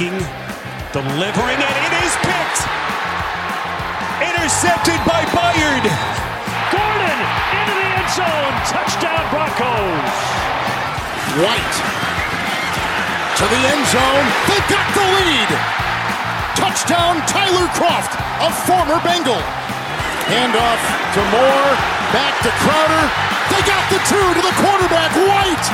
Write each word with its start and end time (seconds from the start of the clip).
Wentz 0.00 0.24
delivering, 0.96 1.60
and 1.60 1.76
it 1.76 1.94
is 2.00 2.14
picked. 2.24 2.60
Intercepted 4.24 4.96
by 5.04 5.28
Bayard. 5.28 5.84
Gordon 6.72 7.18
into 7.52 7.72
the 7.76 7.88
end 8.00 8.08
zone. 8.16 8.54
Touchdown 8.64 9.24
Broncos. 9.28 10.16
White 11.36 11.76
to 13.36 13.44
the 13.44 13.60
end 13.60 13.84
zone. 13.92 14.26
They 14.48 14.60
got 14.72 14.88
the 14.96 15.04
lead. 15.04 15.50
Touchdown 16.56 17.20
Tyler 17.28 17.68
Croft, 17.76 18.16
a 18.40 18.48
former 18.64 19.04
Bengal. 19.04 19.40
Handoff 20.32 20.80
to 21.12 21.20
Moore, 21.28 21.72
back 22.16 22.40
to 22.40 22.50
Crowder. 22.64 23.04
They 23.52 23.62
got 23.68 23.84
the 23.92 24.00
two 24.08 24.26
to 24.32 24.42
the 24.48 24.54
quarterback, 24.64 25.12
White. 25.28 25.66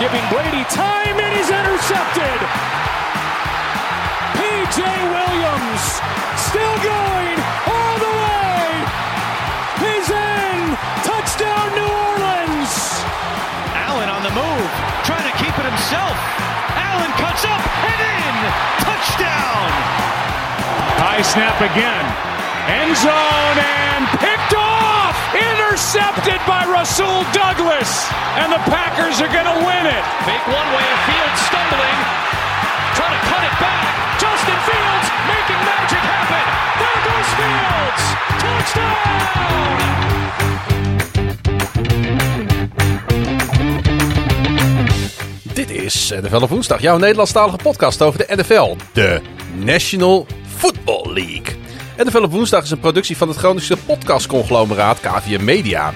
Giving 0.00 0.24
Brady 0.32 0.64
time 0.72 1.20
and 1.20 1.36
he's 1.36 1.52
intercepted. 1.52 2.83
P.J. 4.64 4.80
Williams 4.80 5.84
still 6.40 6.76
going 6.80 7.36
all 7.68 7.96
the 8.00 8.14
way. 8.16 8.64
He's 9.76 10.08
in. 10.08 10.56
Touchdown 11.04 11.68
New 11.76 11.84
Orleans. 11.84 12.72
Allen 13.76 14.08
on 14.08 14.24
the 14.24 14.32
move, 14.32 14.70
trying 15.04 15.28
to 15.28 15.36
keep 15.36 15.52
it 15.52 15.68
himself. 15.68 16.16
Allen 16.80 17.12
cuts 17.20 17.44
up 17.44 17.60
and 17.60 18.00
in. 18.08 18.34
Touchdown. 18.80 19.68
High 20.96 21.20
snap 21.20 21.60
again. 21.60 22.06
End 22.64 22.96
zone 22.96 23.58
and 23.60 24.08
picked 24.16 24.56
off. 24.56 25.12
Intercepted 25.36 26.40
by 26.48 26.64
Rasul 26.72 27.20
Douglas. 27.36 28.08
And 28.40 28.48
the 28.48 28.64
Packers 28.72 29.20
are 29.20 29.28
going 29.28 29.44
to 29.44 29.58
win 29.60 29.84
it. 29.92 30.04
Fake 30.24 30.46
one 30.48 30.68
way 30.72 30.86
of 30.88 31.00
Fields 31.04 31.40
stumbling, 31.52 31.98
trying 32.96 33.12
to 33.12 33.22
cut 33.28 33.44
it 33.44 33.56
back. 33.60 34.03
Dit 45.52 45.70
is 45.70 46.12
NFL 46.20 46.42
op 46.42 46.48
woensdag, 46.48 46.80
jouw 46.80 46.96
Nederlandstalige 46.98 47.56
podcast 47.56 48.02
over 48.02 48.26
de 48.26 48.36
NFL, 48.36 48.76
de 48.92 49.20
National 49.54 50.26
Football 50.56 51.12
League. 51.12 51.56
NFL 51.96 52.22
op 52.22 52.30
woensdag 52.30 52.62
is 52.62 52.70
een 52.70 52.80
productie 52.80 53.16
van 53.16 53.28
het 53.28 53.36
Groningse 53.36 53.76
podcastconglomeraat 53.76 55.00
KVM 55.00 55.44
Media. 55.44 55.92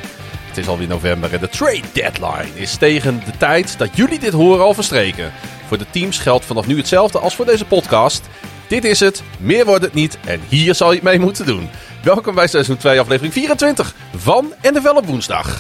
Het 0.46 0.56
is 0.56 0.68
alweer 0.68 0.88
november 0.88 1.34
en 1.34 1.40
de 1.40 1.48
trade 1.48 1.82
deadline 1.92 2.48
is 2.54 2.76
tegen 2.76 3.22
de 3.24 3.36
tijd 3.38 3.78
dat 3.78 3.96
jullie 3.96 4.18
dit 4.18 4.32
horen 4.32 4.64
al 4.64 4.74
verstreken. 4.74 5.32
Voor 5.66 5.78
de 5.78 5.90
teams 5.90 6.18
geldt 6.18 6.44
vanaf 6.44 6.66
nu 6.66 6.76
hetzelfde 6.76 7.18
als 7.18 7.34
voor 7.34 7.46
deze 7.46 7.64
podcast. 7.64 8.28
Dit 8.68 8.84
is 8.84 9.00
het, 9.00 9.22
meer 9.40 9.64
wordt 9.64 9.84
het 9.84 9.94
niet 9.94 10.18
en 10.24 10.40
hier 10.48 10.74
zal 10.74 10.88
je 10.88 10.94
het 10.94 11.04
mee 11.04 11.18
moeten 11.18 11.46
doen. 11.46 11.68
Welkom 12.02 12.34
bij 12.34 12.46
seizoen 12.46 12.76
2 12.76 13.00
aflevering 13.00 13.32
24 13.32 13.94
van 14.16 14.52
NFL 14.62 14.96
op 14.96 15.06
woensdag. 15.06 15.58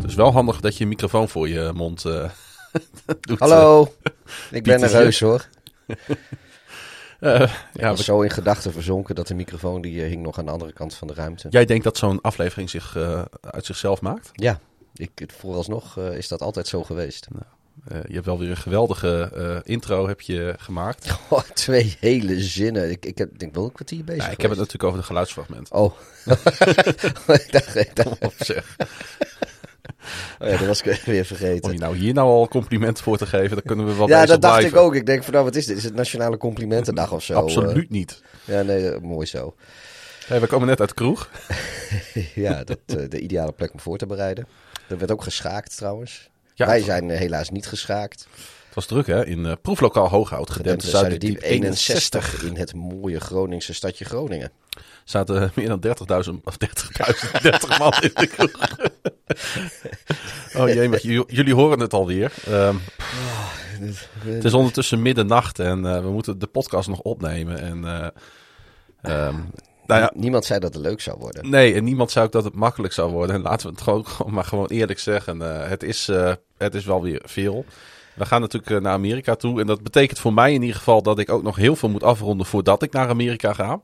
Het 0.00 0.10
is 0.10 0.14
wel 0.14 0.32
handig 0.32 0.60
dat 0.60 0.76
je 0.76 0.82
een 0.82 0.88
microfoon 0.88 1.28
voor 1.28 1.48
je 1.48 1.70
mond 1.74 2.04
eh, 2.04 2.30
doet. 3.20 3.38
Hallo, 3.38 3.94
ik 4.50 4.62
ben 4.62 4.74
is 4.74 4.80
nerveus 4.80 5.20
hoor. 5.20 5.46
Ik 7.20 7.48
ja, 7.72 7.88
was 7.88 7.98
we- 7.98 8.04
zo 8.04 8.20
in 8.20 8.30
gedachten 8.30 8.72
verzonken 8.72 9.14
dat 9.14 9.26
de 9.26 9.34
microfoon 9.34 9.80
die 9.80 10.02
eh, 10.02 10.08
hing 10.08 10.22
nog 10.22 10.38
aan 10.38 10.44
de 10.44 10.50
andere 10.50 10.72
kant 10.72 10.94
van 10.94 11.08
de 11.08 11.14
ruimte. 11.14 11.46
jij 11.50 11.64
denkt 11.64 11.84
dat 11.84 11.96
zo'n 11.96 12.20
aflevering 12.20 12.70
zich 12.70 12.96
eh, 12.96 13.22
uit 13.40 13.66
zichzelf 13.66 14.00
maakt? 14.00 14.30
Ja, 14.32 14.60
ik, 14.94 15.10
vooralsnog 15.36 15.98
eh, 15.98 16.16
is 16.16 16.28
dat 16.28 16.42
altijd 16.42 16.66
zo 16.68 16.84
geweest. 16.84 17.26
Eh, 17.88 17.98
je 18.06 18.14
hebt 18.14 18.26
wel 18.26 18.38
weer 18.38 18.50
een 18.50 18.56
geweldige 18.56 19.60
intro 19.64 20.08
heb 20.08 20.20
je 20.20 20.54
gemaakt. 20.58 21.06
Oh, 21.28 21.40
twee 21.54 21.96
hele 22.00 22.40
zinnen. 22.40 22.90
Ik, 22.90 23.06
ik 23.06 23.18
heb, 23.18 23.38
denk 23.38 23.54
wel 23.54 23.64
een 23.64 23.72
kwartier 23.72 24.04
bezig 24.04 24.24
Ja, 24.24 24.30
ik 24.30 24.40
heb 24.40 24.50
het 24.50 24.58
natuurlijk 24.58 24.84
over 24.84 24.98
de 24.98 25.06
geluidsfragment. 25.06 25.70
Oh. 25.70 25.92
ik 27.44 27.48
dacht, 27.52 27.76
ik 27.76 27.96
dacht- 27.96 28.24
Op. 28.24 28.32
oh 30.38 30.48
ja, 30.48 30.56
dat 30.56 30.66
was 30.66 30.82
ik 30.82 31.00
weer 31.04 31.18
Om 31.18 31.24
vergeten. 31.24 31.72
je 31.72 31.78
nou 31.78 31.96
hier 31.96 32.14
nou 32.14 32.28
al 32.28 32.48
complimenten 32.48 33.04
voor 33.04 33.16
te 33.16 33.26
geven, 33.26 33.50
dan 33.50 33.62
kunnen 33.66 33.86
we 33.86 33.94
wel 33.94 34.08
Ja, 34.08 34.26
dat 34.26 34.40
dacht 34.40 34.56
blijven. 34.58 34.78
ik 34.78 34.84
ook. 34.84 34.94
Ik 34.94 35.06
denk 35.06 35.22
van 35.24 35.32
nou, 35.32 35.44
wat 35.44 35.54
is 35.56 35.66
dit? 35.66 35.76
Is 35.76 35.84
het 35.84 35.94
Nationale 35.94 36.36
Complimentendag 36.36 37.12
of 37.12 37.22
zo? 37.22 37.34
Absoluut 37.34 37.90
niet. 37.90 38.22
Eh, 38.44 38.54
ja, 38.54 38.62
nee, 38.62 38.90
eh, 38.90 39.00
mooi 39.00 39.26
zo. 39.26 39.54
Hey, 40.26 40.40
we 40.40 40.46
komen 40.46 40.66
net 40.68 40.80
uit 40.80 40.88
de 40.88 40.94
kroeg. 40.94 41.28
Ja, 42.34 42.64
dat, 42.64 42.78
eh, 42.86 42.96
de 43.08 43.20
ideale 43.20 43.52
plek 43.52 43.72
om 43.72 43.80
voor 43.80 43.98
te 43.98 44.06
bereiden. 44.06 44.46
Er 44.88 44.98
werd 44.98 45.10
ook 45.10 45.22
geschaakt 45.22 45.76
trouwens. 45.76 46.30
Ja, 46.54 46.66
Wij 46.66 46.80
zijn 46.82 47.10
helaas 47.10 47.50
niet 47.50 47.66
geschaakt. 47.66 48.26
Het 48.66 48.74
was 48.74 48.86
druk 48.86 49.06
hè, 49.06 49.26
in 49.26 49.56
proeflokaal 49.62 50.08
Hooghout, 50.08 50.48
Zuiderdiep 50.48 50.80
Zuiderdiep 50.80 51.42
61. 51.42 52.32
61 52.32 52.42
in 52.42 52.56
het 52.56 52.74
mooie 52.74 53.20
Groningse 53.20 53.74
stadje 53.74 54.04
Groningen. 54.04 54.50
Zaten 55.10 55.50
meer 55.54 55.68
dan 55.68 55.84
30.000 55.86 56.34
of 56.44 56.56
30.000, 57.34 57.40
30 57.42 57.78
man 57.78 57.92
in 58.00 58.10
de 58.14 58.26
kroeg. 58.26 58.50
oh 60.56 60.68
jee, 60.68 61.24
jullie 61.26 61.54
horen 61.54 61.80
het 61.80 61.92
alweer. 61.92 62.32
Ehm, 62.46 62.76
het 64.24 64.44
is 64.44 64.54
ondertussen 64.54 65.02
middernacht 65.02 65.58
en 65.58 65.86
eh, 65.86 66.00
we 66.00 66.10
moeten 66.10 66.38
de 66.38 66.46
podcast 66.46 66.88
nog 66.88 67.00
opnemen. 67.00 67.58
En, 67.58 67.84
eh, 67.84 68.08
ehm, 69.02 69.36
nou 69.86 70.00
ja, 70.00 70.12
Niemand 70.14 70.44
zei 70.44 70.60
dat 70.60 70.74
het 70.74 70.82
leuk 70.82 71.00
zou 71.00 71.18
worden. 71.18 71.50
nee, 71.50 71.74
en 71.74 71.84
niemand 71.84 72.10
zei 72.10 72.26
ook 72.26 72.32
dat 72.32 72.44
het 72.44 72.54
makkelijk 72.54 72.92
zou 72.92 73.12
worden. 73.12 73.36
En 73.36 73.42
laten 73.42 73.66
we 73.66 73.72
het 73.72 73.82
gewoon, 73.82 74.06
maar 74.34 74.44
gewoon 74.44 74.66
eerlijk 74.66 74.98
zeggen. 74.98 75.42
eh, 75.42 75.68
het, 75.68 75.82
is, 75.82 76.10
het 76.56 76.74
is 76.74 76.84
wel 76.84 77.02
weer 77.02 77.22
veel. 77.24 77.64
We 78.14 78.26
gaan 78.26 78.40
natuurlijk 78.40 78.82
naar 78.82 78.92
Amerika 78.92 79.34
toe. 79.34 79.60
En 79.60 79.66
dat 79.66 79.82
betekent 79.82 80.18
voor 80.18 80.32
mij 80.34 80.52
in 80.52 80.60
ieder 80.60 80.76
geval 80.76 81.02
dat 81.02 81.18
ik 81.18 81.30
ook 81.30 81.42
nog 81.42 81.56
heel 81.56 81.76
veel 81.76 81.88
moet 81.88 82.02
afronden 82.02 82.46
voordat 82.46 82.82
ik 82.82 82.92
naar 82.92 83.08
Amerika 83.08 83.52
ga. 83.52 83.80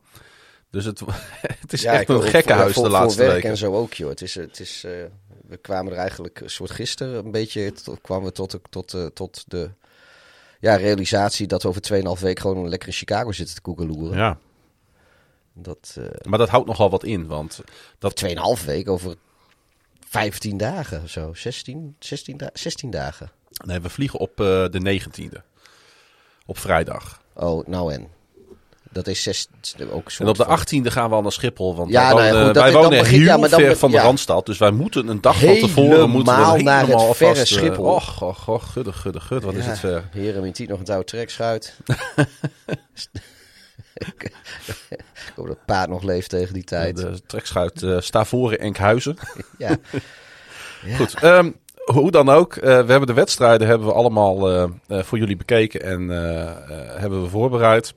Dus 0.74 0.84
het, 0.84 1.00
het 1.60 1.72
is 1.72 1.84
echt 1.84 2.08
een 2.08 2.22
gekkenhuis 2.22 2.72
voor, 2.74 2.82
de 2.84 2.90
voor 2.90 2.98
laatste 2.98 3.20
werk 3.22 3.32
weken. 3.34 3.50
en 3.50 3.56
zo 3.56 3.74
ook, 3.74 3.94
joh. 3.94 4.08
Het 4.08 4.20
is, 4.22 4.34
het 4.34 4.60
is, 4.60 4.84
eh, 4.84 4.90
we 5.46 5.56
kwamen 5.56 5.92
er 5.92 5.98
eigenlijk 5.98 6.40
een 6.40 6.50
soort 6.50 6.70
gisteren 6.70 7.24
een 7.24 7.30
beetje, 7.30 7.72
tot, 7.72 8.00
kwamen 8.00 8.24
we 8.24 8.32
tot, 8.32 8.50
de- 8.50 8.60
tot, 8.70 8.94
eh, 8.94 9.06
tot 9.06 9.44
de 9.48 9.70
ja, 10.60 10.76
realisatie 10.76 11.46
dat 11.46 11.62
we 11.62 11.68
over 11.68 11.80
2,5 12.16 12.20
weken 12.22 12.40
gewoon 12.42 12.68
lekker 12.68 12.88
in 12.88 12.94
Chicago 12.94 13.32
zitten 13.32 13.54
te 13.54 13.60
koekeloeren. 13.60 14.16
Ja, 14.18 14.38
Dat, 15.52 15.94
eh 15.98 16.04
maar 16.28 16.38
dat 16.38 16.48
houdt 16.48 16.66
nogal 16.66 16.90
wat 16.90 17.04
in. 17.04 17.26
Want 17.26 17.60
dat, 17.98 18.16
2,5 18.58 18.64
week 18.64 18.88
over 18.88 19.14
15 20.08 20.56
dagen 20.56 21.02
of 21.02 21.10
zo. 21.10 21.34
16, 21.34 21.96
16, 21.98 22.36
da 22.36 22.50
16 22.52 22.90
dagen. 22.90 23.30
nee, 23.64 23.80
we 23.80 23.88
vliegen 23.88 24.18
op 24.18 24.36
de 24.36 24.80
19e. 24.80 25.42
Op 26.46 26.58
vrijdag. 26.58 27.22
Oh, 27.34 27.66
nou 27.66 27.92
en. 27.92 28.08
Dat 28.94 29.06
is 29.06 29.22
zes, 29.22 29.48
ook 29.92 30.10
En 30.18 30.26
op 30.28 30.36
de 30.36 30.44
van- 30.44 30.58
18e 30.58 30.90
gaan 30.90 31.08
we 31.08 31.14
al 31.14 31.22
naar 31.22 31.32
Schiphol. 31.32 31.76
Want 31.76 31.90
Ja, 31.90 32.02
wij 32.02 32.12
nou 32.12 32.24
ja, 32.24 32.32
wonen, 32.32 32.46
goed, 32.46 32.54
wij 32.54 33.10
heel 33.10 33.20
ja, 33.20 33.36
maar 33.36 33.48
dan 33.48 33.60
ver 33.60 33.76
van 33.76 33.90
de. 33.90 33.98
Randstad. 33.98 34.46
Dus 34.46 34.58
wij 34.58 34.70
moeten 34.70 35.08
een 35.08 35.20
dag 35.20 35.38
van 35.40 35.58
tevoren 35.58 36.10
moeten 36.10 36.34
we 36.56 36.62
naar 36.62 36.86
het 36.86 37.16
verre 37.16 37.34
vast, 37.34 37.40
eh, 37.52 37.58
Schiphol. 37.58 37.84
Och, 37.84 38.22
och, 38.22 38.48
och, 38.48 38.72
gudde, 38.72 38.92
gudde, 38.92 39.20
gudde. 39.20 39.46
Wat 39.46 39.54
is 39.54 39.66
het 39.66 39.78
ver. 39.78 40.04
Tiet 40.52 40.68
nog 40.68 40.80
een 40.80 40.86
oude 40.86 41.04
trekschuit. 41.04 41.74
ik 43.94 45.32
hoop 45.36 45.46
dat 45.46 45.64
paard 45.66 45.88
nog 45.88 46.02
leeft 46.02 46.28
tegen 46.28 46.54
die 46.54 46.64
tijd. 46.64 46.96
De 46.96 47.20
trekschuit 47.26 47.82
eh 47.82 47.96
Stavoren 48.00 48.58
Enkhuizen. 48.58 49.16
Ja. 49.58 49.76
Goed, 50.96 51.14
ehm, 51.14 51.50
hoe 51.84 52.10
dan 52.10 52.28
ook. 52.28 52.56
eh, 52.56 52.62
we 52.62 52.68
hebben 52.90 53.06
de 53.06 53.12
wedstrijden 53.12 53.66
hebben 53.66 53.86
we 53.86 53.92
allemaal 53.92 54.68
voor 54.88 55.18
jullie 55.18 55.36
bekeken 55.36 55.82
en 55.82 56.08
hebben 57.00 57.22
we 57.22 57.28
voorbereid. 57.28 57.94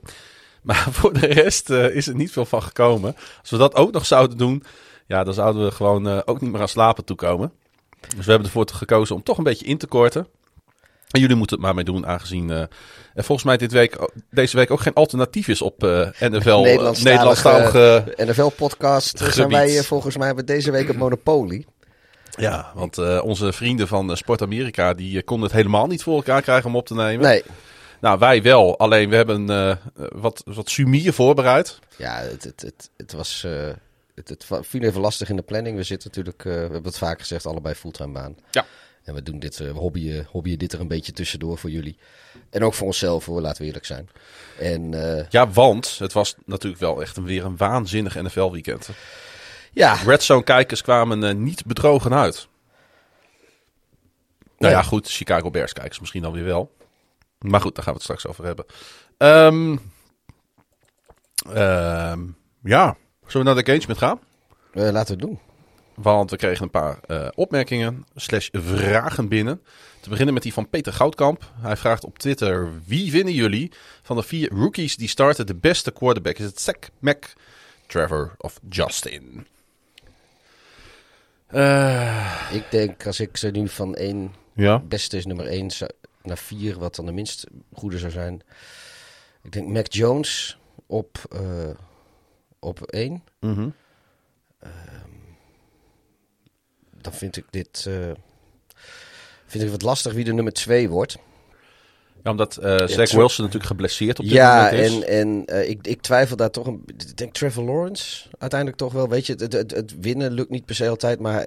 Maar 0.68 0.86
voor 0.98 1.12
de 1.12 1.26
rest 1.26 1.70
eh, 1.70 1.94
is 1.94 2.06
er 2.06 2.14
niet 2.14 2.32
veel 2.32 2.44
van 2.44 2.62
gekomen. 2.62 3.16
Als 3.40 3.50
we 3.50 3.56
dat 3.56 3.74
ook 3.74 3.92
nog 3.92 4.06
zouden 4.06 4.38
doen, 4.38 4.64
ja, 5.06 5.24
dan 5.24 5.34
zouden 5.34 5.64
we 5.64 5.70
gewoon 5.70 6.08
eh, 6.08 6.18
ook 6.24 6.40
niet 6.40 6.52
meer 6.52 6.60
aan 6.60 6.68
slapen 6.68 7.04
toekomen. 7.04 7.52
Dus 8.16 8.24
we 8.24 8.30
hebben 8.30 8.46
ervoor 8.46 8.68
gekozen 8.72 9.14
om 9.14 9.22
toch 9.22 9.38
een 9.38 9.44
beetje 9.44 9.66
in 9.66 9.78
te 9.78 9.86
korten. 9.86 10.26
En 11.10 11.20
jullie 11.20 11.36
moeten 11.36 11.56
het 11.56 11.64
maar 11.64 11.74
mee 11.74 11.84
doen, 11.84 12.06
aangezien 12.06 12.50
eh, 12.50 12.60
er 13.14 13.24
volgens 13.24 13.46
mij 13.46 13.56
dit 13.56 13.72
week, 13.72 14.10
deze 14.30 14.56
week 14.56 14.70
ook 14.70 14.80
geen 14.80 14.94
alternatief 14.94 15.48
is 15.48 15.62
op 15.62 15.80
NFL. 16.18 16.60
Nederlandstalige- 16.60 18.14
NFL-podcast 18.16 19.18
zijn 19.18 19.48
wij 19.48 19.82
volgens 19.82 20.16
mij 20.16 20.26
hebben 20.26 20.46
deze 20.46 20.70
week 20.70 20.88
het 20.88 20.96
monopolie. 20.96 21.66
Ja, 22.30 22.70
want 22.74 23.20
onze 23.22 23.52
vrienden 23.52 23.88
van 23.88 24.16
Sport 24.16 24.42
Amerika 24.42 24.94
die 24.94 25.22
konden 25.22 25.46
het 25.46 25.56
helemaal 25.56 25.86
niet 25.86 26.02
voor 26.02 26.16
elkaar 26.16 26.42
krijgen 26.42 26.70
om 26.70 26.76
op 26.76 26.86
te 26.86 26.94
nemen. 26.94 27.26
Nee, 27.26 27.42
Nou, 28.00 28.18
wij 28.18 28.42
wel. 28.42 28.78
Alleen 28.78 29.10
we 29.10 29.16
hebben 29.16 29.50
eh, 29.50 29.76
wat, 29.94 30.42
wat 30.44 30.70
sumier 30.70 31.12
voorbereid. 31.12 31.78
ja, 31.96 32.14
het, 32.16 32.44
het, 32.44 32.60
het, 32.60 32.90
het 32.96 33.12
was... 33.12 33.44
eh, 33.44 33.68
het, 34.14 34.28
het 34.28 34.46
viel 34.66 34.82
even 34.82 35.00
lastig 35.00 35.28
in 35.28 35.36
de 35.36 35.42
planning. 35.42 35.76
We 35.76 35.82
zitten 35.82 36.08
natuurlijk, 36.08 36.44
eh, 36.44 36.52
we 36.52 36.58
hebben 36.58 36.82
het 36.84 36.98
vaak 36.98 37.20
gezegd, 37.20 37.46
allebei 37.46 37.74
fulltime 37.74 38.12
baan. 38.12 38.36
Ja. 38.50 38.66
En 39.04 39.14
we 39.14 39.22
doen 39.22 39.38
dit, 39.38 39.58
uh, 39.58 39.70
hobbyen, 39.70 40.26
hobbyen 40.30 40.58
dit 40.58 40.72
er 40.72 40.80
een 40.80 40.88
beetje 40.88 41.12
tussendoor 41.12 41.58
voor 41.58 41.70
jullie. 41.70 41.98
En 42.50 42.64
ook 42.64 42.74
voor 42.74 42.86
onszelf, 42.86 43.24
hoor, 43.26 43.40
laten 43.40 43.60
we 43.60 43.66
eerlijk 43.66 43.86
zijn. 43.86 44.08
En, 44.58 44.92
uh, 44.92 45.28
ja, 45.28 45.48
want 45.50 45.98
het 45.98 46.12
was 46.12 46.34
natuurlijk 46.44 46.80
wel 46.80 47.02
echt 47.02 47.16
een, 47.16 47.24
weer 47.24 47.44
een 47.44 47.56
waanzinnig 47.56 48.14
NFL-weekend. 48.22 48.88
Ja. 49.72 49.94
Red 49.94 50.22
Zone 50.22 50.42
kijkers 50.42 50.82
kwamen 50.82 51.22
uh, 51.22 51.34
niet 51.34 51.66
bedrogen 51.66 52.14
uit. 52.14 52.48
Nou 54.58 54.72
ja, 54.72 54.82
goed, 54.82 55.08
Chicago 55.08 55.50
Bears 55.50 55.72
kijkers 55.72 56.00
misschien 56.00 56.24
alweer 56.24 56.44
wel. 56.44 56.76
Maar 57.38 57.60
goed, 57.60 57.74
daar 57.74 57.84
gaan 57.84 57.94
we 57.94 58.00
het 58.00 58.08
straks 58.08 58.26
over 58.26 58.44
hebben. 58.44 58.64
Um, 59.18 59.80
um, 61.56 62.36
ja, 62.62 62.96
zullen 63.26 63.46
we 63.46 63.52
naar 63.52 63.64
de 63.64 63.70
engagement 63.70 63.98
gaan? 63.98 64.20
Uh, 64.72 64.90
laten 64.90 65.16
we 65.16 65.22
het 65.22 65.30
doen. 65.30 65.38
Want 65.94 66.30
we 66.30 66.36
kregen 66.36 66.62
een 66.62 66.70
paar 66.70 66.98
uh, 67.06 67.28
opmerkingen 67.34 68.06
slash 68.14 68.48
vragen 68.52 69.28
binnen. 69.28 69.62
Te 70.00 70.08
beginnen 70.08 70.34
met 70.34 70.42
die 70.42 70.52
van 70.52 70.68
Peter 70.68 70.92
Goudkamp. 70.92 71.52
Hij 71.60 71.76
vraagt 71.76 72.04
op 72.04 72.18
Twitter: 72.18 72.70
Wie 72.86 73.10
vinden 73.10 73.34
jullie 73.34 73.72
van 74.02 74.16
de 74.16 74.22
vier 74.22 74.50
rookies 74.52 74.96
die 74.96 75.08
starten 75.08 75.46
de 75.46 75.54
beste 75.54 75.90
quarterback? 75.90 76.38
Is 76.38 76.44
het 76.44 76.60
Zach, 76.60 76.76
Mac, 76.98 77.24
Trevor 77.86 78.34
of 78.38 78.58
Justin? 78.68 79.46
Uh, 81.50 82.50
ik 82.52 82.64
denk 82.70 83.06
als 83.06 83.20
ik 83.20 83.36
ze 83.36 83.48
nu 83.48 83.68
van 83.68 83.94
één 83.94 84.34
ja? 84.54 84.78
beste 84.78 85.16
is 85.16 85.26
nummer 85.26 85.46
één 85.46 85.70
naar 86.28 86.38
vier, 86.38 86.78
wat 86.78 86.94
dan 86.94 87.06
de 87.06 87.12
minst 87.12 87.46
goede 87.72 87.98
zou 87.98 88.12
zijn. 88.12 88.42
Ik 89.42 89.52
denk 89.52 89.68
Mac 89.68 89.92
Jones 89.92 90.58
op, 90.86 91.18
uh, 91.32 91.70
op 92.58 92.82
één. 92.82 93.22
Mm 93.40 93.54
-hmm. 93.54 93.74
uh, 94.64 94.70
dan 97.00 97.12
vind 97.12 97.36
ik 97.36 97.44
dit 97.50 97.84
uh, 97.88 98.10
vind 99.46 99.64
ik 99.64 99.70
wat 99.70 99.82
lastig 99.82 100.12
wie 100.12 100.24
de 100.24 100.32
nummer 100.32 100.52
twee 100.52 100.88
wordt. 100.88 101.18
Ja, 102.22 102.30
omdat 102.30 102.58
uh, 102.62 102.86
Zach 102.86 103.12
Wilson 103.12 103.44
natuurlijk 103.44 103.70
geblesseerd 103.70 104.18
op 104.18 104.24
dit 104.24 104.34
ja, 104.34 104.62
moment 104.62 104.72
is. 104.72 104.92
Ja, 104.92 105.04
en, 105.04 105.44
en 105.46 105.56
uh, 105.56 105.68
ik, 105.68 105.86
ik 105.86 106.00
twijfel 106.00 106.36
daar 106.36 106.50
toch 106.50 106.66
een... 106.66 106.82
Ik 106.86 107.16
denk 107.16 107.32
Trevor 107.32 107.64
Lawrence 107.64 108.28
uiteindelijk 108.38 108.80
toch 108.80 108.92
wel. 108.92 109.08
Weet 109.08 109.26
je, 109.26 109.32
het, 109.32 109.52
het, 109.52 109.70
het 109.70 109.94
winnen 110.00 110.32
lukt 110.32 110.50
niet 110.50 110.64
per 110.64 110.74
se 110.74 110.88
altijd, 110.88 111.20
maar... 111.20 111.46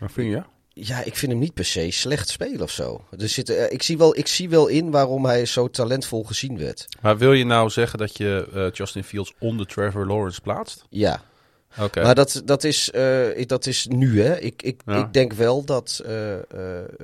Maar 0.00 0.10
vind 0.10 0.30
je? 0.30 0.42
Ja, 0.80 1.02
ik 1.04 1.16
vind 1.16 1.32
hem 1.32 1.40
niet 1.40 1.54
per 1.54 1.64
se 1.64 1.90
slecht 1.90 2.28
spelen 2.28 2.60
of 2.60 2.70
zo. 2.70 3.04
Er 3.18 3.28
zit, 3.28 3.50
uh, 3.50 3.72
ik, 3.72 3.82
zie 3.82 3.98
wel, 3.98 4.16
ik 4.16 4.26
zie 4.26 4.48
wel 4.48 4.66
in 4.66 4.90
waarom 4.90 5.24
hij 5.24 5.46
zo 5.46 5.68
talentvol 5.68 6.24
gezien 6.24 6.58
werd. 6.58 6.86
Maar 7.00 7.18
wil 7.18 7.32
je 7.32 7.44
nou 7.44 7.70
zeggen 7.70 7.98
dat 7.98 8.16
je 8.16 8.48
uh, 8.54 8.70
Justin 8.72 9.04
Fields 9.04 9.32
onder 9.38 9.66
Trevor 9.66 10.06
Lawrence 10.06 10.40
plaatst? 10.40 10.84
Ja. 10.90 11.22
Oké. 11.72 11.82
Okay. 11.84 12.04
Maar 12.04 12.14
dat, 12.14 12.42
dat, 12.44 12.64
is, 12.64 12.90
uh, 12.94 13.46
dat 13.46 13.66
is 13.66 13.86
nu, 13.86 14.22
hè. 14.22 14.40
Ik, 14.40 14.62
ik, 14.62 14.80
Ja. 14.86 14.96
ik 14.96 15.12
denk 15.12 15.32
wel 15.32 15.64
dat... 15.64 16.02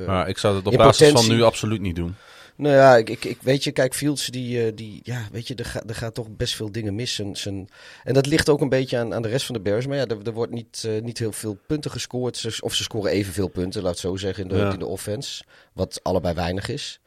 Maar 0.06 0.28
ik 0.28 0.38
zou 0.38 0.56
het 0.56 0.66
op 0.66 0.76
basis 0.76 1.10
van 1.12 1.28
nu 1.28 1.42
absoluut 1.42 1.80
niet 1.80 1.96
doen. 1.96 2.16
Nou 2.56 2.74
ja, 2.74 2.96
ik, 2.96 3.10
ik, 3.10 3.24
ik 3.24 3.38
weet 3.42 3.64
je, 3.64 3.72
kijk, 3.72 3.94
Fields, 3.94 4.26
die, 4.26 4.66
eh, 4.66 4.72
die 4.76 5.00
ja, 5.02 5.28
weet 5.32 5.48
je, 5.48 5.54
er, 5.54 5.64
gaat 5.64 5.88
er 5.88 5.94
gaat 5.94 6.14
toch 6.14 6.28
best 6.36 6.54
veel 6.56 6.72
dingen 6.72 6.94
mis. 6.94 7.14
Zijn, 7.14 7.36
zijn, 7.36 7.68
en 8.04 8.14
dat 8.14 8.26
ligt 8.26 8.48
ook 8.48 8.60
een 8.60 8.68
beetje 8.68 8.98
aan, 8.98 9.14
aan 9.14 9.22
de 9.22 9.28
rest 9.28 9.46
van 9.46 9.54
de 9.54 9.60
Bears. 9.60 9.86
Maar 9.86 9.96
ja, 9.96 10.06
er, 10.06 10.22
er 10.26 10.32
wordt 10.32 10.52
niet, 10.52 10.84
eh, 10.86 11.02
niet 11.02 11.18
heel 11.18 11.32
veel 11.32 11.58
punten 11.66 11.90
gescoord. 11.90 12.36
Ze- 12.36 12.58
Of 12.60 12.74
ze 12.74 12.82
scoren 12.82 13.10
evenveel 13.10 13.48
punten, 13.48 13.82
laat 13.82 13.90
het 13.90 14.00
zo 14.00 14.16
zeggen, 14.16 14.42
in 14.42 14.48
de, 14.48 14.56
Ja. 14.56 14.72
in 14.72 14.78
de 14.78 14.86
offense. 14.86 15.44
Wat 15.72 16.00
allebei 16.02 16.34
weinig 16.34 16.68
is. 16.68 17.00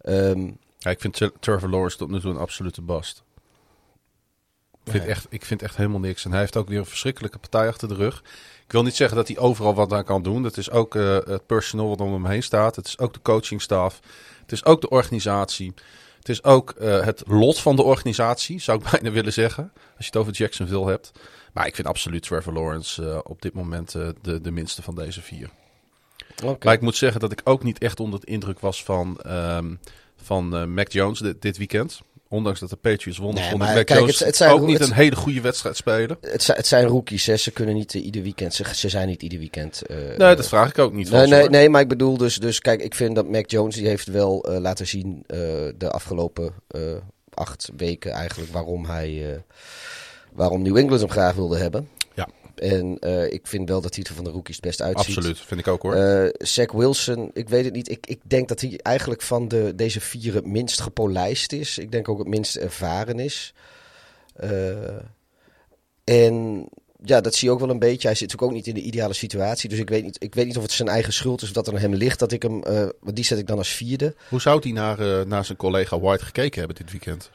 Ehm, 0.00 0.50
Ja, 0.78 0.90
ik 0.90 1.00
vind 1.00 1.14
Tre- 1.14 1.30
Trevor 1.40 1.68
Lawrence 1.70 1.96
tot 1.96 2.10
nu 2.10 2.20
toe 2.20 2.30
een 2.30 2.36
absolute 2.36 2.80
bast. 2.82 3.22
Ik 4.84 4.90
vind, 4.92 5.04
echt, 5.04 5.26
ik 5.30 5.44
vind 5.44 5.62
echt 5.62 5.76
helemaal 5.76 6.00
niks. 6.00 6.24
En 6.24 6.30
hij 6.30 6.40
heeft 6.40 6.56
ook 6.56 6.68
weer 6.68 6.78
een 6.78 6.86
verschrikkelijke 6.86 7.38
partij 7.38 7.68
achter 7.68 7.88
de 7.88 7.94
rug. 7.94 8.22
Ik 8.64 8.72
wil 8.72 8.82
niet 8.82 8.96
zeggen 8.96 9.16
dat 9.16 9.28
hij 9.28 9.38
overal 9.38 9.74
wat 9.74 9.92
aan 9.92 10.04
kan 10.04 10.22
doen. 10.22 10.42
Dat 10.42 10.56
is 10.56 10.70
ook 10.70 10.94
eh, 10.96 11.18
het 11.24 11.46
personeel 11.46 11.88
wat 11.88 12.00
om 12.00 12.12
hem 12.12 12.26
heen 12.26 12.42
staat. 12.42 12.76
Het 12.76 12.86
is 12.86 12.98
ook 12.98 13.12
de 13.14 13.22
coachingstaf. 13.22 14.00
Het 14.52 14.60
is 14.60 14.72
ook 14.72 14.80
de 14.80 14.88
organisatie. 14.88 15.74
Het 16.18 16.28
is 16.28 16.44
ook 16.44 16.70
eh, 16.70 17.04
het 17.04 17.22
lot 17.26 17.60
van 17.60 17.76
de 17.76 17.82
organisatie, 17.82 18.60
zou 18.60 18.78
ik 18.78 18.90
bijna 18.90 19.10
willen 19.10 19.32
zeggen. 19.32 19.72
Als 19.74 19.96
je 19.96 20.04
het 20.04 20.16
over 20.16 20.32
Jacksonville 20.32 20.86
hebt. 20.86 21.12
Maar 21.52 21.66
ik 21.66 21.74
vind 21.74 21.88
absoluut 21.88 22.22
Trevor 22.22 22.52
Lawrence 22.52 23.10
eh, 23.10 23.18
op 23.22 23.42
dit 23.42 23.54
moment 23.54 23.94
eh, 23.94 24.08
de, 24.22 24.40
de 24.40 24.50
minste 24.50 24.82
van 24.82 24.94
deze 24.94 25.22
vier. 25.22 25.50
Maar 26.62 26.72
ik 26.72 26.80
moet 26.80 26.96
zeggen 26.96 27.20
dat 27.20 27.32
ik 27.32 27.40
ook 27.44 27.62
niet 27.62 27.78
echt 27.78 28.00
onder 28.00 28.20
de 28.20 28.26
indruk 28.26 28.60
was 28.60 28.84
van, 28.84 29.20
ehm, 29.20 29.74
van 30.16 30.74
Mac 30.74 30.92
Jones 30.92 31.18
dit, 31.18 31.42
dit 31.42 31.56
weekend. 31.56 32.00
Ondanks 32.32 32.60
dat 32.60 32.70
de 32.70 32.76
Patriots 32.76 33.18
wonnen, 33.18 33.42
Nee, 33.42 33.56
maar 33.56 33.74
Mac 33.74 33.86
kijk, 33.86 33.98
Jones 33.98 34.18
het- 34.18 34.26
het 34.26 34.36
zijn- 34.36 34.50
ook 34.52 34.66
niet 34.66 34.78
het- 34.78 34.88
een 34.88 34.94
hele 34.94 35.16
goede 35.16 35.40
wedstrijd 35.40 35.76
spelen. 35.76 36.16
het, 36.20 36.42
zijn, 36.42 36.56
het 36.56 36.66
zijn 36.66 36.86
rookies, 36.86 37.26
hè. 37.26 37.36
Ze 37.36 37.50
kunnen 37.50 37.74
niet 37.74 37.94
eh, 37.94 38.04
ieder 38.04 38.22
weekend, 38.22 38.54
ze, 38.54 38.64
ze 38.74 38.88
zijn 38.88 39.08
niet 39.08 39.22
ieder 39.22 39.38
weekend... 39.38 39.82
eh, 39.86 39.96
Nee, 39.96 40.36
dat 40.36 40.48
vraag 40.48 40.68
ik 40.68 40.78
ook 40.78 40.92
niet 40.92 41.10
Nee, 41.10 41.26
nee, 41.26 41.48
nee, 41.48 41.68
maar 41.68 41.80
ik 41.80 41.88
bedoel 41.88 42.16
dus, 42.16 42.36
dus 42.36 42.58
kijk, 42.60 42.82
ik 42.82 42.94
vind 42.94 43.14
dat 43.14 43.28
Mac 43.28 43.50
Jones 43.50 43.74
die 43.74 43.86
heeft 43.88 44.06
wel 44.06 44.44
eh, 44.44 44.60
laten 44.60 44.86
zien 44.86 45.24
de 45.78 45.90
afgelopen 45.90 46.54
acht 47.34 47.70
weken 47.76 48.12
eigenlijk 48.12 48.52
waarom 48.52 48.84
hij, 48.84 49.42
waarom 50.32 50.62
New 50.62 50.76
England 50.76 51.00
hem 51.00 51.10
graag 51.10 51.34
wilde 51.34 51.56
hebben. 51.58 51.88
En 52.54 52.98
eh, 52.98 53.32
ik 53.32 53.46
vind 53.46 53.68
wel 53.68 53.80
dat 53.80 53.94
hij 53.94 54.04
er 54.04 54.14
van 54.14 54.24
de 54.24 54.30
rookies 54.30 54.56
het 54.56 54.64
best 54.64 54.82
uitziet. 54.82 55.16
Absoluut, 55.16 55.40
vind 55.40 55.60
ik 55.60 55.68
ook 55.68 55.82
hoor. 55.82 55.94
Eh 55.94 56.28
Zach 56.38 56.72
Wilson, 56.72 57.30
ik 57.32 57.48
weet 57.48 57.64
het 57.64 57.74
niet. 57.74 57.90
Ik, 57.90 58.06
ik 58.06 58.20
denk 58.22 58.48
dat 58.48 58.60
hij 58.60 58.78
eigenlijk 58.82 59.22
van 59.22 59.48
de, 59.48 59.72
deze 59.76 60.00
vier 60.00 60.34
het 60.34 60.46
minst 60.46 60.80
gepolijst 60.80 61.52
is. 61.52 61.78
Ik 61.78 61.92
denk 61.92 62.08
ook 62.08 62.18
het 62.18 62.28
minst 62.28 62.56
ervaren 62.56 63.18
is. 63.18 63.54
Eh, 64.34 64.96
en 66.04 66.66
ja, 67.04 67.20
dat 67.20 67.34
zie 67.34 67.48
je 67.48 67.54
ook 67.54 67.60
wel 67.60 67.70
een 67.70 67.78
beetje. 67.78 68.08
Hij 68.08 68.16
zit 68.16 68.28
natuurlijk 68.28 68.50
ook 68.52 68.56
niet 68.56 68.66
in 68.66 68.82
de 68.82 68.86
ideale 68.86 69.14
situatie. 69.14 69.68
Dus 69.68 69.78
ik 69.78 69.88
weet 69.88 70.04
niet, 70.04 70.22
ik 70.22 70.34
weet 70.34 70.46
niet 70.46 70.56
of 70.56 70.62
het 70.62 70.72
zijn 70.72 70.88
eigen 70.88 71.12
schuld 71.12 71.42
is 71.42 71.48
of 71.48 71.54
dat 71.54 71.66
er 71.66 71.74
aan 71.74 71.80
hem 71.80 71.94
ligt. 71.94 72.18
Dat 72.18 72.32
ik 72.32 72.42
hem, 72.42 72.60
want 73.00 73.16
die 73.16 73.24
zet 73.24 73.38
ik 73.38 73.46
dan 73.46 73.58
als 73.58 73.68
vierde. 73.68 74.14
Hoe 74.28 74.40
zou 74.40 74.60
hij 74.62 74.72
naar, 74.72 75.26
naar 75.26 75.44
zijn 75.44 75.58
collega 75.58 76.00
White 76.00 76.24
gekeken 76.24 76.58
hebben 76.58 76.76
dit 76.76 76.90
weekend? 76.90 77.30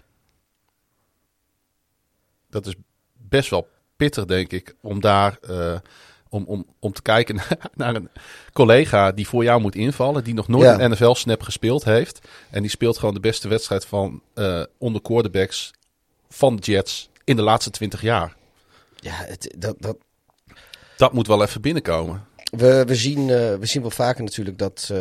Dat 2.49 2.65
is 2.65 2.75
best 3.13 3.49
wel 3.49 3.67
pittig, 3.97 4.25
denk 4.25 4.51
ik, 4.51 4.75
om 4.81 5.01
daar 5.01 5.37
eh, 5.49 5.75
om, 6.29 6.43
om, 6.47 6.65
om 6.79 6.93
te 6.93 7.01
kijken 7.01 7.39
naar 7.75 7.95
een 7.95 8.09
collega 8.53 9.11
die 9.11 9.27
voor 9.27 9.43
jou 9.43 9.61
moet 9.61 9.75
invallen, 9.75 10.23
die 10.23 10.33
nog 10.33 10.47
nooit 10.47 10.63
Ja. 10.63 10.79
een 10.79 10.91
NFL-snap 10.91 11.41
gespeeld 11.41 11.83
heeft. 11.83 12.19
En 12.49 12.61
die 12.61 12.69
speelt 12.71 12.97
gewoon 12.97 13.13
de 13.13 13.19
beste 13.19 13.47
wedstrijd 13.47 13.85
van 13.85 14.21
eh 14.33 14.63
onder 14.77 15.01
quarterbacks 15.01 15.71
van 16.29 16.55
de 16.55 16.61
Jets 16.61 17.09
in 17.23 17.35
de 17.35 17.41
laatste 17.41 17.69
20 17.69 18.01
jaar. 18.01 18.35
Ja, 18.95 19.13
het, 19.13 19.55
dat, 19.57 19.75
dat, 19.79 19.97
Dat 20.97 21.13
moet 21.13 21.27
wel 21.27 21.41
even 21.43 21.61
binnenkomen. 21.61 22.25
We, 22.51 22.83
we, 22.85 22.95
zien, 22.95 23.19
eh, 23.29 23.55
we 23.55 23.65
zien 23.65 23.81
wel 23.81 23.91
vaker 23.91 24.23
natuurlijk 24.23 24.57
dat, 24.57 24.91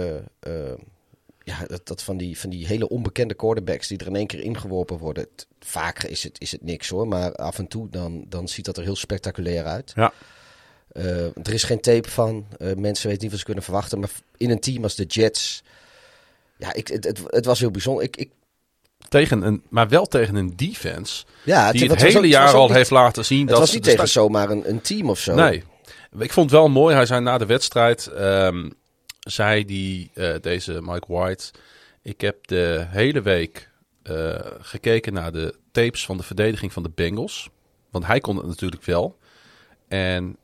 ja, 1.46 1.64
dat, 1.66 1.86
dat 1.86 2.02
van, 2.02 2.16
die, 2.16 2.38
van 2.38 2.50
die 2.50 2.66
hele 2.66 2.88
onbekende 2.88 3.34
quarterbacks 3.34 3.88
die 3.88 3.98
er 3.98 4.06
in 4.06 4.16
één 4.16 4.26
keer 4.26 4.40
ingeworpen 4.40 4.98
worden. 4.98 5.26
Vaak 5.60 6.02
is 6.02 6.22
het, 6.22 6.40
is 6.40 6.52
het 6.52 6.62
niks 6.62 6.88
hoor, 6.88 7.08
maar 7.08 7.32
af 7.34 7.58
en 7.58 7.66
toe 7.68 7.88
dan, 7.90 8.24
dan 8.28 8.48
ziet 8.48 8.64
dat 8.64 8.76
er 8.76 8.82
heel 8.82 8.96
spectaculair 8.96 9.64
uit. 9.64 9.92
Ja. 9.94 10.12
Eh, 10.92 11.24
er 11.24 11.52
is 11.52 11.62
geen 11.62 11.80
tape 11.80 12.10
van. 12.10 12.46
Eh, 12.58 12.74
mensen 12.74 13.06
weten 13.06 13.22
niet 13.22 13.30
wat 13.30 13.38
ze 13.38 13.44
kunnen 13.44 13.64
verwachten. 13.64 14.00
Maar 14.00 14.10
in 14.36 14.50
een 14.50 14.60
team 14.60 14.82
als 14.82 14.94
de 14.94 15.04
Jets. 15.04 15.62
Ja, 16.58 16.72
ik, 16.74 16.88
het, 16.88 17.04
het, 17.04 17.20
het 17.26 17.44
was 17.44 17.60
heel 17.60 17.70
bijzonder. 17.70 18.04
Ik, 18.04 18.16
ik, 18.16 18.30
Tegen 19.08 19.42
een, 19.42 19.62
maar 19.68 19.88
wel 19.88 20.06
tegen 20.06 20.34
een 20.34 20.56
defense 20.56 21.24
ja, 21.44 21.72
die 21.72 21.90
het, 21.90 22.02
hele 22.02 22.18
ook- 22.18 22.24
jaar 22.24 22.54
al 22.54 22.66
niet- 22.66 22.76
heeft 22.76 22.90
laten 22.90 23.24
zien 23.24 23.40
Het 23.40 23.48
dat 23.48 23.58
was 23.58 23.72
niet 23.72 23.82
tegen 23.82 24.08
zomaar 24.08 24.50
een, 24.50 24.68
een 24.68 24.80
team 24.80 25.10
of 25.10 25.18
zo. 25.18 25.34
Nee. 25.34 25.62
Ik 26.18 26.32
vond 26.32 26.50
het 26.50 26.58
wel 26.60 26.68
mooi. 26.68 26.94
Hij 26.94 27.06
zei 27.06 27.20
na 27.20 27.38
de 27.38 27.46
wedstrijd, 27.46 28.06
ehm, 28.06 28.70
zei 29.26 29.64
die, 29.64 30.10
eh, 30.14 30.34
deze 30.40 30.78
Mike 30.82 31.12
White, 31.12 31.50
ik 32.02 32.20
heb 32.20 32.46
de 32.46 32.86
hele 32.88 33.22
week 33.22 33.70
eh, 34.02 34.38
gekeken 34.60 35.12
naar 35.12 35.32
de 35.32 35.54
tapes 35.72 36.04
van 36.04 36.16
de 36.16 36.22
verdediging 36.22 36.72
van 36.72 36.82
de 36.82 36.90
Bengals. 36.94 37.50
Want 37.90 38.06
hij 38.06 38.20
kon 38.20 38.36
het 38.36 38.46
natuurlijk 38.46 38.84
wel. 38.84 39.18
En 39.88 40.36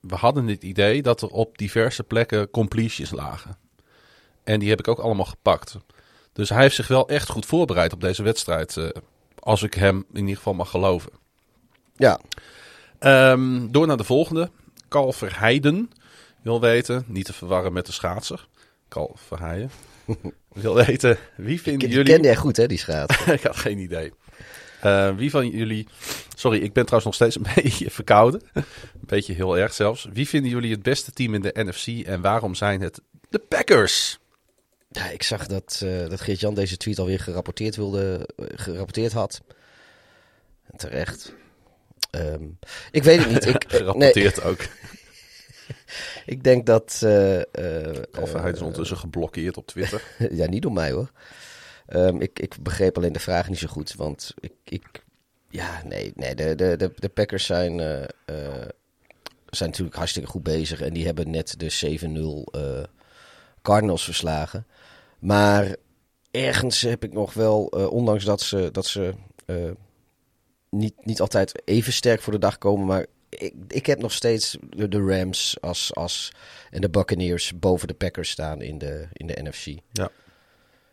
we 0.00 0.14
hadden 0.14 0.46
het 0.46 0.62
idee 0.62 1.02
dat 1.02 1.22
er 1.22 1.28
op 1.28 1.58
diverse 1.58 2.02
plekken 2.02 2.50
completions 2.50 3.10
lagen. 3.10 3.56
En 4.44 4.58
die 4.60 4.68
heb 4.68 4.78
ik 4.78 4.88
ook 4.88 4.98
allemaal 4.98 5.24
gepakt. 5.24 5.76
Dus 6.32 6.48
hij 6.48 6.62
heeft 6.62 6.74
zich 6.74 6.88
wel 6.88 7.08
echt 7.08 7.28
goed 7.28 7.46
voorbereid 7.46 7.92
op 7.92 8.00
deze 8.00 8.22
wedstrijd. 8.22 8.76
eh, 8.76 8.88
als 9.38 9.62
ik 9.62 9.74
hem 9.74 10.04
in 10.12 10.20
ieder 10.20 10.36
geval 10.36 10.54
mag 10.54 10.70
geloven. 10.70 11.12
Ja, 11.96 12.20
Ehm, 12.98 13.70
door 13.70 13.86
naar 13.86 13.96
de 13.96 14.04
volgende. 14.04 14.50
Carl 14.88 15.12
Verheijden 15.12 15.90
wil 16.42 16.60
weten, 16.60 17.04
niet 17.06 17.24
te 17.24 17.32
verwarren 17.32 17.72
met 17.72 17.86
de 17.86 17.92
schaatser. 17.92 18.48
Carl 18.88 19.16
Verheijden 19.26 19.70
wil 20.52 20.74
weten, 20.74 21.18
wie 21.36 21.60
vinden 21.60 21.88
die 21.88 21.96
jullie... 21.96 22.12
kende 22.12 22.28
jij 22.28 22.36
goed 22.36 22.56
hè, 22.56 22.66
die 22.66 22.78
schaats. 22.78 23.24
ik 23.26 23.42
had 23.42 23.56
geen 23.56 23.78
idee. 23.78 24.12
Eh, 24.80 25.16
wie 25.16 25.30
van 25.30 25.48
jullie... 25.48 25.86
Sorry, 26.36 26.58
ik 26.58 26.72
ben 26.72 26.86
trouwens 26.86 27.04
nog 27.04 27.14
steeds 27.14 27.36
een 27.36 27.54
beetje 27.62 27.90
verkouden. 27.90 28.42
een 28.52 28.64
beetje 29.00 29.34
heel 29.34 29.58
erg 29.58 29.74
zelfs. 29.74 30.08
Wie 30.12 30.28
vinden 30.28 30.50
jullie 30.50 30.70
het 30.70 30.82
beste 30.82 31.12
team 31.12 31.34
in 31.34 31.42
de 31.42 31.54
NFC 31.54 32.06
en 32.06 32.20
waarom 32.20 32.54
zijn 32.54 32.80
het 32.80 33.00
de 33.28 33.38
Packers? 33.38 34.18
Ja, 34.90 35.10
ik 35.10 35.22
zag 35.22 35.46
dat, 35.46 35.80
eh 35.84 36.08
dat 36.08 36.20
Geert-Jan 36.20 36.54
deze 36.54 36.76
tweet 36.76 36.98
alweer 36.98 37.20
gerapporteerd, 37.20 37.76
wilde, 37.76 38.28
eh, 38.36 38.46
gerapporteerd 38.54 39.12
had. 39.12 39.40
Terecht. 40.76 41.32
Ehm, 42.10 42.44
ik 42.90 43.02
weet 43.02 43.18
het 43.18 43.28
niet. 43.28 43.46
Ik, 43.46 43.70
nee, 43.70 43.78
Gerapporteerd 43.80 44.42
ook. 44.42 44.60
Ik 46.26 46.44
denk 46.44 46.66
dat... 46.66 47.00
eh 47.02 47.40
eh, 47.40 48.02
Of 48.20 48.32
hij 48.32 48.50
is 48.50 48.60
ondertussen 48.60 48.96
geblokkeerd 48.96 49.56
op 49.56 49.66
Twitter. 49.66 50.02
ja, 50.30 50.46
niet 50.46 50.62
door 50.62 50.72
mij 50.72 50.90
hoor. 50.90 51.10
Ehm, 51.86 52.20
ik, 52.20 52.38
ik 52.38 52.56
begreep 52.62 52.96
alleen 52.96 53.12
de 53.12 53.20
vraag 53.20 53.48
niet 53.48 53.58
zo 53.58 53.66
goed. 53.68 53.94
Want 53.94 54.34
ik. 54.40 54.52
ik 54.64 55.06
ja, 55.50 55.82
nee, 55.84 56.12
nee 56.14 56.34
de, 56.34 56.54
de, 56.54 56.76
de, 56.76 56.92
de 56.96 57.08
Packers 57.08 57.46
zijn, 57.46 57.80
eh, 57.80 58.02
eh, 58.02 58.68
zijn 59.46 59.68
natuurlijk 59.70 59.96
hartstikke 59.96 60.28
goed 60.28 60.42
bezig. 60.42 60.80
En 60.80 60.92
die 60.92 61.06
hebben 61.06 61.30
net 61.30 61.54
de 61.58 61.98
7-0 62.50 62.60
eh, 62.60 62.82
Cardinals 63.62 64.04
verslagen. 64.04 64.66
Maar 65.18 65.76
ergens 66.30 66.80
heb 66.80 67.04
ik 67.04 67.12
nog 67.12 67.34
wel, 67.34 67.70
eh, 67.70 67.86
ondanks 67.92 68.24
dat 68.24 68.40
ze, 68.40 68.68
dat 68.72 68.86
ze 68.86 69.14
eh, 69.46 69.70
niet, 70.70 70.94
niet 71.04 71.20
altijd 71.20 71.62
even 71.64 71.92
sterk 71.92 72.20
voor 72.20 72.32
de 72.32 72.38
dag 72.38 72.58
komen. 72.58 72.86
Maar 72.86 73.06
ik, 73.28 73.54
ik 73.68 73.86
heb 73.86 73.98
nog 73.98 74.12
steeds 74.12 74.56
de, 74.70 74.88
de 74.88 75.00
Rams 75.00 75.56
als, 75.60 75.94
als, 75.94 76.32
en 76.70 76.80
de 76.80 76.90
Buccaneers 76.90 77.58
boven 77.58 77.88
de 77.88 77.94
Packers 77.94 78.30
staan 78.30 78.62
in 78.62 78.78
de, 78.78 79.08
in 79.12 79.26
de 79.26 79.38
NFC. 79.42 79.80
Ja. 79.92 80.10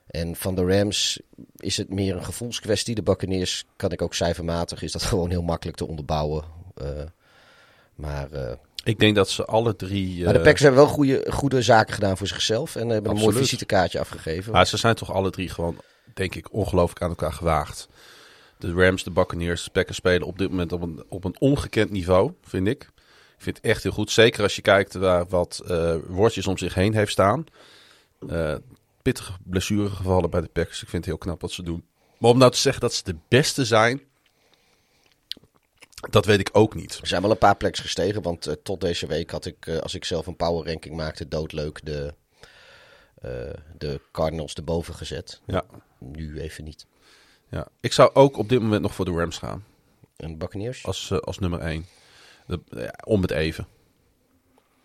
En 0.07 0.35
van 0.35 0.55
de 0.55 0.65
Rams 0.65 1.19
is 1.55 1.77
het 1.77 1.89
meer 1.89 2.15
een 2.15 2.25
gevoelskwestie. 2.25 2.95
De 2.95 3.03
Buccaneers 3.03 3.65
kan 3.75 3.91
ik 3.91 4.01
ook 4.01 4.13
cijfermatig. 4.13 4.81
Is 4.81 4.91
dat 4.91 5.03
gewoon 5.11 5.29
heel 5.29 5.41
makkelijk 5.41 5.77
te 5.77 5.87
onderbouwen. 5.87 6.43
Eh, 6.75 6.87
maar, 7.95 8.31
eh, 8.31 8.51
Ik 8.83 8.99
denk 8.99 9.15
dat 9.15 9.29
ze 9.29 9.45
alle 9.45 9.75
drie... 9.75 10.23
maar 10.23 10.33
de 10.33 10.39
eh, 10.39 10.45
Packers 10.45 10.61
hebben 10.61 10.81
wel 10.81 10.89
goede, 10.89 11.25
goede 11.29 11.61
zaken 11.61 11.93
gedaan 11.93 12.17
voor 12.17 12.27
zichzelf. 12.27 12.75
En 12.75 12.89
hebben 12.89 13.11
een 13.11 13.17
mooi 13.17 13.35
visitekaartje 13.35 13.99
afgegeven. 13.99 14.51
Maar 14.51 14.67
ze 14.67 14.77
zijn 14.77 14.95
toch 14.95 15.13
alle 15.13 15.29
drie 15.29 15.49
gewoon, 15.49 15.77
denk 16.13 16.35
ik, 16.35 16.53
ongelooflijk 16.53 17.01
aan 17.01 17.09
elkaar 17.09 17.33
gewaagd. 17.33 17.87
De 18.57 18.73
Rams, 18.73 19.03
de 19.03 19.11
Buccaneers, 19.11 19.63
de 19.63 19.71
Packers 19.71 19.97
spelen 19.97 20.27
op 20.27 20.37
dit 20.37 20.49
moment 20.49 20.71
op 20.71 20.81
een, 20.81 21.03
op 21.09 21.23
een 21.23 21.39
ongekend 21.39 21.91
niveau, 21.91 22.33
vind 22.41 22.67
ik. 22.67 22.83
Ik 23.37 23.41
vind 23.41 23.57
het 23.57 23.65
echt 23.65 23.83
heel 23.83 23.91
goed. 23.91 24.11
Zeker 24.11 24.43
als 24.43 24.55
je 24.55 24.61
kijkt 24.61 24.93
waar 24.93 25.27
wat 25.27 25.61
woordjes 26.07 26.47
om 26.47 26.57
zich 26.57 26.73
heen 26.73 26.93
heeft 26.93 27.11
staan. 27.11 27.45
Eh, 28.29 28.55
pittige 29.01 29.33
blessuregevallen 29.43 30.29
bij 30.29 30.41
de 30.41 30.47
Packers. 30.47 30.81
Ik 30.81 30.89
vind 30.89 31.05
het 31.05 31.05
heel 31.05 31.17
knap 31.17 31.41
wat 31.41 31.51
ze 31.51 31.63
doen. 31.63 31.85
Maar 32.17 32.31
om 32.31 32.37
nou 32.37 32.51
te 32.51 32.57
zeggen 32.57 32.81
dat 32.81 32.93
ze 32.93 33.03
de 33.03 33.15
beste 33.27 33.65
zijn, 33.65 34.01
dat 36.09 36.25
weet 36.25 36.39
ik 36.39 36.49
ook 36.51 36.75
niet. 36.75 36.97
Er 37.01 37.07
zijn 37.07 37.21
wel 37.21 37.31
een 37.31 37.37
paar 37.37 37.57
pleks 37.57 37.79
gestegen. 37.79 38.21
Want 38.21 38.47
eh, 38.47 38.53
tot 38.63 38.81
deze 38.81 39.07
week 39.07 39.31
had 39.31 39.45
ik, 39.45 39.69
als 39.69 39.93
ik 39.93 40.05
zelf 40.05 40.27
een 40.27 40.35
power 40.35 40.67
ranking 40.67 40.95
maakte, 40.95 41.27
doodleuk 41.27 41.85
de, 41.85 42.13
de 43.77 44.01
Cardinals 44.11 44.53
erboven 44.53 44.93
gezet. 44.93 45.41
Ja, 45.45 45.63
Nu 45.99 46.39
even 46.39 46.63
niet. 46.63 46.85
Ja. 47.49 47.67
Ik 47.79 47.93
zou 47.93 48.09
ook 48.13 48.37
op 48.37 48.49
dit 48.49 48.61
moment 48.61 48.81
nog 48.81 48.95
voor 48.95 49.05
de 49.05 49.11
Rams 49.11 49.37
gaan. 49.37 49.63
En 50.17 50.29
de 50.31 50.37
Buccaneers? 50.37 50.85
als, 50.85 51.11
eh, 51.11 51.17
als 51.17 51.39
nummer 51.39 51.59
1. 51.59 51.85
De, 52.47 52.59
ja, 52.69 52.93
om 53.05 53.21
het 53.21 53.31
even. 53.31 53.67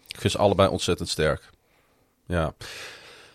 Ik 0.08 0.20
vind 0.20 0.32
ze 0.32 0.38
allebei 0.38 0.68
ontzettend 0.68 1.08
sterk. 1.08 1.50
Ja, 2.26 2.54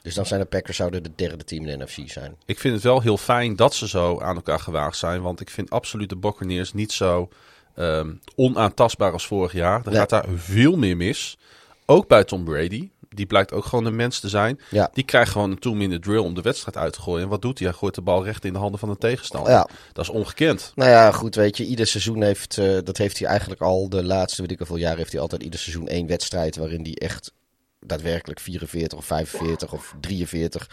Dus 0.01 0.13
dan 0.15 0.25
zijn 0.25 0.39
de 0.39 0.45
Packers 0.45 0.77
zouden 0.77 1.03
de 1.03 1.11
derde 1.15 1.43
team 1.43 1.65
in 1.65 1.79
de 1.79 1.83
NFC 1.85 2.09
zijn. 2.09 2.35
ik 2.45 2.59
vind 2.59 2.73
het 2.73 2.83
wel 2.83 3.01
heel 3.01 3.17
fijn 3.17 3.55
dat 3.55 3.73
ze 3.73 3.87
zo 3.87 4.19
aan 4.21 4.35
elkaar 4.35 4.59
gewaagd 4.59 4.97
zijn. 4.97 5.21
Want 5.21 5.39
ik 5.41 5.49
vind 5.49 5.69
absoluut 5.69 6.09
de 6.09 6.15
Buccaneers 6.17 6.73
niet 6.73 6.91
zo 6.91 7.29
ehm, 7.75 8.13
onaantastbaar 8.35 9.11
als 9.11 9.27
vorig 9.27 9.53
jaar. 9.53 9.79
Er 9.85 9.89
Nee. 9.89 9.99
gaat 9.99 10.09
daar 10.09 10.25
veel 10.35 10.77
meer 10.77 10.97
mis. 10.97 11.37
Ook 11.85 12.07
bij 12.07 12.23
Tom 12.23 12.43
Brady. 12.43 12.89
Die 13.15 13.25
blijkt 13.25 13.51
ook 13.51 13.65
gewoon 13.65 13.85
een 13.85 13.95
mens 13.95 14.19
te 14.19 14.29
zijn. 14.29 14.59
Ja. 14.69 14.89
Die 14.93 15.03
krijgt 15.03 15.31
gewoon 15.31 15.51
een 15.51 15.59
two-minute 15.59 15.99
drill 15.99 16.17
om 16.17 16.33
de 16.33 16.41
wedstrijd 16.41 16.77
uit 16.77 16.93
te 16.93 17.01
gooien. 17.01 17.23
En 17.23 17.29
wat 17.29 17.41
doet 17.41 17.59
hij? 17.59 17.67
Hij 17.67 17.77
gooit 17.77 17.95
de 17.95 18.01
bal 18.01 18.23
recht 18.23 18.45
in 18.45 18.53
de 18.53 18.59
handen 18.59 18.79
van 18.79 18.89
de 18.89 18.97
tegenstander. 18.97 19.51
Ja. 19.51 19.67
Dat 19.93 20.03
is 20.05 20.11
ongekend. 20.11 20.71
Nou 20.75 20.89
ja, 20.89 21.11
goed, 21.11 21.35
weet 21.35 21.57
je, 21.57 21.65
ieder 21.65 21.87
seizoen 21.87 22.21
heeft, 22.21 22.57
eh, 22.57 22.77
dat 22.83 22.97
heeft 22.97 23.19
hij 23.19 23.27
eigenlijk 23.27 23.61
al 23.61 23.89
de 23.89 24.03
laatste, 24.03 24.41
weet 24.41 24.51
ik 24.51 24.57
hoeveel 24.57 24.75
jaar, 24.75 24.97
heeft 24.97 25.11
hij 25.11 25.21
altijd 25.21 25.43
ieder 25.43 25.59
seizoen 25.59 25.87
één 25.87 26.07
wedstrijd 26.07 26.55
waarin 26.55 26.81
hij 26.83 26.93
echt 26.93 27.31
daadwerkelijk 27.79 28.39
44 28.39 28.97
of 28.97 29.05
45 29.05 29.73
of 29.73 29.95
43, 30.01 30.69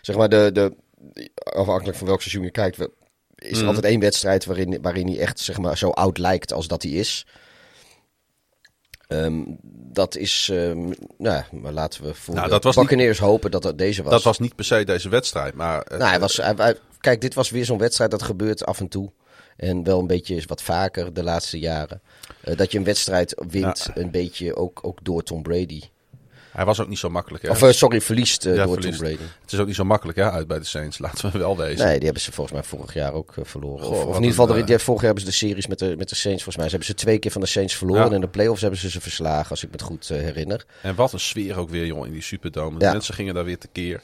zeg 0.00 0.16
maar, 0.16 0.28
de, 0.28 0.50
de, 0.52 0.74
afhankelijk 1.34 1.98
van 1.98 2.06
welk 2.06 2.20
seizoen 2.20 2.42
je 2.42 2.50
kijkt, 2.50 2.78
is 3.34 3.50
er 3.50 3.56
Mhm. 3.56 3.66
altijd 3.66 3.84
één 3.84 4.00
wedstrijd 4.00 4.44
waarin, 4.44 4.78
waarin 4.82 5.06
hij 5.06 5.18
echt, 5.18 5.38
zeg 5.40 5.58
maar, 5.58 5.78
zo 5.78 5.90
oud 5.90 6.18
lijkt 6.18 6.52
als 6.52 6.68
dat 6.68 6.82
hij 6.82 6.92
is. 6.92 7.26
Ehm, 9.10 9.42
dat 9.92 10.16
is, 10.16 10.48
ehm, 10.52 10.78
nou 10.78 10.94
ja, 11.18 11.46
maar 11.52 11.72
laten 11.72 12.02
we 12.02 12.14
voor 12.14 12.34
Nou, 12.34 12.48
de 12.48 12.60
niet- 12.66 12.74
Buccaneers 12.74 13.18
hopen 13.18 13.50
dat 13.50 13.62
dat 13.62 13.78
deze 13.78 14.02
was. 14.02 14.12
Dat 14.12 14.22
was 14.22 14.38
niet 14.38 14.54
per 14.54 14.64
se 14.64 14.84
deze 14.84 15.08
wedstrijd. 15.08 15.54
Maar 15.54 15.78
het- 15.78 15.98
Nou, 15.98 16.10
hij 16.10 16.20
was, 16.20 16.36
hij- 16.36 16.54
hij- 16.56 16.76
kijk, 17.00 17.20
dit 17.20 17.34
was 17.34 17.50
weer 17.50 17.64
zo'n 17.64 17.78
wedstrijd 17.78 18.10
dat 18.10 18.22
gebeurt 18.22 18.64
af 18.66 18.80
en 18.80 18.88
toe. 18.88 19.10
En 19.56 19.82
wel 19.84 19.98
een 19.98 20.06
beetje 20.06 20.42
wat 20.46 20.62
vaker 20.62 21.12
de 21.12 21.22
laatste 21.22 21.58
jaren. 21.58 22.00
Eh, 22.40 22.56
dat 22.56 22.72
je 22.72 22.78
een 22.78 22.84
wedstrijd 22.84 23.42
wint, 23.48 23.88
een 23.94 24.10
beetje 24.10 24.56
ook, 24.56 24.78
ook 24.82 24.98
door 25.02 25.22
Tom 25.22 25.42
Brady. 25.42 25.82
Hij 26.52 26.64
was 26.64 26.80
ook 26.80 26.88
niet 26.88 26.98
zo 26.98 27.10
makkelijk. 27.10 27.42
Hè? 27.42 27.50
Of 27.50 27.62
eh, 27.62 27.70
sorry, 27.70 28.00
verliest 28.00 28.46
eh, 28.46 28.54
Ja, 28.54 28.64
door 28.64 28.74
verliest. 28.74 28.98
Tom 28.98 29.08
Brady. 29.08 29.22
Het 29.42 29.52
is 29.52 29.58
ook 29.58 29.66
niet 29.66 29.74
zo 29.74 29.84
makkelijk 29.84 30.18
hè, 30.18 30.30
uit 30.30 30.46
bij 30.46 30.58
de 30.58 30.64
Saints, 30.64 30.98
laten 30.98 31.32
we 31.32 31.38
wel 31.38 31.56
wezen. 31.56 31.84
Nee, 31.86 31.94
die 31.94 32.04
hebben 32.04 32.22
ze 32.22 32.32
volgens 32.32 32.56
mij 32.56 32.66
vorig 32.66 32.94
jaar 32.94 33.12
ook 33.12 33.36
eh, 33.36 33.44
verloren. 33.44 33.84
Goh, 33.84 33.98
of, 34.08 34.16
in 34.16 34.22
ieder 34.22 34.30
geval, 34.30 34.46
de, 34.46 34.78
vorig 34.78 35.00
jaar 35.02 35.14
hebben 35.14 35.20
ze 35.20 35.24
de 35.28 35.46
series 35.46 35.66
met 35.66 35.78
de, 35.78 35.94
met 35.98 36.08
de 36.08 36.14
Saints. 36.14 36.42
Volgens 36.42 36.56
mij 36.56 36.64
ze 36.64 36.70
hebben 36.70 36.88
ze 36.88 36.94
twee 36.94 37.18
keer 37.18 37.30
van 37.30 37.40
de 37.40 37.46
Saints 37.46 37.74
verloren. 37.74 38.02
Ja. 38.02 38.08
En 38.08 38.14
in 38.14 38.20
de 38.20 38.28
playoffs 38.28 38.60
hebben 38.60 38.80
ze 38.80 38.90
ze 38.90 39.00
verslagen, 39.00 39.50
als 39.50 39.62
ik 39.62 39.66
me 39.68 39.72
het 39.76 39.82
goed 39.84 40.08
herinner. 40.08 40.64
En 40.82 40.94
wat 40.94 41.12
een 41.12 41.20
sfeer 41.20 41.58
ook 41.58 41.70
weer, 41.70 41.86
jongen, 41.86 42.06
in 42.06 42.12
die 42.12 42.22
Superdome. 42.22 42.78
De 42.78 42.84
Ja. 42.84 42.92
mensen 42.92 43.14
gingen 43.14 43.34
daar 43.34 43.44
weer 43.44 43.58
tekeer. 43.58 44.00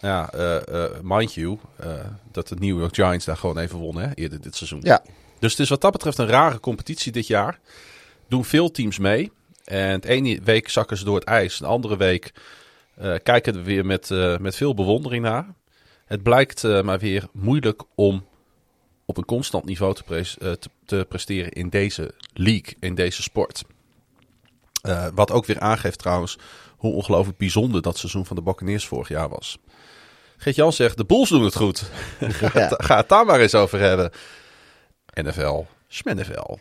Ja, 0.00 0.30
mind 1.02 1.34
you, 1.34 1.58
dat 2.32 2.48
de 2.48 2.54
New 2.58 2.78
York 2.78 2.94
Giants 2.94 3.24
daar 3.24 3.36
gewoon 3.36 3.58
even 3.58 3.78
wonnen, 3.78 4.08
hè, 4.08 4.14
eerder 4.14 4.40
dit 4.40 4.56
seizoen. 4.56 4.80
Ja, 4.82 5.02
Dus 5.38 5.50
het 5.50 5.60
is 5.60 5.68
wat 5.68 5.80
dat 5.80 5.92
betreft 5.92 6.18
een 6.18 6.26
rare 6.26 6.60
competitie 6.60 7.12
dit 7.12 7.26
jaar. 7.26 7.58
Doen 8.28 8.44
veel 8.44 8.70
teams 8.70 8.98
mee. 8.98 9.30
En 9.68 10.00
de 10.00 10.08
ene 10.08 10.40
week 10.44 10.68
zakken 10.68 10.96
ze 10.96 11.04
door 11.04 11.14
het 11.14 11.24
ijs. 11.24 11.58
De 11.58 11.66
andere 11.66 11.96
week 11.96 12.32
eh, 12.94 13.14
kijken 13.22 13.54
we 13.54 13.62
weer 13.62 13.86
met, 13.86 14.10
eh, 14.10 14.36
met 14.36 14.56
veel 14.56 14.74
bewondering 14.74 15.22
naar. 15.22 15.54
Het 16.04 16.22
blijkt 16.22 16.64
eh, 16.64 16.82
maar 16.82 16.98
weer 16.98 17.28
moeilijk 17.32 17.82
om 17.94 18.26
op 19.04 19.16
een 19.16 19.24
constant 19.24 19.64
niveau 19.64 19.94
te, 19.94 20.02
pres- 20.02 20.36
te, 20.38 20.58
te 20.84 21.06
presteren 21.08 21.52
in 21.52 21.68
deze 21.68 22.14
league, 22.32 22.76
in 22.80 22.94
deze 22.94 23.22
sport. 23.22 23.64
Wat 25.14 25.30
ook 25.30 25.46
weer 25.46 25.60
aangeeft 25.60 25.98
trouwens 25.98 26.38
hoe 26.76 26.92
ongelooflijk 26.92 27.38
bijzonder 27.38 27.82
dat 27.82 27.98
seizoen 27.98 28.26
van 28.26 28.36
de 28.36 28.42
Buccaneers 28.42 28.86
vorig 28.86 29.08
jaar 29.08 29.28
was. 29.28 29.58
Geert-Jan 30.36 30.72
zegt, 30.72 30.96
de 30.96 31.04
Bulls 31.04 31.28
doen 31.28 31.44
het 31.44 31.56
goed. 31.56 31.90
Ja. 32.52 32.74
Ga 32.76 32.96
het 32.96 33.08
daar 33.08 33.26
maar 33.26 33.40
eens 33.40 33.54
over 33.54 33.78
hebben. 33.78 34.10
NFL, 35.14 35.64
SMNFL. 35.88 36.56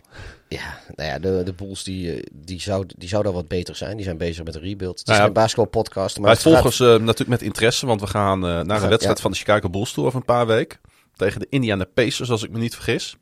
Ja, 0.50 0.80
nou 0.96 1.10
ja, 1.10 1.20
de, 1.20 1.42
de 1.46 1.54
Bulls 1.54 1.84
die, 1.84 2.14
eh, 2.14 2.24
die, 2.34 2.62
zou, 2.62 2.86
die 2.98 3.10
zouden 3.10 3.34
wat 3.34 3.48
beter 3.48 3.76
zijn. 3.76 3.96
Die 3.96 4.06
zijn 4.06 4.18
bezig 4.18 4.44
met 4.44 4.56
een 4.56 4.62
rebuild. 4.62 5.00
Het 5.00 5.08
is 5.08 5.14
Nou 5.14 5.20
ja, 5.20 5.28
een 5.28 5.34
basketbalpodcast. 5.34 6.18
Maar 6.18 6.26
Wij 6.26 6.36
gaat- 6.36 6.44
volgen 6.44 6.74
ze 6.74 6.84
natuurlijk 6.84 7.30
met 7.30 7.42
interesse, 7.42 7.86
want 7.86 8.02
we 8.02 8.08
gaan 8.08 8.46
eh, 8.46 8.62
naar 8.62 8.84
een 8.84 8.90
wedstrijd 8.90 9.18
ja. 9.18 9.22
van 9.24 9.32
de 9.32 9.38
Chicago 9.38 9.70
Bulls 9.70 9.94
toe 9.94 10.06
over 10.06 10.20
een 10.20 10.26
paar 10.26 10.48
weken. 10.48 10.80
Tegen 11.16 11.40
de 11.40 11.48
Indiana 11.50 11.86
Pacers, 11.94 12.30
als 12.30 12.44
ik 12.44 12.50
me 12.50 12.60
niet 12.60 12.76
vergis. 12.76 13.18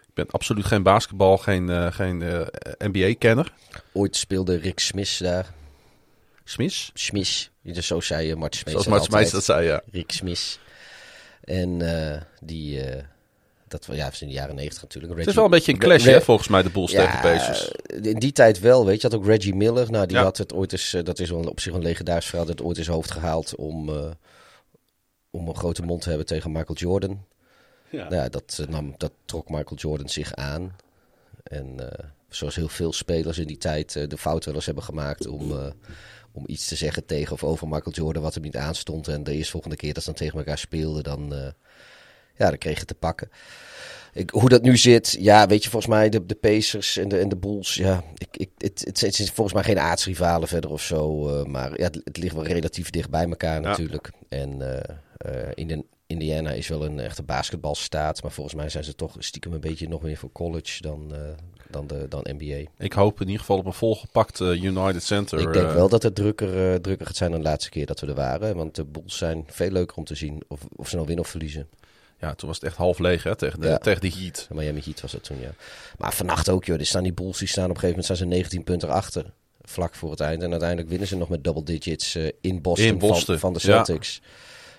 Ik 0.00 0.14
ben 0.14 0.30
absoluut 0.30 0.64
geen 0.64 0.82
basketbal, 0.82 1.38
geen, 1.38 1.70
eh, 1.70 1.92
geen 1.92 2.46
NBA-kenner. 2.78 3.52
Ooit 3.92 4.16
speelde 4.16 4.56
Rick 4.56 4.78
Smith 4.78 5.18
daar. 5.18 5.52
Smith? 6.44 6.90
Smith. 6.94 7.50
Dus 7.62 7.86
zo 7.86 8.00
zei 8.00 8.26
je 8.26 8.36
Mart 8.36 8.54
Smeets 8.54 8.82
Zoals 8.82 9.08
Mart 9.08 9.30
dat 9.30 9.44
zei, 9.44 9.66
ja. 9.66 9.82
Rick 9.92 10.12
Smith. 10.12 10.58
En 11.44 11.78
die... 12.40 12.80
eh, 13.82 13.86
dat 13.88 13.96
ja, 13.96 14.08
was 14.08 14.22
in 14.22 14.28
de 14.28 14.34
jaren 14.34 14.54
negentig 14.54 14.82
natuurlijk. 14.82 15.18
Het 15.18 15.28
is 15.28 15.34
wel 15.34 15.44
een 15.44 15.50
beetje 15.50 15.72
een 15.72 15.78
clash, 15.78 16.04
hè, 16.04 16.20
volgens 16.20 16.48
mij, 16.48 16.62
de 16.62 16.70
Bulls 16.70 16.90
tegen 16.90 17.20
Pacers. 17.20 17.70
In 18.02 18.18
die 18.18 18.32
tijd 18.32 18.60
wel, 18.60 18.86
weet 18.86 19.00
je. 19.00 19.08
had 19.08 19.16
ook 19.16 19.26
Reggie 19.26 19.54
Miller. 19.54 19.90
Nou, 19.90 20.06
die 20.06 20.16
Ja. 20.16 20.22
had 20.22 20.36
het 20.38 20.52
ooit 20.54 20.72
eens... 20.72 20.94
eh, 20.94 21.04
dat 21.04 21.18
is 21.18 21.30
wel 21.30 21.38
een- 21.38 21.48
op 21.48 21.60
zich 21.60 21.72
een 21.74 21.82
legendarisch 21.82 22.26
verhaal. 22.26 22.46
Dat 22.46 22.62
ooit 22.62 22.78
in 22.78 22.84
zijn 22.84 22.96
hoofd 22.96 23.10
gehaald 23.10 23.54
om... 23.54 23.88
eh, 23.88 24.10
om 25.30 25.48
een 25.48 25.56
grote 25.56 25.82
mond 25.82 26.02
te 26.02 26.08
hebben 26.08 26.26
tegen 26.26 26.52
Michael 26.52 26.78
Jordan. 26.78 27.24
Ja. 27.90 28.08
Nou 28.08 28.30
dat, 28.30 28.58
eh, 28.60 28.66
nam, 28.66 28.94
dat 28.96 29.12
trok 29.24 29.48
Michael 29.48 29.76
Jordan 29.76 30.08
zich 30.08 30.34
aan. 30.34 30.76
En 31.42 31.90
eh, 31.92 32.04
zoals 32.28 32.54
heel 32.56 32.68
veel 32.68 32.92
spelers 32.92 33.38
in 33.38 33.46
die 33.46 33.58
tijd 33.58 33.96
eh, 33.96 34.08
de 34.08 34.18
fout 34.18 34.44
wel 34.44 34.54
eens 34.54 34.66
hebben 34.66 34.84
gemaakt 34.84 35.26
om, 35.26 35.50
eh, 35.52 35.66
om 36.32 36.42
iets 36.46 36.68
te 36.68 36.76
zeggen 36.76 37.06
tegen 37.06 37.32
of 37.32 37.44
over 37.44 37.68
Michael 37.68 37.94
Jordan 37.94 38.22
wat 38.22 38.34
hem 38.34 38.42
niet 38.42 38.56
aanstond. 38.56 39.08
En 39.08 39.24
de 39.24 39.32
eerstvolgende 39.32 39.76
keer 39.76 39.94
dat 39.94 40.02
ze 40.02 40.08
dan 40.08 40.18
tegen 40.18 40.38
elkaar 40.38 40.58
speelden, 40.58 41.02
dan, 41.02 41.34
eh, 41.34 41.40
ja, 42.36 42.48
dan 42.48 42.58
kreeg 42.58 42.78
je 42.78 42.84
te 42.84 42.94
pakken. 42.94 43.30
Ik, 44.14 44.30
hoe 44.30 44.48
dat 44.48 44.62
nu 44.62 44.76
zit, 44.76 45.16
ja, 45.20 45.46
weet 45.46 45.64
je, 45.64 45.70
volgens 45.70 45.92
mij 45.94 46.08
de, 46.08 46.26
de 46.26 46.34
Pacers 46.34 46.96
en 46.96 47.08
de, 47.08 47.18
en 47.18 47.28
de 47.28 47.36
Bulls, 47.36 47.74
ja, 47.74 48.02
ik, 48.16 48.36
ik, 48.36 48.50
het, 48.58 48.82
het, 48.84 49.00
het 49.00 49.18
is 49.18 49.30
volgens 49.30 49.54
mij 49.54 49.64
geen 49.64 49.78
aardsrivalen 49.78 50.48
verder 50.48 50.70
of 50.70 50.82
zo. 50.82 51.28
eh, 51.28 51.44
maar 51.44 51.70
ja, 51.78 51.84
het, 51.84 52.00
het 52.04 52.16
ligt 52.16 52.34
wel 52.34 52.46
relatief 52.46 52.90
dicht 52.90 53.10
bij 53.10 53.24
elkaar 53.28 53.60
Ja. 53.60 53.68
natuurlijk. 53.68 54.10
En 54.28 54.82
eh, 54.82 54.96
eh, 55.16 55.50
in 55.54 55.68
de, 55.68 55.84
Indiana 56.06 56.50
is 56.50 56.68
wel 56.68 56.84
een 56.84 57.00
echte 57.00 57.22
basketbalstaat, 57.22 58.22
maar 58.22 58.32
volgens 58.32 58.56
mij 58.56 58.68
zijn 58.68 58.84
ze 58.84 58.94
toch 58.94 59.16
stiekem 59.18 59.52
een 59.52 59.60
beetje 59.60 59.88
nog 59.88 60.02
meer 60.02 60.16
voor 60.16 60.32
college 60.32 60.82
dan, 60.82 61.12
dan, 61.70 61.86
de, 61.86 62.06
dan 62.08 62.26
NBA. 62.36 62.70
Ik 62.78 62.92
hoop 62.92 63.20
in 63.20 63.26
ieder 63.26 63.40
geval 63.40 63.58
op 63.58 63.66
een 63.66 63.72
volgepakt 63.72 64.40
United 64.40 65.02
Center. 65.02 65.40
Ik 65.40 65.52
denk 65.52 65.70
wel 65.72 65.88
dat 65.88 66.02
het 66.02 66.14
drukker, 66.14 66.80
drukker 66.80 67.06
gaat 67.06 67.16
zijn 67.16 67.30
dan 67.30 67.40
de 67.40 67.48
laatste 67.48 67.70
keer 67.70 67.86
dat 67.86 68.00
we 68.00 68.06
er 68.06 68.14
waren. 68.14 68.56
Want 68.56 68.74
de 68.74 68.84
Bulls 68.84 69.16
zijn 69.16 69.44
veel 69.46 69.70
leuker 69.70 69.96
om 69.96 70.04
te 70.04 70.14
zien 70.14 70.42
of, 70.48 70.60
of 70.76 70.88
ze 70.88 70.94
nou 70.94 71.06
winnen 71.06 71.24
of 71.24 71.30
verliezen. 71.30 71.68
Ja, 72.24 72.34
toen 72.34 72.48
was 72.48 72.56
het 72.60 72.66
echt 72.68 72.76
half 72.76 72.98
leeg 72.98 73.22
hè, 73.22 73.36
tegen, 73.36 73.60
de, 73.60 73.66
Ja. 73.68 73.78
tegen 73.78 74.00
de 74.00 74.10
Heat. 74.18 74.48
Miami 74.50 74.80
Heat 74.84 75.00
was 75.00 75.12
dat 75.12 75.24
toen, 75.24 75.40
ja. 75.40 75.50
Maar 75.98 76.12
vannacht 76.12 76.48
ook, 76.48 76.64
joh. 76.64 76.78
Er 76.78 76.86
staan 76.86 77.02
die 77.02 77.12
Bulls, 77.12 77.38
die 77.38 77.48
staan 77.48 77.64
op 77.64 77.70
een 77.70 77.80
gegeven 77.80 77.96
moment 78.00 78.04
staan 78.18 78.28
ze 78.28 78.34
19 78.36 78.64
punten 78.64 78.88
achter. 78.88 79.32
vlak 79.62 79.94
voor 79.94 80.10
het 80.10 80.20
eind. 80.20 80.42
En 80.42 80.50
uiteindelijk 80.50 80.88
winnen 80.88 81.08
ze 81.08 81.16
nog 81.16 81.28
met 81.28 81.44
double 81.44 81.62
digits 81.62 82.14
eh, 82.14 82.30
in 82.40 82.62
Boston, 82.62 82.86
In 82.88 82.98
Boston, 82.98 83.38
Van, 83.38 83.52
van 83.52 83.52
de 83.52 83.68
ja. 83.68 83.84
Celtics. 83.84 84.20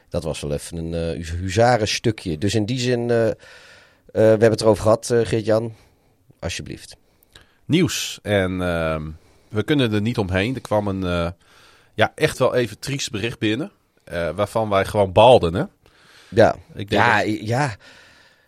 Dat 0.10 0.24
was 0.24 0.40
wel 0.40 0.52
even 0.52 0.78
een 0.78 0.94
eh 0.94 1.28
hu- 1.30 1.38
huzaren 1.38 1.88
stukje. 1.88 2.38
Dus 2.38 2.56
in 2.56 2.66
die 2.66 2.80
zin, 2.80 3.02
eh, 3.02 3.08
we 3.08 4.22
hebben 4.22 4.50
het 4.52 4.62
erover 4.62 4.84
gehad, 4.84 5.10
eh 5.10 5.20
Geert-Jan. 5.24 5.74
Alsjeblieft. 6.40 6.96
Nieuws. 7.66 8.20
En 8.22 8.62
ehm, 8.62 9.10
we 9.50 9.64
kunnen 9.64 9.94
er 9.94 10.02
niet 10.02 10.18
omheen. 10.18 10.56
Er 10.56 10.62
kwam 10.62 10.88
een 10.88 11.34
ja, 11.94 12.12
echt 12.16 12.38
wel 12.38 12.56
even 12.56 12.80
triest 12.80 13.12
bericht 13.12 13.40
binnen. 13.40 13.72
waarvan 14.36 14.70
wij 14.70 14.86
gewoon 14.86 15.12
baalden. 15.12 15.54
Hè? 15.54 15.64
Ja, 16.36 16.56
Ik 16.74 16.90
denk 16.90 17.02
ja, 17.02 17.18
dat- 17.24 17.40
ja 17.48 17.76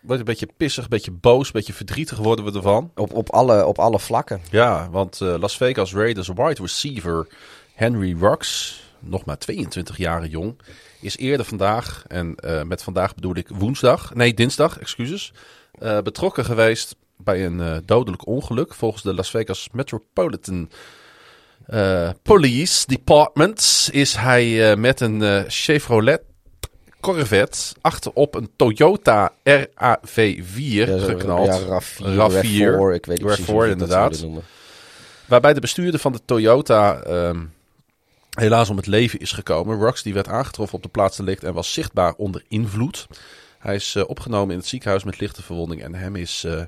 Wordt 0.00 0.20
een 0.20 0.26
beetje 0.26 0.48
pissig, 0.56 0.82
een 0.84 0.90
beetje 0.90 1.10
boos, 1.10 1.46
een 1.46 1.52
beetje 1.52 1.72
verdrietig 1.72 2.18
worden 2.18 2.44
we 2.44 2.52
ervan. 2.52 2.90
op, 2.94 3.12
op, 3.12 3.30
alle, 3.30 3.66
op 3.66 3.78
alle 3.78 3.98
vlakken. 3.98 4.40
Ja, 4.50 4.90
want 4.90 5.20
eh, 5.20 5.34
Las 5.38 5.56
Vegas 5.56 5.94
Raiders 5.94 6.28
wide 6.28 6.62
receiver 6.62 7.26
Henry 7.74 8.16
Rux, 8.20 8.72
nog 9.00 9.24
maar 9.24 9.38
22 9.38 9.96
jaar 9.96 10.26
jong, 10.26 10.58
is 11.00 11.16
eerder 11.16 11.46
vandaag, 11.46 12.04
en 12.06 12.34
eh, 12.34 12.62
met 12.62 12.82
vandaag 12.82 13.14
bedoel 13.14 13.36
ik 13.36 13.48
woensdag, 13.48 14.14
nee 14.14 14.34
dinsdag, 14.34 14.78
excuses, 14.78 15.32
eh, 15.78 16.00
betrokken 16.00 16.44
geweest 16.44 16.96
bij 17.16 17.44
een 17.46 17.82
dodelijk 17.84 18.26
ongeluk. 18.26 18.74
Volgens 18.74 19.02
de 19.02 19.14
Las 19.14 19.30
Vegas 19.30 19.68
Metropolitan 19.72 20.70
Police 22.22 22.86
Department 22.86 23.88
is 23.92 24.14
hij 24.16 24.76
met 24.76 25.00
een 25.00 25.44
Chevrolet 25.48 26.20
Corvette 27.00 27.58
achterop 27.80 28.34
een 28.34 28.50
Toyota 28.56 29.32
RAV4 29.42 30.86
Ja, 30.86 30.98
zo- 30.98 31.04
geknald. 31.04 31.46
Ja, 31.46 31.80
RAV4, 31.80 32.02
RAV4, 32.02 32.74
RAV4, 32.78 32.94
ik 32.94 33.06
weet 33.06 33.18
niet 33.18 33.26
precies 33.26 33.44
RAV4 33.44 33.48
hoe 33.48 33.60
dat 33.60 33.70
inderdaad. 33.70 34.24
Waarbij 35.26 35.54
de 35.54 35.60
bestuurder 35.60 36.00
van 36.00 36.12
de 36.12 36.20
Toyota 36.24 37.00
ehm, 37.02 37.44
helaas 38.30 38.70
om 38.70 38.76
het 38.76 38.86
leven 38.86 39.18
is 39.18 39.32
gekomen. 39.32 39.78
Rux 39.78 40.02
die 40.02 40.14
werd 40.14 40.28
aangetroffen 40.28 40.76
op 40.76 40.82
de 40.82 40.88
plaats 40.88 41.16
delict 41.16 41.44
en 41.44 41.54
was 41.54 41.72
zichtbaar 41.72 42.14
onder 42.16 42.42
invloed. 42.48 43.06
Hij 43.58 43.74
is 43.74 43.94
eh, 43.94 44.02
opgenomen 44.06 44.50
in 44.50 44.58
het 44.58 44.68
ziekenhuis 44.68 45.04
met 45.04 45.20
lichte 45.20 45.42
verwonding 45.42 45.82
en 45.82 45.94
hem 45.94 46.16
is 46.16 46.44
eh, 46.44 46.62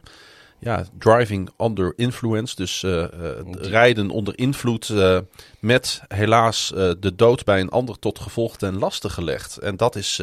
ja, 0.61 0.85
driving 0.99 1.51
under 1.59 1.93
influence, 1.97 2.55
dus 2.57 2.83
eh, 2.83 3.03
eh, 3.03 3.11
rijden 3.53 4.11
onder 4.11 4.39
invloed 4.39 4.89
eh, 4.89 5.19
met 5.61 6.01
helaas 6.09 6.73
de 7.01 7.15
dood 7.17 7.45
bij 7.45 7.61
een 7.61 7.69
ander 7.69 7.99
tot 7.99 8.19
gevolg 8.19 8.57
ten 8.57 8.79
laste 8.79 9.09
gelegd. 9.09 9.59
En 9.59 9.77
dat 9.77 9.97
is, 9.97 10.23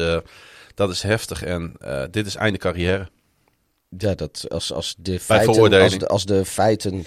dat 0.74 0.90
is 0.90 1.02
heftig 1.02 1.42
en 1.42 1.72
dit 2.10 2.26
is 2.26 2.34
einde 2.34 2.58
carrière. 2.58 3.08
Ja, 3.98 4.14
dat 4.14 4.46
als, 4.48 4.72
als, 4.72 4.94
de 4.98 5.20
feiten, 5.20 5.80
als, 5.80 5.98
de, 5.98 6.08
als 6.08 6.24
de 6.24 6.44
feiten 6.44 7.06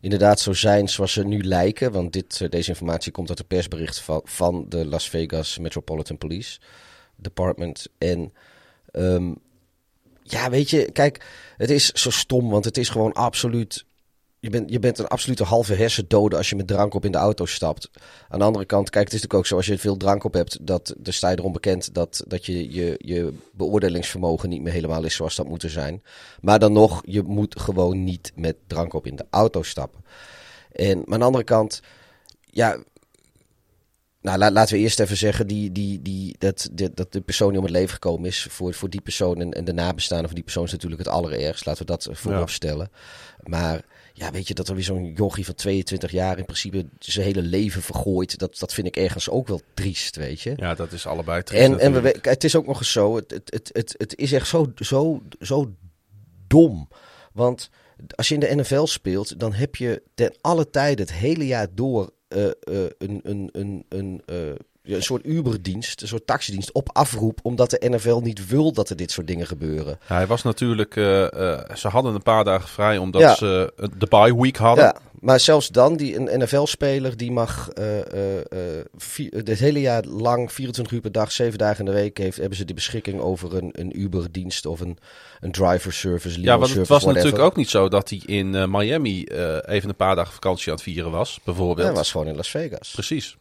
inderdaad 0.00 0.40
zo 0.40 0.52
zijn 0.52 0.88
zoals 0.88 1.12
ze 1.12 1.24
nu 1.24 1.44
lijken. 1.44 1.92
Want 1.92 2.12
dit, 2.12 2.50
deze 2.50 2.68
informatie 2.68 3.12
komt 3.12 3.28
uit 3.28 3.38
een 3.38 3.46
persbericht 3.46 4.00
van, 4.00 4.20
van 4.24 4.64
de 4.68 4.86
Las 4.86 5.08
Vegas 5.08 5.58
Metropolitan 5.58 6.18
Police 6.18 6.58
Department. 7.16 7.86
En 7.98 8.32
ehm, 8.90 9.32
ja, 10.30 10.50
weet 10.50 10.70
je, 10.70 10.90
kijk, 10.92 11.24
het 11.56 11.70
is 11.70 11.90
zo 11.90 12.10
stom, 12.10 12.50
want 12.50 12.64
het 12.64 12.76
is 12.76 12.88
gewoon 12.88 13.12
absoluut. 13.12 13.84
Je 14.38 14.50
bent, 14.50 14.70
je 14.70 14.78
bent 14.78 14.98
een 14.98 15.06
absolute 15.06 15.44
halve 15.44 15.74
hersendode 15.74 16.36
als 16.36 16.50
je 16.50 16.56
met 16.56 16.66
drank 16.66 16.94
op 16.94 17.04
in 17.04 17.12
de 17.12 17.18
auto 17.18 17.46
stapt. 17.46 17.90
Aan 18.28 18.38
de 18.38 18.44
andere 18.44 18.64
kant, 18.64 18.90
kijk, 18.90 19.04
het 19.04 19.14
is 19.14 19.20
natuurlijk 19.22 19.40
ook 19.40 19.46
zo 19.46 19.56
als 19.56 19.66
je 19.66 19.78
veel 19.78 19.96
drank 19.96 20.24
op 20.24 20.32
hebt, 20.32 20.66
dat 20.66 20.94
de 20.98 21.12
sta 21.12 21.30
je 21.30 21.38
erom 21.38 21.52
bekend 21.52 21.94
dat, 21.94 22.24
dat 22.26 22.46
je, 22.46 22.72
je 22.72 22.94
je 22.98 23.32
beoordelingsvermogen 23.52 24.48
niet 24.48 24.62
meer 24.62 24.72
helemaal 24.72 25.04
is 25.04 25.14
zoals 25.14 25.36
dat 25.36 25.48
moet 25.48 25.64
zijn. 25.66 26.02
Maar 26.40 26.58
dan 26.58 26.72
nog, 26.72 27.02
je 27.04 27.22
moet 27.22 27.60
gewoon 27.60 28.04
niet 28.04 28.32
met 28.34 28.56
drank 28.66 28.92
op 28.92 29.06
in 29.06 29.16
de 29.16 29.26
auto 29.30 29.62
stappen. 29.62 30.04
En, 30.72 30.96
maar 30.98 31.12
aan 31.14 31.18
de 31.18 31.24
andere 31.24 31.44
kant, 31.44 31.82
ja, 32.40 32.78
nou, 34.20 34.38
la- 34.38 34.50
laten 34.50 34.74
we 34.76 34.80
eerst 34.82 35.00
even 35.00 35.16
zeggen 35.16 35.46
die, 35.46 35.72
die, 35.72 36.02
die, 36.02 36.34
dat, 36.38 36.68
dit- 36.72 36.96
dat 36.96 37.12
de 37.12 37.20
persoon 37.20 37.48
die 37.48 37.58
om 37.58 37.64
het 37.64 37.74
leven 37.74 37.92
gekomen 37.92 38.26
is, 38.28 38.46
voor, 38.50 38.74
voor 38.74 38.90
die 38.90 39.00
persoon 39.00 39.40
en, 39.40 39.52
en 39.52 39.64
de 39.64 39.72
nabestaanden 39.72 40.26
van 40.26 40.34
die 40.34 40.44
persoon 40.44 40.64
is 40.64 40.72
natuurlijk 40.72 41.00
het 41.02 41.10
allerergst. 41.10 41.66
Laten 41.66 41.86
we 41.86 41.92
dat 41.92 42.08
voorop 42.10 42.48
Ja. 42.48 42.54
stellen. 42.54 42.90
Maar 43.42 43.84
ja, 44.12 44.30
weet 44.30 44.48
je, 44.48 44.54
dat 44.54 44.68
er 44.68 44.74
weer 44.74 44.84
zo'n 44.84 45.12
jochie 45.16 45.44
van 45.44 45.54
22 45.54 46.10
jaar 46.10 46.38
in 46.38 46.44
principe 46.44 46.86
zijn 46.98 47.26
hele 47.26 47.42
leven 47.42 47.82
vergooit, 47.82 48.38
dat, 48.38 48.58
dat 48.58 48.74
vind 48.74 48.86
ik 48.86 48.96
ergens 48.96 49.28
ook 49.30 49.48
wel 49.48 49.60
triest, 49.74 50.16
weet 50.16 50.40
je. 50.40 50.52
Ja, 50.56 50.74
dat 50.74 50.92
is 50.92 51.06
allebei 51.06 51.42
triest 51.42 51.62
En, 51.64 51.78
en 51.78 52.02
we, 52.02 52.18
het 52.22 52.44
is 52.44 52.56
ook 52.56 52.66
nog 52.66 52.78
eens 52.78 52.92
zo, 52.92 53.16
het, 53.16 53.30
het, 53.30 53.50
het, 53.52 53.70
het, 53.72 53.94
het 53.98 54.16
is 54.18 54.32
echt 54.32 54.46
zo, 54.48 54.72
zo, 54.76 55.22
zo 55.40 55.74
dom. 56.46 56.88
Want 57.32 57.70
als 58.14 58.28
je 58.28 58.34
in 58.34 58.40
de 58.40 58.54
NFL 58.54 58.84
speelt, 58.84 59.38
dan 59.40 59.52
heb 59.52 59.76
je 59.76 60.02
ten 60.14 60.34
alle 60.40 60.70
tijden 60.70 61.06
het 61.06 61.14
hele 61.14 61.46
jaar 61.46 61.66
door 61.74 62.10
een, 62.30 63.20
een, 63.24 63.48
een, 63.52 63.84
een, 63.88 64.22
eh, 64.26 64.36
een 64.84 65.02
soort 65.02 65.26
Uberdienst, 65.26 66.02
een 66.02 66.08
soort 66.08 66.26
taxidienst 66.26 66.72
op 66.72 66.88
afroep, 66.92 67.38
omdat 67.42 67.70
de 67.70 67.88
NFL 67.88 68.16
niet 68.22 68.46
wil 68.46 68.72
dat 68.72 68.90
er 68.90 68.96
dit 68.96 69.10
soort 69.10 69.26
dingen 69.26 69.46
gebeuren. 69.46 69.98
Ja, 70.08 70.14
hij 70.14 70.26
was 70.26 70.42
natuurlijk. 70.42 70.96
eh, 70.96 71.52
eh, 71.52 71.74
ze 71.76 71.88
hadden 71.88 72.14
een 72.14 72.22
paar 72.22 72.44
dagen 72.44 72.68
vrij 72.68 72.98
omdat 72.98 73.20
Ja. 73.22 73.34
ze 73.34 73.72
eh, 73.76 73.86
de 73.98 74.06
bye 74.06 74.36
week 74.40 74.56
hadden. 74.56 74.84
Ja, 74.84 74.96
maar 75.20 75.40
zelfs 75.40 75.68
dan, 75.68 75.96
die, 75.96 76.16
een 76.16 76.40
NFL-speler 76.40 77.16
die 77.16 77.30
mag 77.32 77.70
eh, 77.70 77.98
eh, 78.12 78.38
eh, 78.38 78.84
vi- 78.96 79.30
het 79.34 79.48
hele 79.58 79.80
jaar 79.80 80.04
lang, 80.04 80.52
24 80.52 80.94
uur 80.94 81.00
per 81.00 81.12
dag, 81.12 81.32
7 81.32 81.58
dagen 81.58 81.78
in 81.78 81.84
de 81.84 81.98
week, 82.00 82.18
heeft, 82.18 82.36
hebben 82.36 82.56
ze 82.56 82.64
de 82.64 82.74
beschikking 82.74 83.20
over 83.20 83.54
een, 83.56 83.70
een 83.72 84.00
Uber-dienst 84.00 84.66
of 84.66 84.80
een, 84.80 84.98
een 85.40 85.52
driver 85.52 85.92
service, 85.92 86.38
limo 86.38 86.50
Ja, 86.52 86.58
want 86.58 86.74
het 86.74 86.88
was 86.88 87.04
natuurlijk 87.04 87.38
ook 87.38 87.56
niet 87.56 87.70
zo 87.70 87.88
dat 87.88 88.08
hij 88.10 88.22
in 88.26 88.54
eh, 88.54 88.66
Miami 88.66 89.24
eh, 89.24 89.56
even 89.66 89.88
een 89.88 89.96
paar 89.96 90.16
dagen 90.16 90.32
vakantie 90.32 90.68
aan 90.68 90.74
het 90.74 90.82
vieren 90.82 91.10
was, 91.10 91.40
bijvoorbeeld. 91.44 91.86
Hij 91.86 91.96
was 91.96 92.10
gewoon 92.10 92.26
in 92.26 92.36
Las 92.36 92.50
Vegas. 92.50 92.90
Precies. 92.90 93.36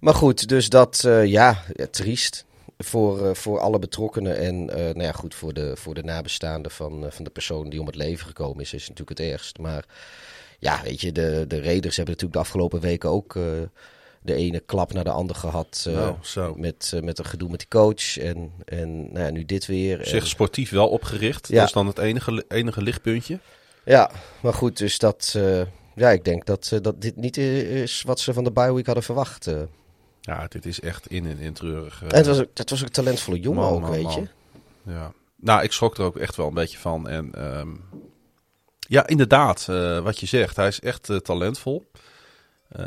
Maar 0.00 0.14
goed, 0.14 0.48
dus 0.48 0.68
dat, 0.68 1.02
eh, 1.04 1.24
ja, 1.26 1.62
ja, 1.74 1.86
triest 1.90 2.44
voor, 2.78 3.26
eh, 3.28 3.34
voor 3.34 3.58
alle 3.60 3.78
betrokkenen. 3.78 4.36
En 4.38 4.70
eh, 4.70 4.78
nou 4.84 5.02
ja, 5.02 5.12
goed, 5.12 5.34
voor 5.34 5.52
de, 5.52 5.72
voor 5.76 5.94
de 5.94 6.02
nabestaanden 6.02 6.70
van, 6.70 7.04
eh, 7.04 7.10
van 7.10 7.24
de 7.24 7.30
persoon 7.30 7.68
die 7.70 7.80
om 7.80 7.86
het 7.86 7.94
leven 7.96 8.26
gekomen 8.26 8.60
is, 8.62 8.72
is 8.72 8.88
natuurlijk 8.88 9.18
het 9.18 9.28
ergst. 9.32 9.58
Maar 9.58 9.84
ja, 10.58 10.80
weet 10.82 11.00
je, 11.00 11.12
de, 11.12 11.44
de 11.48 11.62
Raiders 11.62 11.96
hebben 11.96 12.14
natuurlijk 12.14 12.32
de 12.32 12.38
afgelopen 12.38 12.80
weken 12.80 13.08
ook 13.10 13.36
eh, 13.36 13.42
de 14.22 14.34
ene 14.34 14.60
klap 14.60 14.92
naar 14.92 15.04
de 15.04 15.10
andere 15.10 15.38
gehad. 15.38 15.84
eh, 15.88 15.94
Nou, 15.94 16.14
zo. 16.22 16.54
Met, 16.56 16.90
eh, 16.94 17.02
met 17.02 17.18
een 17.18 17.24
gedoe 17.24 17.48
met 17.50 17.58
die 17.58 17.68
coach. 17.68 18.18
En, 18.18 18.52
en 18.64 19.12
nou 19.12 19.24
ja, 19.24 19.30
nu 19.30 19.44
dit 19.44 19.66
weer. 19.66 19.98
Zich 20.06 20.22
En- 20.22 20.28
sportief 20.28 20.70
wel 20.70 20.88
opgericht. 20.88 21.48
Ja. 21.48 21.54
Dat 21.58 21.66
is 21.66 21.72
dan 21.72 21.86
het 21.86 21.98
enige, 21.98 22.44
enige 22.48 22.82
lichtpuntje. 22.82 23.38
ja, 23.84 24.10
maar 24.42 24.54
goed, 24.54 24.78
dus 24.78 24.98
dat. 24.98 25.36
ja, 25.94 26.10
ik 26.10 26.24
denk 26.24 26.46
dat, 26.46 26.78
dat 26.82 27.00
dit 27.02 27.16
niet 27.16 27.36
is 27.36 28.02
wat 28.02 28.20
ze 28.20 28.32
van 28.32 28.44
de 28.44 28.50
bye 28.52 28.72
week 28.74 28.86
hadden 28.86 29.04
verwacht. 29.04 29.50
Ja, 30.20 30.46
dit 30.48 30.66
is 30.66 30.80
echt 30.80 31.06
in 31.06 31.26
en 31.26 31.38
in 31.38 31.52
treurig. 31.52 32.02
en 32.02 32.16
het 32.16 32.26
was, 32.26 32.38
ook- 32.40 32.50
het 32.54 32.70
was 32.70 32.80
ook 32.80 32.86
een 32.86 32.92
talentvolle 32.92 33.40
jongen 33.40 33.62
man, 33.62 33.72
ook, 33.72 33.80
man, 33.80 33.90
weet 33.90 34.02
man. 34.02 34.28
je. 34.84 34.92
Ja. 34.92 35.12
Nou, 35.36 35.62
ik 35.62 35.72
schrok 35.72 35.98
er 35.98 36.04
ook 36.04 36.16
echt 36.16 36.36
wel 36.36 36.46
een 36.46 36.54
beetje 36.54 36.78
van. 36.78 37.08
En 37.08 37.34
ehm, 37.34 37.68
ja, 38.88 39.06
inderdaad, 39.06 39.66
eh, 39.70 39.98
wat 39.98 40.20
je 40.20 40.26
zegt. 40.26 40.56
Hij 40.56 40.68
is 40.68 40.80
echt 40.80 41.10
eh, 41.10 41.16
talentvol. 41.16 41.90
Eh, 42.68 42.86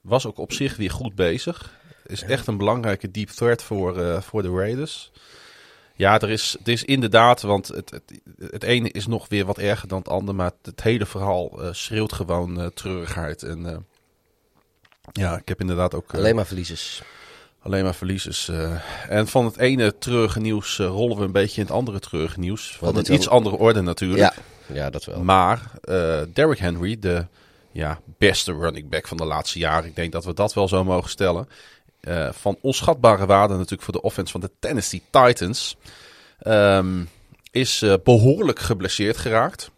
was 0.00 0.26
ook 0.26 0.38
op 0.38 0.52
zich 0.52 0.76
weer 0.76 0.90
goed 0.90 1.14
bezig. 1.14 1.76
Is 2.06 2.22
echt 2.22 2.46
een 2.46 2.56
belangrijke 2.56 3.10
deep 3.10 3.28
threat 3.28 3.62
voor, 3.62 4.22
voor 4.22 4.42
de 4.42 4.50
Raiders. 4.50 5.10
Ja, 5.94 6.20
er 6.20 6.30
is, 6.30 6.56
er 6.64 6.72
is 6.72 6.84
inderdaad, 6.84 7.42
want 7.42 7.68
het, 7.68 7.90
het, 7.90 8.20
het 8.50 8.62
ene 8.62 8.90
is 8.90 9.06
nog 9.06 9.28
weer 9.28 9.44
wat 9.44 9.58
erger 9.58 9.88
dan 9.88 9.98
het 9.98 10.08
andere. 10.08 10.36
Maar 10.36 10.50
het 10.62 10.82
hele 10.82 11.06
verhaal 11.06 11.58
schreeuwt 11.72 12.12
gewoon 12.12 12.70
treurigheid. 12.74 13.42
En 13.42 13.86
ja, 15.12 15.36
ik 15.36 15.48
heb 15.48 15.60
inderdaad 15.60 15.94
ook... 15.94 16.14
Alleen 16.14 16.34
maar 16.34 16.46
verliezers. 16.46 17.02
Alleen 17.62 17.84
maar 17.84 17.94
verliezers. 17.94 18.50
en 19.08 19.26
van 19.26 19.44
het 19.44 19.56
ene 19.56 19.98
treurige 19.98 20.40
nieuws 20.40 20.78
rollen 20.78 21.16
we 21.16 21.24
een 21.24 21.32
beetje 21.32 21.60
in 21.60 21.66
het 21.66 21.76
andere 21.76 21.98
treurige 21.98 22.38
nieuws. 22.38 22.76
Van 22.76 22.96
een 22.96 23.12
iets 23.12 23.28
andere 23.28 23.56
orde 23.56 23.80
natuurlijk. 23.80 24.34
Ja, 24.34 24.34
ja, 24.72 24.90
dat 24.90 25.04
wel. 25.04 25.22
Maar 25.22 25.70
eh 25.82 26.20
Derrick 26.32 26.58
Henry, 26.58 26.98
de 26.98 27.26
ja, 27.72 28.00
beste 28.18 28.52
running 28.52 28.88
back 28.88 29.06
van 29.08 29.16
de 29.16 29.24
laatste 29.24 29.58
jaren. 29.58 29.88
Ik 29.88 29.96
denk 29.96 30.12
dat 30.12 30.24
we 30.24 30.34
dat 30.34 30.54
wel 30.54 30.68
zo 30.68 30.84
mogen 30.84 31.10
stellen. 31.10 31.48
eh, 32.00 32.32
van 32.32 32.56
onschatbare 32.60 33.26
waarde 33.26 33.54
natuurlijk 33.54 33.82
voor 33.82 33.92
de 33.92 34.02
offense 34.02 34.32
van 34.32 34.40
de 34.40 34.50
Tennessee 34.58 35.02
Titans. 35.10 35.76
ehm, 36.38 37.04
is 37.50 37.82
eh, 37.82 37.94
behoorlijk 38.04 38.58
geblesseerd 38.58 39.16
geraakt. 39.16 39.70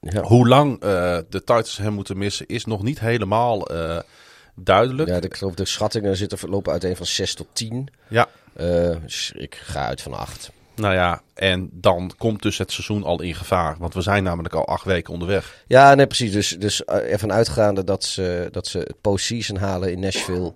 Ja. 0.00 0.22
Hoe 0.22 0.48
lang 0.48 0.80
de 0.80 1.24
Titans 1.30 1.76
hem 1.76 1.92
moeten 1.92 2.18
missen 2.18 2.46
is 2.46 2.64
nog 2.64 2.82
niet 2.82 3.00
helemaal 3.00 3.68
duidelijk. 4.54 5.08
Ja, 5.08 5.20
de, 5.20 5.26
ik 5.26 5.34
geloof 5.36 5.54
de 5.54 5.64
schattingen 5.64 6.16
zitten 6.16 6.48
lopen 6.48 6.72
uiteen 6.72 6.96
van 6.96 7.06
6 7.06 7.34
tot 7.34 7.46
10. 7.52 7.88
ja. 8.08 8.28
Dus 9.02 9.32
ik 9.34 9.54
ga 9.54 9.86
uit 9.86 10.02
van 10.02 10.14
8. 10.14 10.50
Nou 10.76 10.94
ja, 10.94 11.22
en 11.34 11.68
dan 11.72 12.12
komt 12.18 12.42
dus 12.42 12.58
het 12.58 12.72
seizoen 12.72 13.04
al 13.04 13.22
in 13.22 13.34
gevaar. 13.34 13.76
Want 13.78 13.94
we 13.94 14.00
zijn 14.00 14.22
namelijk 14.22 14.54
al 14.54 14.66
acht 14.66 14.84
weken 14.84 15.12
onderweg. 15.12 15.64
Ja, 15.66 15.94
nee, 15.94 16.06
precies. 16.06 16.32
Dus, 16.32 16.48
dus 16.48 16.84
eh, 16.84 17.12
ervan 17.12 17.32
uitgaande 17.32 17.84
dat 17.84 18.04
ze, 18.04 18.48
dat 18.50 18.66
ze 18.66 18.78
het 18.78 19.00
postseason 19.00 19.56
halen 19.56 19.92
in 19.92 20.00
Nashville, 20.00 20.54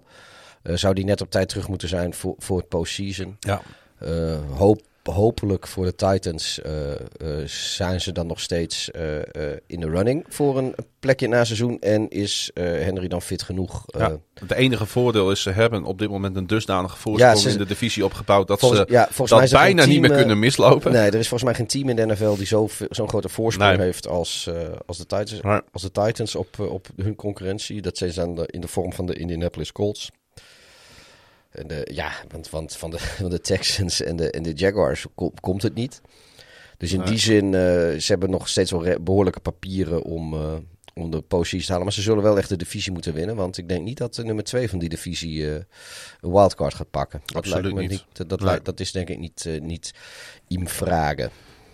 eh, 0.63 0.77
zou 0.77 0.95
die 0.95 1.05
net 1.05 1.21
op 1.21 1.31
tijd 1.31 1.49
terug 1.49 1.69
moeten 1.69 1.89
zijn 1.89 2.15
voor, 2.15 2.35
voor 2.39 2.59
het 2.59 2.69
postseason. 2.69 3.37
Ja. 3.41 3.63
Eh, 3.99 4.39
hoop, 4.57 4.83
hopelijk 5.13 5.67
voor 5.67 5.85
de 5.85 5.95
Titans 5.95 6.61
eh, 6.63 6.91
eh, 6.93 6.99
zijn 7.47 8.01
ze 8.01 8.13
dan 8.13 8.27
nog 8.27 8.41
steeds 8.41 8.91
eh, 8.91 9.03
in 9.67 9.81
de 9.81 9.89
running 9.89 10.25
voor 10.29 10.59
een 10.59 10.75
plekje 11.01 11.29
na 11.29 11.45
seizoen. 11.45 11.79
En 11.81 12.09
is 12.09 12.51
Henry 12.55 13.09
dan 13.09 13.23
fit 13.23 13.43
genoeg? 13.43 13.85
Ja, 13.87 14.17
het 14.35 14.53
enige 14.53 14.87
voordeel 14.87 15.31
is 15.31 15.43
ze 15.43 15.51
hebben 15.51 15.85
op 15.85 15.99
dit 15.99 16.11
moment 16.11 16.37
een 16.37 16.47
dusdanige 16.47 16.97
voorsprong 16.97 17.35
Ja, 17.35 17.41
ze- 17.41 17.51
in 17.51 17.59
de 17.59 17.67
divisie 17.67 18.05
opgebouwd 18.05 18.49
dat 18.49 18.59
Volgens- 18.61 18.81
ze 18.81 18.87
ja, 18.93 19.05
volgens 19.05 19.31
dat 19.31 19.39
mij 19.39 19.49
bijna 19.65 19.85
niet 19.85 20.01
meer 20.01 20.11
kunnen 20.17 20.39
mislopen. 20.39 20.93
Nee, 20.93 21.07
er 21.11 21.15
is 21.19 21.29
volgens 21.29 21.43
mij 21.43 21.55
geen 21.55 21.67
team 21.67 21.89
in 21.89 21.97
de 21.97 22.07
NFL 22.07 22.37
die 22.37 22.47
zo 22.47 22.69
zo'n 22.91 23.09
grote 23.09 23.29
voorsprong 23.29 23.77
Nee. 23.77 23.87
heeft 23.87 24.09
als, 24.09 24.51
als, 24.87 24.99
de 24.99 25.07
Titans, 25.07 25.41
als 25.73 25.83
de 25.83 25.91
Titans 25.91 26.35
op, 26.35 26.59
op 26.59 26.87
hun 26.97 27.15
concurrentie. 27.17 27.81
Dat 27.83 27.99
zijn 27.99 28.35
de- 28.35 28.47
in 28.51 28.61
de 28.61 28.69
vorm 28.69 28.93
van 28.93 29.07
de 29.07 29.15
Indianapolis 29.15 29.73
Colts. 29.73 30.11
En 31.51 31.67
de, 31.67 31.89
ja, 31.93 32.13
want, 32.29 32.51
want 32.51 32.77
van, 32.77 32.91
de, 32.91 32.99
van 33.21 33.31
de 33.31 33.41
Texans 33.41 34.01
en 34.03 34.17
de, 34.17 34.31
en 34.31 34.43
de 34.43 34.53
Jaguars 34.53 35.07
ko- 35.15 35.33
komt 35.41 35.63
het 35.63 35.75
niet. 35.75 36.01
Dus 36.79 36.93
in 36.93 37.01
die 37.05 37.19
zin, 37.19 37.45
eh, 37.45 37.61
ze 37.99 38.05
hebben 38.07 38.31
nog 38.31 38.49
steeds 38.49 38.71
wel 38.71 39.01
behoorlijke 39.01 39.41
papieren 39.41 40.03
om, 40.03 40.35
eh, 40.35 40.55
om 40.95 41.11
de 41.11 41.21
posities 41.21 41.65
te 41.65 41.71
halen. 41.71 41.87
Maar 41.87 41.95
ze 41.97 42.03
zullen 42.03 42.23
wel 42.23 42.39
echt 42.39 42.49
de 42.49 42.57
divisie 42.57 42.93
moeten 42.93 43.15
winnen. 43.15 43.37
Want 43.37 43.59
ik 43.59 43.69
denk 43.69 43.85
niet 43.85 43.99
dat 43.99 44.15
de 44.15 44.25
nummer 44.25 44.45
twee 44.45 44.69
van 44.71 44.79
die 44.79 44.89
divisie 44.89 45.49
eh, 45.49 45.55
een 46.21 46.31
wildcard 46.33 46.75
gaat 46.75 46.91
pakken. 46.91 47.21
Dat 47.27 47.37
Absoluut 47.37 47.75
niet. 47.89 48.05
Dat, 48.13 48.29
dat, 48.29 48.39
Nee. 48.41 48.49
lijkt- 48.49 48.65
dat 48.65 48.81
is 48.81 48.93
denk 48.93 49.09
ik 49.09 49.19
niet, 49.19 49.45
eh, 49.47 49.61
niet 49.61 49.93
im 50.49 50.69
vragen. 50.69 51.31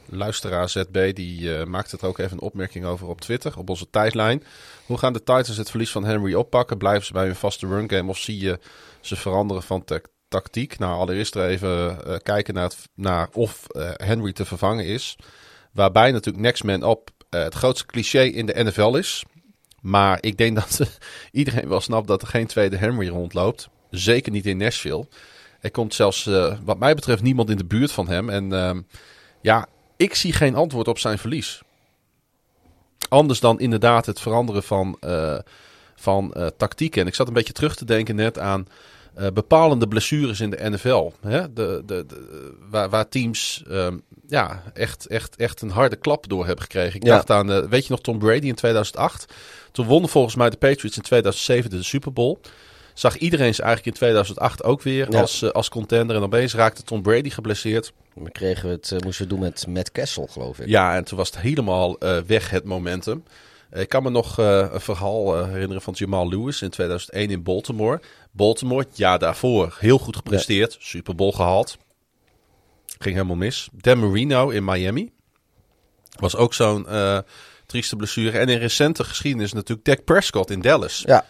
Luisteraar 0.09 0.69
ZB 0.69 1.15
die 1.15 1.57
eh, 1.57 1.65
maakt 1.67 1.91
het 1.91 2.03
ook 2.03 2.19
even 2.19 2.33
een 2.33 2.41
opmerking 2.43 2.85
over 2.85 3.09
op 3.09 3.21
Twitter, 3.21 3.59
op 3.59 3.69
onze 3.71 3.91
tijdlijn. 3.91 4.43
Hoe 4.87 4.99
gaan 4.99 5.13
de 5.13 5.19
Titans 5.19 5.57
het 5.57 5.71
verlies 5.71 5.91
van 5.91 6.05
Henry 6.05 6.35
oppakken? 6.35 6.79
Blijven 6.79 7.07
ze 7.07 7.13
bij 7.13 7.25
hun 7.25 7.37
vaste 7.37 7.67
run 7.67 7.91
game 7.91 8.11
of 8.11 8.19
zie 8.19 8.39
je 8.39 8.59
ze 9.07 9.17
veranderen 9.17 9.63
van 9.63 9.85
ta- 9.85 10.01
tactiek? 10.29 10.79
Nou, 10.79 10.99
allereerst 10.99 11.35
er 11.35 11.49
even 11.49 12.05
eh, 12.07 12.17
kijken 12.23 12.55
naar, 12.55 12.73
naar 12.95 13.29
of 13.33 13.67
eh, 13.69 13.91
Henry 13.95 14.33
te 14.33 14.45
vervangen 14.45 14.85
is. 14.85 15.17
Waarbij 15.73 16.13
natuurlijk 16.13 16.45
next 16.45 16.65
man 16.65 16.91
up 16.91 17.11
eh, 17.31 17.43
het 17.43 17.55
grootste 17.55 17.87
cliché 17.87 18.23
in 18.23 18.47
de 18.47 18.65
NFL 18.65 18.95
is. 18.95 19.25
Maar 19.81 20.19
ik 20.21 20.37
denk 20.37 20.57
dat 20.61 20.99
iedereen 21.33 21.69
wel 21.69 21.81
snapt 21.81 22.09
dat 22.09 22.23
er 22.23 22.29
geen 22.29 22.47
tweede 22.47 22.77
Henry 22.77 23.09
rondloopt. 23.09 23.69
Zeker 23.91 24.33
niet 24.33 24.47
in 24.47 24.57
Nashville. 24.57 25.09
Er 25.61 25.71
komt 25.71 25.95
zelfs, 25.95 26.25
wat 26.65 26.79
mij 26.79 26.95
betreft, 26.95 27.23
niemand 27.23 27.51
in 27.51 27.57
de 27.57 27.65
buurt 27.65 27.93
van 27.93 28.09
hem. 28.09 28.31
En 28.31 28.53
ehm, 28.53 28.83
ja, 29.41 29.67
ik 29.97 30.15
zie 30.15 30.33
geen 30.33 30.55
antwoord 30.55 30.89
op 30.89 30.99
zijn 30.99 31.19
verlies. 31.19 31.63
Anders 33.09 33.41
dan 33.41 33.61
inderdaad 33.61 34.07
het 34.07 34.21
veranderen 34.21 34.63
van, 34.63 34.99
van 35.95 36.35
tactieken. 36.57 37.01
En 37.01 37.07
ik 37.07 37.15
zat 37.15 37.29
een 37.29 37.35
beetje 37.35 37.53
terug 37.53 37.77
te 37.77 37.85
denken 37.85 38.15
net 38.17 38.39
aan 38.39 38.67
eh, 39.17 39.27
bepalende 39.35 39.89
blessures 39.89 40.41
in 40.41 40.51
de 40.51 40.69
NFL. 40.71 41.11
Hè? 41.21 41.53
De, 41.53 41.83
de, 41.87 42.05
de, 42.07 42.55
waar, 42.71 42.91
waar 42.91 43.09
teams 43.09 43.63
ehm, 43.71 43.97
ja, 44.29 44.63
echt, 44.75 45.07
echt, 45.07 45.37
echt 45.37 45.61
een 45.63 45.71
harde 45.71 45.97
klap 45.97 46.29
door 46.29 46.47
hebben 46.47 46.63
gekregen. 46.65 46.95
Ik 47.01 47.07
Ja. 47.07 47.15
dacht 47.15 47.31
aan, 47.31 47.53
eh, 47.53 47.59
weet 47.69 47.87
je 47.87 47.91
nog, 47.91 48.01
Tom 48.01 48.19
Brady 48.19 48.47
in 48.47 48.55
2008. 48.55 49.35
Toen 49.73 49.87
wonnen 49.87 50.11
volgens 50.11 50.35
mij 50.35 50.51
de 50.51 50.57
Patriots 50.57 50.97
in 50.97 51.03
2007 51.03 51.71
de 51.71 51.83
Super 51.83 52.13
Bowl. 52.13 52.39
Zag 52.95 53.17
iedereen 53.17 53.55
ze 53.55 53.63
eigenlijk 53.63 53.91
in 53.95 54.01
2008 54.03 54.65
ook 54.65 54.83
weer 54.83 55.13
Ja. 55.13 55.21
als, 55.21 55.43
eh, 55.43 55.51
als 55.51 55.69
contender. 55.69 56.17
En 56.17 56.23
opeens 56.23 56.55
raakte 56.55 56.83
Tom 56.83 57.03
Brady 57.03 57.31
geblesseerd. 57.31 57.93
Dan 58.15 58.33
kregen 58.33 58.69
we 58.69 58.75
het, 58.75 59.05
moesten 59.05 59.25
we 59.25 59.31
doen 59.31 59.41
met 59.41 59.67
Matt 59.69 59.93
Kessel, 59.93 60.27
geloof 60.27 60.59
ik. 60.59 60.69
Ja, 60.69 60.95
en 60.97 61.05
toen 61.05 61.19
was 61.19 61.29
het 61.31 61.39
helemaal 61.41 61.99
weg, 62.27 62.51
het 62.51 62.65
momentum. 62.65 63.23
Ik 63.73 63.89
kan 63.89 64.03
me 64.03 64.11
nog 64.11 64.39
een 64.39 64.81
verhaal 64.81 65.45
herinneren 65.47 65.83
van 65.83 65.95
Jamal 65.97 66.29
Lewis 66.29 66.63
in 66.63 66.71
2001 66.71 67.31
in 67.31 67.43
Baltimore. 67.43 68.01
Baltimore, 68.37 68.85
het 68.89 68.97
jaar 68.97 69.19
daarvoor, 69.19 69.77
heel 69.79 69.99
goed 69.99 70.17
gepresteerd. 70.17 70.77
Super 70.81 71.15
Bowl 71.15 71.33
gehaald. 71.33 71.77
Ging 72.99 73.15
helemaal 73.15 73.37
mis. 73.37 73.69
Dan 73.73 73.99
Marino 73.99 74.49
in 74.49 74.65
Miami. 74.65 75.11
Was 76.19 76.37
ook 76.37 76.55
zo'n 76.55 76.89
eh, 76.89 77.19
trieste 77.67 77.97
blessure. 77.97 78.39
En 78.39 78.49
in 78.49 78.59
recente 78.59 79.05
geschiedenis 79.05 79.53
natuurlijk 79.53 79.87
Dak 79.87 80.05
Prescott 80.05 80.51
in 80.51 80.61
Dallas. 80.61 81.03
Ja, 81.07 81.25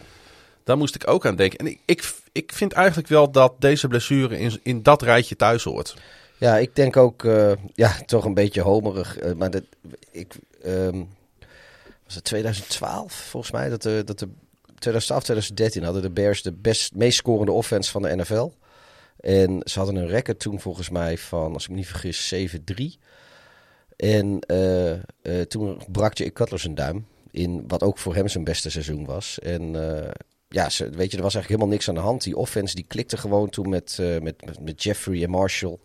Daar 0.63 0.77
moest 0.77 0.95
ik 0.95 1.07
ook 1.07 1.25
aan 1.25 1.35
denken. 1.35 1.59
En 1.59 1.65
ik, 1.67 1.79
ik, 1.85 2.13
ik 2.31 2.51
vind 2.53 2.71
eigenlijk 2.73 3.07
wel 3.07 3.31
dat 3.31 3.53
deze 3.59 3.87
blessure 3.87 4.39
in, 4.39 4.59
in 4.63 4.83
dat 4.83 5.01
rijtje 5.01 5.35
thuis 5.35 5.63
hoort. 5.63 5.95
ja 6.37 6.57
ik 6.57 6.75
denk 6.75 6.97
ook, 6.97 7.23
eh, 7.23 7.51
ja, 7.73 7.95
toch 8.05 8.25
een 8.25 8.33
beetje 8.33 8.61
homerig. 8.61 9.17
eh, 9.17 9.33
maar 9.33 9.51
dat, 9.51 9.63
ik, 10.11 10.33
ehm, 10.63 11.03
was 12.05 12.15
het 12.15 12.23
2012 12.23 13.13
volgens 13.13 13.51
mij? 13.51 13.69
Dat 13.69 13.81
de, 13.81 14.01
dat 14.05 14.19
de 14.19 14.29
2012, 14.79 15.23
2013 15.23 15.83
hadden 15.83 16.01
de 16.01 16.11
Bears 16.11 16.41
de 16.41 16.53
best, 16.53 16.95
meest 16.95 17.17
scorende 17.17 17.51
offense 17.51 17.91
van 17.91 18.01
de 18.01 18.15
NFL. 18.15 18.51
En 19.19 19.61
ze 19.63 19.79
hadden 19.79 19.95
een 19.95 20.07
record 20.07 20.39
toen 20.39 20.59
volgens 20.59 20.89
mij 20.89 21.17
van, 21.17 21.53
als 21.53 21.63
ik 21.63 21.69
me 21.69 21.75
niet 21.75 21.87
vergis, 21.87 22.33
7-3. 22.35 22.99
En 23.95 24.39
eh, 24.39 24.91
eh, 24.91 25.01
toen 25.47 25.81
brak 25.91 26.17
Jay 26.17 26.31
Cutler 26.31 26.59
zijn 26.59 26.75
duim. 26.75 27.05
In 27.31 27.63
wat 27.67 27.83
ook 27.83 27.97
voor 27.97 28.15
hem 28.15 28.27
zijn 28.27 28.43
beste 28.43 28.69
seizoen 28.69 29.05
was. 29.05 29.39
En 29.39 29.95
eh, 29.95 30.11
ja, 30.49 30.69
ze, 30.69 30.89
weet 30.89 31.11
je, 31.11 31.17
er 31.17 31.23
was 31.23 31.35
eigenlijk 31.35 31.47
helemaal 31.47 31.67
niks 31.67 31.89
aan 31.89 31.95
de 31.95 32.01
hand. 32.01 32.23
Die 32.23 32.37
offense 32.37 32.75
die 32.75 32.85
klikte 32.87 33.17
gewoon 33.17 33.49
toen 33.49 33.69
met, 33.69 33.97
met, 34.21 34.45
met, 34.45 34.59
met 34.59 34.83
Jeffrey 34.83 35.23
en 35.23 35.29
Marshall. 35.29 35.77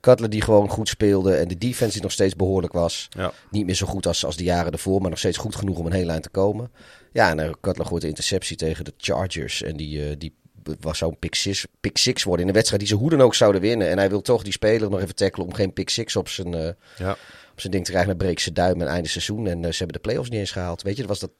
Cutler 0.00 0.30
die 0.30 0.42
gewoon 0.42 0.68
goed 0.68 0.88
speelde. 0.88 1.34
En 1.34 1.48
de 1.48 1.58
defense 1.58 1.92
die 1.92 2.02
nog 2.02 2.12
steeds 2.12 2.36
behoorlijk 2.36 2.72
was. 2.72 3.08
Ja. 3.10 3.32
Niet 3.50 3.66
meer 3.66 3.74
zo 3.74 3.86
goed 3.86 4.06
als, 4.06 4.24
als 4.24 4.36
de 4.36 4.44
jaren 4.44 4.72
ervoor, 4.72 5.00
maar 5.00 5.10
nog 5.10 5.18
steeds 5.18 5.36
goed 5.36 5.54
genoeg 5.54 5.78
om 5.78 5.86
een 5.86 5.92
hele 5.92 6.06
lijn 6.06 6.22
te 6.22 6.28
komen. 6.28 6.70
Ja, 7.12 7.30
en 7.30 7.38
uh, 7.38 7.50
Cutler 7.60 7.86
gooit 7.86 8.02
de 8.02 8.08
interceptie 8.08 8.56
tegen 8.56 8.84
de 8.84 8.92
Chargers. 8.96 9.62
En 9.62 9.76
die, 9.76 10.08
uh, 10.08 10.14
die 10.18 10.34
was 10.80 10.98
zo'n 10.98 11.18
pick 11.18 11.34
six, 11.34 11.66
pick 11.80 11.98
six 11.98 12.22
worden 12.22 12.40
in 12.42 12.48
een 12.48 12.54
wedstrijd 12.54 12.82
die 12.82 12.90
ze 12.90 12.96
hoe 12.98 13.10
dan 13.10 13.20
ook 13.20 13.34
zouden 13.34 13.60
winnen. 13.60 13.88
En 13.88 13.98
hij 13.98 14.08
wil 14.08 14.20
toch 14.22 14.42
die 14.42 14.52
speler 14.52 14.90
nog 14.90 15.00
even 15.00 15.14
tackelen 15.14 15.46
om 15.46 15.54
geen 15.54 15.72
pick 15.72 15.90
six 15.90 16.16
op 16.16 16.28
zijn, 16.28 16.52
uh, 16.54 16.68
Ja. 16.98 17.10
op 17.52 17.60
zijn 17.60 17.72
ding 17.72 17.84
te 17.84 17.90
krijgen. 17.90 18.10
Dan 18.16 18.26
breekt 18.26 18.40
ze 18.42 18.52
duim 18.52 18.80
en 18.80 18.86
einde 18.86 19.08
seizoen. 19.08 19.46
En 19.46 19.62
uh, 19.62 19.70
ze 19.70 19.76
hebben 19.78 19.96
de 19.96 20.02
playoffs 20.08 20.30
niet 20.30 20.38
eens 20.38 20.50
gehaald. 20.50 20.82
Weet 20.82 20.96
je, 20.96 21.06
dat 21.06 21.20
was 21.20 21.20
dat 21.20 21.30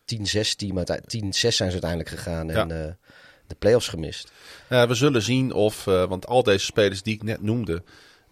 10-6 0.50 0.54
team. 0.56 0.78
10-6 0.78 0.84
zijn 1.30 1.52
ze 1.52 1.62
uiteindelijk 1.62 2.08
gegaan 2.08 2.50
en 2.50 2.70
uh, 2.70 2.84
de 3.46 3.54
playoffs 3.58 3.88
gemist. 3.88 4.30
We 4.68 4.94
zullen 4.94 5.22
zien 5.22 5.52
of, 5.52 5.84
want 5.84 6.26
al 6.26 6.42
deze 6.42 6.64
spelers 6.64 7.02
die 7.02 7.14
ik 7.14 7.22
net 7.22 7.42
noemde, 7.42 7.82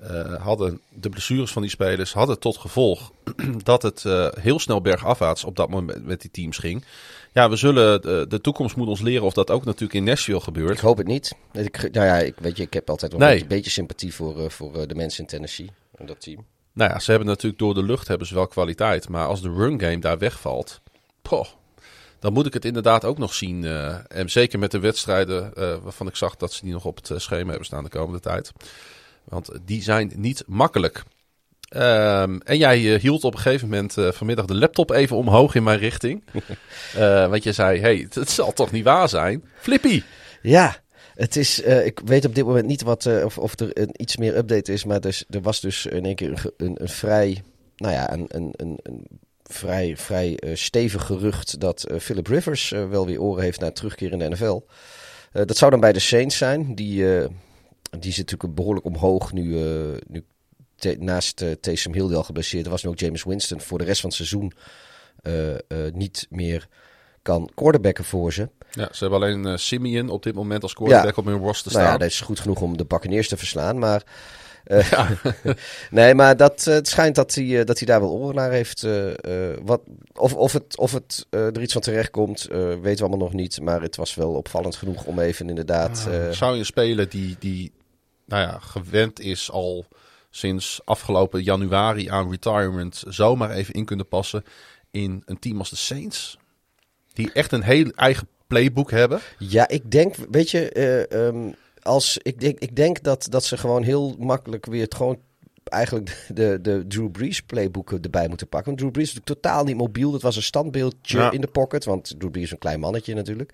uh, 0.03 0.35
hadden 0.35 0.81
de 0.89 1.09
blessures 1.09 1.53
van 1.53 1.63
die 1.63 1.71
spelers 1.71 2.13
hadden 2.13 2.39
tot 2.39 2.57
gevolg 2.57 3.13
dat 3.63 3.83
het 3.83 4.05
uh, 4.07 4.29
heel 4.41 4.59
snel 4.59 4.81
bergafwaarts 4.81 5.45
op 5.45 5.57
dat 5.57 5.69
moment 5.69 6.07
met 6.07 6.21
die 6.21 6.31
teams 6.31 6.59
ging. 6.59 6.85
Ja, 7.33 7.51
we 7.51 7.57
zullen 7.57 8.03
de, 8.03 8.25
de, 8.29 8.41
toekomst 8.41 8.77
moet 8.77 8.89
ons 8.89 9.01
leren 9.01 9.27
of 9.27 9.35
dat 9.35 9.51
ook 9.51 9.65
natuurlijk 9.65 9.93
in 9.93 10.05
Nashville 10.05 10.41
gebeurt. 10.41 10.71
Ik 10.71 10.79
hoop 10.79 10.97
het 10.97 11.07
niet. 11.07 11.35
Ik, 11.53 11.93
nou 11.93 12.07
ja, 12.07 12.19
ik, 12.19 12.35
weet 12.39 12.57
je, 12.57 12.63
ik 12.63 12.73
heb 12.73 12.91
altijd 12.91 13.13
wel 13.13 13.21
nee. 13.21 13.41
een 13.41 13.49
beetje 13.49 13.71
sympathie 13.71 14.15
voor, 14.15 14.41
uh, 14.41 14.49
voor 14.49 14.89
de 14.89 14.95
mensen 14.95 15.21
in 15.21 15.29
Tennessee 15.29 15.71
en 15.95 16.07
dat 16.07 16.21
team. 16.21 16.45
Nou 16.73 16.91
ja, 16.91 16.99
ze 16.99 17.11
hebben 17.11 17.29
natuurlijk 17.29 17.59
door 17.59 17.75
de 17.75 17.83
lucht 17.83 18.09
hebben 18.09 18.27
ze 18.27 18.35
wel 18.35 18.47
kwaliteit, 18.47 19.09
maar 19.09 19.27
als 19.27 19.43
de 19.43 19.53
run 19.53 19.81
game 19.81 19.99
daar 19.99 20.19
wegvalt, 20.19 20.81
poh, 21.23 21.47
dan 22.19 22.33
moet 22.33 22.47
ik 22.47 22.53
het 22.53 22.65
inderdaad 22.65 23.05
ook 23.05 23.19
nog 23.19 23.35
zien. 23.35 23.65
En 24.09 24.31
zeker 24.31 24.59
met 24.59 24.71
de 24.71 24.79
wedstrijden 24.79 25.53
waarvan 25.83 26.07
ik 26.07 26.17
zag 26.17 26.37
dat 26.37 26.53
ze 26.53 26.65
die 26.65 26.73
nog 26.73 26.85
op 26.85 26.97
het 26.97 27.23
schema 27.23 27.49
hebben 27.49 27.67
staan 27.67 27.85
de 27.85 27.91
komende 27.91 28.21
tijd. 28.21 28.53
Want 29.29 29.51
die 29.65 29.83
zijn 29.83 30.13
niet 30.17 30.43
makkelijk. 30.47 31.05
Um, 31.77 32.41
en 32.41 32.59
jij 32.59 32.81
uh, 32.81 33.01
hield 33.01 33.25
op 33.25 33.35
een 33.35 33.41
gegeven 33.41 33.69
moment 33.69 33.97
uh, 33.97 34.13
vanmiddag 34.13 34.47
de 34.47 34.55
laptop 34.55 34.91
even 34.91 35.17
omhoog 35.17 35.55
in 35.55 35.63
mijn 35.63 35.79
richting. 35.79 36.25
uh, 36.97 37.29
want 37.31 37.43
je 37.43 37.53
zei, 37.53 37.81
hey, 37.81 38.07
het 38.11 38.31
zal 38.31 38.53
toch 38.53 38.71
niet 38.71 38.85
waar 38.85 39.09
zijn? 39.09 39.45
Flippy! 39.61 40.03
Ja, 40.43 40.77
het 41.15 41.37
is, 41.37 41.61
ik 41.61 42.01
weet 42.05 42.25
op 42.25 42.35
dit 42.35 42.45
moment 42.45 42.67
niet 42.67 42.83
wat, 42.83 43.07
of, 43.25 43.39
of 43.39 43.61
er 43.61 43.79
een, 43.79 43.91
iets 43.93 44.17
meer 44.17 44.37
update 44.37 44.73
is, 44.73 44.85
maar 44.85 45.01
dus, 45.01 45.25
er 45.31 45.41
was 45.41 45.61
dus 45.61 45.87
in 45.87 46.05
één 46.05 46.15
keer 46.15 46.29
een, 46.29 46.53
een, 46.57 46.83
een 46.83 46.89
vrij, 46.89 47.43
nou 47.77 47.95
ja, 47.95 48.13
een, 48.13 48.25
een, 48.29 48.53
een, 48.57 48.79
een 48.83 49.07
vrij, 49.43 49.97
vrij 49.97 50.39
stevig 50.55 51.07
gerucht 51.07 51.61
dat 51.61 51.87
Philip 51.99 52.27
Rivers 52.27 52.71
wel 52.71 53.07
weer 53.07 53.21
oren 53.21 53.43
heeft 53.43 53.61
naar 53.61 53.73
terugkeer 53.73 54.13
in 54.13 54.19
de 54.19 54.29
NFL. 54.29 54.61
Dat 55.33 55.57
zou 55.57 55.71
dan 55.71 55.81
bij 55.81 55.93
de 55.93 55.99
Saints 55.99 56.37
zijn, 56.37 56.75
die, 56.75 57.05
die 57.91 58.13
zit 58.13 58.31
natuurlijk 58.31 58.55
behoorlijk 58.55 58.87
omhoog 58.87 59.33
nu, 59.33 59.45
uh, 59.45 59.97
nu 60.07 60.25
te, 60.77 60.97
naast 61.01 61.41
uh, 61.41 61.53
Taysom 61.53 61.93
Hill 61.93 62.07
die 62.07 62.17
al 62.17 62.23
geblesseerd 62.23 62.67
was, 62.67 62.83
nu 62.83 62.91
ook 62.91 62.99
James 62.99 63.25
Winston 63.25 63.61
voor 63.61 63.79
de 63.79 63.85
rest 63.85 64.01
van 64.01 64.11
het 64.11 64.19
seizoen 64.19 64.53
uh, 65.23 65.93
niet 65.93 66.27
meer 66.31 66.69
kan 67.23 67.51
quarterbacken 67.55 68.05
voor 68.05 68.33
ze. 68.33 68.49
Ja, 68.71 68.89
ze 68.93 68.99
hebben 69.05 69.21
alleen 69.21 69.47
uh, 69.47 69.57
Simeon 69.57 70.09
op 70.09 70.23
dit 70.23 70.35
moment 70.35 70.63
als 70.63 70.75
quarterback 70.75 71.17
ja. 71.17 71.23
op 71.23 71.25
hun 71.25 71.39
roster 71.39 71.71
staan. 71.71 71.83
Nou 71.83 71.95
ja, 71.95 71.99
dat 71.99 72.09
is 72.09 72.21
goed 72.21 72.41
genoeg 72.41 72.61
om 72.61 72.77
de 72.77 72.85
Buccaneers 72.85 73.29
te 73.29 73.37
verslaan, 73.37 73.79
maar... 73.79 74.03
Uh, 74.67 74.91
ja. 74.91 75.09
nee, 75.91 76.15
maar 76.15 76.37
dat, 76.37 76.65
uh, 76.69 76.75
het 76.75 76.89
schijnt 76.89 77.15
dat 77.15 77.35
hij, 77.35 77.65
dat 77.65 77.79
hij 77.79 77.87
daar 77.87 78.01
wel 78.01 78.11
oren 78.11 78.35
naar 78.35 78.51
heeft. 78.51 78.87
wat, 79.63 79.81
of, 80.15 80.35
of 80.35 80.53
het, 80.53 80.79
of 80.79 80.93
het 80.93 81.27
er 81.31 81.63
iets 81.63 81.73
van 81.73 81.83
terecht 81.83 82.11
komt, 82.11 82.47
weten 82.51 82.83
we 82.83 82.99
allemaal 82.99 83.19
nog 83.19 83.33
niet. 83.33 83.61
Maar 83.61 83.83
het 83.83 83.97
was 83.97 84.15
wel 84.15 84.33
opvallend 84.33 84.77
genoeg 84.77 85.05
om 85.05 85.19
even 85.19 85.49
inderdaad... 85.49 86.09
Zou 86.31 86.53
je 86.53 86.59
een 86.59 86.65
speler 86.65 87.09
die, 87.09 87.37
die 87.39 87.73
nou 88.29 88.43
ja, 88.43 88.59
gewend 88.59 89.21
is 89.21 89.51
al 89.51 89.87
sinds 90.31 90.81
afgelopen 90.85 91.43
januari 91.43 92.09
aan 92.09 92.31
retirement... 92.31 93.03
zomaar 93.07 93.51
even 93.51 93.75
in 93.75 93.85
kunnen 93.85 94.09
passen 94.09 94.45
in 94.91 95.23
een 95.27 95.39
team 95.39 95.59
als 95.59 95.71
de 95.71 95.77
Saints? 95.77 96.39
Die 97.13 97.33
echt 97.33 97.53
een 97.53 97.63
heel 97.63 97.91
eigen 97.91 98.29
playbook 98.47 98.91
hebben? 98.91 99.21
Ja, 99.39 99.69
ik 99.69 99.91
denk, 99.91 100.15
weet 100.31 100.51
je... 100.51 101.07
Um, 101.13 101.55
als, 101.83 102.19
ik, 102.23 102.41
denk, 102.41 102.59
ik 102.59 102.77
denk 102.77 103.03
dat, 103.03 103.27
dat 103.31 103.45
ze 103.45 103.57
gewoon 103.57 103.83
heel 103.83 104.17
makkelijk 104.19 104.67
weer 104.67 104.83
het 104.83 104.95
gewoon 104.95 105.19
eigenlijk 105.65 106.27
de, 106.35 106.59
de 106.63 106.85
Drew 106.89 107.11
Brees 107.11 107.43
playboeken 107.43 108.03
erbij 108.03 108.29
moeten 108.29 108.49
pakken. 108.49 108.69
Want 108.69 108.79
Drew 108.79 108.91
Brees 108.91 109.09
is 109.09 109.15
natuurlijk 109.15 109.41
totaal 109.41 109.65
niet 109.65 109.77
mobiel. 109.77 110.11
Dat 110.11 110.23
was 110.23 110.37
een 110.37 110.43
standbeeldje 110.43 111.19
Ja. 111.19 111.31
in 111.31 111.41
de 111.41 111.47
pocket. 111.47 111.85
Want 111.85 112.15
Drew 112.19 112.31
Brees 112.31 112.45
is 112.45 112.51
een 112.51 112.59
klein 112.59 112.81
mannetje 112.81 113.15
natuurlijk. 113.15 113.53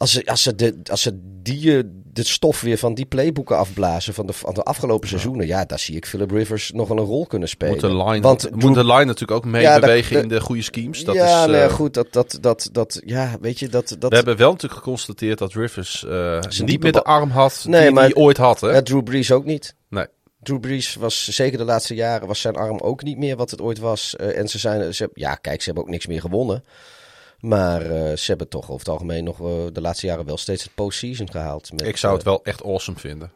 Als 0.00 0.12
ze, 0.12 0.26
als 0.26 0.42
ze, 0.42 0.54
de, 0.54 0.76
als 0.90 1.02
ze 1.02 1.18
die, 1.42 1.76
eh, 1.76 1.82
de 2.12 2.24
stof 2.24 2.60
weer 2.60 2.78
van 2.78 2.94
die 2.94 3.04
playboeken 3.06 3.56
afblazen 3.56 4.14
van 4.14 4.26
de, 4.26 4.32
van 4.32 4.54
de 4.54 4.62
afgelopen 4.62 5.08
seizoenen. 5.08 5.46
Ja, 5.46 5.64
daar 5.64 5.78
zie 5.78 5.96
ik 5.96 6.06
Philip 6.06 6.30
Rivers 6.30 6.70
nog 6.70 6.88
wel 6.88 6.98
een 6.98 7.04
rol 7.04 7.26
kunnen 7.26 7.48
spelen. 7.48 7.72
Moet 7.72 7.80
de 7.80 8.04
line, 8.04 8.20
Want 8.20 8.50
moet 8.54 8.74
de 8.74 8.84
line 8.84 9.04
natuurlijk 9.04 9.30
ook 9.30 9.44
Ja, 9.44 9.50
meebewegen 9.50 10.14
dat- 10.14 10.22
in 10.22 10.28
de 10.28 10.40
goede 10.40 10.62
schemes. 10.62 11.04
Dat 11.04 11.14
ja, 11.14 11.44
is, 11.44 11.50
ja, 11.50 11.64
eh, 11.64 11.72
goed. 11.72 11.94
Dat, 11.94 12.12
dat, 12.12 12.38
dat, 12.40 12.68
dat, 12.72 13.00
ja, 13.04 13.36
weet 13.40 13.58
je, 13.58 13.68
dat... 13.68 13.96
dat 13.98 14.10
We 14.10 14.16
hebben 14.16 14.36
wel 14.36 14.50
natuurlijk 14.50 14.80
geconstateerd 14.80 15.38
dat 15.38 15.52
Rivers 15.52 16.04
eh, 16.04 16.40
niet 16.64 16.82
meer 16.82 16.92
de 16.92 17.04
arm 17.04 17.30
had 17.30 17.64
Nee, 17.68 17.88
die 17.88 17.98
hij 17.98 18.14
ooit 18.14 18.36
had. 18.36 18.60
Hè? 18.60 18.70
ja, 18.70 18.82
Drew 18.82 19.02
Brees 19.02 19.32
ook 19.32 19.44
niet. 19.44 19.74
Nee. 19.88 20.06
Drew 20.42 20.60
Brees 20.60 20.94
was 20.94 21.24
zeker 21.28 21.58
de 21.58 21.64
laatste 21.64 21.94
jaren 21.94 22.26
was 22.26 22.40
zijn 22.40 22.56
arm 22.56 22.78
ook 22.78 23.02
niet 23.02 23.18
meer 23.18 23.36
wat 23.36 23.50
het 23.50 23.60
ooit 23.60 23.78
was. 23.78 24.16
En 24.16 24.48
ze 24.48 24.58
zijn, 24.58 24.94
ze, 24.94 25.10
ja, 25.14 25.34
kijk, 25.34 25.60
ze 25.60 25.64
hebben 25.64 25.84
ook 25.84 25.90
niks 25.90 26.06
meer 26.06 26.20
gewonnen. 26.20 26.64
Maar 27.40 27.80
eh, 27.82 28.16
ze 28.16 28.24
hebben 28.26 28.48
toch 28.48 28.62
over 28.64 28.78
het 28.78 28.88
algemeen 28.88 29.24
nog 29.24 29.40
eh, 29.40 29.46
de 29.72 29.80
laatste 29.80 30.06
jaren 30.06 30.24
wel 30.24 30.36
steeds 30.36 30.62
het 30.62 30.74
postseason 30.74 31.30
gehaald. 31.30 31.72
Met, 31.72 31.86
Ik 31.86 31.96
zou 31.96 32.12
het 32.12 32.22
eh, 32.22 32.28
wel 32.28 32.44
echt 32.44 32.64
awesome 32.64 32.98
vinden. 32.98 33.32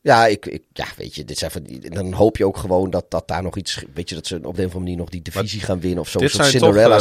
ja, 0.00 0.26
ik, 0.26 0.46
ik, 0.46 0.62
ja, 0.72 0.86
weet 0.96 1.14
je, 1.14 1.24
dit 1.24 1.38
zijn 1.38 1.50
van 1.50 1.62
die, 1.62 1.90
dan 1.90 2.12
hoop 2.12 2.36
je 2.36 2.46
ook 2.46 2.56
gewoon 2.56 2.90
dat, 2.90 3.04
dat 3.08 3.28
daar 3.28 3.42
nog 3.42 3.56
iets, 3.56 3.84
weet 3.94 4.08
je, 4.08 4.14
dat 4.14 4.26
ze 4.26 4.34
op 4.34 4.40
de 4.42 4.46
een 4.48 4.52
of 4.52 4.58
andere 4.58 4.78
manier 4.78 4.96
nog 4.96 5.08
die 5.08 5.22
divisie 5.22 5.60
gaan 5.60 5.80
winnen 5.80 6.00
of 6.00 6.08
zo. 6.08 6.18
dit 6.18 6.30
zijn 6.30 6.50
toch, 6.50 6.60
Cinderella 6.60 6.98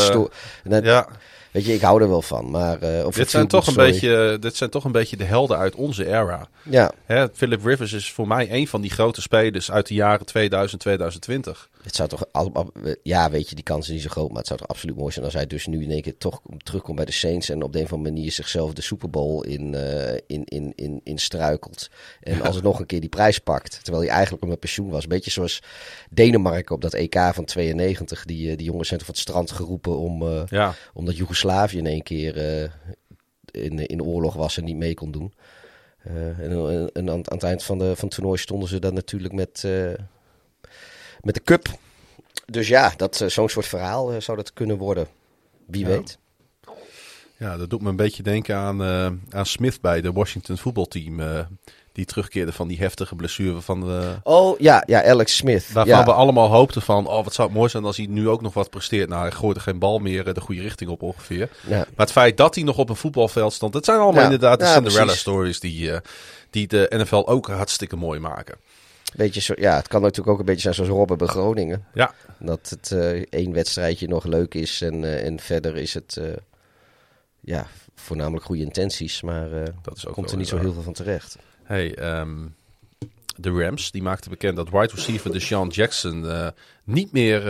dat- 0.63 0.83
Ja, 0.83 1.07
Weet 1.51 1.65
je, 1.65 1.73
ik 1.73 1.81
hou 1.81 2.01
er 2.01 2.09
wel 2.09 2.21
van. 2.21 2.49
Maar, 2.49 3.05
of 3.05 3.15
dit 3.15 3.29
zijn, 3.29 3.47
toch 3.47 3.65
een 3.65 3.71
story. 3.71 3.91
beetje, 3.91 4.37
dit 4.39 4.55
zijn 4.55 4.69
toch 4.69 4.83
een 4.83 4.91
beetje 4.91 5.17
de 5.17 5.23
helden 5.23 5.57
uit 5.57 5.75
onze 5.75 6.05
era. 6.07 6.47
Ja, 6.63 6.91
Hè, 7.05 7.25
Philip 7.33 7.65
Rivers 7.65 7.93
is 7.93 8.11
voor 8.11 8.27
mij 8.27 8.51
een 8.51 8.67
van 8.67 8.81
die 8.81 8.91
grote 8.91 9.21
spelers 9.21 9.71
uit 9.71 9.87
de 9.87 9.93
jaren 9.93 10.25
2000, 10.25 10.81
2020. 10.81 11.69
Het 11.87 11.95
zou 11.95 12.09
toch 12.09 12.25
allemaal, 12.31 12.71
ja, 13.03 13.29
weet 13.29 13.49
je, 13.49 13.55
die 13.55 13.63
kans 13.63 13.87
is 13.87 13.93
niet 13.93 14.01
zo 14.01 14.09
groot, 14.09 14.27
maar 14.27 14.37
het 14.37 14.47
zou 14.47 14.59
toch 14.59 14.67
absoluut 14.67 14.95
mooi 14.95 15.11
zijn 15.11 15.25
als 15.25 15.33
hij 15.33 15.47
dus 15.47 15.67
nu 15.67 15.83
in 15.83 15.91
één 15.91 16.01
keer 16.01 16.17
toch 16.17 16.41
terugkomt 16.57 16.95
bij 16.95 17.05
de 17.05 17.11
Saints 17.11 17.49
en 17.49 17.63
op 17.63 17.73
de 17.73 17.79
een 17.79 17.85
of 17.85 17.93
andere 17.93 18.13
manier 18.13 18.31
zichzelf 18.31 18.73
de 18.73 18.81
Super 18.81 19.09
Bowl 19.09 19.41
in, 19.41 19.75
eh, 19.75 20.13
in, 20.27 20.43
in, 20.45 20.73
in, 20.75 21.01
in 21.03 21.17
struikelt. 21.17 21.89
En 22.19 22.41
als 22.41 22.55
het 22.55 22.63
nog 22.63 22.79
een 22.79 22.85
keer 22.85 22.99
die 22.99 23.09
prijs 23.09 23.39
pakt, 23.39 23.83
terwijl 23.83 24.03
hij 24.03 24.13
eigenlijk 24.13 24.43
op 24.43 24.49
met 24.49 24.59
pensioen 24.59 24.89
was. 24.89 25.03
Een 25.03 25.09
beetje 25.09 25.31
zoals 25.31 25.61
Denemarken 26.09 26.75
op 26.75 26.81
dat 26.81 26.93
EK 26.93 27.19
van 27.33 27.45
92. 27.45 28.25
Die, 28.25 28.51
eh, 28.51 28.57
die 28.57 28.65
jongens 28.65 28.87
zijn 28.87 28.99
toch 28.99 29.07
van 29.07 29.17
het 29.17 29.27
strand 29.27 29.51
geroepen 29.51 29.97
om, 29.97 30.45
Ja, 30.49 30.73
omdat 30.93 31.17
Joegoslavië 31.17 31.77
in 31.77 31.87
één 31.87 32.03
keer 32.03 32.35
in, 33.51 33.87
in 33.87 34.03
oorlog 34.03 34.33
was 34.33 34.57
en 34.57 34.63
niet 34.63 34.75
mee 34.75 34.93
kon 34.93 35.11
doen. 35.11 35.33
En, 36.03 36.51
en, 36.51 36.89
en 36.93 37.09
aan, 37.09 37.29
aan 37.29 37.37
het 37.37 37.43
eind 37.43 37.63
van, 37.63 37.77
de, 37.77 37.95
van 37.95 38.07
het 38.07 38.15
toernooi 38.15 38.37
stonden 38.37 38.69
ze 38.69 38.79
dan 38.79 38.93
natuurlijk 38.93 39.33
met, 39.33 39.63
met 41.21 41.33
de 41.33 41.41
cup. 41.43 41.67
Dus 42.45 42.67
ja, 42.67 42.93
dat, 42.97 43.21
eh, 43.21 43.27
zo'n 43.29 43.49
soort 43.49 43.65
verhaal 43.65 44.11
eh, 44.13 44.19
zou 44.21 44.37
dat 44.37 44.53
kunnen 44.53 44.77
worden. 44.77 45.07
Wie 45.65 45.81
Ja. 45.81 45.87
weet. 45.87 46.17
ja, 47.37 47.57
dat 47.57 47.69
doet 47.69 47.81
me 47.81 47.89
een 47.89 47.95
beetje 47.95 48.23
denken 48.23 48.55
aan, 48.55 48.83
eh, 48.83 49.09
aan 49.29 49.45
Smith 49.45 49.81
bij 49.81 50.01
de 50.01 50.11
Washington 50.11 50.57
voetbalteam. 50.57 51.19
eh, 51.19 51.39
die 51.91 52.05
terugkeerde 52.05 52.51
van 52.53 52.67
die 52.67 52.77
heftige 52.77 53.15
blessure 53.15 53.61
van 53.61 53.79
de, 53.81 54.15
Oh 54.23 54.59
ja, 54.59 54.83
ja 54.85 55.03
Alex 55.03 55.35
Smith. 55.35 55.71
Waarvan 55.71 55.97
ja. 55.97 56.05
we 56.05 56.13
allemaal 56.13 56.47
hoopten 56.49 56.81
van, 56.81 57.07
oh 57.07 57.23
wat 57.23 57.33
zou 57.33 57.47
het 57.47 57.57
mooi 57.57 57.69
zijn 57.69 57.83
als 57.85 57.97
hij 57.97 58.05
nu 58.05 58.29
ook 58.29 58.41
nog 58.41 58.53
wat 58.53 58.69
presteert. 58.69 59.09
Nou, 59.09 59.21
hij 59.21 59.31
gooide 59.31 59.59
geen 59.59 59.79
bal 59.79 59.99
meer 59.99 60.33
de 60.33 60.41
goede 60.41 60.61
richting 60.61 60.89
op 60.89 61.01
ongeveer. 61.01 61.49
Ja. 61.67 61.77
Maar 61.77 61.85
het 61.95 62.11
feit 62.11 62.37
dat 62.37 62.55
hij 62.55 62.63
nog 62.63 62.77
op 62.77 62.89
een 62.89 62.95
voetbalveld 62.95 63.53
stond, 63.53 63.73
dat 63.73 63.85
zijn 63.85 63.97
allemaal 63.99 64.19
Ja, 64.19 64.23
inderdaad 64.23 64.59
de 64.59 64.65
ja, 64.65 64.73
Cinderella 64.73 65.03
precies. 65.03 65.21
stories 65.21 65.59
die, 65.59 65.91
die 66.49 66.67
de 66.67 66.91
NFL 66.95 67.23
ook 67.25 67.47
hartstikke 67.47 67.95
mooi 67.95 68.19
maken. 68.19 68.55
Beetje 69.17 69.41
zo, 69.41 69.53
ja, 69.57 69.75
het 69.75 69.87
kan 69.87 70.01
natuurlijk 70.01 70.29
ook 70.29 70.39
een 70.39 70.45
beetje 70.45 70.61
zijn 70.61 70.73
zoals 70.73 70.89
Robben 70.89 71.17
bij 71.17 71.27
Groningen. 71.27 71.85
Ja, 71.93 72.13
Dat 72.39 72.69
het 72.69 72.91
eh, 72.91 73.23
één 73.29 73.51
wedstrijdje 73.53 74.07
nog 74.07 74.23
leuk 74.25 74.53
is 74.53 74.81
en, 74.81 75.03
eh, 75.03 75.25
en 75.25 75.39
verder 75.39 75.77
is 75.77 75.93
het 75.93 76.17
eh, 76.17 76.25
ja, 77.39 77.67
voornamelijk 77.95 78.45
goede 78.45 78.61
intenties. 78.61 79.21
Maar 79.21 79.49
dat 79.81 79.97
is 79.97 80.07
ook 80.07 80.13
komt 80.13 80.31
er 80.31 80.37
niet 80.37 80.47
zo 80.47 80.57
heel 80.57 80.73
veel 80.73 80.81
van 80.81 80.93
terecht. 80.93 81.37
Hey, 81.63 81.95
ehm, 81.95 82.47
de 83.35 83.51
Rams, 83.51 83.91
die 83.91 84.01
maakten 84.01 84.29
bekend 84.29 84.55
dat 84.55 84.69
wide 84.69 84.93
receiver 84.93 85.31
Deshaun 85.31 85.67
Jackson 85.69 86.25
niet 86.83 87.11
meer 87.11 87.41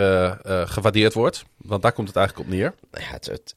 gewaardeerd 0.68 1.14
wordt. 1.14 1.44
Want 1.56 1.82
daar 1.82 1.92
komt 1.92 2.08
het 2.08 2.16
eigenlijk 2.16 2.48
op 2.48 2.54
neer. 2.54 2.74
Ja, 2.92 3.10
het- 3.10 3.26
het- 3.26 3.54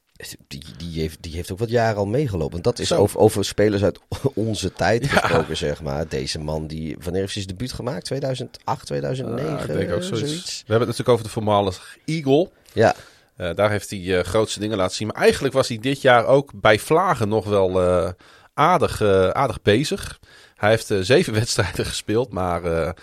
die, 0.48 0.62
die, 0.76 1.00
heeft, 1.00 1.18
die 1.20 1.34
heeft 1.34 1.52
ook 1.52 1.58
wat 1.58 1.70
jaren 1.70 1.96
al 1.96 2.06
meegelopen. 2.06 2.52
Want 2.52 2.64
dat 2.64 2.78
is 2.78 2.92
over, 2.92 3.18
over 3.18 3.44
spelers 3.44 3.82
uit 3.82 3.98
onze 4.34 4.72
tijd 4.72 5.06
gesproken, 5.06 5.56
zeg 5.56 5.82
maar. 5.82 6.08
Deze 6.08 6.38
man, 6.38 6.66
die, 6.66 6.96
wanneer 6.98 7.20
heeft 7.20 7.34
hij 7.34 7.42
zijn 7.42 7.56
debuut 7.56 7.72
gemaakt? 7.72 8.04
2008, 8.04 8.86
2009? 8.86 9.52
Ja, 9.52 9.60
ik 9.60 9.66
denk 9.66 9.92
ook 9.92 10.02
zoiets. 10.02 10.28
zoiets. 10.28 10.62
We 10.66 10.72
hebben 10.72 10.88
het 10.88 10.98
natuurlijk 10.98 11.08
over 11.08 11.24
de 11.24 11.30
voormalige 11.30 11.98
Eagle. 12.04 12.50
Ja, 12.72 12.94
Eh, 13.36 13.54
daar 13.54 13.70
heeft 13.70 13.90
hij 13.90 14.18
eh, 14.18 14.24
grootste 14.24 14.60
dingen 14.60 14.76
laten 14.76 14.96
zien. 14.96 15.06
Maar 15.06 15.16
eigenlijk 15.16 15.54
was 15.54 15.68
hij 15.68 15.78
dit 15.78 16.00
jaar 16.00 16.26
ook 16.26 16.50
bij 16.54 16.78
Vlagen 16.78 17.28
nog 17.28 17.44
wel 17.44 17.82
eh, 17.82 18.10
aardig, 18.54 19.02
aardig 19.32 19.62
bezig. 19.62 20.18
Hij 20.54 20.70
heeft 20.70 20.92
zeven 21.00 21.32
wedstrijden 21.42 21.86
gespeeld, 21.86 22.32
maar 22.32 22.94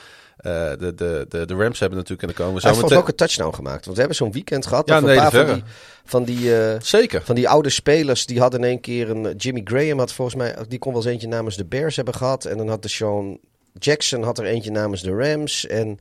de, 0.41 0.93
de, 0.95 1.25
de, 1.29 1.45
de 1.45 1.53
Rams 1.55 1.79
hebben 1.79 1.97
natuurlijk 1.97 2.27
kunnen 2.27 2.35
komen. 2.47 2.61
hij 2.61 2.71
heeft 2.71 2.93
ook 2.93 3.07
een 3.07 3.15
touchdown 3.15 3.55
gemaakt. 3.55 3.81
Want 3.83 3.93
we 3.93 3.99
hebben 3.99 4.15
zo'n 4.15 4.31
weekend 4.31 4.65
gehad. 4.65 4.87
Ja, 4.87 4.99
nee, 4.99 5.15
een 5.15 5.21
paar 5.21 5.31
van 5.31 5.53
die, 5.53 5.63
van, 6.05 6.23
die, 6.23 6.57
eh, 6.57 6.75
Zeker. 6.81 7.21
van 7.21 7.35
die 7.35 7.49
oude 7.49 7.69
spelers, 7.69 8.25
die 8.25 8.39
hadden 8.39 8.59
in 8.59 8.67
één 8.67 8.81
keer 8.81 9.09
een... 9.09 9.35
Jimmy 9.35 9.61
Graham 9.63 9.97
had 9.99 10.13
volgens 10.13 10.37
mij, 10.37 10.55
die 10.67 10.79
kon 10.79 10.93
wel 10.93 11.01
eens 11.01 11.11
eentje 11.11 11.27
namens 11.27 11.55
de 11.55 11.65
Bears 11.65 11.95
hebben 11.95 12.13
gehad. 12.13 12.45
En 12.45 12.57
dan 12.57 12.67
had 12.69 12.81
de 12.81 12.87
Sean 12.87 13.39
Jackson 13.73 14.23
had 14.23 14.37
er 14.39 14.45
eentje 14.45 14.71
namens 14.71 15.01
de 15.01 15.11
Rams. 15.15 15.67
En 15.67 15.99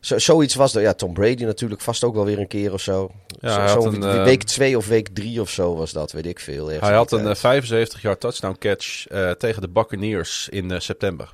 zo, 0.00 0.18
zoiets 0.18 0.54
was 0.54 0.74
er. 0.74 0.82
Ja, 0.82 0.92
Tom 0.94 1.12
Brady 1.12 1.44
natuurlijk 1.44 1.80
vast 1.80 2.04
ook 2.04 2.14
wel 2.14 2.24
weer 2.24 2.38
een 2.38 2.48
keer 2.48 2.72
of 2.72 2.80
zo. 2.80 3.10
Ja, 3.40 3.68
Zo- 3.68 3.86
een, 3.86 4.02
eh, 4.02 4.24
week 4.24 4.42
twee 4.42 4.76
of 4.76 4.86
week 4.86 5.08
drie 5.08 5.40
of 5.40 5.50
zo 5.50 5.74
was 5.76 5.92
dat, 5.92 6.12
weet 6.12 6.26
ik 6.26 6.40
veel. 6.40 6.66
Hij 6.68 6.78
had 6.94 7.12
een 7.12 7.22
tijd. 7.22 7.30
eh, 7.34 7.40
75 7.40 8.02
yard 8.02 8.20
touchdown 8.20 8.56
catch 8.58 9.06
eh, 9.06 9.30
tegen 9.30 9.60
de 9.62 9.68
Buccaneers 9.68 10.48
in 10.48 10.70
eh, 10.70 10.80
september. 10.80 11.32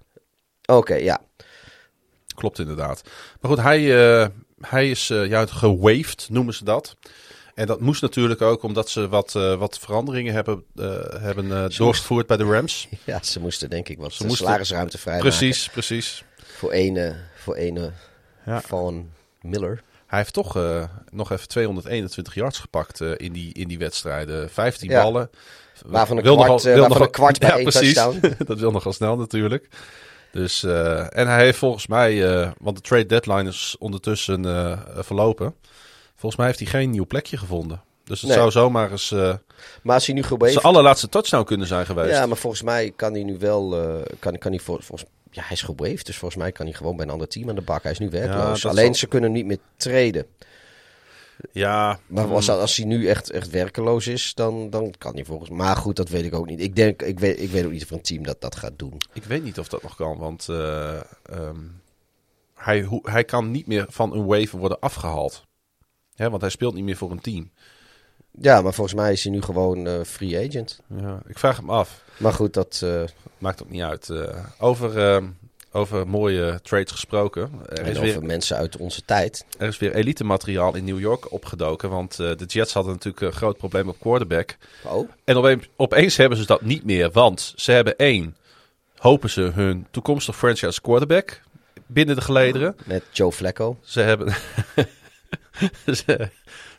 Oké, 0.67 0.95
ja. 0.95 1.21
Klopt 2.41 2.59
inderdaad. 2.59 3.03
Maar 3.41 3.51
goed, 3.51 3.61
hij, 3.61 3.81
eh, 4.21 4.27
hij 4.61 4.91
is 4.91 5.11
eh 5.11 5.27
ja, 5.27 5.47
gewaved, 5.47 6.27
noemen 6.31 6.55
ze 6.55 6.65
dat. 6.65 6.97
En 7.55 7.67
dat 7.67 7.81
moest 7.81 8.03
natuurlijk 8.03 8.41
ook 8.43 8.63
omdat 8.63 8.89
ze 8.89 9.09
wat, 9.09 9.35
eh, 9.35 9.55
wat 9.55 9.79
veranderingen 9.79 10.33
hebben, 10.35 10.65
eh, 10.77 10.85
hebben 11.21 11.53
eh, 11.65 11.77
doorgevoerd 11.77 12.27
bij 12.27 12.37
de 12.37 12.45
Rams. 12.45 12.89
Ja, 13.05 13.23
ze 13.23 13.41
moesten 13.41 13.71
denk 13.71 13.89
ik 13.89 13.99
wat 13.99 14.13
Ze 14.13 14.27
moesten- 14.27 14.47
salarisruimte 14.47 14.99
vrijmaken. 14.99 15.29
Precies, 15.29 15.69
precies. 15.69 16.25
Voor 16.43 16.71
ene, 16.73 17.17
voor 17.37 17.55
ene 17.55 17.93
Ja. 18.47 18.61
van 18.61 19.11
Miller. 19.41 19.83
Hij 20.07 20.19
heeft 20.19 20.33
toch 20.33 20.57
eh, 20.57 20.85
nog 21.11 21.33
even 21.33 21.49
221 21.49 22.35
yards 22.35 22.59
gepakt 22.59 23.01
eh, 23.01 23.11
in, 23.17 23.33
die, 23.33 23.53
in 23.55 23.69
die 23.69 23.79
wedstrijden. 23.79 24.51
15 24.51 24.91
Ja. 24.91 25.03
ballen. 25.03 25.31
Waarvan 25.87 26.17
een 26.17 26.23
Wil 26.23 26.35
kwart, 26.35 26.49
nogal- 26.49 26.65
eh, 26.67 26.73
wil 26.75 26.81
waarvan 26.89 26.91
nogal- 26.99 27.07
een 27.07 27.13
kwart 27.13 27.39
bij 27.39 27.49
Ja, 27.51 27.55
één 27.55 27.65
precies. 27.65 27.95
touchdown. 27.95 28.35
dat 28.47 28.59
wil 28.59 28.71
nogal 28.71 28.93
snel 28.93 29.17
natuurlijk. 29.17 29.69
Dus, 30.33 30.63
eh, 30.63 31.17
en 31.19 31.29
hij 31.29 31.45
heeft 31.45 31.59
volgens 31.59 31.87
mij, 31.87 32.31
eh, 32.41 32.51
want 32.59 32.77
de 32.77 32.83
trade 32.83 33.07
deadline 33.07 33.49
is 33.49 33.77
ondertussen 33.79 34.45
eh, 34.45 34.79
verlopen. 34.97 35.55
Volgens 36.11 36.37
mij 36.37 36.47
heeft 36.47 36.59
hij 36.59 36.69
geen 36.69 36.91
nieuw 36.91 37.07
plekje 37.07 37.37
gevonden. 37.37 37.83
Dus 38.05 38.21
het 38.21 38.29
Nee. 38.31 38.39
zou 38.39 38.51
zomaar 38.51 38.91
eens 38.91 39.11
Maar 39.83 39.95
als 39.95 40.07
hij 40.07 40.15
nu 40.15 40.25
zijn 40.39 40.57
allerlaatste 40.65 41.09
touchdown 41.09 41.45
kunnen 41.45 41.67
zijn 41.67 41.87
geweest. 41.87 42.11
Ja, 42.11 42.27
maar 42.27 42.37
volgens 42.37 42.63
mij 42.63 42.93
kan 42.97 43.13
hij 43.13 43.23
nu 43.23 43.39
wel... 43.39 43.69
kan, 44.19 44.39
kan 44.39 44.51
hij 44.53 44.61
voor, 44.61 44.83
volgens, 44.83 45.11
ja, 45.31 45.43
hij 45.43 45.53
is 45.53 45.63
gewaved, 45.63 46.07
dus 46.07 46.17
volgens 46.17 46.41
mij 46.43 46.53
kan 46.53 46.67
hij 46.67 46.75
gewoon 46.75 46.97
bij 46.97 47.07
een 47.07 47.13
ander 47.13 47.29
team 47.29 47.49
aan 47.49 47.55
de 47.55 47.61
bak. 47.61 47.83
Hij 47.83 47.93
is 47.93 47.99
nu 47.99 48.11
werkloos. 48.11 48.67
Alleen 48.67 48.85
zal- 48.85 48.95
ze 48.95 49.07
kunnen 49.07 49.31
hem 49.31 49.39
niet 49.39 49.47
meer 49.49 49.59
treden. 49.77 50.27
Ja, 51.53 52.01
Maar 52.07 52.27
mm, 52.27 52.33
als, 52.33 52.51
als 52.51 52.77
hij 52.77 52.87
nu 52.87 53.07
echt, 53.09 53.31
echt 53.31 53.51
werkeloos 53.51 54.07
is, 54.07 54.35
dan, 54.35 54.71
dan 54.71 54.95
kan 54.99 55.15
hij 55.15 55.25
volgens 55.25 55.51
Maar 55.51 55.77
goed, 55.77 55.97
dat 55.97 56.09
weet 56.09 56.25
ik 56.25 56.35
ook 56.35 56.47
niet. 56.47 56.61
Ik, 56.61 56.77
denk, 56.77 57.03
ik, 57.03 57.19
weet, 57.21 57.41
ik 57.41 57.51
weet 57.51 57.65
ook 57.65 57.71
niet 57.73 57.83
of 57.83 57.91
een 57.91 58.03
team 58.03 58.23
dat, 58.23 58.41
dat 58.41 58.57
gaat 58.57 58.79
doen. 58.79 58.97
ik 59.13 59.25
weet 59.25 59.45
niet 59.45 59.59
of 59.59 59.69
dat 59.69 59.83
nog 59.83 59.97
kan, 59.97 60.19
want 60.19 60.49
eh, 60.49 60.95
ehm, 61.23 61.57
hij, 62.55 62.83
hoe- 62.83 63.11
hij 63.11 63.25
kan 63.25 63.51
niet 63.51 63.67
meer 63.67 63.87
van 63.89 64.13
een 64.13 64.25
waiver 64.27 64.59
worden 64.59 64.81
afgehaald. 64.81 65.47
Hè, 66.15 66.31
want 66.31 66.41
hij 66.43 66.51
speelt 66.51 66.75
niet 66.75 66.85
meer 66.85 66.97
voor 66.97 67.11
een 67.11 67.21
team. 67.21 67.51
Ja, 68.41 68.63
maar 68.63 68.75
volgens 68.75 68.97
mij 68.97 69.13
is 69.13 69.23
hij 69.25 69.33
nu 69.33 69.43
gewoon 69.43 69.87
eh, 69.87 70.01
free 70.05 70.49
agent. 70.49 70.81
Ja, 71.01 71.23
ik 71.27 71.39
vraag 71.39 71.57
hem 71.57 71.71
af. 71.71 72.03
Maar 72.19 72.33
goed, 72.33 72.55
dat... 72.55 72.81
eh, 72.85 73.03
Maakt 73.39 73.63
ook 73.63 73.71
niet 73.71 73.83
uit. 73.83 74.11
Over, 74.59 74.99
ehm, 74.99 75.27
over 75.73 76.09
mooie 76.09 76.61
trades 76.63 76.91
gesproken. 76.91 77.51
Er 77.69 77.79
en 77.79 77.87
is, 77.87 77.99
over 77.99 78.03
weer, 78.03 78.23
mensen 78.23 78.57
uit 78.57 78.77
onze 78.77 79.05
tijd. 79.05 79.45
er 79.59 79.69
is 79.69 79.79
weer 79.79 79.95
elite 79.95 80.25
materiaal 80.25 80.75
in 80.75 80.85
New 80.85 81.01
York 81.01 81.33
opgedoken. 81.33 81.91
Want 81.91 82.19
eh, 82.19 82.37
de 82.37 82.45
Jets 82.45 82.73
hadden 82.73 82.93
natuurlijk 82.93 83.23
een 83.23 83.33
groot 83.33 83.57
probleem 83.57 83.89
op 83.89 84.01
quarterback. 84.01 84.57
Oh, 84.85 85.11
En 85.25 85.37
opeens, 85.37 85.69
opeens 85.77 86.17
hebben 86.17 86.39
ze 86.39 86.47
dat 86.47 86.63
niet 86.63 86.85
meer. 86.85 87.11
Want 87.11 87.53
ze 87.57 87.73
hebben 87.73 87.97
één, 87.97 88.37
hopen 88.97 89.31
ze 89.31 89.41
hun 89.41 89.87
toekomstig 89.91 90.37
franchise 90.37 90.81
quarterback 90.81 91.41
binnen 91.87 92.15
de 92.15 92.23
gelederen. 92.23 92.77
met 92.85 93.03
Joe 93.13 93.33
Flacco. 93.33 93.79
Ze 93.83 94.01
hebben, 94.01 94.35
ze, 96.05 96.29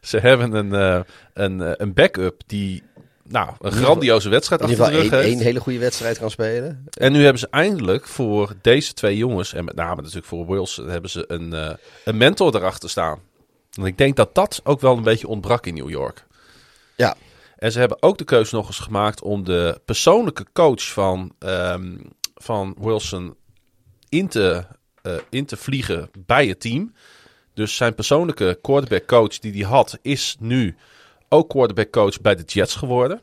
ze 0.01 0.17
hebben 0.17 0.53
een, 0.53 0.73
eh, 0.73 1.01
een, 1.33 1.61
eh, 1.61 1.71
een 1.77 1.93
backup 1.93 2.41
die 2.45 2.83
nou, 3.31 3.49
een 3.59 3.71
grandioze 3.71 4.29
wedstrijd 4.29 4.61
achter 4.61 4.77
de 4.77 4.83
rug 4.83 5.01
één, 5.01 5.11
heeft. 5.11 5.25
één 5.25 5.39
hele 5.39 5.59
goede 5.59 5.79
wedstrijd 5.79 6.19
kan 6.19 6.31
spelen. 6.31 6.85
En 6.89 7.11
nu 7.11 7.23
hebben 7.23 7.39
ze 7.39 7.47
eindelijk 7.49 8.07
voor 8.07 8.53
deze 8.61 8.93
twee 8.93 9.17
jongens, 9.17 9.53
en 9.53 9.65
met 9.65 9.75
name 9.75 9.95
natuurlijk 9.95 10.25
voor 10.25 10.47
Wilson, 10.47 10.89
hebben 10.89 11.09
ze 11.09 11.23
een, 11.27 11.53
eh, 11.53 11.73
een 12.05 12.17
mentor 12.17 12.55
erachter 12.55 12.89
staan. 12.89 13.19
En 13.71 13.85
ik 13.85 13.97
denk 13.97 14.15
dat 14.15 14.35
dat 14.35 14.61
ook 14.63 14.81
wel 14.81 14.97
een 14.97 15.03
beetje 15.03 15.27
ontbrak 15.27 15.65
in 15.65 15.73
New 15.73 15.89
York. 15.89 16.25
Ja, 16.95 17.15
En 17.57 17.71
ze 17.71 17.79
hebben 17.79 18.01
ook 18.01 18.17
de 18.17 18.23
keuze 18.23 18.55
nog 18.55 18.67
eens 18.67 18.79
gemaakt 18.79 19.21
om 19.21 19.43
de 19.43 19.81
persoonlijke 19.85 20.45
coach 20.53 20.83
van, 20.83 21.35
ehm, 21.39 21.97
van 22.35 22.75
Wilson 22.79 23.35
in 24.09 24.27
te, 24.27 24.65
eh, 25.01 25.13
in 25.29 25.45
te 25.45 25.57
vliegen 25.57 26.09
bij 26.25 26.47
het 26.47 26.59
team. 26.59 26.93
Dus 27.53 27.75
zijn 27.75 27.95
persoonlijke 27.95 28.59
quarterback 28.61 29.07
coach 29.07 29.39
die 29.39 29.51
hij 29.51 29.71
had, 29.71 29.97
is 30.01 30.35
nu 30.39 30.75
ook 31.33 31.49
quarterback 31.49 31.91
coach 31.91 32.21
bij 32.21 32.35
de 32.35 32.43
Jets 32.43 32.75
geworden. 32.75 33.21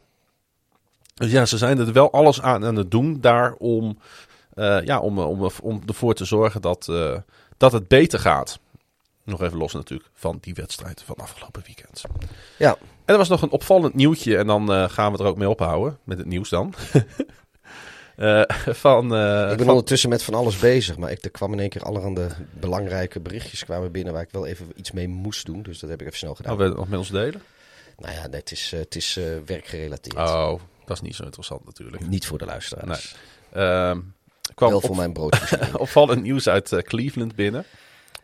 Dus 1.15 1.31
ja, 1.31 1.47
ze 1.47 1.59
zijn 1.59 1.79
er 1.79 1.93
wel 1.93 2.13
alles 2.13 2.43
aan, 2.43 2.65
aan 2.65 2.77
het 2.77 2.91
doen 2.91 3.21
daar 3.21 3.53
om, 3.55 3.99
eh, 4.55 4.79
ja, 4.85 5.01
om, 5.01 5.19
om, 5.19 5.51
om 5.63 5.83
ervoor 5.87 6.15
te 6.15 6.25
zorgen 6.25 6.61
dat, 6.61 6.89
eh, 6.89 7.17
dat 7.57 7.73
het 7.73 7.89
beter 7.89 8.19
gaat. 8.19 8.59
Nog 9.25 9.43
even 9.43 9.59
los 9.59 9.73
natuurlijk 9.73 10.11
van 10.15 10.39
die 10.41 10.55
wedstrijd 10.55 11.03
van 11.03 11.15
afgelopen 11.17 11.63
weekend. 11.67 12.03
ja. 12.59 12.77
En 13.05 13.15
er 13.15 13.21
was 13.21 13.29
nog 13.29 13.43
een 13.43 13.51
opvallend 13.51 13.95
nieuwtje. 13.95 14.37
En 14.37 14.47
dan 14.47 14.73
eh, 14.73 14.89
gaan 14.89 15.13
we 15.13 15.19
er 15.19 15.25
ook 15.25 15.37
mee 15.37 15.49
ophouden. 15.49 15.99
Met 16.05 16.19
het 16.19 16.27
nieuws 16.27 16.49
dan. 16.49 16.75
Eh, 18.17 18.43
van, 18.67 19.15
eh, 19.15 19.41
ik 19.41 19.57
ben 19.57 19.59
van- 19.59 19.69
ondertussen 19.69 20.09
met 20.09 20.23
van 20.23 20.35
alles 20.35 20.59
bezig. 20.59 20.97
Maar 20.97 21.11
ik, 21.11 21.25
er 21.25 21.31
kwam 21.31 21.53
in 21.53 21.61
één 21.61 21.69
keer 21.69 21.83
allerhande 21.83 22.29
belangrijke 22.53 23.21
berichtjes 23.21 23.65
kwamen 23.65 23.93
binnen... 23.93 24.13
waar 24.13 24.23
ik 24.23 24.31
wel 24.31 24.47
even 24.47 24.67
iets 24.77 24.91
mee 24.91 25.09
moest 25.09 25.47
doen. 25.47 25.63
Dus 25.63 25.79
dat 25.79 25.91
heb 25.91 26.01
ik 26.01 26.07
even 26.07 26.19
snel 26.19 26.35
gedaan. 26.35 26.53
Oh, 26.53 26.61
het 26.61 26.77
nog 26.77 26.89
met 26.89 26.99
ons 26.99 27.11
delen? 27.11 27.43
Nou 27.99 28.15
ja, 28.15 28.27
nee, 28.27 28.41
het 28.41 28.51
is, 28.53 28.73
eh, 28.73 28.79
het 28.81 28.97
is 28.97 29.17
eh, 29.17 29.25
werkgerelateerd. 29.47 30.17
Oh, 30.17 30.61
dat 30.85 30.97
is 30.97 31.03
niet 31.03 31.15
zo 31.15 31.25
interessant 31.25 31.65
natuurlijk. 31.65 32.07
Niet 32.09 32.27
voor 32.27 32.39
de 32.39 32.45
luisteraars. 32.45 33.15
Ehm, 33.53 33.99
er 34.43 34.55
kwam 34.55 34.69
Wel 34.69 34.79
op- 34.79 34.85
voor 34.85 34.97
mijn 34.97 35.13
broodjes. 35.13 35.53
opvallend 35.73 36.23
nieuws 36.23 36.49
uit 36.49 36.73
eh, 36.73 36.83
Cleveland 36.83 37.35
binnen. 37.35 37.65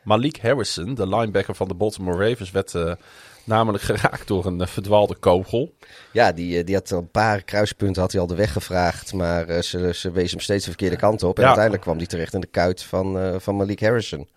Malik 0.03 0.41
Harrison, 0.43 0.95
de 0.95 1.09
linebacker 1.09 1.55
van 1.55 1.69
de 1.69 1.75
Baltimore 1.75 2.29
Ravens, 2.29 2.51
werd 2.51 2.75
eh, 2.75 2.93
namelijk 3.45 3.85
geraakt 3.91 4.29
door 4.29 4.47
een 4.47 4.61
eh, 4.61 4.67
verdwaalde 4.67 5.17
kogel. 5.17 5.75
Ja, 6.13 6.33
die, 6.33 6.59
eh, 6.59 6.65
die 6.67 6.75
had 6.75 6.93
al 6.93 6.99
een 6.99 7.11
paar 7.11 7.43
kruispunten 7.43 8.03
had 8.03 8.13
hij 8.13 8.21
al 8.21 8.27
de 8.27 8.35
weg 8.35 8.53
gevraagd. 8.53 9.13
Maar 9.13 9.49
eh, 9.49 9.63
ze, 9.63 9.91
ze 9.95 10.11
wees 10.11 10.31
hem 10.31 10.41
steeds 10.41 10.65
de 10.65 10.71
verkeerde 10.71 10.97
kant 10.97 11.23
op. 11.23 11.35
En 11.37 11.41
Ja. 11.41 11.47
uiteindelijk 11.47 11.85
kwam 11.85 11.97
hij 11.97 12.07
terecht 12.07 12.35
in 12.35 12.41
de 12.41 12.47
kuit 12.47 12.83
van, 12.83 13.19
eh, 13.19 13.35
van 13.39 13.57
Malik 13.57 13.81
Harrison. 13.81 14.29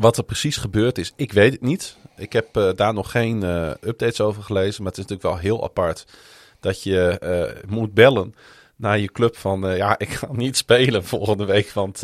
Wat 0.00 0.16
er 0.16 0.24
precies 0.24 0.56
gebeurd 0.56 0.98
is, 0.98 1.12
ik 1.16 1.32
weet 1.32 1.52
het 1.52 1.60
niet. 1.62 1.96
Ik 2.16 2.32
heb 2.32 2.56
eh, 2.56 2.68
daar 2.76 2.94
nog 2.94 3.10
geen 3.10 3.42
eh, 3.42 3.70
updates 3.80 4.20
over 4.20 4.42
gelezen. 4.42 4.82
Maar 4.82 4.92
het 4.92 5.00
is 5.00 5.06
natuurlijk 5.06 5.22
wel 5.34 5.50
heel 5.50 5.64
apart 5.64 6.04
dat 6.60 6.82
je 6.82 7.18
eh, 7.18 7.70
moet 7.70 7.94
bellen 7.94 8.34
naar 8.76 8.98
je 8.98 9.12
club 9.12 9.36
van... 9.36 9.76
ja, 9.76 9.98
ik 9.98 10.12
ga 10.14 10.28
niet 10.32 10.56
spelen 10.56 11.04
volgende 11.04 11.44
week, 11.44 11.70
want 11.72 12.02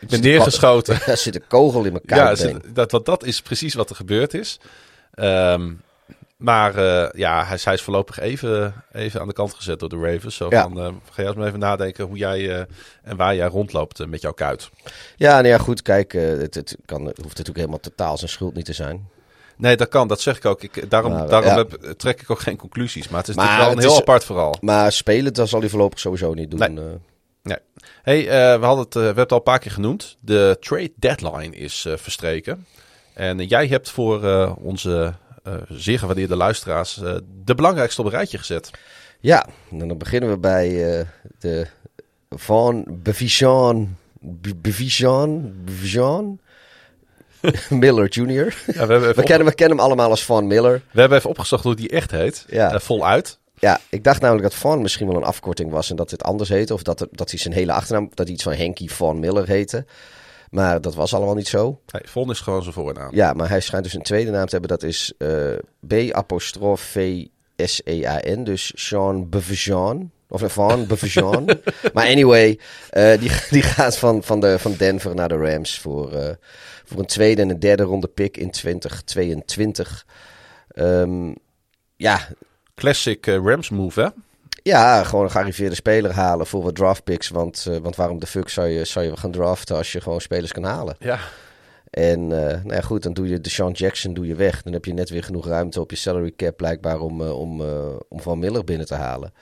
ik 0.00 0.08
ben 0.08 0.20
neergeschoten. 0.20 1.00
Er 1.06 1.16
zit 1.16 1.34
een 1.34 1.46
kogel 1.48 1.84
in 1.84 1.92
mijn 1.92 2.04
ja, 2.06 2.34
dat, 2.72 2.90
wat, 2.90 3.06
dat 3.06 3.24
is 3.24 3.42
precies 3.42 3.74
wat 3.74 3.90
er 3.90 3.96
gebeurd 3.96 4.34
is. 4.34 4.60
Ehm, 5.14 5.72
maar 6.36 6.74
eh, 6.76 7.08
ja, 7.20 7.44
hij, 7.44 7.54
is- 7.54 7.64
hij 7.64 7.74
is 7.74 7.82
voorlopig 7.82 8.18
even, 8.18 8.74
even 8.92 9.20
aan 9.20 9.26
de 9.26 9.32
kant 9.32 9.54
gezet 9.54 9.78
door 9.80 9.88
de 9.88 9.98
Ravens. 10.00 10.36
Zo 10.36 10.46
Ja. 10.50 10.62
van, 10.62 10.76
ga 10.76 10.92
jij 11.16 11.26
eens 11.26 11.34
maar 11.36 11.46
even 11.46 11.58
nadenken 11.58 12.04
hoe 12.04 12.16
jij 12.16 12.66
en 13.02 13.16
waar 13.16 13.34
jij 13.34 13.46
rondloopt 13.48 14.06
met 14.06 14.20
jouw 14.20 14.32
kuit. 14.32 14.70
Ja, 15.16 15.32
nou 15.34 15.46
ja, 15.46 15.58
goed, 15.58 15.82
kijk, 15.82 16.12
het, 16.12 16.54
het, 16.54 16.76
kan, 16.86 17.04
het 17.06 17.16
hoeft 17.16 17.28
natuurlijk 17.28 17.56
helemaal 17.56 17.80
totaal 17.80 18.18
zijn 18.18 18.30
schuld 18.30 18.54
niet 18.54 18.64
te 18.64 18.72
zijn. 18.72 19.08
Nee, 19.60 19.76
dat 19.76 19.88
kan, 19.88 20.08
dat 20.08 20.20
zeg 20.20 20.36
ik 20.36 20.44
ook. 20.44 20.62
Ik, 20.62 20.90
daarom 20.90 21.12
Maar, 21.12 21.28
daarom 21.28 21.50
ja. 21.50 21.56
heb, 21.56 21.92
trek 21.96 22.20
ik 22.22 22.30
ook 22.30 22.40
geen 22.40 22.56
conclusies. 22.56 23.08
Maar 23.08 23.20
het 23.20 23.28
is 23.28 23.34
Maar 23.34 23.58
wel 23.58 23.72
een 23.72 23.78
heel 23.78 23.92
is- 23.92 23.98
apart 23.98 24.24
verhaal. 24.24 24.56
Maar 24.60 24.92
spelen, 24.92 25.32
dat 25.34 25.48
zal 25.48 25.60
hij 25.60 25.68
voorlopig 25.68 25.98
sowieso 25.98 26.34
niet 26.34 26.50
doen. 26.50 26.58
Nee. 26.74 26.84
eh. 26.84 26.92
Nee. 27.42 27.56
Hey, 28.02 28.20
eh, 28.28 28.58
we, 28.60 28.64
hadden 28.66 28.84
het, 28.84 28.94
eh, 28.94 29.00
we 29.00 29.06
hebben 29.06 29.22
het 29.22 29.32
al 29.32 29.38
een 29.38 29.42
paar 29.44 29.58
keer 29.58 29.70
genoemd. 29.70 30.16
De 30.20 30.56
trade 30.60 30.92
deadline 30.96 31.56
is 31.56 31.86
verstreken. 31.96 32.66
En 33.14 33.38
jij 33.46 33.66
hebt 33.66 33.90
voor 33.90 34.24
onze 34.58 35.14
zeer 35.68 35.98
gewaardeerde 35.98 36.36
luisteraars 36.36 36.94
de 37.44 37.54
belangrijkste 37.54 38.00
op 38.00 38.06
een 38.06 38.12
rijtje 38.12 38.38
gezet. 38.38 38.70
Ja, 39.20 39.46
en 39.70 39.88
dan 39.88 39.98
beginnen 39.98 40.30
we 40.30 40.38
bij 40.38 40.68
de 41.38 41.66
Van 42.30 42.84
Bevijan. 42.88 43.96
Be- 44.20 44.54
Bevijan? 44.56 45.52
Bevijan? 45.64 46.40
Miller 47.68 48.08
Jr. 48.08 48.54
Ja, 48.66 48.86
we, 48.86 49.22
kennen, 49.22 49.46
we 49.46 49.54
kennen 49.54 49.76
hem 49.76 49.86
allemaal 49.86 50.10
als 50.10 50.24
Van 50.24 50.46
Miller. 50.46 50.82
we 50.90 51.00
hebben 51.00 51.18
even 51.18 51.30
opgezocht 51.30 51.64
hoe 51.64 51.74
die 51.74 51.88
echt 51.88 52.10
heet. 52.10 52.44
Ja. 52.48 52.72
Eh, 52.72 52.80
voluit. 52.80 53.38
Ja, 53.58 53.80
ik 53.88 54.04
dacht 54.04 54.20
namelijk 54.20 54.48
dat 54.48 54.58
Van 54.58 54.82
misschien 54.82 55.06
wel 55.06 55.16
een 55.16 55.22
afkorting 55.22 55.70
was 55.70 55.90
en 55.90 55.96
dat 55.96 56.10
het 56.10 56.22
anders 56.22 56.48
heette. 56.48 56.74
Of 56.74 56.82
dat, 56.82 57.06
dat 57.10 57.30
hij 57.30 57.38
zijn 57.38 57.54
hele 57.54 57.72
achternaam, 57.72 58.08
dat 58.14 58.26
hij 58.26 58.34
iets 58.34 58.42
van 58.42 58.52
Henky 58.52 58.88
Van 58.88 59.18
Miller 59.18 59.46
heette. 59.46 59.84
Maar 60.50 60.80
dat 60.80 60.94
was 60.94 61.14
allemaal 61.14 61.34
niet 61.34 61.48
zo. 61.48 61.80
Hey, 61.86 62.02
Von 62.04 62.30
is 62.30 62.40
gewoon 62.40 62.62
zijn 62.62 62.74
voornaam. 62.74 63.14
Ja, 63.14 63.32
maar 63.32 63.48
hij 63.48 63.60
schijnt 63.60 63.84
dus 63.84 63.94
een 63.94 64.02
tweede 64.02 64.30
naam 64.30 64.44
te 64.44 64.50
hebben. 64.50 64.68
Dat 64.68 64.82
is 64.82 65.12
eh, 65.18 65.28
B 65.86 66.12
apostrof 66.12 66.80
V 66.80 67.24
S 67.56 67.80
E 67.84 68.06
A 68.06 68.20
N. 68.24 68.44
Dus 68.44 68.72
Sean 68.74 69.28
Bevejan. 69.28 70.10
Of 70.28 70.42
Van 70.46 70.86
Bevejan. 70.86 71.44
maar 71.94 72.06
anyway, 72.06 72.58
eh, 72.90 73.18
die, 73.18 73.30
die 73.50 73.62
gaat 73.62 73.96
van, 73.98 74.22
van, 74.22 74.40
de, 74.40 74.58
van 74.58 74.74
Denver 74.78 75.14
naar 75.14 75.28
de 75.28 75.36
Rams 75.36 75.78
voor, 75.78 76.12
eh, 76.12 76.34
voor 76.90 76.98
een 76.98 77.06
tweede 77.06 77.42
en 77.42 77.50
een 77.50 77.60
derde 77.60 77.82
ronde 77.82 78.08
pick 78.08 78.36
in 78.36 78.50
2022. 78.50 80.06
Ehm, 80.68 81.34
ja, 81.96 82.28
Classic 82.74 83.26
eh, 83.26 83.34
Rams 83.34 83.70
move, 83.70 84.00
hè? 84.00 84.08
ja, 84.62 85.04
gewoon 85.04 85.24
een 85.24 85.30
gearriveerde 85.30 85.74
speler 85.74 86.12
halen 86.12 86.46
voor 86.46 86.62
wat 86.62 86.74
draft 86.74 87.04
picks. 87.04 87.28
Want, 87.28 87.66
eh, 87.68 87.76
want 87.76 87.96
waarom 87.96 88.18
de 88.18 88.26
fuck 88.26 88.48
zou 88.48 88.68
je, 88.68 88.84
zou 88.84 89.04
je 89.04 89.16
gaan 89.16 89.30
draften 89.30 89.76
als 89.76 89.92
je 89.92 90.00
gewoon 90.00 90.20
spelers 90.20 90.52
kan 90.52 90.64
halen? 90.64 90.96
Ja. 90.98 91.18
En 91.90 92.20
eh, 92.20 92.54
nou 92.64 92.74
ja, 92.74 92.80
goed, 92.80 93.02
dan 93.02 93.12
doe 93.12 93.28
je 93.28 93.40
Deshaun 93.40 93.72
Jackson 93.72 94.14
doe 94.14 94.26
je 94.26 94.34
weg. 94.34 94.62
Dan 94.62 94.72
heb 94.72 94.84
je 94.84 94.92
net 94.92 95.10
weer 95.10 95.24
genoeg 95.24 95.46
ruimte 95.46 95.80
op 95.80 95.90
je 95.90 95.96
salary 95.96 96.32
cap 96.36 96.56
blijkbaar 96.56 97.00
om, 97.00 97.22
om, 97.22 97.60
om 98.08 98.20
Van 98.20 98.38
Miller 98.38 98.64
binnen 98.64 98.86
te 98.86 98.94
halen. 98.94 99.32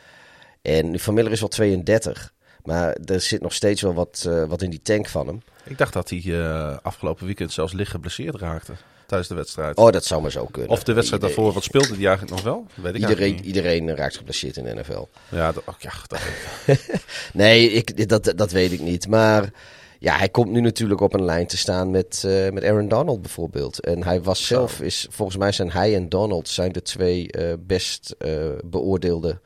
En 0.62 0.90
nu, 0.90 0.98
Van 0.98 1.14
Miller 1.14 1.32
is 1.32 1.42
al 1.42 1.48
32. 1.48 2.32
Maar 2.68 2.96
er 3.04 3.20
zit 3.20 3.40
nog 3.40 3.52
steeds 3.52 3.82
wel 3.82 3.94
wat, 3.94 4.24
eh, 4.28 4.44
wat 4.44 4.62
in 4.62 4.70
die 4.70 4.82
tank 4.82 5.08
van 5.08 5.26
hem. 5.26 5.42
Ik 5.64 5.78
dacht 5.78 5.92
dat 5.92 6.10
hij 6.10 6.22
eh, 6.26 6.76
afgelopen 6.82 7.26
weekend 7.26 7.52
zelfs 7.52 7.72
licht 7.72 7.90
geblesseerd 7.90 8.34
raakte 8.34 8.72
tijdens 9.06 9.28
de 9.28 9.34
wedstrijd. 9.34 9.76
Oh, 9.76 9.92
dat 9.92 10.04
zou 10.04 10.22
maar 10.22 10.30
zo 10.30 10.44
kunnen. 10.46 10.70
of 10.70 10.82
de 10.82 10.92
wedstrijd 10.92 11.22
Ieder- 11.22 11.36
daarvoor, 11.36 11.54
wat 11.54 11.64
speelde 11.64 11.96
die 11.96 12.06
eigenlijk 12.06 12.36
nog 12.36 12.44
wel? 12.44 12.66
Weet 12.74 12.94
ik 12.94 13.00
Iedereen, 13.00 13.44
iedereen 13.44 13.96
raakt 13.96 14.16
geblesseerd 14.16 14.56
in 14.56 14.64
de 14.64 14.74
NFL. 14.74 15.08
Ja, 15.28 15.52
dat, 15.52 15.62
oh, 15.66 15.74
ja, 15.78 15.92
dat, 16.06 16.20
Nee, 17.32 17.70
ik, 17.70 18.08
dat, 18.08 18.32
dat 18.36 18.50
weet 18.50 18.72
ik 18.72 18.80
niet. 18.80 19.08
Maar 19.08 19.50
ja, 19.98 20.16
hij 20.16 20.28
komt 20.28 20.50
nu 20.50 20.60
natuurlijk 20.60 21.00
op 21.00 21.14
een 21.14 21.24
lijn 21.24 21.46
te 21.46 21.56
staan 21.56 21.90
met, 21.90 22.22
eh, 22.26 22.50
met 22.50 22.64
Aaron 22.64 22.88
Donald 22.88 23.22
bijvoorbeeld. 23.22 23.80
En 23.80 24.04
hij 24.04 24.22
was 24.22 24.46
zelf, 24.46 24.80
is, 24.80 25.06
volgens 25.10 25.38
mij 25.38 25.52
zijn 25.52 25.70
hij 25.70 25.94
en 25.94 26.08
Donald 26.08 26.48
zijn 26.48 26.72
de 26.72 26.82
twee 26.82 27.30
best 27.58 28.16
beoordeelde 28.64 29.40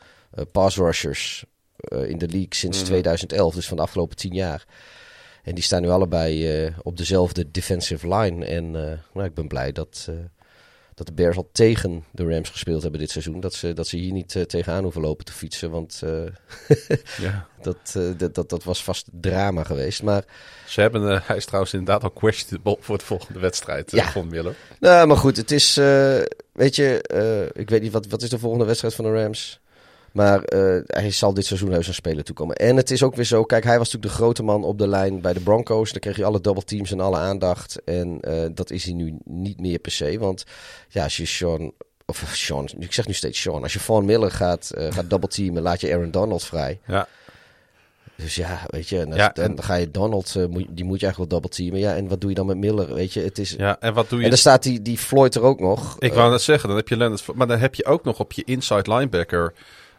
pass 0.52 0.76
rushers 0.76 1.44
eh, 1.82 2.08
in 2.08 2.18
de 2.18 2.28
league 2.28 2.54
sinds 2.54 2.82
2011. 2.82 3.54
Dus 3.54 3.66
van 3.66 3.76
de 3.76 3.82
afgelopen 3.82 4.16
tien 4.16 4.34
jaar. 4.34 4.64
En 5.42 5.54
die 5.54 5.64
staan 5.64 5.82
nu 5.82 5.88
allebei 5.88 6.64
eh, 6.64 6.78
op 6.82 6.96
dezelfde 6.96 7.50
defensive 7.50 8.14
line. 8.14 8.44
En 8.44 8.64
eh, 8.64 8.98
nou, 9.14 9.26
ik 9.26 9.34
ben 9.34 9.48
blij 9.48 9.72
dat, 9.72 10.08
dat 10.94 11.06
de 11.06 11.12
Bears 11.12 11.36
al 11.36 11.48
tegen 11.52 12.04
de 12.10 12.24
Rams 12.24 12.48
gespeeld 12.48 12.82
hebben 12.82 13.00
dit 13.00 13.10
seizoen. 13.10 13.40
Dat 13.40 13.54
ze, 13.54 13.72
dat 13.72 13.86
ze 13.86 13.96
hier 13.96 14.12
niet 14.12 14.44
tegenaan 14.46 14.82
hoeven 14.82 15.00
lopen 15.00 15.24
te 15.24 15.32
fietsen. 15.32 15.70
Want 15.70 16.02
ja. 17.18 17.46
dat, 17.62 17.98
dat, 18.16 18.34
dat, 18.34 18.48
dat 18.48 18.64
was 18.64 18.84
vast 18.84 19.08
drama 19.10 19.64
geweest. 19.64 20.02
Maar, 20.02 20.24
Ze 20.66 20.80
hebben, 20.80 21.22
hij 21.24 21.36
is 21.36 21.44
trouwens 21.44 21.72
inderdaad 21.72 22.02
al 22.02 22.10
questionable 22.10 22.76
voor 22.80 22.98
de 22.98 23.04
volgende 23.04 23.38
wedstrijd, 23.38 23.90
Ja. 23.90 24.10
Von 24.10 24.28
Miller. 24.28 24.54
nou, 24.80 25.06
maar 25.06 25.16
goed, 25.16 25.36
het 25.36 25.50
is. 25.50 25.74
weet 26.52 26.76
je, 26.76 27.50
ik 27.54 27.70
weet 27.70 27.82
niet 27.82 27.92
wat, 27.92 28.06
wat 28.06 28.22
is 28.22 28.30
de 28.30 28.38
volgende 28.38 28.64
wedstrijd 28.64 28.94
van 28.94 29.04
de 29.04 29.12
Rams. 29.22 29.60
Maar 30.12 30.42
eh, 30.42 30.80
hij 30.86 31.10
zal 31.10 31.34
dit 31.34 31.46
seizoen 31.46 31.72
heus 31.72 31.86
aan 31.88 31.94
spelen 31.94 32.24
toekomen. 32.24 32.56
En 32.56 32.76
het 32.76 32.90
is 32.90 33.02
ook 33.02 33.14
weer 33.14 33.24
zo. 33.24 33.44
Kijk, 33.44 33.64
hij 33.64 33.78
was 33.78 33.92
natuurlijk 33.92 34.12
de 34.14 34.18
grote 34.22 34.42
man 34.42 34.64
op 34.64 34.78
de 34.78 34.86
lijn 34.88 35.20
bij 35.20 35.32
de 35.32 35.40
Broncos. 35.40 35.90
Dan 35.90 36.00
kreeg 36.00 36.16
hij 36.16 36.24
alle 36.24 36.40
double 36.40 36.64
teams 36.64 36.90
en 36.92 37.00
alle 37.00 37.16
aandacht. 37.18 37.84
En 37.84 38.20
eh, 38.20 38.46
dat 38.54 38.70
is 38.70 38.84
hij 38.84 38.94
nu 38.94 39.18
niet 39.24 39.60
meer 39.60 39.78
per 39.78 39.92
se. 39.92 40.18
Want 40.18 40.44
ja, 40.88 41.02
als 41.02 41.16
je 41.16 41.26
Sean. 41.26 41.72
Of 42.06 42.24
Sean, 42.32 42.68
ik 42.78 42.92
zeg 42.92 43.06
nu 43.06 43.12
steeds 43.12 43.40
Sean. 43.40 43.62
Als 43.62 43.72
je 43.72 43.80
Von 43.80 44.04
Miller 44.04 44.30
gaat, 44.30 44.70
eh, 44.70 44.92
gaat 44.92 45.10
double 45.10 45.28
teamen, 45.28 45.62
laat 45.62 45.80
je 45.80 45.92
Aaron 45.94 46.10
Donald 46.10 46.44
vrij. 46.44 46.80
Ja. 46.86 47.08
Dus 48.16 48.34
ja, 48.34 48.60
weet 48.66 48.88
je, 48.88 48.98
en 49.00 49.06
als- 49.06 49.16
Ja, 49.16 49.28
dan, 49.34 49.62
ga 49.62 49.74
je 49.74 49.90
Donald, 49.90 50.34
eh, 50.36 50.46
moet, 50.46 50.66
die 50.70 50.84
moet 50.84 51.00
je 51.00 51.06
eigenlijk 51.06 51.16
wel 51.16 51.40
double 51.40 51.50
teamen. 51.50 51.78
Ja, 51.80 51.94
en 51.96 52.08
wat 52.08 52.20
doe 52.20 52.30
je 52.30 52.36
dan 52.36 52.46
met 52.46 52.56
Miller? 52.56 52.94
Weet 52.94 53.12
je, 53.12 53.20
het 53.20 53.38
is. 53.38 53.54
ja, 53.58 53.76
en 53.80 53.94
wat 53.94 54.08
doe 54.08 54.18
je? 54.18 54.24
En 54.24 54.30
dan 54.30 54.38
staat 54.38 54.62
die, 54.62 54.82
die 54.82 54.98
Floyd 54.98 55.34
er 55.34 55.42
ook 55.42 55.60
nog. 55.60 55.96
Ik 55.98 56.10
Eh, 56.10 56.16
wou 56.16 56.30
net 56.30 56.42
zeggen, 56.42 56.68
dan 56.68 56.76
heb 56.78 56.88
je 56.88 56.96
Leonard, 56.96 57.34
maar 57.34 57.46
dan 57.46 57.58
heb 57.58 57.74
je 57.74 57.84
ook 57.84 58.04
nog 58.04 58.18
op 58.20 58.32
je 58.32 58.42
inside 58.44 58.94
linebacker 58.94 59.52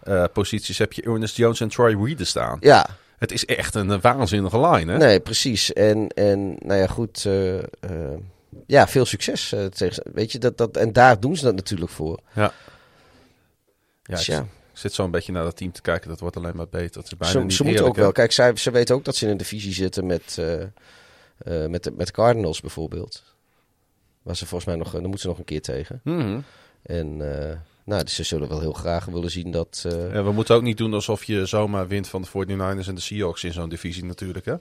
eh, 0.03 0.23
posities 0.33 0.77
heb 0.77 0.93
je 0.93 1.01
Ernest 1.01 1.35
Jones 1.37 1.59
en 1.59 1.69
Troy 1.69 2.05
Reader 2.05 2.25
staan. 2.25 2.57
ja, 2.59 2.87
Het 3.17 3.31
is 3.31 3.45
echt 3.45 3.75
een 3.75 3.91
eh, 3.91 4.01
waanzinnige 4.01 4.59
line, 4.69 4.91
hè? 4.91 4.97
nee, 4.97 5.19
precies. 5.19 5.73
En, 5.73 6.07
en 6.07 6.55
nou 6.59 6.79
ja, 6.79 6.87
goed. 6.87 7.25
eh, 7.25 7.59
ja, 8.67 8.87
veel 8.87 9.05
succes. 9.05 9.53
tegen, 9.69 10.03
weet 10.13 10.31
je, 10.31 10.39
dat, 10.39 10.57
dat, 10.57 10.77
en 10.77 10.93
daar 10.93 11.19
doen 11.19 11.35
ze 11.37 11.43
dat 11.43 11.55
natuurlijk 11.55 11.91
voor. 11.91 12.19
Ja. 12.33 12.53
Ja, 14.03 14.15
Dus 14.15 14.27
ik, 14.27 14.33
ja. 14.33 14.39
ik 14.41 14.47
zit 14.79 14.93
zo 14.93 15.03
een 15.03 15.11
beetje 15.11 15.31
naar 15.31 15.43
dat 15.43 15.55
team 15.57 15.71
te 15.71 15.81
kijken. 15.81 16.09
Dat 16.09 16.19
wordt 16.19 16.37
alleen 16.37 16.55
maar 16.55 16.69
beter. 16.69 16.93
Dat 17.01 17.03
is 17.11 17.17
bijna 17.17 17.33
Ze, 17.33 17.39
niet 17.39 17.53
ze 17.53 17.63
moeten 17.63 17.85
ook 17.85 17.95
wel. 17.95 18.11
Kijk, 18.11 18.31
zij, 18.31 18.55
ze 18.55 18.71
weten 18.71 18.95
ook 18.95 19.05
dat 19.05 19.15
ze 19.15 19.25
in 19.25 19.31
een 19.31 19.37
divisie 19.37 19.73
zitten 19.73 20.05
met, 20.05 20.41
met, 21.67 21.97
met 21.97 22.11
Cardinals 22.11 22.61
bijvoorbeeld. 22.61 23.23
Waar 24.21 24.35
ze 24.35 24.45
volgens 24.45 24.69
mij 24.69 24.79
nog, 24.79 24.91
daar 24.91 25.01
moeten 25.01 25.19
ze 25.19 25.27
nog 25.27 25.37
een 25.37 25.43
keer 25.45 25.61
tegen. 25.61 26.01
Mhm. 26.03 26.39
En 26.83 27.39
eh, 27.49 27.57
nou, 27.85 28.03
dus 28.03 28.15
ze 28.15 28.23
zullen 28.23 28.47
wel 28.49 28.59
heel 28.59 28.73
graag 28.73 29.05
willen 29.05 29.31
zien 29.31 29.51
dat. 29.51 29.83
eh, 29.87 30.15
En 30.15 30.25
we 30.25 30.31
moeten 30.31 30.55
ook 30.55 30.61
niet 30.61 30.77
doen 30.77 30.93
alsof 30.93 31.23
je 31.23 31.45
zomaar 31.45 31.87
wint 31.87 32.07
van 32.07 32.21
de 32.21 32.27
49ers 32.27 32.87
en 32.87 32.95
de 32.95 33.01
Seahawks 33.01 33.43
in 33.43 33.53
zo'n 33.53 33.69
divisie 33.69 34.05
natuurlijk. 34.05 34.45
Hè? 34.45 34.55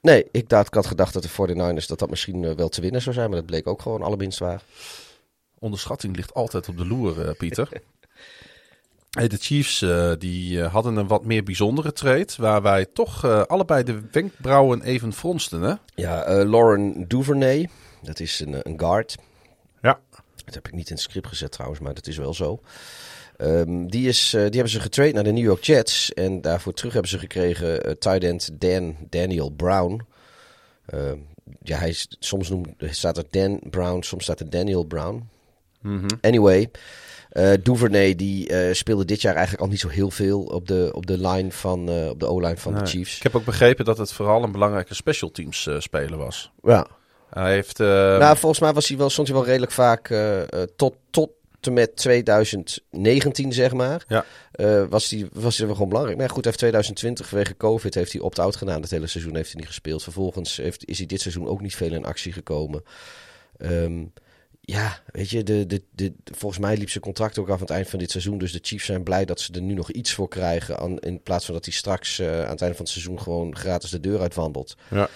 Nee, 0.00 0.24
ik, 0.32 0.48
dacht, 0.48 0.66
ik 0.66 0.74
had 0.74 0.86
gedacht 0.86 1.12
dat 1.12 1.22
de 1.22 1.28
49ers 1.28 1.86
dat 1.86 1.98
dat 1.98 2.10
misschien 2.10 2.44
eh, 2.44 2.54
wel 2.54 2.68
te 2.68 2.80
winnen 2.80 3.02
zou 3.02 3.14
zijn. 3.14 3.28
Maar 3.28 3.38
dat 3.38 3.46
bleek 3.46 3.66
ook 3.66 3.82
gewoon 3.82 4.02
allerminst 4.02 4.38
waar. 4.38 4.62
Onderschatting 5.58 6.16
ligt 6.16 6.34
altijd 6.34 6.68
op 6.68 6.76
de 6.76 6.86
loer, 6.86 7.28
eh, 7.28 7.34
Pieter. 7.36 7.68
Hey, 9.10 9.28
de 9.28 9.36
Chiefs 9.36 9.84
die, 10.18 10.62
hadden 10.62 10.96
een 10.96 11.06
wat 11.06 11.24
meer 11.24 11.42
bijzondere 11.42 11.92
trade. 11.92 12.28
Waar 12.36 12.62
wij 12.62 12.84
toch 12.86 13.24
allebei 13.46 13.82
de 13.82 14.00
wenkbrauwen 14.12 14.82
even 14.82 15.12
fronsten. 15.12 15.60
Hè? 15.62 15.74
Ja, 15.94 16.44
Lauren 16.44 17.08
Duvernay. 17.08 17.68
Dat 18.02 18.20
is 18.20 18.40
een, 18.40 18.68
een 18.68 18.78
guard. 18.80 19.16
Ja. 19.82 20.00
Dat 20.52 20.62
heb 20.62 20.72
ik 20.72 20.78
niet 20.78 20.88
in 20.88 20.94
het 20.94 21.04
script 21.04 21.26
gezet 21.26 21.52
trouwens, 21.52 21.80
maar 21.80 21.94
dat 21.94 22.06
is 22.06 22.16
wel 22.16 22.34
zo. 22.34 22.60
Ehm, 23.36 23.86
die, 23.86 24.08
is, 24.08 24.34
eh, 24.34 24.40
die 24.40 24.50
hebben 24.50 24.68
ze 24.68 24.80
getraind 24.80 25.14
naar 25.14 25.24
de 25.24 25.32
New 25.32 25.44
York 25.44 25.62
Jets. 25.62 26.12
En 26.12 26.40
daarvoor 26.40 26.72
terug 26.72 26.92
hebben 26.92 27.10
ze 27.10 27.18
gekregen 27.18 27.86
uh, 27.86 27.92
tight 27.92 28.24
end 28.24 28.50
Dan 28.52 28.96
Daniel 29.08 29.50
Brown. 29.50 30.06
Ehm, 30.86 31.16
ja, 31.62 31.78
hij 31.78 31.88
is, 31.88 32.06
soms 32.18 32.48
noemt, 32.48 32.68
staat 32.78 33.16
er 33.16 33.24
Dan 33.30 33.60
Brown, 33.70 34.02
soms 34.02 34.22
staat 34.22 34.40
er 34.40 34.50
Daniel 34.50 34.84
Brown. 34.84 35.28
Anyway, 36.20 36.70
eh, 37.30 37.52
Duvernay 37.62 38.14
die 38.14 38.74
speelde 38.74 39.04
dit 39.04 39.20
jaar 39.20 39.34
eigenlijk 39.34 39.64
al 39.64 39.70
niet 39.70 39.80
zo 39.80 39.88
heel 39.88 40.10
veel 40.10 40.42
op 40.42 40.68
de, 40.68 40.90
op 40.94 41.06
de 41.06 41.28
line 41.28 41.50
van 41.50 42.08
op 42.10 42.20
de 42.20 42.26
O-line 42.26 42.56
van 42.56 42.74
de. 42.74 42.86
Chiefs. 42.86 43.16
Ik 43.16 43.22
heb 43.22 43.36
ook 43.36 43.44
begrepen 43.44 43.84
dat 43.84 43.98
het 43.98 44.12
vooral 44.12 44.42
een 44.42 44.52
belangrijke 44.52 44.94
special 44.94 45.30
teams 45.30 45.68
speler 45.78 46.18
was. 46.18 46.52
Ja. 46.62 46.86
Hij 47.30 47.52
heeft... 47.52 47.80
eh, 47.80 47.86
nou, 48.18 48.36
volgens 48.36 48.60
mij 48.60 48.72
was 48.72 48.88
hij 48.88 48.96
wel, 48.96 49.10
stond 49.10 49.28
hij 49.28 49.36
wel 49.36 49.46
redelijk 49.46 49.72
vaak 49.72 50.10
eh, 50.10 50.40
tot, 50.76 50.94
tot 51.10 51.30
en 51.60 51.72
met 51.72 51.96
2019, 51.96 53.52
zeg 53.52 53.72
maar. 53.72 54.04
Ja. 54.08 54.24
was, 54.88 55.10
hij, 55.10 55.28
was 55.32 55.56
hij 55.56 55.66
wel 55.66 55.74
gewoon 55.74 55.88
belangrijk. 55.88 56.18
Maar 56.18 56.26
ja, 56.26 56.32
goed, 56.34 56.44
hij 56.44 56.52
heeft 56.52 56.58
2020 56.58 57.28
vanwege 57.28 57.56
COVID 57.56 57.94
heeft 57.94 58.12
hij 58.12 58.20
opt-out 58.20 58.56
gedaan. 58.56 58.80
Het 58.80 58.90
hele 58.90 59.06
seizoen 59.06 59.36
heeft 59.36 59.50
hij 59.50 59.60
niet 59.60 59.68
gespeeld. 59.68 60.02
Vervolgens 60.02 60.56
heeft, 60.56 60.84
is 60.84 60.98
hij 60.98 61.06
dit 61.06 61.20
seizoen 61.20 61.48
ook 61.48 61.60
niet 61.60 61.76
veel 61.76 61.92
in 61.92 62.04
actie 62.04 62.32
gekomen. 62.32 62.82
Ehm, 63.56 64.04
ja, 64.60 65.00
weet 65.06 65.30
je, 65.30 65.42
de, 65.42 65.66
de, 65.66 65.82
de, 65.90 66.12
volgens 66.24 66.60
mij 66.60 66.76
liep 66.76 66.90
zijn 66.90 67.04
contract 67.04 67.38
ook 67.38 67.48
af 67.48 67.54
aan 67.54 67.60
het 67.60 67.70
eind 67.70 67.88
van 67.88 67.98
dit 67.98 68.10
seizoen. 68.10 68.38
Dus 68.38 68.52
de 68.52 68.58
Chiefs 68.62 68.86
zijn 68.86 69.02
blij 69.02 69.24
dat 69.24 69.40
ze 69.40 69.52
er 69.52 69.62
nu 69.62 69.74
nog 69.74 69.90
iets 69.90 70.14
voor 70.14 70.28
krijgen. 70.28 70.78
Aan, 70.78 70.98
in 70.98 71.22
plaats 71.22 71.44
van 71.44 71.54
dat 71.54 71.64
hij 71.64 71.74
straks 71.74 72.22
aan 72.22 72.28
het 72.28 72.60
einde 72.60 72.76
van 72.76 72.84
het 72.84 72.88
seizoen 72.88 73.20
gewoon 73.20 73.56
gratis 73.56 73.90
de 73.90 74.00
deur 74.00 74.20
uitwandelt. 74.20 74.76
ja. 74.88 75.08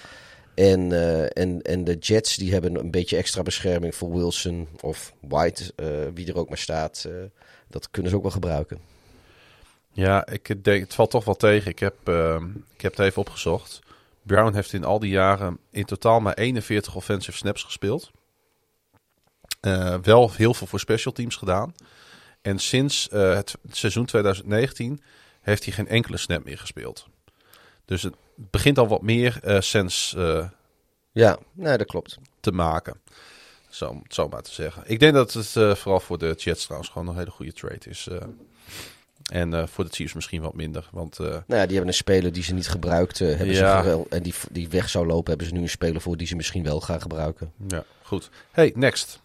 En, 0.55 0.93
eh, 0.93 1.43
en, 1.43 1.63
en 1.63 1.85
de 1.85 1.97
Jets 1.97 2.37
die 2.37 2.53
hebben 2.53 2.79
een 2.79 2.91
beetje 2.91 3.17
extra 3.17 3.43
bescherming 3.43 3.95
voor 3.95 4.13
Wilson 4.13 4.69
of 4.81 5.13
White, 5.21 5.73
eh, 5.77 5.89
wie 6.15 6.29
er 6.29 6.39
ook 6.39 6.49
maar 6.49 6.59
staat. 6.59 7.05
eh, 7.05 7.13
dat 7.69 7.91
kunnen 7.91 8.11
ze 8.11 8.17
ook 8.17 8.23
wel 8.23 8.31
gebruiken. 8.31 8.81
Ja, 9.93 10.27
ik 10.27 10.65
denk, 10.65 10.83
het 10.83 10.95
valt 10.95 11.11
toch 11.11 11.25
wel 11.25 11.35
tegen. 11.35 11.71
Ik 11.71 11.79
heb, 11.79 11.97
ik 12.75 12.81
heb 12.81 12.97
het 12.97 13.07
even 13.07 13.21
opgezocht. 13.21 13.81
Brown 14.23 14.55
heeft 14.55 14.73
in 14.73 14.85
al 14.85 14.99
die 14.99 15.11
jaren 15.11 15.59
in 15.71 15.85
totaal 15.85 16.21
maar 16.21 16.35
41 16.35 16.95
offensive 16.95 17.37
snaps 17.37 17.63
gespeeld. 17.63 18.11
Wel 20.03 20.31
heel 20.33 20.55
veel 20.55 20.67
voor 20.67 20.81
special 20.81 21.13
teams 21.13 21.37
gedaan. 21.37 21.75
En 22.43 22.59
sinds 22.59 23.09
het 23.11 23.55
seizoen 23.71 24.05
2019 24.05 25.03
heeft 25.41 25.65
hij 25.65 25.73
geen 25.73 25.89
enkele 25.89 26.17
snap 26.17 26.45
meer 26.45 26.59
gespeeld. 26.59 27.09
Dus 27.85 28.03
het 28.03 28.15
begint 28.37 28.79
al 28.79 28.89
wat 28.89 29.03
meer 29.03 29.39
eh 29.43 29.61
sens 29.61 30.15
eh, 30.17 30.49
Ja, 31.13 31.39
nee, 31.53 31.79
dat 31.79 31.87
klopt. 31.87 32.19
te 32.41 32.53
maken. 32.53 33.01
Zo, 33.69 33.89
om 33.89 34.01
het 34.03 34.15
zo 34.15 34.29
maar 34.29 34.43
te 34.43 34.53
zeggen. 34.53 34.83
Ik 34.87 35.01
denk 35.01 35.15
dat 35.15 35.33
het 35.33 35.57
eh, 35.57 35.75
vooral 35.75 36.01
voor 36.01 36.19
de 36.19 36.35
Jets 36.39 36.63
trouwens 36.65 36.91
gewoon 36.91 37.09
een 37.09 37.17
hele 37.19 37.31
goede 37.31 37.53
trade 37.53 37.89
is. 37.89 38.09
en 39.33 39.69
voor 39.69 39.85
de 39.85 39.91
Chiefs 39.93 40.13
misschien 40.13 40.43
wat 40.43 40.55
minder. 40.55 40.89
Want 40.93 41.19
Nou 41.19 41.33
ja, 41.35 41.43
die 41.47 41.57
hebben 41.77 41.87
een 41.87 41.95
speler 41.95 42.33
die 42.33 42.43
ze 42.43 42.55
niet 42.55 42.69
gebruikt 42.69 43.19
hebben. 43.19 43.47
Ja. 43.47 43.83
Ze 43.83 44.07
en 44.11 44.23
die, 44.23 44.35
die 44.51 44.69
weg 44.69 44.89
zou 44.89 45.07
lopen, 45.07 45.29
hebben 45.29 45.47
ze 45.47 45.53
nu 45.55 45.61
een 45.61 45.69
speler 45.69 46.01
voor 46.01 46.17
die 46.17 46.27
ze 46.27 46.37
misschien 46.37 46.63
wel 46.65 46.81
gaan 46.81 47.01
gebruiken. 47.01 47.53
ja, 47.69 47.85
goed. 48.03 48.31
Hey, 48.51 48.73
next. 48.77 49.21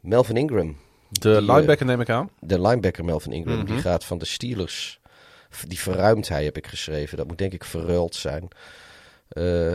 Melvin 0.00 0.36
Ingram, 0.36 0.76
De 1.08 1.30
Die, 1.38 1.52
linebacker 1.52 1.86
neem 1.86 2.00
ik 2.00 2.08
aan. 2.10 2.30
de 2.40 2.60
linebacker 2.60 3.04
Melvin 3.04 3.32
Ingram, 3.32 3.56
Mhm. 3.56 3.66
die 3.66 3.78
gaat 3.80 4.04
van 4.04 4.18
de 4.18 4.24
Steelers. 4.24 5.00
Die 5.66 5.80
verruimt 5.80 6.28
hij, 6.28 6.44
heb 6.44 6.56
ik 6.56 6.66
geschreven. 6.66 7.16
Dat 7.16 7.26
moet 7.26 7.38
denk 7.38 7.52
ik 7.52 7.64
verruild 7.64 8.14
zijn. 8.14 8.48
Eh, 9.28 9.72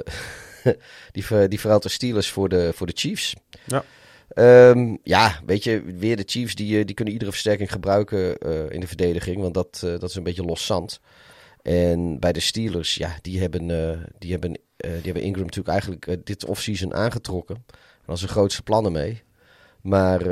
die, 1.12 1.26
ver, 1.26 1.50
die 1.50 1.60
verruilt 1.60 1.84
de 1.84 1.90
Steelers 1.90 2.30
voor 2.30 2.50
de, 2.50 2.72
voor 2.74 2.88
de 2.88 2.94
Chiefs. 2.96 3.36
Ja. 3.66 3.84
Ehm, 4.28 4.96
ja, 5.04 5.40
weet 5.46 5.64
je, 5.64 5.82
weer 5.82 6.18
de 6.18 6.24
Chiefs 6.26 6.56
die, 6.56 6.80
eh, 6.80 6.86
die 6.86 6.96
kunnen 6.96 7.14
iedere 7.14 7.32
versterking 7.32 7.72
gebruiken 7.72 8.38
eh, 8.38 8.70
in 8.70 8.80
de 8.80 8.88
verdediging. 8.88 9.42
Want 9.42 9.54
dat, 9.54 9.80
dat 9.82 10.04
is 10.10 10.16
een 10.16 10.24
beetje 10.24 10.46
los 10.46 10.66
zand. 10.66 11.00
En 11.62 12.20
bij 12.20 12.34
de 12.34 12.40
Steelers, 12.40 12.96
ja, 12.96 13.18
die 13.22 13.40
hebben, 13.40 13.68
die 14.20 14.32
hebben, 14.32 14.52
die 14.78 15.02
hebben 15.04 15.22
Ingram 15.22 15.46
natuurlijk 15.46 15.68
eigenlijk 15.68 16.26
dit 16.26 16.46
offseason 16.46 16.94
aangetrokken. 16.94 17.64
Daar 17.68 17.76
was 18.06 18.20
zijn 18.20 18.32
grootste 18.32 18.64
plannen 18.64 18.92
mee. 18.92 19.24
Maar 19.82 20.30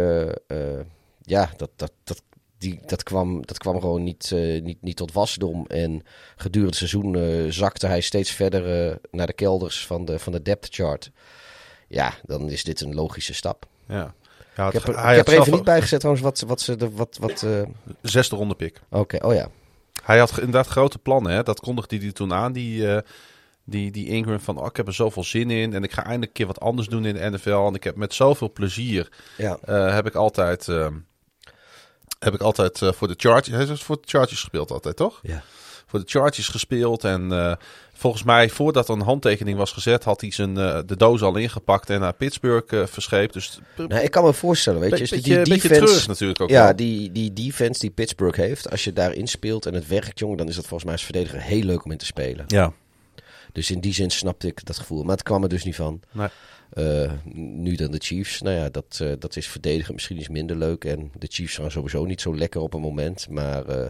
ja, 1.21 1.49
dat, 1.57 1.69
dat, 1.75 1.91
dat, 2.03 2.21
die, 2.59 2.79
dat, 2.85 3.03
kwam, 3.03 3.45
dat 3.45 3.57
kwam 3.57 3.79
gewoon 3.79 4.03
niet, 4.03 4.31
eh, 4.31 4.61
niet, 4.61 4.81
niet 4.81 4.95
tot 4.95 5.13
wasdom. 5.13 5.65
En 5.67 6.03
gedurende 6.35 6.67
het 6.67 6.89
seizoen 6.89 7.15
eh, 7.15 7.51
zakte 7.51 7.87
hij 7.87 8.01
steeds 8.01 8.31
verder 8.31 8.89
eh, 8.89 8.95
naar 9.11 9.27
de 9.27 9.33
kelders 9.33 9.85
van 9.85 10.05
de, 10.05 10.19
van 10.19 10.31
de 10.31 10.41
depth 10.41 10.67
chart. 10.71 11.11
Ja, 11.87 12.13
dan 12.23 12.49
is 12.49 12.63
dit 12.63 12.81
een 12.81 12.95
logische 12.95 13.33
stap. 13.33 13.65
Ja. 13.87 14.13
Ja, 14.55 14.67
Ik 14.67 14.73
heb 14.73 14.87
er, 14.87 14.99
hij 14.99 15.11
ik 15.11 15.17
heb 15.17 15.27
er 15.27 15.39
even 15.39 15.53
niet 15.53 15.63
bij 15.63 15.81
gezet 15.81 15.99
trouwens 15.99 16.25
wat, 16.25 16.43
wat 16.47 16.61
ze... 16.61 16.75
De, 16.75 16.91
wat, 16.91 17.17
wat, 17.19 17.45
Zesde 18.01 18.35
ronde 18.35 18.55
pick. 18.55 18.81
Oké, 18.89 19.25
oh 19.25 19.33
ja. 19.33 19.49
Hij 20.03 20.19
had 20.19 20.37
inderdaad 20.37 20.67
grote 20.67 20.99
plannen. 20.99 21.31
Hè? 21.31 21.43
Dat 21.43 21.59
kondigde 21.59 21.97
hij 21.97 22.11
toen 22.11 22.33
aan, 22.33 22.51
die, 22.51 23.01
die, 23.63 23.91
die 23.91 24.07
Ingram. 24.07 24.39
Van, 24.39 24.57
oh, 24.57 24.65
ik 24.65 24.75
heb 24.75 24.87
er 24.87 24.93
zoveel 24.93 25.23
zin 25.23 25.49
in. 25.51 25.73
En 25.73 25.83
ik 25.83 25.91
ga 25.91 26.01
eindelijk 26.03 26.27
een 26.27 26.37
keer 26.37 26.47
wat 26.47 26.59
anders 26.59 26.87
doen 26.87 27.05
in 27.05 27.13
de 27.13 27.29
NFL. 27.29 27.67
En 27.67 27.73
ik 27.73 27.83
heb 27.83 27.95
met 27.95 28.13
zoveel 28.13 28.51
plezier... 28.51 29.11
ja. 29.37 29.57
heb 29.91 30.05
ik 30.05 30.15
altijd... 30.15 30.67
heb 32.19 32.33
ik 32.33 32.41
altijd 32.41 32.81
eh, 32.81 32.91
voor 32.91 33.07
de 33.07 33.13
Chargers... 33.17 33.47
Hij 33.55 33.65
heeft 33.65 33.83
voor 33.83 33.95
de 33.95 34.07
Chargers 34.07 34.39
gespeeld 34.39 34.71
altijd, 34.71 34.95
toch? 34.95 35.19
Ja. 35.21 35.43
Voor 35.87 35.99
de 35.99 36.05
Chargers 36.07 36.47
gespeeld. 36.47 37.03
En 37.03 37.31
eh, 37.31 37.53
volgens 37.93 38.23
mij, 38.23 38.49
voordat 38.49 38.87
er 38.89 38.95
een 38.95 39.01
handtekening 39.01 39.57
was 39.57 39.71
gezet... 39.71 40.03
had 40.03 40.21
hij 40.21 40.31
zijn, 40.31 40.57
eh, 40.57 40.79
de 40.85 40.97
doos 40.97 41.21
al 41.21 41.35
ingepakt 41.35 41.89
en 41.89 41.99
naar 41.99 42.13
Pittsburgh 42.13 42.73
eh, 42.73 42.85
verscheept. 42.87 43.33
Dus 43.33 43.59
Nou, 43.75 44.01
ik 44.03 44.11
kan 44.11 44.23
me 44.23 44.33
voorstellen, 44.33 44.79
weet 44.79 44.89
je, 44.91 44.97
Beetje- 44.97 45.15
als 45.15 45.25
die, 45.25 45.35
beetje 45.37 45.53
defense, 45.53 45.83
treurig 45.83 46.07
natuurlijk 46.07 46.41
ook 46.41 46.49
ja, 46.49 46.63
wel. 46.63 46.75
die, 46.75 47.11
die 47.11 47.33
defense 47.33 47.79
die 47.79 47.89
Pittsburgh 47.89 48.37
heeft, 48.37 48.69
als 48.71 48.83
je 48.83 48.93
daarin 48.93 49.27
speelt 49.27 49.65
en 49.65 49.73
het 49.73 49.87
werkt, 49.87 50.19
jongen, 50.19 50.37
dan 50.37 50.47
is 50.47 50.55
dat 50.55 50.65
volgens 50.65 50.83
mij 50.83 50.93
als 50.93 51.03
verdediger 51.03 51.41
heel 51.41 51.63
leuk 51.63 51.85
om 51.85 51.91
in 51.91 51.97
te 51.97 52.05
spelen. 52.05 52.45
ja. 52.47 52.73
Dus 53.51 53.71
in 53.71 53.79
die 53.79 53.93
zin 53.93 54.09
snapte 54.09 54.47
ik 54.47 54.65
dat 54.65 54.77
gevoel. 54.77 55.03
Maar 55.03 55.15
het 55.15 55.23
kwam 55.23 55.43
er 55.43 55.49
dus 55.49 55.63
niet 55.63 55.75
van. 55.75 56.01
Nee. 56.11 56.27
Eh, 56.69 57.11
nu 57.33 57.75
dan 57.75 57.91
de 57.91 57.97
Chiefs. 57.97 58.41
Nou 58.41 58.55
ja, 58.55 58.69
dat, 58.69 58.99
eh, 59.01 59.11
dat 59.19 59.35
is 59.35 59.47
verdedigen 59.47 59.93
misschien 59.93 60.17
iets 60.17 60.29
minder 60.29 60.55
leuk. 60.55 60.85
En 60.85 61.11
de 61.17 61.27
Chiefs 61.29 61.55
gaan 61.55 61.71
sowieso 61.71 62.05
niet 62.05 62.21
zo 62.21 62.35
lekker 62.35 62.61
op 62.61 62.73
een 62.73 62.81
moment. 62.81 63.29
Maar 63.29 63.65
eh, 63.65 63.89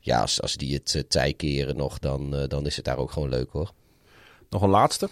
ja, 0.00 0.20
als, 0.20 0.42
als 0.42 0.56
die 0.56 0.74
het 0.74 1.04
tij 1.08 1.32
keren 1.32 1.76
nog, 1.76 1.98
dan, 1.98 2.46
dan 2.48 2.66
is 2.66 2.76
het 2.76 2.84
daar 2.84 2.98
ook 2.98 3.10
gewoon 3.10 3.28
leuk 3.28 3.50
hoor. 3.50 3.72
Nog 4.50 4.62
een 4.62 4.70
laatste. 4.70 5.08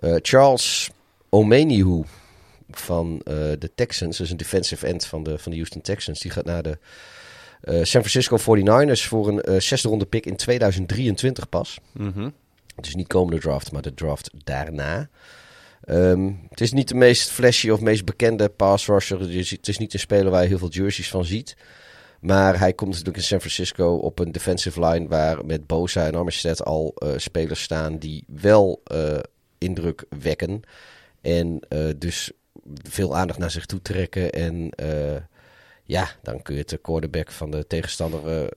Charles 0.00 0.90
Omenihu 1.28 2.02
van 2.70 3.18
de 3.58 3.70
Texans. 3.74 4.16
Dus 4.16 4.30
een 4.30 4.36
defensive 4.36 4.86
end 4.86 5.06
van 5.06 5.22
de, 5.22 5.38
van 5.38 5.50
de 5.52 5.56
Houston 5.58 5.80
Texans. 5.80 6.20
Die 6.20 6.30
gaat 6.30 6.44
naar 6.44 6.62
de 6.62 6.78
San 7.62 8.04
Francisco 8.04 8.38
49ers 8.38 9.08
voor 9.08 9.28
een 9.28 9.62
zesde 9.62 9.88
ronde 9.88 10.06
pick 10.06 10.26
in 10.26 10.36
2023 10.36 11.48
pas. 11.48 11.78
Mhm. 11.92 12.28
Dus 12.80 12.94
niet 12.94 13.06
komende 13.06 13.40
draft, 13.40 13.72
maar 13.72 13.82
de 13.82 13.94
draft 13.94 14.30
daarna. 14.44 15.08
Ehm, 15.84 16.32
het 16.48 16.60
is 16.60 16.72
niet 16.72 16.88
de 16.88 16.94
meest 16.94 17.30
flashy 17.30 17.70
of 17.70 17.80
meest 17.80 18.04
bekende 18.04 18.48
pass 18.48 18.86
rusher. 18.86 19.20
Het 19.20 19.68
is 19.68 19.78
niet 19.78 19.92
een 19.92 20.00
speler 20.00 20.30
waar 20.30 20.42
je 20.42 20.48
heel 20.48 20.58
veel 20.58 20.68
jerseys 20.68 21.10
van 21.10 21.24
ziet. 21.24 21.56
Maar 22.20 22.58
hij 22.58 22.72
komt 22.72 22.90
natuurlijk 22.90 23.16
in 23.16 23.22
San 23.22 23.38
Francisco 23.38 23.94
op 23.94 24.18
een 24.18 24.32
defensive 24.32 24.86
line 24.86 25.08
waar 25.08 25.46
met 25.46 25.66
Bosa 25.66 26.06
en 26.06 26.14
Armstead 26.14 26.64
al 26.64 26.94
eh, 26.96 27.12
spelers 27.16 27.62
staan 27.62 27.98
die 27.98 28.24
wel 28.26 28.80
eh, 28.84 29.18
indruk 29.58 30.04
wekken. 30.18 30.62
En 31.20 31.60
eh, 31.68 31.88
dus 31.96 32.30
veel 32.82 33.16
aandacht 33.16 33.38
naar 33.38 33.50
zich 33.50 33.66
toe 33.66 33.82
trekken. 33.82 34.32
En 34.32 34.70
ja, 35.84 36.08
dan 36.22 36.42
kun 36.42 36.54
je 36.54 36.60
het 36.60 36.68
de 36.68 36.78
quarterback 36.78 37.30
van 37.30 37.50
de 37.50 37.66
tegenstander 37.66 38.50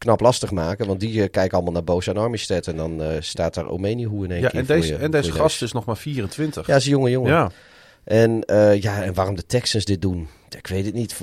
knap 0.00 0.20
lastig 0.20 0.50
maken. 0.50 0.86
Want 0.86 1.00
die 1.00 1.22
eh, 1.22 1.30
kijken 1.30 1.52
allemaal 1.54 1.72
naar 1.72 1.84
Bosa 1.84 2.10
en 2.12 2.16
Armstead. 2.18 2.66
En 2.66 2.76
dan 2.76 3.02
eh, 3.02 3.16
staat 3.20 3.54
daar 3.54 3.66
Omenihu 3.68 4.24
in 4.24 4.30
één 4.30 4.40
Ja, 4.40 4.48
keer 4.48 4.60
en 4.60 4.66
deze, 4.66 4.92
je- 4.92 4.96
en 4.98 5.10
deze 5.10 5.32
gast 5.32 5.62
is 5.62 5.72
nog 5.72 5.84
maar 5.84 5.96
24. 5.96 6.66
Ja, 6.66 6.76
is 6.76 6.84
een 6.84 6.90
jonge 6.90 7.10
jongen. 7.10 7.30
ja. 7.32 7.50
En, 8.04 8.44
eh, 8.44 8.80
ja, 8.80 9.02
en 9.02 9.14
waarom 9.14 9.36
de 9.36 9.46
Texans 9.46 9.84
dit 9.84 10.02
doen, 10.02 10.28
ik 10.56 10.66
weet 10.66 10.84
het 10.84 10.94
niet. 10.94 11.16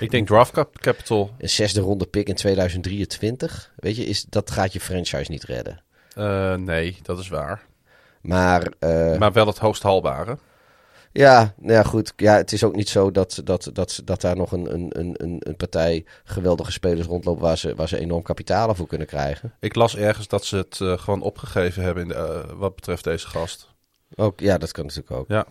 Ik 0.00 0.10
denk 0.10 0.26
draft 0.26 0.50
cap- 0.52 0.78
capital. 0.80 1.30
Een 1.38 1.48
zesde 1.48 1.80
ronde 1.80 2.06
pick 2.06 2.28
in 2.28 2.34
2023, 2.34 3.72
weet 3.76 3.96
je, 3.96 4.04
is, 4.06 4.24
dat 4.28 4.50
gaat 4.50 4.72
je 4.72 4.80
franchise 4.80 5.30
niet 5.30 5.44
redden. 5.44 5.82
nee, 6.64 6.98
dat 7.02 7.18
is 7.18 7.28
waar. 7.28 7.62
Maar, 8.20 8.72
Maar 9.18 9.32
wel 9.32 9.46
het 9.46 9.58
hoogst 9.58 9.82
haalbare. 9.82 10.38
Ja, 11.12 11.54
nou 11.56 11.72
ja, 11.72 11.82
goed. 11.82 12.12
Ja, 12.16 12.36
het 12.36 12.52
is 12.52 12.64
ook 12.64 12.74
niet 12.76 12.88
zo 12.88 13.10
dat, 13.10 13.40
dat, 13.44 13.70
dat, 13.72 14.00
dat 14.04 14.20
daar 14.20 14.36
nog 14.36 14.52
een, 14.52 14.74
een, 14.74 14.90
een, 14.98 15.14
een- 15.38 15.56
partij 15.56 16.04
geweldige 16.24 16.72
spelers 16.72 17.06
rondlopen 17.06 17.42
waar 17.42 17.58
ze, 17.58 17.74
waar 17.74 17.88
ze 17.88 17.98
enorm 17.98 18.22
kapitaal 18.22 18.74
voor 18.74 18.86
kunnen 18.86 19.06
krijgen. 19.06 19.54
Ik 19.60 19.74
las 19.74 19.96
ergens 19.96 20.28
dat 20.28 20.44
ze 20.44 20.56
het 20.56 20.80
eh, 20.80 20.98
gewoon 20.98 21.22
opgegeven 21.22 21.82
hebben 21.82 22.02
in 22.02 22.08
de, 22.08 22.14
eh, 22.14 22.52
wat 22.56 22.74
betreft 22.74 23.04
deze 23.04 23.26
gast. 23.26 23.68
Ook, 24.16 24.40
ja, 24.40 24.58
dat 24.58 24.72
kan 24.72 24.84
natuurlijk 24.86 25.12
ook. 25.16 25.28
Ja, 25.28 25.46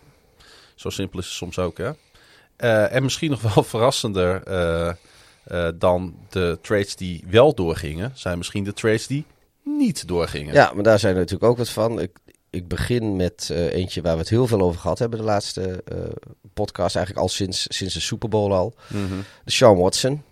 zo 0.75 0.89
simpel 0.89 1.19
is 1.19 1.25
het 1.25 1.33
soms 1.33 1.59
ook, 1.59 1.77
hè. 1.77 1.91
Eh, 2.55 2.93
en 2.95 3.03
misschien 3.03 3.29
nog 3.29 3.53
wel 3.53 3.63
verrassender 3.73 4.43
dan 5.75 6.15
de 6.29 6.57
trades 6.61 6.95
die 6.95 7.23
wel 7.29 7.53
doorgingen, 7.55 8.11
zijn 8.13 8.37
misschien 8.37 8.63
de 8.63 8.73
trades 8.73 9.07
die 9.07 9.25
niet 9.63 10.07
doorgingen. 10.07 10.53
Ja, 10.53 10.71
maar 10.73 10.83
daar 10.83 10.99
zijn 10.99 11.13
er 11.13 11.19
natuurlijk 11.19 11.51
ook 11.51 11.57
wat 11.57 11.69
van. 11.69 11.99
Ik, 12.01 12.11
ik 12.57 12.67
begin 12.67 13.15
met 13.15 13.49
eh, 13.51 13.73
eentje 13.73 14.01
waar 14.01 14.13
we 14.13 14.19
het 14.19 14.29
heel 14.29 14.47
veel 14.47 14.61
over 14.61 14.79
gehad 14.79 14.99
hebben 14.99 15.19
de 15.19 15.25
laatste 15.25 15.83
eh, 15.85 15.97
podcast. 16.53 16.95
Eigenlijk 16.95 17.25
al 17.25 17.31
sinds, 17.31 17.65
sinds 17.69 17.93
de 17.93 17.99
Super 17.99 18.29
Bowl 18.29 18.53
al. 18.53 18.73
Mhm. 18.87 19.17
De 19.43 19.51
Sean 19.51 19.77
Watson. 19.77 20.23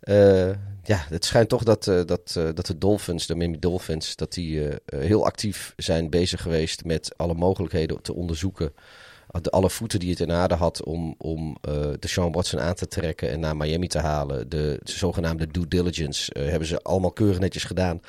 Eh, 0.00 0.48
ja, 0.84 1.04
het 1.08 1.24
schijnt 1.24 1.48
toch 1.48 1.62
dat, 1.62 1.84
dat, 1.84 2.06
dat 2.32 2.66
de 2.66 2.78
Dolphins, 2.78 3.26
de 3.26 3.34
Miami 3.34 3.58
Dolphins, 3.58 4.16
dat 4.16 4.32
die 4.32 4.68
heel 4.96 5.24
actief 5.24 5.74
zijn 5.76 6.10
bezig 6.10 6.42
geweest 6.42 6.84
met 6.84 7.12
alle 7.16 7.34
mogelijkheden 7.34 8.02
te 8.02 8.14
onderzoeken. 8.14 8.72
Uh, 8.74 9.40
De, 9.40 9.50
alle 9.50 9.70
voeten 9.70 9.98
die 9.98 10.10
het 10.10 10.20
in 10.20 10.32
aarde 10.32 10.54
had 10.54 10.84
om, 10.84 11.14
om 11.18 11.56
de 11.98 12.08
Sean 12.08 12.32
Watson 12.32 12.60
aan 12.60 12.74
te 12.74 12.88
trekken 12.88 13.30
en 13.30 13.40
naar 13.40 13.56
Miami 13.56 13.86
te 13.86 13.98
halen. 13.98 14.48
De, 14.48 14.80
zogenaamde 14.84 15.46
due 15.46 15.68
diligence 15.68 16.32
hebben 16.38 16.68
ze 16.68 16.82
allemaal 16.82 17.12
keurig 17.12 17.38
netjes 17.38 17.64
gedaan. 17.64 18.00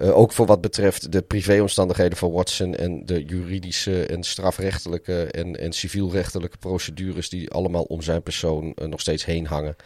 Eh, 0.00 0.16
ook 0.16 0.32
voor 0.32 0.46
wat 0.46 0.60
betreft 0.60 1.12
de 1.12 1.22
privéomstandigheden 1.22 2.18
van 2.18 2.30
Watson 2.32 2.74
en 2.74 3.06
de 3.06 3.24
juridische 3.24 4.06
en 4.06 4.22
strafrechtelijke 4.22 5.24
en, 5.24 5.58
en 5.58 5.72
civielrechtelijke 5.72 6.58
procedures 6.58 7.28
die 7.28 7.50
allemaal 7.50 7.82
om 7.82 8.02
zijn 8.02 8.22
persoon 8.22 8.74
eh, 8.74 8.86
nog 8.86 9.00
steeds 9.00 9.24
heen 9.24 9.46
hangen. 9.46 9.76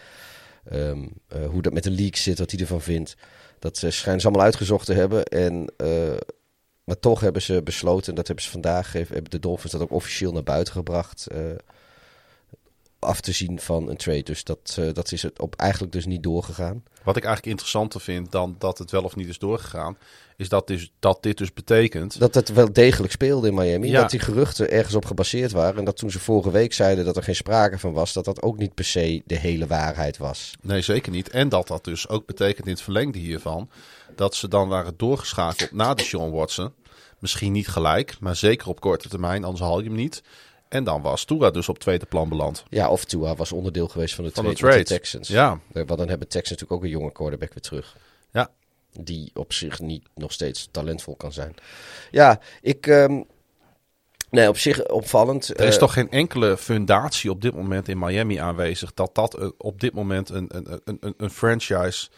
Ehm, 0.64 1.06
eh, 1.28 1.46
hoe 1.46 1.62
dat 1.62 1.72
met 1.72 1.82
de 1.82 1.90
leak 1.90 2.16
zit, 2.16 2.38
wat 2.38 2.50
hij 2.50 2.60
ervan 2.60 2.80
vindt. 2.80 3.16
Dat 3.58 3.76
schijnen 3.76 4.20
ze 4.20 4.26
allemaal 4.26 4.44
uitgezocht 4.44 4.86
te 4.86 4.94
hebben. 4.94 5.24
En, 5.24 5.72
maar 6.84 6.98
toch 7.00 7.20
hebben 7.20 7.42
ze 7.42 7.62
besloten, 7.62 8.08
en 8.08 8.14
dat 8.14 8.26
hebben 8.26 8.44
ze 8.44 8.50
vandaag, 8.50 8.92
hebben 8.92 9.30
de 9.30 9.38
Dolphins 9.38 9.72
dat 9.72 9.80
ook 9.80 9.92
officieel 9.92 10.32
naar 10.32 10.42
buiten 10.42 10.72
gebracht. 10.72 11.26
af 12.98 13.20
te 13.20 13.32
zien 13.32 13.60
van 13.60 13.88
een 13.88 13.96
trade. 13.96 14.22
Dus 14.22 14.44
dat, 14.44 14.78
dat 14.92 15.12
is 15.12 15.22
het 15.22 15.40
op 15.40 15.56
eigenlijk 15.56 15.92
dus 15.92 16.06
niet 16.06 16.22
doorgegaan. 16.22 16.82
Wat 17.04 17.16
ik 17.16 17.24
eigenlijk 17.24 17.52
interessanter 17.52 18.00
vind 18.00 18.32
dan 18.32 18.56
dat 18.58 18.78
het 18.78 18.90
wel 18.90 19.02
of 19.02 19.16
niet 19.16 19.28
is 19.28 19.38
doorgegaan, 19.38 19.96
is 20.36 20.48
dat, 20.48 20.66
dus, 20.66 20.92
dat 20.98 21.22
dit 21.22 21.38
dus 21.38 21.52
betekent. 21.52 22.18
Dat 22.18 22.34
het 22.34 22.52
wel 22.52 22.72
degelijk 22.72 23.12
speelde 23.12 23.48
in 23.48 23.54
Miami. 23.54 23.88
Ja. 23.88 24.00
Dat 24.00 24.10
die 24.10 24.20
geruchten 24.20 24.70
ergens 24.70 24.94
op 24.94 25.04
gebaseerd 25.04 25.52
waren. 25.52 25.78
En 25.78 25.84
dat 25.84 25.96
toen 25.96 26.10
ze 26.10 26.18
vorige 26.18 26.50
week 26.50 26.72
zeiden 26.72 27.04
dat 27.04 27.16
er 27.16 27.22
geen 27.22 27.34
sprake 27.34 27.78
van 27.78 27.92
was, 27.92 28.12
dat 28.12 28.24
dat 28.24 28.42
ook 28.42 28.58
niet 28.58 28.74
per 28.74 28.84
se 28.84 29.22
de 29.26 29.38
hele 29.38 29.66
waarheid 29.66 30.16
was. 30.16 30.52
Nee, 30.60 30.80
zeker 30.80 31.12
niet. 31.12 31.28
En 31.28 31.48
dat 31.48 31.68
dat 31.68 31.84
dus 31.84 32.08
ook 32.08 32.26
betekent 32.26 32.66
in 32.66 32.72
het 32.72 32.82
verlengde 32.82 33.18
hiervan, 33.18 33.70
dat 34.16 34.34
ze 34.34 34.48
dan 34.48 34.68
waren 34.68 34.94
doorgeschakeld 34.96 35.72
na 35.72 35.94
de 35.94 36.02
Sean 36.02 36.30
Watson. 36.30 36.72
Misschien 37.18 37.52
niet 37.52 37.68
gelijk, 37.68 38.16
maar 38.20 38.36
zeker 38.36 38.68
op 38.68 38.80
korte 38.80 39.08
termijn, 39.08 39.44
anders 39.44 39.62
haal 39.62 39.80
je 39.80 39.84
hem 39.86 39.96
niet. 39.96 40.22
En 40.68 40.84
dan 40.84 41.02
was 41.02 41.24
Tua 41.24 41.50
dus 41.50 41.68
op 41.68 41.78
tweede 41.78 42.06
plan 42.06 42.28
beland. 42.28 42.64
Ja, 42.68 42.88
of 42.88 43.04
Tua 43.04 43.34
was 43.34 43.52
onderdeel 43.52 43.88
geweest 43.88 44.14
van 44.14 44.24
de, 44.24 44.30
Van 44.30 44.44
de 44.44 44.54
trade, 44.54 44.82
Texans. 44.84 45.28
Ja. 45.28 45.50
Eh, 45.72 45.82
Want 45.86 45.98
dan 45.98 46.08
hebben 46.08 46.28
Texans 46.28 46.50
natuurlijk 46.50 46.72
ook 46.72 46.82
een 46.82 46.98
jonge 46.98 47.12
quarterback 47.12 47.48
weer 47.52 47.62
terug. 47.62 47.96
Ja. 48.32 48.50
Die 49.00 49.30
op 49.34 49.52
zich 49.52 49.80
niet 49.80 50.04
nog 50.14 50.32
steeds 50.32 50.68
talentvol 50.70 51.16
kan 51.16 51.32
zijn. 51.32 51.54
Ja, 52.10 52.40
ik... 52.60 52.86
ehm, 52.86 53.20
nee, 54.30 54.48
op 54.48 54.58
zich 54.58 54.86
opvallend. 54.86 55.48
Er 55.48 55.66
is 55.66 55.74
Eh, 55.74 55.80
toch 55.80 55.92
geen 55.92 56.10
enkele 56.10 56.56
fundatie 56.56 57.30
op 57.30 57.42
dit 57.42 57.54
moment 57.54 57.88
in 57.88 57.98
Miami 57.98 58.36
aanwezig 58.36 58.94
dat 58.94 59.14
dat 59.14 59.38
eh, 59.38 59.48
op 59.58 59.80
dit 59.80 59.92
moment 59.94 60.28
een, 60.28 60.46
een, 60.56 60.80
een, 60.84 60.96
een, 61.00 61.14
een 61.16 61.30
franchise 61.30 62.08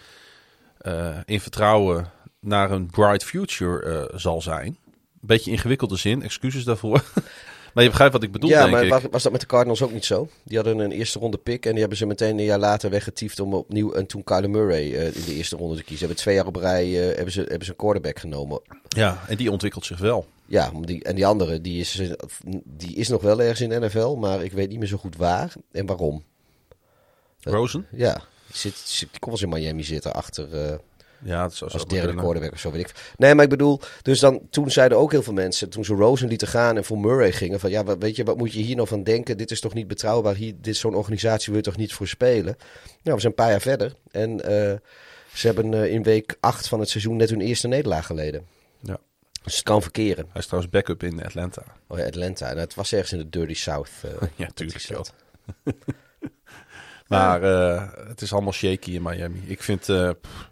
in 1.25 1.41
vertrouwen 1.41 2.11
naar 2.41 2.71
een 2.71 2.87
bright 2.91 3.25
future 3.25 4.11
zal 4.15 4.43
zijn. 4.43 4.79
Beetje 5.21 5.51
ingewikkelde 5.51 5.97
zin, 5.97 6.23
excuses 6.23 6.65
daarvoor. 6.65 7.05
maar 7.77 7.85
je 7.85 7.91
begrijpt 7.91 8.15
wat 8.15 8.23
ik 8.23 8.33
bedoel, 8.33 8.51
ja, 8.51 8.61
denk 8.61 8.71
maar 8.73 8.85
ik. 8.85 8.91
was, 8.91 9.03
was 9.11 9.23
dat 9.23 9.33
met 9.33 9.41
de 9.41 9.47
Cardinals 9.47 9.83
ook 9.83 9.93
niet 9.93 10.05
zo? 10.05 10.29
Die 10.45 10.57
hadden 10.57 10.79
een 10.79 10.93
eerste 10.93 11.19
ronde 11.19 11.37
pick 11.37 11.65
en 11.65 11.71
die 11.71 11.81
hebben 11.81 11.99
ze 11.99 12.07
meteen 12.07 12.39
een 12.39 12.45
jaar 12.45 12.59
later 12.59 12.91
weggetiefd 12.91 13.41
om 13.41 13.55
opnieuw 13.55 13.93
en 13.93 14.07
toen 14.07 14.25
Kyler 14.25 14.51
Murray 14.51 14.95
eh, 14.95 15.05
in 15.05 15.25
de 15.25 15.35
eerste 15.35 15.57
ronde 15.57 15.77
te 15.77 15.83
kiezen. 15.83 16.07
Hebben 16.07 16.23
twee 16.23 16.35
jaar 16.35 16.47
op 16.47 16.57
rij 16.57 16.85
eh, 16.85 17.17
hebben, 17.17 17.33
ze, 17.33 17.41
hebben 17.41 17.65
ze 17.65 17.71
een 17.71 17.77
quarterback 17.77 18.19
genomen. 18.19 18.61
Ja, 18.89 19.23
en 19.29 19.37
die 19.37 19.51
ontwikkelt 19.51 19.85
zich 19.85 19.99
wel. 19.99 20.27
Ja, 20.47 20.71
die, 20.81 21.05
en 21.05 21.15
die 21.15 21.27
andere, 21.27 21.61
die 21.61 21.81
is, 21.81 22.03
die 22.65 22.97
is 22.97 23.09
nog 23.09 23.23
wel 23.23 23.41
ergens 23.41 23.61
in 23.61 23.69
de 23.69 23.79
NFL, 23.79 24.15
maar 24.15 24.45
ik 24.45 24.53
weet 24.53 24.69
niet 24.69 24.79
meer 24.79 24.89
zo 24.89 24.97
goed 24.97 25.17
waar 25.17 25.53
en 25.73 25.87
waarom. 25.87 26.25
Rosen? 27.41 27.87
Ja, 27.91 28.15
die, 28.47 28.57
zit, 28.57 29.09
die 29.11 29.21
komt 29.21 29.41
wel 29.41 29.51
in 29.51 29.59
Miami 29.59 29.85
zitten 29.85 30.15
achter 30.15 30.65
eh, 30.65 30.79
Ja, 31.27 31.43
dat 31.43 31.55
zou 31.55 31.71
zo 31.71 31.77
als 31.77 31.87
derde 31.87 32.15
quarterback 32.15 32.53
of 32.53 32.59
zo, 32.59 32.71
weet 32.71 32.81
ik. 32.81 33.13
Nee, 33.17 33.35
maar 33.35 33.45
ik 33.45 33.51
bedoel, 33.51 33.81
dus 34.03 34.21
dan, 34.21 34.41
toen 34.51 34.71
zeiden 34.71 34.99
ook 34.99 35.11
heel 35.11 35.23
veel 35.23 35.33
mensen, 35.33 35.69
toen 35.69 35.85
ze 35.85 35.95
Rosen 35.95 36.29
lieten 36.29 36.49
gaan 36.49 36.77
en 36.77 36.85
voor 36.85 36.99
Murray 36.99 37.33
gingen, 37.33 37.61
van 37.61 37.71
ja, 37.71 37.85
wat, 37.85 37.97
weet 37.99 38.17
je, 38.17 38.25
wat 38.25 38.37
moet 38.37 38.53
je 38.53 38.61
hier 38.61 38.77
nou 38.77 38.89
van 38.89 39.03
denken? 39.03 39.37
Dit 39.37 39.51
is 39.51 39.61
toch 39.61 39.75
niet 39.75 39.89
betrouwbaar? 39.89 40.35
Hier, 40.35 40.55
dit 40.61 40.77
zo'n 40.77 40.95
organisatie 40.95 41.47
wil 41.47 41.57
je 41.57 41.63
toch 41.63 41.77
niet 41.77 41.93
voor 41.93 42.07
spelen? 42.09 42.57
Nou, 43.03 43.15
we 43.17 43.21
zijn 43.21 43.25
een 43.25 43.35
paar 43.35 43.51
jaar 43.51 43.61
verder 43.61 43.95
en 44.11 44.41
eh, 44.45 44.79
ze 45.33 45.47
hebben 45.47 45.75
eh, 45.75 45.93
in 45.93 46.03
week 46.03 46.37
8 46.41 46.69
van 46.69 46.81
het 46.81 46.89
seizoen 46.89 47.17
net 47.17 47.31
hun 47.31 47.41
eerste 47.41 47.69
nederlaag 47.69 48.07
geleden. 48.07 48.47
Ja. 48.81 48.99
Dus 49.43 49.55
het 49.55 49.65
kan 49.65 49.83
verkeren. 49.83 50.27
Hij 50.31 50.41
is 50.41 50.47
trouwens 50.47 50.73
backup 50.73 51.03
in 51.03 51.25
Atlanta. 51.25 51.63
Oh 51.87 51.99
ja, 51.99 52.05
Atlanta. 52.07 52.51
En 52.51 52.59
het 52.59 52.75
was 52.75 52.93
ergens 52.93 53.13
in 53.13 53.19
de 53.19 53.29
Dirty 53.29 53.55
South. 53.55 53.91
eh, 54.03 54.29
Ja, 54.37 54.49
tuurlijk, 54.55 54.81
stad. 54.81 55.15
Maar 57.07 57.43
het 58.09 58.21
is 58.21 58.33
allemaal 58.33 58.53
shaky 58.53 58.91
in 58.91 59.03
Miami. 59.03 59.43
Ik 59.47 59.63
vind, 59.63 59.81
pff, 60.21 60.51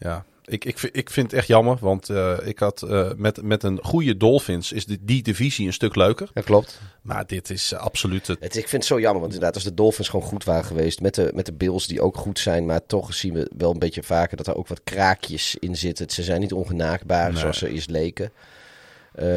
ja, 0.00 0.24
ik, 0.44 0.64
ik, 0.64 0.78
vind- 0.78 0.96
ik 0.96 1.10
vind 1.10 1.30
het 1.30 1.38
echt 1.40 1.48
jammer. 1.48 1.76
Want 1.80 2.08
eh, 2.08 2.36
ik 2.44 2.58
had 2.58 2.82
eh, 2.82 3.10
met, 3.16 3.42
met 3.42 3.62
een 3.62 3.78
goede 3.82 4.16
Dolphins 4.16 4.72
is 4.72 4.86
die, 4.86 4.98
die 5.02 5.22
divisie 5.22 5.66
een 5.66 5.72
stuk 5.72 5.94
leuker. 5.96 6.30
Ja, 6.34 6.42
klopt. 6.42 6.80
Maar 7.02 7.26
dit 7.26 7.50
is 7.50 7.72
eh, 7.72 7.78
absoluut 7.80 8.26
het. 8.26 8.40
Het, 8.40 8.56
ik 8.56 8.68
vind 8.68 8.82
het 8.82 8.84
zo 8.92 9.00
jammer, 9.00 9.20
want 9.20 9.32
inderdaad, 9.32 9.54
als 9.54 9.64
de 9.64 9.74
Dolphins 9.74 10.08
gewoon 10.08 10.26
goed 10.26 10.44
waren 10.44 10.64
geweest, 10.64 11.00
met 11.00 11.14
de, 11.14 11.30
met 11.34 11.46
de 11.46 11.52
Bills 11.52 11.86
die 11.86 12.00
ook 12.02 12.16
goed 12.16 12.38
zijn, 12.38 12.66
maar 12.66 12.86
toch 12.86 13.14
zien 13.14 13.32
we 13.32 13.50
wel 13.56 13.70
een 13.72 13.78
beetje 13.78 14.02
vaker 14.02 14.36
dat 14.36 14.46
er 14.46 14.56
ook 14.56 14.68
wat 14.68 14.80
kraakjes 14.84 15.56
in 15.58 15.76
zitten. 15.76 16.10
Ze 16.10 16.22
zijn 16.22 16.40
niet 16.40 16.52
ongenaakbaar, 16.52 17.30
Nee. 17.30 17.40
zoals 17.40 17.58
ze 17.58 17.68
eerst 17.68 17.90
leken. 17.90 18.32
Ehm, 19.14 19.28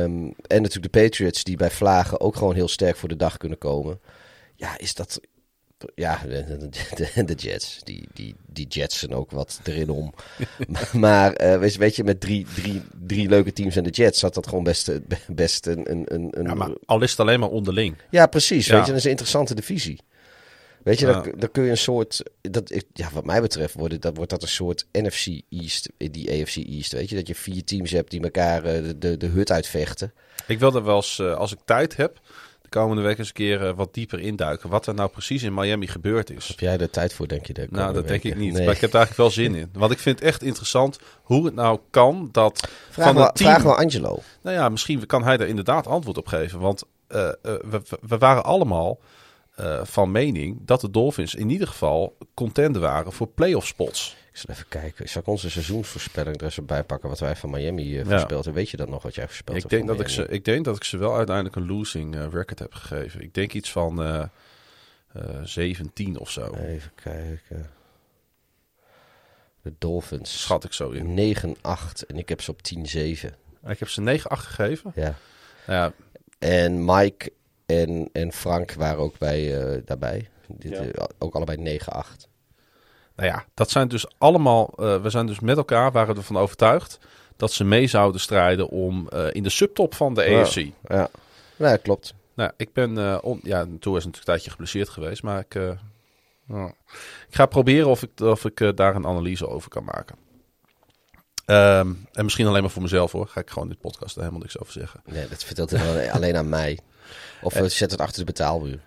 en 0.48 0.62
natuurlijk 0.62 0.94
de 0.94 1.02
Patriots, 1.02 1.44
die 1.44 1.58
bij 1.58 1.72
vlagen 1.72 2.20
ook 2.22 2.36
gewoon 2.36 2.56
heel 2.56 2.68
sterk 2.68 2.96
voor 2.96 3.10
de 3.10 3.16
dag 3.16 3.38
kunnen 3.38 3.58
komen. 3.58 4.00
Ja, 4.56 4.78
is 4.78 4.94
dat... 4.94 5.20
Ja, 5.96 6.22
de, 6.28 6.70
de, 7.14 7.26
de 7.26 7.34
Jets. 7.34 7.80
Die, 7.84 8.08
die, 8.14 8.36
die 8.48 8.68
Jetsen 8.68 9.14
ook 9.14 9.32
wat 9.32 9.60
erin 9.64 9.90
om. 9.90 10.14
maar 10.94 11.34
eh, 11.34 11.60
weet, 11.60 11.74
je- 11.74 11.80
weet 11.80 11.96
je, 11.96 12.04
met 12.04 12.20
drie, 12.20 12.46
drie, 12.56 12.82
drie 13.08 13.30
leuke 13.30 13.54
teams 13.54 13.76
en 13.76 13.84
de 13.84 13.90
Jets 13.90 14.22
had 14.22 14.34
dat 14.34 14.48
gewoon 14.48 14.64
best, 14.64 14.88
eh, 14.88 14.96
best 15.28 15.66
een... 15.68 15.92
een, 15.92 16.04
een, 16.14 16.32
Ja, 16.46 16.54
maar 16.54 16.72
al 16.86 17.02
is 17.02 17.12
het 17.12 17.20
alleen 17.20 17.40
maar 17.40 17.50
onderling. 17.50 17.96
ja, 18.10 18.26
precies. 18.28 18.66
Ja. 18.66 18.74
Weet 18.76 18.82
je, 18.86 18.88
dat 18.90 18.98
is 19.00 19.04
een 19.04 19.10
interessante 19.10 19.56
divisie. 19.56 20.00
Weet 20.84 21.00
je, 21.00 21.06
Ja. 21.08 21.22
dan, 21.22 21.34
dan 21.38 21.52
kun 21.52 21.64
je 21.64 21.70
een 21.70 21.78
soort. 21.78 22.24
Dat, 22.42 22.84
ja, 22.94 23.10
wat 23.14 23.26
mij 23.26 23.42
betreft 23.42 23.74
wordt, 23.74 24.02
dat, 24.02 24.16
wordt 24.16 24.32
dat 24.32 24.42
een 24.42 24.48
soort 24.48 24.86
NFC 24.92 25.42
East, 25.50 25.90
eh, 25.98 26.08
die 26.12 26.32
AFC 26.42 26.56
East. 26.56 26.92
Weet 26.92 27.10
je, 27.10 27.16
dat 27.16 27.28
je 27.28 27.36
vier 27.36 27.64
teams 27.64 27.92
hebt 27.92 28.12
die 28.12 28.22
elkaar 28.22 28.62
de, 28.64 28.98
de, 28.98 29.18
de 29.18 29.26
hut 29.28 29.52
uitvechten. 29.52 30.14
Ik 30.48 30.60
wil 30.60 30.76
er 30.76 30.84
wel 30.84 30.96
eens, 30.96 31.20
als 31.20 31.52
ik 31.52 31.60
tijd 31.66 31.96
heb, 31.96 32.20
komende 32.74 33.02
week 33.02 33.18
eens 33.18 33.28
een 33.28 33.34
keer 33.34 33.68
eh, 33.68 33.74
wat 33.76 33.94
dieper 33.94 34.20
induiken. 34.20 34.70
Wat 34.70 34.88
er 34.88 34.94
nou 34.94 35.10
precies 35.10 35.44
in 35.44 35.54
Miami 35.54 35.88
gebeurd 35.88 36.30
is. 36.30 36.48
Heb 36.48 36.60
jij 36.60 36.78
er 36.78 36.90
tijd 36.90 37.14
voor, 37.14 37.28
denk 37.28 37.46
je? 37.46 37.54
De 37.54 37.68
Nou, 37.70 37.94
dat 37.94 38.08
denk 38.08 38.24
ik 38.24 38.36
niet. 38.36 38.54
Nee. 38.54 38.66
Maar 38.66 38.76
ik 38.76 38.82
heb 38.82 38.90
er 38.90 38.96
eigenlijk 38.96 39.18
wel 39.18 39.46
zin 39.46 39.56
in. 39.56 39.70
Want 39.74 39.92
ik 39.92 40.00
vind 40.00 40.20
het 40.20 40.28
echt 40.28 40.44
interessant 40.44 41.00
hoe 41.22 41.46
het 41.46 41.56
nou 41.56 41.80
kan 41.90 42.30
dat 42.32 42.68
Vraag, 42.90 43.06
van 43.06 43.16
wel, 43.16 43.32
team... 43.32 43.50
vraag 43.50 43.64
wel 43.64 43.78
Angelo. 43.78 44.20
Nou 44.42 44.56
ja, 44.56 44.70
misschien 44.70 45.06
kan 45.06 45.24
hij 45.24 45.38
daar 45.38 45.48
inderdaad 45.48 45.88
antwoord 45.88 46.18
op 46.18 46.28
geven. 46.28 46.60
Want 46.60 46.84
eh, 47.08 47.28
eh, 47.28 47.34
we, 47.42 47.82
we 48.02 48.18
waren 48.18 48.44
allemaal 48.44 49.00
van 49.84 50.12
mening 50.12 50.58
dat 50.62 50.82
de 50.82 50.90
Dolphins 50.90 51.36
in 51.36 51.50
ieder 51.50 51.68
geval 51.68 52.18
contender 52.34 52.82
waren 52.82 53.12
voor 53.12 53.28
playoff 53.28 53.68
spots. 53.68 54.16
Ik 54.34 54.40
zal 54.40 54.54
even 54.56 54.68
kijken. 54.68 55.10
Zal 55.10 55.22
ik 55.22 55.28
onze 55.28 55.50
seizoensvoorspelling 55.50 56.38
er 56.38 56.44
eens 56.44 56.66
bij 56.66 56.84
pakken 56.84 57.10
wat 57.10 57.20
wij 57.20 57.36
van 57.36 57.50
Miami 57.50 58.00
eh, 58.00 58.06
voorspeld 58.06 58.44
hebben? 58.44 58.54
Weet 58.54 58.70
je 58.70 58.78
dat 58.78 58.90
nog 58.90 59.04
wat 59.04 59.16
jij 59.16 59.26
voorspeld 59.26 59.56
Ik 59.56 59.62
hebt 59.64 59.76
denk, 59.76 59.88
dat 59.88 60.00
ik, 60.00 60.08
ze, 60.08 60.28
ik 60.28 60.46
denk 60.46 60.66
dat 60.66 60.76
ik 60.76 60.84
ze 60.84 60.98
wel 60.98 61.16
uiteindelijk 61.16 61.56
een 61.56 61.68
losing 61.68 62.16
eh, 62.16 62.28
record 62.32 62.60
heb 62.60 62.74
gegeven. 62.74 63.22
Ik 63.22 63.34
denk 63.34 63.54
iets 63.54 63.72
van 63.72 64.04
eh 64.04 64.24
eh 65.14 65.40
17 65.44 66.20
of 66.20 66.30
zo. 66.32 66.54
Even 66.54 66.92
kijken. 66.96 67.70
De 69.62 69.74
Dolphins. 69.78 70.42
Schat 70.42 70.64
ik 70.64 70.74
zo 70.74 70.90
in. 70.90 71.36
9-8 71.36 72.06
en 72.08 72.18
ik 72.18 72.30
heb 72.30 72.42
ze 72.42 72.52
op 72.52 72.60
10-7. 72.76 72.80
Ik 73.68 73.80
heb 73.80 73.90
ze 73.90 74.20
9-8 74.20 74.22
gegeven. 74.24 74.92
Ja. 74.96 75.16
Nou 75.68 75.80
ja, 75.80 75.94
En 76.40 76.86
Mike 76.86 77.32
en, 77.66 78.10
en 78.12 78.32
Frank 78.32 78.74
waren 78.74 79.00
ook 79.00 79.18
bij, 79.18 79.62
eh, 79.62 79.82
daarbij. 79.86 80.30
Dit, 80.48 81.02
ook 81.18 81.36
allebei 81.36 81.80
9-8. 81.80 82.28
Nou 83.16 83.30
ja, 83.30 83.46
dat 83.54 83.70
zijn 83.70 83.88
dus 83.88 84.06
allemaal. 84.18 84.74
eh, 84.78 85.02
we 85.02 85.10
zijn 85.10 85.26
dus 85.28 85.40
met 85.40 85.58
elkaar 85.58 85.92
waren 85.92 86.16
ervan 86.16 86.38
overtuigd 86.38 87.00
dat 87.38 87.52
ze 87.52 87.64
mee 87.64 87.88
zouden 87.88 88.22
strijden 88.22 88.70
om 88.70 89.10
eh, 89.10 89.28
in 89.32 89.44
de 89.44 89.50
subtop 89.50 89.96
van 89.96 90.14
de 90.14 90.22
AFC. 90.42 90.56
Ja, 90.88 91.10
ja 91.56 91.78
klopt. 91.78 92.14
Nou, 92.36 92.52
ik 92.58 92.74
ben. 92.74 92.98
eh 92.98 93.18
on, 93.22 93.40
ja, 93.44 93.64
toen 93.64 93.72
is 93.76 93.82
natuurlijk 93.84 94.18
een 94.18 94.24
tijdje 94.24 94.50
geblesseerd 94.50 94.90
geweest, 94.90 95.24
maar 95.24 95.40
ik. 95.40 95.56
eh, 95.56 95.70
nou, 96.48 96.70
ik 97.28 97.36
ga 97.36 97.46
proberen 97.46 97.88
of 97.88 98.04
ik, 98.04 98.20
of 98.20 98.46
ik 98.46 98.72
daar 98.78 98.96
een 98.96 99.06
analyse 99.08 99.48
over 99.48 99.70
kan 99.70 99.84
maken. 99.84 100.16
Ehm, 101.46 101.94
en 102.12 102.24
misschien 102.24 102.48
alleen 102.48 102.62
maar 102.62 102.72
voor 102.72 102.82
mezelf 102.82 103.12
hoor. 103.12 103.28
Ga 103.28 103.40
ik 103.40 103.50
gewoon 103.50 103.64
in 103.64 103.70
dit 103.74 103.82
podcast 103.82 104.16
er 104.16 104.20
helemaal 104.22 104.42
niks 104.42 104.60
over 104.60 104.74
zeggen. 104.74 105.02
Nee, 105.06 105.28
dat 105.28 105.44
vertelt 105.44 105.70
hij 105.72 106.12
alleen 106.16 106.36
aan 106.36 106.50
mij. 106.50 106.80
Of 107.42 107.54
we 107.54 107.70
zetten 107.70 107.98
het 107.98 108.08
achter 108.08 108.20
de 108.20 108.26
betaalmuur. 108.26 108.80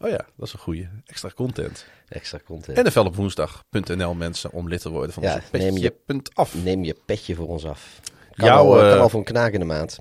Oh 0.00 0.08
ja, 0.08 0.26
dat 0.36 0.46
is 0.46 0.52
een 0.52 0.58
goede. 0.58 0.88
Extra 1.06 1.30
content. 1.34 1.86
Extra 2.08 2.38
content. 2.44 2.86
NFL 2.86 2.98
op 3.00 3.16
woensdag.nl 3.16 4.14
mensen 4.14 4.52
om 4.52 4.68
lid 4.68 4.80
te 4.80 4.90
worden 4.90 5.12
van 5.12 5.22
Ja, 5.22 5.34
onze 5.34 5.46
neem 5.52 5.76
je- 5.76 5.90
petje.af. 6.06 6.54
Neem 6.64 6.84
je 6.84 6.96
petje 7.06 7.34
voor 7.34 7.48
ons 7.48 7.64
af. 7.64 8.00
Kan, 8.34 8.46
Jouw, 8.46 8.64
al, 8.72 8.78
kan 8.78 8.90
eh, 8.92 9.00
al 9.00 9.08
voor 9.08 9.18
een 9.18 9.24
knaak 9.24 9.52
in 9.52 9.58
de 9.60 9.66
maand. 9.66 9.98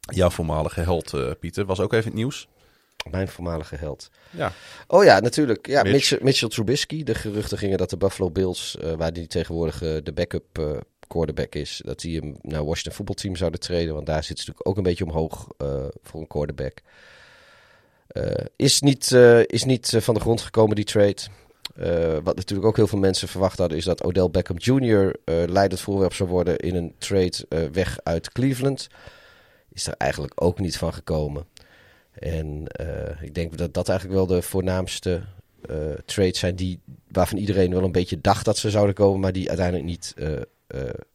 Jouw 0.00 0.30
voormalige 0.30 0.80
held, 0.80 1.12
eh, 1.14 1.30
Pieter, 1.40 1.64
was 1.64 1.80
ook 1.80 1.92
even 1.92 2.04
het 2.04 2.14
nieuws. 2.14 2.48
Mijn 3.10 3.28
voormalige 3.28 3.76
held. 3.76 4.08
Ja, 4.30 4.52
Oh 4.86 5.04
ja, 5.04 5.20
natuurlijk. 5.20 5.66
Ja, 5.66 5.82
Mitch. 5.82 5.92
Mitchell, 5.94 6.18
Mitchell 6.22 6.48
Trubisky. 6.48 7.02
De 7.02 7.14
geruchten 7.14 7.58
gingen 7.58 7.78
dat 7.78 7.90
de 7.90 7.96
Buffalo 7.96 8.30
Bills, 8.30 8.76
eh, 8.76 8.92
waar 8.92 9.12
die 9.12 9.26
tegenwoordig 9.26 9.78
de 9.78 10.12
backup 10.14 10.84
quarterback 11.06 11.54
is, 11.54 11.80
dat 11.84 12.00
die 12.00 12.18
hem 12.20 12.36
naar 12.42 12.64
Washington 12.64 12.92
voetbalteam 12.92 13.36
zouden 13.36 13.60
treden. 13.60 13.94
Want 13.94 14.06
daar 14.06 14.24
zit 14.24 14.38
ze 14.38 14.44
natuurlijk 14.46 14.68
ook 14.68 14.76
een 14.76 14.82
beetje 14.82 15.04
omhoog 15.04 15.46
voor 16.02 16.20
een 16.20 16.26
quarterback. 16.26 16.78
Is 18.56 18.80
niet, 18.80 19.12
is 19.46 19.64
niet 19.64 19.96
van 19.98 20.14
de 20.14 20.20
grond 20.20 20.40
gekomen, 20.40 20.76
die 20.76 20.84
trade. 20.84 21.16
Eh, 21.74 22.18
wat 22.22 22.36
natuurlijk 22.36 22.68
ook 22.68 22.76
heel 22.76 22.86
veel 22.86 22.98
mensen 22.98 23.28
verwacht 23.28 23.58
hadden, 23.58 23.78
is 23.78 23.84
dat 23.84 24.04
Odell 24.04 24.30
Beckham 24.30 24.56
Jr. 24.58 25.16
eh 25.24 25.42
leidend 25.46 25.80
voorwerp 25.80 26.14
zou 26.14 26.28
worden 26.28 26.58
in 26.58 26.74
een 26.74 26.94
trade 26.98 27.46
eh, 27.48 27.64
weg 27.72 27.98
uit 28.02 28.32
Cleveland. 28.32 28.88
Is 29.72 29.86
er 29.86 29.94
eigenlijk 29.98 30.32
ook 30.34 30.58
niet 30.58 30.78
van 30.78 30.94
gekomen. 30.94 31.46
En 32.12 32.66
ik 33.20 33.34
denk 33.34 33.56
dat 33.56 33.74
dat 33.74 33.88
eigenlijk 33.88 34.18
wel 34.18 34.26
de 34.26 34.42
voornaamste 34.42 35.22
trades 36.04 36.38
zijn 36.38 36.56
die, 36.56 36.80
waarvan 37.08 37.38
iedereen 37.38 37.70
wel 37.70 37.82
een 37.82 37.92
beetje 37.92 38.20
dacht 38.20 38.44
dat 38.44 38.56
ze 38.56 38.70
zouden 38.70 38.94
komen, 38.94 39.20
maar 39.20 39.32
die 39.32 39.48
uiteindelijk 39.48 39.88
niet 39.88 40.14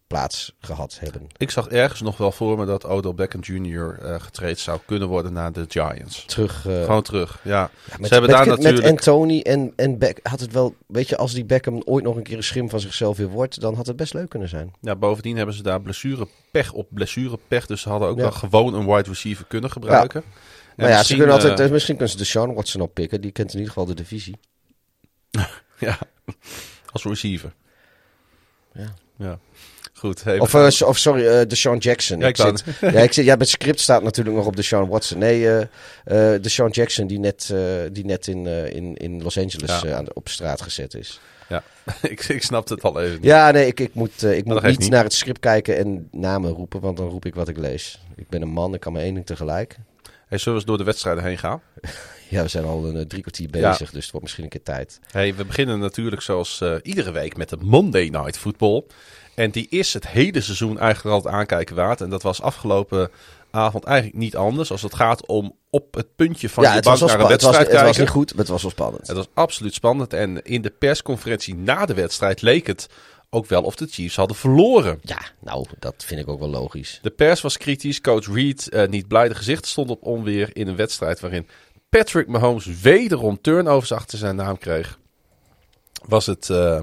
plaats 0.07 0.55
gehad 0.59 0.97
hebben. 0.99 1.27
ik 1.37 1.51
zag 1.51 1.67
ergens 1.67 2.01
nog 2.01 2.17
wel 2.17 2.31
voor 2.31 2.57
me 2.57 2.65
dat 2.65 2.85
Odell 2.85 3.13
Beckham 3.13 3.41
Jr. 3.41 3.97
eh 4.01 4.21
getraind 4.21 4.59
zou 4.59 4.79
kunnen 4.85 5.07
worden 5.07 5.33
naar 5.33 5.51
de 5.51 5.65
Giants. 5.67 6.25
Terug. 6.25 6.65
eh, 6.67 6.83
Gewoon 6.83 7.01
terug, 7.01 7.39
ja. 7.43 7.51
ja, 7.51 7.69
met, 7.99 8.07
Ze 8.07 8.13
hebben 8.13 8.29
met, 8.31 8.39
daar 8.39 8.47
met 8.47 8.57
natuurlijk... 8.63 8.87
Anthony 8.89 9.39
en, 9.41 9.73
en 9.75 9.97
Beck 9.97 10.19
had 10.23 10.39
het 10.39 10.51
wel, 10.51 10.75
weet 10.87 11.09
je, 11.09 11.17
als 11.17 11.33
die 11.33 11.45
Beckham 11.45 11.81
ooit 11.85 12.03
nog 12.03 12.15
een 12.15 12.23
keer 12.23 12.37
een 12.37 12.43
schim 12.43 12.69
van 12.69 12.79
zichzelf 12.79 13.17
weer 13.17 13.27
wordt, 13.29 13.59
dan 13.61 13.75
had 13.75 13.87
het 13.87 13.95
best 13.95 14.13
leuk 14.13 14.29
kunnen 14.29 14.49
zijn. 14.49 14.73
Ja, 14.81 14.95
bovendien 14.95 15.37
hebben 15.37 15.55
ze 15.55 15.63
daar 15.63 15.81
blessurepech 15.81 16.71
op 16.71 16.87
blessurepech. 16.89 17.65
Dus 17.65 17.81
ze 17.81 17.89
hadden 17.89 18.07
ook 18.09 18.15
Ja. 18.17 18.21
wel 18.21 18.31
gewoon 18.31 18.73
een 18.73 18.85
wide 18.85 19.09
receiver 19.09 19.45
kunnen 19.45 19.71
gebruiken. 19.71 20.21
En 20.23 20.29
Maar 20.75 20.85
ja, 20.85 20.91
ze 20.91 20.97
misschien, 20.97 21.17
kunnen 21.17 21.35
altijd, 21.35 21.59
eh, 21.59 21.65
eh, 21.65 21.71
misschien 21.71 21.95
kunnen 21.95 22.13
ze 22.13 22.19
de 22.19 22.27
Sean 22.29 22.53
Watson 22.53 22.81
oppikken, 22.81 23.21
die 23.21 23.31
kent 23.31 23.49
in 23.53 23.57
ieder 23.59 23.73
geval 23.73 23.87
de 23.87 23.93
divisie. 23.95 24.39
ja, 25.79 25.97
als 26.91 27.03
receiver. 27.03 27.53
Ja. 28.73 28.93
Ja. 29.21 29.39
Goed. 29.93 30.23
Hey, 30.23 30.39
Of, 30.39 30.53
eh, 30.53 30.87
of 30.87 30.97
sorry, 30.97 31.27
eh 31.27 31.47
de 31.47 31.55
Sean 31.55 31.77
Jackson. 31.77 32.19
Ja, 32.19 32.27
ik 32.27 32.35
zit, 32.35 32.63
ja, 32.81 32.99
ik 32.99 33.13
zit, 33.13 33.25
ja, 33.25 33.37
het 33.37 33.49
script 33.49 33.79
staat 33.79 34.03
natuurlijk 34.03 34.35
nog 34.35 34.45
op 34.45 34.55
de 34.55 34.61
Sean 34.61 34.87
Watson. 34.87 35.17
Nee, 35.17 35.49
eh, 35.49 35.65
de 36.05 36.49
Sean 36.49 36.69
Jackson 36.69 37.07
die 37.07 37.19
net, 37.19 37.53
die 37.91 38.05
net 38.05 38.27
in, 38.27 38.45
in, 38.47 38.95
in 38.95 39.23
Los 39.23 39.37
Angeles 39.37 39.81
Ja. 39.81 39.95
aan 39.95 40.05
de, 40.05 40.13
op 40.13 40.29
straat 40.29 40.61
gezet 40.61 40.93
is. 40.93 41.19
ja, 41.49 41.63
ik, 42.01 42.23
ik 42.23 42.43
snapte 42.43 42.73
het 42.73 42.83
al 42.83 43.01
even 43.01 43.13
niet. 43.15 43.23
Ja, 43.23 43.51
nee, 43.51 43.65
ik, 43.67 43.79
ik 43.79 43.93
moet, 43.93 44.23
ik 44.23 44.45
moet 44.45 44.61
niet, 44.61 44.79
niet. 44.79 44.89
naar 44.89 45.03
het 45.03 45.13
script 45.13 45.39
kijken 45.39 45.77
en 45.77 46.07
namen 46.11 46.51
roepen, 46.51 46.79
want 46.79 46.97
dan 46.97 47.09
roep 47.09 47.25
ik 47.25 47.35
wat 47.35 47.47
ik 47.47 47.57
lees. 47.57 47.99
Ik 48.15 48.29
ben 48.29 48.41
een 48.41 48.49
man, 48.49 48.73
ik 48.73 48.79
kan 48.79 48.93
maar 48.93 49.01
één 49.01 49.13
ding 49.13 49.25
tegelijk. 49.25 49.77
Hey, 50.27 50.37
zullen 50.37 50.53
we 50.53 50.53
eens 50.53 50.65
door 50.65 50.77
de 50.77 50.83
wedstrijden 50.83 51.23
heen 51.23 51.37
gaan? 51.37 51.61
Ja, 52.31 52.41
we 52.41 52.47
zijn 52.47 52.65
al 52.65 52.85
een 52.85 52.97
eh, 52.97 53.05
drie 53.05 53.21
kwartier 53.21 53.47
Ja. 53.51 53.69
bezig, 53.69 53.91
dus 53.91 54.01
het 54.01 54.11
wordt 54.11 54.21
misschien 54.21 54.43
een 54.43 54.49
keer 54.49 54.63
tijd. 54.63 54.99
Hey, 55.11 55.35
we 55.35 55.45
beginnen 55.45 55.79
natuurlijk 55.79 56.21
zoals 56.21 56.61
eh, 56.61 56.75
iedere 56.83 57.11
week 57.11 57.37
met 57.37 57.49
de 57.49 57.57
Monday 57.61 58.07
Night 58.07 58.37
Football. 58.37 58.83
En 59.35 59.51
die 59.51 59.67
is 59.69 59.93
het 59.93 60.07
hele 60.07 60.41
seizoen 60.41 60.79
eigenlijk 60.79 61.15
altijd 61.15 61.33
aankijken 61.33 61.75
waard. 61.75 62.01
En 62.01 62.09
dat 62.09 62.21
was 62.21 62.41
afgelopen 62.41 63.11
avond 63.51 63.83
eigenlijk 63.83 64.17
niet 64.17 64.35
anders. 64.35 64.71
Als 64.71 64.81
het 64.81 64.95
gaat 64.95 65.25
om 65.25 65.55
op 65.69 65.93
het 65.93 66.15
puntje 66.15 66.49
van 66.49 66.63
ja, 66.63 66.69
je 66.69 66.75
het 66.75 66.85
bank 66.85 66.99
naar 66.99 67.09
een 67.19 67.27
het, 67.27 67.41
was, 67.41 67.57
het 67.57 67.81
was 67.81 67.97
niet 67.97 68.09
goed, 68.09 68.29
maar 68.29 68.39
het 68.39 68.49
was 68.49 68.61
wel 68.61 68.71
spannend. 68.71 69.07
Het 69.07 69.15
was 69.15 69.27
absoluut 69.33 69.73
spannend. 69.73 70.13
En 70.13 70.43
in 70.43 70.61
de 70.61 70.69
persconferentie 70.69 71.55
na 71.55 71.85
de 71.85 71.93
wedstrijd 71.93 72.41
leek 72.41 72.67
het 72.67 72.87
ook 73.29 73.45
wel 73.45 73.63
of 73.63 73.75
de 73.75 73.87
Chiefs 73.87 74.15
hadden 74.15 74.37
verloren. 74.37 74.99
Ja, 75.01 75.21
nou, 75.39 75.65
dat 75.79 76.03
vind 76.05 76.19
ik 76.19 76.27
ook 76.27 76.39
wel 76.39 76.49
logisch. 76.49 76.99
De 77.01 77.09
pers 77.09 77.41
was 77.41 77.57
kritisch. 77.57 78.01
Coach 78.01 78.25
Reed 78.33 78.69
eh, 78.69 78.87
niet 78.87 79.07
blij. 79.07 79.27
De 79.27 79.35
gezicht 79.35 79.65
stond 79.65 79.89
op 79.89 80.03
onweer 80.03 80.49
in 80.53 80.67
een 80.67 80.75
wedstrijd 80.75 81.19
waarin 81.19 81.47
Patrick 81.97 82.27
Mahomes 82.27 82.65
wederom 82.65 83.41
turnovers 83.41 83.91
achter 83.91 84.17
zijn 84.17 84.35
naam 84.35 84.57
kreeg. 84.57 84.99
Was 86.05 86.25
het 86.25 86.49
eh, 86.49 86.79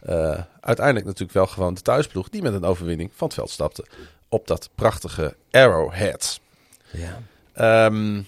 eh, 0.00 0.42
uiteindelijk 0.60 1.06
natuurlijk 1.06 1.32
wel 1.32 1.46
gewoon 1.46 1.74
de 1.74 1.80
thuisploeg 1.80 2.28
die 2.28 2.42
met 2.42 2.52
een 2.52 2.64
overwinning 2.64 3.10
van 3.14 3.26
het 3.26 3.36
veld 3.36 3.50
stapte 3.50 3.84
op 4.28 4.46
dat 4.46 4.70
prachtige 4.74 5.36
Arrowhead. 5.50 6.40
Ja. 6.92 7.22
Ehm, 7.52 8.22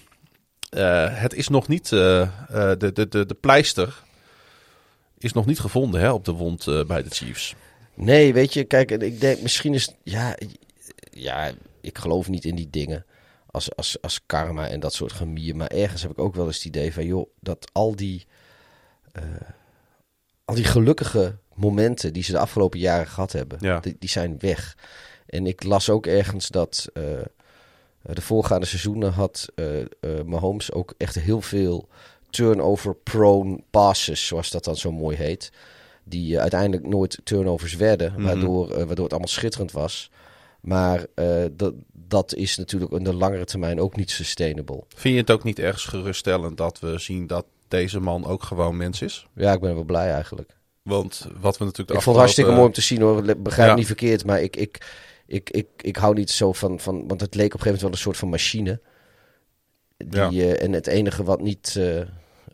eh, 0.69 1.07
het 1.09 1.33
is 1.33 1.47
nog 1.47 1.67
niet, 1.67 1.89
de, 1.89 2.27
de, 2.77 3.07
de, 3.09 3.25
de 3.25 3.37
pleister 3.39 4.03
is 5.17 5.33
nog 5.33 5.45
niet 5.45 5.59
gevonden 5.59 6.01
hè, 6.01 6.11
op 6.11 6.25
de 6.25 6.31
wond 6.31 6.65
bij 6.87 7.03
de 7.03 7.09
Chiefs. 7.09 7.55
Nee, 7.93 8.33
weet 8.33 8.53
je, 8.53 8.63
kijk, 8.63 8.91
ik 8.91 9.21
denk 9.21 9.41
misschien 9.41 9.73
is. 9.73 9.93
Ja, 10.03 10.37
ja, 11.11 11.51
ik 11.81 11.97
geloof 11.97 12.29
niet 12.29 12.45
in 12.45 12.55
die 12.55 12.69
dingen. 12.69 13.05
Als, 13.53 13.75
als, 13.75 14.01
als 14.01 14.21
karma 14.25 14.67
en 14.67 14.79
dat 14.79 14.93
soort 14.93 15.11
gemier. 15.11 15.55
Maar 15.55 15.67
ergens 15.67 16.01
heb 16.01 16.11
ik 16.11 16.19
ook 16.19 16.35
wel 16.35 16.45
eens 16.45 16.55
het 16.57 16.65
idee 16.65 16.93
van, 16.93 17.05
joh, 17.05 17.29
dat 17.39 17.69
al 17.71 17.95
die. 17.95 18.25
eh, 19.11 19.23
al 20.45 20.55
die 20.55 20.63
gelukkige 20.63 21.35
momenten 21.53 22.13
die 22.13 22.23
ze 22.23 22.31
de 22.31 22.37
afgelopen 22.39 22.79
jaren 22.79 23.07
gehad 23.07 23.31
hebben, 23.31 23.57
Ja. 23.61 23.79
die, 23.79 23.95
die 23.99 24.09
zijn 24.09 24.35
weg. 24.39 24.77
En 25.25 25.47
ik 25.47 25.63
las 25.63 25.89
ook 25.89 26.05
ergens 26.05 26.47
dat. 26.49 26.87
eh, 26.93 27.03
de 28.01 28.21
voorgaande 28.21 28.65
seizoenen 28.65 29.11
had 29.11 29.47
eh, 29.55 29.65
Mahomes 30.25 30.71
ook 30.71 30.93
echt 30.97 31.15
heel 31.15 31.41
veel 31.41 31.87
turnover-prone 32.29 33.59
passes, 33.69 34.27
zoals 34.27 34.49
dat 34.49 34.63
dan 34.63 34.75
zo 34.75 34.91
mooi 34.91 35.17
heet. 35.17 35.51
Die 36.03 36.39
uiteindelijk 36.39 36.87
nooit 36.87 37.19
turnovers 37.23 37.75
werden, 37.75 38.11
Mhm. 38.13 38.21
waardoor, 38.23 38.67
waardoor 38.67 39.03
het 39.03 39.11
allemaal 39.11 39.27
schitterend 39.27 39.71
was. 39.71 40.11
Maar 40.61 41.05
dat, 41.51 41.73
dat 42.13 42.33
is 42.35 42.57
natuurlijk 42.57 42.91
in 42.91 43.03
de 43.03 43.13
langere 43.13 43.45
termijn 43.45 43.79
ook 43.79 43.95
niet 43.95 44.11
sustainable. 44.11 44.83
Vind 44.95 45.13
je 45.13 45.19
het 45.21 45.31
ook 45.31 45.43
niet 45.43 45.59
ergens 45.59 45.85
geruststellend 45.85 46.57
dat 46.57 46.79
we 46.79 46.99
zien 46.99 47.27
dat 47.27 47.45
deze 47.67 47.99
man 47.99 48.25
ook 48.25 48.43
gewoon 48.43 48.77
mens 48.77 49.01
is? 49.01 49.27
Ja, 49.35 49.51
ik 49.53 49.59
ben 49.59 49.73
wel 49.73 49.83
blij 49.83 50.11
eigenlijk. 50.11 50.55
Want 50.81 51.27
wat 51.39 51.57
we 51.57 51.63
natuurlijk 51.63 51.89
de 51.89 51.95
ik 51.95 52.01
vond 52.01 52.05
het 52.15 52.15
hartstikke 52.15 52.51
mooi 52.51 52.63
om 52.65 52.71
te 52.71 52.81
zien 52.81 53.01
hoor. 53.01 53.37
Begrijp 53.37 53.69
Ja. 53.69 53.75
niet 53.75 53.85
verkeerd, 53.85 54.25
maar 54.25 54.41
ik, 54.41 54.55
ik, 54.55 54.85
ik, 55.25 55.49
ik, 55.49 55.67
ik 55.81 55.95
hou 55.95 56.13
niet 56.15 56.29
zo 56.31 56.53
van, 56.53 56.79
van. 56.79 57.07
Want 57.07 57.21
het 57.21 57.35
leek 57.35 57.53
op 57.53 57.53
een 57.53 57.59
gegeven 57.59 57.63
moment 57.65 57.81
wel 57.81 57.91
een 57.91 57.97
soort 57.97 58.17
van 58.17 58.29
machine. 58.29 58.79
Die, 59.97 60.55
eh, 60.55 60.63
en 60.63 60.71
het 60.73 60.87
enige 60.87 61.23
wat 61.23 61.41
niet. 61.41 61.75
eh, 61.77 61.99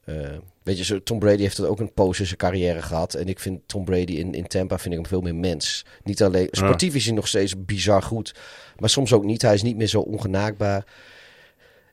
eh, 0.05 0.38
weet 0.64 0.78
je, 0.78 0.84
zo, 0.84 1.03
Tom 1.03 1.20
Brady 1.20 1.41
heeft 1.41 1.57
het 1.57 1.66
ook 1.68 1.80
een 1.80 1.93
poos 1.93 2.20
in 2.20 2.26
zijn 2.26 2.38
carrière 2.38 2.82
gehad. 2.82 3.14
En 3.14 3.28
ik 3.28 3.39
vind 3.39 3.60
Tom 3.66 3.86
Brady 3.86 4.12
in, 4.14 4.34
in 4.34 4.47
Tampa 4.47 4.78
vind 4.80 4.93
ik 4.93 4.99
hem 4.99 5.10
veel 5.10 5.22
meer 5.22 5.36
mens. 5.36 5.86
Niet 6.03 6.24
alleen. 6.24 6.47
Sportief 6.51 6.95
is 6.95 7.05
hij 7.05 7.14
nog 7.14 7.28
steeds 7.28 7.66
bizar 7.66 8.01
goed. 8.01 8.36
Maar 8.78 8.89
soms 8.89 9.14
ook 9.14 9.24
niet. 9.24 9.41
Hij 9.41 9.53
is 9.53 9.62
niet 9.62 9.78
meer 9.78 9.88
zo 9.88 9.99
ongenaakbaar. 9.99 10.86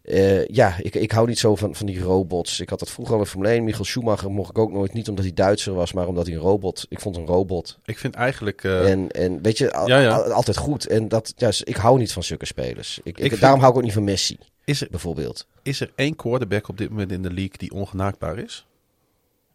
Eh, 0.03 0.47
ja, 0.47 0.77
ik, 0.83 0.95
ik 0.95 1.11
hou 1.13 1.27
niet 1.29 1.39
zo 1.39 1.55
van, 1.57 1.75
van 1.75 1.87
die 1.87 2.01
robots. 2.01 2.61
Ik 2.61 2.69
had 2.69 2.79
dat 2.79 2.91
vroeger 2.91 3.15
al 3.15 3.21
in 3.21 3.27
Formule 3.27 3.51
1. 3.53 3.65
Michael 3.65 3.85
Schumacher 3.85 4.31
mocht 4.31 4.51
ik 4.51 4.59
ook 4.59 4.73
nooit. 4.73 4.93
Niet 4.93 5.09
omdat 5.09 5.25
hij 5.25 5.35
Duitser 5.35 5.75
was, 5.75 5.93
maar 5.93 6.07
omdat 6.09 6.27
hij 6.27 6.35
een 6.35 6.41
robot... 6.41 6.87
Ik 6.89 7.01
vond 7.01 7.17
een 7.17 7.27
robot. 7.27 7.79
Ik 7.85 7.99
vind 7.99 8.15
eigenlijk... 8.15 8.65
eh, 8.65 8.91
En, 8.91 9.11
en 9.11 9.43
weet 9.43 9.59
je, 9.59 9.73
al- 9.73 9.89
Ja, 9.89 10.01
ja. 10.01 10.11
al- 10.17 10.33
altijd 10.33 10.57
goed. 10.57 10.87
En 10.87 11.09
dat, 11.09 11.33
ja, 11.37 11.51
ik 11.65 11.77
hou 11.77 11.99
niet 11.99 12.13
van 12.13 12.23
zulke 12.23 12.47
spelers. 12.47 12.99
Ik, 12.99 13.05
ik, 13.05 13.19
Ik 13.19 13.29
vind- 13.29 13.41
Daarom 13.41 13.61
hou 13.61 13.73
ik 13.73 13.79
ook 13.79 13.85
niet 13.85 13.93
van 13.93 14.05
Messi, 14.05 14.39
is, 14.67 14.81
er, 14.81 14.89
bijvoorbeeld. 14.91 15.47
is 15.63 15.81
er 15.81 15.93
één 15.95 16.17
quarterback 16.17 16.69
op 16.69 16.79
dit 16.79 16.91
moment 16.91 17.13
in 17.13 17.23
de 17.23 17.33
league 17.33 17.57
die 17.57 17.73
ongenaakbaar 17.73 18.39
is? 18.39 18.67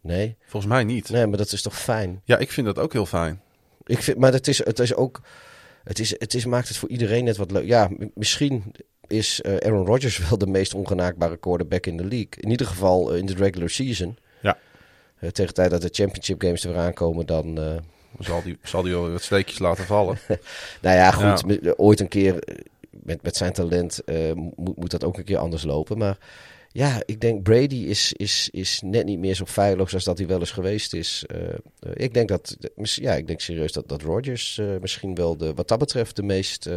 Nee, 0.00 0.36
Volgens 0.46 0.72
mij 0.72 0.84
niet. 0.84 1.10
nee, 1.10 1.26
maar 1.26 1.38
dat 1.38 1.52
is 1.52 1.62
toch 1.62 1.78
fijn. 1.78 2.20
Ja, 2.24 2.38
ik 2.38 2.50
vind 2.50 2.66
dat 2.66 2.78
ook 2.78 2.92
heel 2.92 3.06
fijn. 3.06 3.40
Ik 3.84 4.02
vind, 4.02 4.18
maar 4.18 4.32
het 4.32 4.48
is, 4.48 4.64
het 4.64 4.78
is 4.78 4.94
ook... 4.94 5.20
Het, 5.84 5.98
is, 5.98 6.10
het 6.18 6.34
is, 6.34 6.44
maakt 6.44 6.68
het 6.68 6.76
voor 6.76 6.88
iedereen 6.88 7.24
net 7.24 7.36
wat 7.36 7.50
leuk. 7.50 7.66
Ja, 7.66 7.90
misschien 8.14 8.74
is 9.06 9.40
eh, 9.40 9.56
Aaron 9.56 9.86
Rodgers 9.86 10.18
wel 10.28 10.38
de 10.38 10.46
meest 10.46 10.74
ongenaakbare 10.74 11.36
quarterback 11.36 11.86
in 11.86 11.96
de 11.96 12.04
league. 12.04 12.30
In 12.40 12.50
ieder 12.50 12.66
geval 12.66 13.12
eh, 13.12 13.18
in 13.18 13.26
de 13.26 13.34
regular 13.34 13.70
season. 13.70 14.18
Ja. 14.42 14.58
Eh, 15.18 15.30
tegen 15.30 15.46
de 15.46 15.52
tijd 15.52 15.70
dat 15.70 15.82
de 15.82 15.88
championship 15.92 16.42
games 16.42 16.64
er 16.64 16.72
weer 16.72 16.80
aankomen, 16.80 17.26
dan... 17.26 17.80
Zal 18.18 18.42
die, 18.42 18.58
zal 18.62 18.82
die 18.82 18.92
wel 18.92 19.10
wat 19.10 19.22
steekjes 19.22 19.58
laten 19.58 19.84
vallen. 19.84 20.18
Nou 20.82 20.96
ja, 20.96 21.10
goed. 21.10 21.60
Ja. 21.62 21.74
Ooit 21.76 22.00
een 22.00 22.08
keer. 22.08 22.42
Met, 23.02 23.22
met 23.22 23.36
zijn 23.36 23.52
talent 23.52 24.04
eh, 24.04 24.32
moet, 24.32 24.76
moet 24.76 24.90
dat 24.90 25.04
ook 25.04 25.18
een 25.18 25.24
keer 25.24 25.38
anders 25.38 25.62
lopen. 25.62 25.98
Maar 25.98 26.18
ja, 26.72 27.02
ik 27.06 27.20
denk 27.20 27.42
Brady 27.42 27.76
is, 27.76 28.12
is, 28.12 28.48
is 28.50 28.80
net 28.84 29.04
niet 29.04 29.18
meer 29.18 29.34
zo 29.34 29.44
feilloos 29.44 29.94
als 29.94 30.04
dat 30.04 30.18
hij 30.18 30.26
wel 30.26 30.38
eens 30.38 30.50
geweest 30.50 30.94
is. 30.94 31.24
Eh, 31.26 31.48
eh, 31.48 31.54
ik 31.94 32.14
denk 32.14 32.28
dat, 32.28 32.56
ja, 32.76 33.12
ik 33.14 33.26
denk 33.26 33.40
serieus 33.40 33.72
dat, 33.72 33.88
dat 33.88 34.02
Rodgers 34.02 34.60
misschien 34.80 35.14
wel 35.14 35.36
de, 35.36 35.54
wat 35.54 35.68
dat 35.68 35.78
betreft 35.78 36.16
de 36.16 36.22
meest 36.22 36.68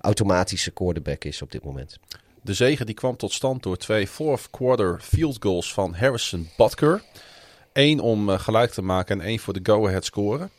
automatische 0.00 0.70
quarterback 0.70 1.24
is 1.24 1.42
op 1.42 1.52
dit 1.52 1.64
moment. 1.64 1.98
De 2.42 2.54
zege 2.54 2.84
die 2.84 2.94
kwam 2.94 3.16
tot 3.16 3.32
stand 3.32 3.62
door 3.62 3.76
twee 3.76 4.06
fourth 4.06 4.50
quarter 4.50 5.00
field 5.00 5.36
goals 5.40 5.72
van 5.72 5.94
Harrison 5.94 6.48
Butker. 6.56 7.02
Eén 7.72 8.00
om 8.00 8.28
gelijk 8.28 8.70
te 8.70 8.82
maken 8.82 9.20
en 9.20 9.26
één 9.26 9.38
voor 9.38 9.52
de 9.52 9.60
go-ahead 9.62 10.04
scoren. 10.04 10.50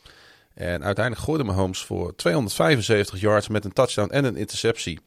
En 0.59 0.83
uiteindelijk 0.83 1.25
gooide 1.25 1.43
Mahomes 1.43 1.79
voor 1.81 2.15
275 2.15 3.19
yards 3.19 3.47
met 3.47 3.65
een 3.65 3.73
touchdown 3.73 4.11
en 4.11 4.25
een 4.25 4.35
interceptie 4.35 4.99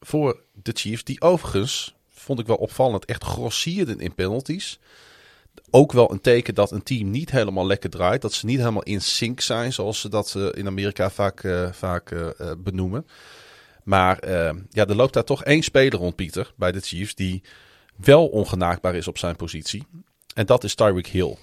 voor 0.00 0.40
de 0.52 0.72
Chiefs. 0.74 1.04
Die 1.04 1.20
overigens, 1.20 1.94
vond 2.08 2.38
ik 2.38 2.46
wel 2.46 2.56
opvallend, 2.56 3.04
echt 3.04 3.24
grossierden 3.24 4.00
in 4.00 4.14
penalties. 4.14 4.78
Ook 5.70 5.92
wel 5.92 6.10
een 6.10 6.20
teken 6.20 6.54
dat 6.54 6.70
een 6.70 6.82
team 6.82 7.10
niet 7.10 7.30
helemaal 7.30 7.66
lekker 7.66 7.90
draait. 7.90 8.22
Dat 8.22 8.32
ze 8.32 8.46
niet 8.46 8.58
helemaal 8.58 8.82
in 8.82 9.00
sync 9.00 9.40
zijn, 9.40 9.72
zoals 9.72 10.00
ze 10.00 10.08
dat 10.08 10.34
eh, 10.34 10.48
in 10.52 10.66
Amerika 10.66 11.10
vaak, 11.10 11.44
eh, 11.44 11.72
vaak 11.72 12.10
eh, 12.10 12.50
benoemen. 12.58 13.06
Maar 13.84 14.28
ja, 14.70 14.86
er 14.86 14.94
loopt 14.94 15.14
daar 15.14 15.24
toch 15.24 15.44
één 15.44 15.62
speler 15.62 15.98
rond, 15.98 16.16
Pieter, 16.16 16.52
bij 16.56 16.72
de 16.72 16.80
Chiefs, 16.80 17.14
die 17.14 17.42
wel 17.96 18.26
ongenaakbaar 18.28 18.94
is 18.94 19.08
op 19.08 19.18
zijn 19.18 19.36
positie. 19.36 19.86
En 20.34 20.46
dat 20.46 20.64
is 20.64 20.74
Tyreek 20.74 21.06
Hill. 21.06 21.36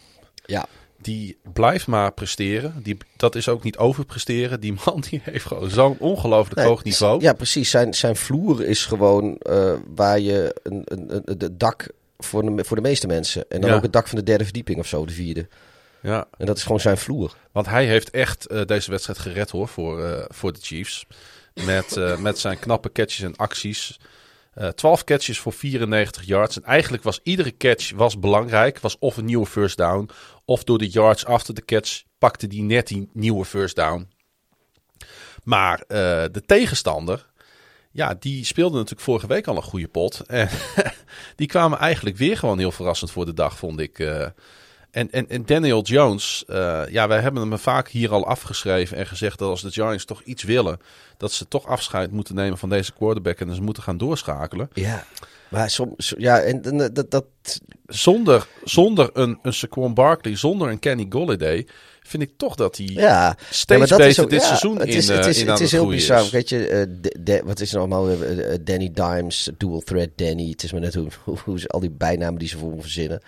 Ja, 0.46 0.68
Die 1.02 1.38
blijft 1.54 1.88
maar 1.88 2.12
presteren. 2.14 2.74
Die, 2.84 2.98
dat 3.18 3.36
is 3.36 3.50
ook 3.50 3.64
niet 3.64 3.78
overpresteren. 3.78 4.60
Die 4.60 4.74
man 4.86 5.04
die 5.10 5.22
heeft 5.24 5.46
gewoon 5.46 5.70
zo'n 5.70 5.96
ongelooflijk 6.00 6.62
hoog 6.68 6.84
niveau. 6.84 7.22
Ja, 7.22 7.34
precies. 7.34 7.70
Zijn, 7.70 7.94
zijn 7.94 8.16
vloer 8.16 8.64
is 8.66 8.86
gewoon 8.86 9.38
eh, 9.38 9.74
waar 9.96 10.20
je 10.20 10.56
een, 10.64 10.82
een, 10.86 11.16
een, 11.16 11.38
het 11.38 11.60
dak 11.60 11.90
voor 12.18 12.56
de, 12.56 12.64
voor 12.66 12.76
de 12.76 12.82
meeste 12.84 13.08
mensen. 13.08 13.46
En 13.50 13.62
dan 13.62 13.70
Ja. 13.70 13.76
ook 13.76 13.82
het 13.84 13.94
dak 13.94 14.08
van 14.08 14.18
de 14.18 14.24
derde 14.24 14.44
verdieping 14.44 14.80
of 14.80 14.88
zo, 14.88 15.06
de 15.06 15.14
vierde. 15.14 15.48
Ja, 16.02 16.28
En 16.38 16.46
dat 16.46 16.58
is 16.58 16.64
gewoon 16.64 16.80
zijn 16.80 16.98
vloer. 16.98 17.36
want 17.52 17.66
hij 17.66 17.86
heeft 17.86 18.10
echt 18.10 18.48
eh, 18.48 18.66
deze 18.66 18.92
wedstrijd 18.92 19.20
gered 19.20 19.50
hoor 19.50 19.68
voor, 19.68 20.04
eh, 20.06 20.26
voor 20.28 20.54
de 20.54 20.60
Chiefs. 20.62 21.06
Met, 21.66 21.96
met 22.20 22.40
zijn 22.40 22.60
knappe 22.60 22.92
catches 22.92 23.22
en 23.22 23.36
acties. 23.36 24.00
Eh 24.60 24.68
12 24.68 25.04
catches 25.04 25.40
voor 25.40 25.54
94 25.54 26.24
yards. 26.24 26.56
En 26.56 26.64
eigenlijk 26.64 27.04
was 27.04 27.20
iedere 27.24 27.58
catch 27.58 27.92
was 27.92 28.20
belangrijk. 28.20 28.80
Was 28.80 28.98
of 29.00 29.18
een 29.18 29.26
nieuwe 29.26 29.46
first 29.46 29.78
down. 29.78 30.10
Of 30.46 30.64
door 30.64 30.78
de 30.78 30.90
yards 30.90 31.26
after 31.26 31.54
de 31.54 31.66
catch 31.66 32.04
pakte 32.18 32.48
die 32.48 32.62
net 32.62 32.88
die 32.88 33.10
nieuwe 33.14 33.46
first 33.46 33.76
down. 33.76 34.08
Maar 35.44 35.80
eh, 35.80 35.98
de 36.32 36.44
tegenstander, 36.46 37.30
ja, 37.92 38.16
die 38.20 38.46
speelde 38.46 38.76
natuurlijk 38.76 39.02
vorige 39.02 39.28
week 39.28 39.48
al 39.48 39.56
een 39.56 39.62
goede 39.62 39.88
pot. 39.88 40.20
En 40.20 40.50
die 41.36 41.48
kwamen 41.48 41.78
eigenlijk 41.78 42.18
weer 42.18 42.38
gewoon 42.38 42.60
heel 42.60 42.72
verrassend 42.72 43.12
voor 43.12 43.26
de 43.26 43.34
dag, 43.34 43.58
vond 43.58 43.80
ik. 43.80 44.00
eh. 44.00 44.28
En, 44.92 45.12
en, 45.12 45.30
en 45.30 45.46
Daniel 45.46 45.82
Jones, 45.82 46.44
eh, 46.48 46.82
ja, 46.90 47.08
wij 47.08 47.20
hebben 47.20 47.50
hem 47.50 47.60
vaak 47.60 47.88
hier 47.90 48.12
al 48.12 48.26
afgeschreven 48.26 48.98
en 48.98 49.08
gezegd 49.08 49.40
dat 49.40 49.50
als 49.50 49.62
de 49.62 49.72
Giants 49.72 50.06
toch 50.06 50.22
iets 50.24 50.44
willen, 50.44 50.80
dat 51.18 51.32
ze 51.32 51.48
toch 51.48 51.66
afscheid 51.68 52.12
moeten 52.12 52.36
nemen 52.36 52.58
van 52.58 52.70
deze 52.70 52.94
quarterback 52.94 53.40
en 53.40 53.56
ze 53.56 53.62
moeten 53.62 53.84
gaan 53.84 53.98
doorschakelen. 53.98 54.70
Ja. 54.74 55.06
Maar 55.50 55.70
soms, 55.70 56.14
ja, 56.18 56.40
en 56.40 56.64
en 56.64 56.94
dat, 56.94 57.12
dat, 57.12 57.26
Zonder, 57.86 58.48
zonder 58.64 59.10
een, 59.14 59.40
een 59.42 59.54
Saquon 59.54 59.94
Barkley, 59.94 60.36
zonder 60.36 60.70
een 60.70 60.80
Kenny 60.80 61.06
Golladay, 61.10 61.68
vind 62.02 62.24
ik 62.24 62.32
toch 62.38 62.56
dat 62.56 62.78
hij 62.78 62.86
ja. 62.86 63.36
steeds 63.50 63.64
Ja, 63.68 63.78
maar 63.78 63.88
dat 63.88 63.98
beter 63.98 64.12
is 64.12 64.20
ook- 64.20 64.30
dit 64.30 64.42
ja, 64.42 64.48
seizoen 64.48 64.80
het 64.80 64.88
in, 64.90 64.96
is, 64.96 65.08
het 65.08 65.20
eh, 65.26 65.30
is, 65.30 65.40
in 65.42 65.48
het 65.48 65.56
is 65.56 65.62
het 65.62 65.72
heel 65.72 65.80
groeien 65.80 65.98
bizar. 66.00 66.22
is. 66.22 66.30
Weet 66.30 66.50
je, 66.50 66.68
eh, 66.68 66.86
de- 67.02 67.18
de- 67.24 67.42
wat 67.46 67.60
is 67.60 67.72
nou 67.72 67.92
allemaal? 67.92 68.10
eh, 68.10 68.54
eh, 68.54 68.60
Danny 68.64 68.92
Dimes, 68.94 69.50
Dual 69.58 69.80
Threat 69.80 70.10
Danny. 70.16 70.50
Het 70.50 70.64
is 70.64 70.72
maar 70.72 70.82
net 70.82 70.94
hoe, 70.94 71.08
hoe, 71.24 71.38
hoe 71.44 71.60
ze 71.60 71.68
al 71.68 71.80
die 71.80 71.90
bijnamen 71.92 72.40
die 72.40 72.48
ze 72.48 72.58
voor 72.58 72.70
hem 72.72 72.82
verzinnen. 72.82 73.22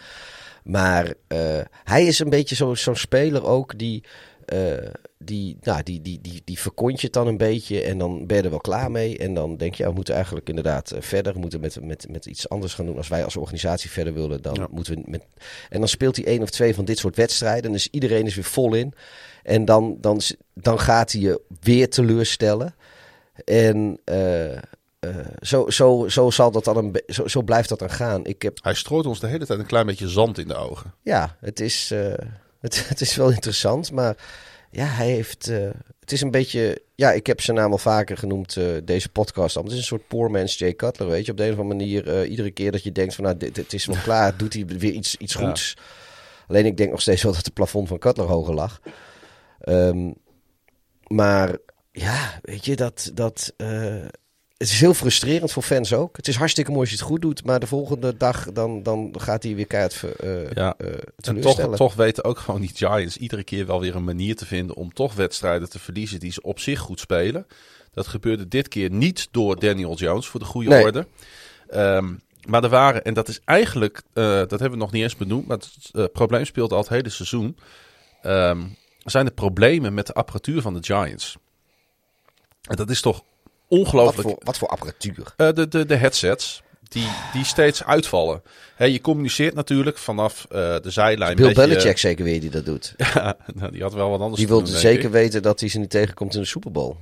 Maar 0.63 1.13
eh, 1.27 1.59
hij 1.83 2.05
is 2.05 2.19
een 2.19 2.29
beetje 2.29 2.55
zo- 2.55 2.75
zo'n 2.75 2.95
speler 2.95 3.45
ook 3.45 3.77
die, 3.79 4.03
eh, 4.45 4.73
die, 5.17 5.57
nou, 5.61 5.83
die, 5.83 6.01
die, 6.01 6.19
die, 6.21 6.41
die 6.45 6.59
verkont 6.59 6.99
je 6.99 7.05
het 7.05 7.15
dan 7.15 7.27
een 7.27 7.37
beetje 7.37 7.81
en 7.81 7.97
dan 7.97 8.27
ben 8.27 8.37
je 8.37 8.43
er 8.43 8.49
wel 8.49 8.59
klaar 8.59 8.91
mee. 8.91 9.17
En 9.17 9.33
dan 9.33 9.57
denk 9.57 9.75
je, 9.75 9.83
ja, 9.83 9.89
we 9.89 9.95
moeten 9.95 10.15
eigenlijk 10.15 10.49
inderdaad 10.49 10.91
eh, 10.91 11.01
verder. 11.01 11.33
We 11.33 11.39
moeten 11.39 11.59
met, 11.59 11.81
met, 11.81 12.05
met 12.09 12.25
iets 12.25 12.49
anders 12.49 12.73
gaan 12.73 12.85
doen. 12.85 12.97
Als 12.97 13.07
wij 13.07 13.23
als 13.23 13.35
organisatie 13.37 13.89
verder 13.89 14.13
willen, 14.13 14.41
dan 14.41 14.53
Ja. 14.53 14.67
moeten 14.71 14.95
we 14.95 15.01
met... 15.05 15.25
En 15.69 15.79
dan 15.79 15.87
speelt 15.87 16.15
hij 16.15 16.25
één 16.25 16.41
of 16.41 16.49
twee 16.49 16.75
van 16.75 16.85
dit 16.85 16.97
soort 16.97 17.15
wedstrijden. 17.15 17.63
En 17.65 17.71
dus 17.71 17.87
iedereen 17.91 18.25
is 18.25 18.35
weer 18.35 18.43
vol 18.43 18.73
in. 18.73 18.93
En 19.43 19.65
dan, 19.65 19.97
dan, 19.99 20.21
dan 20.53 20.79
gaat 20.79 21.11
hij 21.11 21.21
je 21.21 21.41
weer 21.59 21.89
teleurstellen. 21.89 22.75
En 23.45 23.99
eh, 25.01 25.15
zo, 25.41 25.69
zo, 25.69 26.07
zo, 26.07 26.29
zal 26.29 26.51
dat 26.51 26.63
dan 26.63 26.77
een 26.77 27.01
zo, 27.07 27.27
zo 27.27 27.41
blijft 27.41 27.69
dat 27.69 27.79
dan 27.79 27.89
gaan. 27.89 28.25
Ik 28.25 28.41
heb, 28.41 28.57
Hij 28.63 28.73
strooit 28.73 29.05
ons 29.05 29.19
de 29.19 29.27
hele 29.27 29.45
tijd 29.45 29.59
een 29.59 29.65
klein 29.65 29.85
beetje 29.85 30.09
zand 30.09 30.37
in 30.37 30.47
de 30.47 30.55
ogen. 30.55 30.93
ja, 31.01 31.37
het 31.39 31.59
is, 31.59 31.91
eh, 31.91 32.13
het, 32.59 32.85
het 32.89 33.01
is 33.01 33.15
wel 33.15 33.29
interessant, 33.29 33.91
maar 33.91 34.15
ja, 34.71 34.85
hij 34.85 35.09
heeft. 35.09 35.47
eh, 35.47 35.69
het 35.99 36.11
is 36.11 36.21
een 36.21 36.31
beetje. 36.31 36.81
Ja, 36.95 37.11
ik 37.11 37.27
heb 37.27 37.41
zijn 37.41 37.57
naam 37.57 37.71
al 37.71 37.77
vaker 37.77 38.17
genoemd, 38.17 38.57
deze 38.83 39.09
podcast. 39.09 39.55
al. 39.57 39.63
Het 39.63 39.71
is 39.71 39.77
een 39.77 39.83
soort 39.83 40.07
poor 40.07 40.31
man's 40.31 40.57
Jay 40.57 40.73
Cutler, 40.75 41.07
weet 41.09 41.25
je. 41.25 41.31
Op 41.31 41.37
de 41.37 41.45
een 41.45 41.53
of 41.53 41.59
andere 41.59 41.77
manier, 41.77 42.25
iedere 42.25 42.51
keer 42.51 42.71
dat 42.71 42.83
je 42.83 42.91
denkt 42.91 43.15
van, 43.15 43.23
nou, 43.23 43.37
dit, 43.37 43.57
het 43.57 43.73
is 43.73 43.85
wel 43.85 43.97
klaar, 44.03 44.37
doet 44.37 44.53
hij 44.53 44.65
weer 44.65 44.91
iets, 44.91 45.15
iets 45.17 45.33
Ja. 45.33 45.45
goeds. 45.45 45.77
Alleen 46.47 46.65
ik 46.65 46.77
denk 46.77 46.91
nog 46.91 47.01
steeds 47.01 47.23
wel 47.23 47.33
dat 47.33 47.45
het 47.45 47.53
plafond 47.53 47.87
van 47.87 47.97
Cutler 47.99 48.27
hoger 48.27 48.53
lag. 48.53 48.79
Ehm, 49.59 50.11
maar 51.07 51.57
ja, 51.91 52.39
weet 52.41 52.65
je, 52.65 52.75
dat. 52.75 53.11
dat 53.13 53.53
het 54.61 54.69
is 54.69 54.79
heel 54.79 54.93
frustrerend 54.93 55.51
voor 55.51 55.63
fans 55.63 55.93
ook. 55.93 56.17
Het 56.17 56.27
is 56.27 56.35
hartstikke 56.35 56.69
mooi 56.71 56.81
als 56.81 56.89
je 56.89 56.95
het 56.95 57.05
goed 57.05 57.21
doet, 57.21 57.45
maar 57.45 57.59
de 57.59 57.67
volgende 57.67 58.17
dag 58.17 58.51
dan, 58.51 58.83
dan 58.83 59.15
gaat 59.17 59.43
hij 59.43 59.55
weer 59.55 59.67
keihard 59.67 60.05
Ja. 60.53 60.73
eh, 60.77 60.87
En 61.21 61.41
toch, 61.41 61.75
toch 61.75 61.93
weten 61.95 62.23
ook 62.23 62.39
gewoon 62.39 62.61
die 62.61 62.71
Giants 62.73 63.17
iedere 63.17 63.43
keer 63.43 63.65
wel 63.65 63.79
weer 63.79 63.95
een 63.95 64.03
manier 64.03 64.35
te 64.35 64.45
vinden 64.45 64.75
om 64.75 64.93
toch 64.93 65.13
wedstrijden 65.13 65.69
te 65.69 65.79
verliezen 65.79 66.19
die 66.19 66.31
ze 66.31 66.41
op 66.41 66.59
zich 66.59 66.79
goed 66.79 66.99
spelen. 66.99 67.47
Dat 67.93 68.07
gebeurde 68.07 68.47
dit 68.47 68.67
keer 68.67 68.91
niet 68.91 69.27
door 69.31 69.59
Daniel 69.59 69.95
Jones 69.95 70.27
voor 70.27 70.39
de 70.39 70.45
goede 70.45 70.69
Nee. 70.69 70.83
orde. 70.83 71.07
Ehm, 71.69 72.13
maar 72.47 72.63
er 72.63 72.69
waren, 72.69 73.03
en 73.03 73.13
dat 73.13 73.27
is 73.27 73.39
eigenlijk, 73.45 74.01
eh, 74.13 74.23
dat 74.23 74.49
hebben 74.49 74.71
we 74.71 74.77
nog 74.77 74.91
niet 74.91 75.03
eens 75.03 75.15
benoemd, 75.15 75.47
maar 75.47 75.59
het 75.91 76.11
probleem 76.11 76.45
speelt 76.45 76.71
al 76.71 76.77
het 76.79 76.89
hele 76.89 77.09
seizoen. 77.09 77.57
Ehm, 78.21 78.61
zijn 78.97 79.25
de 79.25 79.31
problemen 79.31 79.93
met 79.93 80.07
de 80.07 80.13
apparatuur 80.13 80.61
van 80.61 80.73
de 80.73 80.83
Giants. 80.83 81.37
En 82.61 82.75
dat 82.75 82.89
is 82.89 83.01
toch 83.01 83.23
wat, 83.79 83.79
ongelooflijk. 83.79 84.27
voor, 84.29 84.37
wat 84.43 84.57
voor 84.57 84.67
apparatuur. 84.67 85.33
Eh, 85.37 85.53
de, 85.53 85.67
de, 85.67 85.85
de 85.85 85.95
headsets. 85.95 86.61
Die, 86.89 87.07
die 87.33 87.45
steeds 87.45 87.83
uitvallen. 87.83 88.41
Hè, 88.75 88.85
je 88.85 89.01
communiceert 89.01 89.53
natuurlijk 89.53 89.97
vanaf 89.97 90.45
eh, 90.49 90.75
de 90.81 90.89
zijlijn. 90.89 91.35
Bill 91.35 91.47
je- 91.47 91.53
Belichick 91.53 91.97
zeker 91.97 92.23
weer 92.23 92.39
die 92.41 92.49
dat 92.49 92.65
doet. 92.65 92.93
Ja, 93.13 93.37
nou, 93.55 93.71
die 93.71 93.81
had 93.81 93.93
wel 93.93 94.09
wat 94.09 94.19
anders 94.19 94.37
Die 94.37 94.47
te 94.47 94.53
wil 94.53 94.61
doen, 94.63 94.71
denk 94.71 94.81
zeker 94.85 95.11
weten 95.11 95.41
dat 95.41 95.59
hij 95.59 95.69
ze 95.69 95.79
niet 95.79 95.89
tegenkomt 95.89 96.33
in 96.35 96.41
de 96.41 96.47
Super 96.47 96.71
Bowl. 96.71 96.95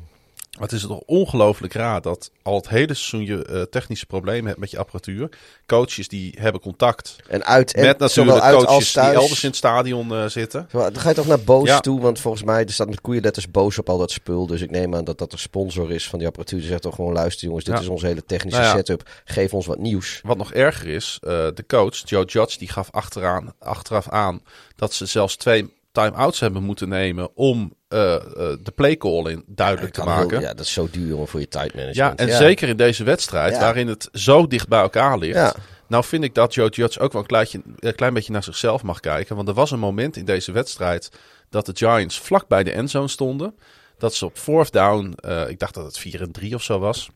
Het 0.50 0.72
is 0.72 0.82
toch 0.82 1.00
ongelooflijk 1.06 1.74
raar 1.74 2.02
dat 2.02 2.32
al 2.42 2.56
het 2.56 2.70
hele 2.70 2.94
seizoen 2.94 3.38
je 3.38 3.46
eh, 3.46 3.62
technische 3.62 4.06
problemen 4.06 4.46
hebt 4.48 4.60
met 4.60 4.72
je 4.72 4.78
apparatuur. 4.78 5.30
Coaches 5.66 6.08
die 6.08 6.36
hebben 6.40 6.62
contact 6.62 7.16
En 7.28 7.46
uit 7.46 7.74
en 7.74 7.86
met 7.86 7.98
natuurlijk 8.00 8.40
uit 8.40 8.56
coaches 8.66 8.94
die 8.94 9.02
elders 9.04 9.44
in 9.44 9.48
het 9.50 9.58
stadion 9.58 10.14
eh, 10.14 10.26
zitten. 10.26 10.68
Dan 10.72 10.96
ga 11.00 11.10
je 11.10 11.16
toch 11.16 11.28
naar 11.28 11.40
Boos 11.40 11.68
Ja. 11.68 11.80
toe, 11.80 12.02
want 12.02 12.20
volgens 12.20 12.44
mij 12.44 12.66
er 12.66 12.72
staat 12.74 12.90
met 12.90 13.02
koeienletters 13.02 13.52
Boos 13.52 13.78
op 13.80 13.90
al 13.90 13.98
dat 13.98 14.12
spul. 14.12 14.46
Dus 14.48 14.62
ik 14.62 14.72
neem 14.72 14.96
aan 14.96 15.04
dat 15.04 15.18
dat 15.18 15.32
de 15.32 15.38
sponsor 15.38 15.92
is 15.92 16.10
van 16.10 16.20
die 16.20 16.28
apparatuur. 16.28 16.60
Die 16.60 16.68
zegt 16.68 16.82
toch 16.82 16.96
gewoon 16.96 17.14
luister 17.14 17.48
jongens, 17.48 17.66
dit 17.66 17.74
Ja. 17.76 17.80
is 17.82 17.88
onze 17.88 18.06
hele 18.06 18.26
technische 18.26 18.60
Nou 18.60 18.72
ja. 18.72 18.78
setup. 18.78 19.10
Geef 19.26 19.54
ons 19.54 19.66
wat 19.66 19.80
nieuws. 19.80 20.20
Wat 20.24 20.38
nog 20.38 20.54
erger 20.54 20.88
is, 20.88 21.18
eh, 21.22 21.30
de 21.30 21.64
coach 21.68 22.02
Joe 22.10 22.26
Judge 22.26 22.58
die 22.58 22.70
gaf 22.70 22.88
achteraan, 22.92 23.54
achteraf 23.60 24.10
aan 24.10 24.42
dat 24.76 24.94
ze 24.94 25.06
zelfs 25.06 25.36
twee 25.36 25.78
time-outs 25.92 26.40
hebben 26.40 26.64
moeten 26.64 26.90
nemen 26.90 27.36
om 27.36 27.74
eh, 27.88 28.16
eh, 28.16 28.22
de 28.64 28.72
play 28.76 28.98
call 28.98 29.24
in 29.32 29.44
duidelijk 29.48 29.94
te 29.94 30.02
heel- 30.02 30.10
maken. 30.10 30.42
ja, 30.42 30.54
dat 30.54 30.66
is 30.66 30.74
zo 30.74 30.88
duur 30.92 31.28
voor 31.28 31.40
je 31.40 31.48
tight 31.48 31.96
Ja, 31.96 32.16
en 32.16 32.34
zeker 32.36 32.68
in 32.70 32.78
deze 32.78 33.04
wedstrijd, 33.04 33.54
Ja. 33.54 33.60
waarin 33.60 33.88
het 33.88 34.10
zo 34.12 34.48
dicht 34.48 34.68
bij 34.68 34.80
elkaar 34.82 35.18
ligt. 35.18 35.36
Ja. 35.36 35.54
Nou 35.88 36.04
vind 36.04 36.24
ik 36.24 36.36
dat 36.36 36.54
Joe 36.54 36.70
Judge 36.70 37.00
ook 37.00 37.12
wel 37.12 37.22
een, 37.22 37.28
kleintje, 37.28 37.62
een 37.80 37.96
klein 37.96 38.14
beetje 38.14 38.32
naar 38.32 38.44
zichzelf 38.44 38.84
mag 38.84 39.00
kijken. 39.00 39.36
Want 39.36 39.48
er 39.48 39.54
was 39.54 39.72
een 39.72 39.80
moment 39.80 40.16
in 40.18 40.26
deze 40.26 40.52
wedstrijd 40.52 41.12
dat 41.50 41.66
de 41.66 41.72
Giants 41.76 42.20
vlak 42.20 42.48
bij 42.48 42.64
de 42.64 42.72
endzone 42.72 43.08
stonden. 43.08 43.56
Dat 43.98 44.14
ze 44.16 44.26
op 44.26 44.38
fourth 44.38 44.72
down, 44.72 45.14
eh, 45.16 45.50
ik 45.50 45.60
dacht 45.60 45.74
dat 45.74 45.86
het 45.86 45.98
4 45.98 46.22
en 46.22 46.32
3 46.32 46.56
of 46.56 46.64
zo 46.64 46.80
was. 46.80 47.10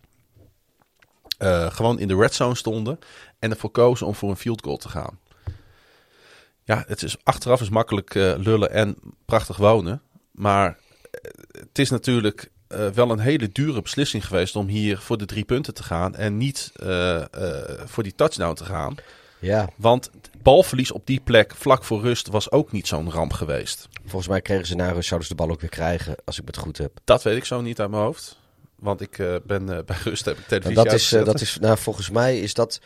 gewoon 1.69 1.99
in 1.99 2.07
de 2.07 2.15
red 2.15 2.33
zone 2.33 2.55
stonden. 2.55 2.99
En 3.39 3.49
ervoor 3.51 3.69
kozen 3.69 4.07
om 4.07 4.15
voor 4.15 4.29
een 4.29 4.35
field 4.37 4.63
goal 4.63 4.77
te 4.77 4.89
gaan. 4.89 5.19
Ja, 6.65 6.83
het 6.87 7.03
is, 7.03 7.15
achteraf 7.23 7.61
is 7.61 7.69
makkelijk 7.69 8.15
eh, 8.15 8.33
lullen 8.37 8.71
en 8.71 8.95
prachtig 9.25 9.57
wonen. 9.57 10.01
Maar 10.31 10.67
eh, 11.11 11.31
het 11.51 11.79
is 11.79 11.89
natuurlijk 11.89 12.51
eh, 12.67 12.87
wel 12.87 13.09
een 13.11 13.19
hele 13.19 13.49
dure 13.51 13.81
beslissing 13.81 14.25
geweest 14.25 14.55
om 14.55 14.67
hier 14.67 14.97
voor 14.97 15.17
de 15.17 15.25
drie 15.25 15.45
punten 15.45 15.73
te 15.73 15.83
gaan. 15.83 16.15
En 16.15 16.37
niet 16.37 16.71
voor 17.85 18.03
die 18.03 18.15
touchdown 18.15 18.53
te 18.53 18.65
gaan. 18.65 18.95
Ja, 19.39 19.69
Want 19.75 20.09
balverlies 20.41 20.91
op 20.91 21.07
die 21.07 21.19
plek 21.19 21.55
vlak 21.55 21.83
voor 21.83 22.01
rust 22.01 22.27
was 22.27 22.51
ook 22.51 22.71
niet 22.71 22.87
zo'n 22.87 23.11
ramp 23.11 23.33
geweest. 23.33 23.87
volgens 24.05 24.27
mij 24.27 24.41
kregen 24.41 24.65
ze 24.65 24.75
na 24.75 24.91
rust, 24.91 25.07
zouden 25.07 25.27
ze 25.27 25.35
de 25.35 25.41
bal 25.41 25.51
ook 25.51 25.61
weer 25.61 25.69
krijgen, 25.69 26.15
als 26.25 26.39
ik 26.39 26.47
het 26.47 26.57
goed 26.57 26.77
heb. 26.77 26.91
Dat 27.03 27.23
weet 27.23 27.37
ik 27.37 27.45
zo 27.45 27.61
niet 27.61 27.79
uit 27.79 27.89
mijn 27.89 28.03
hoofd. 28.03 28.37
Want 28.75 29.01
ik 29.01 29.17
ben 29.45 29.65
bij 29.65 29.97
rust 30.03 30.25
heb 30.25 30.37
ik 30.37 30.47
televisie 30.47 30.75
dat 30.75 30.93
is, 30.93 31.09
dat 31.09 31.41
is, 31.41 31.57
nou, 31.59 31.77
volgens 31.77 32.09
mij 32.09 32.39
is 32.39 32.53
dat. 32.53 32.79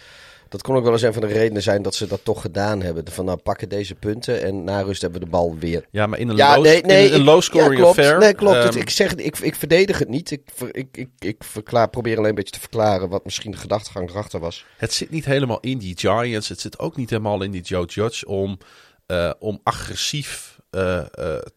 Dat 0.50 0.62
kon 0.62 0.76
ook 0.76 0.84
wel 0.84 0.91
eens 0.91 1.02
een 1.02 1.14
van 1.14 1.22
de 1.22 1.28
redenen 1.28 1.62
zijn 1.62 1.82
dat 1.82 1.95
ze 1.95 2.08
dat 2.08 2.20
toch 2.24 2.41
gedaan 2.41 2.82
hebben. 2.82 3.12
Van 3.12 3.26
nou, 3.26 3.38
pakken 3.38 3.70
deze 3.70 3.95
punten 3.95 4.41
en 4.43 4.64
na 4.64 4.82
rust 4.82 5.02
hebben 5.02 5.20
we 5.20 5.26
de 5.26 5.32
bal 5.32 5.56
weer. 5.60 5.86
Ja, 5.91 6.08
maar 6.08 6.20
in 6.20 6.30
een 6.30 6.36
Ja, 6.36 6.56
low, 6.56 6.64
nee, 6.64 6.82
nee. 6.82 7.06
in 7.08 7.14
een 7.14 7.20
ik- 7.20 7.26
low-scoring 7.26 7.72
ja, 7.74 7.78
klopt. 7.80 7.98
affair... 7.98 8.18
Nee, 8.20 8.34
klopt. 8.34 8.56
Het- 8.64 8.74
ehm, 8.74 8.82
ik, 8.82 8.89
zeg, 8.89 9.16
ik, 9.16 9.39
ik 9.39 9.56
verdedig 9.56 10.00
het 10.00 10.10
niet. 10.10 10.32
Ik, 10.32 10.41
ik, 10.72 10.88
ik, 10.98 11.10
ik 11.20 11.43
verklaar, 11.43 11.89
probeer 11.89 12.18
alleen 12.18 12.30
een 12.30 12.36
beetje 12.36 12.54
te 12.54 12.60
verklaren 12.60 13.10
wat 13.10 13.26
misschien 13.26 13.52
de 13.52 13.58
gedachtegang 13.58 14.10
erachter 14.10 14.39
was. 14.39 14.66
Het 14.78 14.93
zit 14.93 15.10
niet 15.10 15.26
helemaal 15.26 15.60
in 15.60 15.78
die 15.78 15.98
Giants. 15.98 16.50
Het 16.50 16.60
zit 16.60 16.80
ook 16.80 16.95
niet 16.95 17.10
helemaal 17.10 17.41
in 17.41 17.52
die 17.52 17.62
Joe 17.62 17.86
Judge 17.86 18.26
om, 18.28 18.58
eh, 19.06 19.32
om 19.39 19.60
agressief 19.64 20.60
eh, 20.70 20.98
eh, 20.98 21.06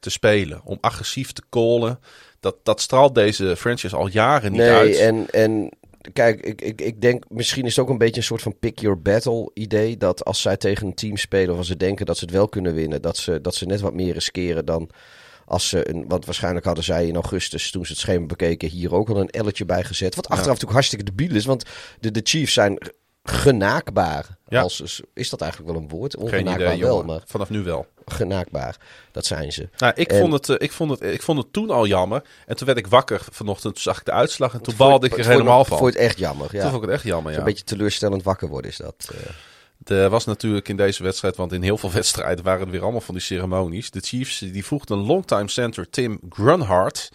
te 0.01 0.11
spelen. 0.11 0.61
Om 0.65 0.79
agressief 0.81 1.33
te 1.33 1.43
callen. 1.51 1.99
Dat, 2.41 2.57
dat 2.63 2.81
straalt 2.81 3.15
deze 3.15 3.57
franchise 3.57 3.97
al 3.97 4.09
jaren 4.09 4.51
niet 4.53 4.61
nee, 4.61 4.71
uit. 4.71 4.97
en, 4.97 5.27
en 5.31 5.71
kijk, 6.13 6.41
ik, 6.41 6.61
ik, 6.63 6.81
ik 6.81 7.01
denk 7.01 7.25
misschien 7.29 7.65
is 7.65 7.77
het 7.77 7.85
ook 7.85 7.91
een 7.91 7.99
beetje 7.99 8.17
een 8.17 8.23
soort 8.23 8.43
van 8.43 8.59
pick 8.59 8.79
your 8.79 9.03
battle 9.03 9.51
idee. 9.55 9.97
Dat 9.97 10.25
als 10.25 10.41
zij 10.41 10.57
tegen 10.57 10.87
een 10.87 10.95
team 10.95 11.17
spelen 11.17 11.51
of 11.51 11.59
als 11.59 11.67
ze 11.67 11.77
denken 11.77 12.07
dat 12.07 12.19
ze 12.19 12.25
het 12.25 12.35
wel 12.35 12.49
kunnen 12.49 12.75
winnen, 12.75 13.03
dat 13.03 13.17
ze, 13.17 13.41
dat 13.41 13.55
ze 13.55 13.67
net 13.67 13.81
wat 13.81 13.95
meer 13.95 14.13
riskeren 14.13 14.65
dan 14.65 14.91
als 15.51 15.69
ze 15.69 15.91
een, 15.91 16.05
want 16.09 16.25
waarschijnlijk 16.25 16.67
hadden 16.67 16.85
zij 16.85 17.07
in 17.07 17.15
augustus, 17.15 17.71
toen 17.71 17.87
ze 17.87 17.93
het 17.93 18.01
schema 18.01 18.27
bekeken, 18.27 18.69
hier 18.69 18.95
ook 18.95 19.09
al 19.09 19.21
een 19.21 19.31
elletje 19.31 19.65
bij 19.65 19.85
gezet. 19.85 20.15
Wat 20.15 20.29
achteraf 20.29 20.47
natuurlijk 20.47 20.73
hartstikke 20.73 21.05
debiel 21.05 21.35
is, 21.37 21.45
want 21.45 21.65
de, 22.01 22.11
de 22.11 22.21
Chiefs 22.23 22.53
zijn 22.53 22.79
genaakbaar. 23.23 24.39
Ja. 24.49 24.61
Als, 24.61 25.03
is 25.15 25.31
dat 25.31 25.41
eigenlijk 25.41 25.73
wel 25.73 25.83
een 25.83 25.89
woord? 25.89 26.17
Ongenaakbaar 26.17 26.75
idee, 26.75 26.85
wel, 26.85 27.05
maar 27.05 27.23
Vanaf 27.27 27.51
nu 27.51 27.63
wel. 27.63 27.87
Genaakbaar. 28.13 28.77
Dat 29.13 29.27
zijn 29.27 29.53
ze. 29.53 29.69
Nou, 29.77 29.93
ik, 29.97 30.13
En- 30.13 30.19
vond 30.21 30.33
het, 30.33 30.49
eh, 30.49 30.57
ik, 30.59 30.73
vond 30.73 30.91
het, 30.91 31.03
ik 31.03 31.23
vond 31.23 31.39
het 31.39 31.53
toen 31.53 31.71
al 31.71 31.87
jammer. 31.87 32.23
En 32.47 32.57
toen 32.57 32.67
werd 32.67 32.79
ik 32.79 32.87
wakker 32.87 33.21
vanochtend. 33.31 33.75
Toen 33.75 33.83
zag 33.83 33.99
ik 33.99 34.05
de 34.05 34.13
uitslag. 34.13 34.53
En 34.55 34.61
toen 34.61 34.75
Vond- 34.75 34.89
balde 34.91 35.07
ik 35.07 35.13
er 35.13 35.19
vond- 35.25 35.31
helemaal 35.31 35.65
van. 35.65 35.79
Vond 35.79 35.93
je 35.93 35.99
het 35.99 36.09
echt 36.09 36.19
jammer, 36.19 36.49
ja. 36.53 36.61
Toen 36.61 36.71
vond 36.71 36.83
ik 36.83 36.89
het 36.89 36.99
echt 36.99 37.07
jammer, 37.09 37.33
ja. 37.33 37.39
Een 37.39 37.45
beetje 37.45 37.65
teleurstellend 37.65 38.23
wakker 38.23 38.49
worden 38.49 38.71
is 38.71 38.77
dat. 38.77 39.11
eh. 39.15 39.31
Er 39.87 40.11
was 40.11 40.25
natuurlijk 40.25 40.69
in 40.69 40.77
deze 40.77 41.03
wedstrijd, 41.03 41.37
want 41.37 41.53
in 41.53 41.63
heel 41.63 41.79
veel 41.79 41.93
wedstrijden 42.01 42.45
waren 42.45 42.67
er 42.67 42.73
weer 42.73 42.83
allemaal 42.83 43.01
van 43.01 43.15
die 43.15 43.23
ceremonies. 43.25 43.91
De 43.91 44.01
Chiefs 44.01 44.39
die 44.39 44.65
voegden 44.65 44.97
longtime 44.99 45.49
center 45.49 45.91
Tim 45.91 46.21
Grunhard 46.31 47.09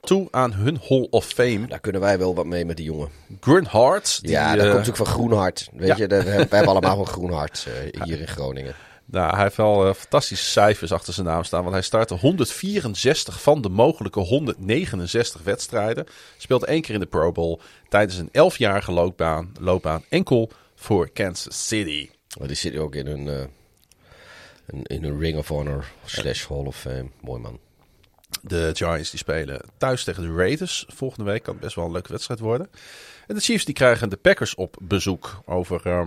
toe 0.00 0.28
aan 0.30 0.52
hun 0.52 0.80
Hall 0.88 1.06
of 1.10 1.26
Fame. 1.26 1.66
Daar 1.66 1.80
kunnen 1.80 2.00
wij 2.00 2.18
wel 2.18 2.34
wat 2.34 2.46
mee 2.46 2.64
met 2.64 2.76
die 2.76 2.86
jongen. 2.86 3.08
Grunhard, 3.40 4.18
die, 4.22 4.30
ja, 4.30 4.44
dat 4.50 4.54
eh, 4.54 4.60
komt 4.72 4.72
natuurlijk 4.86 4.96
van 4.96 5.06
Groenhart. 5.06 5.68
Weet 5.72 5.88
ja. 5.88 5.96
je, 5.96 6.06
we 6.06 6.14
hebben, 6.30 6.66
allemaal 6.72 6.98
een 6.98 7.06
Groenhart 7.06 7.66
hier 8.04 8.20
in 8.20 8.28
Groningen. 8.28 8.74
Nou, 9.10 9.34
hij 9.34 9.42
heeft 9.42 9.56
wel 9.56 9.86
eh, 9.86 9.94
fantastische 9.94 10.44
cijfers 10.44 10.92
achter 10.92 11.12
zijn 11.12 11.26
naam 11.26 11.44
staan. 11.44 11.60
Want 11.60 11.72
hij 11.72 11.82
startte 11.82 12.14
164 12.14 13.42
van 13.42 13.62
de 13.62 13.68
mogelijke 13.68 14.20
169 14.20 15.42
wedstrijden. 15.42 16.06
Speelde 16.36 16.66
één 16.66 16.82
keer 16.82 16.94
in 16.94 17.00
de 17.00 17.06
Pro 17.06 17.32
Bowl 17.32 17.60
tijdens 17.88 18.18
een 18.18 18.52
11-jarige 18.52 18.92
loopbaan, 18.92 19.52
loopbaan 19.60 20.04
enkel 20.08 20.50
voor 20.74 21.10
Kansas 21.10 21.66
City. 21.66 22.10
Maar 22.38 22.46
die 22.46 22.56
zit 22.56 22.76
ook 22.76 22.94
in 22.94 23.06
een, 23.06 23.28
eh, 23.28 23.46
een, 24.66 24.82
in 24.82 25.04
een 25.04 25.18
Ring 25.18 25.38
of 25.38 25.48
Honor 25.48 25.84
slash 26.04 26.46
Hall 26.46 26.66
of 26.66 26.76
Fame. 26.76 27.10
Mooi 27.20 27.40
man. 27.40 27.58
De 28.42 28.70
Giants 28.74 29.10
die 29.10 29.18
spelen 29.18 29.60
thuis 29.76 30.04
tegen 30.04 30.22
de 30.22 30.34
Raiders 30.34 30.84
volgende 30.88 31.30
week. 31.30 31.42
Kan 31.42 31.58
best 31.58 31.74
wel 31.74 31.84
een 31.84 31.92
leuke 31.92 32.12
wedstrijd 32.12 32.40
worden. 32.40 32.70
En 33.26 33.34
de 33.34 33.40
Chiefs 33.40 33.64
die 33.64 33.74
krijgen 33.74 34.08
de 34.08 34.16
Packers 34.16 34.54
op 34.54 34.76
bezoek. 34.80 35.42
Over 35.46 35.86
uh, 35.86 36.06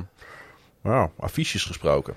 nou, 0.82 1.10
affiches 1.18 1.64
gesproken. 1.64 2.16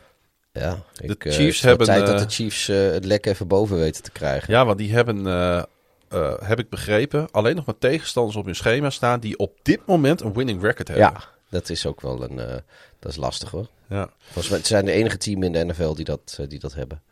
Ja, 0.60 0.82
De 0.92 1.06
ik, 1.06 1.24
eh, 1.24 1.32
Chiefs 1.32 1.60
het 1.60 1.68
hebben, 1.68 1.86
tijd 1.86 2.06
dat 2.06 2.14
eh, 2.20 2.22
de 2.26 2.30
Chiefs 2.30 2.68
eh, 2.68 2.76
het 2.90 3.04
lek 3.04 3.26
even 3.26 3.46
boven 3.48 3.76
weten 3.78 4.02
te 4.02 4.10
krijgen. 4.10 4.52
Ja, 4.54 4.64
want 4.64 4.78
die 4.78 4.92
hebben, 4.92 5.26
eh, 5.26 5.62
eh, 6.08 6.34
heb 6.42 6.58
ik 6.58 6.68
begrepen, 6.68 7.28
alleen 7.30 7.56
nog 7.56 7.64
maar 7.64 7.78
tegenstanders 7.78 8.36
op 8.36 8.44
hun 8.44 8.54
schema 8.56 8.90
staan 8.90 9.20
die 9.20 9.38
op 9.38 9.58
dit 9.62 9.80
moment 9.86 10.20
een 10.20 10.32
winning 10.32 10.62
record 10.62 10.88
hebben. 10.88 11.06
Ja, 11.06 11.24
dat 11.48 11.68
is 11.70 11.86
ook 11.86 12.00
wel 12.00 12.22
een. 12.22 12.38
eh, 12.38 12.56
dat 12.98 13.10
is 13.12 13.16
lastig 13.18 13.50
hoor. 13.50 13.68
Ja. 13.88 14.10
Volgens 14.18 14.48
mij 14.48 14.58
het 14.58 14.66
zijn 14.66 14.84
de 14.84 14.92
enige 14.92 15.16
team 15.16 15.42
in 15.42 15.52
de 15.52 15.64
NFL 15.64 15.94
die 15.94 16.04
dat, 16.04 16.36
eh, 16.40 16.48
die 16.48 16.58
dat 16.58 16.74
hebben. 16.74 17.02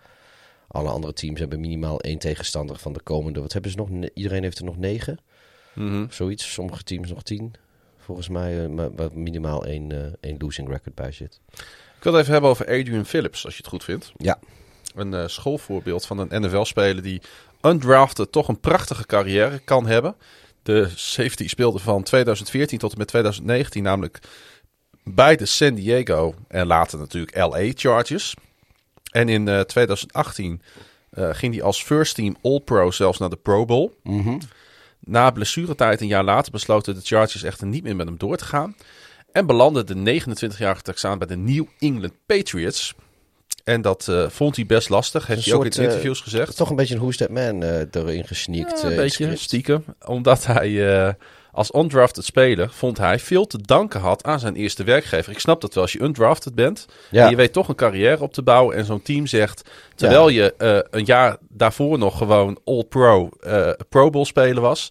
Alle 0.68 0.88
andere 0.88 1.12
teams 1.12 1.40
hebben 1.40 1.60
minimaal 1.60 2.00
één 2.00 2.18
tegenstander 2.18 2.76
van 2.78 2.92
de 2.92 3.00
komende. 3.00 3.40
Wat 3.40 3.52
hebben 3.52 3.70
ze 3.70 3.76
nog? 3.76 3.88
Iedereen 4.14 4.42
heeft 4.42 4.58
er 4.58 4.64
nog 4.64 4.78
negen. 4.78 5.18
Mhm. 5.74 6.06
Zoiets. 6.10 6.52
Sommige 6.52 6.82
teams 6.82 7.08
nog 7.10 7.22
tien. 7.22 7.54
Volgens 7.98 8.28
mij, 8.28 8.62
eh, 8.64 8.68
maar 8.68 8.94
waar 8.94 9.08
minimaal 9.14 9.64
één, 9.66 9.92
eh, 9.92 10.12
één 10.20 10.36
losing 10.38 10.68
record 10.68 10.94
bij 10.94 11.12
zit. 11.12 11.40
Ik 12.02 12.08
wil 12.08 12.16
het 12.16 12.26
even 12.26 12.32
hebben 12.32 12.50
over 12.50 12.80
Adrian 12.80 13.06
Phillips, 13.06 13.44
als 13.44 13.54
je 13.54 13.60
het 13.60 13.70
goed 13.70 13.84
vindt. 13.84 14.12
Ja, 14.16 14.38
Een 14.94 15.14
eh, 15.14 15.26
schoolvoorbeeld 15.26 16.06
van 16.06 16.18
een 16.18 16.42
NFL-speler 16.42 17.02
die 17.02 17.22
undrafted 17.60 18.32
toch 18.32 18.48
een 18.48 18.60
prachtige 18.60 19.06
carrière 19.06 19.58
kan 19.58 19.86
hebben. 19.86 20.14
De 20.62 20.88
safety 20.94 21.48
speelde 21.48 21.78
van 21.78 22.02
2014 22.02 22.78
tot 22.78 22.92
en 22.92 22.98
met 22.98 23.08
2019 23.08 23.82
namelijk 23.82 24.18
bij 25.04 25.36
de 25.36 25.46
San 25.46 25.74
Diego 25.74 26.34
en 26.48 26.66
later 26.66 26.98
natuurlijk 26.98 27.36
LA 27.36 27.70
Chargers. 27.74 28.34
En 29.12 29.28
in 29.28 29.48
eh, 29.48 29.60
2018 29.60 30.62
eh, 31.10 31.28
ging 31.32 31.54
hij 31.54 31.62
als 31.62 31.82
first 31.82 32.14
team 32.14 32.36
All-Pro 32.42 32.90
zelfs 32.90 33.18
naar 33.18 33.30
de 33.30 33.36
Pro 33.36 33.64
Bowl. 33.64 33.90
Na 35.00 35.30
blessuretijd 35.30 36.00
een 36.00 36.06
jaar 36.06 36.24
later 36.24 36.52
besloten 36.52 36.94
de 36.94 37.00
Chargers 37.00 37.42
echter 37.42 37.66
niet 37.66 37.82
meer 37.82 37.96
met 37.96 38.06
hem 38.06 38.18
door 38.18 38.36
te 38.36 38.44
gaan. 38.44 38.76
En 39.32 39.46
belandde 39.46 39.84
de 39.84 40.20
29-jarige 40.20 40.82
Texaan 40.82 41.18
bij 41.18 41.26
de 41.26 41.36
New 41.36 41.64
England 41.78 42.12
Patriots. 42.26 42.94
En 43.64 43.82
dat 43.82 44.08
eh, 44.08 44.28
vond 44.28 44.56
hij 44.56 44.66
best 44.66 44.88
lastig, 44.88 45.26
heeft 45.26 45.44
hij 45.44 45.54
ook 45.54 45.64
in 45.64 45.70
eh, 45.70 45.84
interviews 45.84 46.20
gezegd. 46.20 46.56
toch 46.56 46.70
een 46.70 46.76
beetje 46.76 46.94
een 46.94 47.00
Who's 47.00 47.16
That 47.16 47.28
Man 47.28 47.62
eh, 47.62 47.80
erin 47.90 48.26
gesneakt. 48.26 48.80
Ja, 48.82 48.88
een 48.88 48.96
beetje 48.96 49.36
stiekem. 49.36 49.84
Omdat 50.06 50.46
hij 50.46 51.16
als 51.52 51.74
undrafted 51.74 52.24
speler, 52.24 52.70
vond 52.70 52.98
hij, 52.98 53.18
veel 53.18 53.46
te 53.46 53.58
danken 53.58 54.00
had 54.00 54.24
aan 54.24 54.40
zijn 54.40 54.56
eerste 54.56 54.84
werkgever. 54.84 55.32
Ik 55.32 55.38
snap 55.38 55.60
dat 55.60 55.74
wel 55.74 55.82
als 55.82 55.92
je 55.92 56.02
undrafted 56.02 56.54
bent. 56.54 56.86
Ja. 57.10 57.24
En 57.24 57.30
je 57.30 57.36
weet 57.36 57.52
toch 57.52 57.68
een 57.68 57.74
carrière 57.74 58.22
op 58.22 58.32
te 58.32 58.42
bouwen. 58.42 58.76
En 58.76 58.84
zo'n 58.84 59.02
team 59.02 59.26
zegt, 59.26 59.62
terwijl 59.94 60.28
je 60.28 60.54
een 60.90 61.04
jaar 61.04 61.36
daarvoor 61.48 61.98
nog 61.98 62.18
gewoon 62.18 62.58
all-pro 62.64 63.28
eh, 63.40 63.70
Pro 63.88 64.10
Bowl 64.10 64.24
speler 64.24 64.62
was. 64.62 64.88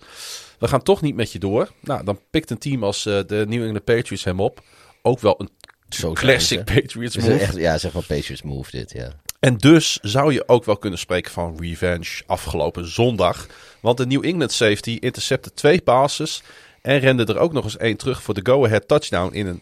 We 0.62 0.68
gaan 0.68 0.84
toch 0.84 1.02
niet 1.02 1.16
met 1.16 1.32
je 1.32 1.40
door. 1.40 1.72
Nou, 1.80 2.04
dan 2.04 2.20
pikt 2.30 2.50
een 2.50 2.58
team 2.58 2.84
als 2.84 3.06
eh, 3.06 3.20
de 3.28 3.46
New 3.48 3.64
England 3.64 3.84
Patriots 3.84 4.24
hem 4.24 4.40
op. 4.40 4.64
Ook 5.02 5.20
wel 5.20 5.36
een 5.38 5.50
Zo 5.90 6.14
classic. 6.14 6.66
Patriots 6.66 7.18
move. 7.18 7.40
echt, 7.40 7.56
ja, 7.56 7.78
zeg 7.78 7.94
maar 7.94 8.04
Patriots 8.04 8.42
move 8.42 8.72
dit, 8.72 8.92
ja. 8.92 9.12
En 9.40 9.58
dus 9.58 9.98
zou 10.02 10.34
je 10.34 10.48
ook 10.48 10.66
wel 10.66 10.78
kunnen 10.78 11.00
spreken 11.00 11.32
van 11.32 11.58
revenge 11.60 12.22
afgelopen 12.26 12.92
zondag. 12.92 13.48
Want 13.80 13.98
de 13.98 14.06
New 14.06 14.26
England 14.26 14.52
safety 14.52 14.98
intercepte 15.00 15.54
twee 15.54 15.82
passes. 15.82 16.44
En 16.82 17.00
rende 17.00 17.26
er 17.26 17.38
ook 17.38 17.54
nog 17.54 17.64
eens 17.64 17.78
één 17.78 17.98
terug 17.98 18.22
voor 18.24 18.34
de 18.34 18.42
go-ahead 18.44 18.88
touchdown 18.88 19.34
in 19.34 19.48
een 19.48 19.62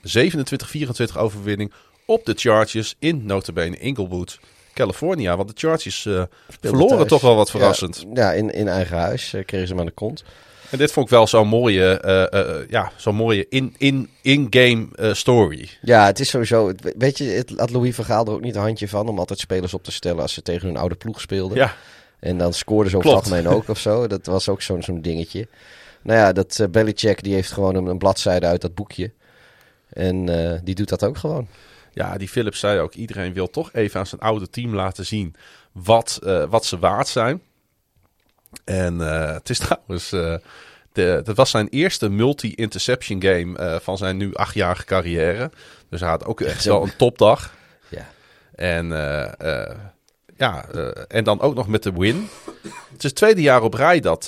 27-24 1.11 1.17
overwinning 1.17 1.71
op 2.05 2.25
de 2.25 2.33
Chargers 2.35 2.95
in 2.99 3.25
notabene 3.25 3.77
Inglewood, 3.77 4.39
California. 4.73 5.37
Want 5.37 5.49
de 5.49 5.67
Chargers 5.67 6.05
eh, 6.05 6.23
verloren 6.61 6.97
thuis. 6.97 7.09
toch 7.09 7.21
wel 7.21 7.35
wat 7.35 7.49
verrassend. 7.49 8.05
Ja, 8.13 8.31
ja, 8.31 8.33
in, 8.33 8.53
in 8.53 8.67
eigen 8.67 8.97
huis 8.97 9.33
eh, 9.33 9.45
kregen 9.45 9.67
ze 9.67 9.73
hem 9.73 9.81
aan 9.81 9.87
de 9.87 9.91
kont. 9.91 10.23
En 10.71 10.77
dit 10.77 10.91
vond 10.91 11.05
ik 11.05 11.11
wel 11.11 11.27
zo'n 11.27 11.47
mooie, 11.47 11.99
eh, 11.99 12.33
eh, 12.33 12.69
ja, 12.69 12.91
zo'n 12.95 13.15
mooie 13.15 13.45
in, 13.49 13.75
in, 13.77 14.09
in-game 14.21 14.87
eh, 14.95 15.13
story. 15.13 15.69
Ja, 15.81 16.05
het 16.05 16.19
is 16.19 16.29
sowieso. 16.29 16.71
Weet 16.97 17.17
je, 17.17 17.23
het 17.23 17.53
had 17.57 17.69
Louis 17.69 17.95
van 17.95 18.05
Gaal 18.05 18.25
er 18.25 18.31
ook 18.31 18.41
niet 18.41 18.55
een 18.55 18.61
handje 18.61 18.87
van 18.87 19.07
om 19.07 19.19
altijd 19.19 19.39
spelers 19.39 19.73
op 19.73 19.83
te 19.83 19.91
stellen 19.91 20.21
als 20.21 20.33
ze 20.33 20.41
tegen 20.41 20.67
hun 20.67 20.77
oude 20.77 20.95
ploeg 20.95 21.21
speelden. 21.21 21.57
Ja, 21.57 21.75
En 22.19 22.37
dan 22.37 22.53
scoorden 22.53 22.91
ze 22.91 22.97
over 22.97 23.09
het 23.09 23.19
Klopt. 23.19 23.33
algemeen 23.35 23.57
ook 23.57 23.69
of 23.69 23.79
zo. 23.79 24.07
Dat 24.07 24.25
was 24.25 24.49
ook 24.49 24.61
zo'n 24.61 24.83
zo'n 24.83 25.01
dingetje. 25.01 25.47
Nou 26.01 26.19
ja, 26.19 26.31
dat 26.31 26.67
Belichick 26.71 27.23
die 27.23 27.33
heeft 27.33 27.51
gewoon 27.51 27.75
een, 27.75 27.85
een 27.85 27.97
bladzijde 27.97 28.45
uit 28.45 28.61
dat 28.61 28.75
boekje. 28.75 29.11
En 29.89 30.25
die 30.63 30.75
doet 30.75 30.89
dat 30.89 31.03
ook 31.03 31.17
gewoon. 31.17 31.47
Ja, 31.93 32.17
die 32.17 32.27
Philips 32.27 32.59
zei 32.59 32.79
ook, 32.79 32.93
iedereen 32.93 33.33
wil 33.33 33.49
toch 33.49 33.73
even 33.73 33.99
aan 33.99 34.05
zijn 34.05 34.21
oude 34.21 34.49
team 34.49 34.75
laten 34.75 35.05
zien 35.05 35.35
wat, 35.71 36.19
wat 36.49 36.65
ze 36.65 36.79
waard 36.79 37.07
zijn. 37.07 37.41
En 38.63 39.01
eh, 39.01 39.33
het 39.33 39.49
is 39.49 39.57
trouwens, 39.67 40.11
eh, 40.11 40.35
de, 40.91 41.21
dat 41.23 41.35
was 41.35 41.49
zijn 41.49 41.67
eerste 41.67 42.09
multi-interception 42.09 43.21
game 43.21 43.57
eh, 43.57 43.79
van 43.79 43.97
zijn 43.97 44.17
nu 44.17 44.33
achtjarige 44.33 44.85
carrière. 44.85 45.51
Dus 45.89 45.99
hij 45.99 46.09
had 46.09 46.25
ook 46.25 46.41
echt 46.41 46.65
wel 46.65 46.83
een 46.83 46.95
topdag. 46.97 47.53
Ja. 47.87 48.07
En, 48.55 48.87
ja, 50.37 50.65
en 51.07 51.23
dan 51.23 51.41
ook 51.41 51.55
nog 51.55 51.67
met 51.67 51.83
de 51.83 51.91
win. 51.91 52.29
Het 52.91 52.97
is 52.97 53.03
het 53.03 53.15
tweede 53.15 53.41
jaar 53.41 53.63
op 53.63 53.73
rij 53.73 53.99
dat, 53.99 54.23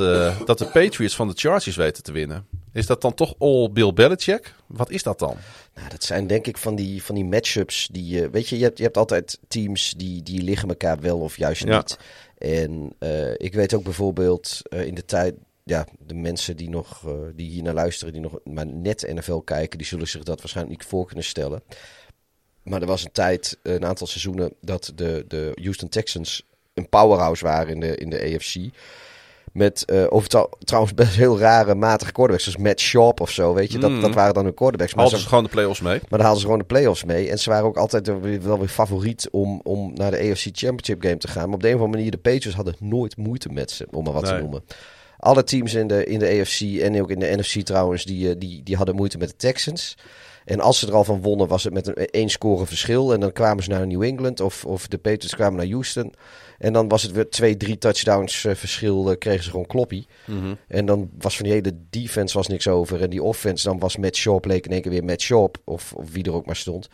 dat 0.46 0.58
de 0.58 0.66
Patriots 0.74 1.16
van 1.16 1.28
de 1.28 1.34
Chargers 1.36 1.76
weten 1.76 2.04
te 2.04 2.12
winnen. 2.12 2.46
Is 2.74 2.86
dat 2.86 3.02
dan 3.02 3.14
toch 3.14 3.34
all 3.40 3.70
Bill 3.72 3.94
Belichick? 3.94 4.54
Wat 4.68 4.90
is 4.90 5.04
dat 5.04 5.20
dan? 5.20 5.38
Nou, 5.76 5.90
dat 5.90 6.04
zijn 6.04 6.28
denk 6.28 6.48
ik 6.48 6.58
van 6.58 6.76
die, 6.76 7.04
van 7.04 7.16
die 7.16 7.26
matchups 7.26 7.88
die... 7.92 8.28
weet 8.30 8.50
je, 8.50 8.58
je 8.58 8.64
hebt, 8.64 8.78
je 8.78 8.84
hebt 8.84 8.98
altijd 8.98 9.40
teams 9.48 9.94
die, 9.98 10.24
die 10.24 10.42
liggen 10.42 10.70
elkaar 10.70 11.00
wel 11.00 11.20
of 11.20 11.38
juist 11.38 11.64
Ja. 11.64 11.78
niet. 11.78 11.98
En 12.42 12.94
eh, 13.00 13.34
ik 13.34 13.54
weet 13.54 13.74
ook 13.74 13.84
bijvoorbeeld 13.84 14.62
eh, 14.64 14.86
in 14.86 14.96
de 14.96 15.06
tijd... 15.06 15.36
Ja, 15.64 15.88
de 16.00 16.14
mensen 16.14 16.58
die, 16.58 16.70
nog, 16.70 17.08
eh, 17.08 17.14
die 17.36 17.50
hier 17.50 17.64
naar 17.64 17.74
luisteren, 17.74 18.14
die 18.14 18.22
nog 18.22 18.40
maar 18.44 18.66
net 18.66 19.14
NFL 19.14 19.38
kijken... 19.38 19.78
die 19.78 19.88
zullen 19.88 20.08
zich 20.08 20.24
dat 20.24 20.40
waarschijnlijk 20.40 20.78
niet 20.80 20.90
voor 20.90 21.06
kunnen 21.06 21.24
stellen. 21.24 21.64
Maar 22.64 22.82
er 22.82 22.88
was 22.88 23.04
een 23.04 23.12
tijd, 23.12 23.58
een 23.64 23.86
aantal 23.86 24.08
seizoenen... 24.08 24.54
dat 24.62 24.92
de, 24.96 25.26
de 25.28 25.52
Houston 25.62 25.90
Texans 25.90 26.48
een 26.74 26.90
powerhouse 26.90 27.44
waren 27.44 27.74
in 27.74 27.80
de, 27.80 27.96
in 27.96 28.10
de 28.10 28.36
AFC... 28.36 28.56
Met 29.54 29.84
uh, 29.88 30.06
over 30.10 30.30
trouwens 30.64 30.94
best 30.94 31.16
heel 31.16 31.40
rare 31.40 31.76
matige 31.76 32.12
quarterbacks. 32.12 32.44
Zoals 32.44 32.68
Matt 32.68 32.80
Sharp 32.80 33.20
of 33.20 33.32
zo, 33.32 33.54
weet 33.54 33.72
je. 33.72 33.78
Dat, 33.78 33.90
Mm. 33.92 34.02
dat 34.02 34.14
waren 34.14 34.34
dan 34.34 34.44
hun 34.44 34.54
quarterbacks. 34.54 34.94
Maar 34.94 35.04
Hadden 35.04 35.22
ze, 35.22 35.28
gewoon 35.28 35.44
de 35.44 35.50
play-offs 35.50 35.82
mee. 35.82 36.00
maar 36.00 36.10
dan 36.10 36.20
haalden 36.20 36.40
ze 36.40 36.46
gewoon 36.46 36.60
de 36.60 36.66
playoffs 36.66 37.04
mee. 37.04 37.30
En 37.30 37.40
ze 37.40 37.50
waren 37.50 37.66
ook 37.66 37.78
altijd 37.78 38.08
wel 38.44 38.60
weer, 38.60 38.68
favoriet 38.68 39.28
om, 39.32 39.60
om 39.64 39.92
naar 39.94 40.12
de 40.12 40.18
AFC 40.18 40.48
Championship 40.52 41.02
game 41.02 41.18
te 41.18 41.28
gaan. 41.28 41.46
Maar 41.46 41.54
op 41.56 41.62
de 41.62 41.68
een 41.68 41.76
of 41.76 41.80
andere 41.82 41.98
manier, 41.98 42.12
de 42.12 42.30
Patriots 42.30 42.56
hadden 42.56 42.76
nooit 42.80 43.18
moeite 43.18 43.50
met 43.50 43.72
ze, 43.72 43.88
om 43.92 44.04
maar 44.04 44.14
wat 44.14 44.26
te 44.26 44.34
noemen. 44.34 44.64
Alle 45.18 45.44
teams 45.44 45.74
in 45.74 45.88
de, 45.88 46.06
in 46.06 46.20
de 46.20 46.40
AFC 46.40 46.62
en 46.62 47.02
ook 47.02 47.12
in 47.12 47.20
de 47.20 47.34
NFC 47.38 47.62
trouwens, 47.62 48.06
die, 48.06 48.30
eh, 48.30 48.36
die, 48.38 48.64
die 48.64 48.76
hadden 48.76 48.96
moeite 48.96 49.18
met 49.18 49.30
de 49.30 49.36
Texans. 49.36 49.98
En 50.52 50.60
als 50.60 50.80
ze 50.80 50.88
er 50.88 50.94
al 50.94 51.04
van 51.04 51.22
wonnen, 51.22 51.48
was 51.48 51.64
het 51.64 51.74
met 51.74 51.88
een 51.88 51.96
één 51.96 52.30
score 52.30 52.66
verschil. 52.66 53.14
En 53.14 53.20
dan 53.20 53.32
kwamen 53.32 53.64
ze 53.64 53.70
naar 53.70 53.88
New 53.88 54.04
England 54.04 54.40
of, 54.40 54.66
of 54.66 54.88
de 54.88 54.98
Patriots 54.98 55.36
kwamen 55.36 55.58
naar 55.58 55.70
Houston. 55.70 56.14
En 56.58 56.74
dan 56.74 56.88
was 56.88 57.04
het 57.04 57.12
weer 57.12 57.30
twee, 57.30 57.58
drie 57.58 57.78
touchdowns 57.78 58.46
eh, 58.46 58.56
verschil, 58.56 59.12
eh, 59.12 59.18
kregen 59.18 59.44
ze 59.44 59.50
gewoon 59.50 59.66
kloppie. 59.66 60.08
En 60.68 60.86
dan 60.86 61.10
was 61.18 61.36
van 61.36 61.46
die 61.46 61.54
hele 61.54 61.78
defense 61.90 62.38
was 62.38 62.48
niks 62.48 62.68
over. 62.68 63.02
En 63.02 63.10
die 63.10 63.24
offense, 63.24 63.68
dan 63.68 63.80
was 63.80 63.98
Matt 63.98 64.16
Sharp, 64.16 64.46
leek 64.46 64.66
in 64.66 64.72
één 64.72 64.82
keer 64.82 64.92
weer 64.92 65.04
Matt 65.04 65.22
Sharp. 65.22 65.58
Of, 65.64 65.94
of 65.94 66.12
wie 66.12 66.24
er 66.24 66.34
ook 66.34 66.46
maar 66.46 66.56
stond. 66.56 66.90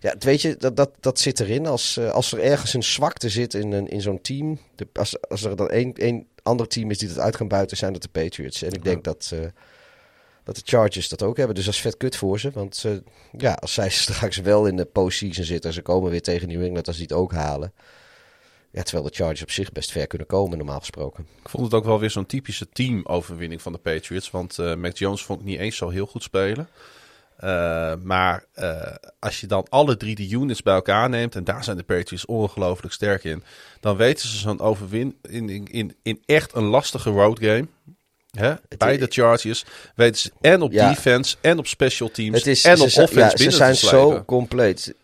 Ja, 0.00 0.14
weet 0.18 0.42
je, 0.42 0.56
dat, 0.56 0.76
dat, 0.76 0.90
dat 1.00 1.18
zit 1.18 1.40
erin. 1.40 1.66
Als, 1.66 1.96
eh, 1.96 2.10
als 2.10 2.32
er 2.32 2.40
ergens 2.40 2.74
een 2.74 2.82
zwakte 2.82 3.28
zit 3.28 3.54
in, 3.54 3.72
een, 3.72 3.88
in 3.88 4.00
zo'n 4.00 4.20
team. 4.20 4.58
De, 4.74 4.86
als, 4.92 5.28
als 5.28 5.44
er 5.44 5.56
dan 5.56 5.68
één, 5.68 5.94
één 5.94 6.26
ander 6.42 6.68
team 6.68 6.90
is 6.90 6.98
die 6.98 7.08
dat 7.08 7.18
uit 7.18 7.36
kan 7.36 7.48
buiten, 7.48 7.76
zijn 7.76 7.92
dat 7.92 8.02
de 8.02 8.08
Patriots. 8.08 8.62
En 8.62 8.72
ik 8.72 8.84
denk 8.84 9.04
dat, 9.04 9.32
dat 10.46 10.54
de 10.54 10.62
Chargers 10.64 11.08
dat 11.08 11.22
ook 11.22 11.36
hebben. 11.36 11.54
Dus 11.54 11.64
dat 11.64 11.74
is 11.74 11.80
vet 11.80 11.96
kut 11.96 12.16
voor 12.16 12.40
ze. 12.40 12.50
Want 12.50 12.84
ja, 13.38 13.52
als 13.52 13.74
zij 13.74 13.90
straks 14.04 14.36
wel 14.36 14.66
in 14.66 14.76
de 14.76 14.84
postseason 14.84 15.44
zitten 15.44 15.70
en 15.70 15.76
ze 15.76 15.82
komen 15.82 16.10
weer 16.10 16.22
tegen 16.22 16.48
New 16.48 16.62
England 16.62 16.86
als 16.86 16.96
die 16.96 17.06
het 17.08 17.16
ook 17.16 17.32
halen. 17.32 17.72
Ja, 18.70 18.82
terwijl 18.82 19.06
de 19.06 19.14
Chargers 19.14 19.42
op 19.42 19.50
zich 19.50 19.72
best 19.72 19.92
ver 19.92 20.06
kunnen 20.06 20.26
komen, 20.26 20.58
normaal 20.58 20.78
gesproken. 20.78 21.26
Ik 21.42 21.48
vond 21.48 21.64
het 21.64 21.74
ook 21.74 21.84
wel 21.84 22.00
weer 22.00 22.10
zo'n 22.10 22.26
typische 22.26 22.68
teamoverwinning 22.68 23.62
van 23.62 23.72
de 23.72 23.78
Patriots. 23.78 24.30
Want 24.30 24.58
eh 24.58 24.74
Mac 24.74 24.96
Jones 24.96 25.24
vond 25.24 25.40
ik 25.40 25.46
niet 25.46 25.58
eens 25.58 25.76
zo 25.76 25.88
heel 25.88 26.06
goed 26.06 26.22
spelen. 26.22 26.68
Eh, 27.36 27.94
maar 28.02 28.44
eh, 28.52 28.94
als 29.18 29.40
je 29.40 29.46
dan 29.46 29.66
alle 29.68 29.96
drie 29.96 30.14
de 30.14 30.28
units 30.30 30.62
bij 30.62 30.74
elkaar 30.74 31.08
neemt, 31.08 31.34
en 31.34 31.44
daar 31.44 31.64
zijn 31.64 31.76
de 31.76 31.82
Patriots 31.82 32.24
ongelooflijk 32.24 32.94
sterk 32.94 33.24
in, 33.24 33.42
dan 33.80 33.96
weten 33.96 34.28
ze 34.28 34.36
zo'n 34.36 34.60
overwin 34.60 35.18
in, 35.22 35.48
in, 35.48 35.96
in, 36.02 36.22
echt 36.24 36.54
een 36.54 36.64
lastige 36.64 37.10
road 37.10 37.38
Hè? 38.36 38.54
Bij 38.78 38.96
de 38.98 39.06
Chargers 39.08 39.64
weten 39.94 40.20
ze 40.20 40.30
en 40.40 40.62
op 40.62 40.72
Ja. 40.72 40.88
defense 40.88 41.36
en 41.40 41.58
op 41.58 41.66
special 41.66 42.10
teams 42.10 42.36
Het 42.38 42.46
is, 42.46 42.64
en 42.64 42.80
op 42.80 42.88
zijn- 42.88 43.06
offense 43.06 43.44
ja, 43.44 43.50
ze 43.50 43.56
zijn 43.56 43.72
te 43.74 43.86
zo 43.86 44.24
compleet 44.24 44.94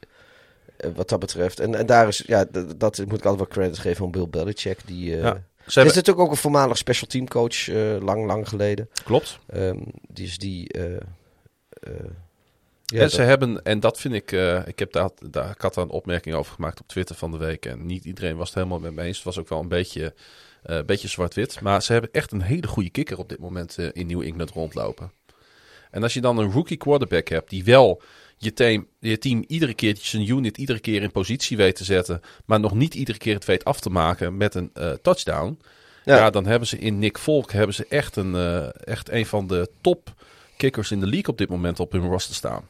eh, 0.76 0.91
wat 0.95 1.09
dat 1.09 1.18
betreft. 1.18 1.61
En, 1.61 1.74
en 1.74 1.87
daar 1.87 2.09
is, 2.09 2.22
ja, 2.26 2.45
dat, 2.51 2.80
dat 2.80 2.99
moet 2.99 3.18
ik 3.18 3.24
altijd 3.24 3.37
wel 3.37 3.47
credit 3.47 3.78
geven 3.78 4.05
aan 4.05 4.11
Bill 4.11 4.28
Belichick. 4.28 4.78
Die, 4.87 5.14
eh 5.16 5.22
Ja. 5.22 5.43
Ze 5.66 5.80
is 5.80 5.95
natuurlijk 5.95 6.24
ook 6.26 6.30
een 6.30 6.37
voormalig 6.37 6.76
special 6.78 7.09
team 7.09 7.28
coach, 7.28 7.68
eh, 7.68 7.97
lang, 8.01 8.26
lang 8.26 8.49
geleden. 8.49 8.89
klopt. 9.05 9.39
Ehm, 9.47 9.78
die 10.09 10.26
is 10.26 10.39
die... 10.39 10.78
ja, 12.85 13.01
en 13.01 13.11
ze 13.11 13.16
dat- 13.16 13.26
hebben, 13.26 13.64
en 13.64 13.80
dat 13.80 14.01
vind 14.01 14.14
ik, 14.14 14.33
ik, 14.66 14.78
heb 14.78 14.93
daar, 14.93 15.11
daar, 15.30 15.51
ik 15.51 15.61
had 15.61 15.74
daar 15.74 15.85
een 15.85 15.91
opmerking 15.91 16.35
over 16.35 16.55
gemaakt 16.55 16.80
op 16.80 16.89
Twitter 16.89 17.16
van 17.16 17.30
de 17.30 17.37
week. 17.39 17.66
En 17.66 17.87
niet 17.87 18.05
iedereen 18.05 18.37
was 18.37 18.47
het 18.47 18.57
helemaal 18.57 18.78
met 18.80 18.93
me 18.95 19.03
eens. 19.03 19.16
Het 19.16 19.24
was 19.24 19.39
ook 19.39 19.49
wel 19.49 19.61
een 19.61 19.68
beetje, 19.68 20.14
eh, 20.63 20.83
beetje 20.87 21.09
zwart-wit. 21.09 21.61
Maar 21.61 21.83
ze 21.83 21.93
hebben 21.93 22.13
echt 22.13 22.33
een 22.33 22.43
hele 22.43 22.67
goede 22.67 22.91
kikker 22.91 23.19
op 23.19 23.29
dit 23.29 23.39
moment 23.39 23.79
eh, 23.79 23.89
in 23.93 24.07
New 24.07 24.23
England 24.23 24.51
rondlopen. 24.51 25.13
En 25.91 26.03
als 26.03 26.15
je 26.15 26.21
dan 26.21 26.39
een 26.39 26.51
rookie 26.51 26.77
quarterback 26.77 27.29
hebt 27.29 27.51
die 27.51 27.65
wel 27.65 28.03
je 28.37 28.53
team, 28.53 28.87
je 28.99 29.19
team 29.19 29.45
iedere 29.47 29.75
keer, 29.75 29.97
zijn 30.01 30.29
unit 30.29 30.59
iedere 30.59 30.81
keer 30.81 31.03
in 31.03 31.11
positie 31.11 31.57
weet 31.57 31.77
te 31.77 31.85
zetten. 31.85 32.21
Maar 32.45 32.61
nog 32.61 32.75
niet 32.75 32.95
iedere 32.95 33.19
keer 33.19 33.35
het 33.35 33.45
weet 33.45 33.65
af 33.65 33.81
te 33.81 33.91
maken 33.91 34.37
met 34.37 34.55
een 34.55 34.71
eh, 34.75 34.93
touchdown. 35.03 35.59
Ja. 36.05 36.17
Ja. 36.17 36.31
dan 36.31 36.47
hebben 36.47 36.69
ze 36.69 36.79
in 36.79 36.99
Nick 36.99 37.19
Volk 37.19 37.53
hebben 37.53 37.75
ze 37.75 37.87
echt 37.89 38.17
een, 38.17 38.35
echt 38.85 39.11
een 39.11 39.27
van 39.27 39.47
de 39.47 39.71
top 39.81 40.15
kickers 40.57 40.91
in 40.91 41.01
de 41.01 41.07
league 41.07 41.29
op 41.29 41.39
dit 41.39 41.49
moment 41.49 41.81
op 41.81 41.93
hun 41.93 42.07
roster 42.07 42.35
staan. 42.35 42.69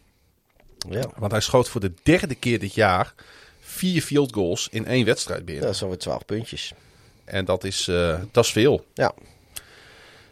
ja, 0.91 1.11
Want 1.17 1.33
hij 1.33 1.41
schoot 1.41 1.69
voor 1.69 1.81
de 1.81 1.93
derde 2.03 2.35
keer 2.35 2.59
dit 2.59 2.75
jaar 2.75 3.15
vier 3.61 4.03
field 4.03 4.35
goals 4.35 4.69
in 4.71 4.87
één 4.87 5.05
wedstrijd 5.05 5.45
binnen. 5.45 5.65
dat 5.65 5.77
zijn 5.77 5.91
weer 5.91 5.99
12 5.99 6.25
puntjes. 6.25 6.75
En 7.33 7.45
dat 7.45 7.65
is, 7.65 7.89
eh, 7.89 8.21
dat 8.31 8.45
is 8.45 8.53
veel. 8.53 8.87
Ja, 8.95 9.13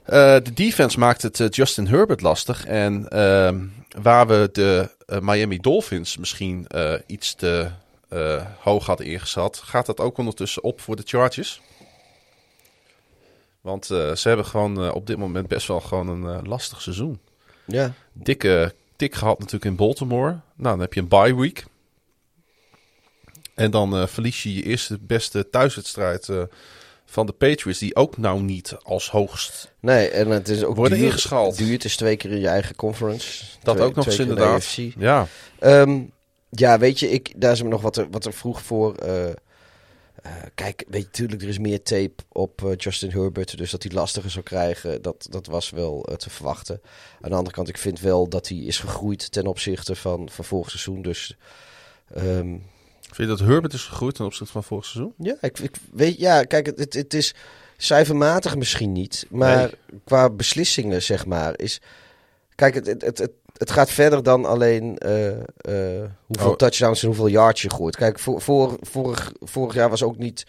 Eh, 0.04 0.16
de 0.42 0.52
defense 0.52 0.98
maakt 0.98 1.22
het 1.22 1.40
eh, 1.40 1.48
Justin 1.50 1.86
Herbert 1.86 2.20
lastig. 2.20 2.66
En 2.66 3.08
ehm, 3.08 3.66
waar 4.02 4.26
we 4.26 4.48
de 4.52 4.90
Miami 5.20 5.58
Dolphins 5.58 6.16
misschien 6.16 6.66
iets 7.06 7.34
te 7.34 7.70
hoog 8.58 8.86
hadden 8.86 9.06
ingezet, 9.06 9.56
gaat 9.56 9.86
dat 9.86 10.00
ook 10.00 10.18
ondertussen 10.18 10.62
op 10.62 10.80
voor 10.80 10.96
de 10.96 11.02
Chargers. 11.06 11.60
Want 13.60 13.86
ze 13.86 14.22
hebben 14.22 14.46
gewoon 14.46 14.92
op 14.92 15.06
dit 15.06 15.16
moment 15.16 15.48
best 15.48 15.66
wel 15.66 15.80
gewoon 15.80 16.08
een 16.08 16.48
lastig 16.48 16.80
seizoen. 16.82 17.20
ja. 17.66 17.92
dikke 18.12 18.74
tik 18.96 19.14
gehad 19.14 19.38
natuurlijk 19.38 19.64
in 19.64 19.76
Baltimore. 19.76 20.30
Nou, 20.30 20.40
dan 20.54 20.80
heb 20.80 20.94
je 20.94 21.00
een 21.00 21.08
bye 21.08 21.36
week. 21.36 21.64
En 23.54 23.70
dan 23.70 24.08
verlies 24.08 24.42
je 24.42 24.54
je 24.54 24.62
eerste 24.62 24.98
beste 25.00 25.50
thuiswedstrijd 25.50 26.28
van 27.10 27.26
de 27.26 27.32
Patriots. 27.32 27.78
Die 27.78 27.96
ook 27.96 28.16
nou 28.16 28.40
niet 28.42 28.76
als 28.82 29.10
hoogst... 29.10 29.72
Nee, 29.80 30.08
en 30.08 30.28
het 30.28 30.48
is 30.48 30.64
ook 30.64 30.76
Worden 30.76 30.98
duur, 30.98 31.06
ingeschaald. 31.06 31.56
duur. 31.56 31.72
Het 31.72 31.84
is 31.84 31.96
twee 31.96 32.16
keer 32.16 32.30
in 32.30 32.40
je 32.40 32.48
eigen 32.48 32.76
conference. 32.76 33.44
Dat 33.62 33.76
Twee- 33.76 33.88
ook 33.88 33.94
nog 33.94 34.06
eens 34.06 34.14
in 34.18 34.28
inderdaad. 34.28 34.54
AFC. 34.56 34.76
Ja, 34.98 35.26
Ehm, 35.58 36.00
ja, 36.50 36.78
weet 36.78 36.98
je, 36.98 37.10
ik, 37.10 37.32
daar 37.36 37.52
is 37.52 37.62
me 37.62 37.68
nog 37.68 37.82
wat 37.82 37.96
er, 37.96 38.10
wat 38.10 38.24
er 38.24 38.32
vroeg 38.32 38.62
voor. 38.62 38.94
eh, 38.94 39.28
eh, 39.28 39.34
kijk, 40.54 40.84
weet 40.88 41.02
je, 41.02 41.06
natuurlijk, 41.08 41.42
er 41.42 41.48
is 41.48 41.58
meer 41.58 41.82
tape 41.82 42.22
op 42.32 42.64
eh, 42.64 42.70
Justin 42.76 43.10
Herbert. 43.10 43.58
Dus 43.58 43.70
dat 43.70 43.82
hij 43.82 43.92
lastiger 43.92 44.30
zou 44.30 44.44
krijgen, 44.44 45.02
dat, 45.02 45.26
dat 45.30 45.46
was 45.46 45.70
wel 45.70 46.08
te 46.16 46.30
verwachten. 46.30 46.80
Aan 47.20 47.30
de 47.30 47.36
andere 47.36 47.54
kant, 47.54 47.68
ik 47.68 47.78
vind 47.78 48.00
wel 48.00 48.28
dat 48.28 48.48
hij 48.48 48.58
is 48.58 48.78
gegroeid 48.78 49.32
ten 49.32 49.46
opzichte 49.46 49.94
van, 49.96 50.28
van 50.32 50.44
vorig 50.44 50.70
seizoen. 50.70 51.02
Dus 51.02 51.36
ehm, 52.14 52.56
vind 53.14 53.28
je 53.30 53.36
dat 53.36 53.46
Herbert 53.46 53.72
is 53.72 53.84
gegroeid 53.84 54.14
ten 54.14 54.24
opzichte 54.24 54.52
van 54.52 54.64
vorig 54.64 54.84
seizoen? 54.84 55.14
ja, 55.18 55.34
ik, 55.40 55.58
ik 55.58 55.76
weet, 55.92 56.18
ja, 56.18 56.42
kijk, 56.42 56.66
het, 56.66 56.78
het, 56.78 56.94
het 56.94 57.14
is 57.14 57.34
cijfermatig 57.76 58.56
misschien 58.56 58.92
niet. 58.92 59.26
Maar 59.30 59.70
qua 60.04 60.30
beslissingen, 60.30 61.02
zeg 61.02 61.26
maar, 61.26 61.58
is. 61.58 61.80
Kijk, 62.54 62.74
het, 62.74 62.86
het, 62.86 63.02
het, 63.02 63.30
het, 63.56 63.70
gaat 63.70 63.90
verder 63.90 64.22
dan 64.22 64.44
alleen 64.44 64.98
eh, 64.98 65.28
eh, 65.30 66.08
hoeveel 66.26 66.50
Oh. 66.50 66.56
touchdowns 66.56 67.00
en 67.00 67.06
hoeveel 67.06 67.28
yards 67.28 67.62
je 67.62 67.70
gooit. 67.70 67.96
Kijk, 67.96 68.18
voor, 68.18 68.40
voor, 68.40 68.76
vorig, 68.80 69.32
vorig 69.40 69.74
jaar 69.74 69.90
was 69.90 70.02
ook 70.02 70.18
niet. 70.18 70.46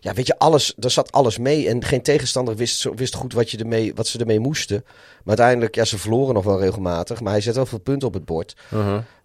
Ja, 0.00 0.12
weet 0.14 0.26
je, 0.26 0.38
alles, 0.38 0.74
er 0.78 0.90
zat 0.90 1.12
alles 1.12 1.38
mee. 1.38 1.68
En 1.68 1.84
geen 1.84 2.02
tegenstander 2.02 2.56
wist, 2.56 2.88
wist 2.94 3.14
goed 3.14 3.32
wat, 3.32 3.50
je 3.50 3.58
ermee, 3.58 3.94
wat 3.94 4.06
ze 4.06 4.18
ermee 4.18 4.40
moesten. 4.40 4.82
Maar 4.84 5.36
uiteindelijk, 5.36 5.74
ja, 5.74 5.84
ze 5.84 5.98
verloren 5.98 6.34
nog 6.34 6.44
wel 6.44 6.60
regelmatig. 6.60 7.20
Maar 7.20 7.32
hij 7.32 7.40
zet 7.40 7.54
wel 7.54 7.66
veel 7.66 7.78
punten 7.78 8.08
op 8.08 8.14
het 8.14 8.24
bord. 8.24 8.56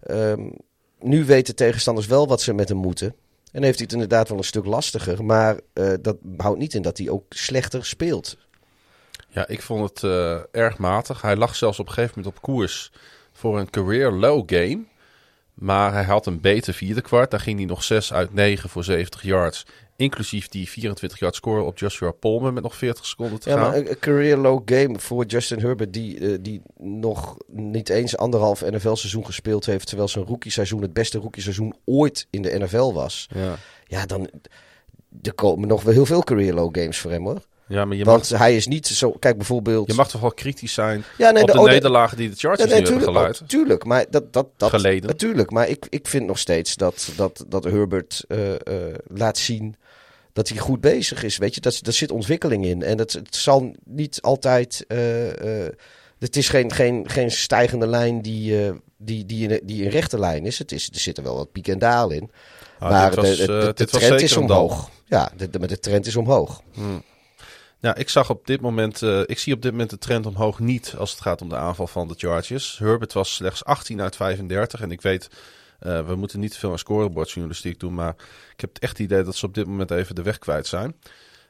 Ehm, 0.02 0.48
nu 1.00 1.24
weten 1.24 1.54
tegenstanders 1.54 2.06
wel 2.06 2.28
wat 2.28 2.40
ze 2.40 2.52
met 2.52 2.68
hem 2.68 2.78
moeten. 2.78 3.14
En 3.52 3.62
heeft 3.62 3.76
hij 3.78 3.84
het 3.84 3.92
inderdaad 3.92 4.28
wel 4.28 4.38
een 4.38 4.44
stuk 4.44 4.64
lastiger. 4.64 5.24
Maar 5.24 5.60
eh, 5.72 5.92
dat 6.00 6.16
houdt 6.36 6.58
niet 6.58 6.74
in 6.74 6.82
dat 6.82 6.98
hij 6.98 7.08
ook 7.10 7.24
slechter 7.28 7.84
speelt. 7.84 8.36
Ja, 9.28 9.48
ik 9.48 9.62
vond 9.62 9.90
het 9.90 10.02
eh, 10.02 10.38
erg 10.50 10.78
matig. 10.78 11.22
Hij 11.22 11.36
lag 11.36 11.56
zelfs 11.56 11.78
op 11.78 11.86
een 11.86 11.92
gegeven 11.92 12.14
moment 12.16 12.36
op 12.36 12.42
koers 12.42 12.92
voor 13.32 13.58
een 13.58 13.70
career 13.70 14.10
low 14.10 14.42
game. 14.46 14.84
Maar 15.54 15.92
hij 15.92 16.04
had 16.04 16.26
een 16.26 16.40
beter 16.40 16.74
vierde 16.74 17.00
kwart. 17.00 17.30
Daar 17.30 17.40
ging 17.40 17.56
hij 17.58 17.66
nog 17.66 17.82
6 17.82 18.12
uit 18.12 18.34
9 18.34 18.68
voor 18.68 18.84
70 18.84 19.22
yards. 19.22 19.66
Inclusief 19.96 20.48
die 20.48 20.68
24 20.68 21.18
yard 21.18 21.34
score 21.34 21.62
op 21.62 21.78
Joshua 21.78 22.10
Palmer 22.10 22.52
met 22.52 22.62
nog 22.62 22.76
40 22.76 23.06
seconden 23.06 23.40
te 23.40 23.48
Ja, 23.50 23.56
gaan. 23.56 23.68
maar 23.70 23.76
een, 23.76 23.98
career 23.98 24.36
low 24.36 24.62
game 24.64 24.98
voor 24.98 25.24
Justin 25.24 25.60
Herbert... 25.60 25.92
die, 25.92 26.18
eh, 26.18 26.38
die 26.40 26.62
nog 26.78 27.36
niet 27.46 27.88
eens 27.88 28.16
anderhalf 28.16 28.60
NFL-seizoen 28.60 29.26
gespeeld 29.26 29.66
heeft... 29.66 29.86
terwijl 29.86 30.08
zijn 30.08 30.24
rookie-seizoen 30.24 30.82
het 30.82 30.92
beste 30.92 31.18
rookie-seizoen 31.18 31.74
ooit 31.84 32.26
in 32.30 32.42
de 32.42 32.58
NFL 32.58 32.92
was. 32.92 33.26
ja. 33.34 33.56
Ja, 33.86 34.06
dan... 34.06 34.30
Er 35.22 35.34
komen 35.34 35.68
nog 35.68 35.82
wel 35.82 35.92
heel 35.94 36.06
veel 36.06 36.22
career 36.22 36.54
low 36.54 36.78
games 36.78 36.98
voor 36.98 37.10
hem, 37.10 37.24
hoor. 37.24 37.40
ja, 37.68 37.84
maar 37.84 37.96
je 37.96 38.04
Want 38.04 38.30
mag, 38.30 38.38
hij 38.40 38.56
is 38.56 38.66
niet 38.66 38.86
zo... 38.86 39.10
Kijk, 39.10 39.36
bijvoorbeeld... 39.36 39.86
je 39.86 39.94
mag 39.94 40.10
toch 40.10 40.20
wel 40.20 40.32
kritisch 40.32 40.72
zijn 40.72 41.04
ja, 41.18 41.30
nee, 41.30 41.42
op 41.42 41.50
de, 41.50 41.58
oh, 41.58 41.64
nederlagen 41.64 42.16
die 42.16 42.30
de 42.30 42.36
Chargers 42.36 42.68
Ja, 42.70 42.74
nee, 42.74 42.82
nu 42.84 42.88
hebben 42.88 43.04
geleid. 43.14 43.40
oh, 43.42 43.48
tuurlijk, 43.48 43.84
maar 43.84 44.04
dat, 44.10 44.32
dat, 44.32 44.46
dat 44.56 44.70
Geleden. 44.70 45.08
Natuurlijk, 45.10 45.50
maar 45.50 45.68
ik, 45.68 45.86
ik 45.90 46.06
vind 46.08 46.26
nog 46.26 46.38
steeds 46.38 46.74
dat, 46.74 47.08
dat, 47.16 47.44
dat 47.48 47.64
Herbert 47.64 48.24
eh, 48.28 48.54
eh, 48.54 48.94
laat 49.06 49.38
zien 49.38 49.76
dat 50.36 50.48
hij 50.48 50.58
goed 50.58 50.80
bezig 50.80 51.22
is. 51.22 51.36
Weet 51.36 51.54
je, 51.54 51.60
dat, 51.60 51.78
daar 51.82 51.92
zit 51.92 52.10
ontwikkeling 52.10 52.64
in. 52.64 52.82
En 52.82 52.98
het, 52.98 53.12
het 53.12 53.36
zal 53.36 53.74
niet 53.84 54.22
altijd. 54.22 54.84
eh, 54.88 55.64
eh, 55.66 55.72
het 56.18 56.36
is 56.36 56.48
geen, 56.48 56.72
geen, 56.72 57.08
geen 57.08 57.30
stijgende 57.30 57.86
lijn 57.86 58.22
die, 58.22 58.66
eh, 58.66 58.72
die, 58.96 59.26
die, 59.26 59.48
in, 59.48 59.60
die 59.66 59.84
een 59.84 59.90
rechte 59.90 60.18
lijn 60.18 60.46
is. 60.46 60.58
Het 60.58 60.72
is. 60.72 60.88
Er 60.92 61.00
zitten 61.00 61.24
wel 61.24 61.36
wat 61.36 61.52
piek 61.52 61.68
en 61.68 61.78
daal 61.78 62.10
in. 62.10 62.30
Ah, 62.78 62.90
maar 62.90 63.10
dit 63.10 63.18
was, 63.18 63.36
de, 63.36 63.46
de, 63.46 63.72
dit 63.74 63.92
trend 63.92 64.20
is 64.20 64.36
omhoog. 64.36 64.90
Ja, 65.04 65.30
de, 65.36 65.48
de, 65.66 65.78
trend 65.78 66.06
is 66.06 66.16
omhoog. 66.16 66.62
Ja, 67.80 67.94
ik 67.94 68.08
zag 68.08 68.30
op 68.30 68.46
dit 68.46 68.60
moment, 68.60 69.02
ik 69.26 69.38
zie 69.38 69.54
op 69.54 69.62
dit 69.62 69.70
moment 69.70 69.90
de 69.90 69.98
trend 69.98 70.26
omhoog 70.26 70.58
niet 70.58 70.94
als 70.98 71.10
het 71.10 71.20
gaat 71.20 71.42
om 71.42 71.48
de 71.48 71.56
aanval 71.56 71.86
van 71.86 72.08
de 72.08 72.14
Chargers. 72.16 72.78
Herbert 72.78 73.12
was 73.12 73.34
slechts 73.34 73.64
18 73.64 74.00
uit 74.00 74.16
35 74.16 74.80
en 74.80 74.90
ik 74.90 75.02
weet, 75.02 75.28
we 76.06 76.14
moeten 76.16 76.40
niet 76.40 76.56
veel 76.56 76.70
aan 76.70 76.78
scorebordjournalistiek 76.78 77.80
doen, 77.80 77.94
maar 77.94 78.14
ik 78.52 78.60
heb 78.60 78.76
echt 78.78 78.98
het 78.98 79.06
idee 79.06 79.22
dat 79.22 79.36
ze 79.36 79.46
op 79.46 79.54
dit 79.54 79.66
moment 79.66 79.90
even 79.90 80.14
de 80.14 80.22
weg 80.22 80.38
kwijt 80.38 80.66
zijn. 80.66 80.94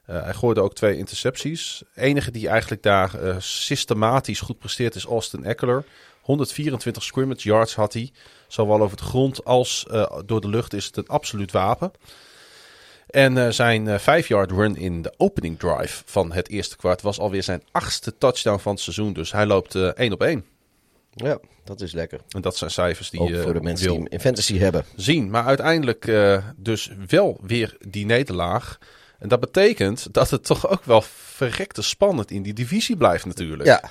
Eh, 0.06 0.22
hij 0.22 0.34
gooide 0.34 0.60
ook 0.60 0.74
twee 0.74 0.96
intercepties. 0.96 1.82
enige 1.94 2.30
die 2.30 2.48
eigenlijk 2.48 2.82
daar 2.82 3.22
uh, 3.22 3.36
systematisch 3.38 4.40
goed 4.40 4.58
presteert 4.58 4.94
is 4.94 5.04
Austin 5.04 5.44
Eckler. 5.44 5.84
124 6.20 7.02
scrimmage 7.02 7.48
yards 7.48 7.74
had 7.74 7.92
hij. 7.92 8.12
Zowel 8.48 8.80
over 8.80 8.96
de 8.96 9.02
grond 9.02 9.44
als 9.44 9.86
uh, 9.90 10.18
door 10.26 10.40
de 10.40 10.48
lucht 10.48 10.72
is 10.72 10.86
het 10.86 10.96
een 10.96 11.06
absoluut 11.06 11.52
wapen. 11.52 11.92
En 13.06 13.54
zijn 13.54 14.00
5-yard 14.00 14.50
run 14.50 14.76
in 14.76 15.02
de 15.02 15.14
opening 15.16 15.58
drive 15.58 16.02
van 16.06 16.32
het 16.32 16.48
eerste 16.48 16.76
kwart 16.76 17.02
was 17.02 17.18
alweer 17.18 17.42
zijn 17.42 17.62
achtste 17.72 18.18
touchdown 18.18 18.58
van 18.58 18.72
het 18.72 18.80
seizoen. 18.80 19.12
Dus 19.12 19.32
hij 19.32 19.46
loopt 19.46 19.74
1 19.74 20.12
op 20.12 20.22
1. 20.22 20.44
Ja, 21.24 21.38
dat 21.64 21.80
is 21.80 21.92
lekker. 21.92 22.20
En 22.28 22.40
dat 22.40 22.56
zijn 22.56 22.70
cijfers 22.70 23.10
die 23.10 23.22
je 23.22 23.42
voor 23.42 23.52
de 23.52 23.60
mensen 23.60 23.90
die 23.90 24.08
in 24.08 24.20
fantasy 24.20 24.58
hebben. 24.58 24.84
Zien. 24.96 25.30
Maar 25.30 25.44
uiteindelijk 25.44 26.12
dus 26.56 26.90
wel 27.06 27.38
weer 27.42 27.76
die 27.88 28.06
nederlaag. 28.06 28.78
En 29.18 29.28
dat 29.28 29.40
betekent 29.40 30.14
dat 30.14 30.30
het 30.30 30.44
toch 30.44 30.68
ook 30.68 30.84
wel 30.84 31.02
verrekte 31.36 31.82
spannend 31.82 32.30
in 32.30 32.42
die 32.42 32.52
divisie 32.52 32.96
blijft 32.96 33.24
natuurlijk. 33.24 33.68
Ja. 33.68 33.90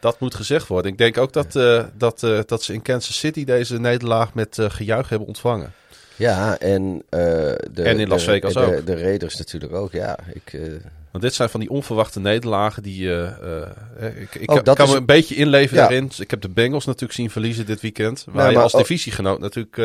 Dat 0.00 0.20
moet 0.20 0.34
gezegd 0.34 0.66
worden. 0.66 0.90
Ik 0.90 0.98
denk 0.98 1.18
ook 1.18 1.32
dat, 1.32 1.54
uh, 1.54 1.84
dat, 1.94 2.22
uh, 2.22 2.40
dat 2.46 2.62
ze 2.62 2.72
in 2.72 2.82
Kansas 2.82 3.18
City 3.18 3.44
deze 3.44 3.78
nederlaag 3.78 4.34
met 4.34 4.58
uh, 4.58 4.70
gejuich 4.70 5.08
hebben 5.08 5.28
ontvangen. 5.28 5.72
Ja, 6.16 6.58
en, 6.58 7.02
de, 7.10 7.82
en 7.82 7.98
in 7.98 8.08
Las 8.08 8.24
Vegas 8.24 8.52
de, 8.52 8.60
ook. 8.60 8.76
De, 8.76 8.84
de 8.84 9.00
Raiders 9.00 9.36
natuurlijk 9.36 9.72
ook, 9.72 9.92
ja. 9.92 10.18
Ik, 10.32 10.60
Want 11.10 11.24
dit 11.24 11.34
zijn 11.34 11.48
van 11.48 11.60
die 11.60 11.70
onverwachte 11.70 12.20
nederlagen 12.20 12.82
die... 12.82 13.10
ik 14.18 14.34
ik 14.34 14.50
oh, 14.50 14.62
kan 14.62 14.88
me 14.88 14.96
een 14.96 15.06
beetje 15.06 15.34
inleven 15.34 15.76
ja. 15.76 15.82
daarin. 15.82 16.10
Ik 16.18 16.30
heb 16.30 16.40
de 16.40 16.48
Bengals 16.48 16.84
natuurlijk 16.84 17.12
zien 17.12 17.30
verliezen 17.30 17.66
dit 17.66 17.80
weekend. 17.80 18.24
Waar 18.26 18.36
nou, 18.36 18.52
je 18.52 18.58
als 18.58 18.72
divisiegenoot 18.72 19.38
natuurlijk 19.38 19.76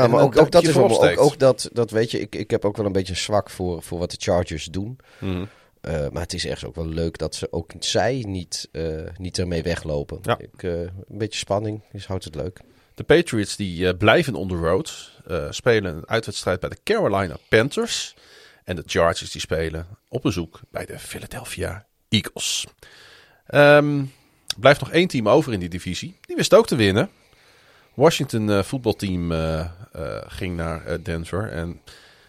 ja, 0.00 0.06
maar 0.06 0.22
ook, 0.22 0.38
ook 0.38 0.50
dat 0.50 0.62
is 0.62 0.76
ook, 0.76 1.18
ook, 1.20 1.38
dat, 1.38 1.68
dat 1.72 1.90
weet 1.90 2.10
je, 2.10 2.20
ik, 2.20 2.34
ik 2.34 2.50
heb 2.50 2.64
ook 2.64 2.76
wel 2.76 2.86
een 2.86 2.92
beetje 2.92 3.14
zwak 3.14 3.50
voor, 3.50 3.82
voor 3.82 3.98
wat 3.98 4.10
de 4.10 4.16
Chargers 4.20 4.64
doen. 4.64 4.98
Uh, 5.20 5.42
maar 5.82 6.22
het 6.22 6.32
is 6.32 6.46
echt 6.46 6.64
ook 6.64 6.74
wel 6.74 6.86
leuk 6.86 7.18
dat 7.18 7.34
ze 7.34 7.48
ook 7.50 7.72
zij 7.78 8.24
niet, 8.26 8.68
uh, 8.72 9.02
niet 9.18 9.38
ermee 9.38 9.62
weglopen. 9.62 10.18
Ja. 10.22 10.38
Ik, 10.38 10.62
uh, 10.62 10.80
een 10.80 10.92
beetje 11.08 11.38
spanning, 11.38 11.80
dus 11.92 12.06
houdt 12.06 12.24
het 12.24 12.34
leuk. 12.34 12.60
De 12.94 13.04
Patriots 13.04 13.56
die 13.56 13.96
blijven 13.96 14.34
on 14.34 14.48
the 14.48 14.54
road. 14.54 15.10
spelen 15.50 15.96
een 15.96 16.08
uitwedstrijd 16.08 16.60
bij 16.60 16.68
de 16.68 16.78
Carolina 16.84 17.36
Panthers. 17.48 18.14
En 18.64 18.76
de 18.76 18.82
Chargers 18.86 19.30
die 19.30 19.40
spelen 19.40 19.86
op 20.08 20.22
bezoek 20.22 20.60
bij 20.70 20.86
de 20.86 20.98
Philadelphia 20.98 21.86
Eagles. 22.08 22.66
Um, 23.54 24.12
blijft 24.58 24.80
nog 24.80 24.90
één 24.90 25.08
team 25.08 25.28
over 25.28 25.52
in 25.52 25.60
die 25.60 25.68
divisie. 25.68 26.18
Die 26.20 26.36
wist 26.36 26.54
ook 26.54 26.66
te 26.66 26.76
winnen. 26.76 27.10
Washington 27.94 28.48
uh, 28.48 28.62
voetbalteam 28.62 29.32
uh, 29.32 29.64
uh, 29.96 30.16
ging 30.26 30.56
naar 30.56 31.02
Denver. 31.02 31.48
En 31.48 31.80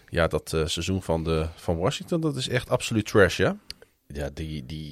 ja, 0.08 0.26
dat 0.26 0.48
seizoen 0.48 1.02
van, 1.02 1.24
de, 1.24 1.46
van 1.54 1.76
Washington, 1.76 2.20
dat 2.20 2.36
is 2.36 2.48
echt 2.48 2.70
absoluut 2.70 3.06
trash, 3.06 3.36
ja? 3.36 3.56
Ja, 4.06 4.30
die, 4.34 4.66
die, 4.66 4.90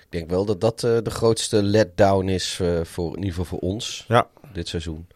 ik 0.00 0.06
denk 0.08 0.30
wel 0.30 0.44
dat 0.44 0.60
dat 0.60 0.80
de 0.80 1.10
grootste 1.10 1.62
letdown 1.62 2.28
is 2.28 2.60
voor, 2.82 3.10
in 3.16 3.22
ieder 3.22 3.30
geval 3.30 3.44
voor 3.44 3.68
ons. 3.68 4.04
Ja. 4.08 4.28
Dit 4.54 4.68
seizoen. 4.68 5.06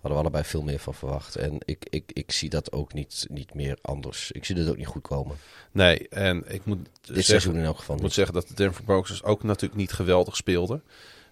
Hadden 0.00 0.20
we 0.20 0.24
allebei 0.24 0.44
veel 0.44 0.62
meer 0.62 0.78
van 0.78 0.94
verwacht. 0.94 1.36
En 1.36 1.58
ik, 1.64 1.86
ik, 1.90 2.10
ik 2.12 2.32
zie 2.32 2.48
dat 2.48 2.72
ook 2.72 2.92
niet, 2.92 3.26
niet 3.28 3.54
meer 3.54 3.78
anders. 3.82 4.30
Ik 4.32 4.44
zie 4.44 4.54
dat 4.54 4.68
ook 4.68 4.76
niet 4.76 4.86
goed 4.86 5.02
komen. 5.02 5.36
Nee, 5.70 6.08
en 6.08 6.44
ik 6.46 6.64
moet 6.64 6.78
Dit 6.84 6.92
zeggen, 7.02 7.24
seizoen 7.24 7.56
in 7.56 7.64
elk 7.64 7.78
geval 7.78 7.96
Ik 7.96 8.02
moet 8.02 8.12
zeggen 8.12 8.34
dat 8.34 8.48
de 8.48 8.54
Denver 8.54 8.84
Broncos 8.84 9.22
ook 9.22 9.42
natuurlijk 9.42 9.80
niet 9.80 9.92
geweldig 9.92 10.36
speelden 10.36 10.82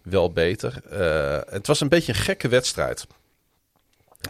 wel 0.02 0.32
beter. 0.32 0.82
Uh, 0.92 1.52
het 1.52 1.66
was 1.66 1.80
een 1.80 1.88
beetje 1.88 2.12
een 2.12 2.18
gekke 2.18 2.48
wedstrijd. 2.48 3.06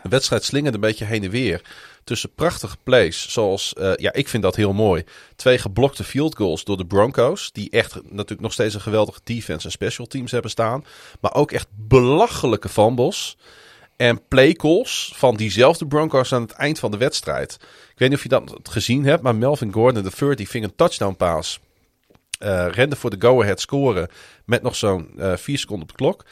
De 0.03 0.09
wedstrijd 0.09 0.45
slingerde 0.45 0.77
een 0.77 0.83
beetje 0.83 1.05
heen 1.05 1.25
en 1.25 1.31
weer 1.31 1.63
tussen 2.09 2.35
prachtige 2.35 2.77
plays. 2.83 3.33
Zoals, 3.33 3.75
uh, 3.79 3.93
ja, 3.97 4.13
ik 4.13 4.29
vind 4.29 4.43
dat 4.43 4.57
heel 4.57 4.73
mooi. 4.73 5.05
Twee 5.37 5.59
geblokte 5.59 6.05
field 6.05 6.37
goals 6.37 6.65
door 6.65 6.77
de 6.77 6.87
Broncos. 6.87 7.53
Die 7.53 7.71
echt 7.71 7.95
natuurlijk 8.03 8.41
nog 8.41 8.53
steeds 8.53 8.75
een 8.75 8.81
geweldige 8.81 9.21
defense 9.25 9.67
en 9.67 9.73
special 9.73 10.07
teams 10.07 10.31
hebben 10.31 10.51
staan. 10.51 10.85
Maar 11.21 11.35
ook 11.35 11.53
echt 11.53 11.69
belachelijke 11.71 12.69
fumbles. 12.69 13.37
En 13.97 14.21
play 14.29 14.53
calls 14.53 15.13
van 15.15 15.37
diezelfde 15.37 15.87
Broncos 15.87 16.33
aan 16.33 16.43
het 16.43 16.53
eind 16.53 16.79
van 16.79 16.91
de 16.91 16.97
wedstrijd. 16.97 17.53
Ik 17.93 17.99
weet 17.99 18.09
niet 18.09 18.19
of 18.19 18.23
je 18.23 18.29
dat 18.29 18.59
gezien 18.63 19.05
hebt, 19.05 19.23
maar 19.23 19.35
Melvin 19.37 19.73
Gordon, 19.73 20.03
de 20.03 20.11
third, 20.11 20.37
die 20.37 20.49
ving 20.49 20.65
een 20.65 20.75
touchdown 20.77 21.17
pass. 21.17 21.61
Uh, 22.43 22.67
rende 22.71 22.97
voor 22.97 23.11
de 23.11 23.17
go-ahead 23.19 23.61
scoren 23.61 24.09
met 24.45 24.63
nog 24.63 24.77
zo'n 24.77 25.11
uh, 25.17 25.37
vier 25.37 25.59
seconden 25.59 25.89
op 25.89 25.97
de 25.97 26.05
klok. 26.05 26.25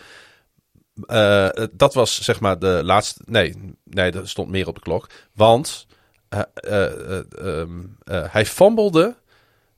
Uh, 1.07 1.49
dat 1.73 1.95
was 1.95 2.23
zeg 2.23 2.41
maar 2.41 2.59
de 2.59 2.81
laatste. 2.85 3.21
Nee, 3.25 3.55
nee, 3.85 4.13
er 4.13 4.29
stond 4.29 4.49
meer 4.49 4.67
op 4.67 4.75
de 4.75 4.81
klok. 4.81 5.11
Want 5.35 5.87
um, 7.39 7.97
hij 8.07 8.47
fumblede 8.47 9.17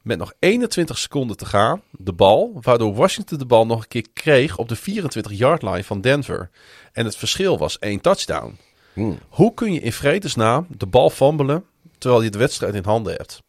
met 0.02 0.18
nog 0.18 0.32
21 0.38 0.98
seconden 0.98 1.36
te 1.36 1.46
gaan 1.46 1.82
de 1.90 2.12
bal. 2.12 2.58
Waardoor 2.60 2.94
Washington 2.94 3.38
de 3.38 3.46
bal 3.46 3.66
nog 3.66 3.80
een 3.82 3.88
keer 3.88 4.06
kreeg 4.12 4.56
op 4.56 4.68
de 4.68 4.78
24-yard 4.78 5.62
line 5.62 5.84
van 5.84 6.00
Denver. 6.00 6.50
En 6.92 7.04
het 7.04 7.16
verschil 7.16 7.58
was 7.58 7.78
één 7.78 8.00
touchdown. 8.00 8.58
Hmm. 8.92 9.18
Hoe 9.28 9.54
kun 9.54 9.72
je 9.72 9.80
in 9.80 9.92
vredesnaam 9.92 10.66
de 10.76 10.86
bal 10.86 11.10
fumbelen 11.10 11.64
terwijl 11.98 12.22
je 12.22 12.30
de 12.30 12.38
wedstrijd 12.38 12.74
in 12.74 12.84
handen 12.84 13.12
hebt? 13.12 13.42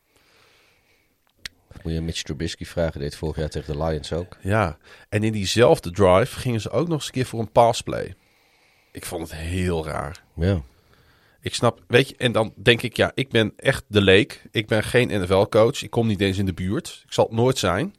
Moet 1.83 1.93
je 1.93 2.01
Mitch 2.01 2.21
Trubisky 2.21 2.65
vragen, 2.65 2.99
deed 2.99 3.15
vorig 3.15 3.35
jaar 3.35 3.49
tegen 3.49 3.73
de 3.77 3.83
Lions 3.83 4.13
ook. 4.13 4.37
Ja, 4.41 4.77
en 5.09 5.23
in 5.23 5.31
diezelfde 5.31 5.91
drive 5.91 6.39
gingen 6.39 6.61
ze 6.61 6.69
ook 6.69 6.87
nog 6.87 6.97
eens 6.97 7.05
een 7.05 7.11
keer 7.11 7.25
voor 7.25 7.39
een 7.39 7.51
passplay. 7.51 8.15
Ik 8.91 9.05
vond 9.05 9.29
het 9.29 9.39
heel 9.39 9.85
raar. 9.85 10.23
Ja. 10.35 10.61
Ik 11.41 11.55
snap, 11.55 11.79
weet 11.87 12.09
je, 12.09 12.15
en 12.17 12.31
dan 12.31 12.53
denk 12.55 12.81
ik, 12.81 12.95
ja, 12.97 13.11
ik 13.15 13.29
ben 13.29 13.53
echt 13.55 13.83
de 13.87 14.01
leek. 14.01 14.41
Ik 14.51 14.67
ben 14.67 14.83
geen 14.83 15.21
NFL-coach. 15.21 15.81
Ik 15.83 15.89
kom 15.89 16.07
niet 16.07 16.21
eens 16.21 16.37
in 16.37 16.45
de 16.45 16.53
buurt. 16.53 17.01
Ik 17.05 17.13
zal 17.13 17.25
het 17.25 17.33
nooit 17.33 17.57
zijn. 17.57 17.95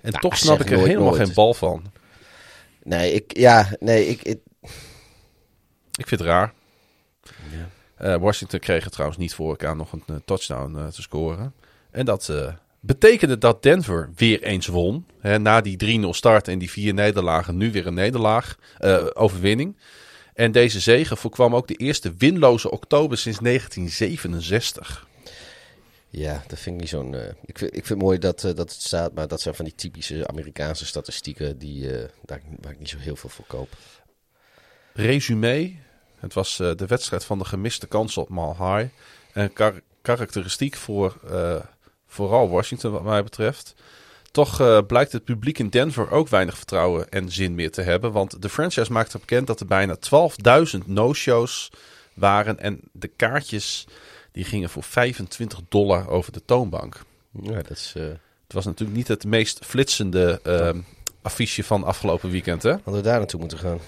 En 0.00 0.10
Nou, 0.10 0.20
toch 0.22 0.36
snap 0.36 0.60
ik 0.60 0.66
er 0.70 0.76
nooit, 0.76 0.86
helemaal 0.86 1.08
nooit. 1.10 1.22
geen 1.24 1.34
bal 1.34 1.54
van. 1.54 1.92
Nee, 2.82 3.12
ik, 3.12 3.36
ja, 3.38 3.68
nee, 3.80 4.06
ik, 4.08 4.22
ik- 4.22 4.40
Ik 5.98 6.06
vind 6.08 6.20
het 6.20 6.28
raar. 6.28 6.52
Ja. 7.50 7.68
Eh, 7.96 8.20
Washington 8.20 8.58
kreeg 8.58 8.82
het 8.84 8.92
trouwens 8.92 9.18
niet 9.20 9.34
voor 9.34 9.48
elkaar 9.50 9.76
nog 9.76 9.92
een 9.92 10.02
eh, 10.06 10.16
touchdown 10.24 10.76
eh, 10.78 10.86
te 10.86 11.02
scoren. 11.02 11.54
En 11.90 12.04
dat 12.04 12.28
betekende 12.86 13.38
dat 13.38 13.62
Denver 13.62 14.10
weer 14.16 14.42
eens 14.42 14.66
won. 14.66 15.06
Hè, 15.20 15.38
na 15.38 15.60
die 15.60 16.00
3-0 16.04 16.08
start 16.10 16.48
en 16.48 16.58
die 16.58 16.70
vier 16.70 16.94
nederlagen, 16.94 17.56
nu 17.56 17.72
weer 17.72 17.86
een 17.86 17.94
nederlaag, 17.94 18.58
eh, 18.78 19.06
overwinning. 19.12 19.76
En 20.34 20.52
deze 20.52 20.80
zege 20.80 21.16
voorkwam 21.16 21.54
ook 21.54 21.68
de 21.68 21.74
eerste 21.74 22.14
winloze 22.18 22.70
oktober 22.70 23.18
sinds 23.18 23.38
1967. 23.38 25.06
ja, 26.10 26.42
dat 26.46 26.58
vind 26.58 26.74
ik 26.74 26.80
niet 26.80 26.90
zo'n... 26.90 27.14
eh, 27.14 27.28
ik, 27.44 27.58
vind, 27.58 27.70
ik 27.70 27.86
vind 27.86 27.88
het 27.88 27.98
mooi 27.98 28.18
dat, 28.18 28.44
eh, 28.44 28.54
dat 28.54 28.72
het 28.72 28.82
staat, 28.82 29.14
maar 29.14 29.28
dat 29.28 29.40
zijn 29.40 29.54
van 29.54 29.64
die 29.64 29.74
typische 29.74 30.26
Amerikaanse 30.26 30.86
statistieken 30.86 31.58
die, 31.58 31.88
daar, 32.24 32.40
waar 32.60 32.72
ik 32.72 32.78
niet 32.78 32.88
zo 32.88 32.98
heel 32.98 33.16
veel 33.16 33.30
voor 33.30 33.46
koop. 33.46 33.68
Resume. 34.92 35.72
Het 36.18 36.34
was 36.34 36.56
de 36.56 36.86
wedstrijd 36.86 37.24
van 37.24 37.38
de 37.38 37.44
gemiste 37.44 37.86
kans 37.86 38.16
op 38.16 38.28
Mal 38.28 38.56
High. 38.56 38.90
En 39.32 39.52
kar- 39.52 39.80
karakteristiek 40.02 40.76
voor 40.76 41.16
vooral 42.06 42.48
Washington 42.48 42.92
wat 42.92 43.02
mij 43.02 43.22
betreft. 43.22 43.74
Toch 44.30 44.60
eh, 44.60 44.78
blijkt 44.86 45.12
het 45.12 45.24
publiek 45.24 45.58
in 45.58 45.68
Denver 45.68 46.10
ook 46.10 46.28
weinig 46.28 46.56
vertrouwen 46.56 47.08
en 47.10 47.30
zin 47.32 47.54
meer 47.54 47.70
te 47.70 47.82
hebben. 47.82 48.12
Want 48.12 48.42
de 48.42 48.48
franchise 48.48 48.92
maakte 48.92 49.18
bekend 49.18 49.46
dat 49.46 49.60
er 49.60 49.66
bijna 49.66 49.96
12.000 50.76 50.78
no-shows 50.86 51.70
waren. 52.14 52.58
En 52.58 52.80
de 52.92 53.08
kaartjes 53.08 53.86
die 54.32 54.44
gingen 54.44 54.70
voor 54.70 54.82
25 54.82 55.60
dollar 55.68 56.08
over 56.08 56.32
de 56.32 56.42
toonbank. 56.44 57.00
Ja, 57.42 57.54
dat 57.54 57.70
is... 57.70 57.92
eh, 57.96 58.02
Het 58.44 58.52
was 58.54 58.64
natuurlijk 58.64 58.96
niet 58.96 59.08
het 59.08 59.24
meest 59.24 59.64
flitsende 59.64 60.40
eh, 60.42 60.70
affiche 61.22 61.64
van 61.64 61.84
afgelopen 61.84 62.30
weekend. 62.30 62.62
Hè? 62.62 62.70
hadden 62.70 62.94
we 62.94 63.00
daar 63.00 63.18
naartoe 63.18 63.40
moeten 63.40 63.58
gaan. 63.58 63.78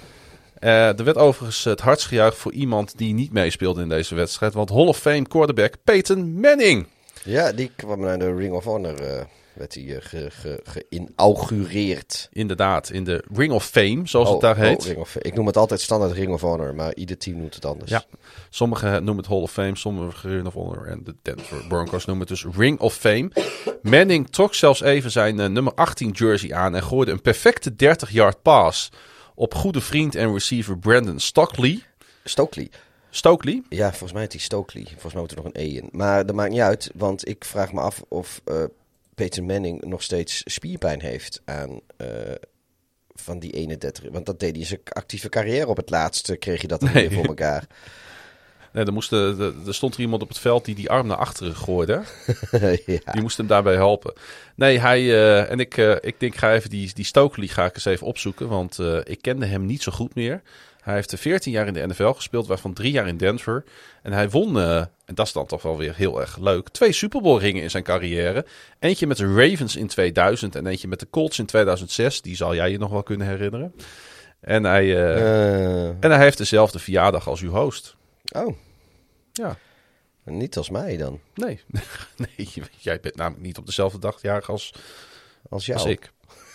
Eh, 0.59 0.99
er 0.99 1.05
werd 1.05 1.16
overigens 1.16 1.65
het 1.65 1.81
hardst 1.81 2.07
gejuicht 2.07 2.36
voor 2.36 2.53
iemand 2.53 2.99
die 2.99 3.15
niet 3.15 3.32
meespeelde 3.32 3.82
in 3.82 3.89
deze 3.89 4.15
wedstrijd. 4.15 4.55
Want 4.55 4.69
Hall 4.69 4.86
of 4.86 4.99
Fame 4.99 5.27
quarterback 5.27 5.74
Peyton 5.85 6.40
Manning. 6.40 6.86
Ja, 7.29 7.53
die 7.53 7.71
kwam 7.77 8.01
naar 8.01 8.19
de 8.19 8.35
Ring 8.35 8.55
of 8.55 8.65
Honor, 8.65 9.01
eh, 9.03 9.25
werd 9.53 9.75
hij 9.75 9.97
eh, 9.97 9.97
ge, 10.01 10.31
ge, 10.31 10.61
geïnaugureerd. 10.65 12.29
Inderdaad, 12.33 12.91
in 12.91 13.05
de 13.05 13.25
Ring 13.35 13.53
of 13.53 13.65
Fame, 13.65 14.01
zoals 14.05 14.27
Oh, 14.27 14.33
het 14.33 14.43
daar 14.43 14.57
oh, 14.57 14.63
heet. 14.63 14.85
Ring 14.85 14.99
of, 14.99 15.17
ik 15.17 15.35
noem 15.35 15.47
het 15.47 15.57
altijd 15.57 15.81
standaard 15.81 16.13
Ring 16.13 16.33
of 16.33 16.41
Honor, 16.41 16.75
maar 16.75 16.95
ieder 16.95 17.19
team 17.19 17.39
noemt 17.39 17.55
het 17.55 17.65
anders. 17.65 17.91
Ja. 17.91 18.05
Sommigen 18.51 18.93
noemen 18.93 19.17
het 19.17 19.27
Hall 19.27 19.43
of 19.43 19.53
Fame, 19.53 19.77
sommigen 19.77 20.31
Ring 20.31 20.47
of 20.47 20.55
Honor. 20.55 20.87
En 20.87 21.05
de 21.05 21.15
Denver 21.23 21.67
Broncos 21.69 22.05
noemen 22.05 22.27
het 22.27 22.43
dus 22.43 22.57
Ring 22.57 22.81
of 22.81 22.95
Fame. 22.95 23.31
Manning 23.83 24.29
trok 24.29 24.55
zelfs 24.55 24.81
even 24.81 25.11
zijn 25.11 25.41
eh, 25.41 25.49
nummer 25.49 25.75
18 25.75 26.11
jersey 26.11 26.55
aan 26.55 26.75
en 26.75 26.83
gooide 26.83 27.13
een 27.13 27.23
perfecte 27.23 27.71
30-yard 27.73 28.43
pass 28.43 28.91
op 29.35 29.55
goede 29.55 29.81
vriend 29.81 30.15
en 30.15 30.33
receiver 30.33 30.79
Brandon 30.79 31.19
Stockley. 31.19 31.83
Stokely. 32.25 32.71
Stokely? 33.11 33.63
Ja, 33.69 33.89
volgens 33.89 34.13
mij 34.13 34.23
heet 34.23 34.33
hij 34.33 34.41
Stokely. 34.41 34.85
Volgens 34.91 35.13
mij 35.13 35.23
moet 35.23 35.31
er 35.31 35.37
nog 35.37 35.45
een 35.47 35.61
E 35.61 35.67
in. 35.77 35.89
Maar 35.93 36.27
dat 36.27 36.37
maakt 36.37 36.51
niet 36.51 36.61
uit, 36.61 36.91
want 36.95 37.29
ik 37.29 37.45
vraag 37.45 37.73
me 37.73 37.81
af 37.81 38.03
of 38.09 38.41
eh 38.45 38.65
Peter 39.15 39.45
Manning 39.45 39.85
nog 39.85 40.03
steeds 40.03 40.43
spierpijn 40.45 41.01
heeft 41.01 41.43
aan 41.45 41.81
eh, 41.97 42.09
van 43.15 43.39
die 43.39 43.53
31. 43.53 44.05
Want 44.13 44.27
dat 44.27 44.41
deed 44.41 44.57
hij 44.57 44.65
zijn 44.65 44.81
actieve 44.93 45.29
carrière 45.29 45.67
op 45.67 45.77
het 45.77 45.91
laatste, 45.91 46.37
kreeg 46.37 46.61
je 46.61 46.69
dat 46.69 46.81
Nee. 46.81 46.93
weer 46.93 47.13
voor 47.13 47.27
elkaar. 47.27 47.65
Nee, 48.73 48.85
er, 48.85 48.93
moest, 48.93 49.11
de- 49.11 49.63
er 49.67 49.75
stond 49.75 49.95
er 49.95 50.01
iemand 50.01 50.23
op 50.23 50.29
het 50.29 50.39
veld 50.39 50.65
die 50.65 50.75
die 50.75 50.91
arm 50.91 51.07
naar 51.07 51.17
achteren 51.17 51.57
gooide. 51.57 52.03
ja. 52.87 53.13
Die 53.13 53.23
moest 53.23 53.37
hem 53.37 53.47
daarbij 53.47 53.75
helpen. 53.75 54.13
Nee, 54.55 54.79
hij 54.79 55.01
eh, 55.01 55.51
en 55.51 55.61
ik, 55.61 55.77
eh, 55.77 55.97
ik 56.01 56.15
denk, 56.21 56.37
ga 56.37 56.55
even 56.55 56.71
die, 56.71 56.91
die 56.95 57.05
Stokely 57.05 57.47
ga 57.47 57.65
ik 57.65 57.75
eens 57.75 57.85
even 57.85 58.07
opzoeken. 58.07 58.49
Want 58.49 58.79
eh, 58.79 58.99
ik 59.05 59.23
kende 59.23 59.47
hem 59.47 59.67
niet 59.67 59.83
zo 59.83 59.93
goed 59.93 60.15
meer. 60.15 60.43
Hij 60.89 60.97
heeft 60.97 61.12
eh, 61.12 61.19
14 61.19 61.52
jaar 61.52 61.66
in 61.66 61.73
de 61.73 61.86
NFL 61.86 62.10
gespeeld, 62.10 62.47
waarvan 62.47 62.73
drie 62.73 62.93
jaar 62.93 63.09
in 63.09 63.16
Denver. 63.16 63.65
En 64.02 64.12
hij 64.12 64.31
won, 64.31 64.59
eh, 64.59 64.77
en 64.78 65.15
dat 65.15 65.27
is 65.27 65.32
dan 65.32 65.47
toch 65.47 65.62
wel 65.62 65.77
weer 65.77 65.94
heel 65.97 66.20
erg 66.20 66.36
leuk, 66.39 66.69
twee 66.69 66.93
Super 66.93 67.23
Bowl 67.23 67.39
ringen 67.39 67.62
in 67.62 67.70
zijn 67.70 67.82
carrière. 67.82 68.47
Eentje 68.78 69.06
met 69.06 69.16
de 69.16 69.35
Ravens 69.35 69.77
in 69.77 69.86
2000 69.86 70.55
en 70.56 70.66
eentje 70.66 70.89
met 70.89 71.01
de 71.01 71.06
Colts 71.10 71.39
in 71.39 71.47
2006. 71.47 72.20
Die 72.23 72.36
zal 72.36 72.55
jij 72.55 72.70
je 72.70 72.78
nog 72.78 72.90
wel 72.90 73.02
kunnen 73.02 73.27
herinneren. 73.27 73.74
En 74.40 74.65
hij, 74.65 74.97
eh, 74.97 75.16
Eh, 75.16 75.86
en 75.89 76.10
hij 76.10 76.19
heeft 76.19 76.39
dezelfde 76.39 76.78
verjaardag 76.78 77.28
als 77.28 77.40
uw 77.40 77.51
host. 77.51 77.97
oh, 78.36 78.56
Ja, 79.32 79.56
niet 80.24 80.56
als 80.56 80.70
mij 80.70 80.97
dan. 80.97 81.20
nee. 81.35 81.60
nee, 82.36 82.48
jij 82.78 83.01
bent 83.01 83.16
namelijk 83.16 83.43
niet 83.43 83.59
op 83.59 83.66
dezelfde 83.66 83.98
dag 83.98 84.23
jarig 84.23 84.51
als, 84.51 84.74
Als 85.48 85.66
jou. 85.66 85.78
als 85.78 85.89
ik. 85.89 86.10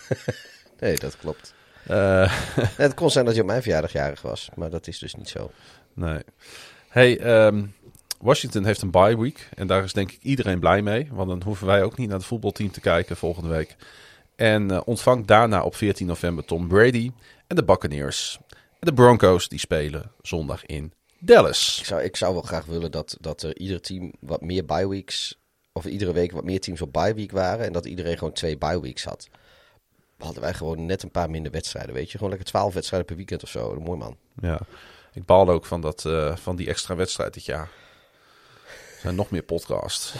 Nee, 0.80 0.96
dat 0.96 1.16
klopt. 1.16 1.53
Eh, 1.86 2.32
het 2.76 2.94
kon 2.94 3.10
zijn 3.10 3.24
dat 3.24 3.34
je 3.34 3.40
op 3.40 3.46
mijn 3.46 3.62
verjaardag 3.62 3.92
jarig 3.92 4.22
was, 4.22 4.48
maar 4.54 4.70
dat 4.70 4.86
is 4.86 4.98
dus 4.98 5.14
niet 5.14 5.28
zo. 5.28 5.50
Nee. 5.94 6.20
Hey, 6.88 7.18
ehm, 7.18 7.64
Washington 8.20 8.64
heeft 8.64 8.82
een 8.82 8.90
bye 8.90 9.18
week. 9.18 9.48
En 9.54 9.66
daar 9.66 9.84
is 9.84 9.92
denk 9.92 10.12
ik 10.12 10.22
iedereen 10.22 10.60
blij 10.60 10.82
mee. 10.82 11.08
Want 11.12 11.28
dan 11.28 11.42
hoeven 11.42 11.66
wij 11.66 11.82
ook 11.82 11.96
niet 11.96 12.08
naar 12.08 12.18
het 12.18 12.26
voetbalteam 12.26 12.70
te 12.70 12.80
kijken 12.80 13.16
volgende 13.16 13.48
week. 13.48 13.76
En 14.36 14.70
eh, 14.70 14.80
ontvangt 14.84 15.28
daarna 15.28 15.62
op 15.62 15.74
14 15.74 16.06
november 16.06 16.44
Tom 16.44 16.68
Brady 16.68 17.12
en 17.46 17.56
de 17.56 17.64
Buccaneers. 17.64 18.38
En 18.50 18.58
de 18.80 18.94
Broncos 18.94 19.48
die 19.48 19.58
spelen 19.58 20.10
zondag 20.22 20.66
in 20.66 20.92
Dallas. 21.18 21.78
Ik 21.78 21.84
zou, 21.84 22.02
ik 22.02 22.16
zou 22.16 22.32
wel 22.32 22.42
graag 22.42 22.64
willen 22.64 22.90
dat, 22.90 23.16
dat 23.20 23.42
er 23.42 23.58
ieder 23.58 23.80
team 23.80 24.12
wat 24.20 24.40
meer 24.40 24.64
bye 24.64 24.88
weeks, 24.88 25.38
of 25.72 25.84
iedere 25.84 26.12
week 26.12 26.32
wat 26.32 26.44
meer 26.44 26.60
teams 26.60 26.80
op 26.80 26.92
bye 26.92 27.14
week 27.14 27.30
waren. 27.30 27.66
En 27.66 27.72
dat 27.72 27.86
iedereen 27.86 28.18
gewoon 28.18 28.32
twee 28.32 28.58
bye 28.58 28.80
weeks 28.80 29.04
had. 29.04 29.28
Hadden 30.24 30.42
wij 30.42 30.54
gewoon 30.54 30.86
net 30.86 31.02
een 31.02 31.10
paar 31.10 31.30
minder 31.30 31.52
wedstrijden, 31.52 31.94
weet 31.94 32.06
je. 32.06 32.16
Gewoon 32.16 32.28
lekker 32.28 32.48
twaalf 32.48 32.74
wedstrijden 32.74 33.08
per 33.08 33.16
weekend 33.16 33.42
of 33.42 33.48
zo. 33.48 33.80
Mooi 33.80 33.98
man. 33.98 34.16
Ja. 34.40 34.60
Ik 35.12 35.24
baalde 35.24 35.52
ook 35.52 35.66
van, 35.66 35.80
dat, 35.80 36.04
eh, 36.04 36.36
van 36.36 36.56
die 36.56 36.68
extra 36.68 36.96
wedstrijd 36.96 37.34
dit 37.34 37.44
jaar. 37.44 37.70
Er 38.94 39.00
zijn 39.00 39.14
nog 39.14 39.30
meer 39.30 39.42
podcasts. 39.42 40.14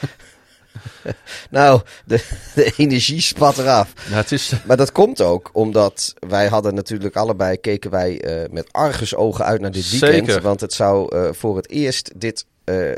Nou, 1.50 1.80
de, 2.04 2.24
de 2.54 2.72
energie 2.76 3.20
spat 3.20 3.58
eraf. 3.58 3.92
Nou, 4.04 4.16
het 4.16 4.32
is, 4.32 4.52
Maar 4.66 4.76
dat 4.76 4.92
komt 4.92 5.20
ook 5.20 5.50
omdat 5.52 6.14
wij 6.28 6.48
hadden 6.48 6.74
natuurlijk 6.74 7.16
allebei, 7.16 7.56
keken 7.56 7.90
wij 7.90 8.20
eh, 8.20 8.50
met 8.50 8.72
argusogen 8.72 9.44
uit 9.44 9.60
naar 9.60 9.70
dit 9.70 9.90
weekend. 9.90 10.26
Zeker. 10.26 10.42
Want 10.42 10.60
het 10.60 10.72
zou 10.72 11.16
eh, 11.16 11.32
voor 11.32 11.56
het 11.56 11.70
eerst 11.70 12.20
dit, 12.20 12.46
eh, 12.64 12.92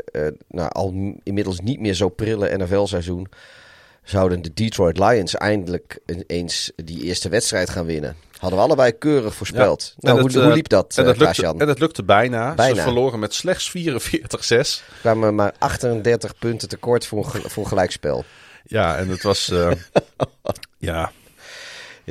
nou, 0.47 0.69
al 0.69 0.93
inmiddels 1.23 1.59
niet 1.59 1.79
meer 1.79 1.93
zo 1.93 2.09
prille 2.09 2.57
NFL-seizoen, 2.57 3.27
zouden 4.03 4.41
de 4.41 4.53
Detroit 4.53 4.97
Lions 4.97 5.35
eindelijk 5.35 5.99
een- 6.05 6.23
eens 6.27 6.71
die 6.75 7.03
eerste 7.03 7.29
wedstrijd 7.29 7.69
gaan 7.69 7.85
winnen. 7.85 8.15
Hadden 8.37 8.59
we 8.59 8.65
allebei 8.65 8.91
keurig 8.97 9.35
voorspeld. 9.35 9.93
Ja. 9.97 10.13
Nou, 10.13 10.21
hoe, 10.21 10.29
liep 10.53 10.67
dat, 10.69 10.97
en 10.97 11.03
eh 11.03 11.17
lukte, 11.17 11.41
en 11.61 11.67
dat 11.67 11.79
lukte 11.79 12.03
bijna. 12.03 12.53
Bijna. 12.53 12.75
Ze 12.75 12.81
verloren 12.81 13.19
met 13.19 13.33
slechts 13.33 13.69
44-6. 13.69 14.83
kwamen 14.99 15.35
maar 15.35 15.53
38 15.57 16.37
punten 16.39 16.69
tekort 16.69 17.05
voor, 17.05 17.41
voor 17.45 17.65
gelijkspel. 17.65 18.23
Ja, 18.63 18.97
en 18.97 19.09
het 19.09 19.23
was. 19.23 19.49
eh, 19.49 19.71
ja. 20.77 21.11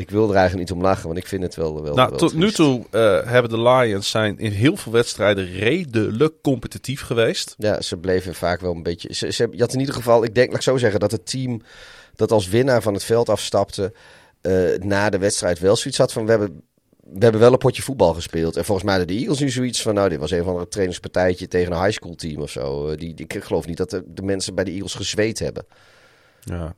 Ik 0.00 0.10
wil 0.10 0.28
er 0.28 0.36
eigenlijk 0.36 0.68
niet 0.68 0.78
om 0.78 0.84
lachen, 0.84 1.06
want 1.06 1.18
ik 1.18 1.26
vind 1.26 1.42
het 1.42 1.54
wel, 1.54 1.82
wel, 1.82 1.94
Nou, 1.94 2.08
wel 2.08 2.18
tot 2.18 2.34
nu 2.34 2.52
toe 2.52 2.84
eh, 2.90 3.20
hebben 3.24 3.50
de 3.50 3.60
Lions 3.60 4.10
zijn 4.10 4.38
in 4.38 4.52
heel 4.52 4.76
veel 4.76 4.92
wedstrijden 4.92 5.52
redelijk 5.52 6.34
competitief 6.42 7.00
geweest. 7.00 7.54
Ja, 7.58 7.80
ze 7.80 7.96
bleven 7.96 8.34
vaak 8.34 8.60
wel 8.60 8.74
een 8.74 8.82
beetje. 8.82 9.14
Ze, 9.14 9.32
ze, 9.32 9.48
je 9.52 9.60
had 9.60 9.72
in 9.72 9.80
ieder 9.80 9.94
geval, 9.94 10.24
ik 10.24 10.34
denk, 10.34 10.48
laat 10.48 10.56
ik 10.56 10.62
zo 10.62 10.76
zeggen, 10.76 11.00
dat 11.00 11.10
het 11.10 11.26
team 11.30 11.62
dat 12.16 12.32
als 12.32 12.48
winnaar 12.48 12.82
van 12.82 12.94
het 12.94 13.04
veld 13.04 13.28
afstapte. 13.28 13.92
eh, 14.40 14.52
na 14.78 15.10
de 15.10 15.18
wedstrijd 15.18 15.58
wel 15.58 15.76
zoiets 15.76 15.98
had 15.98 16.12
van: 16.12 16.24
we 16.24 16.30
hebben, 16.30 16.62
we 17.00 17.18
hebben 17.18 17.40
wel 17.40 17.52
een 17.52 17.58
potje 17.58 17.82
voetbal 17.82 18.14
gespeeld. 18.14 18.56
En 18.56 18.64
volgens 18.64 18.86
mij 18.86 18.96
hadden 18.96 19.14
de 19.14 19.20
Eagles 19.20 19.40
nu 19.40 19.50
zoiets 19.50 19.82
van: 19.82 19.94
nou, 19.94 20.08
dit 20.08 20.18
was 20.18 20.30
een 20.30 20.44
van 20.44 20.58
een 20.58 20.68
trainingspartijtje 20.68 21.48
tegen 21.48 21.72
een 21.72 21.82
high 21.82 21.96
school 21.96 22.14
team 22.14 22.40
of 22.40 22.50
zo. 22.50 22.88
Eh, 22.88 22.96
die, 22.96 23.14
die, 23.14 23.26
ik 23.26 23.44
geloof 23.44 23.66
niet 23.66 23.76
dat 23.76 23.90
de, 23.90 24.02
de 24.06 24.22
mensen 24.22 24.54
bij 24.54 24.64
de 24.64 24.70
Eagles 24.70 24.94
gezweet 24.94 25.38
hebben. 25.38 25.66
Ja. 26.40 26.74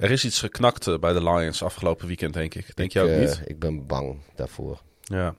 Er 0.00 0.10
is 0.10 0.24
iets 0.24 0.38
geknakt 0.38 0.86
eh, 0.86 0.98
bij 0.98 1.12
de 1.12 1.22
Lions 1.22 1.62
afgelopen 1.62 2.06
weekend, 2.06 2.34
denk 2.34 2.54
ik. 2.54 2.76
Denk 2.76 2.92
je 2.92 3.00
ook 3.00 3.08
ik, 3.08 3.14
eh, 3.14 3.20
niet? 3.20 3.42
ik 3.44 3.58
ben 3.58 3.86
bang 3.86 4.18
daarvoor. 4.34 4.80
Ja. 5.00 5.34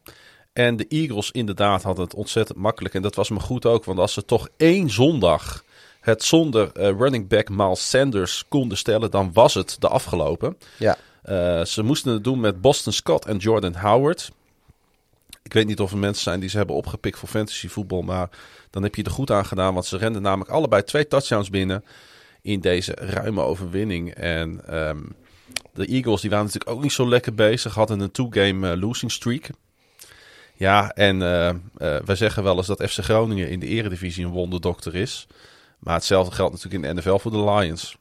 En 0.53 0.75
de 0.75 0.85
Eagles 0.87 1.31
inderdaad 1.31 1.83
hadden 1.83 2.03
het 2.03 2.13
ontzettend 2.13 2.57
makkelijk. 2.57 2.93
En 2.93 3.01
dat 3.01 3.15
was 3.15 3.29
me 3.29 3.39
goed 3.39 3.65
ook. 3.65 3.85
Want 3.85 3.99
als 3.99 4.13
ze 4.13 4.25
toch 4.25 4.49
één 4.57 4.89
zondag 4.89 5.63
het 6.01 6.23
zonder 6.23 6.71
eh, 6.71 6.97
running 6.97 7.27
back 7.27 7.49
Miles 7.49 7.89
Sanders 7.89 8.45
konden 8.47 8.77
stellen, 8.77 9.11
dan 9.11 9.33
was 9.33 9.53
het 9.53 9.75
de 9.79 9.87
afgelopen. 9.87 10.57
Ja, 10.77 10.97
ze 11.65 11.83
moesten 11.83 12.13
het 12.13 12.23
doen 12.23 12.39
met 12.39 12.61
Boston 12.61 12.93
Scott 12.93 13.25
en 13.25 13.37
Jordan 13.37 13.75
Howard. 13.75 14.31
Ik 15.43 15.53
weet 15.53 15.67
niet 15.67 15.79
of 15.79 15.91
er 15.91 15.97
mensen 15.97 16.23
zijn 16.23 16.39
die 16.39 16.49
ze 16.49 16.57
hebben 16.57 16.75
opgepikt 16.75 17.17
voor 17.17 17.29
fantasy 17.29 17.67
voetbal, 17.67 18.01
maar 18.01 18.29
dan 18.69 18.83
heb 18.83 18.95
je 18.95 19.03
er 19.03 19.11
goed 19.11 19.31
aan 19.31 19.45
gedaan, 19.45 19.73
want 19.73 19.85
ze 19.85 19.97
renden 19.97 20.21
namelijk 20.21 20.51
allebei 20.51 20.83
twee 20.83 21.07
touchdowns 21.07 21.49
binnen 21.49 21.83
in 22.41 22.59
deze 22.59 22.91
ruime 22.95 23.41
overwinning. 23.41 24.13
En 24.13 24.67
ehm, 24.67 24.99
de 25.73 25.85
Eagles 25.85 26.21
die 26.21 26.29
waren 26.29 26.45
natuurlijk 26.45 26.71
ook 26.71 26.81
niet 26.81 26.91
zo 26.91 27.07
lekker 27.07 27.33
bezig, 27.33 27.73
hadden 27.73 27.99
een 27.99 28.11
two-game 28.11 28.71
eh, 28.71 28.79
losing 28.79 29.11
streak. 29.11 29.49
Ja, 30.55 30.91
en 30.91 31.21
eh, 31.21 31.49
eh, 31.49 31.55
wij 32.05 32.15
zeggen 32.15 32.43
wel 32.43 32.57
eens 32.57 32.67
dat 32.67 32.83
FC 32.89 32.99
Groningen 32.99 33.49
in 33.49 33.59
de 33.59 33.67
eredivisie 33.67 34.25
een 34.25 34.31
wonderdokter 34.31 34.95
is. 34.95 35.27
Maar 35.79 35.93
hetzelfde 35.93 36.35
geldt 36.35 36.53
natuurlijk 36.53 36.83
in 36.83 36.95
de 36.95 37.01
NFL 37.01 37.17
voor 37.17 37.31
de 37.31 37.43
Lions. 37.43 37.97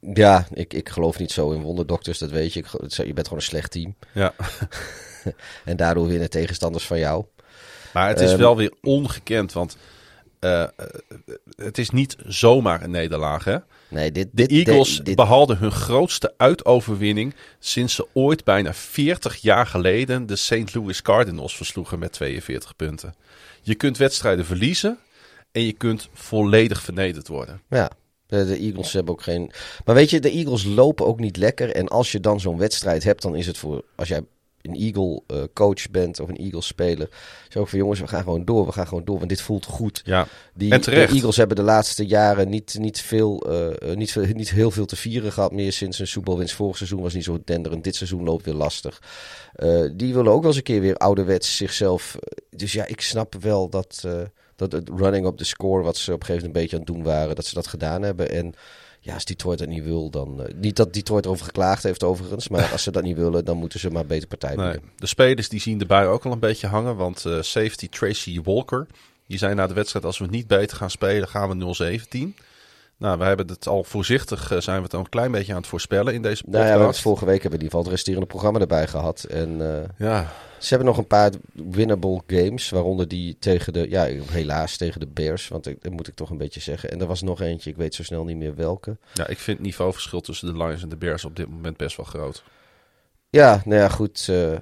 ja 0.00 0.46
ik, 0.52 0.74
ik 0.74 0.88
geloof 0.88 1.18
niet 1.18 1.32
zo 1.32 1.50
in 1.52 1.60
wonderdokters, 1.60 2.18
dat 2.18 2.30
weet 2.30 2.52
je. 2.52 2.60
Ik, 2.60 2.66
je 2.90 3.12
bent 3.12 3.28
gewoon 3.28 3.42
een 3.42 3.48
slecht 3.48 3.70
team. 3.70 3.94
Ja. 4.14 4.34
En 5.64 5.76
daardoor 5.76 6.06
winnen 6.06 6.30
tegenstanders 6.30 6.86
van 6.86 6.98
jou. 6.98 7.24
Maar 7.92 8.08
het 8.08 8.20
is 8.20 8.30
Ehm, 8.30 8.38
wel 8.40 8.56
weer 8.56 8.72
ongekend, 8.82 9.52
want 9.52 9.76
eh, 10.38 10.62
eh, 10.62 10.68
het 11.56 11.78
is 11.78 11.90
niet 11.90 12.16
zomaar 12.26 12.82
een 12.82 12.90
nederlaag. 12.90 13.44
Hè? 13.44 13.56
Nee, 13.88 14.12
dit, 14.12 14.28
De 14.32 14.46
dit, 14.46 14.66
Eagles 14.68 15.00
dit- 15.02 15.16
behaalden 15.16 15.58
hun 15.58 15.70
grootste 15.72 16.34
uitoverwinning 16.36 17.34
sinds 17.58 17.94
ze 17.94 18.06
ooit 18.12 18.44
bijna 18.44 18.74
40 18.74 19.36
jaar 19.36 19.66
geleden 19.66 20.26
de 20.26 20.36
St. 20.36 20.74
Louis 20.74 21.02
Cardinals 21.02 21.56
versloegen 21.56 21.98
met 21.98 22.12
42 22.12 22.76
punten. 22.76 23.14
Je 23.62 23.74
kunt 23.74 23.96
wedstrijden 23.96 24.44
verliezen 24.44 24.98
en 25.52 25.62
je 25.62 25.72
kunt 25.72 26.08
volledig 26.12 26.82
vernederd 26.82 27.28
worden. 27.28 27.62
Ja, 27.68 27.90
de, 28.26 28.44
de 28.46 28.56
Eagles 28.58 28.92
hebben 28.92 29.12
ook 29.12 29.22
geen. 29.22 29.50
Maar 29.84 29.94
weet 29.94 30.10
je, 30.10 30.20
de 30.20 30.30
Eagles 30.30 30.64
lopen 30.64 31.06
ook 31.06 31.20
niet 31.20 31.36
lekker. 31.36 31.70
En 31.70 31.88
als 31.88 32.12
je 32.12 32.20
dan 32.20 32.40
zo'n 32.40 32.58
wedstrijd 32.58 33.04
hebt, 33.04 33.22
dan 33.22 33.36
is 33.36 33.46
het 33.46 33.58
voor. 33.58 33.84
Als 33.94 34.08
jij 34.08 34.20
een 34.68 34.74
Eagle 34.74 35.22
eh, 35.26 35.42
coach 35.54 35.90
bent 35.90 36.20
of 36.20 36.28
een 36.28 36.36
Eagles 36.36 36.66
speler. 36.66 37.08
Ook 37.56 37.68
van 37.68 37.78
jongens, 37.78 38.00
we 38.00 38.06
gaan 38.06 38.22
gewoon 38.22 38.44
door. 38.44 38.66
We 38.66 38.72
gaan 38.72 38.86
gewoon 38.86 39.04
door, 39.04 39.16
want 39.16 39.28
dit 39.28 39.40
voelt 39.40 39.64
goed. 39.64 40.02
Ja, 40.04 40.26
Die, 40.54 40.72
En 40.72 40.80
terecht. 40.80 41.08
De 41.08 41.14
Eagles 41.14 41.36
hebben 41.36 41.56
de 41.56 41.62
laatste 41.62 42.06
jaren 42.06 42.48
niet, 42.48 42.76
niet, 42.78 43.00
veel, 43.00 43.40
eh, 43.40 43.90
eh, 43.90 43.96
niet, 43.96 44.12
veel- 44.12 44.26
niet 44.32 44.50
heel 44.50 44.70
veel 44.70 44.86
te 44.86 44.96
vieren 44.96 45.32
gehad 45.32 45.52
meer 45.52 45.72
sinds 45.72 45.98
een 45.98 46.06
Super 46.06 46.22
Bowl 46.22 46.38
winst. 46.38 46.54
Vorig 46.54 46.76
seizoen 46.76 47.02
was 47.02 47.14
niet 47.14 47.24
zo 47.24 47.38
denderend. 47.44 47.84
Dit 47.84 47.96
seizoen 47.96 48.24
loopt 48.24 48.44
weer 48.44 48.54
lastig. 48.54 49.02
Die 49.92 50.14
willen 50.14 50.32
ook 50.32 50.38
wel 50.40 50.46
eens 50.46 50.56
een 50.56 50.62
keer 50.62 50.80
weer 50.80 50.96
ouderwets 50.96 51.56
zichzelf... 51.56 52.16
Dus 52.50 52.72
ja, 52.72 52.86
ik 52.86 53.00
snap 53.00 53.34
wel 53.40 53.68
dat, 53.68 54.04
dat 54.56 54.72
het 54.72 54.88
running 54.96 55.26
op 55.26 55.38
de 55.38 55.44
score... 55.44 55.82
wat 55.82 55.96
ze 55.96 56.12
op 56.12 56.20
een 56.20 56.26
gegeven 56.26 56.46
moment 56.46 56.56
een 56.56 56.62
beetje 56.62 56.76
aan 56.76 56.94
het 56.94 57.04
doen 57.04 57.14
waren... 57.14 57.34
dat 57.36 57.46
ze 57.46 57.54
dat 57.54 57.66
gedaan 57.66 58.02
hebben. 58.02 58.30
En 58.30 58.54
ja, 59.06 59.14
als 59.14 59.24
Detroit 59.24 59.58
dat 59.58 59.68
niet 59.68 59.84
wil, 59.84 60.10
dan... 60.10 60.42
eh, 60.42 60.54
niet 60.54 60.76
dat 60.76 60.92
Detroit 60.94 61.24
erover 61.24 61.44
geklaagd 61.44 61.82
heeft 61.82 62.02
overigens... 62.02 62.48
maar 62.48 62.72
als 62.72 62.82
ze 62.82 62.90
dat 62.90 63.02
niet 63.02 63.16
willen, 63.16 63.44
dan 63.44 63.56
moeten 63.56 63.80
ze 63.80 63.90
maar 63.90 64.06
beter 64.06 64.28
partij 64.28 64.54
nee. 64.54 64.78
de 64.96 65.06
spelers 65.06 65.48
die 65.48 65.60
zien 65.60 65.78
de 65.78 65.86
bui 65.86 66.08
ook 66.08 66.24
al 66.24 66.32
een 66.32 66.38
beetje 66.38 66.66
hangen, 66.66 66.96
want 66.96 67.24
eh, 67.24 67.42
safety 67.42 67.88
Tracy 67.88 68.40
Walker, 68.42 68.86
die 69.26 69.38
zei 69.38 69.54
na 69.54 69.66
de 69.66 69.74
wedstrijd 69.74 70.04
als 70.04 70.18
we 70.18 70.26
niet 70.26 70.46
beter 70.46 70.76
gaan 70.76 70.90
spelen, 70.90 71.28
gaan 71.28 71.58
we 71.58 72.34
0-17. 72.34 72.42
Nou, 72.98 73.18
we 73.18 73.24
hebben 73.24 73.46
het 73.46 73.66
al 73.68 73.84
voorzichtig, 73.84 74.50
eh, 74.52 74.60
zijn 74.60 74.76
we 74.76 74.82
het 74.82 74.94
al 74.94 75.00
een 75.00 75.08
klein 75.08 75.32
beetje 75.32 75.52
aan 75.52 75.58
het 75.58 75.66
voorspellen 75.68 76.14
in 76.14 76.22
deze 76.22 76.42
Nou 76.42 76.44
podcast. 76.44 76.62
ja, 76.62 76.62
we 76.62 76.68
hebben 76.68 76.86
het 76.88 76.98
vorige 77.00 77.24
week 77.24 77.42
hebben 77.42 77.50
we 77.50 77.56
in 77.56 77.62
ieder 77.64 77.78
geval 77.78 77.84
het 77.84 77.90
resterende 77.94 78.26
programma 78.26 78.60
erbij 78.60 78.86
gehad. 78.86 79.24
En 79.24 79.74
eh, 79.82 79.88
ja, 79.98 80.32
Ze 80.58 80.68
hebben 80.68 80.86
nog 80.86 80.98
een 80.98 81.06
paar 81.06 81.30
winnable 81.52 82.22
games, 82.26 82.70
waaronder 82.70 83.08
die 83.08 83.36
tegen 83.38 83.72
de, 83.72 83.90
ja, 83.90 84.04
helaas 84.30 84.76
tegen 84.76 85.00
de 85.00 85.06
Bears, 85.06 85.48
want 85.48 85.66
ik- 85.66 85.82
dat 85.82 85.92
moet 85.92 86.08
ik 86.08 86.14
toch 86.14 86.30
een 86.30 86.36
beetje 86.38 86.60
zeggen. 86.60 86.90
En 86.90 87.00
er 87.00 87.06
was 87.06 87.22
nog 87.22 87.40
eentje, 87.40 87.70
ik 87.70 87.76
weet 87.76 87.94
zo 87.94 88.02
snel 88.02 88.24
niet 88.24 88.36
meer 88.36 88.54
welke. 88.54 88.96
Ja, 89.14 89.26
ik 89.26 89.38
vind 89.38 89.56
het 89.58 89.66
niveauverschil 89.66 90.20
tussen 90.20 90.52
de 90.54 90.64
Lions 90.64 90.82
en 90.82 90.88
de 90.88 90.96
Bears 90.96 91.24
op 91.24 91.36
dit 91.36 91.48
moment 91.48 91.76
best 91.76 91.96
wel 91.96 92.06
groot. 92.06 92.44
Ja, 93.30 93.62
nou 93.64 93.80
ja, 93.80 93.88
goed. 93.88 94.26
eh, 94.28 94.52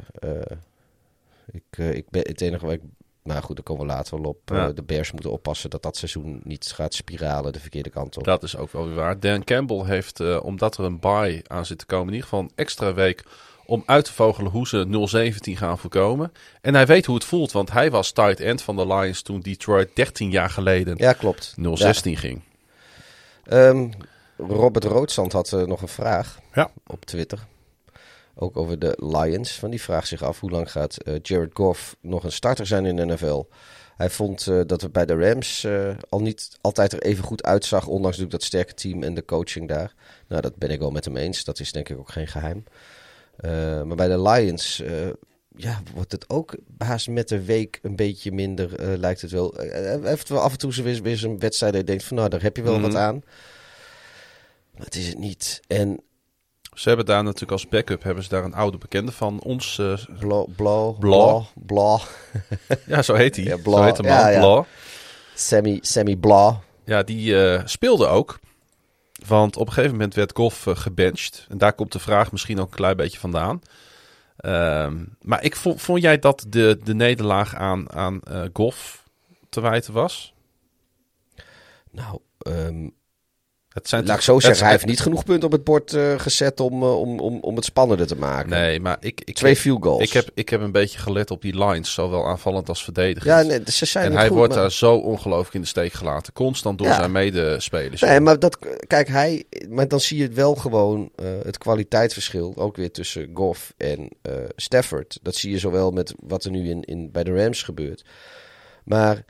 ik, 1.52 1.78
ik 1.94 2.10
ben, 2.10 2.22
het 2.22 2.40
enige 2.40 2.64
waar 2.66 2.74
ik 2.74 2.80
Maar 3.24 3.42
goed, 3.42 3.56
daar 3.56 3.64
komen 3.64 3.86
we 3.86 3.92
later 3.92 4.20
wel 4.20 4.30
op. 4.30 4.38
Ja. 4.44 4.68
Eh, 4.68 4.74
de 4.74 4.82
Bears 4.82 5.12
moeten 5.12 5.30
oppassen 5.30 5.70
dat 5.70 5.82
dat 5.82 5.96
seizoen 5.96 6.40
niet 6.44 6.72
gaat 6.74 6.94
spiralen 6.94 7.52
de 7.52 7.60
verkeerde 7.60 7.90
kant 7.90 8.16
op. 8.16 8.24
Dat 8.24 8.42
is 8.42 8.56
ook 8.56 8.72
wel 8.72 8.86
weer 8.86 8.94
waar. 8.94 9.20
Dan 9.20 9.44
Campbell 9.44 9.84
heeft, 9.84 10.20
eh, 10.20 10.44
omdat 10.44 10.76
er 10.76 10.84
een 10.84 10.98
bye 11.00 11.42
aan 11.46 11.66
zit 11.66 11.78
te 11.78 11.86
komen, 11.86 12.06
in 12.06 12.12
ieder 12.12 12.28
geval 12.28 12.44
een 12.44 12.52
extra 12.54 12.94
week 12.94 13.24
om 13.66 13.82
uit 13.86 14.04
te 14.04 14.12
vogelen 14.12 14.50
hoe 14.50 14.66
ze 14.68 14.84
0-17 14.84 15.56
gaan 15.56 15.78
voorkomen. 15.78 16.32
En 16.60 16.74
hij 16.74 16.86
weet 16.86 17.06
hoe 17.06 17.14
het 17.14 17.24
voelt, 17.24 17.52
want 17.52 17.70
hij 17.70 17.90
was 17.90 18.12
tight 18.12 18.40
end 18.40 18.62
van 18.62 18.76
de 18.76 18.86
Lions 18.86 19.22
toen 19.22 19.40
Detroit 19.40 19.90
13 19.94 20.30
jaar 20.30 20.50
geleden 20.50 20.94
Ja, 20.96 21.12
klopt. 21.12 21.54
0-16 21.56 22.16
ging. 22.16 22.42
Ehm, 23.44 23.88
Robert 24.36 24.84
Roodzand 24.84 25.32
had 25.32 25.52
eh, 25.52 25.62
nog 25.62 25.82
een 25.82 25.88
vraag 25.88 26.38
Ja. 26.54 26.70
op 26.86 27.04
Twitter. 27.04 27.38
Ook 28.36 28.56
over 28.56 28.78
de 28.78 28.96
Lions. 29.00 29.52
Van 29.52 29.70
die 29.70 29.82
vraagt 29.82 30.08
zich 30.08 30.22
af 30.22 30.40
hoe 30.40 30.50
lang 30.50 30.70
gaat 30.70 30.96
eh, 30.96 31.14
Jared 31.22 31.50
Goff 31.52 31.96
nog 32.00 32.24
een 32.24 32.32
starter 32.32 32.66
zijn 32.66 32.86
in 32.86 32.96
de 32.96 33.04
NFL. 33.06 33.44
Hij 33.96 34.10
vond 34.10 34.46
eh, 34.46 34.60
dat 34.66 34.80
het 34.80 34.92
bij 34.92 35.06
de 35.06 35.14
Rams 35.28 35.64
eh, 35.64 35.96
al 36.08 36.20
niet 36.20 36.58
altijd 36.60 36.92
er 36.92 37.02
even 37.02 37.24
goed 37.24 37.42
uitzag. 37.42 37.86
Ondanks 37.86 38.16
natuurlijk 38.16 38.30
dat 38.32 38.42
sterke 38.42 38.74
team 38.74 39.02
en 39.02 39.14
de 39.14 39.24
coaching 39.24 39.68
daar. 39.68 39.94
Nou, 40.28 40.42
dat 40.42 40.56
ben 40.56 40.70
ik 40.70 40.78
wel 40.78 40.90
met 40.90 41.04
hem 41.04 41.16
eens. 41.16 41.44
Dat 41.44 41.60
is 41.60 41.72
denk 41.72 41.88
ik 41.88 41.98
ook 41.98 42.10
geen 42.10 42.26
geheim. 42.26 42.64
Eh, 43.36 43.82
maar 43.82 43.96
bij 43.96 44.08
de 44.08 44.20
Lions 44.22 44.82
ja, 45.56 45.82
wordt 45.94 46.12
het 46.12 46.30
ook 46.30 46.56
haast 46.78 47.08
met 47.08 47.28
de 47.28 47.44
week 47.44 47.78
een 47.82 47.96
beetje 47.96 48.32
minder, 48.32 48.98
lijkt 48.98 49.20
het 49.20 49.30
wel. 49.30 49.54
Hij 49.56 49.98
heeft 50.02 50.28
wel 50.28 50.40
af 50.40 50.52
en 50.52 50.58
toe 50.58 50.72
zo 50.72 50.82
weer, 50.82 51.02
weer 51.02 51.16
zo'n 51.16 51.38
wedstrijd 51.38 51.72
dat 51.72 51.80
je 51.80 51.86
denkt 51.86 52.04
van 52.04 52.16
nou, 52.16 52.28
daar 52.28 52.42
heb 52.42 52.56
je 52.56 52.62
wel 52.62 52.72
Mhm. 52.78 52.82
wat 52.82 52.94
aan. 52.94 53.22
Maar 54.74 54.84
het 54.84 54.94
is 54.94 55.06
het 55.08 55.18
niet. 55.18 55.60
En 55.66 56.00
Ze 56.74 56.88
hebben 56.88 57.06
daar 57.06 57.22
natuurlijk 57.22 57.52
als 57.52 57.68
backup 57.68 58.02
hebben 58.02 58.22
ze 58.22 58.28
daar 58.28 58.44
een 58.44 58.54
oude 58.54 58.78
bekende 58.78 59.12
van 59.12 59.40
ons. 59.40 59.78
eh, 59.78 59.98
Bla, 60.18 60.44
bla, 60.56 61.42
Bla. 61.66 61.98
ja, 62.86 63.02
zo 63.02 63.14
heet 63.14 63.36
hij. 63.36 63.44
Ja, 63.44 63.56
Bla. 63.56 63.76
Zo 63.76 63.82
heet 63.82 63.96
man, 63.96 64.06
Ja, 64.06 64.28
ja. 64.28 64.64
Sammy, 65.34 65.78
Sammy 65.80 66.16
Bla. 66.16 66.60
Ja, 66.84 67.02
die 67.02 67.46
eh, 67.48 67.62
speelde 67.64 68.06
ook. 68.06 68.38
Want 69.26 69.56
op 69.56 69.66
een 69.66 69.72
gegeven 69.72 69.96
moment 69.96 70.14
werd 70.14 70.36
Goff 70.36 70.66
eh, 70.66 70.76
gebenched. 70.76 71.46
En 71.48 71.58
daar 71.58 71.72
komt 71.72 71.92
de 71.92 71.98
vraag 71.98 72.32
misschien 72.32 72.60
ook 72.60 72.70
een 72.70 72.76
klein 72.76 72.96
beetje 72.96 73.18
vandaan. 73.18 73.60
Ehm, 74.36 75.04
maar 75.20 75.42
ik 75.42 75.56
vond, 75.56 75.80
vond 75.80 76.02
jij 76.02 76.18
dat 76.18 76.44
de, 76.48 76.78
de 76.84 76.94
nederlaag 76.94 77.54
aan, 77.54 77.92
aan 77.92 78.20
Goff 78.52 79.04
te 79.48 79.60
wijten 79.60 79.92
was? 79.92 80.34
Nou, 81.90 82.18
ehm, 82.38 82.88
Het 83.74 83.88
zijn 83.88 84.06
laat 84.06 84.16
ik 84.16 84.22
zo 84.22 84.40
zeggen, 84.40 84.62
hij 84.62 84.72
heeft 84.72 84.86
niet 84.86 85.00
genoeg 85.00 85.24
punten 85.24 85.44
op 85.46 85.52
het 85.52 85.64
bord 85.64 85.92
eh, 85.92 86.18
gezet 86.18 86.60
om, 86.60 86.82
eh, 86.82 87.00
om, 87.00 87.20
om, 87.20 87.38
om 87.40 87.56
het 87.56 87.64
spannender 87.64 88.06
te 88.06 88.16
maken. 88.16 88.50
Nee, 88.50 88.80
maar 88.80 88.96
ik, 89.00 89.20
ik, 89.24 89.34
Twee 89.34 89.56
field 89.56 89.82
goals. 89.82 90.02
ik, 90.02 90.12
heb, 90.12 90.28
ik 90.34 90.48
heb 90.48 90.60
een 90.60 90.72
beetje 90.72 90.98
gelet 90.98 91.30
op 91.30 91.42
die 91.42 91.64
lines, 91.64 91.92
zowel 91.92 92.26
aanvallend 92.26 92.68
als 92.68 92.84
verdedigend. 92.84 93.24
ja, 93.24 93.42
nee, 93.42 93.60
ze 93.66 93.84
zijn 93.86 94.06
en 94.10 94.16
hij 94.16 94.26
goed, 94.26 94.36
wordt 94.36 94.52
maar- 94.52 94.62
daar 94.62 94.72
zo 94.72 94.94
ongelooflijk 94.96 95.54
in 95.54 95.60
de 95.60 95.66
steek 95.66 95.92
gelaten. 95.92 96.32
Constant 96.32 96.78
door 96.78 96.86
Ja. 96.86 96.94
zijn 96.94 97.12
medespelers. 97.12 98.00
Nee, 98.00 98.20
maar 98.20 98.38
dat, 98.38 98.58
kijk, 98.86 99.08
hij, 99.08 99.44
maar 99.68 99.88
dan 99.88 100.00
zie 100.00 100.18
je 100.18 100.28
wel 100.28 100.54
gewoon, 100.54 101.10
eh, 101.16 101.26
het 101.42 101.58
kwaliteitsverschil, 101.58 102.52
ook 102.56 102.76
weer 102.76 102.90
tussen 102.90 103.30
Goff 103.34 103.72
en 103.76 104.08
Stafford. 104.56 105.18
Dat 105.22 105.34
zie 105.34 105.50
je 105.50 105.58
zowel 105.58 105.90
met 105.90 106.14
wat 106.20 106.44
er 106.44 106.50
nu 106.50 106.68
in, 106.70 106.82
in, 106.82 107.10
bij 107.12 107.24
de 107.24 107.42
Rams 107.42 107.62
gebeurt. 107.62 108.04
Maar 108.84 109.24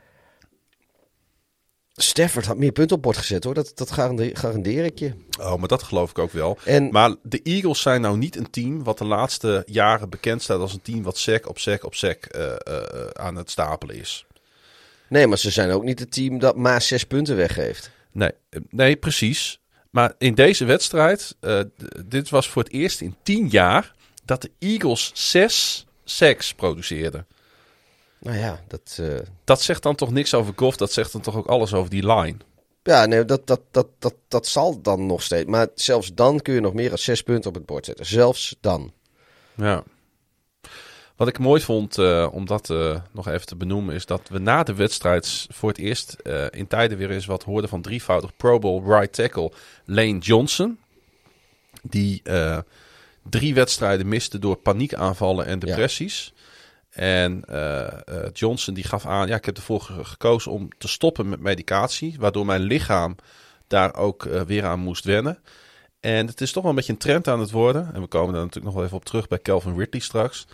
Stafford 1.97 2.45
had 2.45 2.57
meer 2.57 2.71
punten 2.71 2.97
op 2.97 3.01
bord 3.01 3.17
gezet 3.17 3.43
hoor, 3.43 3.53
dat, 3.53 3.71
dat 3.75 3.91
garandeer, 3.91 4.37
garandeer 4.37 4.85
ik 4.85 4.99
je. 4.99 5.13
Oh, 5.39 5.55
maar 5.55 5.67
dat 5.67 5.83
geloof 5.83 6.09
ik 6.09 6.19
ook 6.19 6.31
wel. 6.31 6.57
En, 6.65 6.89
Maar 6.91 7.15
de 7.23 7.41
Eagles 7.43 7.81
zijn 7.81 8.01
nou 8.01 8.17
niet 8.17 8.35
een 8.35 8.49
team 8.49 8.83
wat 8.83 8.97
de 8.97 9.05
laatste 9.05 9.63
jaren 9.65 10.09
bekend 10.09 10.41
staat 10.41 10.59
als 10.59 10.73
een 10.73 10.81
team 10.81 11.03
wat 11.03 11.17
sec 11.17 11.49
op 11.49 11.59
sec 11.59 11.83
op 11.83 11.95
sec 11.95 12.25
eh, 12.25 12.51
eh, 12.51 13.07
aan 13.13 13.35
het 13.35 13.51
stapelen 13.51 13.95
is. 13.95 14.25
nee, 15.07 15.27
maar 15.27 15.37
ze 15.37 15.51
zijn 15.51 15.71
ook 15.71 15.83
niet 15.83 15.99
het 15.99 16.11
team 16.11 16.39
dat 16.39 16.55
maar 16.55 16.81
zes 16.81 17.03
punten 17.03 17.35
weggeeft. 17.35 17.91
Nee, 18.11 18.31
eh, 18.49 18.61
nee 18.69 18.95
precies. 18.95 19.59
Maar 19.89 20.13
in 20.17 20.33
deze 20.33 20.65
wedstrijd, 20.65 21.35
dit 22.05 22.29
was 22.29 22.49
voor 22.49 22.63
het 22.63 22.71
eerst 22.71 23.01
in 23.01 23.15
tien 23.23 23.47
jaar 23.47 23.93
dat 24.25 24.41
de 24.41 24.51
Eagles 24.59 25.11
zes 25.13 25.85
sacks 26.03 26.53
produceerden. 26.53 27.27
Nou 28.25 28.37
ja, 28.37 28.59
dat, 28.67 28.97
eh, 29.01 29.15
Dat 29.43 29.61
zegt 29.61 29.83
dan 29.83 29.95
toch 29.95 30.11
niks 30.11 30.33
over 30.33 30.53
Goff, 30.55 30.77
dat 30.77 30.91
zegt 30.91 31.11
dan 31.11 31.21
toch 31.21 31.35
ook 31.35 31.47
alles 31.47 31.73
over 31.73 31.89
die 31.89 32.13
line. 32.13 32.37
ja, 32.83 33.05
nee, 33.05 33.25
dat, 33.25 33.47
dat, 33.47 33.61
dat, 33.71 33.87
dat, 33.99 34.15
dat 34.27 34.47
zal 34.47 34.81
dan 34.81 35.05
nog 35.05 35.23
steeds. 35.23 35.49
Maar 35.49 35.67
zelfs 35.75 36.13
dan 36.13 36.39
kun 36.39 36.53
je 36.53 36.59
nog 36.59 36.73
meer 36.73 36.89
dan 36.89 36.97
zes 36.97 37.21
punten 37.21 37.49
op 37.49 37.55
het 37.55 37.65
bord 37.65 37.85
zetten. 37.85 38.05
Zelfs 38.05 38.55
dan. 38.61 38.91
Ja. 39.55 39.83
Wat 41.15 41.27
ik 41.27 41.39
mooi 41.39 41.61
vond, 41.61 41.97
eh, 41.97 42.27
om 42.31 42.45
dat 42.45 42.69
eh, 42.69 43.01
nog 43.11 43.27
even 43.27 43.45
te 43.45 43.55
benoemen, 43.55 43.95
is 43.95 44.05
dat 44.05 44.29
we 44.29 44.39
na 44.39 44.63
de 44.63 44.73
wedstrijd 44.73 45.47
voor 45.49 45.69
het 45.69 45.77
eerst 45.77 46.15
in 46.49 46.67
tijden 46.67 46.97
weer 46.97 47.11
eens 47.11 47.25
wat 47.25 47.43
hoorden 47.43 47.69
van 47.69 47.81
drievoudig 47.81 48.35
Pro 48.35 48.59
Bowl 48.59 48.87
right 48.87 49.13
tackle 49.13 49.51
Lane 49.85 50.17
Johnson. 50.17 50.79
Die 51.81 52.21
drie 53.29 53.53
wedstrijden 53.53 54.07
miste 54.07 54.39
door 54.39 54.55
paniekaanvallen 54.55 55.45
en 55.45 55.59
depressies. 55.59 56.33
En 56.95 57.43
eh, 57.47 57.81
eh, 57.85 57.93
Johnson 58.33 58.73
die 58.73 58.83
gaf 58.83 59.05
aan, 59.05 59.27
ja, 59.27 59.35
ik 59.35 59.45
heb 59.45 59.57
ervoor 59.57 59.81
ge- 59.81 60.03
gekozen 60.05 60.51
om 60.51 60.69
te 60.77 60.87
stoppen 60.87 61.29
met 61.29 61.39
medicatie, 61.39 62.15
waardoor 62.19 62.45
mijn 62.45 62.61
lichaam 62.61 63.15
daar 63.67 63.95
ook 63.95 64.25
eh, 64.25 64.41
weer 64.41 64.65
aan 64.65 64.79
moest 64.79 65.03
wennen. 65.05 65.37
En 65.99 66.27
het 66.27 66.41
is 66.41 66.51
toch 66.51 66.61
wel 66.61 66.71
een 66.71 66.77
beetje 66.77 66.91
een 66.91 66.97
trend 66.99 67.27
aan 67.27 67.39
het 67.39 67.51
worden. 67.51 67.89
En 67.93 68.01
we 68.01 68.07
komen 68.07 68.33
daar 68.33 68.41
natuurlijk 68.43 68.65
nog 68.65 68.73
wel 68.75 68.83
even 68.83 68.97
op 68.97 69.05
terug 69.05 69.27
bij 69.27 69.39
Calvin 69.39 69.77
Ridley 69.77 70.01
straks. 70.01 70.47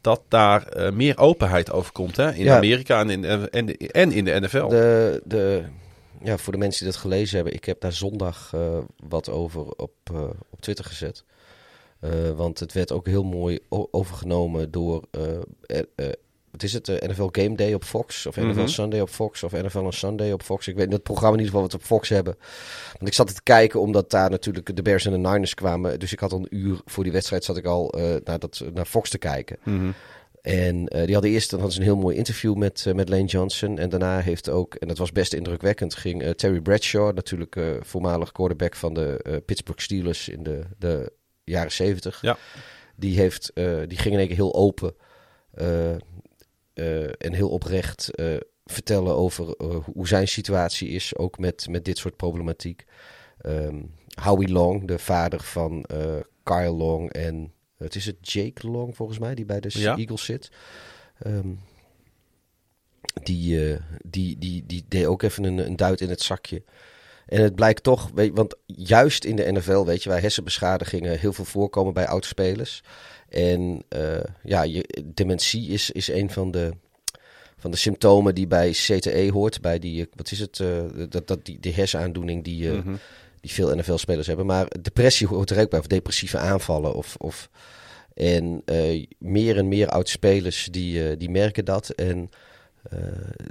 Dat 0.00 0.20
daar 0.28 0.66
meer 0.94 1.18
openheid 1.18 1.72
over 1.72 1.92
komt 1.92 2.16
hè? 2.16 2.32
in 2.34 2.44
Ja. 2.44 2.56
Amerika 2.56 3.00
en 3.00 3.10
in, 3.10 3.24
en, 3.50 3.66
de- 3.66 3.76
en 3.76 4.12
in 4.12 4.24
de 4.24 4.40
NFL. 4.40 4.68
De, 4.68 5.22
de, 5.24 5.64
ja, 6.22 6.36
voor 6.36 6.52
de 6.52 6.58
mensen 6.58 6.84
die 6.84 6.92
dat 6.92 7.02
gelezen 7.02 7.36
hebben, 7.36 7.54
ik 7.54 7.64
heb 7.64 7.80
daar 7.80 7.92
zondag 7.92 8.52
wat 9.08 9.28
over 9.28 9.60
op, 9.60 9.92
op 10.50 10.60
Twitter 10.60 10.84
gezet. 10.84 11.24
Eh, 12.04 12.30
want 12.30 12.60
het 12.60 12.72
werd 12.72 12.92
ook 12.92 13.06
heel 13.06 13.24
mooi 13.24 13.58
overgenomen 13.68 14.70
door, 14.70 15.02
eh, 15.10 15.78
eh, 15.96 16.12
wat 16.50 16.62
is 16.62 16.72
het, 16.72 16.86
NFL 16.86 17.28
Game 17.32 17.56
Day 17.56 17.74
op 17.74 17.84
Fox? 17.84 18.26
Of 18.26 18.36
NFL 18.36 18.60
Mhm. 18.60 18.66
Sunday 18.66 19.00
op 19.00 19.08
Fox? 19.08 19.42
Of 19.42 19.52
NFL 19.52 19.78
on 19.78 19.92
Sunday 19.92 20.32
op 20.32 20.42
Fox? 20.42 20.68
Ik 20.68 20.74
weet 20.74 20.84
niet, 20.84 20.94
het 20.94 21.02
programma 21.02 21.36
in 21.36 21.44
ieder 21.44 21.54
geval 21.54 21.62
wat 21.62 21.72
we 21.72 21.78
op 21.78 21.84
Fox 21.84 22.08
hebben. 22.08 22.36
Want 22.92 23.06
ik 23.06 23.14
zat 23.14 23.34
te 23.34 23.42
kijken 23.42 23.80
omdat 23.80 24.10
daar 24.10 24.30
natuurlijk 24.30 24.76
de 24.76 24.82
Bears 24.82 25.06
en 25.06 25.12
de 25.12 25.28
Niners 25.28 25.54
kwamen. 25.54 25.98
Dus 25.98 26.12
ik 26.12 26.20
had 26.20 26.32
al 26.32 26.38
een 26.38 26.56
uur 26.56 26.80
voor 26.84 27.02
die 27.02 27.12
wedstrijd 27.12 27.44
zat 27.44 27.56
ik 27.56 27.64
al 27.64 27.94
naar, 28.24 28.38
dat, 28.38 28.64
naar 28.74 28.86
Fox 28.86 29.10
te 29.10 29.18
kijken. 29.18 29.56
Mhm. 29.64 29.90
En 30.42 30.84
die 30.84 31.12
hadden 31.12 31.30
eerst 31.30 31.50
dan 31.50 31.60
hadden 31.60 31.76
ze 31.76 31.82
een 31.82 31.92
heel 31.94 32.02
mooi 32.02 32.16
interview 32.16 32.54
met, 32.54 32.86
met 32.94 33.08
Lane 33.08 33.24
Johnson. 33.24 33.78
En 33.78 33.88
daarna 33.88 34.20
heeft 34.20 34.48
ook, 34.48 34.74
en 34.74 34.88
dat 34.88 34.98
was 34.98 35.12
best 35.12 35.32
indrukwekkend, 35.32 35.94
ging 35.94 36.34
Terry 36.36 36.60
Bradshaw, 36.60 37.14
natuurlijk 37.14 37.60
voormalig 37.80 38.32
quarterback 38.32 38.76
van 38.76 38.94
de 38.94 39.42
Pittsburgh 39.46 39.82
Steelers 39.82 40.28
in 40.28 40.42
de, 40.42 40.60
de 40.78 41.12
jaren 41.44 41.72
zeventig. 41.72 42.20
Ja. 42.20 42.36
Die, 42.96 43.18
heeft, 43.18 43.52
eh, 43.52 43.80
die 43.86 43.98
ging 43.98 44.14
in 44.14 44.18
één 44.18 44.26
keer 44.28 44.36
heel 44.36 44.54
open 44.54 44.94
eh, 45.50 45.92
eh, 45.92 45.98
en 47.18 47.32
heel 47.32 47.50
oprecht 47.50 48.10
vertellen 48.64 49.14
over 49.14 49.54
hoe 49.92 50.08
zijn 50.08 50.28
situatie 50.28 50.88
is, 50.88 51.16
ook 51.16 51.38
met, 51.38 51.68
met 51.68 51.84
dit 51.84 51.98
soort 51.98 52.16
problematiek. 52.16 52.84
Ehm, 53.38 53.82
Howie 54.22 54.48
Long, 54.48 54.86
de 54.86 54.98
vader 54.98 55.40
van 55.42 55.84
Kyle 56.42 56.70
Long 56.70 57.12
en 57.12 57.52
het 57.76 57.94
is 57.94 58.06
het 58.06 58.32
Jake 58.32 58.68
Long 58.68 58.96
volgens 58.96 59.18
mij, 59.18 59.34
die 59.34 59.44
bij 59.44 59.60
de 59.60 59.70
Ja. 59.72 59.96
Eagles 59.96 60.24
zit. 60.24 60.50
Ehm, 61.18 61.48
die, 63.22 63.78
die, 64.02 64.38
die, 64.38 64.66
die 64.66 64.84
deed 64.88 65.06
ook 65.06 65.22
even 65.22 65.44
een, 65.44 65.58
een 65.58 65.76
duit 65.76 66.00
in 66.00 66.08
het 66.08 66.20
zakje. 66.20 66.62
En 67.26 67.42
het 67.42 67.54
blijkt 67.54 67.82
toch, 67.82 68.10
weet, 68.14 68.30
want 68.34 68.54
juist 68.66 69.24
in 69.24 69.36
de 69.36 69.52
NFL, 69.52 69.84
weet 69.84 70.02
je, 70.02 70.08
waar 70.08 70.20
hersenbeschadigingen 70.20 71.18
heel 71.18 71.32
veel 71.32 71.44
voorkomen 71.44 71.94
bij 71.94 72.06
oudspelers. 72.06 72.82
En 73.28 73.82
eh, 73.88 74.24
ja, 74.42 74.62
je, 74.62 75.04
dementie 75.04 75.68
is, 75.68 75.90
is 75.90 76.08
een 76.08 76.30
van 76.30 76.50
de, 76.50 76.70
van 77.56 77.70
de 77.70 77.76
symptomen 77.76 78.34
die 78.34 78.46
bij 78.46 78.70
CTE 78.70 79.30
hoort. 79.32 79.60
Bij 79.60 79.78
die, 79.78 80.00
eh, 80.00 80.06
wat 80.14 80.30
is 80.30 80.38
het, 80.38 80.60
eh, 80.60 80.82
dat, 81.08 81.26
dat, 81.26 81.44
die, 81.44 81.60
die 81.60 81.74
hersenaandoening 81.74 82.44
die, 82.44 82.70
Mhm. 82.70 82.94
die 83.40 83.52
veel 83.52 83.76
NFL-spelers 83.76 84.26
hebben. 84.26 84.46
Maar 84.46 84.66
depressie 84.82 85.26
hoort 85.26 85.50
er 85.50 85.60
ook 85.60 85.70
bij, 85.70 85.78
of 85.78 85.86
depressieve 85.86 86.38
aanvallen. 86.38 86.94
Of, 86.94 87.16
of, 87.18 87.48
en 88.14 88.62
meer 89.18 89.56
en 89.58 89.68
meer 89.68 89.88
oud-spelers 89.88 90.68
die, 90.70 91.16
die 91.16 91.30
merken 91.30 91.64
dat. 91.64 91.90
En 91.90 92.30
eh, 92.90 92.98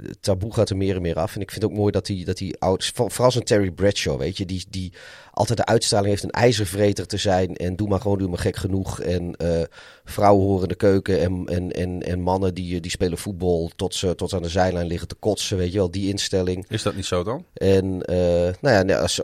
het 0.02 0.22
taboe 0.22 0.54
gaat 0.54 0.70
er 0.70 0.76
meer 0.76 0.96
en 0.96 1.02
meer 1.02 1.18
af. 1.18 1.34
En 1.34 1.40
ik 1.40 1.50
vind 1.50 1.62
het 1.62 1.70
ook 1.72 1.78
mooi 1.78 1.92
dat 1.92 2.06
die, 2.06 2.24
dat 2.24 2.36
die 2.36 2.58
oud, 2.58 2.90
voor- 2.94 3.10
vooral 3.10 3.30
zo'n 3.30 3.42
Terry 3.42 3.70
Bradshaw, 3.70 4.18
weet 4.18 4.36
je, 4.36 4.46
die, 4.46 4.64
die 4.70 4.92
altijd 5.32 5.58
de 5.58 5.64
uitstraling 5.64 6.10
heeft 6.10 6.22
een 6.22 6.30
ijzervreter 6.30 7.06
te 7.06 7.16
zijn. 7.16 7.56
En 7.56 7.76
doe 7.76 7.88
maar 7.88 8.00
gewoon, 8.00 8.18
doe 8.18 8.28
maar 8.28 8.38
gek 8.38 8.56
genoeg. 8.56 9.00
En 9.00 9.36
eh, 9.36 9.62
vrouwen 10.04 10.46
horen 10.46 10.68
de 10.68 10.74
keuken 10.74 11.20
en, 11.20 11.46
en, 11.46 11.70
en, 11.70 12.02
en 12.02 12.20
mannen 12.20 12.54
die, 12.54 12.80
die 12.80 12.90
spelen 12.90 13.18
voetbal 13.18 13.70
tot 13.76 13.94
ze 13.94 14.14
tot 14.14 14.32
aan 14.32 14.42
de 14.42 14.48
zijlijn 14.48 14.86
liggen 14.86 15.08
te 15.08 15.14
kotsen, 15.14 15.56
weet 15.56 15.72
je 15.72 15.78
wel, 15.78 15.90
die 15.90 16.08
instelling. 16.08 16.64
Is 16.68 16.82
dat 16.82 16.94
niet 16.94 17.06
zo 17.06 17.22
dan? 17.24 17.44
En 17.54 18.02
eh, 18.02 18.54
nou 18.60 18.86
ja, 18.88 18.98
als, 18.98 19.20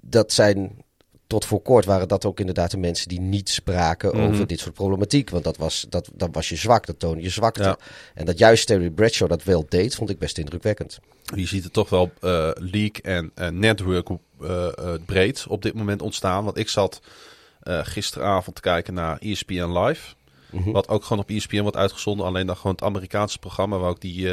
dat 0.00 0.32
zijn 0.32 0.84
tot 1.30 1.44
voor 1.44 1.60
kort 1.62 1.84
waren 1.84 2.08
dat 2.08 2.24
ook 2.24 2.40
inderdaad 2.40 2.70
de 2.70 2.76
mensen 2.76 3.08
die 3.08 3.20
niet 3.20 3.48
spraken 3.48 4.16
Mhm. 4.16 4.26
over 4.26 4.46
dit 4.46 4.60
soort 4.60 4.74
problematiek. 4.74 5.30
Want 5.30 5.44
dat 5.44 5.56
was, 5.56 5.86
dat, 5.88 6.10
dat 6.14 6.28
was 6.32 6.48
je 6.48 6.56
zwak, 6.56 6.86
dat 6.86 6.98
toonde 6.98 7.22
je 7.22 7.28
zwakte. 7.28 7.62
Ja. 7.62 7.78
En 8.14 8.24
dat 8.26 8.38
juist 8.38 8.66
Terry 8.66 8.90
Bradshaw 8.90 9.28
dat 9.28 9.44
wel 9.44 9.66
deed, 9.68 9.94
vond 9.94 10.10
ik 10.10 10.18
best 10.18 10.38
indrukwekkend. 10.38 10.98
Je 11.34 11.46
ziet 11.46 11.64
het 11.64 11.72
toch 11.72 11.88
wel 11.88 12.10
eh 12.20 12.50
leak 12.54 12.96
en 12.96 13.30
eh, 13.34 13.48
network 13.48 14.08
eh, 14.40 14.66
eh, 14.66 14.72
breed 15.06 15.46
op 15.48 15.62
dit 15.62 15.74
moment 15.74 16.02
ontstaan. 16.02 16.44
Want 16.44 16.56
ik 16.58 16.68
zat 16.68 17.00
gisteravond 17.82 18.56
te 18.56 18.62
kijken 18.62 18.94
naar 18.94 19.18
ESPN 19.18 19.78
Live. 19.78 20.14
Mhm. 20.50 20.70
Wat 20.70 20.88
ook 20.88 21.02
gewoon 21.04 21.22
op 21.22 21.30
ESPN 21.30 21.60
wordt 21.60 21.76
uitgezonden. 21.76 22.26
Alleen 22.26 22.46
dan 22.46 22.56
gewoon 22.56 22.72
het 22.72 22.82
Amerikaanse 22.84 23.38
programma 23.38 23.78
waar 23.78 23.90
ook 23.90 24.00
die, 24.00 24.28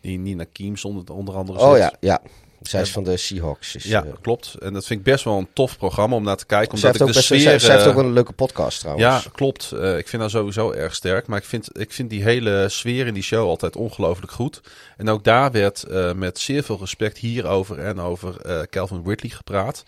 die 0.00 0.18
Nina 0.18 0.44
Kiems 0.52 0.84
onder, 0.84 1.14
onder 1.14 1.34
andere 1.34 1.58
Oh 1.58 1.70
zit. 1.72 1.78
ja, 1.80 1.92
ja. 2.00 2.20
Zij 2.68 2.80
is 2.80 2.90
van 2.90 3.04
de 3.04 3.16
Seahawks. 3.16 3.72
Dus, 3.72 3.84
Ja, 3.84 4.04
eh, 4.04 4.12
klopt. 4.20 4.54
En 4.54 4.72
dat 4.72 4.86
vind 4.86 4.98
ik 4.98 5.04
best 5.04 5.24
wel 5.24 5.38
een 5.38 5.48
tof 5.52 5.78
programma 5.78 6.16
om 6.16 6.22
naar 6.22 6.36
te 6.36 6.46
kijken. 6.46 6.74
Omdat 6.74 6.82
heeft 6.82 7.02
ook 7.02 7.08
ik 7.08 7.14
de 7.14 7.18
best, 7.18 7.30
sfeer... 7.30 7.40
zij, 7.40 7.58
zij 7.58 7.74
heeft 7.74 7.86
eh, 7.86 7.96
ook 7.96 8.02
een 8.02 8.12
leuke 8.12 8.32
podcast 8.32 8.80
trouwens. 8.80 9.24
Ja, 9.24 9.30
klopt. 9.32 9.72
Eh, 9.72 9.98
ik 9.98 10.08
vind 10.08 10.22
haar 10.22 10.30
sowieso 10.30 10.72
erg 10.72 10.94
sterk. 10.94 11.26
Maar 11.26 11.38
ik 11.38 11.44
vind, 11.44 11.78
ik 11.78 11.92
vind 11.92 12.10
die 12.10 12.22
hele 12.22 12.68
sfeer 12.68 13.06
in 13.06 13.14
die 13.14 13.22
show 13.22 13.48
altijd 13.48 13.76
ongelooflijk 13.76 14.32
goed. 14.32 14.60
En 14.96 15.08
ook 15.08 15.24
daar 15.24 15.52
werd 15.52 15.84
met 16.16 16.38
zeer 16.38 16.62
veel 16.62 16.78
respect 16.78 17.18
hierover 17.18 17.78
en 17.78 18.00
over 18.00 18.66
Calvin 18.70 19.02
Ridley 19.04 19.30
gepraat. 19.30 19.84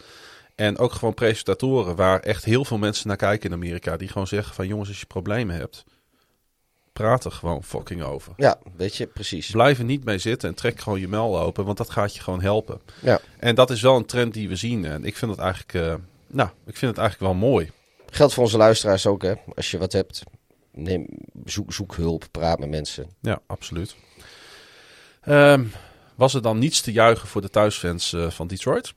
En 0.55 0.79
ook 0.79 0.93
gewoon 0.93 1.15
presentatoren 1.15 1.97
waar 1.97 2.21
echt 2.21 2.45
heel 2.45 2.65
veel 2.65 2.79
mensen 2.79 3.09
naar 3.09 3.17
kijken 3.17 3.49
in 3.49 3.57
Amerika. 3.57 3.97
Die 3.97 4.09
gewoon 4.09 4.27
zeggen 4.27 4.55
van 4.55 4.67
jongens, 4.67 4.89
als 4.89 5.01
je 5.01 5.07
problemen 5.07 5.57
hebt, 5.57 5.85
praat 6.99 7.25
er 7.25 7.33
gewoon 7.33 7.65
fucking 7.65 8.03
over. 8.03 8.33
Ja, 8.37 8.59
weet 8.77 8.97
je, 8.97 9.07
precies. 9.07 9.51
Blijf 9.51 9.79
er 9.79 9.85
niet 9.85 10.05
mee 10.05 10.19
zitten 10.19 10.49
en 10.49 10.55
trek 10.55 10.81
gewoon 10.81 11.01
je 11.01 11.09
mel 11.09 11.41
open, 11.41 11.65
want 11.65 11.77
dat 11.77 11.91
gaat 11.91 12.15
je 12.15 12.21
gewoon 12.21 12.41
helpen. 12.41 12.81
Ja. 13.01 13.21
En 13.39 13.55
dat 13.55 13.71
is 13.71 13.81
wel 13.81 13.97
een 13.97 14.07
trend 14.07 14.35
die 14.35 14.49
we 14.49 14.57
zien. 14.57 14.85
En 14.85 15.05
ik 15.05 15.17
vind 15.17 15.31
het 15.31 15.41
eigenlijk, 15.41 15.75
eh, 15.75 15.95
nou, 16.27 16.49
ik 16.67 16.77
vind 16.77 16.91
het 16.97 17.01
eigenlijk 17.01 17.33
wel 17.33 17.49
mooi. 17.51 17.71
Geldt 18.11 18.35
voor 18.35 18.43
onze 18.43 18.57
luisteraars 18.57 19.07
ook, 19.07 19.23
hè. 19.23 19.35
Als 19.55 19.71
je 19.71 19.79
wat 19.79 19.93
hebt, 19.93 20.23
neem, 20.73 21.07
zoek, 21.45 21.73
zoek 21.73 21.95
hulp, 21.95 22.25
praat 22.31 22.59
met 22.59 22.69
mensen. 22.69 23.07
Ja, 23.21 23.41
absoluut. 23.47 23.97
Ehm, 25.21 25.65
was 26.15 26.35
er 26.35 26.43
dan 26.43 26.59
niets 26.59 26.81
te 26.81 26.93
juichen 26.93 27.29
voor 27.29 27.41
de 27.41 27.51
thuisfans 27.51 28.13
eh, 28.13 28.31
van 28.31 28.47
Detroit? 28.47 28.95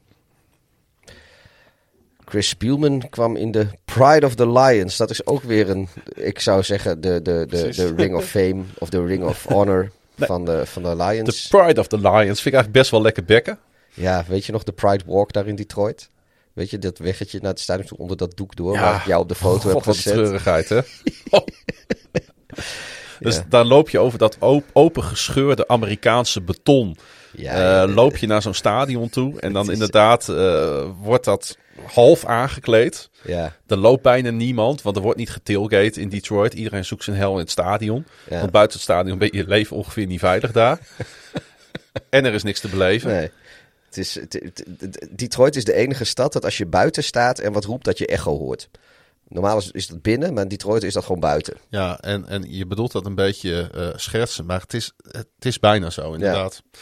Chris 2.32 2.48
Spielman 2.50 3.10
kwam 3.10 3.36
in 3.36 3.52
de 3.52 3.68
Pride 3.86 4.26
of 4.26 4.36
the 4.36 4.50
Lions. 4.52 4.98
Dat 4.98 5.10
is 5.10 5.26
ook 5.26 5.44
weer 5.44 5.70
een, 5.70 5.88
ik 6.14 6.40
zou 6.40 6.64
zeggen, 6.64 7.02
de, 7.02 7.22
de, 7.22 7.46
de, 7.50 7.70
de 7.76 7.94
Ring 7.96 8.16
of 8.16 8.26
Fame 8.26 8.64
of 8.78 8.90
de 8.90 9.06
Ring 9.06 9.24
of 9.24 9.44
Honor 9.44 9.92
van, 10.18 10.46
de, 10.46 10.66
van 10.66 10.84
de 10.84 10.90
De 10.90 10.96
Lions. 11.04 11.48
Pride 11.48 11.80
of 11.80 11.88
the 11.88 11.98
Lions 11.98 12.14
vind 12.42 12.46
ik 12.46 12.54
eigenlijk 12.54 12.72
best 12.72 12.92
wel 12.92 13.02
lekker 13.02 13.24
bekken. 13.26 13.60
Ja, 13.94 14.26
weet 14.28 14.46
je 14.46 14.52
nog 14.52 14.64
de 14.64 14.72
Pride 14.72 15.04
Walk 15.06 15.34
daar 15.34 15.48
in 15.48 15.56
Detroit? 15.56 16.10
Weet 16.54 16.70
je, 16.70 16.78
dat 16.80 16.98
weggetje 16.98 17.40
naar 17.42 17.50
het 17.52 17.60
stadion 17.60 17.86
toe 17.88 17.98
onder 17.98 18.18
dat 18.18 18.38
doek 18.38 18.56
door, 18.56 18.74
Ja. 18.74 18.82
waar 18.82 18.96
ik 18.96 19.06
jou 19.06 19.22
op 19.22 19.28
de 19.30 19.36
foto 19.36 19.68
heb 19.70 19.72
God, 19.72 19.86
wat 19.86 19.96
een 19.96 20.02
gezet. 20.02 20.14
treurigheid, 20.14 20.70
hè? 20.70 20.80
Oh. 21.30 21.46
Dus 23.20 23.36
Ja. 23.36 23.46
daar 23.50 23.66
loop 23.66 23.90
je 23.90 24.00
over 24.00 24.20
dat 24.20 24.38
op, 24.40 24.64
opengescheurde 24.74 25.68
Amerikaanse 25.68 26.42
beton. 26.42 26.98
Ja, 27.38 27.84
Eh, 27.84 27.96
loop 27.96 28.18
je 28.18 28.28
naar 28.28 28.42
zo'n 28.42 28.54
stadion 28.54 29.10
toe. 29.10 29.40
En 29.40 29.54
dan 29.54 29.72
inderdaad 29.72 30.30
eh, 30.30 30.84
wordt 31.02 31.26
dat 31.26 31.58
half 31.86 32.26
aangekleed. 32.26 33.10
ja, 33.24 33.56
Er 33.68 33.78
loopt 33.78 34.02
bijna 34.02 34.30
niemand, 34.30 34.82
want 34.82 34.96
er 34.96 35.02
wordt 35.02 35.18
niet 35.18 35.30
getailgate 35.30 36.02
in 36.02 36.10
Detroit. 36.10 36.54
Iedereen 36.54 36.86
zoekt 36.86 37.04
zijn 37.04 37.18
hel 37.18 37.34
in 37.34 37.40
het 37.40 37.50
stadion. 37.52 38.06
Ja. 38.30 38.40
Want 38.40 38.52
buiten 38.52 38.74
het 38.76 38.84
stadion 38.84 39.18
ben 39.18 39.30
je 39.32 39.48
leven 39.48 39.76
ongeveer 39.78 40.06
niet 40.06 40.20
veilig 40.20 40.52
daar. 40.52 40.80
en 42.10 42.26
er 42.26 42.34
is 42.34 42.44
niks 42.44 42.60
te 42.60 42.68
beleven. 42.68 43.12
nee. 43.12 43.32
Het 43.86 43.98
is, 44.00 44.16
het- 44.16 44.34
het- 44.34 44.64
het- 44.80 45.08
Detroit 45.12 45.56
is 45.56 45.64
de 45.64 45.74
enige 45.74 46.04
stad 46.04 46.34
dat 46.34 46.44
als 46.46 46.58
je 46.58 46.66
buiten 46.66 47.04
staat 47.04 47.40
en 47.40 47.52
wat 47.54 47.66
roept, 47.66 47.86
dat 47.86 47.98
je 47.98 48.06
echo 48.08 48.38
hoort. 48.38 48.70
Normaal 49.28 49.58
is, 49.58 49.72
is 49.72 49.88
dat 49.88 50.02
binnen, 50.02 50.34
maar 50.34 50.44
in 50.44 50.50
Detroit 50.50 50.84
is 50.84 50.94
dat 50.94 51.04
gewoon 51.06 51.20
buiten. 51.22 51.58
Ja, 51.70 52.00
en, 52.00 52.28
en 52.28 52.46
je 52.48 52.66
bedoelt 52.66 52.92
dat 52.92 53.06
een 53.06 53.16
beetje 53.16 53.70
eh 53.74 53.88
schertsen, 53.96 54.46
maar 54.46 54.62
het 54.62 54.74
is, 54.74 54.92
het 55.12 55.28
is 55.40 55.60
bijna 55.60 55.90
zo 55.90 56.14
inderdaad. 56.14 56.62
Ja, 56.72 56.80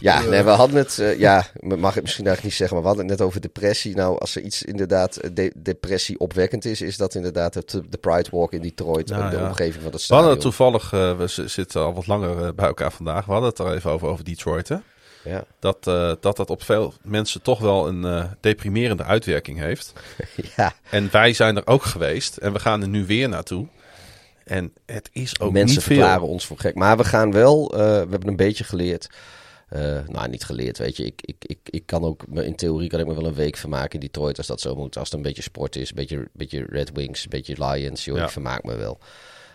nee, 0.00 0.42
we 0.42 0.50
hadden 0.50 0.76
het, 0.76 0.98
eh, 0.98 1.18
ja, 1.18 1.46
mag 1.60 1.96
ik 1.96 2.02
misschien 2.02 2.26
eigenlijk 2.26 2.42
niet 2.42 2.52
zeggen, 2.54 2.76
maar 2.76 2.80
we 2.80 2.88
hadden 2.88 3.08
het 3.08 3.18
net 3.18 3.26
over 3.26 3.40
depressie. 3.40 3.96
Nou, 3.96 4.18
als 4.18 4.36
er 4.36 4.42
iets 4.42 4.62
inderdaad 4.62 5.16
eh, 5.16 5.30
de, 5.34 5.52
depressie 5.56 6.18
opwekkend 6.18 6.64
is, 6.64 6.80
is 6.80 6.96
dat 6.96 7.14
inderdaad 7.14 7.54
het, 7.54 7.74
eh, 7.74 7.80
de 7.88 7.98
Pride 7.98 8.28
Walk 8.30 8.52
in 8.52 8.62
Detroit 8.62 9.08
Ja, 9.08 9.24
en 9.24 9.30
de 9.30 9.36
ja. 9.36 9.46
omgeving 9.46 9.82
van 9.82 9.84
het 9.84 9.92
We 9.92 9.98
stadion. 9.98 10.26
hadden 10.26 10.30
het 10.30 10.56
toevallig, 10.56 10.90
we 10.90 11.48
zitten 11.48 11.82
al 11.82 11.94
wat 11.94 12.06
langer 12.06 12.54
bij 12.54 12.66
elkaar 12.66 12.92
vandaag. 12.92 13.24
We 13.24 13.32
hadden 13.32 13.50
het 13.50 13.58
er 13.58 13.74
even 13.74 13.90
over, 13.90 14.08
over 14.08 14.24
Detroit. 14.24 14.68
Hè? 14.68 14.76
Ja. 15.24 15.44
Dat, 15.58 15.84
dat 16.20 16.36
dat 16.36 16.50
op 16.50 16.62
veel 16.62 16.94
mensen 17.02 17.42
toch 17.42 17.58
wel 17.58 17.88
een 17.88 18.28
deprimerende 18.40 19.04
uitwerking 19.04 19.58
heeft. 19.58 19.92
ja, 20.56 20.72
En 20.90 21.08
wij 21.12 21.32
zijn 21.32 21.56
er 21.56 21.66
ook 21.66 21.82
geweest 21.82 22.36
en 22.36 22.52
we 22.52 22.58
gaan 22.58 22.82
er 22.82 22.88
nu 22.88 23.06
weer 23.06 23.28
naartoe. 23.28 23.66
En 24.44 24.72
het 24.86 25.08
is 25.12 25.40
ook 25.40 25.52
mensen 25.52 25.76
niet 25.76 25.84
veel. 25.84 25.96
verklaren 25.96 26.26
ons 26.26 26.46
voor 26.46 26.58
gek. 26.58 26.74
Maar 26.74 26.96
we 26.96 27.04
gaan 27.04 27.32
wel, 27.32 27.70
we 27.76 27.82
hebben 28.10 28.28
een 28.28 28.36
beetje 28.36 28.64
geleerd. 28.64 29.08
Eh, 29.68 30.06
nou, 30.06 30.28
niet 30.28 30.44
geleerd, 30.44 30.78
weet 30.78 30.96
je. 30.96 31.04
Ik, 31.04 31.20
ik, 31.24 31.36
ik, 31.46 31.58
ik 31.64 31.86
kan 31.86 32.02
ook, 32.04 32.26
me- 32.28 32.44
in 32.44 32.56
theorie 32.56 32.88
kan 32.88 33.00
ik 33.00 33.06
me 33.06 33.14
wel 33.14 33.26
een 33.26 33.34
week 33.34 33.56
vermaken 33.56 33.90
in 33.92 34.00
Detroit 34.00 34.38
als 34.38 34.46
dat 34.46 34.60
zo 34.60 34.74
moet. 34.74 34.96
Als 34.98 35.08
het 35.08 35.16
een 35.16 35.22
beetje 35.24 35.42
sport 35.42 35.76
is, 35.76 35.88
een 35.88 35.94
beetje, 35.96 36.28
beetje 36.32 36.64
Red 36.68 36.90
Wings, 36.92 37.22
een 37.24 37.30
beetje 37.30 37.64
Lions. 37.66 38.04
Joh, 38.04 38.16
Ja. 38.16 38.24
ik 38.24 38.30
vermaak 38.30 38.62
me 38.64 38.74
wel. 38.76 38.98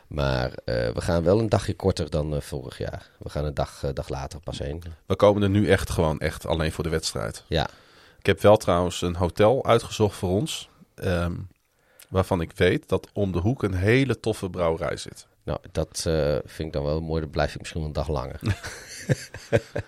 Maar 0.07 0.51
eh, 0.65 0.89
we 0.89 1.01
gaan 1.01 1.23
wel 1.23 1.39
een 1.39 1.49
dagje 1.49 1.73
korter 1.73 2.09
dan 2.09 2.35
eh, 2.35 2.41
vorig 2.41 2.77
jaar. 2.77 3.09
We 3.19 3.29
gaan 3.29 3.45
een 3.45 3.53
dag, 3.53 3.83
dag 3.93 4.09
later 4.09 4.39
pas 4.39 4.59
heen. 4.59 4.83
We 5.05 5.15
komen 5.15 5.41
er 5.43 5.49
nu 5.49 5.69
echt 5.69 5.89
gewoon 5.89 6.19
echt 6.19 6.45
alleen 6.45 6.71
voor 6.71 6.83
de 6.83 6.89
wedstrijd. 6.89 7.43
Ja, 7.47 7.69
Ik 8.19 8.25
heb 8.25 8.41
wel 8.41 8.57
trouwens 8.57 9.01
een 9.01 9.15
hotel 9.15 9.65
uitgezocht 9.65 10.15
voor 10.15 10.29
ons. 10.29 10.69
ehm, 10.95 11.33
waarvan 12.09 12.41
ik 12.41 12.51
weet 12.55 12.89
dat 12.89 13.07
om 13.13 13.31
de 13.31 13.39
hoek 13.39 13.63
een 13.63 13.73
hele 13.73 14.19
toffe 14.19 14.49
brouwerij 14.49 14.97
zit. 14.97 15.27
Nou, 15.43 15.59
dat 15.71 16.03
eh, 16.07 16.37
vind 16.45 16.67
ik 16.67 16.73
dan 16.73 16.83
wel 16.83 17.01
mooi. 17.01 17.21
Dan 17.21 17.29
blijf 17.29 17.53
ik 17.53 17.59
misschien 17.59 17.79
wel 17.79 17.89
een 17.89 17.95
dag 17.95 18.07
langer. 18.07 18.39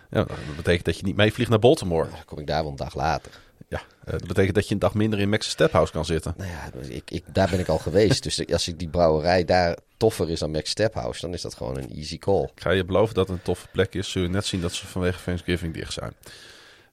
Ja, 0.09 0.23
dat 0.23 0.55
betekent 0.55 0.85
dat 0.85 0.97
je 0.97 1.05
niet 1.05 1.15
meevliegt 1.15 1.49
naar 1.49 1.59
Baltimore. 1.59 2.09
Dan 2.09 2.25
kom 2.25 2.39
ik 2.39 2.47
daar 2.47 2.61
wel 2.61 2.71
een 2.71 2.77
dag 2.77 2.95
later. 2.95 3.31
Ja, 3.67 3.81
eh, 4.05 4.11
dat 4.11 4.27
betekent 4.27 4.55
dat 4.55 4.67
je 4.67 4.73
een 4.73 4.79
dag 4.79 4.93
minder 4.93 5.19
in 5.19 5.29
Max's 5.29 5.51
Step 5.51 5.71
House 5.71 5.91
kan 5.91 6.05
zitten. 6.05 6.33
Nou 6.37 6.49
ja, 6.49 6.69
ik, 6.87 7.11
ik, 7.11 7.23
daar 7.33 7.49
ben 7.49 7.59
ik 7.59 7.67
al 7.67 7.77
geweest. 7.77 8.23
Dus 8.23 8.47
als 8.51 8.67
ik 8.67 8.79
die 8.79 8.87
brouwerij 8.87 9.45
daar 9.45 9.77
toffer 9.97 10.29
is 10.29 10.39
dan 10.39 10.51
Max 10.51 10.69
Stephouse, 10.69 11.21
dan 11.21 11.33
is 11.33 11.41
dat 11.41 11.53
gewoon 11.53 11.77
een 11.77 11.95
easy 11.95 12.17
call. 12.17 12.43
Ik 12.43 12.61
ga 12.61 12.71
je 12.71 12.85
beloven 12.85 13.15
dat 13.15 13.27
het 13.27 13.37
een 13.37 13.43
toffe 13.43 13.67
plek 13.71 13.93
is. 13.93 14.11
Zul 14.11 14.21
je 14.21 14.29
net 14.29 14.45
zien 14.45 14.61
dat 14.61 14.73
ze 14.73 14.87
vanwege 14.87 15.23
Thanksgiving 15.23 15.73
dicht 15.73 15.93
zijn. 15.93 16.13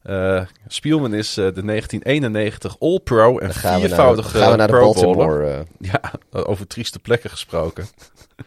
Eh 0.03 0.47
Spielman 0.67 1.15
is 1.15 1.35
de 1.35 1.43
1991 1.43 2.77
All-Pro 2.79 3.39
en 3.39 3.47
Dan 3.47 3.55
gaan 3.55 3.75
we 3.75 3.79
naar, 3.79 3.89
viervoudige 3.89 4.39
gaan 4.39 4.51
we 4.51 4.57
naar 4.57 4.67
de 4.67 4.73
Pro. 4.73 4.93
Baltimore. 4.93 5.67
Ja, 5.79 6.01
over 6.31 6.67
trieste 6.67 6.99
plekken 6.99 7.31
gesproken. 7.31 7.89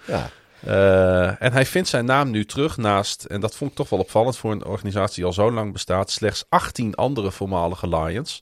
Ja. 0.06 0.30
Eh, 0.60 1.42
en 1.42 1.52
hij 1.54 1.66
vindt 1.66 1.90
zijn 1.90 2.06
naam 2.06 2.32
nu 2.32 2.46
terug 2.46 2.78
naast, 2.78 3.24
en 3.24 3.42
dat 3.42 3.56
vond 3.56 3.72
ik 3.72 3.78
toch 3.78 3.90
wel 3.90 4.00
opvallend 4.00 4.38
voor 4.38 4.52
een 4.52 4.66
organisatie 4.66 5.16
die 5.16 5.26
al 5.26 5.34
zo 5.34 5.52
lang 5.52 5.74
bestaat, 5.74 6.12
slechts 6.12 6.46
18 6.50 6.96
andere 6.96 7.32
voormalige 7.32 7.88
Lions. 7.88 8.40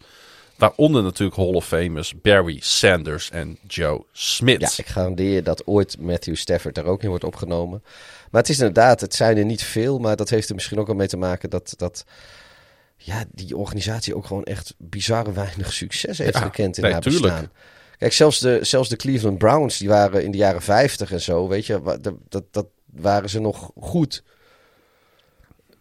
Waaronder 0.58 1.04
natuurlijk 1.04 1.38
Hall 1.38 1.54
of 1.54 1.66
Famers 1.66 2.22
Barry 2.22 2.60
Sanders 2.64 3.30
en 3.30 3.58
Joe 3.68 4.04
Smith. 4.12 4.62
ja, 4.62 4.70
ik 4.76 4.88
garandeer 4.88 5.34
je 5.34 5.42
dat 5.42 5.68
ooit 5.68 6.00
Matthew 6.00 6.36
Stafford 6.36 6.76
daar 6.76 6.86
ook 6.86 7.04
in 7.04 7.10
wordt 7.10 7.24
opgenomen. 7.24 7.84
Maar 8.32 8.42
het 8.42 8.50
is 8.50 8.58
inderdaad, 8.60 9.02
het 9.02 9.16
zijn 9.16 9.38
er 9.38 9.46
niet 9.46 9.64
veel, 9.64 10.00
maar 10.00 10.16
dat 10.16 10.30
heeft 10.30 10.50
er 10.50 10.56
misschien 10.56 10.80
ook 10.80 10.88
wel 10.88 10.96
mee 10.96 11.08
te 11.08 11.18
maken 11.18 11.50
dat, 11.50 11.74
dat 11.78 12.06
ja, 12.98 13.24
die 13.32 13.58
organisatie 13.58 14.16
ook 14.16 14.26
gewoon 14.26 14.44
echt 14.44 14.74
bizarre 14.78 15.32
weinig 15.32 15.74
succes 15.74 16.18
heeft 16.18 16.34
Ja, 16.38 16.42
gekend 16.42 16.78
in 16.78 16.84
nee, 16.84 16.92
haar 16.92 17.02
tuurlijk. 17.02 17.24
bestaan. 17.24 17.52
Kijk, 18.02 18.14
zelfs 18.14 18.40
de, 18.40 18.60
zelfs 18.62 18.90
de 18.90 18.96
Cleveland 18.96 19.38
Browns, 19.38 19.78
die 19.78 19.88
waren 19.88 20.24
in 20.24 20.32
de 20.32 20.38
jaren 20.38 20.62
50 20.62 21.12
en 21.12 21.22
zo, 21.22 21.48
weet 21.48 21.66
je, 21.66 21.82
dat, 22.02 22.14
dat, 22.30 22.44
dat 22.52 22.66
waren 22.94 23.30
ze 23.30 23.40
nog 23.40 23.72
goed. 23.80 24.24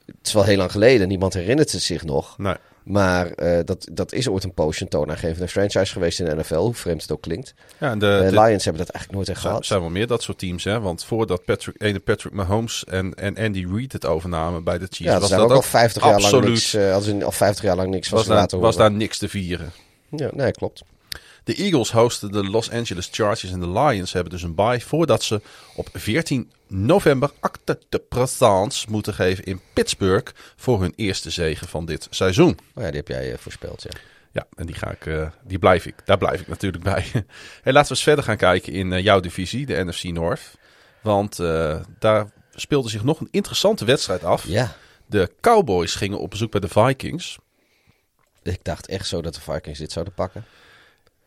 Het 0.06 0.26
is 0.26 0.32
wel 0.32 0.44
heel 0.44 0.56
lang 0.56 0.70
geleden, 0.70 1.08
niemand 1.08 1.34
herinnert 1.34 1.72
het 1.72 1.82
zich 1.82 2.04
nog. 2.04 2.38
Nee, 2.38 2.54
Maar 2.82 3.30
eh, 3.30 3.58
dat, 3.64 3.88
dat 3.92 4.12
is 4.12 4.28
ooit 4.28 4.44
een 4.44 4.52
een 4.56 4.88
toonaangevende 4.88 5.48
franchise 5.48 5.92
geweest 5.92 6.20
in 6.20 6.24
de 6.24 6.34
NFL, 6.34 6.54
hoe 6.54 6.74
vreemd 6.74 7.02
het 7.02 7.12
ook 7.12 7.20
klinkt. 7.22 7.54
ja, 7.78 7.90
en 7.90 7.98
de, 7.98 8.20
De 8.24 8.30
de- 8.30 8.40
Lions 8.40 8.64
hebben 8.64 8.84
dat 8.84 8.94
eigenlijk 8.94 9.12
nooit 9.12 9.28
echt 9.28 9.40
gehad. 9.40 9.66
zijn 9.66 9.80
wel 9.80 9.90
meer 9.90 10.06
dat 10.06 10.22
soort 10.22 10.38
teams, 10.38 10.64
hè? 10.64 10.80
Want 10.80 11.04
voordat 11.04 11.44
Patrick, 11.44 11.82
ene 11.82 11.98
Patrick 11.98 12.32
Mahomes 12.32 12.84
en, 12.84 13.14
en 13.14 13.36
Andy 13.36 13.66
Reid 13.72 13.92
het 13.92 14.06
overnamen 14.06 14.64
bij 14.64 14.78
de 14.78 14.84
Chiefs, 14.90 14.98
Ja, 14.98 15.12
dat 15.12 15.20
was 15.20 15.30
dat 15.30 15.40
ook 15.40 15.50
al 15.52 15.62
50 15.62 16.02
jaar 16.02 16.12
lang 16.12 16.24
absoluut- 16.24 16.48
niks. 16.48 16.74
eh 16.74 17.00
ze 17.00 17.24
al 17.24 17.32
50 17.32 17.64
jaar 17.64 17.76
lang 17.76 17.90
niks 17.90 18.08
was, 18.08 18.22
ze 18.22 18.28
daar, 18.28 18.48
was 18.58 18.76
daar 18.76 18.92
niks 18.92 19.18
te 19.18 19.28
vieren. 19.28 19.70
Ja, 20.16 20.30
nee, 20.32 20.50
klopt. 20.50 20.82
De 21.44 21.54
Eagles 21.54 21.90
hosten 21.90 22.32
de 22.32 22.50
Los 22.50 22.70
Angeles 22.70 23.08
Chargers 23.12 23.52
en 23.52 23.60
de 23.60 23.70
Lions 23.70 24.12
hebben 24.12 24.32
dus 24.32 24.42
een 24.42 24.54
bye 24.54 24.80
voordat 24.80 25.22
ze 25.22 25.40
op 25.74 25.88
14 25.92 26.50
november 26.70 27.30
acte 27.40 27.78
de 27.88 27.98
présence 27.98 28.86
moeten 28.90 29.14
geven 29.14 29.44
in 29.44 29.60
Pittsburgh 29.72 30.32
voor 30.56 30.80
hun 30.80 30.92
eerste 30.96 31.30
zege 31.30 31.68
van 31.68 31.86
dit 31.86 32.06
seizoen. 32.10 32.58
Oh 32.74 32.82
ja, 32.82 32.88
die 32.88 32.96
heb 32.96 33.08
jij 33.08 33.32
eh, 33.32 33.38
voorspeld, 33.38 33.82
ja. 33.82 33.90
Ja, 34.32 34.46
en 34.56 34.66
die, 34.66 34.74
ga 34.74 34.90
ik, 34.90 35.06
eh, 35.06 35.30
die 35.44 35.58
blijf 35.58 35.86
ik. 35.86 35.94
Daar 36.04 36.18
blijf 36.18 36.40
ik 36.40 36.48
natuurlijk 36.48 36.82
bij. 36.82 37.04
hey, 37.62 37.72
laten 37.72 37.88
we 37.88 37.94
eens 37.94 38.02
verder 38.02 38.24
gaan 38.24 38.36
kijken 38.36 38.72
in 38.72 38.92
eh, 38.92 39.02
jouw 39.02 39.20
divisie, 39.20 39.66
de 39.66 39.84
NFC 39.84 40.02
North. 40.02 40.58
Want 41.00 41.36
daar 41.98 42.30
speelde 42.54 42.88
zich 42.88 43.04
nog 43.04 43.20
een 43.20 43.28
interessante 43.30 43.84
wedstrijd 43.84 44.24
af. 44.24 44.46
Ja, 44.46 44.76
De 45.06 45.30
Cowboys 45.40 45.94
gingen 45.94 46.18
op 46.18 46.30
bezoek 46.30 46.50
bij 46.50 46.60
de 46.60 46.68
Vikings. 46.68 47.38
ik 48.42 48.64
dacht 48.64 48.86
echt 48.86 49.06
zo 49.06 49.22
dat 49.22 49.34
de 49.34 49.40
Vikings 49.40 49.78
dit 49.78 49.92
zouden 49.92 50.14
pakken. 50.14 50.44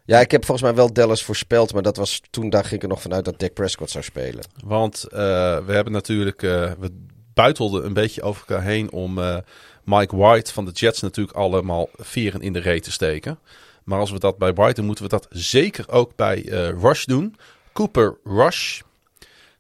Ja, 0.06 0.20
ik 0.20 0.32
heb 0.32 0.46
volgens 0.46 0.68
mij 0.68 0.76
wel 0.76 0.94
Dallas 0.94 1.24
voorspeld, 1.24 1.74
maar 1.74 1.82
dat 1.82 1.98
was 1.98 2.22
toen 2.30 2.50
daar 2.50 2.64
ging 2.64 2.76
ik 2.76 2.84
er 2.84 2.88
nog 2.88 3.02
vanuit 3.02 3.26
dat 3.26 3.40
Dak 3.40 3.54
Prescott 3.54 3.92
zou 3.92 4.04
spelen. 4.04 4.44
Want 4.64 5.04
eh, 5.04 5.20
we 5.66 5.74
hebben 5.74 5.94
natuurlijk, 5.94 6.44
eh, 6.44 6.72
we 6.80 7.06
buitelden 7.34 7.86
een 7.86 7.94
beetje 7.94 8.22
over 8.22 8.44
elkaar 8.48 8.66
heen 8.66 8.92
om 8.92 9.20
eh, 9.20 9.38
Mike 9.84 10.16
White 10.16 10.54
van 10.54 10.66
de 10.66 10.72
Jets 10.72 11.02
natuurlijk 11.02 11.38
allemaal 11.38 11.90
veren 11.96 12.42
in 12.42 12.54
de 12.54 12.60
reet 12.60 12.84
te 12.84 12.92
steken. 12.92 13.40
Maar 13.84 14.00
als 14.00 14.12
we 14.12 14.20
dat 14.20 14.38
bij 14.38 14.54
White 14.54 14.74
doen, 14.74 14.86
moeten 14.86 15.04
we 15.04 15.10
dat 15.10 15.28
zeker 15.30 15.90
ook 15.90 16.16
bij 16.16 16.42
Rush 16.80 17.06
doen. 17.06 17.36
Cooper 17.74 18.18
Rush, 18.24 18.82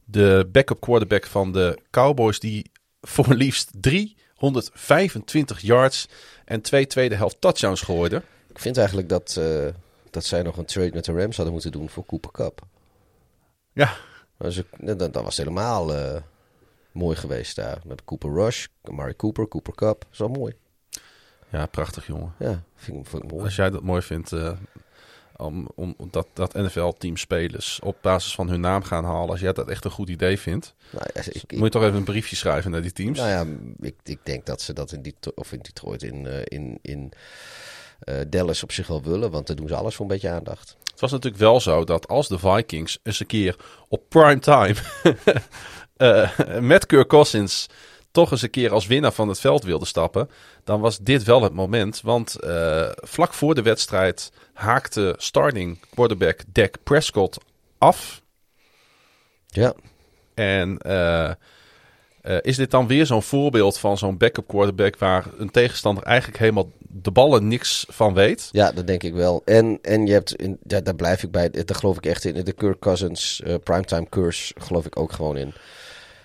de 0.06 0.50
backup 0.52 0.80
quarterback 0.80 1.26
van 1.26 1.52
de 1.52 1.80
Cowboys, 1.92 2.40
die 2.40 2.72
voor 3.02 3.34
liefst 3.34 3.70
325 3.74 5.62
yards 5.62 6.08
en 6.46 6.62
twee 6.62 6.88
tweede 6.88 7.16
helft 7.16 7.42
touchdowns 7.42 7.82
gooide. 7.82 8.22
Ik 8.50 8.60
vind 8.60 8.78
eigenlijk 8.78 9.10
dat, 9.10 9.40
dat 10.14 10.26
zij 10.26 10.42
nog 10.42 10.58
een 10.58 10.66
trade 10.66 10.92
met 10.94 11.06
de 11.06 11.12
Rams 11.14 11.36
hadden 11.36 11.54
moeten 11.54 11.72
doen 11.72 11.90
voor 11.90 12.06
Cooper 12.06 12.32
Cup. 12.32 12.62
Ja, 13.74 13.94
Dus 14.38 14.58
ik, 14.58 14.98
dan, 14.98 15.12
dan 15.12 15.24
was 15.24 15.38
helemaal 15.38 15.96
eh, 15.96 16.22
mooi 16.92 17.16
geweest 17.16 17.56
daar. 17.56 17.82
Met 17.86 18.04
Cooper 18.04 18.34
Rush, 18.34 18.66
Amari 18.84 19.16
Cooper, 19.16 19.48
Cooper 19.48 19.76
Cup. 19.76 20.00
Dat 20.02 20.12
is 20.12 20.18
wel 20.18 20.30
mooi. 20.30 20.54
ja 21.50 21.66
prachtig 21.66 22.08
jongen. 22.08 22.34
Ja, 22.40 22.64
vind, 22.76 22.98
ik- 23.00 23.08
vind 23.08 23.24
ik 23.24 23.32
mooi. 23.32 23.44
Als 23.44 23.56
jij 23.56 23.70
dat 23.70 23.84
mooi 23.84 24.02
vindt, 24.02 24.32
eh, 24.32 24.52
om, 25.38 25.68
om 25.76 25.96
dat, 26.12 26.28
dat 26.34 26.54
NFL-team 26.54 27.18
spelers 27.18 27.80
op 27.80 27.98
basis 28.02 28.36
van 28.36 28.50
hun 28.50 28.60
naam 28.60 28.84
gaan 28.84 29.04
halen. 29.06 29.30
Als 29.30 29.40
jij 29.40 29.54
dat 29.54 29.70
echt 29.70 29.86
een 29.86 29.92
goed 29.92 30.10
idee 30.10 30.40
vindt, 30.40 30.74
Nou, 30.92 31.06
ja, 31.14 31.22
ik, 31.22 31.36
ik- 31.36 31.52
moet 31.52 31.64
je 31.64 31.70
toch 31.70 31.84
even 31.84 31.96
een 31.98 32.04
briefje 32.04 32.36
schrijven 32.36 32.72
naar 32.72 32.82
die 32.82 32.92
teams. 32.92 33.18
nou 33.20 33.30
ja, 33.30 33.46
ik, 33.88 33.96
ik 34.04 34.20
denk 34.24 34.46
dat 34.46 34.62
ze 34.62 34.74
dat 34.74 34.92
in, 34.92 35.02
Detroit, 35.02 35.38
of 35.38 35.52
in 35.52 35.60
Detroit, 35.62 36.04
in, 36.04 36.28
eh, 36.28 36.42
in, 36.44 36.80
in 36.82 37.12
Dallas 38.28 38.64
op 38.64 38.72
zich 38.72 38.88
wel 38.88 39.04
willen. 39.04 39.32
Want 39.32 39.48
daar 39.48 39.56
doen 39.56 39.68
ze 39.68 39.76
alles 39.76 39.96
voor 39.96 40.06
een 40.06 40.12
beetje 40.12 40.30
aandacht. 40.30 40.76
Het 40.92 41.02
was 41.02 41.12
natuurlijk 41.12 41.44
wel 41.44 41.60
zo 41.60 41.84
dat 41.84 42.08
als 42.08 42.28
de 42.28 42.40
Vikings 42.40 43.00
eens 43.04 43.20
een 43.20 43.26
keer 43.26 43.56
op 43.88 44.10
prime 44.10 44.40
time 44.40 44.76
eh, 45.98 46.60
met 46.60 46.86
Kirk 46.86 47.08
Cousins 47.08 47.68
toch 48.12 48.32
eens 48.32 48.42
een 48.42 48.50
keer 48.50 48.72
als 48.72 48.88
winnaar 48.88 49.12
van 49.12 49.28
het 49.28 49.40
veld 49.40 49.64
wilden 49.64 49.88
stappen, 49.88 50.30
dan 50.64 50.82
was 50.82 50.98
dit 50.98 51.24
wel 51.24 51.42
het 51.42 51.54
moment. 51.54 52.02
Want 52.02 52.40
eh, 52.40 52.90
vlak 52.96 53.34
voor 53.34 53.56
de 53.56 53.62
wedstrijd 53.62 54.32
haakte 54.54 55.16
starting 55.18 55.80
quarterback 55.90 56.42
Dak 56.48 56.76
Prescott 56.84 57.38
af. 57.78 58.22
Ja, 59.48 59.74
En 60.34 60.78
eh, 60.78 61.32
eh, 62.24 62.38
is 62.42 62.56
dit 62.56 62.72
dan 62.72 62.88
weer 62.88 63.06
zo'n 63.06 63.24
voorbeeld 63.24 63.78
van 63.78 63.98
zo'n 63.98 64.18
backup 64.18 64.48
quarterback 64.48 64.98
waar 64.98 65.26
een 65.38 65.52
tegenstander 65.52 66.04
eigenlijk 66.04 66.40
helemaal 66.40 66.72
de 66.80 67.12
ballen 67.12 67.48
niks 67.48 67.86
van 67.90 68.14
weet? 68.14 68.50
ja 68.52 68.72
dat 68.72 68.88
denk 68.88 69.04
ik 69.04 69.14
wel. 69.14 69.42
En, 69.46 69.80
en 69.82 70.06
je 70.06 70.14
hebt, 70.14 70.36
in, 70.36 70.58
daar 70.62 70.96
blijf 70.96 71.24
ik 71.24 71.32
bij, 71.32 71.50
daar 71.50 71.76
geloof 71.76 71.98
ik 71.98 72.06
echt 72.06 72.26
in. 72.26 72.44
De 72.44 72.54
Kirk 72.54 72.80
Cousins 72.80 73.42
eh, 73.42 73.56
primetime 73.64 74.10
curse 74.10 74.54
geloof 74.58 74.86
ik 74.86 75.00
ook 75.00 75.12
gewoon 75.12 75.38
in. 75.38 75.54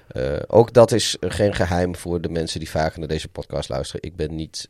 Eh, 0.08 0.36
ook 0.46 0.72
dat 0.72 0.92
is 0.92 1.16
geen 1.20 1.54
geheim 1.54 1.96
voor 1.96 2.20
de 2.20 2.28
mensen 2.28 2.58
die 2.58 2.70
vaker 2.70 2.98
naar 2.98 3.08
deze 3.08 3.28
podcast 3.28 3.68
luisteren. 3.68 4.02
Ik 4.02 4.16
ben 4.16 4.34
niet 4.34 4.68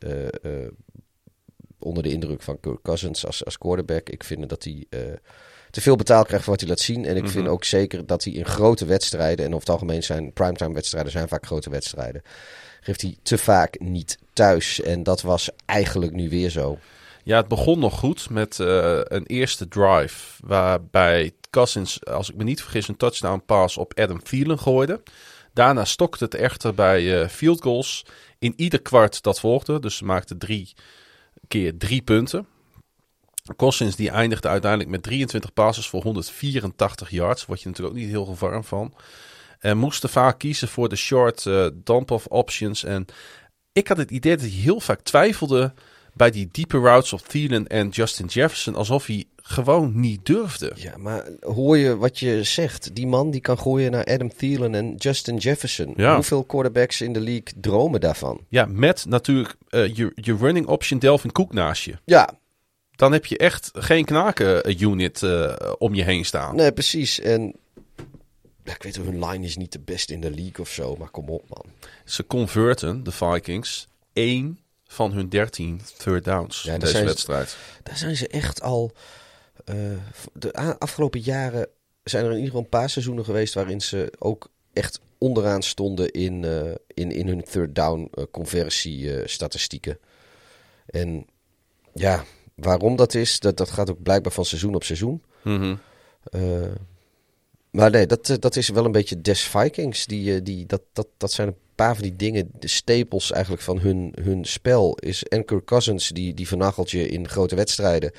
onder 1.78 2.02
de 2.02 2.10
indruk 2.10 2.42
van 2.42 2.60
Kirk 2.60 2.82
Cousins 2.82 3.26
als, 3.26 3.44
als 3.44 3.58
quarterback. 3.58 4.08
Ik 4.08 4.24
vind 4.24 4.48
dat 4.48 4.64
hij 4.64 4.86
te 5.70 5.80
veel 5.80 5.96
betaald 5.96 6.26
krijgt 6.26 6.44
voor 6.44 6.52
wat 6.52 6.62
hij 6.62 6.70
laat 6.70 6.80
zien. 6.80 7.04
En 7.04 7.16
ik 7.16 7.28
vind 7.28 7.48
ook 7.48 7.64
zeker 7.64 8.06
dat 8.06 8.24
hij 8.24 8.32
in 8.32 8.44
grote 8.44 8.84
wedstrijden, 8.84 9.44
en 9.44 9.54
over 9.54 9.60
het 9.60 9.70
algemeen 9.70 10.02
zijn 10.02 10.32
primetime 10.32 10.74
wedstrijden 10.74 11.12
zijn 11.12 11.28
vaak 11.28 11.46
grote 11.46 11.70
wedstrijden, 11.70 12.22
geeft 12.80 13.02
hij 13.02 13.16
te 13.22 13.38
vaak 13.38 13.80
niet 13.80 14.18
thuis. 14.32 14.80
En 14.80 15.02
dat 15.02 15.22
was 15.22 15.50
eigenlijk 15.66 16.12
nu 16.12 16.28
weer 16.28 16.50
zo. 16.50 16.78
Ja, 17.24 17.36
het 17.36 17.48
begon 17.48 17.78
nog 17.78 17.98
goed 17.98 18.30
met 18.30 18.60
eh, 18.60 19.00
een 19.02 19.26
eerste 19.26 19.68
drive. 19.68 20.42
Waarbij 20.44 21.32
Cousins, 21.50 22.04
als 22.04 22.30
ik 22.30 22.36
me 22.36 22.44
niet 22.44 22.62
vergis, 22.62 22.88
een 22.88 22.96
touchdown 22.96 23.42
pass 23.46 23.76
op 23.76 23.98
Adam 23.98 24.22
Thielen 24.22 24.58
gooide. 24.58 25.02
Daarna 25.52 25.84
stokte 25.84 26.24
het 26.24 26.34
echter 26.34 26.74
bij 26.74 27.20
eh, 27.20 27.28
field 27.28 27.62
goals 27.62 28.04
in 28.38 28.52
ieder 28.56 28.82
kwart 28.82 29.22
dat 29.22 29.40
volgde. 29.40 29.80
Dus 29.80 29.96
ze 29.96 30.04
maakten 30.04 30.38
drie 30.38 30.72
keer 31.48 31.78
drie 31.78 32.02
punten. 32.02 32.46
Cousins 33.56 33.96
die 33.96 34.10
eindigde 34.10 34.48
uiteindelijk 34.48 34.90
met 34.90 35.02
23 35.02 35.52
passes 35.52 35.88
voor 35.88 36.02
184 36.02 37.10
yards. 37.10 37.46
Word 37.46 37.62
je 37.62 37.68
natuurlijk 37.68 37.96
ook 37.96 38.02
niet 38.02 38.10
heel 38.10 38.36
warm 38.38 38.64
van. 38.64 38.94
En 39.58 39.78
moesten 39.78 40.08
vaak 40.08 40.38
kiezen 40.38 40.68
voor 40.68 40.88
de 40.88 40.96
short 40.96 41.46
eh 41.46 41.66
dump-off 41.74 42.26
options. 42.26 42.84
En 42.84 43.06
ik 43.72 43.88
had 43.88 43.96
het 43.96 44.10
idee 44.10 44.36
dat 44.36 44.44
hij 44.44 44.54
heel 44.54 44.80
vaak 44.80 45.00
twijfelde 45.00 45.72
bij 46.14 46.30
die 46.30 46.48
diepe 46.52 46.78
routes 46.78 47.12
op 47.12 47.20
Thielen 47.20 47.66
en 47.66 47.88
Justin 47.88 48.26
Jefferson. 48.26 48.74
Alsof 48.74 49.06
hij 49.06 49.24
gewoon 49.36 50.00
niet 50.00 50.26
durfde. 50.26 50.72
Ja, 50.74 50.96
maar 50.96 51.28
hoor 51.40 51.76
je 51.76 51.96
wat 51.96 52.18
je 52.18 52.42
zegt? 52.42 52.94
Die 52.94 53.06
man 53.06 53.30
die 53.30 53.40
kan 53.40 53.58
gooien 53.58 53.90
naar 53.90 54.04
Adam 54.04 54.32
Thielen 54.36 54.74
en 54.74 54.94
Justin 54.94 55.36
Jefferson. 55.36 55.92
Ja. 55.96 56.14
Hoeveel 56.14 56.44
quarterbacks 56.44 57.00
in 57.00 57.12
de 57.12 57.20
league 57.20 57.52
dromen 57.60 58.00
daarvan? 58.00 58.40
Ja, 58.48 58.66
met 58.66 59.04
natuurlijk 59.08 59.56
eh, 59.68 59.94
je, 59.94 60.12
je 60.14 60.36
running 60.36 60.66
option 60.66 60.98
Delvin 60.98 61.32
Cook 61.32 61.52
naast 61.52 61.84
je. 61.84 61.94
Ja, 62.04 62.30
Dan 62.98 63.12
heb 63.12 63.26
je 63.26 63.38
echt 63.38 63.70
geen 63.74 64.04
knaken 64.04 64.82
unit 64.82 65.22
eh, 65.22 65.72
om 65.78 65.94
je 65.94 66.02
heen 66.04 66.24
staan. 66.24 66.56
nee, 66.56 66.72
precies. 66.72 67.20
En 67.20 67.54
ja, 68.64 68.74
ik 68.74 68.82
weet 68.82 68.96
wel, 68.96 69.04
hun 69.06 69.24
line 69.24 69.44
is 69.46 69.56
niet 69.56 69.72
de 69.72 69.80
beste 69.80 70.12
in 70.12 70.20
de 70.20 70.30
league 70.30 70.58
of 70.58 70.68
zo, 70.70 70.96
maar 70.96 71.08
kom 71.10 71.28
op 71.28 71.44
man. 71.48 71.64
Ze 72.04 72.26
converten, 72.26 73.02
de 73.04 73.10
Vikings, 73.12 73.88
één 74.12 74.58
van 74.86 75.12
hun 75.12 75.28
13 75.28 75.80
third 75.98 76.24
downs 76.24 76.62
Ja, 76.62 76.78
deze 76.78 76.96
ze- 76.96 77.04
wedstrijd. 77.04 77.56
Daar 77.82 77.96
zijn 77.96 78.16
ze 78.16 78.28
echt 78.28 78.62
al. 78.62 78.92
eh, 79.64 79.74
de 80.32 80.52
afgelopen 80.78 81.20
jaren 81.20 81.68
zijn 82.04 82.24
er 82.24 82.30
in 82.30 82.36
ieder 82.36 82.50
geval 82.50 82.64
een 82.64 82.78
paar 82.78 82.90
seizoenen 82.90 83.24
geweest 83.24 83.54
waarin 83.54 83.80
ze 83.80 84.12
ook 84.18 84.50
echt 84.72 85.00
onderaan 85.18 85.62
stonden 85.62 86.10
in, 86.10 86.44
eh, 86.44 86.70
in, 86.94 87.10
in 87.12 87.26
hun 87.28 87.42
third 87.44 87.74
down 87.74 88.10
conversie 88.30 89.28
statistieken. 89.28 89.98
En 90.86 91.26
ja, 91.94 92.24
waarom 92.60 92.96
dat 92.96 93.14
is, 93.14 93.40
dat, 93.40 93.56
dat 93.56 93.70
gaat 93.70 93.90
ook 93.90 94.02
blijkbaar 94.02 94.32
van 94.32 94.44
seizoen 94.44 94.74
op 94.74 94.84
seizoen. 94.84 95.22
Mhm. 95.42 95.74
Eh, 96.22 96.40
maar 97.70 97.90
nee, 97.90 98.06
dat, 98.06 98.36
dat 98.38 98.56
is 98.56 98.68
wel 98.68 98.84
een 98.84 98.92
beetje 98.92 99.20
des 99.20 99.42
Vikings. 99.42 100.06
Die, 100.06 100.34
eh, 100.34 100.40
die, 100.42 100.66
dat, 100.66 100.82
dat, 100.92 101.06
dat 101.16 101.32
zijn 101.32 101.48
een 101.48 101.56
paar 101.74 101.94
van 101.94 102.02
die 102.02 102.16
dingen, 102.16 102.50
de 102.58 102.68
stapels 102.68 103.32
eigenlijk 103.32 103.62
van 103.62 103.78
hun, 103.78 104.12
hun 104.22 104.44
spel. 104.44 104.94
Is 104.94 105.24
en 105.24 105.44
Kirk 105.44 105.64
Cousins, 105.64 106.08
die, 106.08 106.34
die 106.34 106.48
vernachelt 106.48 106.90
je 106.90 107.08
in 107.08 107.28
grote 107.28 107.54
wedstrijden. 107.54 108.12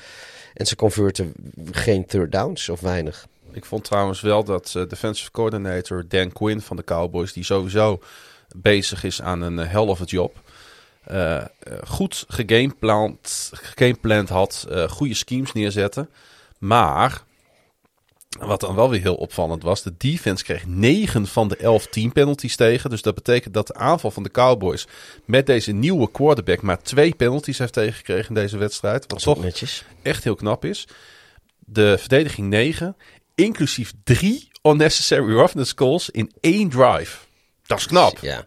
En 0.54 0.66
ze 0.66 0.76
converten 0.76 1.32
geen 1.70 2.06
third 2.06 2.32
downs 2.32 2.68
of 2.68 2.80
weinig. 2.80 3.26
Ik 3.52 3.64
vond 3.64 3.84
trouwens 3.84 4.20
wel 4.20 4.44
dat 4.44 4.72
eh, 4.76 4.88
defensive 4.88 5.30
coordinator 5.30 6.04
Dan 6.08 6.32
Quinn 6.32 6.60
van 6.60 6.76
de 6.76 6.84
Cowboys, 6.84 7.32
die 7.32 7.44
sowieso 7.44 8.00
bezig 8.56 9.04
is 9.04 9.22
aan 9.22 9.40
een 9.40 9.58
hell 9.58 9.86
of 9.86 10.00
a 10.00 10.04
job, 10.04 10.40
eh, 11.04 11.36
eh, 11.36 11.46
goed 11.86 12.24
gegamepland, 12.28 13.50
gegamepland 13.54 14.28
had, 14.28 14.66
eh, 14.70 14.88
goede 14.88 15.14
schemes 15.14 15.52
neerzetten. 15.52 16.10
Maar, 16.58 17.24
wat 18.38 18.60
dan 18.60 18.74
wel 18.74 18.90
weer 18.90 19.00
heel 19.00 19.14
opvallend 19.14 19.62
was, 19.62 19.82
de 19.82 19.94
defense 19.96 20.44
kreeg 20.44 20.66
9 20.66 21.26
van 21.26 21.48
de 21.48 21.56
11 21.56 21.86
team 21.86 22.12
penalties 22.12 22.56
tegen. 22.56 22.90
Dus 22.90 23.02
dat 23.02 23.14
betekent 23.14 23.54
dat 23.54 23.66
de 23.66 23.74
aanval 23.74 24.10
van 24.10 24.22
de 24.22 24.30
Cowboys 24.30 24.86
met 25.24 25.46
deze 25.46 25.72
nieuwe 25.72 26.10
quarterback 26.10 26.62
maar 26.62 26.82
twee 26.82 27.14
penalties 27.14 27.58
heeft 27.58 27.72
tegengekregen 27.72 28.28
in 28.28 28.34
deze 28.34 28.58
wedstrijd. 28.58 29.04
Wat 29.06 29.22
Toch 29.22 29.34
toch 29.34 29.44
netjes. 29.44 29.84
echt 30.02 30.24
heel 30.24 30.34
knap 30.34 30.64
is. 30.64 30.88
De 31.58 31.98
verdediging 31.98 32.48
9, 32.48 32.96
inclusief 33.34 33.92
drie 34.04 34.48
unnecessary 34.62 35.32
roughness 35.32 35.74
calls 35.74 36.10
in 36.10 36.32
één 36.40 36.68
drive. 36.68 37.16
Dat 37.66 37.78
is 37.78 37.86
knap. 37.86 38.18
Ja. 38.20 38.44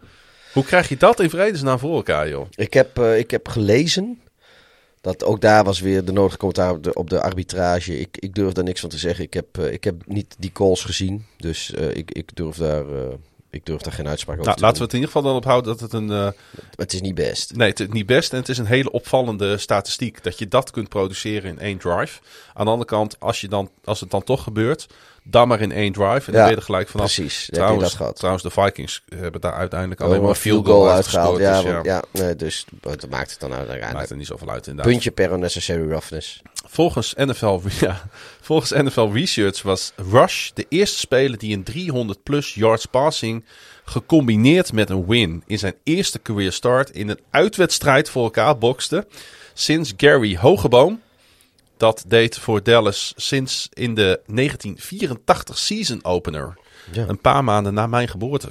Hoe 0.54 0.64
krijg 0.64 0.90
je 0.90 0.98
dat 0.98 1.20
in 1.20 1.30
vredesnaam 1.30 1.80
voor 1.80 1.96
elkaar, 1.96 2.30
joh? 2.30 2.48
Ik 2.56 2.74
heb, 2.74 2.98
eh, 2.98 3.18
ik 3.18 3.32
heb 3.32 3.48
gelezen 3.48 4.22
dat 5.02 5.24
ook 5.24 5.42
daar 5.42 5.64
was 5.64 5.80
weer 5.80 6.06
de 6.06 6.12
nodige 6.12 6.38
commentaar 6.38 6.72
op 6.72 6.84
de, 6.84 6.94
op 6.94 7.10
de 7.10 7.22
arbitrage. 7.22 8.00
Ik, 8.00 8.18
ik 8.20 8.36
durf 8.36 8.54
daar 8.54 8.64
niks 8.64 8.80
van 8.80 8.90
te 8.90 8.98
zeggen. 8.98 9.24
Ik 9.24 9.34
heb, 9.34 9.58
eh, 9.58 9.72
ik 9.72 9.84
heb 9.84 9.96
niet 10.06 10.36
die 10.40 10.52
calls 10.52 10.84
gezien. 10.84 11.26
Dus 11.38 11.74
eh, 11.74 11.96
ik, 11.96 12.12
ik, 12.12 12.36
durf 12.36 12.56
daar, 12.56 12.86
ik 13.50 13.66
durf 13.66 13.82
daar 13.82 13.94
geen 13.94 14.08
uitspraak 14.08 14.36
over 14.36 14.46
Nou, 14.46 14.58
te 14.58 14.64
laten 14.64 14.78
we 14.78 14.84
het 14.84 14.94
in 14.94 15.00
ieder 15.00 15.14
geval 15.14 15.30
dan 15.30 15.40
ophouden 15.40 15.72
dat 15.72 15.80
het 15.80 15.94
een... 15.94 16.34
Het 16.76 16.94
is 16.94 17.02
niet 17.02 17.16
best. 17.16 17.56
nee, 17.56 17.70
het 17.70 17.80
is 17.80 17.88
niet 17.88 18.06
best 18.06 18.32
en 18.32 18.40
het 18.40 18.50
is 18.50 18.58
een 18.58 18.66
hele 18.66 18.92
opvallende 18.92 19.58
statistiek. 19.58 20.24
Dat 20.24 20.40
je 20.40 20.48
dat 20.48 20.72
kunt 20.72 20.90
produceren 20.90 21.50
in 21.50 21.60
één 21.60 21.78
drive. 21.78 22.20
Aan 22.54 22.66
de 22.66 22.72
andere 22.72 22.90
kant, 22.90 23.20
als, 23.20 23.42
je 23.42 23.48
dan, 23.48 23.70
als 23.84 24.00
het 24.00 24.12
dan 24.12 24.24
toch 24.24 24.44
gebeurt, 24.44 24.88
dan 25.24 25.48
maar 25.48 25.62
in 25.62 25.72
één 25.72 25.91
drive. 25.94 26.08
En 26.14 26.22
dan 26.26 26.34
Ja, 26.34 26.41
ben 26.41 26.50
je 26.50 26.56
er 26.56 26.62
gelijk 26.62 26.88
vanaf. 26.90 27.14
Precies, 27.16 27.45
dan 27.48 27.56
Trouwens, 27.60 27.84
dat 27.90 27.98
gehad. 27.98 28.16
trouwens, 28.16 28.44
de 28.44 28.50
Vikings 28.50 29.04
hebben 29.16 29.41
daar 29.41 29.54
uiteindelijk 29.54 30.00
Alleen 30.02 30.12
alleen 30.12 30.24
maar 30.26 30.34
een 30.36 30.41
field 30.41 30.66
goal 30.68 30.90
uitgehaald. 30.90 31.40
uitgehaald. 31.40 31.64
Ja, 31.66 31.72
dus 31.72 31.74
want- 31.74 31.86
ja. 32.14 32.22
nee, 32.24 32.36
dus 32.36 32.66
dat 32.82 33.10
maakt 33.10 33.32
het 33.32 33.40
dan 33.40 33.50
maakt 33.50 33.68
uiteindelijk. 33.68 34.10
er 34.10 34.16
niet 34.18 34.28
zoveel 34.28 34.50
uit 34.50 34.68
inderdaad. 34.68 34.91
Puntje 34.94 35.12
per 35.12 35.32
unnecessary 35.32 35.90
roughness. 35.90 36.41
Volgens 36.68 37.14
NFL, 37.18 37.60
ja, 37.80 38.02
volgens 38.41 38.72
NFL 38.72 39.10
Research 39.14 39.62
was 39.62 39.91
Rush 40.12 40.50
de 40.54 40.66
eerste 40.70 41.00
speler 41.00 41.38
die 41.38 41.56
een 41.56 41.64
300 41.64 42.24
plus 42.24 42.54
yards 42.54 42.86
passing 42.86 43.45
gecombineerd 43.86 44.74
met 44.74 44.90
een 44.90 45.06
win 45.08 45.44
in 45.48 45.60
zijn 45.60 45.74
eerste 45.84 46.22
career 46.22 46.52
start 46.52 46.90
in 46.90 47.10
een 47.10 47.20
uitwedstrijd 47.30 48.10
voor 48.10 48.24
elkaar 48.24 48.58
bokste. 48.58 49.08
sinds 49.54 49.94
Gary 49.98 50.38
Hogeboom. 50.38 51.02
Dat 51.78 52.04
deed 52.08 52.38
voor 52.38 52.64
Dallas 52.64 53.14
sinds 53.16 53.70
in 53.74 53.95
de 53.95 54.22
1984 54.26 55.58
season 55.58 56.04
opener. 56.04 56.58
Ja. 56.91 57.08
Een 57.08 57.22
paar 57.22 57.44
maanden 57.44 57.74
na 57.74 57.88
mijn 57.88 58.08
geboorte. 58.08 58.50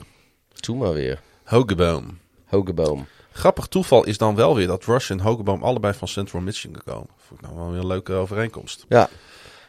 Doe 0.61 0.77
maar 0.77 0.93
weer. 0.93 1.21
Hogeboom. 1.45 2.19
Hogeboom. 2.47 3.07
Grappig 3.33 3.67
toeval 3.67 4.05
is 4.05 4.19
dan 4.19 4.35
wel 4.35 4.55
weer 4.57 4.67
dat 4.67 4.85
Rush 4.85 5.11
en 5.11 5.21
Hogeboom 5.21 5.63
allebei 5.63 5.95
van 5.95 6.09
Central 6.09 6.43
Michigan 6.43 6.83
komen. 6.85 7.09
Vond 7.17 7.41
ik 7.41 7.47
nou 7.47 7.59
wel 7.59 7.71
weer 7.71 7.81
een 7.81 7.87
leuke 7.87 8.13
overeenkomst. 8.13 8.85
Ja, 8.89 9.09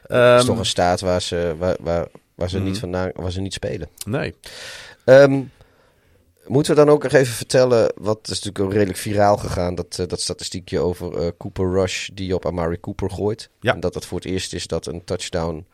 dat 0.01 0.17
Ehm, 0.19 0.37
is 0.37 0.45
toch 0.45 0.57
een 0.57 0.65
staat 0.65 1.01
waar 1.01 1.21
ze, 1.21 1.55
waar, 1.57 1.75
waar, 1.79 2.07
waar 2.35 2.49
ze, 2.49 2.57
Mhm. 2.57 2.65
niet, 2.65 2.79
vandaan, 2.79 3.11
waar 3.13 3.31
ze 3.31 3.41
niet 3.41 3.53
spelen. 3.53 3.89
Nee. 4.05 4.33
Ehm, 5.05 5.41
moeten 6.47 6.75
we 6.75 6.85
dan 6.85 6.93
ook 6.93 7.03
nog 7.03 7.11
even 7.11 7.33
vertellen, 7.33 7.93
wat 7.95 8.19
is 8.21 8.29
natuurlijk 8.29 8.59
ook 8.59 8.73
redelijk 8.73 8.97
viraal 8.97 9.37
gegaan, 9.37 9.75
dat, 9.75 9.97
eh, 9.99 10.07
dat 10.07 10.21
statistiekje 10.21 10.79
over 10.79 11.17
eh, 11.17 11.27
Cooper 11.37 11.71
Rush 11.71 12.09
die 12.13 12.35
op 12.35 12.45
Amari 12.45 12.79
Cooper 12.79 13.11
gooit. 13.11 13.49
Ja. 13.59 13.73
En 13.73 13.79
dat 13.79 13.93
het 13.93 14.05
voor 14.05 14.17
het 14.17 14.27
eerst 14.27 14.53
is 14.53 14.67
dat 14.67 14.85
een 14.85 15.03
touchdown 15.03 15.65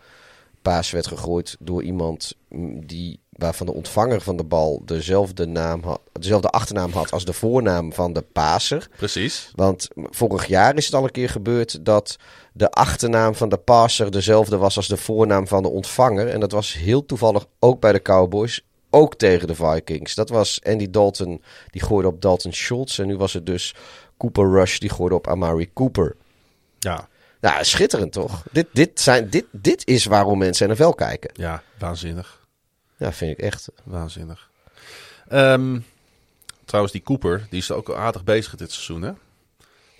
paas 0.61 0.91
werd 0.91 1.07
gegooid 1.07 1.55
door 1.59 1.83
iemand 1.83 2.35
mm, 2.49 2.85
die, 2.85 3.19
waarvan 3.29 3.65
de 3.65 3.73
ontvanger 3.73 4.21
van 4.21 4.37
de 4.37 4.43
bal 4.43 4.81
dezelfde, 4.85 5.45
naam 5.45 5.83
had, 5.83 6.01
dezelfde 6.11 6.49
achternaam 6.49 6.91
had 6.91 7.11
als 7.11 7.25
de 7.25 7.33
voornaam 7.33 7.93
van 7.93 8.13
de 8.13 8.21
paser. 8.21 8.89
Precies. 8.97 9.51
Want 9.55 9.87
vorig 9.95 10.45
jaar 10.45 10.75
is 10.75 10.85
het 10.85 10.95
al 10.95 11.03
een 11.03 11.11
keer 11.11 11.29
gebeurd 11.29 11.85
dat 11.85 12.15
de 12.53 12.71
achternaam 12.71 13.35
van 13.35 13.49
de 13.49 13.57
passer 13.57 14.11
dezelfde 14.11 14.57
was 14.57 14.75
als 14.75 14.87
de 14.87 14.97
voornaam 14.97 15.47
van 15.47 15.63
de 15.63 15.69
ontvanger. 15.69 16.27
En 16.27 16.39
dat 16.39 16.51
was 16.51 16.73
heel 16.73 17.05
toevallig 17.05 17.45
ook 17.59 17.79
bij 17.79 17.91
de 17.91 18.01
Cowboys, 18.01 18.65
ook 18.89 19.15
tegen 19.15 19.47
de 19.47 19.55
Vikings. 19.55 20.15
Dat 20.15 20.29
was 20.29 20.59
Andy 20.63 20.89
Dalton, 20.89 21.43
die 21.71 21.81
gooide 21.81 22.07
op 22.07 22.21
Dalton 22.21 22.53
Schultz. 22.53 22.99
En 22.99 23.07
nu 23.07 23.17
was 23.17 23.33
het 23.33 23.45
dus 23.45 23.75
Cooper 24.17 24.51
Rush, 24.51 24.77
die 24.77 24.89
gooide 24.89 25.15
op 25.15 25.27
Amari 25.27 25.73
Cooper. 25.73 26.15
Ja, 26.79 27.07
Nou, 27.41 27.63
schitterend 27.63 28.11
toch? 28.11 28.43
Dit, 28.51 28.67
dit, 28.73 28.99
zijn, 28.99 29.29
dit, 29.29 29.45
dit 29.51 29.87
is 29.87 30.05
waarom 30.05 30.37
mensen 30.37 30.69
NFL 30.69 30.89
kijken. 30.89 31.31
ja 31.33 31.63
waanzinnig. 31.77 32.39
Ja, 32.97 33.11
vind 33.13 33.31
ik 33.31 33.45
echt. 33.45 33.69
Waanzinnig. 33.83 34.49
Ehm, 35.27 35.79
trouwens, 36.65 36.93
die 36.93 37.03
Cooper, 37.03 37.47
die 37.49 37.59
is 37.59 37.71
ook 37.71 37.93
aardig 37.93 38.23
bezig 38.23 38.55
dit 38.55 38.71
seizoen, 38.71 39.01
hè? 39.01 39.11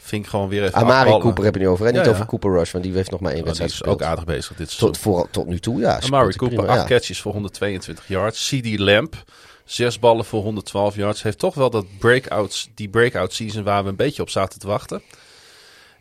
Vind 0.10 0.24
ik 0.24 0.30
gewoon 0.30 0.50
weer 0.50 0.64
even 0.64 0.76
Amari. 0.76 1.20
Cooper 1.20 1.44
heb 1.44 1.54
je 1.54 1.60
niet 1.60 1.70
over. 1.70 1.86
En 1.86 1.94
Ja, 1.94 1.98
niet 1.98 2.08
ja. 2.08 2.14
over 2.14 2.26
Cooper 2.26 2.52
Rush, 2.52 2.72
want 2.72 2.84
die 2.84 2.94
heeft 2.94 3.12
nog 3.12 3.20
maar 3.20 3.32
één 3.32 3.44
die 3.44 3.54
wedstrijd 3.54 3.72
is 3.72 3.84
ook 3.84 4.02
aardig 4.02 4.26
bezig 4.26 4.56
dit 4.56 4.70
seizoen. 4.70 4.92
Tot, 4.92 4.98
voor, 5.02 5.28
tot 5.32 5.48
nu 5.48 5.60
toe, 5.60 5.80
ja. 5.80 6.00
Amari 6.02 6.36
Cooper, 6.36 6.58
prima, 6.58 6.74
8 6.74 6.82
ja. 6.82 6.96
catches 6.96 7.22
voor 7.22 7.32
122 7.32 8.08
yards. 8.08 8.48
CD 8.48 8.80
Lamp, 8.80 9.24
6 9.66 10.00
ballen 10.00 10.26
voor 10.26 10.42
112 10.42 10.96
yards. 10.96 11.24
Heeft 11.24 11.40
toch 11.40 11.56
wel 11.56 11.70
dat 11.70 11.86
breakouts, 12.00 12.70
die 12.76 12.90
breakout 12.90 13.34
season 13.34 13.64
waar 13.64 13.84
we 13.84 13.90
een 13.90 13.96
beetje 13.96 14.22
op 14.22 14.30
zaten 14.30 14.60
te 14.60 14.68
wachten. 14.68 15.02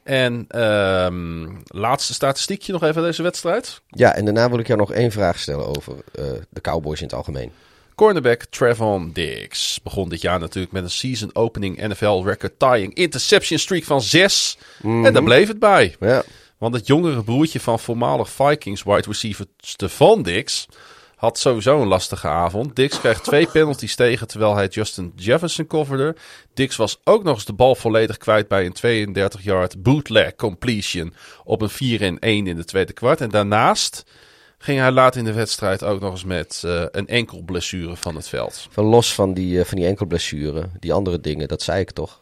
En 0.02 0.44
ehm, 0.48 1.46
laatste 1.64 2.14
statistiekje 2.14 2.72
nog 2.72 2.82
even 2.82 3.02
deze 3.02 3.22
wedstrijd. 3.22 3.80
Ja, 3.86 4.14
en 4.14 4.24
daarna 4.24 4.50
wil 4.50 4.58
ik 4.58 4.66
jou 4.66 4.78
nog 4.78 4.92
één 4.92 5.10
vraag 5.10 5.38
stellen 5.38 5.76
over 5.76 5.94
eh, 6.14 6.24
de 6.48 6.60
Cowboys 6.60 7.00
in 7.00 7.06
het 7.06 7.16
algemeen. 7.16 7.52
Cornerback 7.98 8.44
Trevon 8.44 9.10
Diggs 9.12 9.80
begon 9.82 10.08
dit 10.08 10.20
jaar 10.20 10.38
natuurlijk 10.38 10.72
met 10.72 10.82
een 10.82 10.90
season 10.90 11.30
opening 11.32 11.86
NFL 11.86 12.22
record 12.24 12.58
tying 12.58 12.94
interception 12.94 13.58
streak 13.58 13.84
van 13.84 14.02
6. 14.02 14.58
En 14.82 15.12
daar 15.12 15.22
bleef 15.22 15.48
het 15.48 15.58
bij. 15.58 15.96
Ja, 16.00 16.22
Want 16.58 16.74
het 16.74 16.86
jongere 16.86 17.24
broertje 17.24 17.60
van 17.60 17.78
voormalig 17.78 18.30
Vikings 18.30 18.82
wide 18.82 19.04
receiver 19.06 19.46
Stefan 19.58 20.22
Diggs 20.22 20.68
had 21.16 21.38
sowieso 21.38 21.80
een 21.80 21.88
lastige 21.88 22.28
avond. 22.28 22.76
Diggs 22.76 23.00
kreeg 23.00 23.20
twee 23.20 23.46
penalties 23.56 23.94
tegen 23.94 24.26
terwijl 24.26 24.54
hij 24.54 24.66
Justin 24.66 25.12
Jefferson 25.16 25.66
coverde. 25.66 26.16
Diggs 26.54 26.76
was 26.76 27.00
ook 27.04 27.24
nog 27.24 27.34
eens 27.34 27.44
de 27.44 27.52
bal 27.52 27.74
volledig 27.74 28.16
kwijt 28.16 28.48
bij 28.48 28.70
een 28.82 29.08
32-yard 29.08 29.82
bootleg 29.82 30.34
completion 30.34 31.14
op 31.44 31.62
een 31.62 31.70
4 31.70 32.18
1 32.18 32.46
in 32.46 32.56
de 32.56 32.64
tweede 32.64 32.92
kwart. 32.92 33.20
En 33.20 33.30
daarnaast 33.30 34.04
ging 34.58 34.78
hij 34.78 34.90
later 34.90 35.18
in 35.18 35.26
de 35.26 35.32
wedstrijd 35.32 35.84
ook 35.84 36.00
nog 36.00 36.10
eens 36.10 36.24
met 36.24 36.62
eh, 36.64 36.84
een 36.90 37.06
enkel 37.06 37.42
blessure 37.42 37.96
van 37.96 38.16
het 38.16 38.28
veld. 38.28 38.66
van 38.70 38.84
los 38.84 39.14
van 39.14 39.34
die, 39.34 39.60
eh, 39.60 39.64
van 39.64 39.76
die 39.78 39.86
enkelblessure, 39.86 40.68
die 40.78 40.92
andere 40.92 41.20
dingen, 41.20 41.48
dat 41.48 41.62
zei 41.62 41.80
ik 41.80 41.90
toch. 41.90 42.18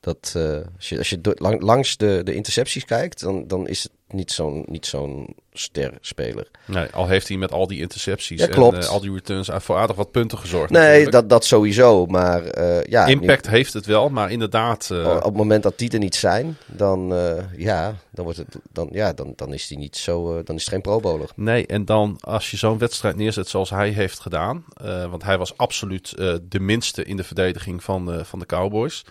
Dat 0.00 0.32
eh, 0.36 0.58
als 0.76 0.88
je, 0.88 0.98
als 0.98 1.10
je 1.10 1.20
langs 1.58 1.96
de, 1.96 2.20
de 2.24 2.34
intercepties 2.34 2.84
kijkt, 2.84 3.20
dan, 3.20 3.46
dan 3.46 3.68
is 3.68 3.82
het 3.82 3.92
niet 4.08 4.32
zo'n 4.32 4.64
niet 4.66 4.86
zo'n 4.86 5.34
sterspeler. 5.52 6.46
Nee, 6.64 6.86
al 6.90 7.06
heeft 7.06 7.28
hij 7.28 7.36
met 7.36 7.52
al 7.52 7.66
die 7.66 7.80
intercepties 7.80 8.40
Ja, 8.40 8.48
en 8.48 8.80
eh, 8.80 8.88
al 8.88 9.00
die 9.00 9.12
returns 9.12 9.50
voor 9.52 9.76
aardig 9.76 9.96
wat 9.96 10.10
punten 10.10 10.38
gezorgd. 10.38 10.70
Nee, 10.70 10.82
natuurlijk. 10.82 11.12
dat, 11.12 11.28
dat 11.28 11.44
sowieso. 11.44 12.06
Maar 12.06 12.44
eh, 12.44 12.82
ja, 12.84 13.06
Impact 13.06 13.48
heeft 13.48 13.72
het 13.72 13.86
wel, 13.86 14.08
maar 14.08 14.30
inderdaad... 14.30 14.90
eh, 14.90 15.16
op 15.16 15.24
het 15.24 15.36
moment 15.36 15.62
dat 15.62 15.78
die 15.78 15.90
er 15.90 15.98
niet 15.98 16.14
zijn, 16.14 16.56
dan, 16.66 17.14
ja, 17.56 17.94
dan, 18.10 18.24
wordt 18.24 18.38
het, 18.38 18.56
dan, 18.72 18.88
ja, 18.92 19.12
dan, 19.12 19.32
dan 19.36 19.52
is 19.52 19.66
die 19.66 19.78
niet 19.78 19.96
zo. 19.96 20.42
dan 20.42 20.56
is 20.56 20.62
het 20.62 20.72
geen 20.72 20.80
Pro 20.82 21.00
Bowler. 21.00 21.28
Nee, 21.34 21.66
en 21.66 21.84
dan 21.84 22.16
als 22.20 22.50
je 22.50 22.56
zo'n 22.56 22.78
wedstrijd 22.78 23.16
neerzet 23.16 23.48
zoals 23.48 23.70
hij 23.70 23.90
heeft 23.90 24.20
gedaan. 24.20 24.64
want 25.10 25.22
hij 25.22 25.38
was 25.38 25.56
absoluut 25.56 26.14
de 26.48 26.60
minste 26.60 27.04
in 27.04 27.16
de 27.16 27.24
verdediging 27.24 27.84
van, 27.84 28.24
van 28.24 28.38
de 28.38 28.46
Cowboys. 28.46 29.04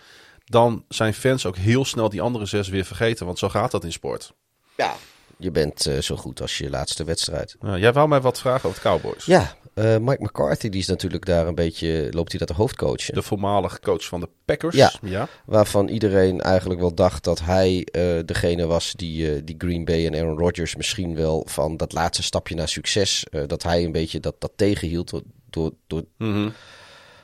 Dan 0.46 0.84
zijn 0.88 1.14
fans 1.14 1.46
ook 1.46 1.58
heel 1.58 1.86
snel 1.86 2.10
die 2.10 2.22
andere 2.22 2.46
zes 2.46 2.70
weer 2.70 2.86
vergeten. 2.86 3.26
Want 3.26 3.40
zo 3.40 3.50
gaat 3.50 3.72
dat 3.72 3.84
in 3.84 3.92
sport. 3.92 4.34
Ja. 4.78 4.96
Je 5.38 5.52
bent 5.52 5.86
eh, 5.86 5.98
zo 5.98 6.16
goed 6.16 6.42
als 6.42 6.58
je 6.58 6.70
laatste 6.70 7.04
wedstrijd. 7.04 7.56
Nou, 7.60 7.80
jij 7.80 7.94
wou 7.94 8.08
mij 8.08 8.22
wat 8.22 8.40
vragen 8.40 8.70
over 8.70 8.82
de 8.84 8.90
Cowboys. 8.90 9.26
Ja, 9.26 9.56
eh, 9.78 9.98
Mike 9.98 10.24
McCarthy 10.24 10.70
die 10.70 10.80
is 10.80 10.88
natuurlijk 10.88 11.26
daar 11.26 11.48
een 11.48 11.56
beetje, 11.56 12.08
loopt 12.12 12.30
hij 12.30 12.40
dat 12.40 12.48
de 12.48 12.54
hoofdcoach. 12.54 13.06
De 13.06 13.22
voormalige 13.22 13.80
coach 13.80 14.06
van 14.06 14.20
de 14.20 14.30
Packers. 14.46 14.76
Ja. 14.76 14.92
ja. 15.02 15.28
Waarvan 15.46 15.88
iedereen 15.88 16.42
eigenlijk 16.42 16.80
wel 16.80 16.94
dacht 16.94 17.24
dat 17.24 17.40
hij 17.40 17.88
eh, 17.92 18.04
degene 18.26 18.66
was 18.66 18.94
die, 18.94 19.34
eh, 19.34 19.42
die 19.44 19.56
Green 19.58 19.86
Bay 19.86 20.06
en 20.06 20.16
Aaron 20.16 20.38
Rodgers 20.38 20.76
misschien 20.76 21.16
wel 21.16 21.46
van 21.50 21.78
dat 21.78 21.94
laatste 21.94 22.24
stapje 22.24 22.56
naar 22.56 22.68
succes, 22.68 23.24
eh, 23.32 23.42
dat 23.48 23.64
hij 23.64 23.84
een 23.84 23.92
beetje 23.92 24.20
dat, 24.20 24.36
dat 24.40 24.52
tegenhield 24.56 25.10
door, 25.10 25.22
door, 25.50 25.72
door 25.88 26.04
Mhm. 26.18 26.50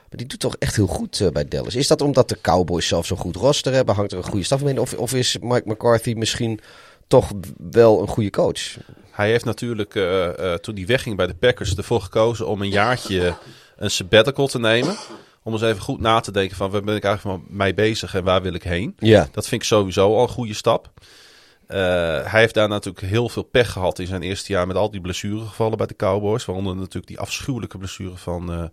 Maar 0.10 0.22
die 0.22 0.32
doet 0.32 0.40
toch 0.40 0.56
echt 0.60 0.76
heel 0.76 0.88
goed 0.88 1.30
bij 1.32 1.48
Dallas. 1.48 1.76
Is 1.76 1.88
dat 1.88 2.02
omdat 2.02 2.30
de 2.30 2.42
Cowboys 2.42 2.88
zelf 2.88 3.06
zo'n 3.06 3.18
goed 3.18 3.36
roster 3.36 3.74
hebben? 3.74 3.96
Hangt 3.96 4.12
er 4.12 4.18
een 4.18 4.24
goede 4.24 4.46
staf 4.46 4.62
omheen? 4.62 4.80
Of, 4.80 4.94
of 4.94 5.14
is 5.14 5.38
Mike 5.42 5.70
McCarthy 5.70 6.14
misschien 6.14 6.60
toch 7.20 7.32
wel 7.72 8.02
een 8.02 8.08
goede 8.08 8.30
coach? 8.30 8.78
Hij 9.12 9.30
heeft 9.30 9.46
natuurlijk, 9.46 9.96
eh, 9.96 10.54
eh, 10.54 10.60
toen 10.60 10.76
hij 10.76 10.86
wegging 10.86 11.18
bij 11.18 11.28
de 11.28 11.36
Packers, 11.36 11.76
ervoor 11.76 12.02
gekozen 12.02 12.48
om 12.48 12.62
een 12.62 12.70
jaartje 12.70 13.36
een 13.76 13.92
sabbatical 13.92 14.48
te 14.48 14.60
nemen. 14.60 14.96
Om 15.44 15.54
eens 15.54 15.62
even 15.62 15.82
goed 15.82 16.00
na 16.00 16.20
te 16.20 16.32
denken 16.32 16.56
van 16.56 16.72
waar 16.72 16.84
ben 16.84 16.96
ik 16.96 17.04
eigenlijk 17.04 17.50
mee 17.50 17.74
bezig 17.74 18.16
en 18.16 18.24
waar 18.24 18.42
wil 18.42 18.54
ik 18.54 18.64
heen. 18.64 18.96
Ja. 18.98 19.28
Dat 19.32 19.48
vind 19.48 19.62
ik 19.62 19.68
sowieso 19.68 20.16
al 20.16 20.22
een 20.22 20.30
goede 20.30 20.54
stap. 20.54 20.92
Eh, 21.68 21.78
hij 22.32 22.40
heeft 22.40 22.54
daar 22.54 22.68
natuurlijk 22.68 23.06
heel 23.06 23.30
veel 23.30 23.44
pech 23.44 23.72
gehad 23.72 24.00
in 24.00 24.08
zijn 24.08 24.22
eerste 24.22 24.52
jaar 24.52 24.68
met 24.68 24.76
al 24.76 24.92
die 24.92 25.02
blessuregevallen 25.02 25.78
bij 25.78 25.88
de 25.88 25.96
Cowboys. 25.96 26.46
Waaronder 26.46 26.76
natuurlijk 26.76 27.08
die 27.08 27.20
afschuwelijke 27.20 27.78
blessure 27.78 28.18
van 28.18 28.72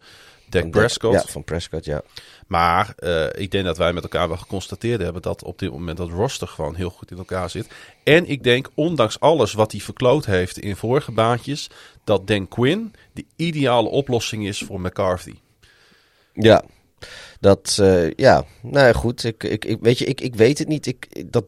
Dak 0.51 0.71
Prescott. 0.71 1.15
Ja, 1.15 1.33
van 1.33 1.45
Prescott, 1.45 1.85
ja. 1.85 2.03
Maar 2.47 2.93
eh, 2.97 3.27
ik 3.43 3.51
denk 3.51 3.65
dat 3.65 3.77
wij 3.77 3.93
met 3.93 4.03
elkaar 4.03 4.29
wel 4.29 4.37
geconstateerd 4.37 5.01
hebben 5.01 5.23
dat 5.23 5.45
op 5.45 5.59
dit 5.59 5.71
moment 5.71 5.97
dat 5.97 6.09
roster 6.09 6.49
gewoon 6.49 6.75
heel 6.75 6.91
goed 6.91 7.11
in 7.11 7.17
elkaar 7.19 7.51
zit. 7.51 7.67
En 8.05 8.27
ik 8.29 8.43
denk, 8.43 8.71
ondanks 8.75 9.21
alles 9.21 9.53
wat 9.53 9.73
hij 9.73 9.81
verkloot 9.81 10.27
heeft 10.27 10.59
in 10.59 10.77
vorige 10.77 11.13
baantjes, 11.13 11.71
dat 12.05 12.27
Dan 12.27 12.49
Quinn 12.49 12.93
de 13.13 13.25
ideale 13.37 13.89
oplossing 13.89 14.47
is 14.47 14.59
voor 14.63 14.81
McCarthy. 14.81 15.35
Ja. 16.35 16.65
Dat, 17.41 17.77
eh, 17.81 18.11
ja, 18.11 18.45
nou 18.63 18.87
ja, 18.87 18.93
goed. 18.93 19.25
Ik, 19.25 19.45
ik, 19.45 19.65
ik, 19.65 19.79
weet 19.81 19.99
je, 19.99 20.05
ik, 20.05 20.21
ik 20.21 20.35
weet 20.35 20.59
het 20.59 20.69
niet. 20.69 20.87
Ik- 20.87 21.33
dat, 21.33 21.45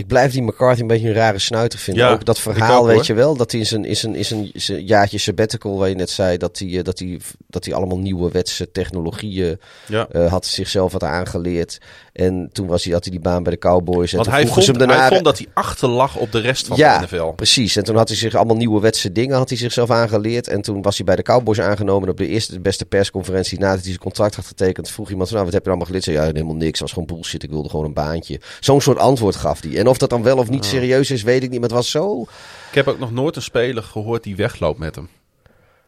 ik 0.00 0.06
blijf 0.06 0.32
die 0.32 0.42
McCarthy 0.42 0.80
een 0.80 0.86
beetje 0.86 1.08
een 1.08 1.14
rare 1.14 1.38
snuiter 1.38 1.78
vinden. 1.78 2.04
Ja, 2.04 2.12
ook 2.12 2.24
dat 2.24 2.38
verhaal, 2.38 2.80
ook, 2.80 2.86
weet 2.86 2.96
hoor. 2.96 3.06
je 3.06 3.14
wel. 3.14 3.36
Dat 3.36 3.50
hij 3.50 3.60
in 3.60 3.66
zijn, 3.66 3.84
in 3.84 3.96
zijn, 3.96 4.14
in 4.14 4.24
zijn, 4.24 4.50
zijn 4.54 4.84
jaartje 4.84 5.18
sabbatical, 5.18 5.78
waar 5.78 5.88
je 5.88 5.94
net 5.94 6.10
zei, 6.10 6.36
dat 6.36 6.58
hij, 6.58 6.78
eh, 6.78 6.84
dat 6.84 6.98
hij, 6.98 7.20
dat 7.46 7.64
hij 7.64 7.74
allemaal 7.74 7.98
nieuwe 7.98 8.30
wetse 8.30 8.70
technologieën 8.72 9.60
Ja. 9.86 10.08
eh, 10.08 10.30
had 10.30 10.46
zichzelf 10.46 10.92
wat 10.92 11.02
aangeleerd. 11.04 11.78
En 12.12 12.50
toen 12.52 12.66
was 12.66 12.84
hij, 12.84 12.92
had 12.92 13.04
hij 13.04 13.12
die 13.12 13.20
baan 13.20 13.42
bij 13.42 13.52
de 13.52 13.58
Cowboys. 13.58 14.10
En 14.10 14.16
Want 14.16 14.30
hij 14.30 14.46
vond, 14.46 14.64
ze 14.64 14.70
hem 14.70 14.78
daarna... 14.78 14.98
hij 14.98 15.08
vond 15.08 15.24
dat 15.24 15.38
hij 15.38 15.46
achterlag 15.54 16.16
op 16.16 16.32
de 16.32 16.38
rest 16.38 16.66
van 16.66 16.76
ja, 16.76 16.98
de 16.98 17.04
NFL. 17.04 17.26
precies. 17.26 17.76
En 17.76 17.84
toen 17.84 17.96
had 17.96 18.08
hij 18.08 18.16
zich 18.16 18.34
allemaal 18.34 18.56
nieuwe 18.56 18.80
wetse 18.80 19.12
dingen 19.12 19.36
had 19.36 19.48
hij 19.48 19.58
zichzelf 19.58 19.90
aangeleerd. 19.90 20.48
En 20.48 20.62
toen 20.62 20.82
was 20.82 20.96
hij 20.96 21.04
bij 21.04 21.16
de 21.16 21.22
Cowboys 21.22 21.60
aangenomen. 21.60 22.04
En 22.04 22.10
op 22.10 22.16
de 22.16 22.26
eerste 22.26 22.52
de 22.52 22.60
beste 22.60 22.84
persconferentie 22.84 23.58
nadat 23.58 23.78
hij 23.78 23.86
zijn 23.86 23.98
contract 23.98 24.34
had 24.34 24.46
getekend, 24.46 24.90
vroeg 24.90 25.10
iemand 25.10 25.28
van, 25.28 25.36
nou, 25.36 25.44
wat 25.44 25.54
heb 25.54 25.64
je 25.64 25.68
allemaal 25.68 25.86
geleerd? 25.86 26.04
Zei, 26.04 26.16
ja, 26.16 26.24
helemaal 26.24 26.54
niks. 26.54 26.70
Het 26.70 26.80
was 26.80 26.92
gewoon 26.92 27.06
bullshit. 27.06 27.42
Ik 27.42 27.50
wilde 27.50 27.68
gewoon 27.68 27.84
een 27.84 27.92
baantje. 27.92 28.40
Zo'n 28.60 28.80
soort 28.80 28.98
antwoord 28.98 29.36
gaf 29.36 29.62
hij. 29.62 29.76
En 29.76 29.88
of 29.88 29.98
dat 29.98 30.10
dan 30.10 30.22
wel 30.22 30.36
of 30.36 30.48
niet 30.48 30.64
serieus 30.64 31.10
is, 31.10 31.22
weet 31.22 31.42
ik 31.42 31.50
niet. 31.50 31.60
Maar 31.60 31.68
het 31.68 31.78
was 31.78 31.90
zo... 31.90 32.20
Ik 32.68 32.76
heb 32.76 32.88
ook 32.88 32.98
nog 32.98 33.12
nooit 33.12 33.36
een 33.36 33.42
speler 33.42 33.82
gehoord 33.82 34.22
die 34.22 34.36
wegloopt 34.36 34.78
met 34.78 34.94
hem. 34.94 35.08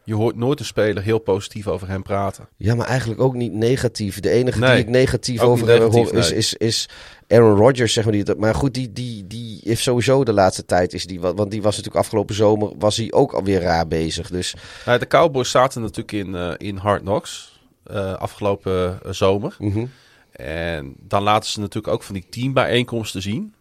Je 0.05 0.15
hoort 0.15 0.35
nooit 0.35 0.59
een 0.59 0.65
speler 0.65 1.03
heel 1.03 1.19
positief 1.19 1.67
over 1.67 1.87
hem 1.87 2.03
praten. 2.03 2.47
Ja, 2.57 2.75
maar 2.75 2.87
eigenlijk 2.87 3.21
ook 3.21 3.33
niet 3.33 3.53
negatief. 3.53 4.19
De 4.19 4.29
enige 4.29 4.59
Nee, 4.59 4.69
die 4.69 4.79
ik 4.79 4.89
negatief 4.89 5.41
over 5.41 5.65
negatief, 5.65 6.09
hoor 6.09 6.19
is, 6.19 6.29
nee. 6.29 6.37
is, 6.37 6.53
is 6.53 6.89
Aaron 7.27 7.57
Rodgers, 7.57 7.93
zeg 7.93 8.03
maar. 8.03 8.13
Die, 8.13 8.35
maar 8.35 8.55
goed, 8.55 8.73
die, 8.73 8.93
die, 8.93 9.27
die 9.27 9.59
heeft 9.63 9.81
sowieso 9.81 10.23
de 10.23 10.33
laatste 10.33 10.65
tijd, 10.65 10.93
is 10.93 11.05
die, 11.05 11.19
want 11.19 11.51
die 11.51 11.61
was 11.61 11.75
natuurlijk 11.75 12.03
afgelopen 12.03 12.35
zomer, 12.35 12.71
was 12.77 12.97
hij 12.97 13.11
ook 13.11 13.33
alweer 13.33 13.61
raar 13.61 13.87
bezig. 13.87 14.29
Dus 14.29 14.55
Nou, 14.85 14.99
de 14.99 15.07
Cowboys 15.07 15.51
zaten 15.51 15.81
natuurlijk 15.81 16.11
in, 16.11 16.35
eh, 16.35 16.53
in 16.57 16.77
Hard 16.77 17.01
Knocks 17.01 17.59
eh, 17.83 18.13
afgelopen 18.13 18.99
eh, 19.03 19.11
zomer. 19.11 19.55
mhm. 19.59 19.85
En 20.31 20.95
dan 20.99 21.23
laten 21.23 21.49
ze 21.49 21.59
natuurlijk 21.59 21.93
ook 21.93 22.03
van 22.03 22.13
die 22.15 22.25
teambijeenkomsten 22.29 23.21
zien. 23.21 23.53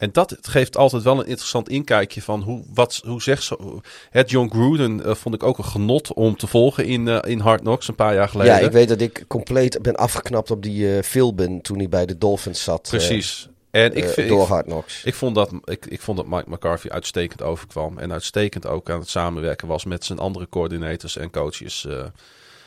En 0.00 0.08
dat 0.12 0.36
geeft 0.42 0.76
altijd 0.76 1.02
wel 1.02 1.18
een 1.18 1.26
interessant 1.26 1.68
inkijkje 1.68 2.22
van 2.22 2.42
hoe, 2.42 2.62
wat, 2.74 3.02
hoe 3.06 3.22
zegt 3.22 3.42
ze. 3.42 3.80
Het 4.10 4.30
John 4.30 4.48
Gruden 4.48 5.04
eh, 5.04 5.14
vond 5.14 5.34
ik 5.34 5.42
ook 5.42 5.58
een 5.58 5.64
genot 5.64 6.12
om 6.12 6.36
te 6.36 6.46
volgen 6.46 6.86
in, 6.86 7.08
eh, 7.08 7.30
in 7.30 7.40
Hard 7.40 7.60
Knocks 7.60 7.88
een 7.88 7.94
paar 7.94 8.14
jaar 8.14 8.28
geleden. 8.28 8.54
Ja, 8.54 8.58
ik 8.58 8.72
weet 8.72 8.88
dat 8.88 9.00
ik 9.00 9.24
compleet 9.28 9.82
ben 9.82 9.96
afgeknapt 9.96 10.50
op 10.50 10.62
die 10.62 10.96
eh 10.96 11.02
Philbin 11.02 11.62
toen 11.62 11.78
hij 11.78 11.88
bij 11.88 12.06
de 12.06 12.18
Dolphins 12.18 12.62
zat. 12.62 12.88
Precies. 12.90 13.48
En 13.70 13.94
ik, 13.94 14.04
vind, 14.04 14.28
door 14.28 14.46
Hard 14.46 14.64
Knocks. 14.64 15.04
ik, 15.04 15.14
vond 15.14 15.34
dat, 15.34 15.52
ik, 15.64 15.86
ik 15.86 16.00
vond 16.00 16.16
dat 16.16 16.26
Mike 16.26 16.50
McCarthy 16.50 16.88
uitstekend 16.88 17.42
overkwam. 17.42 17.98
En 17.98 18.12
uitstekend 18.12 18.66
ook 18.66 18.90
aan 18.90 19.00
het 19.00 19.08
samenwerken 19.08 19.68
was 19.68 19.84
met 19.84 20.04
zijn 20.04 20.18
andere 20.18 20.48
coördinators 20.48 21.16
en 21.16 21.30
coaches. 21.30 21.86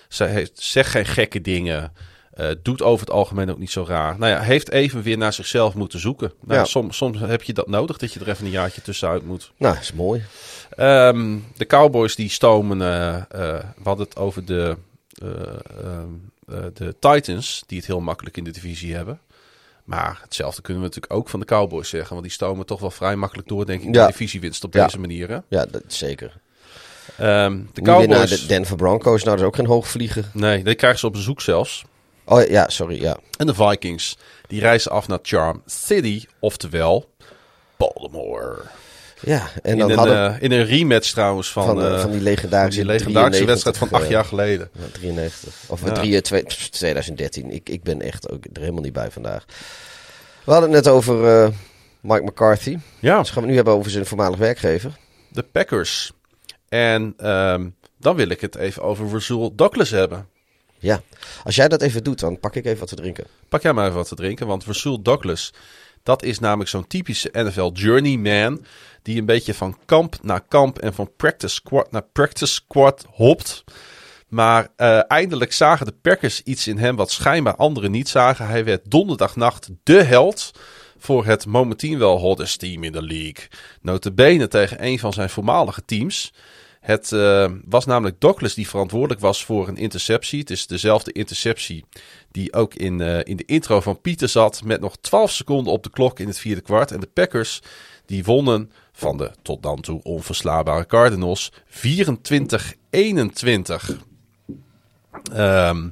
Zij 0.07 0.27
heeft, 0.27 0.61
zegt 0.61 0.89
geen 0.89 1.05
gekke 1.05 1.41
dingen. 1.41 1.91
Eh, 2.33 2.47
doet 2.63 2.81
over 2.81 3.05
het 3.05 3.15
algemeen 3.15 3.49
ook 3.51 3.57
niet 3.59 3.71
zo 3.71 3.85
raar. 3.87 4.17
Nou 4.19 4.31
ja, 4.31 4.39
heeft 4.39 4.69
even 4.71 5.01
weer 5.01 5.17
naar 5.17 5.33
zichzelf 5.33 5.73
moeten 5.73 5.99
zoeken. 5.99 6.31
Nou, 6.41 6.59
Ja. 6.59 6.65
soms, 6.65 6.97
soms 6.97 7.19
heb 7.19 7.43
je 7.43 7.53
dat 7.53 7.67
nodig, 7.67 7.97
dat 7.97 8.13
je 8.13 8.19
er 8.19 8.29
even 8.29 8.45
een 8.45 8.51
jaartje 8.51 8.81
tussenuit 8.81 9.25
moet. 9.25 9.51
Nou, 9.57 9.77
is 9.77 9.93
mooi. 9.93 10.23
Ehm, 10.69 11.37
de 11.57 11.65
Cowboys 11.65 12.15
die 12.15 12.29
stomen. 12.29 12.81
eh, 12.81 13.15
eh, 13.15 13.23
we 13.75 13.83
hadden 13.83 14.05
het 14.05 14.17
over 14.17 14.45
de, 14.45 14.77
eh, 15.21 15.29
ehm, 15.29 16.07
eh, 16.47 16.57
de 16.73 16.95
Titans, 16.99 17.63
die 17.67 17.77
het 17.77 17.87
heel 17.87 17.99
makkelijk 18.01 18.37
in 18.37 18.43
de 18.43 18.51
divisie 18.51 18.95
hebben. 18.95 19.19
Maar 19.83 20.19
hetzelfde 20.21 20.61
kunnen 20.61 20.81
we 20.83 20.87
natuurlijk 20.87 21.13
ook 21.13 21.29
van 21.29 21.39
de 21.39 21.45
Cowboys 21.45 21.89
zeggen. 21.89 22.09
Want 22.09 22.21
die 22.21 22.31
stomen 22.31 22.65
toch 22.65 22.79
wel 22.79 22.91
vrij 22.91 23.15
makkelijk 23.15 23.47
door, 23.47 23.65
denk 23.65 23.81
ik, 23.83 23.95
Ja. 23.95 24.05
de 24.05 24.11
divisiewinst 24.11 24.63
op 24.63 24.73
Ja. 24.73 24.83
deze 24.83 24.99
manier. 24.99 25.29
Hè? 25.29 25.37
Ja, 25.47 25.65
dat 25.65 25.81
zeker. 25.87 26.33
Ehm, 27.17 27.59
de 27.73 27.81
Cowboys. 27.81 28.41
de 28.41 28.45
Denver 28.47 28.75
Broncos. 28.75 29.23
Nou, 29.23 29.29
dat 29.29 29.39
is 29.39 29.43
ook 29.45 29.55
geen 29.55 29.65
hoogvlieger. 29.65 30.25
Nee, 30.33 30.63
die 30.63 30.75
krijgen 30.75 30.99
ze 30.99 31.05
op 31.05 31.13
bezoek 31.13 31.41
zelfs. 31.41 31.83
Oh 32.25 32.47
ja, 32.47 32.69
sorry, 32.69 33.01
ja. 33.01 33.17
En 33.37 33.45
de 33.45 33.53
Vikings, 33.53 34.17
die 34.47 34.59
reizen 34.59 34.91
af 34.91 35.07
naar 35.07 35.19
Charm 35.21 35.61
City, 35.65 36.25
oftewel 36.39 37.09
Baltimore. 37.77 38.61
Ja, 39.19 39.49
en 39.61 39.71
in, 39.71 39.77
dan 39.77 39.89
een, 39.91 39.97
hadden 39.97 40.35
eh, 40.35 40.41
in 40.41 40.51
een 40.51 40.65
rematch 40.65 41.11
trouwens 41.11 41.51
van, 41.51 41.65
van, 41.65 41.81
eh, 41.81 41.93
eh, 41.93 42.01
van 42.01 42.11
die 42.11 42.21
legendarische, 42.21 42.79
die 42.79 42.89
legendarische 42.89 43.43
93, 43.43 43.45
wedstrijd 43.45 43.77
van 43.77 43.99
acht 43.99 44.09
jaar 44.09 44.25
geleden. 44.25 44.69
ja, 44.73 44.83
93. 44.91 45.53
Of 45.67 45.81
Ja. 45.81 46.01
ja. 46.01 46.21
3, 46.21 46.43
2013. 46.69 47.51
Ik, 47.51 47.69
ik 47.69 47.83
ben 47.83 48.01
echt 48.01 48.29
ook 48.29 48.43
er 48.53 48.59
helemaal 48.59 48.81
niet 48.81 48.93
bij 48.93 49.11
vandaag. 49.11 49.45
We 50.43 50.51
hadden 50.51 50.71
het 50.71 50.83
net 50.83 50.93
over 50.93 51.51
Mike 52.01 52.23
McCarthy. 52.23 52.77
Ja, 52.99 53.19
Dus 53.19 53.27
gaan 53.27 53.35
we 53.35 53.41
het 53.41 53.49
nu 53.49 53.55
hebben 53.55 53.73
over 53.73 53.91
zijn 53.91 54.05
voormalig 54.05 54.39
werkgever. 54.39 54.91
de 55.27 55.43
Packers. 55.43 56.11
En 56.69 57.13
ehm, 57.17 57.69
dan 57.97 58.15
wil 58.15 58.29
ik 58.29 58.41
het 58.41 58.55
even 58.55 58.81
over 58.83 59.09
Rasul 59.11 59.55
Douglas 59.55 59.89
hebben. 59.89 60.27
Ja, 60.83 61.01
als 61.43 61.55
jij 61.55 61.67
dat 61.67 61.81
even 61.81 62.03
doet, 62.03 62.19
dan 62.19 62.39
pak 62.39 62.55
ik 62.55 62.65
even 62.65 62.79
wat 62.79 62.87
te 62.87 62.95
drinken. 62.95 63.25
Pak 63.49 63.61
jij 63.61 63.73
maar 63.73 63.85
even 63.85 63.97
wat 63.97 64.07
te 64.07 64.15
drinken, 64.15 64.47
want 64.47 64.65
Rasul 64.65 65.01
Douglas, 65.01 65.53
dat 66.03 66.23
is 66.23 66.39
namelijk 66.39 66.69
zo'n 66.69 66.87
typische 66.87 67.29
NFL 67.31 67.69
journeyman 67.73 68.65
die 69.01 69.19
een 69.19 69.25
beetje 69.25 69.53
van 69.53 69.77
kamp 69.85 70.15
naar 70.21 70.41
kamp 70.47 70.79
en 70.79 70.93
van 70.93 71.11
practice 71.17 71.53
squad 71.53 71.91
naar 71.91 72.03
practice 72.11 72.53
squad 72.53 73.05
hopt. 73.09 73.63
Maar 74.27 74.67
eh, 74.75 74.99
eindelijk 75.07 75.53
zagen 75.53 75.85
de 75.85 75.95
Packers 76.01 76.41
iets 76.41 76.67
in 76.67 76.77
hem 76.77 76.95
wat 76.95 77.11
schijnbaar 77.11 77.55
anderen 77.55 77.91
niet 77.91 78.09
zagen. 78.09 78.47
Hij 78.47 78.65
werd 78.65 78.91
donderdagnacht 78.91 79.69
de 79.83 80.03
held 80.03 80.51
voor 80.97 81.25
het 81.25 81.45
momenteel 81.45 81.97
wel 81.97 82.17
hottest 82.17 82.59
team 82.59 82.83
in 82.83 82.91
de 82.91 83.03
league. 83.03 83.47
Notabene 83.81 84.47
tegen 84.47 84.85
een 84.85 84.99
van 84.99 85.13
zijn 85.13 85.29
voormalige 85.29 85.85
teams. 85.85 86.33
Het 86.83 87.11
eh, 87.11 87.51
was 87.65 87.85
namelijk 87.85 88.19
Douglas 88.19 88.53
die 88.53 88.67
verantwoordelijk 88.67 89.21
was 89.21 89.45
voor 89.45 89.67
een 89.67 89.77
interceptie. 89.77 90.39
Het 90.39 90.49
is 90.49 90.67
dezelfde 90.67 91.11
interceptie 91.11 91.85
die 92.31 92.53
ook 92.53 92.73
in, 92.73 93.01
eh, 93.01 93.19
in 93.23 93.37
de 93.37 93.45
intro 93.45 93.81
van 93.81 94.01
Pieter 94.01 94.29
zat. 94.29 94.63
Met 94.63 94.81
nog 94.81 94.95
12 95.01 95.31
seconden 95.31 95.73
op 95.73 95.83
de 95.83 95.89
klok 95.89 96.19
in 96.19 96.27
het 96.27 96.39
vierde 96.39 96.61
kwart. 96.61 96.91
En 96.91 96.99
de 96.99 97.09
Packers 97.13 97.61
die 98.05 98.23
wonnen 98.23 98.71
van 98.91 99.17
de 99.17 99.31
tot 99.41 99.63
dan 99.63 99.81
toe 99.81 99.99
onverslaanbare 100.03 100.85
Cardinals 100.85 101.51
24-21. 101.67 103.97
Ehm, 105.33 105.89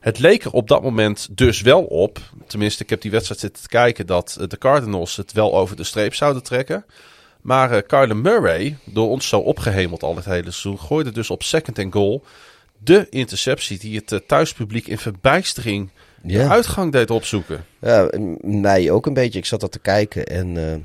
het 0.00 0.18
leek 0.18 0.44
er 0.44 0.52
op 0.52 0.68
dat 0.68 0.82
moment 0.82 1.28
dus 1.30 1.60
wel 1.60 1.84
op. 1.84 2.18
Tenminste, 2.46 2.82
ik 2.82 2.90
heb 2.90 3.00
die 3.00 3.10
wedstrijd 3.10 3.40
zitten 3.40 3.62
te 3.62 3.68
kijken. 3.68 4.06
Dat 4.06 4.36
de 4.48 4.58
Cardinals 4.58 5.16
het 5.16 5.32
wel 5.32 5.56
over 5.56 5.76
de 5.76 5.84
streep 5.84 6.14
zouden 6.14 6.42
trekken. 6.42 6.84
Maar 7.46 7.82
Kyler 7.82 8.16
Murray, 8.16 8.76
door 8.84 9.08
ons 9.08 9.28
zo 9.28 9.38
opgehemeld 9.38 10.02
al 10.02 10.16
het 10.16 10.24
hele 10.24 10.50
seizoen, 10.50 10.78
gooide 10.78 11.12
dus 11.12 11.30
op 11.30 11.42
second 11.42 11.78
and 11.78 11.92
goal 11.92 12.24
de 12.78 13.06
interceptie 13.10 13.78
die 13.78 13.96
het 13.96 14.12
eh, 14.12 14.18
thuispubliek 14.26 14.86
in 14.86 14.98
verbijstering 14.98 15.90
de 16.22 16.48
uitgang 16.48 16.92
deed 16.92 17.10
opzoeken. 17.10 17.64
Ja, 17.80 18.10
mij 18.40 18.90
ook 18.90 19.06
een 19.06 19.14
beetje. 19.14 19.38
Ik 19.38 19.46
zat 19.46 19.60
dat 19.60 19.72
te 19.72 19.78
kijken 19.78 20.26
en 20.26 20.70
eh, 20.70 20.76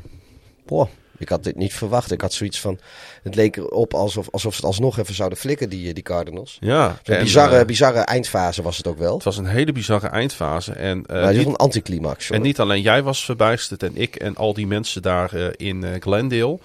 boah, 0.66 0.88
ik 1.22 1.30
had 1.30 1.44
dit 1.44 1.56
niet 1.56 1.74
verwacht. 1.74 2.12
Ik 2.12 2.22
had 2.22 2.34
zoiets 2.34 2.60
van, 2.60 2.80
het 3.24 3.36
leek 3.36 3.56
erop 3.58 3.94
alsof, 3.94 4.28
alsof 4.32 4.52
ze 4.52 4.58
het 4.58 4.66
alsnog 4.66 4.98
even 5.00 5.14
zouden 5.14 5.38
flikken, 5.38 5.70
die, 5.70 5.88
eh, 5.88 5.94
die 5.94 6.04
Cardinals. 6.04 6.58
Ja, 6.60 7.00
Zo'n 7.04 7.16
en, 7.16 7.24
bizarre, 7.24 7.58
eh, 7.58 7.66
bizarre 7.66 8.00
eindfase 8.00 8.62
was 8.62 8.78
het 8.78 8.88
ook 8.88 8.98
wel. 8.98 9.14
het 9.14 9.24
was 9.24 9.38
een 9.38 9.46
hele 9.46 9.72
bizarre 9.72 10.08
eindfase. 10.08 10.72
En, 10.74 11.06
is 11.06 11.38
niet- 11.38 11.46
een 11.48 11.56
anticlimax. 11.56 12.28
hoor. 12.28 12.38
En 12.38 12.42
niet 12.44 12.60
alleen 12.60 12.82
jij 12.82 13.04
was 13.04 13.26
verbijsterd 13.26 13.84
en 13.84 13.96
ik 13.98 14.16
en 14.16 14.36
al 14.36 14.54
die 14.54 14.68
mensen 14.68 15.02
daar 15.02 15.56
in 15.58 15.86
Glendale. 16.02 16.60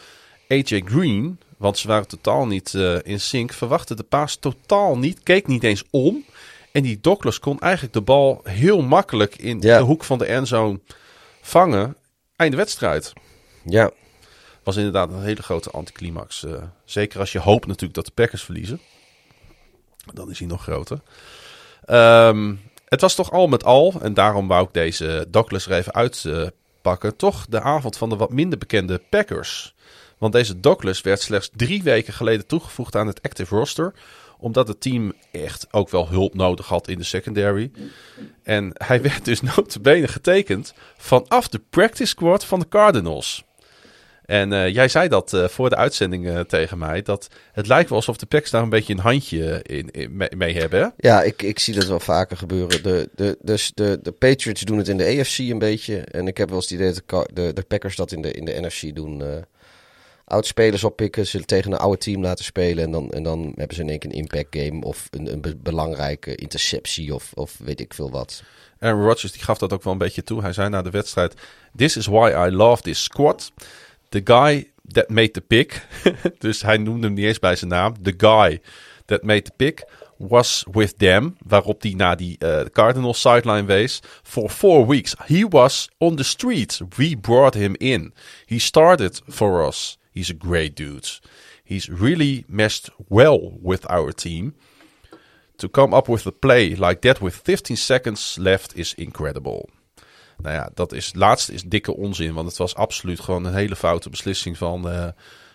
AJ 0.49 0.83
Green, 0.85 1.39
want 1.57 1.79
ze 1.79 1.89
waren 1.89 2.09
totaal 2.09 2.47
niet 2.47 2.75
in 3.03 3.21
sync, 3.21 3.53
verwachtte 3.53 3.95
de 3.95 4.03
paas 4.03 4.37
totaal 4.37 4.99
niet, 4.99 5.23
keek 5.23 5.47
niet 5.47 5.63
eens 5.65 5.85
om. 5.91 6.25
En 6.73 6.83
die 6.83 6.99
Douglas 7.01 7.39
kon 7.39 7.59
eigenlijk 7.61 7.95
de 7.95 8.01
bal 8.01 8.41
heel 8.45 8.83
makkelijk 8.83 9.37
in 9.37 9.61
Ja. 9.61 9.79
de 9.79 9.85
hoek 9.85 10.05
van 10.05 10.19
de 10.19 10.25
endzone 10.27 10.81
vangen. 11.41 11.97
Einde 12.37 12.57
wedstrijd. 12.57 13.13
Ja, 13.65 13.91
Was 14.67 14.77
inderdaad 14.77 15.11
een 15.11 15.23
hele 15.23 15.43
grote 15.43 15.71
anticlimax. 15.71 16.45
eh, 16.45 16.63
zeker 16.85 17.21
als 17.21 17.33
je 17.33 17.39
hoopt 17.39 17.67
natuurlijk 17.67 17.95
dat 17.95 18.07
de 18.07 18.13
Packers 18.15 18.43
verliezen. 18.43 18.81
Dan 20.15 20.31
is 20.31 20.39
hij 20.39 20.49
nog 20.49 20.63
groter. 20.63 21.01
Ehm, 21.85 22.55
het 22.85 23.01
was 23.01 23.15
toch 23.15 23.33
al 23.33 23.47
met 23.47 23.65
al, 23.65 23.95
en 24.01 24.15
daarom 24.15 24.49
wou 24.49 24.67
ik 24.67 24.73
deze 24.73 25.27
Douglas 25.29 25.67
er 25.67 25.73
even 25.73 25.95
uitpakken, 25.95 27.17
toch 27.17 27.47
de 27.49 27.61
avond 27.61 27.97
van 27.97 28.09
de 28.09 28.17
wat 28.17 28.33
minder 28.33 28.59
bekende 28.59 29.03
Packers. 29.11 29.75
Want 30.19 30.33
deze 30.33 30.61
Douglas 30.61 31.01
werd 31.01 31.21
slechts 31.21 31.51
drie 31.57 31.83
weken 31.83 32.13
geleden 32.13 32.47
toegevoegd 32.47 32.97
aan 32.97 33.07
het 33.07 33.23
active 33.23 33.57
roster. 33.57 33.95
Omdat 34.39 34.69
het 34.69 34.81
team 34.81 35.13
echt 35.33 35.67
ook 35.71 35.91
wel 35.91 36.09
hulp 36.09 36.35
nodig 36.35 36.67
had 36.67 36.89
in 36.89 36.99
de 36.99 37.05
secondary. 37.05 37.71
En 38.43 38.71
hij 38.75 39.03
werd 39.03 39.25
dus 39.25 39.41
notabene 39.57 40.09
getekend 40.09 40.75
vanaf 40.97 41.49
de 41.49 41.61
practice 41.71 42.07
squad 42.07 42.45
van 42.45 42.61
de 42.61 42.69
Cardinals. 42.69 43.46
En 44.27 44.53
eh, 44.53 44.69
jij 44.75 44.89
zei 44.89 45.09
dat 45.09 45.33
eh, 45.33 45.49
voor 45.49 45.71
de 45.71 45.77
uitzending 45.77 46.29
eh, 46.29 46.41
tegen 46.41 46.79
mij. 46.79 47.03
Dat 47.03 47.29
het 47.53 47.67
lijkt 47.67 47.89
wel 47.89 47.99
alsof 47.99 48.17
de 48.17 48.27
Packers 48.27 48.51
daar 48.51 48.63
een 48.63 48.69
beetje 48.69 48.93
een 48.93 48.99
handje 48.99 49.61
in, 49.63 49.91
in- 49.91 50.17
mee, 50.17 50.29
mee 50.37 50.55
hebben. 50.57 50.81
Hè? 50.81 50.89
ja 50.97 51.23
ik, 51.23 51.43
ik 51.43 51.59
zie 51.59 51.75
dat 51.75 51.87
wel 51.87 52.01
vaker 52.01 52.37
gebeuren. 52.37 52.83
De, 52.83 53.09
de, 53.15 53.39
dus 53.43 53.73
de, 53.75 53.99
de 54.03 54.13
Patriots 54.13 54.61
doen 54.61 54.79
het 54.79 54.89
in 54.89 54.97
de 54.97 55.19
AFC 55.21 55.39
een 55.39 55.59
beetje. 55.59 55.97
En 56.01 56.27
ik 56.27 56.37
heb 56.37 56.49
wel 56.49 56.57
eens 56.57 56.69
het 56.71 56.79
idee 56.81 56.95
dat 57.07 57.29
de, 57.57 57.65
Packers 57.69 57.97
dat 57.97 58.13
in 58.13 58.23
de, 58.23 58.33
in 58.33 58.45
de 58.45 58.61
NFC 58.61 58.95
doen. 58.95 59.23
oud-spelers 60.25 60.85
oppikken, 60.85 61.27
ze 61.27 61.45
tegen 61.45 61.73
een 61.73 61.79
oude 61.79 61.99
team 61.99 62.23
laten 62.23 62.45
spelen. 62.45 62.85
En 62.85 62.91
dan, 62.91 63.11
en 63.11 63.23
dan 63.23 63.53
hebben 63.57 63.77
ze 63.77 63.83
in 63.83 63.89
één 63.89 63.99
keer 63.99 64.11
een 64.11 64.17
impact 64.17 64.57
game 64.57 64.85
of 64.85 65.09
een, 65.11 65.33
een 65.33 65.41
be- 65.41 65.57
belangrijke 65.57 66.35
interceptie 66.35 67.15
of, 67.15 67.31
of 67.35 67.57
weet 67.59 67.81
ik 67.81 67.95
veel 67.95 68.11
wat. 68.11 68.43
Aaron 68.79 69.03
Rodgers 69.03 69.33
die 69.33 69.43
gaf 69.43 69.59
dat 69.59 69.73
ook 69.73 69.83
wel 69.83 69.93
een 69.93 69.99
beetje 69.99 70.25
toe. 70.25 70.41
Hij 70.43 70.53
zei 70.53 70.69
na 70.69 70.83
de 70.83 70.91
wedstrijd: 70.91 71.35
This 71.77 71.97
is 71.97 72.07
why 72.07 72.47
I 72.49 72.51
love 72.51 72.83
this 72.83 73.03
squad. 73.03 73.53
The 74.09 74.21
guy 74.25 74.71
that 74.93 75.11
made 75.11 75.31
the 75.31 75.41
pick. 75.41 75.87
dus 76.39 76.63
hij 76.63 76.77
noemde 76.77 77.07
hem 77.07 77.15
niet 77.15 77.25
eens 77.25 77.39
bij 77.39 77.57
zijn 77.57 77.71
naam. 77.71 78.03
The 78.03 78.15
guy 78.17 78.61
that 79.05 79.23
made 79.23 79.43
the 79.43 79.53
pick 79.57 79.85
was 80.19 80.67
with 80.71 80.99
them. 80.99 81.37
Waarop 81.47 81.83
hij 81.83 81.93
naar 81.97 82.17
die 82.17 82.39
eh, 82.39 82.61
Cardinals 82.73 83.21
sideline 83.21 83.65
wees. 83.65 84.03
For 84.23 84.51
four 84.51 84.87
weeks. 84.87 85.15
He 85.27 85.49
was 85.49 85.89
on 85.99 86.17
the 86.17 86.23
street. 86.23 86.81
We 86.97 87.17
brought 87.17 87.55
him 87.55 87.75
in. 87.79 88.15
He 88.45 88.59
started 88.59 89.21
for 89.29 89.67
us. 89.67 89.99
He's 90.13 90.31
a 90.31 90.47
great 90.47 90.77
dude. 90.77 91.21
He's 91.65 91.89
really 91.89 92.45
meshed 92.47 92.91
well 93.09 93.59
with 93.63 93.87
our 93.89 94.13
team. 94.13 94.55
To 95.57 95.69
come 95.69 95.97
up 95.97 96.09
with 96.09 96.27
a 96.27 96.33
play 96.33 96.75
like 96.75 97.01
that 97.01 97.21
with 97.21 97.35
15 97.35 97.77
seconds 97.77 98.37
left 98.39 98.77
is 98.77 98.95
incredible. 98.95 99.69
Nou 100.43 100.55
ja, 100.55 100.71
dat 100.75 100.93
is 100.93 101.11
laatste 101.15 101.53
is 101.53 101.63
dikke 101.63 101.97
onzin, 101.97 102.35
want 102.35 102.49
het 102.49 102.57
was 102.57 102.75
absoluut 102.75 103.21
gewoon 103.21 103.45
een 103.45 103.55
hele 103.55 103.77
foute 103.77 104.11
beslissing 104.11 104.59
van, 104.59 104.91
eh, 104.91 105.07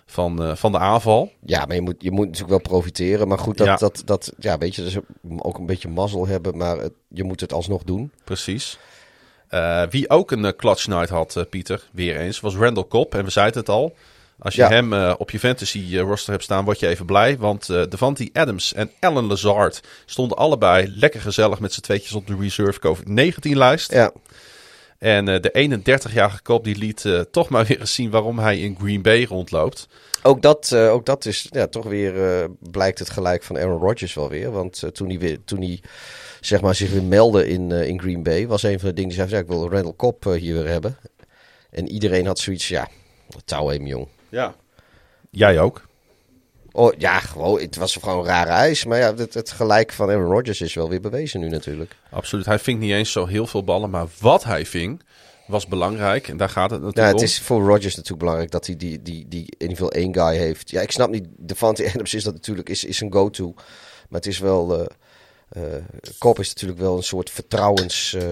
van, 0.05 0.43
eh, 0.43 0.55
van 0.55 0.71
de 0.71 0.77
aanval. 0.77 1.31
Ja, 1.45 1.65
maar 1.65 1.75
je 1.75 1.81
moet, 1.81 1.95
je 1.99 2.11
moet 2.11 2.25
natuurlijk 2.25 2.49
wel 2.49 2.59
profiteren. 2.59 3.27
Maar 3.27 3.39
goed, 3.39 3.57
dat, 3.57 3.67
Ja. 3.67 3.75
dat, 3.75 4.01
dat 4.05 4.33
ja, 4.39 4.57
weet 4.57 4.75
je, 4.75 4.83
dus 4.83 4.95
ook 5.37 5.57
een 5.57 5.65
beetje 5.65 5.89
mazzel 5.89 6.27
hebben. 6.27 6.57
Maar 6.57 6.77
het- 6.77 6.93
je 7.07 7.23
moet 7.23 7.41
het 7.41 7.53
alsnog 7.53 7.83
doen. 7.83 8.11
Precies. 8.23 8.77
Eh, 9.47 9.83
wie 9.89 10.09
ook 10.09 10.31
een 10.31 10.55
clutch 10.55 10.87
night 10.87 11.09
had, 11.09 11.45
Pieter, 11.49 11.89
weer 11.91 12.17
eens, 12.17 12.39
was 12.39 12.55
Randall 12.55 12.85
Cobb. 12.87 13.13
En 13.13 13.23
we 13.23 13.29
zeiden 13.31 13.59
het 13.59 13.69
al. 13.69 13.95
Als 14.39 14.55
je 14.55 14.61
Ja. 14.61 14.67
hem 14.69 14.93
op 15.17 15.31
je 15.31 15.39
fantasy 15.39 15.97
roster 15.97 16.31
hebt 16.31 16.43
staan, 16.43 16.65
word 16.65 16.79
je 16.79 16.87
even 16.87 17.05
blij. 17.05 17.37
Want 17.37 17.67
Devante 17.67 18.29
Adams 18.33 18.73
en 18.73 18.91
Alan 18.99 19.25
Lazard 19.25 19.81
stonden 20.05 20.37
allebei 20.37 20.93
lekker 20.95 21.21
gezellig 21.21 21.59
met 21.59 21.73
z'n 21.73 21.81
tweetjes 21.81 22.13
op 22.13 22.27
de 22.27 22.35
reserve 22.39 22.79
COVID-19-lijst. 22.79 23.91
Ja, 23.91 24.11
En 25.01 25.27
eh, 25.27 25.41
de 25.41 25.79
31-jarige 25.79 26.41
kop 26.41 26.63
die 26.63 26.77
liet 26.77 27.05
eh, 27.05 27.19
toch 27.19 27.49
maar 27.49 27.65
weer 27.65 27.79
eens 27.79 27.93
zien 27.93 28.09
waarom 28.09 28.39
hij 28.39 28.59
in 28.59 28.77
Green 28.79 29.01
Bay 29.01 29.25
rondloopt. 29.25 29.87
ook 30.23 30.41
dat, 30.41 30.71
eh, 30.71 30.91
ook 30.91 31.05
dat 31.05 31.25
is 31.25 31.47
ja, 31.49 31.67
toch 31.67 31.85
weer, 31.85 32.41
eh, 32.41 32.49
blijkt 32.59 32.99
het 32.99 33.09
gelijk 33.09 33.43
van 33.43 33.57
Aaron 33.57 33.79
Rodgers 33.79 34.13
wel 34.13 34.29
weer. 34.29 34.51
Want 34.51 34.83
toen 34.93 35.09
hij, 35.09 35.19
weer, 35.19 35.43
toen 35.45 35.61
hij 35.61 35.81
zeg 36.41 36.61
maar, 36.61 36.75
zich 36.75 36.91
weer 36.91 37.03
meldde 37.03 37.47
in, 37.47 37.71
eh, 37.71 37.87
in 37.87 37.99
Green 37.99 38.23
Bay, 38.23 38.47
was 38.47 38.63
een 38.63 38.79
van 38.79 38.89
de 38.89 38.95
dingen 38.95 39.09
die 39.09 39.19
zei, 39.19 39.29
ja, 39.31 39.37
ik 39.37 39.47
wil 39.47 39.69
Randall 39.69 39.93
Cobb 39.95 40.23
hier 40.23 40.53
weer 40.53 40.67
hebben. 40.67 40.97
En 41.69 41.89
iedereen 41.89 42.25
had 42.25 42.39
zoiets, 42.39 42.67
ja, 42.67 42.87
touw 43.45 43.67
hem 43.67 43.85
jong. 43.85 44.07
Ja. 44.29 44.55
Jij 45.29 45.59
ook. 45.59 45.89
Oh, 46.71 46.93
ja, 46.97 47.19
gewoon, 47.19 47.59
het 47.59 47.75
was 47.75 47.95
gewoon 47.95 48.19
een 48.19 48.25
rare 48.25 48.49
ijs. 48.49 48.85
Maar 48.85 48.97
ja, 48.97 49.15
het, 49.15 49.33
het 49.33 49.51
gelijk 49.51 49.91
van 49.93 50.09
Aaron 50.09 50.31
Rodgers 50.31 50.61
is 50.61 50.73
wel 50.73 50.89
weer 50.89 51.01
bewezen 51.01 51.39
nu 51.39 51.49
natuurlijk. 51.49 51.95
Absoluut. 52.09 52.45
Hij 52.45 52.59
ving 52.59 52.79
niet 52.79 52.91
eens 52.91 53.11
zo 53.11 53.25
heel 53.25 53.47
veel 53.47 53.63
ballen, 53.63 53.89
maar 53.89 54.07
wat 54.19 54.43
hij 54.43 54.65
ving 54.65 55.01
was 55.47 55.67
belangrijk. 55.67 56.27
En 56.27 56.37
daar 56.37 56.49
gaat 56.49 56.71
het 56.71 56.79
Ja, 56.79 56.85
natuurlijk 56.85 57.13
het 57.13 57.21
om. 57.21 57.27
is 57.27 57.41
voor 57.41 57.61
Rodgers 57.65 57.93
natuurlijk 57.95 58.19
belangrijk 58.19 58.51
dat 58.51 58.65
hij 58.65 58.75
die, 58.77 59.01
die, 59.01 59.25
die 59.27 59.41
in 59.41 59.55
ieder 59.57 59.77
geval 59.77 59.91
één 59.91 60.13
guy 60.13 60.35
heeft. 60.37 60.69
Ja, 60.69 60.81
ik 60.81 60.91
snap 60.91 61.09
niet, 61.09 61.25
Devante 61.37 61.89
Adams 61.93 62.13
is 62.13 62.23
dat 62.23 62.33
natuurlijk, 62.33 62.69
is, 62.69 62.83
is 62.83 63.01
een 63.01 63.13
go-to. 63.13 63.53
Maar 64.09 64.19
het 64.19 64.25
is 64.25 64.39
wel, 64.39 64.79
eh 64.79 64.85
eh, 65.49 65.83
Cobb 66.19 66.39
is 66.39 66.47
natuurlijk 66.47 66.79
wel 66.79 66.97
een 66.97 67.03
soort 67.03 67.29
vertrouwens 67.29 68.13
eh, 68.13 68.23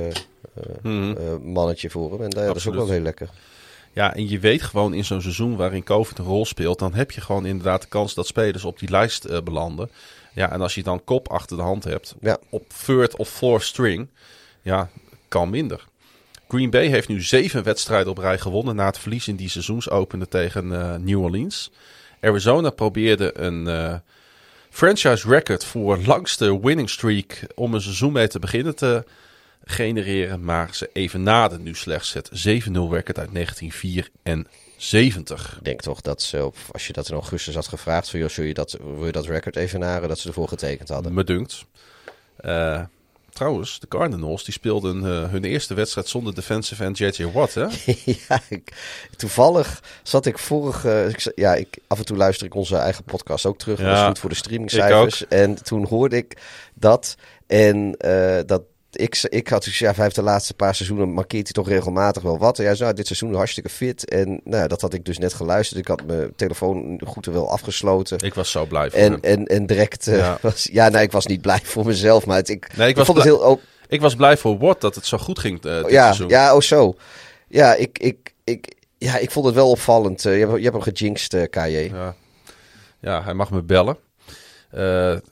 Mhm. 0.82 1.42
mannetje 1.52 1.90
voor 1.90 2.12
hem. 2.12 2.22
En 2.22 2.30
dat 2.30 2.56
is 2.56 2.68
ook 2.68 2.74
wel 2.74 2.90
heel 2.90 3.00
lekker. 3.02 3.30
Ja, 3.94 4.16
en 4.16 4.30
je 4.30 4.40
weet 4.40 4.62
gewoon 4.62 4.94
in 4.94 5.06
zo'n 5.06 5.22
seizoen 5.22 5.56
waarin 5.56 5.84
COVID 5.84 6.18
een 6.18 6.26
rol 6.26 6.46
speelt, 6.46 6.80
dan 6.80 6.94
heb 6.94 7.12
je 7.12 7.22
gewoon 7.22 7.46
inderdaad 7.46 7.82
de 7.82 7.88
kans 7.88 8.14
dat 8.14 8.28
spelers 8.28 8.66
op 8.66 8.80
die 8.80 8.90
lijst 8.90 9.26
eh, 9.26 9.42
belanden. 9.42 9.90
Ja, 10.34 10.52
en 10.52 10.62
als 10.62 10.76
je 10.76 10.84
dan 10.84 11.04
kop 11.04 11.28
achter 11.28 11.58
de 11.58 11.64
hand 11.64 11.84
hebt, 11.84 12.16
Ja. 12.22 12.38
op 12.50 12.66
third 12.86 13.16
of 13.16 13.30
fourth 13.30 13.64
string, 13.64 14.08
ja, 14.62 14.90
kan 15.28 15.50
minder. 15.50 15.86
Green 16.48 16.70
Bay 16.70 16.88
heeft 16.88 17.08
nu 17.08 17.22
zeven 17.22 17.64
wedstrijden 17.64 18.12
op 18.12 18.18
rij 18.18 18.38
gewonnen 18.38 18.76
na 18.76 18.86
het 18.86 18.98
verlies 18.98 19.28
in 19.28 19.36
die 19.36 19.50
seizoensopener 19.50 20.28
tegen 20.28 20.82
eh, 20.82 20.96
New 20.96 21.22
Orleans. 21.22 21.72
Arizona 22.22 22.70
probeerde 22.70 23.40
een 23.40 23.68
eh, 23.68 23.96
franchise 24.70 25.30
record 25.30 25.66
voor 25.66 25.98
langste 26.06 26.60
winning 26.62 26.90
streak 26.90 27.48
om 27.56 27.74
een 27.74 27.82
seizoen 27.82 28.12
mee 28.12 28.28
te 28.28 28.40
beginnen 28.40 28.76
te 28.76 29.04
genereren. 29.70 30.44
Maar 30.44 30.76
ze 30.76 30.90
evenaden 30.94 31.64
nu 31.64 31.76
slechts 31.76 32.14
het 32.14 32.30
7-0 32.30 32.34
record 32.90 33.20
uit 33.20 33.34
1974. 33.34 35.56
Ik 35.58 35.64
denk 35.64 35.82
toch 35.82 36.02
dat 36.02 36.22
ze, 36.22 36.46
op, 36.46 36.56
als 36.72 36.88
je 36.88 36.94
dat 36.94 37.08
in 37.10 37.14
augustus 37.14 37.56
had 37.56 37.68
gevraagd, 37.68 38.10
van, 38.10 38.20
joh, 38.20 38.30
je 38.30 38.54
dat, 38.54 38.78
wil 38.84 39.06
je 39.06 39.12
dat 39.12 39.26
record 39.26 39.56
evenaren, 39.56 40.08
dat 40.08 40.20
ze 40.20 40.28
ervoor 40.28 40.48
getekend 40.48 40.90
hadden. 40.90 41.14
Me 41.14 41.24
dunkt. 41.24 41.66
Eh, 42.38 42.82
trouwens, 43.30 43.80
de 43.80 43.88
Cardinals 43.88 44.44
die 44.44 44.54
speelden 44.54 45.06
eh, 45.06 45.30
hun 45.30 45.44
eerste 45.44 45.74
wedstrijd 45.74 46.08
zonder 46.08 46.36
defensive 46.36 46.84
end 46.84 46.98
J.J. 46.98 47.32
Watt. 47.32 47.54
Hè? 47.54 47.66
ja, 48.28 48.42
ik, 48.50 48.74
toevallig 49.18 49.84
zat 50.04 50.26
ik 50.26 50.38
vorig... 50.38 50.86
ik, 50.86 51.20
z- 51.20 51.32
ja, 51.36 51.56
ik, 51.56 51.78
af 51.88 52.00
en 52.00 52.06
toe 52.06 52.18
luister 52.18 52.46
ik 52.46 52.56
onze 52.56 52.76
eigen 52.76 53.04
podcast 53.04 53.46
ook 53.46 53.58
terug. 53.58 53.80
Ja, 53.80 53.86
dat 53.90 53.98
is 53.98 54.04
goed 54.08 54.20
voor 54.20 54.30
de 54.30 54.36
streamingcijfers. 54.36 55.28
En 55.28 55.64
toen 55.64 55.86
hoorde 55.86 56.18
ik 56.18 56.38
dat. 56.74 57.16
En 57.48 57.96
eh, 57.98 58.40
dat 58.46 58.62
ik, 58.92 59.20
ik 59.30 59.48
had 59.48 59.64
dus, 59.64 59.80
ja, 59.80 59.94
hij 59.94 60.04
heeft 60.04 60.16
de 60.16 60.22
laatste 60.22 60.54
paar 60.54 60.76
seizoenen 60.76 61.10
markeert 61.10 61.44
hij 61.44 61.52
toch 61.64 61.68
regelmatig 61.68 62.24
wel 62.24 62.38
wat. 62.38 62.58
En 62.60 62.64
hij 62.66 62.74
zei, 62.74 62.84
nou, 62.84 62.96
dit 62.96 63.08
seizoen 63.08 63.34
hartstikke 63.36 63.70
fit. 63.70 64.10
En 64.10 64.42
nou, 64.44 64.68
dat 64.68 64.82
had 64.82 64.94
ik 64.94 65.06
dus 65.06 65.18
net 65.18 65.34
geluisterd. 65.34 65.80
Ik 65.80 65.88
had 65.88 66.06
mijn 66.06 66.34
telefoon 66.36 67.02
goed 67.08 67.28
en 67.28 67.34
wel 67.34 67.50
afgesloten. 67.52 68.18
Ik 68.20 68.34
was 68.34 68.52
zo 68.52 68.66
blij 68.66 68.90
voor 68.90 69.00
En, 69.00 69.12
hem. 69.12 69.22
en, 69.22 69.46
en 69.46 69.66
direct 69.66 70.08
eh, 70.08 70.18
Ja. 70.18 70.38
was... 70.42 70.70
Ja, 70.72 70.90
nee, 70.90 71.04
ik 71.04 71.12
was 71.12 71.26
niet 71.26 71.42
blij 71.42 71.60
voor 71.64 71.86
mezelf. 71.86 72.26
Maar 72.26 72.38
het, 72.38 72.50
ik, 72.50 72.78
Nee, 72.78 72.90
ik 72.90 72.96
was 72.96 73.06
vond 73.06 73.18
het 73.18 73.28
blij- 73.28 73.38
heel... 73.40 73.48
ook 73.50 73.62
Ik 73.88 74.02
was 74.02 74.16
blij 74.16 74.38
voor 74.38 74.58
Watt 74.58 74.82
dat 74.82 74.96
het 74.96 75.06
zo 75.06 75.18
goed 75.18 75.40
ging 75.40 75.64
eh, 75.66 75.76
dit 75.82 75.90
ja, 75.92 76.04
seizoen. 76.04 76.28
ja, 76.30 76.56
oh 76.56 76.62
zo. 76.62 76.96
Ja, 77.48 77.74
ik, 77.76 78.00
ik, 78.00 78.34
ik, 78.44 78.74
ja, 78.98 79.18
ik 79.18 79.32
vond 79.32 79.46
het 79.46 79.56
wel 79.56 79.70
opvallend. 79.70 80.26
Eh, 80.26 80.34
je, 80.40 80.40
hebt, 80.46 80.58
je 80.58 80.70
hebt 80.70 80.84
hem 80.86 80.94
gejinxed, 80.96 81.50
KJ. 81.50 81.90
Ja. 81.94 82.16
Ja, 83.02 83.24
hij 83.24 83.34
mag 83.34 83.52
me 83.52 83.62
bellen. 83.64 83.98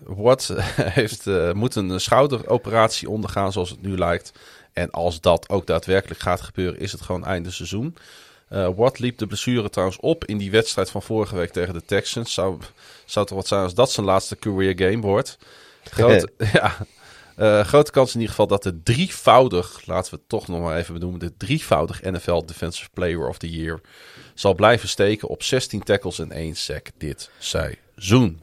Watt 0.03 0.53
heeft, 0.99 1.27
eh, 1.27 1.51
moet 1.51 1.75
een 1.75 1.99
schouderoperatie 1.99 3.09
ondergaan 3.09 3.51
zoals 3.51 3.69
het 3.69 3.81
nu 3.81 3.97
lijkt. 3.97 4.31
En 4.73 4.91
als 4.91 5.21
dat 5.21 5.49
ook 5.49 5.67
daadwerkelijk 5.67 6.19
gaat 6.19 6.41
gebeuren, 6.41 6.79
is 6.79 6.91
het 6.91 7.01
gewoon 7.01 7.25
einde 7.25 7.51
seizoen. 7.51 7.95
Eh 8.47 8.69
Watt 8.75 8.99
liep 8.99 9.17
de 9.17 9.27
blessure 9.27 9.69
trouwens 9.69 9.99
op 9.99 10.25
in 10.25 10.37
die 10.37 10.51
wedstrijd 10.51 10.89
van 10.89 11.01
vorige 11.01 11.35
week 11.35 11.51
tegen 11.51 11.73
de 11.73 11.85
Texans. 11.85 12.33
Zou, 12.33 12.57
zou 13.05 13.25
toch 13.25 13.37
wat 13.37 13.47
zijn 13.47 13.61
als 13.61 13.73
dat 13.73 13.91
zijn 13.91 14.05
laatste 14.05 14.35
career 14.35 14.73
game 14.75 15.01
wordt. 15.01 15.37
Grote, 15.83 16.29
ja, 16.53 17.63
grote 17.63 17.91
kans 17.91 18.13
in 18.13 18.19
ieder 18.19 18.29
geval 18.29 18.47
dat 18.47 18.63
de 18.63 18.83
drievoudig, 18.83 19.81
laten 19.85 20.11
we 20.11 20.17
het 20.17 20.29
toch 20.29 20.47
nog 20.47 20.61
maar 20.61 20.77
even 20.77 20.93
benoemen, 20.93 21.19
de 21.19 21.37
drievoudig 21.37 22.01
NFL 22.01 22.45
Defensive 22.45 22.89
Player 22.93 23.27
of 23.27 23.37
the 23.37 23.49
Year 23.49 23.81
zal 24.33 24.53
blijven 24.53 24.89
steken 24.89 25.27
op 25.27 25.43
16 25.43 25.83
tackles 25.83 26.19
en 26.19 26.31
1 26.31 26.55
sack 26.55 26.87
dit 26.97 27.29
seizoen. 27.37 28.41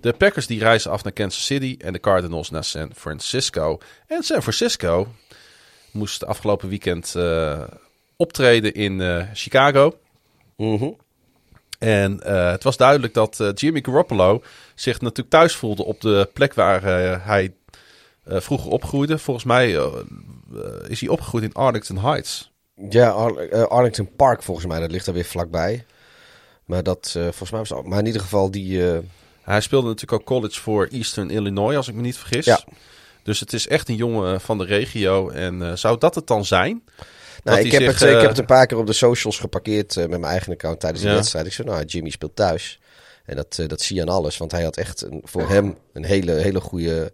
De 0.00 0.12
Packers 0.12 0.46
die 0.46 0.58
reizen 0.58 0.90
af 0.90 1.04
naar 1.04 1.12
Kansas 1.12 1.44
City 1.44 1.76
en 1.78 1.92
de 1.92 2.00
Cardinals 2.00 2.50
naar 2.50 2.64
San 2.64 2.90
Francisco. 2.94 3.78
En 4.06 4.22
San 4.22 4.42
Francisco 4.42 5.08
moest 5.90 6.24
afgelopen 6.24 6.68
weekend 6.68 7.14
eh, 7.14 7.62
optreden 8.16 8.74
in 8.74 9.00
eh, 9.00 9.26
Chicago. 9.32 9.98
Mhm. 10.56 10.90
En 11.78 12.20
eh, 12.22 12.50
het 12.50 12.62
was 12.62 12.76
duidelijk 12.76 13.14
dat 13.14 13.52
Jimmy 13.54 13.80
Garoppolo 13.82 14.42
zich 14.74 15.00
natuurlijk 15.00 15.30
thuis 15.30 15.54
voelde 15.54 15.84
op 15.84 16.00
de 16.00 16.30
plek 16.32 16.54
waar 16.54 16.82
hij 17.24 17.54
vroeger 18.24 18.70
opgroeide. 18.70 19.18
Volgens 19.18 19.46
mij 19.46 19.70
is 20.88 21.00
hij 21.00 21.08
opgegroeid 21.08 21.44
in 21.44 21.52
Arlington 21.52 21.98
Heights. 21.98 22.52
Ja, 22.88 23.08
Ar- 23.08 23.66
Arlington 23.66 24.14
Park 24.16 24.42
volgens 24.42 24.66
mij, 24.66 24.80
dat 24.80 24.90
ligt 24.90 25.06
er 25.06 25.12
weer 25.12 25.24
vlakbij. 25.24 25.84
Maar 26.64 26.82
dat, 26.82 27.10
volgens 27.12 27.50
mij 27.50 27.60
was 27.60 27.82
maar 27.84 27.98
in 27.98 28.06
ieder 28.06 28.20
geval 28.20 28.50
die, 28.50 28.82
Hij 29.46 29.60
speelde 29.60 29.86
natuurlijk 29.86 30.20
ook 30.20 30.26
college 30.26 30.60
voor 30.60 30.86
Eastern 30.86 31.30
Illinois, 31.30 31.76
als 31.76 31.88
ik 31.88 31.94
me 31.94 32.00
niet 32.00 32.18
vergis. 32.18 32.44
Ja. 32.44 32.60
Dus 33.22 33.40
het 33.40 33.52
is 33.52 33.68
echt 33.68 33.88
een 33.88 33.96
jongen 33.96 34.40
van 34.40 34.58
de 34.58 34.64
regio. 34.64 35.28
En 35.30 35.62
eh, 35.62 35.72
zou 35.76 35.98
dat 35.98 36.14
het 36.14 36.26
dan 36.26 36.44
zijn? 36.44 36.82
nou, 37.44 37.58
ik, 37.58 37.72
heb 37.72 37.82
zich, 37.82 37.92
het, 37.92 38.02
eh, 38.02 38.08
ik 38.08 38.14
eh, 38.14 38.20
heb 38.20 38.30
het 38.30 38.38
een 38.38 38.46
paar 38.46 38.66
keer 38.66 38.78
op 38.78 38.86
de 38.86 38.92
socials 38.92 39.38
geparkeerd 39.38 39.96
eh, 39.96 40.02
met 40.02 40.10
mijn 40.20 40.32
eigen 40.32 40.52
account 40.52 40.80
tijdens 40.80 41.02
de 41.02 41.08
Ja. 41.08 41.14
wedstrijd. 41.14 41.46
Ik 41.46 41.52
zei, 41.52 41.68
nou, 41.68 41.84
Jimmy 41.84 42.10
speelt 42.10 42.36
thuis. 42.36 42.80
En 43.24 43.36
dat, 43.36 43.58
eh, 43.58 43.68
dat 43.68 43.80
zie 43.80 43.96
je 43.96 44.02
aan 44.02 44.08
alles, 44.08 44.36
want 44.36 44.52
hij 44.52 44.62
had 44.62 44.76
echt 44.76 45.00
een, 45.02 45.20
voor 45.24 45.48
hem 45.48 45.76
een 45.92 46.04
hele, 46.04 46.32
hele 46.32 46.60
goede 46.60 47.12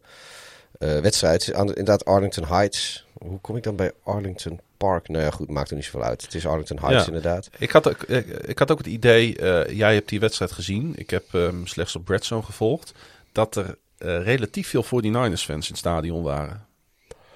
eh, 0.79 0.99
wedstrijd. 0.99 1.55
Aan, 1.55 1.69
inderdaad, 1.69 2.05
Arlington 2.05 2.47
Heights. 2.47 3.07
Hoe 3.19 3.41
kom 3.41 3.57
ik 3.57 3.63
dan 3.63 3.77
bij 3.77 3.93
Arlington 4.05 4.61
Park? 4.83 5.09
Nou 5.09 5.25
ja, 5.25 5.31
goed, 5.31 5.51
maakt 5.51 5.71
er 5.71 5.77
niet 5.77 5.85
zoveel 5.85 6.03
uit. 6.03 6.23
Het 6.23 6.35
is 6.35 6.47
Arlington 6.47 6.79
Heights 6.79 7.01
Ja. 7.01 7.07
inderdaad. 7.07 7.51
Ik 7.59 7.71
had, 7.71 7.89
ook, 7.89 8.03
ik, 8.03 8.27
ik 8.27 8.59
had 8.59 8.71
ook 8.71 8.79
het 8.79 8.87
idee, 8.87 9.37
eh, 9.37 9.77
jij 9.77 9.95
hebt 9.95 10.09
die 10.09 10.21
wedstrijd 10.21 10.53
gezien. 10.53 10.93
Ik 10.97 11.11
heb 11.11 11.33
hem 11.33 11.67
slechts 11.67 11.97
op 11.97 12.09
Redzone 12.09 12.43
gevolgd. 12.43 12.93
Dat 13.33 13.57
er 13.57 13.77
eh, 13.99 14.25
relatief 14.25 14.69
veel 14.69 14.85
49ers 14.85 15.45
fans 15.45 15.67
in 15.67 15.73
het 15.73 15.79
stadion 15.79 16.23
waren. 16.23 16.67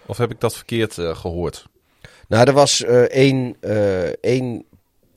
Of 0.06 0.16
heb 0.16 0.30
ik 0.30 0.40
dat 0.40 0.54
verkeerd 0.54 0.98
eh, 0.98 1.16
gehoord? 1.16 1.66
Nou, 2.28 2.46
er 2.46 2.52
was 2.52 2.82
één, 3.08 3.56
één 4.20 4.64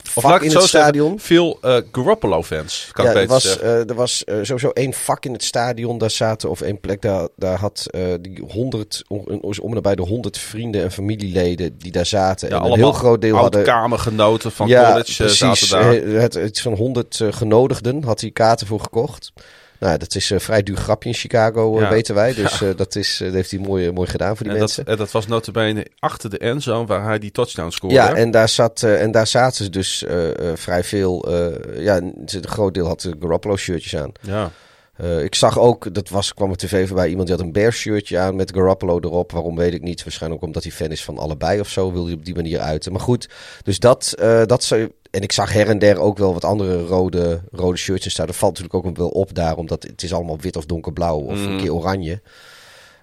vak 0.02 0.40
in 0.40 0.42
het 0.42 0.50
zeggen, 0.52 0.68
stadion. 0.68 1.20
veel 1.20 1.58
eh, 1.62 1.76
Garoppolo 1.92 2.42
fans, 2.42 2.88
kan 2.92 3.04
ja, 3.04 3.10
ik 3.10 3.16
er 3.16 3.22
beter 3.22 3.34
was, 3.34 3.42
zeggen. 3.42 3.68
eh, 3.68 3.88
er 3.88 3.94
was 3.94 4.24
eh, 4.24 4.36
sowieso 4.42 4.70
één 4.70 4.92
vak 4.92 5.24
in 5.24 5.32
het 5.32 5.44
stadion. 5.44 5.98
Daar 5.98 6.10
zaten, 6.10 6.50
of 6.50 6.60
één 6.60 6.80
plek, 6.80 7.02
daar, 7.02 7.28
daar 7.36 7.58
had 7.58 7.86
eh, 7.90 8.02
die 8.20 8.44
honderd, 8.48 9.02
om, 9.08 9.40
om 9.40 9.68
en 9.68 9.74
nabij 9.74 9.94
de 9.94 10.02
honderd 10.02 10.38
vrienden 10.38 10.82
en 10.82 10.92
familieleden 10.92 11.78
die 11.78 11.92
daar 11.92 12.06
zaten. 12.06 12.48
Ja, 12.48 12.54
en 12.54 12.60
een 12.60 12.68
allemaal 12.68 12.90
heel 12.90 12.98
groot 12.98 13.20
deel 13.20 13.36
hadden... 13.36 13.60
oud-kamergenoten 13.60 14.52
van 14.52 14.68
ja, 14.68 14.90
college 14.92 15.10
eh, 15.10 15.16
precies. 15.16 15.68
zaten 15.68 15.68
daar. 15.68 15.94
Eh, 15.94 16.20
Het, 16.20 16.34
iets 16.34 16.60
van 16.62 16.74
honderd 16.74 17.20
eh, 17.20 17.28
genodigden 17.32 18.04
had 18.04 18.20
hij 18.20 18.30
kaarten 18.30 18.66
voor 18.66 18.80
gekocht. 18.80 19.32
Nou, 19.80 19.98
dat 19.98 20.14
is 20.14 20.30
een 20.30 20.40
vrij 20.40 20.62
duur 20.62 20.76
grapje 20.76 21.08
in 21.08 21.14
Chicago, 21.14 21.74
eh, 21.76 21.82
Ja. 21.82 21.88
weten 21.88 22.14
wij. 22.14 22.34
Dus 22.34 22.62
eh, 22.62 22.68
dat, 22.76 22.96
is, 22.96 23.14
eh, 23.20 23.26
dat 23.26 23.34
heeft 23.34 23.50
hij 23.50 23.60
mooi, 23.60 23.92
mooi 23.92 24.08
gedaan 24.08 24.36
voor 24.36 24.44
die 24.44 24.54
En 24.54 24.58
mensen. 24.60 24.86
en 24.86 24.96
dat 24.96 25.10
was 25.10 25.26
notabene 25.26 25.86
achter 25.98 26.30
de 26.30 26.38
endzone 26.38 26.86
waar 26.86 27.04
hij 27.04 27.18
die 27.18 27.30
touchdown 27.30 27.70
scoorde. 27.70 27.94
Ja, 27.94 28.14
en 28.14 28.30
daar, 28.30 28.48
zat, 28.48 28.82
eh, 28.82 29.02
en 29.02 29.10
daar 29.10 29.26
zaten 29.26 29.64
ze 29.64 29.70
dus 29.70 30.04
eh, 30.04 30.50
eh, 30.50 30.56
vrij 30.56 30.84
veel. 30.84 31.24
eh, 31.28 31.82
ja, 31.84 31.96
een 31.96 32.28
groot 32.40 32.74
deel 32.74 32.86
had 32.86 33.00
de 33.00 33.16
Garoppolo 33.20 33.56
shirtjes 33.56 33.96
aan. 33.96 34.12
ja. 34.20 34.50
Eh, 34.96 35.22
ik 35.24 35.34
zag 35.34 35.58
ook, 35.58 35.94
dat 35.94 36.08
was, 36.08 36.34
kwam 36.34 36.50
op 36.50 36.56
tv 36.56 36.86
voorbij, 36.86 37.08
iemand 37.08 37.26
die 37.28 37.36
had 37.36 37.44
een 37.44 37.52
Bears 37.52 37.76
shirtje 37.76 38.18
aan 38.18 38.36
met 38.36 38.52
Garoppolo 38.54 38.98
erop. 39.00 39.32
Waarom 39.32 39.56
weet 39.56 39.74
ik 39.74 39.82
niet. 39.82 40.02
Waarschijnlijk 40.04 40.40
ook 40.42 40.46
omdat 40.48 40.62
hij 40.62 40.72
fan 40.72 40.90
is 40.90 41.04
van 41.04 41.18
allebei 41.18 41.60
of 41.60 41.68
zo, 41.68 41.92
wilde 41.92 42.08
hij 42.08 42.16
op 42.18 42.24
die 42.24 42.34
manier 42.34 42.58
uiten. 42.58 42.92
Maar 42.92 43.00
goed, 43.00 43.28
dus 43.62 43.78
dat, 43.78 44.14
eh, 44.18 44.42
dat 44.46 44.64
en 45.10 45.22
ik 45.22 45.32
zag 45.32 45.52
her 45.52 45.68
en 45.68 45.78
der 45.78 45.98
ook 45.98 46.18
wel 46.18 46.32
wat 46.32 46.44
andere 46.44 46.82
rode, 46.82 47.40
rode 47.52 47.76
shirtjes 47.76 48.12
staan. 48.12 48.26
Dat 48.26 48.36
valt 48.36 48.58
natuurlijk 48.58 48.86
ook 48.86 48.96
wel 48.96 49.08
op 49.08 49.34
daar, 49.34 49.56
omdat 49.56 49.82
het 49.82 50.02
is 50.02 50.12
allemaal 50.12 50.38
wit 50.38 50.56
of 50.56 50.66
donkerblauw 50.66 51.18
of 51.18 51.44
een 51.44 51.58
keer 51.58 51.74
oranje. 51.74 52.20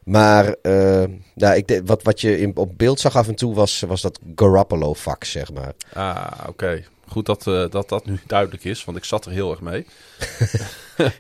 Maar 0.03 0.55
eh, 0.61 1.03
nou, 1.33 1.55
ik, 1.55 1.81
wat, 1.85 2.03
wat 2.03 2.21
je 2.21 2.39
in, 2.39 2.57
op 2.57 2.77
beeld 2.77 2.99
zag 2.99 3.15
af 3.15 3.27
en 3.27 3.35
toe 3.35 3.53
was, 3.53 3.79
was 3.79 4.01
dat 4.01 4.19
Garoppolo 4.35 4.93
vak, 4.93 5.23
zeg 5.23 5.53
maar. 5.53 5.73
Ah, 5.93 6.31
oké. 6.47 6.83
Goed 7.07 7.25
dat, 7.25 7.47
eh, 7.47 7.69
dat 7.69 7.89
dat 7.89 8.05
nu 8.05 8.19
duidelijk 8.27 8.63
is, 8.63 8.85
want 8.85 8.97
ik 8.97 9.03
zat 9.03 9.25
er 9.25 9.31
heel 9.31 9.51
erg 9.51 9.61
mee. 9.61 9.85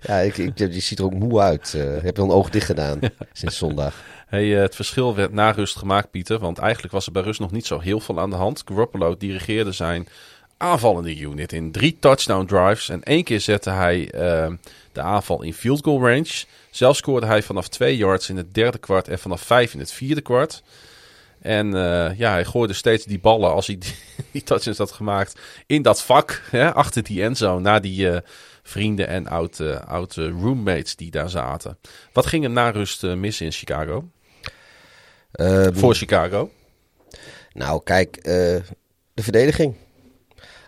Ja, 0.01 0.17
ik, 0.17 0.37
ik, 0.37 0.57
je 0.57 0.79
ziet 0.79 0.99
er 0.99 1.05
ook 1.05 1.13
moe 1.13 1.39
uit. 1.39 1.73
Eh 1.73 1.81
heb 2.01 2.15
je 2.15 2.21
al 2.21 2.27
een 2.27 2.35
oog 2.35 2.49
dicht 2.49 2.65
gedaan 2.65 2.99
sinds 3.33 3.57
zondag? 3.57 4.03
Hey, 4.27 4.55
eh, 4.55 4.61
het 4.61 4.75
verschil 4.75 5.15
werd 5.15 5.33
na 5.33 5.51
rust 5.51 5.75
gemaakt, 5.75 6.11
Pieter. 6.11 6.39
Want 6.39 6.57
eigenlijk 6.57 6.93
was 6.93 7.05
er 7.05 7.11
bij 7.11 7.21
rust 7.21 7.39
nog 7.39 7.51
niet 7.51 7.65
zo 7.65 7.79
heel 7.79 7.99
veel 7.99 8.19
aan 8.19 8.29
de 8.29 8.35
hand. 8.35 8.63
Garoppolo 8.65 9.17
dirigeerde 9.17 9.71
zijn 9.71 10.07
aanvallende 10.57 11.17
unit 11.17 11.53
in 11.53 11.71
drie 11.71 11.97
touchdown 11.99 12.45
drives. 12.45 12.89
En 12.89 13.03
één 13.03 13.23
keer 13.23 13.41
zette 13.41 13.69
hij 13.69 14.11
eh, 14.11 14.53
de 14.91 15.01
aanval 15.01 15.43
in 15.43 15.53
field 15.53 15.83
goal 15.83 15.99
range. 15.99 16.43
Zelf 16.69 16.95
scoorde 16.95 17.25
hij 17.25 17.43
vanaf 17.43 17.67
twee 17.67 17.97
yards 17.97 18.29
in 18.29 18.37
het 18.37 18.53
derde 18.53 18.77
kwart 18.77 19.07
en 19.07 19.19
vanaf 19.19 19.41
vijf 19.41 19.73
in 19.73 19.79
het 19.79 19.91
vierde 19.91 20.21
kwart. 20.21 20.63
En 21.41 21.73
eh, 21.73 22.17
ja, 22.17 22.31
hij 22.31 22.45
gooide 22.45 22.73
steeds 22.73 23.05
die 23.05 23.19
ballen 23.19 23.51
als 23.51 23.67
hij 23.67 23.77
die, 23.77 23.95
die 24.31 24.43
touchdowns 24.43 24.77
had 24.77 24.91
gemaakt 24.91 25.39
in 25.65 25.81
dat 25.81 26.03
vak. 26.03 26.41
Hè, 26.49 26.73
achter 26.73 27.03
die 27.03 27.23
endzone, 27.23 27.61
naar 27.61 27.81
die 27.81 28.09
eh, 28.09 28.19
vrienden 28.63 29.07
en 29.07 29.27
oude, 29.27 29.83
oude 29.83 30.29
roommates 30.29 30.95
die 30.95 31.11
daar 31.11 31.29
zaten. 31.29 31.77
Wat 32.13 32.25
ging 32.25 32.43
er 32.43 32.49
na 32.49 32.69
rust 32.69 33.03
eh, 33.03 33.13
mis 33.13 33.41
in 33.41 33.51
Chicago? 33.51 34.09
Ehm, 35.31 35.73
Voor 35.73 35.95
Chicago? 35.95 36.51
Nou, 37.53 37.81
kijk, 37.83 38.23
de 38.23 39.23
verdediging. 39.23 39.75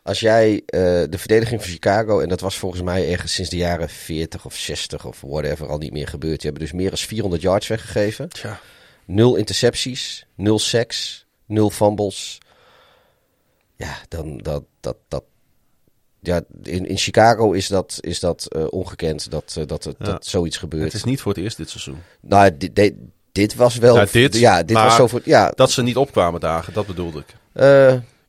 Als 0.10 0.20
jij 0.20 0.62
eh, 0.66 0.82
de 1.10 1.18
verdediging 1.18 1.62
van 1.62 1.70
Chicago, 1.72 2.20
en 2.20 2.30
dat 2.30 2.40
was 2.40 2.58
volgens 2.58 2.82
mij 2.82 3.12
ergens 3.12 3.34
sinds 3.34 3.50
de 3.50 3.58
jaren 3.58 3.90
40 3.90 4.46
of 4.46 4.56
60 4.56 5.06
of 5.06 5.22
whatever 5.22 5.68
al 5.68 5.78
niet 5.78 5.92
meer 5.92 6.08
gebeurd. 6.08 6.42
Die 6.42 6.50
hebben 6.50 6.62
dus 6.70 6.72
meer 6.80 6.90
dan 6.90 6.98
400 6.98 7.42
yards 7.42 7.68
weggegeven. 7.68 8.30
Tja. 8.30 8.60
Nul 9.06 9.36
intercepties, 9.36 10.26
nul 10.36 10.60
sacks, 10.60 11.26
nul 11.46 11.70
fumbles. 11.70 12.38
Ja, 13.76 13.98
dan 14.08 14.38
dat, 14.38 14.64
dat, 14.80 14.96
dat. 15.08 15.24
Ja, 16.20 16.42
in, 16.64 16.86
in 16.86 16.98
Chicago 16.98 17.52
is 17.52 17.68
dat, 17.68 17.98
is 18.00 18.20
dat 18.20 18.46
eh, 18.48 18.66
ongekend 18.70 19.32
dat, 19.32 19.56
eh, 19.58 19.66
dat, 19.66 19.84
het- 19.84 19.96
Ja. 20.00 20.06
dat 20.06 20.26
zoiets 20.26 20.58
gebeurt. 20.58 20.84
Het 20.84 20.94
is 20.94 21.04
niet 21.04 21.22
voor 21.22 21.34
het 21.34 21.44
eerst 21.44 21.58
dit 21.58 21.70
seizoen. 21.70 21.98
Nou, 22.22 22.58
dit, 22.58 22.76
dit, 22.76 22.94
dit 23.32 23.56
was 23.56 23.76
wel. 23.78 23.96
Ja, 23.96 24.06
dit, 24.12 24.36
ja, 24.36 24.64
dit 24.64 24.78
was 24.78 24.96
zo 24.96 25.08
voor. 25.08 25.22
Ja, 25.24 25.52
Dat 25.56 25.72
ze 25.72 25.82
niet 25.84 25.98
opkwamen 25.98 26.40
dagen, 26.40 26.74
dat 26.74 26.86
bedoelde 26.88 27.20
ik. 27.20 27.36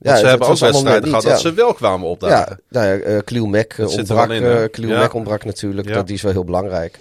Ja, 0.00 0.16
ze 0.16 0.26
hebben 0.26 0.48
ook 0.48 0.58
wedstrijden 0.58 1.08
gehad 1.08 1.22
dat 1.22 1.40
ze 1.40 1.52
wel 1.52 1.74
kwamen 1.74 2.08
opdagen. 2.08 2.60
Ja, 2.68 2.80
nou 2.80 2.86
ja, 2.86 3.22
eh 3.22 3.42
Mack 3.42 3.72
eh, 3.72 3.78
er 3.84 3.88
ontbrak, 3.88 4.30
in, 4.30 4.42
hè? 4.42 4.68
eh, 4.68 4.84
Ja. 4.88 4.98
Mack 4.98 5.14
ontbrak 5.14 5.44
natuurlijk. 5.44 5.88
Dat 5.92 6.06
die 6.06 6.16
is 6.16 6.22
wel 6.22 6.32
heel 6.32 6.44
belangrijk. 6.44 6.98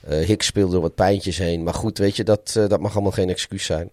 Eh 0.00 0.26
Hicks 0.26 0.46
speelde 0.46 0.72
door 0.72 0.82
wat 0.82 0.94
pijntjes 0.94 1.38
heen. 1.38 1.62
Maar 1.62 1.74
goed, 1.74 1.98
weet 1.98 2.16
je, 2.16 2.24
dat, 2.24 2.54
eh, 2.56 2.68
dat 2.68 2.80
mag 2.80 2.92
allemaal 2.92 3.12
geen 3.12 3.28
excuus 3.28 3.64
zijn. 3.64 3.90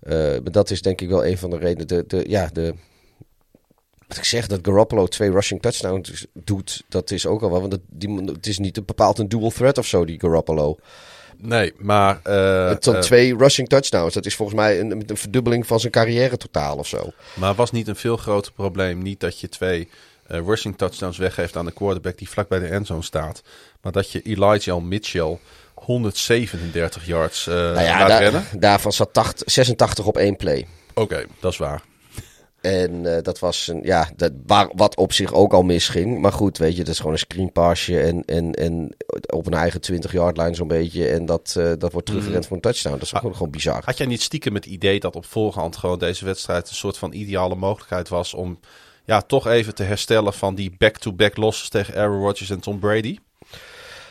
Eh, 0.00 0.16
maar 0.16 0.52
dat 0.52 0.70
is 0.70 0.82
denk 0.82 1.00
ik 1.00 1.08
wel 1.08 1.26
een 1.26 1.38
van 1.38 1.50
de 1.50 1.58
redenen. 1.58 1.86
De, 1.86 2.04
de, 2.06 2.24
ja, 2.28 2.50
de, 2.52 2.74
wat 4.08 4.16
ik 4.16 4.24
zeg, 4.24 4.46
dat 4.46 4.58
Garoppolo 4.62 5.06
twee 5.06 5.30
rushing 5.30 5.62
touchdowns 5.62 6.26
doet, 6.32 6.82
dat 6.88 7.10
is 7.10 7.26
ook 7.26 7.42
al 7.42 7.50
wel. 7.50 7.58
Want 7.58 7.70
dat, 7.70 7.80
die, 7.90 8.22
het 8.24 8.46
is 8.46 8.58
niet 8.58 8.76
een 8.76 8.84
bepaald 8.84 9.18
een 9.18 9.28
dual 9.28 9.50
threat 9.50 9.78
of 9.78 9.86
zo, 9.86 10.04
die 10.04 10.20
Garoppolo. 10.20 10.76
Nee, 11.38 11.72
maar... 11.78 12.20
eh, 12.22 13.00
twee 13.00 13.36
rushing 13.36 13.68
touchdowns. 13.68 14.14
Dat 14.14 14.26
is 14.26 14.34
volgens 14.34 14.58
mij 14.58 14.80
een, 14.80 15.04
een 15.06 15.16
verdubbeling 15.16 15.66
van 15.66 15.80
zijn 15.80 15.92
carrière 15.92 16.36
totaal 16.36 16.76
of 16.76 16.86
zo. 16.86 17.12
Maar 17.34 17.54
was 17.54 17.70
niet 17.70 17.88
een 17.88 17.96
veel 17.96 18.16
groter 18.16 18.52
probleem 18.52 19.02
niet 19.02 19.20
dat 19.20 19.40
je 19.40 19.48
twee 19.48 19.88
eh, 20.26 20.40
rushing 20.46 20.78
touchdowns 20.78 21.18
weggeeft 21.18 21.56
aan 21.56 21.64
de 21.64 21.72
quarterback 21.72 22.18
die 22.18 22.28
vlak 22.28 22.48
bij 22.48 22.58
de 22.58 22.66
endzone 22.66 23.02
staat. 23.02 23.42
Maar 23.80 23.92
dat 23.92 24.10
je 24.10 24.22
Elijah 24.22 24.82
Mitchell 24.82 25.38
137 25.74 27.06
yards 27.06 27.46
eh 27.46 27.54
Nou 27.54 27.80
ja, 27.80 28.08
laat 28.08 28.20
rennen. 28.20 28.44
daarvan 28.58 28.92
zat 28.92 29.12
80, 29.12 29.52
86 29.52 30.06
op 30.06 30.16
één 30.16 30.36
play. 30.36 30.66
Oké, 30.94 31.24
dat 31.40 31.52
is 31.52 31.58
waar. 31.58 31.82
En 32.66 33.16
eh, 33.16 33.22
dat 33.22 33.38
was 33.38 33.68
een, 33.68 33.80
ja, 33.82 34.10
dat, 34.16 34.32
waar, 34.46 34.70
wat 34.74 34.96
op 34.96 35.12
zich 35.12 35.32
ook 35.32 35.52
al 35.52 35.62
misging. 35.62 36.20
Maar 36.20 36.32
goed, 36.32 36.58
weet 36.58 36.76
je, 36.76 36.84
dat 36.84 36.92
is 36.92 36.96
gewoon 36.96 37.12
een 37.12 37.18
screenpassje 37.18 38.00
en, 38.00 38.24
en, 38.24 38.52
en 38.52 38.96
op 39.26 39.46
een 39.46 39.54
eigen 39.54 39.80
20 39.80 40.12
yard 40.12 40.36
line 40.36 40.54
zo'n 40.54 40.68
beetje. 40.68 41.08
En 41.08 41.26
dat, 41.26 41.54
eh, 41.58 41.72
dat 41.78 41.92
wordt 41.92 42.06
teruggerend 42.06 42.46
voor 42.46 42.56
een 42.56 42.62
touchdown. 42.62 42.94
Dat 42.94 43.04
is 43.04 43.14
ook 43.22 43.32
gewoon 43.32 43.50
bizar. 43.50 43.82
Had 43.84 43.96
jij 43.96 44.06
niet 44.06 44.22
stiekem 44.22 44.54
het 44.54 44.66
idee 44.66 45.00
dat 45.00 45.16
op 45.16 45.24
voorhand 45.24 45.76
gewoon 45.76 45.98
deze 45.98 46.24
wedstrijd 46.24 46.68
een 46.68 46.74
soort 46.74 46.98
van 46.98 47.12
ideale 47.12 47.54
mogelijkheid 47.54 48.08
was 48.08 48.34
om 48.34 48.58
ja, 49.04 49.20
toch 49.20 49.46
even 49.46 49.74
te 49.74 49.82
herstellen 49.82 50.32
van 50.32 50.54
die 50.54 50.74
back-to-back 50.78 51.36
losses 51.36 51.68
tegen 51.68 51.94
Aaron 51.94 52.20
Rodgers 52.20 52.50
en 52.50 52.60
Tom 52.60 52.78
Brady? 52.78 53.18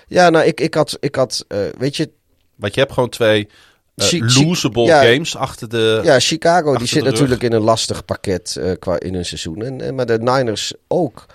Ja, 0.07 0.29
nou, 0.29 0.45
ik, 0.45 0.59
ik 0.59 0.73
had, 0.73 0.97
ik 0.99 1.15
had 1.15 1.45
eh, 1.47 1.59
weet 1.77 1.95
je, 1.95 2.11
Want 2.55 2.73
je 2.73 2.79
hebt 2.79 2.93
gewoon 2.93 3.09
twee 3.09 3.47
eh, 3.95 4.45
losable 4.45 4.83
ja. 4.83 5.03
games 5.03 5.35
achter 5.35 5.69
de... 5.69 6.01
ja, 6.03 6.19
Chicago 6.19 6.75
die 6.77 6.87
zit 6.87 7.03
natuurlijk 7.03 7.43
in 7.43 7.53
een 7.53 7.61
lastig 7.61 8.05
pakket 8.05 8.55
eh, 8.55 8.71
qua 8.79 8.99
in 8.99 9.13
hun 9.13 9.25
seizoen. 9.25 9.61
En, 9.63 9.81
en, 9.81 9.95
maar 9.95 10.05
de 10.05 10.19
Niners 10.19 10.73
ook. 10.87 11.25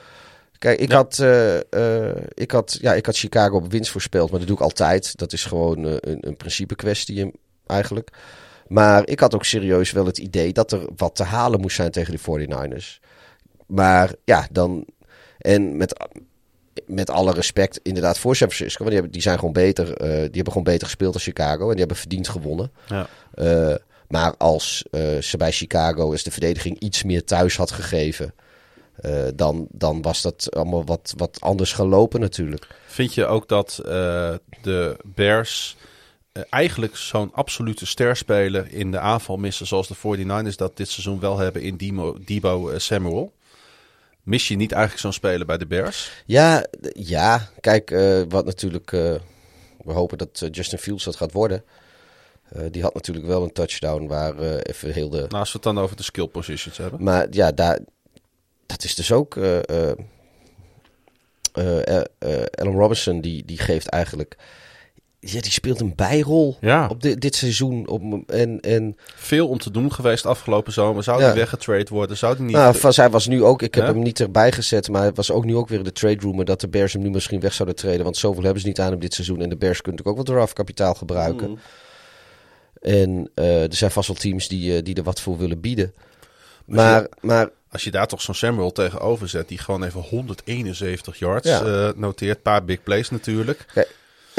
Kijk, 0.58 0.80
ik, 0.80 0.88
Ja. 0.88 0.96
had, 0.96 1.18
eh, 1.18 2.08
eh, 2.08 2.16
ik, 2.34 2.50
had, 2.50 2.78
ja, 2.80 2.94
ik 2.94 3.06
had 3.06 3.16
Chicago 3.16 3.56
op 3.56 3.70
winst 3.70 3.90
voorspeld, 3.90 4.30
maar 4.30 4.38
dat 4.38 4.48
doe 4.48 4.56
ik 4.56 4.62
altijd. 4.62 5.16
Dat 5.18 5.32
is 5.32 5.44
gewoon 5.44 5.86
eh, 5.86 5.92
een, 6.00 6.18
een 6.20 6.36
principe 6.36 6.74
kwestie 6.74 7.22
eh, 7.22 7.28
eigenlijk. 7.66 8.10
Maar 8.68 9.08
ik 9.08 9.20
had 9.20 9.34
ook 9.34 9.44
serieus 9.44 9.92
wel 9.92 10.06
het 10.06 10.18
idee 10.18 10.52
dat 10.52 10.72
er 10.72 10.88
wat 10.96 11.16
te 11.16 11.22
halen 11.22 11.60
moest 11.60 11.76
zijn 11.76 11.90
tegen 11.90 12.12
de 12.12 12.46
49ers. 12.48 13.06
Maar 13.66 14.14
ja, 14.24 14.48
dan. 14.50 14.86
En 15.38 15.76
met, 15.76 16.08
met 16.86 17.11
alle 17.11 17.32
respect, 17.32 17.81
inderdaad, 17.82 18.19
voor 18.19 18.36
San 18.36 18.51
Francisco. 18.51 18.85
Want 18.85 18.90
die, 18.90 18.98
hebben, 19.01 19.12
die 19.12 19.23
zijn 19.23 19.39
gewoon 19.39 19.52
beter. 19.52 19.97
eh, 19.97 20.09
die 20.09 20.19
hebben 20.19 20.47
gewoon 20.47 20.62
beter 20.62 20.86
gespeeld 20.86 21.12
dan 21.12 21.23
Chicago. 21.23 21.62
En 21.62 21.70
die 21.70 21.78
hebben 21.78 21.97
verdiend 21.97 22.28
gewonnen. 22.28 22.73
Ja. 22.86 23.09
Eh, 23.35 23.74
maar 24.09 24.35
als 24.36 24.85
eh, 24.90 25.19
ze 25.19 25.36
bij 25.36 25.52
Chicago 25.52 26.12
eens 26.12 26.23
de 26.23 26.31
verdediging 26.31 26.78
iets 26.78 27.02
meer 27.02 27.24
thuis 27.24 27.57
had 27.57 27.70
gegeven. 27.70 28.35
dan, 29.35 29.66
dan 29.70 30.02
was 30.02 30.23
dat 30.23 30.55
allemaal 30.55 30.85
wat, 30.85 31.15
wat 31.16 31.40
anders 31.40 31.73
gelopen 31.73 32.20
natuurlijk. 32.20 32.66
Vind 32.86 33.15
je 33.15 33.27
ook 33.27 33.48
dat 33.48 33.81
de 34.62 34.97
Bears 35.05 35.77
eigenlijk 36.51 36.97
zo'n 36.97 37.32
absolute 37.32 37.86
sterspeler 37.86 38.73
in 38.73 38.90
de 38.90 38.98
aanval 38.98 39.36
missen 39.36 39.66
zoals 39.66 39.89
de 39.89 39.97
49ers 39.97 40.57
dat 40.57 40.77
dit 40.77 40.89
seizoen 40.89 41.20
wel 41.20 41.39
hebben 41.39 41.62
in 41.62 41.77
Demo, 41.77 42.16
Debo 42.24 42.78
Samuel? 42.78 43.32
Mis 44.22 44.48
je 44.48 44.56
niet 44.56 44.72
eigenlijk 44.72 45.02
zo'n 45.02 45.12
speler 45.12 45.47
bij 45.47 45.59
de 45.59 45.66
Bears? 45.66 46.22
Ja, 46.26 46.66
ja. 46.92 47.48
kijk, 47.60 47.90
eh, 47.90 48.22
wat 48.28 48.44
natuurlijk. 48.44 48.92
eh, 48.92 49.14
we 49.84 49.92
hopen 49.92 50.18
dat 50.18 50.40
eh, 50.42 50.48
Justin 50.52 50.78
Fields 50.78 51.05
dat 51.05 51.16
gaat 51.16 51.32
worden. 51.32 51.64
Die 52.70 52.82
had 52.82 52.94
natuurlijk 52.94 53.26
wel 53.26 53.42
een 53.42 53.52
touchdown 53.52 54.06
waar 54.06 54.38
even 54.38 54.92
heel 54.92 55.09
de. 55.09 55.16
Nou, 55.16 55.28
als 55.28 55.52
we 55.52 55.59
het 55.59 55.62
dan 55.62 55.78
over 55.78 55.97
de 55.97 56.02
skill 56.02 56.26
positions 56.26 56.76
hebben. 56.76 57.02
Maar 57.02 57.26
ja, 57.30 57.52
daar, 57.52 57.78
dat 58.66 58.84
is 58.84 58.94
dus 58.94 59.12
ook. 59.12 59.36
Allen 59.36 60.06
Robinson, 62.59 63.20
die, 63.20 63.44
die 63.44 63.59
geeft 63.59 63.88
eigenlijk. 63.88 64.36
Ja, 65.22 65.40
die 65.40 65.51
speelt 65.51 65.80
een 65.80 65.92
bijrol 65.97 66.56
Ja. 66.60 66.88
op 66.88 67.02
dit, 67.02 67.20
dit 67.20 67.34
seizoen. 67.34 67.88
Op, 67.88 68.02
en, 68.26 68.60
en 68.60 68.97
Veel 69.16 69.48
om 69.48 69.59
te 69.59 69.70
doen 69.70 69.92
geweest 69.92 70.26
afgelopen 70.26 70.72
zomer. 70.72 71.02
Zou 71.02 71.20
Ja. 71.20 71.26
die 71.26 71.38
weggetrade 71.40 71.86
worden? 71.90 72.16
Zou 72.16 72.36
die 72.36 72.44
niet... 72.44 72.55
nou, 72.56 72.74
van, 72.76 72.92
zij 72.92 73.10
was 73.10 73.26
nu 73.26 73.44
ook, 73.44 73.62
ik 73.62 73.74
heb 73.74 73.84
Ja? 73.86 73.90
hem 73.92 74.02
niet 74.02 74.20
erbij 74.20 74.52
gezet, 74.52 74.88
maar 74.88 75.02
het 75.05 75.16
was 75.16 75.30
ook 75.30 75.44
nu 75.44 75.56
ook 75.56 75.68
weer 75.68 75.82
de 75.82 75.92
trade 75.92 76.20
rumor 76.20 76.44
dat 76.44 76.60
de 76.60 76.68
Bears 76.68 76.92
hem 76.92 77.02
nu 77.02 77.10
misschien 77.10 77.40
weg 77.40 77.52
zouden 77.52 77.76
treden. 77.76 78.05
Want 78.05 78.16
zoveel 78.16 78.42
hebben 78.42 78.60
ze 78.62 78.68
niet 78.68 78.80
aan 78.80 78.90
hem 78.90 79.01
dit 79.01 79.14
seizoen. 79.14 79.40
En 79.42 79.48
de 79.48 79.56
Bears 79.56 79.80
kunnen 79.82 80.01
natuurlijk 80.01 80.18
ook 80.18 80.26
wel 80.26 80.36
draftkapitaal 80.36 80.94
gebruiken. 80.94 81.48
Mm. 81.48 81.59
En 82.80 83.30
eh, 83.34 83.62
er 83.62 83.74
zijn 83.74 83.90
vast 83.90 84.09
wel 84.09 84.16
teams 84.16 84.48
die, 84.48 84.76
eh, 84.76 84.82
die 84.84 84.94
er 84.94 85.02
wat 85.02 85.20
voor 85.20 85.38
willen 85.38 85.60
bieden. 85.60 85.94
Maar, 86.64 87.06
maar 87.20 87.48
Als 87.72 87.84
je 87.84 87.90
daar 87.90 88.06
toch 88.06 88.22
zo'n 88.22 88.34
Samuel 88.34 88.72
tegenover 88.72 89.28
zet, 89.28 89.48
die 89.48 89.59
gewoon 89.59 89.84
even 89.84 90.01
171 90.01 91.18
yards 91.18 91.48
Ja. 91.48 91.60
eh, 91.62 91.88
noteert. 91.97 92.36
Een 92.36 92.42
paar 92.42 92.64
big 92.64 92.82
plays 92.82 93.10
natuurlijk. 93.10 93.66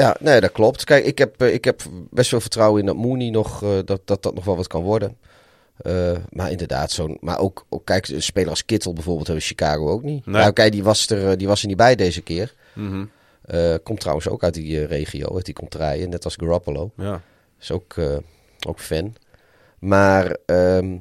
Ja, 0.02 0.16
nee, 0.20 0.42
dat 0.42 0.52
klopt. 0.52 0.84
Kijk, 0.84 1.06
ik 1.06 1.18
heb, 1.18 1.42
eh, 1.42 1.54
ik 1.54 1.66
heb 1.66 1.82
best 2.10 2.30
veel 2.30 2.42
vertrouwen 2.42 2.80
in 2.80 2.86
dat 2.86 2.96
Mooney 2.96 3.30
nog, 3.30 3.64
eh, 3.64 3.70
dat, 3.86 4.02
dat 4.06 4.24
dat 4.24 4.34
nog 4.34 4.46
wel 4.46 4.56
wat 4.56 4.68
kan 4.68 4.84
worden. 4.84 5.18
Eh, 5.78 6.18
maar 6.30 6.52
inderdaad, 6.52 6.92
zo'n. 6.92 7.18
Maar 7.20 7.40
ook, 7.40 7.66
ook, 7.70 7.86
kijk, 7.86 8.08
een 8.08 8.22
speler 8.22 8.50
als 8.50 8.66
Kittel 8.66 8.94
bijvoorbeeld 8.94 9.28
hebben 9.28 9.46
Chicago 9.46 9.90
ook 9.90 10.04
niet. 10.04 10.26
Nee. 10.26 10.36
Nou, 10.42 10.54
kijk, 10.54 10.72
die 10.72 10.84
was, 10.84 11.10
er, 11.10 11.38
die 11.38 11.48
was 11.48 11.62
er 11.62 11.68
niet 11.68 11.78
bij 11.78 11.96
deze 11.96 12.22
keer. 12.22 12.54
Mhm. 12.74 13.06
Komt 13.84 14.00
trouwens 14.00 14.28
ook 14.28 14.44
uit 14.44 14.54
die 14.54 14.86
regio, 14.86 15.36
uit 15.36 15.46
die 15.46 15.54
contraien, 15.54 16.10
net 16.10 16.26
als 16.26 16.36
Garoppolo. 16.36 16.92
Ja. 16.98 17.22
Is 17.60 17.72
ook, 17.72 17.96
ook 18.68 18.80
fan. 18.80 19.16
Maar 19.80 20.38
ehm, 20.46 20.98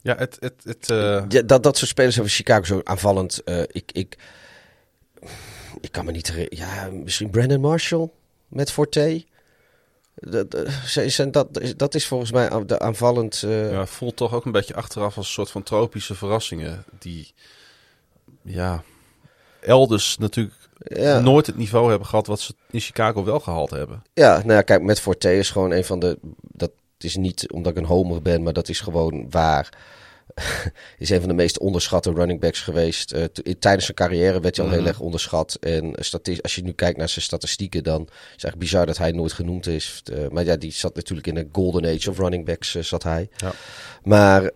Ja, 0.00 0.16
het... 0.16 0.36
het, 0.40 0.54
het 0.64 0.86
ja, 1.32 1.42
dat, 1.42 1.62
dat 1.62 1.76
soort 1.76 1.90
spelers 1.90 2.14
hebben 2.14 2.32
Chicago 2.32 2.64
zo 2.64 2.80
aanvallend. 2.84 3.42
ik, 3.72 3.92
ik, 3.92 4.16
ik 5.84 5.92
kan 5.92 6.04
me 6.04 6.10
niet 6.12 6.32
herinneren. 6.32 6.58
Ja, 6.58 6.90
misschien 7.02 7.30
Brandon 7.30 7.60
Marshall 7.60 8.10
met 8.48 8.70
Forte. 8.72 9.24
Dat, 10.14 10.56
zijn 11.06 11.30
dat, 11.30 11.60
dat 11.76 11.94
is 11.94 12.06
volgens 12.06 12.32
mij 12.32 12.64
de 12.66 12.78
aanvallend. 12.78 13.42
eh, 13.42 13.70
Ja, 13.70 13.86
voelt 13.86 14.16
toch 14.16 14.34
ook 14.34 14.44
een 14.44 14.52
beetje 14.52 14.74
achteraf 14.74 15.16
als 15.16 15.26
een 15.26 15.32
soort 15.32 15.50
van 15.50 15.62
tropische 15.62 16.14
verrassingen. 16.14 16.84
Die, 16.98 17.34
ja, 18.42 18.82
elders 19.60 20.18
natuurlijk 20.18 20.54
ja, 20.78 21.20
nooit 21.20 21.46
het 21.46 21.56
niveau 21.56 21.88
hebben 21.90 22.08
gehad 22.08 22.26
wat 22.26 22.40
ze 22.40 22.54
in 22.70 22.80
Chicago 22.80 23.24
wel 23.24 23.40
gehaald 23.40 23.70
hebben. 23.70 24.02
ja, 24.14 24.36
nou 24.36 24.52
ja, 24.52 24.62
kijk, 24.62 24.82
met 24.82 25.00
Forte 25.00 25.36
is 25.36 25.50
gewoon 25.50 25.70
een 25.70 25.84
van 25.84 25.98
de. 25.98 26.18
Dat 26.40 26.70
is 26.98 27.16
niet 27.16 27.52
omdat 27.52 27.72
ik 27.72 27.78
een 27.78 27.84
homer 27.88 28.22
ben, 28.22 28.42
maar 28.42 28.52
dat 28.52 28.68
is 28.68 28.80
gewoon 28.80 29.26
waar. 29.30 29.68
is 30.98 31.10
een 31.10 31.18
van 31.20 31.28
de 31.28 31.34
meest 31.34 31.58
onderschatte 31.58 32.12
running 32.12 32.40
backs 32.40 32.60
geweest. 32.60 33.12
Uh, 33.12 33.24
tijdens 33.58 33.84
zijn 33.84 33.96
carrière 33.96 34.40
werd 34.40 34.56
hij 34.56 34.64
al 34.64 34.70
heel 34.70 34.80
Mhm. 34.80 34.88
erg 34.88 35.00
onderschat. 35.00 35.56
En 35.60 35.94
als 36.42 36.54
je 36.54 36.62
nu 36.62 36.72
kijkt 36.72 36.98
naar 36.98 37.08
zijn 37.08 37.24
statistieken, 37.24 37.82
dan 37.84 38.00
is 38.00 38.08
het 38.10 38.20
eigenlijk 38.28 38.58
bizar 38.58 38.86
dat 38.86 38.98
hij 38.98 39.12
nooit 39.12 39.32
genoemd 39.32 39.66
is. 39.66 40.02
Uh, 40.12 40.28
maar 40.28 40.44
ja, 40.44 40.56
die 40.56 40.72
zat 40.72 40.94
natuurlijk 40.94 41.26
in 41.26 41.36
een 41.36 41.48
golden 41.52 41.84
age 41.84 42.10
of 42.10 42.18
running 42.18 42.44
backs, 42.44 42.74
uh, 42.74 42.82
zat 42.82 43.02
hij. 43.02 43.28
Ja. 43.36 43.52
Maar, 44.02 44.50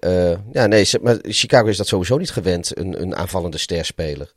ja, 0.53 0.67
nee, 0.67 0.89
maar 1.03 1.19
Chicago 1.23 1.67
is 1.67 1.77
dat 1.77 1.87
sowieso 1.87 2.17
niet 2.17 2.31
gewend, 2.31 2.79
een, 2.79 3.01
een 3.03 3.17
aanvallende 3.17 3.59
sterspeler. 3.59 4.33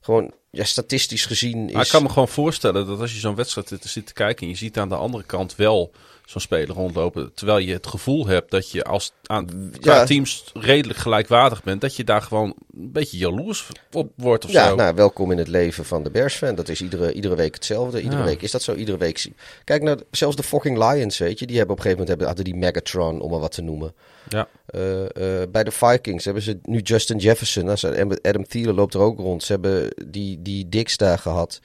Gewoon, 0.00 0.34
ja, 0.50 0.64
statistisch 0.64 1.26
gezien 1.26 1.66
is... 1.66 1.72
Maar 1.72 1.84
ik 1.84 1.90
kan 1.90 2.02
me 2.02 2.08
gewoon 2.08 2.28
voorstellen 2.28 2.86
dat 2.86 3.00
als 3.00 3.12
je 3.12 3.18
zo'n 3.18 3.34
wedstrijd 3.34 3.72
zit 3.80 4.06
te 4.06 4.12
kijken... 4.12 4.42
en 4.42 4.52
je 4.52 4.58
ziet 4.58 4.78
aan 4.78 4.88
de 4.88 4.94
andere 4.94 5.24
kant 5.24 5.56
wel 5.56 5.92
zo'n 6.24 6.40
speler 6.40 6.74
rondlopen... 6.76 7.30
terwijl 7.34 7.58
je 7.58 7.72
het 7.72 7.86
gevoel 7.86 8.26
hebt 8.26 8.50
dat 8.50 8.70
je 8.70 8.84
als 8.84 9.12
aan, 9.22 9.70
Ja. 9.80 10.04
teams 10.04 10.44
redelijk 10.54 10.98
gelijkwaardig 10.98 11.62
bent... 11.62 11.80
dat 11.80 11.96
je 11.96 12.04
daar 12.04 12.22
gewoon 12.22 12.54
een 12.76 12.92
beetje 12.92 13.16
jaloers 13.18 13.68
op 13.92 14.12
wordt 14.16 14.44
of 14.44 14.50
Ja, 14.50 14.68
zo. 14.68 14.74
nou, 14.74 14.94
welkom 14.94 15.30
in 15.30 15.38
het 15.38 15.48
leven 15.48 15.84
van 15.84 16.02
de 16.02 16.10
Bears-fan. 16.10 16.54
Dat 16.54 16.68
is 16.68 16.80
iedere, 16.82 17.12
iedere 17.12 17.34
week 17.34 17.54
hetzelfde. 17.54 18.00
Iedere 18.02 18.20
Ja. 18.20 18.26
week 18.26 18.42
is 18.42 18.50
dat 18.50 18.62
zo. 18.62 18.74
Iedere 18.74 18.98
week. 18.98 19.18
zie- 19.18 19.34
Kijk 19.64 19.82
naar 19.82 19.96
zelfs 20.10 20.36
de 20.36 20.42
fucking 20.42 20.78
Lions, 20.90 21.18
weet 21.18 21.38
je. 21.38 21.46
Die 21.46 21.56
hebben 21.56 21.76
op 21.76 21.84
een 21.84 21.90
gegeven 21.90 22.06
moment 22.06 22.08
hebben, 22.08 22.26
hadden 22.26 22.44
die 22.44 22.54
Megatron, 22.54 23.20
om 23.20 23.30
maar 23.30 23.40
wat 23.40 23.52
te 23.52 23.62
noemen. 23.62 23.94
Ja. 24.28 24.48
Eh, 24.66 25.02
eh, 25.42 25.50
bij 25.50 25.64
de 25.64 25.70
Vikings 25.70 26.24
hebben 26.24 26.42
ze 26.42 26.58
nu 26.62 26.78
Justin 26.80 27.18
Jefferson. 27.18 27.64
Nou, 27.64 28.16
Adam 28.22 28.46
Thielen 28.46 28.74
loopt 28.74 28.94
er 28.94 29.00
ook 29.00 29.18
rond. 29.18 29.42
Ze 29.42 29.52
hebben 29.52 29.88
die, 30.06 30.42
die 30.42 30.68
Dix 30.68 30.96
daar 30.96 31.18
gehad. 31.18 31.60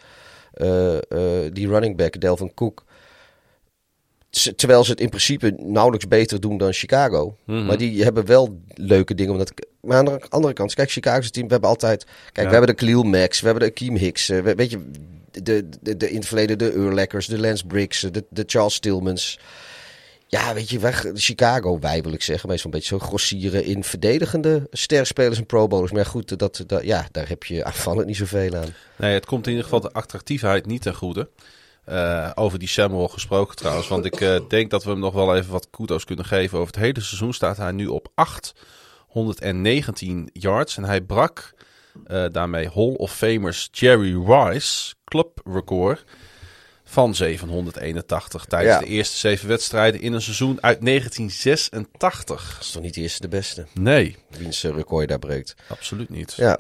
Eh, 0.54 0.96
eh, 0.96 1.02
die 1.54 1.68
running 1.68 1.98
back, 1.98 2.20
Delvin 2.22 2.54
Cook. 2.54 2.84
Terwijl 4.56 4.84
ze 4.84 4.92
het 4.92 5.00
in 5.00 5.10
principe 5.10 5.54
nauwelijks 5.58 6.08
beter 6.08 6.40
doen 6.40 6.58
dan 6.58 6.74
Chicago. 6.74 7.38
Mhm. 7.46 7.66
Maar 7.66 7.78
die 7.78 8.04
hebben 8.04 8.26
wel 8.26 8.62
leuke 8.74 9.16
dingen. 9.16 9.32
Omdat, 9.32 9.52
maar 9.82 9.98
aan 9.98 10.06
de 10.06 10.22
andere 10.30 10.54
kant, 10.54 10.74
kijk, 10.74 10.92
Chicago's 10.92 11.32
team, 11.32 11.46
we 11.46 11.52
hebben 11.52 11.70
altijd... 11.70 12.04
Kijk, 12.04 12.36
Ja. 12.36 12.44
we 12.44 12.50
hebben 12.50 12.68
de 12.68 12.74
Khalil 12.86 13.04
Max, 13.04 13.40
we 13.40 13.46
hebben 13.46 13.64
de 13.66 13.70
Akeem 13.72 13.96
Hicks. 13.96 14.30
eh, 14.30 14.40
we- 14.42 14.56
weet 14.56 14.72
je, 14.72 14.90
de, 15.32 15.70
de, 15.82 15.98
de, 15.98 16.10
in 16.10 16.16
het 16.16 16.26
verleden 16.28 16.58
de 16.58 16.74
Urleckers, 16.74 17.28
de 17.28 17.40
Lance 17.40 17.66
Briggs, 17.66 18.00
de, 18.00 18.24
de 18.30 18.44
Charles 18.46 18.74
Stillmans. 18.74 19.40
Ja, 20.30 20.54
weet 20.54 20.70
je, 20.70 20.80
weg, 20.80 21.06
Chicago, 21.14 21.80
wij 21.80 22.02
wil 22.02 22.14
ik 22.14 22.22
zeggen. 22.22 22.50
Meestal 22.50 22.72
een 22.72 22.78
beetje 22.80 22.98
zo 22.98 23.06
grossieren 23.06 23.64
in 23.64 23.84
verdedigende 23.84 24.68
sterspelers 24.72 25.38
en 25.38 25.46
pro 25.46 25.68
bowlers. 25.68 25.92
Maar 25.92 26.06
goed, 26.06 26.40
dat, 26.40 26.64
dat, 26.68 26.84
ja, 26.84 27.08
daar 27.12 27.28
heb 27.28 27.44
je 27.44 27.64
aanvallend 27.64 28.06
niet 28.08 28.16
zoveel 28.18 28.56
aan. 28.56 28.74
Nee, 28.96 29.14
het 29.14 29.26
komt 29.26 29.44
in 29.46 29.50
ieder 29.52 29.64
geval 29.66 29.82
de 29.82 29.92
attractiefheid 29.92 30.66
niet 30.66 30.82
ten 30.82 30.96
goede. 30.96 31.30
Eh, 31.88 32.32
over 32.36 32.60
die 32.60 32.68
Samuel 32.68 33.08
gesproken 33.08 33.56
trouwens. 33.56 33.88
Want 33.88 34.06
ik 34.06 34.22
eh, 34.22 34.40
denk 34.48 34.70
dat 34.72 34.84
we 34.84 34.90
hem 34.90 35.00
nog 35.00 35.14
wel 35.14 35.36
even 35.36 35.52
wat 35.52 35.70
kudos 35.70 36.04
kunnen 36.06 36.26
geven. 36.26 36.58
Over 36.58 36.74
het 36.74 36.84
hele 36.84 37.02
seizoen 37.02 37.34
staat 37.34 37.58
hij 37.58 37.72
nu 37.72 37.88
op 37.88 38.08
819 38.16 40.30
yards. 40.34 40.78
En 40.78 40.84
hij 40.84 41.02
brak 41.02 41.54
eh, 42.08 42.26
daarmee 42.32 42.70
Hall 42.74 42.94
of 42.94 43.16
Famers 43.16 43.68
Jerry 43.72 44.24
Rice 44.26 44.94
clubrecord 45.06 46.04
van 46.84 47.16
781 47.16 48.46
tijdens 48.46 48.74
Ja. 48.74 48.80
de 48.80 48.86
eerste 48.86 49.18
zeven 49.18 49.48
wedstrijden 49.48 50.02
in 50.02 50.14
een 50.14 50.22
seizoen 50.22 50.58
uit 50.62 50.86
1986. 50.86 52.54
Dat 52.56 52.64
is 52.66 52.72
toch 52.72 52.82
niet 52.82 52.94
de 52.94 53.02
eerste 53.02 53.22
de 53.22 53.28
beste, 53.28 53.66
Nee, 53.74 54.16
wiens 54.38 54.64
record 54.64 55.08
daar 55.10 55.20
breekt. 55.20 55.56
absoluut 55.68 56.10
niet. 56.10 56.34
Ja, 56.34 56.58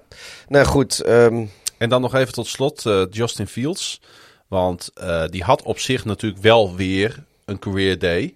nou 0.47 0.65
goed. 0.65 1.01
ehm, 1.01 1.45
En 1.77 1.89
dan 1.89 2.01
nog 2.01 2.15
even 2.15 2.33
tot 2.33 2.47
slot 2.47 2.83
Justin 3.09 3.47
Fields. 3.47 4.01
Want 4.47 4.91
eh, 4.93 5.23
die 5.29 5.43
had 5.43 5.61
op 5.63 5.79
zich 5.79 6.05
natuurlijk 6.05 6.41
wel 6.41 6.75
weer 6.75 7.23
een 7.45 7.59
career 7.59 7.99
day. 7.99 8.35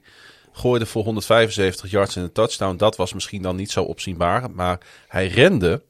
Gooide 0.51 0.85
voor 0.85 1.03
175 1.03 1.91
yards 1.91 2.15
en 2.15 2.23
een 2.23 2.31
touchdown. 2.31 2.77
Dat 2.77 2.95
was 2.95 3.13
misschien 3.13 3.41
dan 3.41 3.55
niet 3.55 3.71
zo 3.71 3.83
opzienbaar. 3.83 4.51
Maar 4.51 4.77
hij 5.07 5.27
rende 5.27 5.81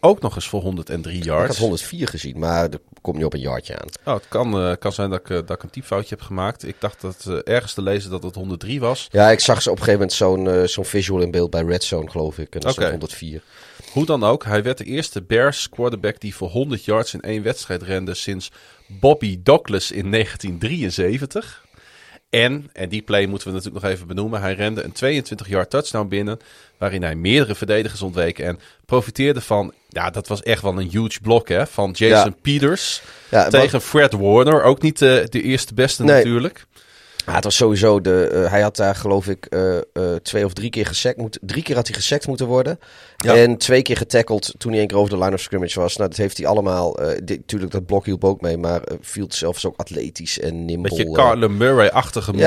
ook 0.00 0.20
nog 0.20 0.34
eens 0.34 0.48
voor 0.48 0.60
103 0.62 1.18
ik 1.18 1.24
yards. 1.24 1.48
had 1.48 1.56
104 1.56 2.08
gezien, 2.08 2.38
maar 2.38 2.70
er 2.70 2.80
komt 3.00 3.16
niet 3.16 3.24
op 3.24 3.34
een 3.34 3.40
yardje 3.40 3.78
aan. 3.78 3.88
Oh, 4.04 4.14
het 4.14 4.28
kan, 4.28 4.60
eh, 4.60 4.72
kan 4.78 4.92
zijn 4.92 5.10
dat 5.10 5.20
ik, 5.20 5.30
eh, 5.30 5.36
dat 5.36 5.50
ik 5.50 5.62
een 5.62 5.70
typfoutje 5.70 6.14
heb 6.14 6.24
gemaakt. 6.24 6.66
Ik 6.66 6.76
dacht 6.78 7.00
dat 7.00 7.26
ergens 7.44 7.74
te 7.74 7.82
lezen 7.82 8.10
dat 8.10 8.22
het 8.22 8.34
103 8.34 8.80
was. 8.80 9.08
Ja, 9.10 9.30
ik 9.30 9.40
zag 9.40 9.62
ze 9.62 9.70
op 9.70 9.78
een 9.78 9.84
gegeven 9.84 10.08
moment 10.26 10.46
zo'n 10.46 10.68
zo'n 10.68 10.84
visual 10.84 11.20
in 11.20 11.30
beeld 11.30 11.50
bij 11.50 11.62
Red 11.62 11.84
Zone, 11.84 12.10
geloof 12.10 12.38
ik. 12.38 12.54
En 12.54 12.60
dat 12.60 12.72
stond 12.72 12.90
104. 12.90 13.42
Hoe 13.98 14.06
dan 14.06 14.24
ook, 14.24 14.44
hij 14.44 14.62
werd 14.62 14.78
de 14.78 14.84
eerste 14.84 15.22
Bears 15.22 15.68
quarterback 15.68 16.20
die 16.20 16.34
voor 16.34 16.48
100 16.48 16.84
yards 16.84 17.14
in 17.14 17.20
één 17.20 17.42
wedstrijd 17.42 17.82
rende 17.82 18.14
sinds 18.14 18.50
Bobby 18.86 19.38
Douglas 19.42 19.90
in 19.90 20.10
1973. 20.10 21.66
En, 22.30 22.70
en 22.72 22.88
die 22.88 23.02
play 23.02 23.26
moeten 23.26 23.48
we 23.48 23.54
natuurlijk 23.54 23.82
nog 23.82 23.92
even 23.92 24.06
benoemen, 24.06 24.40
hij 24.40 24.54
rende 24.54 24.82
een 24.82 24.92
22 24.92 25.48
yard 25.48 25.70
touchdown 25.70 26.08
binnen, 26.08 26.38
waarin 26.78 27.02
hij 27.02 27.14
meerdere 27.14 27.54
verdedigers 27.54 28.02
ontweek 28.02 28.38
en 28.38 28.58
profiteerde 28.86 29.40
van, 29.40 29.72
ja 29.88 30.10
dat 30.10 30.28
was 30.28 30.42
echt 30.42 30.62
wel 30.62 30.78
een 30.78 30.90
huge 30.90 31.20
blok 31.22 31.48
hè, 31.48 31.66
van 31.66 31.90
Jason 31.90 32.30
Ja. 32.30 32.36
Peters 32.42 33.02
Ja, 33.30 33.48
tegen 33.48 33.80
Fred 33.80 34.12
Warner, 34.12 34.62
ook 34.62 34.82
niet 34.82 34.98
de, 34.98 35.26
de 35.30 35.42
eerste 35.42 35.74
beste 35.74 36.04
Nee. 36.04 36.16
natuurlijk. 36.16 36.66
Ja, 37.28 37.34
het 37.34 37.44
was 37.44 37.56
sowieso 37.56 38.00
de. 38.00 38.24
eh, 38.44 38.50
hij 38.50 38.60
had 38.60 38.76
daar 38.76 38.94
geloof 38.94 39.26
ik 39.28 39.46
eh, 39.46 39.76
eh, 39.76 39.82
twee 40.22 40.44
of 40.44 40.52
drie 40.52 40.70
keer 40.70 40.86
gesekt. 40.86 41.16
Moet, 41.18 41.38
drie 41.42 41.62
keer 41.62 41.76
had 41.76 41.86
hij 41.86 41.96
gesekt 41.96 42.26
moeten 42.26 42.46
worden. 42.46 42.78
Ja. 43.16 43.36
En 43.36 43.56
twee 43.56 43.82
keer 43.82 43.96
getackled 43.96 44.54
toen 44.58 44.70
hij 44.70 44.80
één 44.80 44.88
keer 44.88 44.96
over 44.98 45.10
de 45.10 45.18
line 45.18 45.34
of 45.34 45.40
scrimmage 45.40 45.80
was. 45.80 45.96
Nou, 45.96 46.08
dat 46.08 46.18
heeft 46.18 46.36
hij 46.38 46.46
allemaal. 46.46 46.98
eh 46.98 47.18
dit- 47.24 47.40
Tuurlijk, 47.46 47.72
dat 47.72 47.86
blok 47.86 48.04
hielp 48.04 48.24
ook 48.24 48.40
mee. 48.40 48.56
Maar 48.56 48.82
eh 48.82 48.96
Field 49.00 49.34
zelf 49.34 49.56
is 49.56 49.66
ook 49.66 49.76
atletisch 49.76 50.40
en 50.40 50.64
nimble. 50.64 50.88
Beetje. 50.96 51.12
Carla 51.12 51.48
Murray-achtige 51.48 52.32
moves 52.32 52.44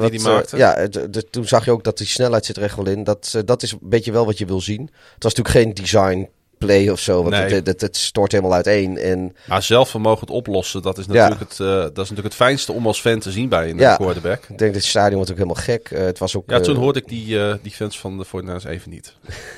wat, 0.00 0.10
die 0.10 0.20
hij 0.20 0.32
maakte. 0.34 0.56
ja, 0.56 0.88
toen 1.30 1.44
zag 1.46 1.64
je 1.64 1.70
ook 1.70 1.84
dat 1.84 1.98
die 1.98 2.06
snelheid 2.06 2.44
zit 2.46 2.56
er 2.56 2.62
echt 2.62 2.76
wel 2.76 2.86
in. 2.88 3.04
Dat, 3.04 3.40
dat 3.44 3.62
is 3.62 3.72
een 3.72 3.78
beetje 3.82 4.12
wel 4.12 4.26
wat 4.26 4.38
je 4.38 4.44
wil 4.46 4.60
zien. 4.60 4.80
Het 5.14 5.22
was 5.22 5.34
natuurlijk 5.34 5.64
geen 5.66 5.74
design 5.84 6.28
play 6.66 6.88
of 6.88 7.00
zo. 7.00 7.16
Want 7.16 7.30
Nee. 7.30 7.40
het, 7.42 7.50
het, 7.52 7.66
het, 7.66 7.80
het 7.80 7.96
stort 7.96 8.32
helemaal 8.32 8.54
uiteen. 8.54 8.98
En 8.98 9.36
Maar 9.46 9.62
zelfvermogen 9.62 10.20
het 10.20 10.30
oplossen, 10.30 10.82
dat 10.82 10.98
is 10.98 11.04
Ja. 11.04 11.12
natuurlijk, 11.12 11.40
het, 11.50 11.60
eh, 11.60 11.66
dat 11.66 11.90
is 11.90 11.96
natuurlijk 11.96 12.26
het 12.26 12.34
fijnste 12.34 12.72
om 12.72 12.86
als 12.86 13.00
fan 13.00 13.18
te 13.18 13.30
zien 13.30 13.48
bij 13.48 13.70
een 13.70 13.78
Ja. 13.78 13.90
eh, 13.90 13.96
quarterback. 13.96 14.42
ik 14.42 14.48
denk 14.48 14.58
dat 14.58 14.74
het 14.74 14.84
stadion 14.84 15.14
wordt 15.14 15.30
ook 15.30 15.36
helemaal 15.36 15.62
gek. 15.62 15.90
Eh, 15.90 16.00
het 16.04 16.18
was 16.18 16.36
ook, 16.36 16.50
Ja, 16.50 16.60
toen 16.60 16.76
hoorde 16.76 16.98
ik 16.98 17.08
die, 17.08 17.38
die 17.62 17.72
fans 17.72 18.00
van 18.00 18.18
de 18.18 18.24
49ers 18.24 18.64
even 18.64 18.90
niet. 18.90 19.14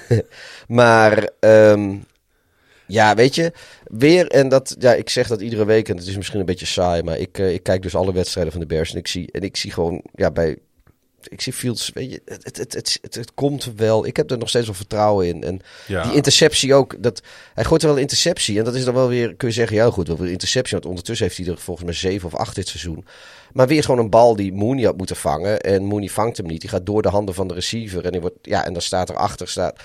Maar 0.68 1.30
ehm, 1.40 1.94
ja, 2.86 3.14
weet 3.14 3.34
je, 3.34 3.52
weer 3.84 4.26
en 4.26 4.48
dat, 4.48 4.76
ja, 4.78 4.94
ik 4.94 5.08
zeg 5.10 5.26
dat 5.28 5.40
iedere 5.40 5.64
week 5.64 5.88
en 5.88 5.96
het 5.96 6.06
is 6.06 6.16
misschien 6.16 6.40
een 6.40 6.46
beetje 6.46 6.66
saai, 6.66 7.02
maar 7.02 7.18
ik, 7.18 7.38
ik 7.38 7.62
kijk 7.62 7.82
dus 7.82 7.94
alle 7.94 8.12
wedstrijden 8.12 8.52
van 8.52 8.60
de 8.60 8.66
Bears 8.66 8.90
en 8.92 8.98
ik 8.98 9.06
zie, 9.08 9.28
en 9.32 9.40
ik 9.42 9.56
zie 9.56 9.72
gewoon, 9.72 10.02
ja, 10.14 10.30
bij, 10.30 10.58
ik 11.30 11.40
zie 11.40 11.52
Fields, 11.52 11.90
weet 11.94 12.10
je, 12.10 12.22
het, 12.24 12.56
het, 12.56 12.72
het, 12.72 12.98
het, 13.00 13.34
komt 13.34 13.72
wel. 13.76 14.06
Ik 14.06 14.16
heb 14.16 14.30
er 14.30 14.38
nog 14.38 14.48
steeds 14.48 14.66
wel 14.66 14.74
vertrouwen 14.74 15.26
in. 15.26 15.42
En 15.42 15.60
die 15.86 16.14
interceptie 16.14 16.74
ook, 16.74 17.02
dat, 17.02 17.22
hij 17.54 17.64
gooit 17.64 17.82
er 17.82 17.88
wel 17.88 17.96
een 17.96 18.02
interceptie 18.02 18.58
en 18.58 18.64
dat 18.64 18.74
is 18.74 18.84
dan 18.84 18.94
wel 18.94 19.08
weer, 19.08 19.34
kun 19.34 19.48
je 19.48 19.54
zeggen, 19.54 19.76
ja 19.76 19.90
goed, 19.90 20.08
wel 20.08 20.16
weer 20.16 20.30
interceptie, 20.30 20.72
want 20.72 20.86
ondertussen 20.86 21.26
heeft 21.26 21.38
hij 21.38 21.46
er 21.46 21.58
volgens 21.58 21.86
mij 21.86 21.94
zeven 21.94 22.28
of 22.28 22.34
acht 22.34 22.54
dit 22.54 22.68
seizoen. 22.68 23.04
Maar 23.52 23.66
weer 23.66 23.82
gewoon 23.82 24.00
een 24.00 24.10
bal 24.10 24.36
die 24.36 24.52
Mooney 24.52 24.84
had 24.84 24.96
moeten 24.96 25.16
vangen 25.16 25.60
en 25.60 25.84
Mooney 25.84 26.08
vangt 26.08 26.36
hem 26.36 26.46
niet. 26.46 26.60
Die 26.60 26.70
gaat 26.70 26.86
door 26.86 27.02
de 27.02 27.08
handen 27.08 27.34
van 27.34 27.48
de 27.48 27.54
receiver 27.54 28.04
en 28.04 28.12
die 28.12 28.20
wordt, 28.20 28.36
ja, 28.42 28.64
en 28.64 28.72
dan 28.72 28.82
staat 28.82 29.08
er 29.08 29.16
achter 29.16 29.48
staat. 29.48 29.80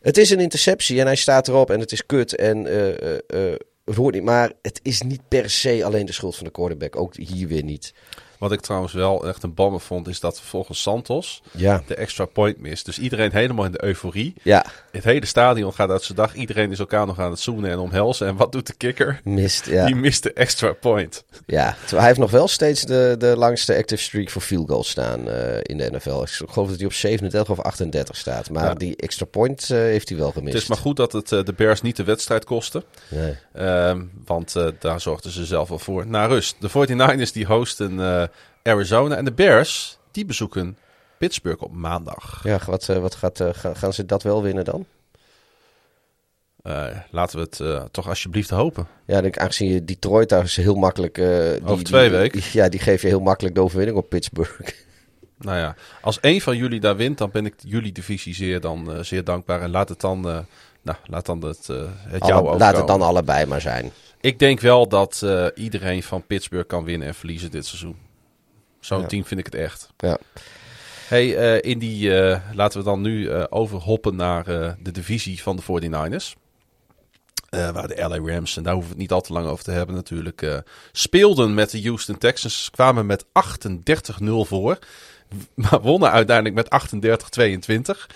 Het 0.00 0.16
is 0.16 0.30
een 0.30 0.40
interceptie 0.40 1.00
en 1.00 1.06
hij 1.06 1.16
staat 1.16 1.48
erop 1.48 1.70
en 1.70 1.80
het 1.80 1.92
is 1.92 2.06
kut 2.06 2.36
en 2.36 2.66
eh, 2.66 2.88
eh, 2.88 3.18
eh, 3.26 3.58
het 3.84 3.96
hoort 3.96 4.14
niet. 4.14 4.24
Maar 4.24 4.52
het 4.62 4.80
is 4.82 5.02
niet 5.02 5.20
per 5.28 5.50
se 5.50 5.84
alleen 5.84 6.06
de 6.06 6.12
schuld 6.12 6.36
van 6.36 6.44
de 6.44 6.50
quarterback. 6.50 6.96
Ook 6.96 7.16
hier 7.16 7.48
weer 7.48 7.64
niet. 7.64 7.92
Wat 8.38 8.52
ik 8.52 8.60
trouwens 8.60 8.92
wel 8.92 9.26
echt 9.28 9.42
een 9.42 9.54
bammer 9.54 9.80
vond, 9.80 10.08
is 10.08 10.20
dat 10.20 10.40
volgens 10.40 10.82
Santos 10.82 11.42
Ja, 11.50 11.82
de 11.86 11.94
extra 11.94 12.24
point 12.24 12.58
mist. 12.58 12.84
Dus 12.84 12.98
iedereen 12.98 13.32
helemaal 13.32 13.64
in 13.64 13.72
de 13.72 13.84
euforie. 13.84 14.34
ja 14.42 14.64
Het 14.90 15.04
hele 15.04 15.26
stadion 15.26 15.72
gaat 15.74 15.90
uit 15.90 16.02
zijn 16.02 16.18
dag. 16.18 16.34
Iedereen 16.34 16.70
is 16.70 16.78
elkaar 16.78 17.06
nog 17.06 17.18
aan 17.18 17.30
het 17.30 17.40
zoenen 17.40 17.70
en 17.70 17.78
omhelzen. 17.78 18.26
En 18.26 18.36
wat 18.36 18.52
doet 18.52 18.66
de 18.66 18.74
kikker? 18.74 19.20
mist. 19.24 19.66
Ja. 19.66 19.86
Die 19.86 19.94
mist 19.94 20.22
de 20.22 20.32
extra 20.32 20.72
point. 20.72 21.24
ja. 21.46 21.70
Terwijl 21.78 21.98
hij 21.98 22.06
heeft 22.06 22.18
nog 22.18 22.30
wel 22.30 22.48
steeds 22.48 22.82
de, 22.82 23.14
de 23.18 23.36
langste 23.36 23.76
active 23.76 24.02
streak 24.02 24.30
voor 24.30 24.42
field 24.42 24.68
goals 24.70 24.88
staan 24.90 25.28
eh, 25.30 25.58
in 25.62 25.76
de 25.78 25.90
NFL. 25.92 26.22
Ik 26.22 26.28
geloof 26.50 26.68
dat 26.68 26.76
hij 26.76 26.86
op 26.86 26.92
37 26.92 27.50
of 27.58 27.64
38 27.64 28.16
staat. 28.16 28.50
Maar 28.50 28.64
Ja. 28.64 28.74
die 28.74 28.96
extra 28.96 29.26
point 29.26 29.70
eh, 29.70 29.78
heeft 29.78 30.08
hij 30.08 30.18
wel 30.18 30.30
gemist. 30.32 30.52
Het 30.52 30.62
is 30.62 30.68
maar 30.68 30.78
goed 30.78 30.96
dat 30.96 31.12
het 31.12 31.32
eh, 31.32 31.44
de 31.44 31.52
Bears 31.52 31.82
niet 31.82 31.96
de 31.96 32.04
wedstrijd 32.04 32.44
kostte. 32.44 32.84
Nee. 33.08 33.36
Ehm, 33.52 34.02
want 34.24 34.54
daar 34.78 35.00
zorgden 35.00 35.30
ze 35.30 35.44
zelf 35.44 35.68
wel 35.68 35.78
voor. 35.78 36.06
Na 36.06 36.24
rust. 36.26 36.56
De 36.60 36.68
49ers 36.68 37.32
die 37.32 37.46
hosten 37.46 38.27
Arizona. 38.68 39.16
En 39.16 39.24
de 39.24 39.32
Bears 39.32 39.98
die 40.10 40.24
bezoeken 40.24 40.76
Pittsburgh 41.18 41.62
op 41.62 41.72
maandag. 41.72 42.40
Ja, 42.44 42.60
wat, 42.66 42.88
eh, 42.88 42.98
wat 42.98 43.14
gaat, 43.14 43.40
eh, 43.40 43.48
ga- 43.52 43.74
gaan 43.74 43.92
ze 43.92 44.06
dat 44.06 44.22
wel 44.22 44.42
winnen 44.42 44.64
dan? 44.64 44.86
Eh, 46.62 46.86
laten 47.10 47.38
we 47.38 47.64
het 47.66 47.92
toch 47.92 48.08
alsjeblieft 48.08 48.50
hopen. 48.50 48.86
Ja, 49.06 49.16
ik 49.16 49.22
denk, 49.22 49.38
aangezien 49.38 49.68
je 49.72 49.84
Detroit 49.84 50.28
daar 50.28 50.44
is 50.44 50.56
heel 50.56 50.74
makkelijk... 50.74 51.14
die, 51.14 51.64
Over 51.64 51.84
twee 51.84 52.08
die- 52.08 52.18
weken. 52.18 52.40
Ja, 52.52 52.68
die 52.68 52.80
geef 52.80 53.02
je 53.02 53.08
heel 53.08 53.20
makkelijk 53.20 53.54
de 53.54 53.60
overwinning 53.60 53.98
op 53.98 54.08
Pittsburgh. 54.08 54.60
Nou 55.40 55.56
ja, 55.58 55.74
als 56.00 56.20
één 56.20 56.40
van 56.40 56.56
jullie 56.56 56.80
daar 56.80 56.96
wint, 56.96 57.18
dan 57.18 57.30
ben 57.30 57.46
ik 57.46 57.54
jullie 57.58 57.92
divisie 57.92 58.34
zeer, 58.34 58.60
dan, 58.60 59.04
zeer 59.04 59.24
dankbaar. 59.24 59.60
En 59.62 59.70
laat 59.70 59.88
het 59.88 60.00
dan, 60.00 60.20
nou, 60.82 60.96
laat 61.06 61.26
dan 61.26 61.44
het, 61.44 61.66
het 61.98 62.26
jou 62.26 62.46
Alle- 62.48 62.58
laat 62.58 62.76
het 62.76 62.86
dan 62.86 63.02
allebei 63.02 63.46
maar 63.46 63.60
zijn. 63.60 63.90
Ik 64.20 64.38
denk 64.38 64.60
wel 64.60 64.88
dat 64.88 65.24
iedereen 65.54 66.02
van 66.02 66.26
Pittsburgh 66.26 66.66
kan 66.68 66.84
winnen 66.84 67.08
en 67.08 67.14
verliezen 67.14 67.50
dit 67.50 67.66
seizoen. 67.66 67.96
Zo'n 68.80 69.00
Ja. 69.00 69.06
team 69.06 69.24
vind 69.24 69.40
ik 69.40 69.46
het 69.46 69.54
echt. 69.54 69.88
Ja. 69.96 70.18
Hey, 71.08 71.36
eh, 71.36 71.70
in 71.70 71.78
die, 71.78 72.20
eh, 72.20 72.40
laten 72.52 72.78
we 72.78 72.84
dan 72.84 73.00
nu 73.00 73.28
eh, 73.28 73.44
overhoppen 73.48 74.16
naar 74.16 74.44
de 74.82 74.90
divisie 74.92 75.42
van 75.42 75.56
de 75.56 75.62
49ers. 75.62 76.36
Eh, 77.50 77.70
waar 77.70 77.88
de 77.88 77.94
LA 78.08 78.32
Rams, 78.32 78.56
en 78.56 78.62
daar 78.62 78.72
hoeven 78.72 78.90
we 78.92 78.96
het 78.96 79.08
niet 79.08 79.12
al 79.12 79.20
te 79.20 79.32
lang 79.32 79.46
over 79.46 79.64
te 79.64 79.70
hebben 79.70 79.94
natuurlijk, 79.94 80.62
speelden 80.92 81.54
met 81.54 81.70
de 81.70 81.82
Houston 81.82 82.18
Texans. 82.18 82.70
Kwamen 82.70 83.06
met 83.06 83.24
38-0 83.32 84.44
voor. 84.44 84.78
Maar 85.54 85.80
wonnen 85.80 86.10
uiteindelijk 86.10 86.54
met 86.54 86.68
38-22. 86.70 88.06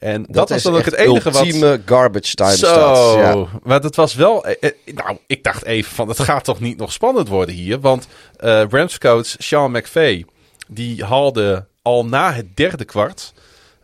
En 0.00 0.26
dat, 0.28 0.48
was 0.48 0.62
dan 0.62 0.74
ook 0.74 0.84
het 0.84 0.94
enige 0.94 1.30
wat... 1.30 1.44
ultieme 1.44 1.82
garbage 1.86 2.34
time 2.34 2.56
Zo, 2.56 2.66
stats. 2.66 3.14
Ja. 3.14 3.46
maar 3.62 3.80
dat 3.80 3.96
was 3.96 4.14
wel... 4.14 4.44
eh, 4.44 4.70
eh, 4.84 4.94
nou, 4.94 5.18
ik 5.26 5.44
dacht 5.44 5.64
even 5.64 5.94
van, 5.94 6.08
het 6.08 6.20
gaat 6.20 6.44
toch 6.44 6.60
niet 6.60 6.76
nog 6.78 6.92
spannend 6.92 7.28
worden 7.28 7.54
hier? 7.54 7.80
Want 7.80 8.06
eh 8.36 8.62
Rams 8.70 8.98
coach 8.98 9.26
Sean 9.38 9.70
McVay, 9.70 10.24
die 10.68 11.04
haalde 11.04 11.66
al 11.82 12.04
na 12.06 12.32
het 12.32 12.56
derde 12.56 12.84
kwart 12.84 13.32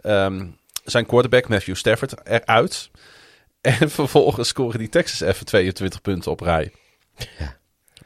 ehm, 0.02 0.46
zijn 0.84 1.06
quarterback 1.06 1.48
Matthew 1.48 1.74
Stafford 1.76 2.14
eruit. 2.24 2.90
En 3.60 3.90
vervolgens 3.90 4.48
scoren 4.48 4.78
die 4.78 4.88
Texans 4.88 5.30
even 5.30 5.46
22 5.46 6.00
punten 6.00 6.30
op 6.30 6.40
rij. 6.40 6.72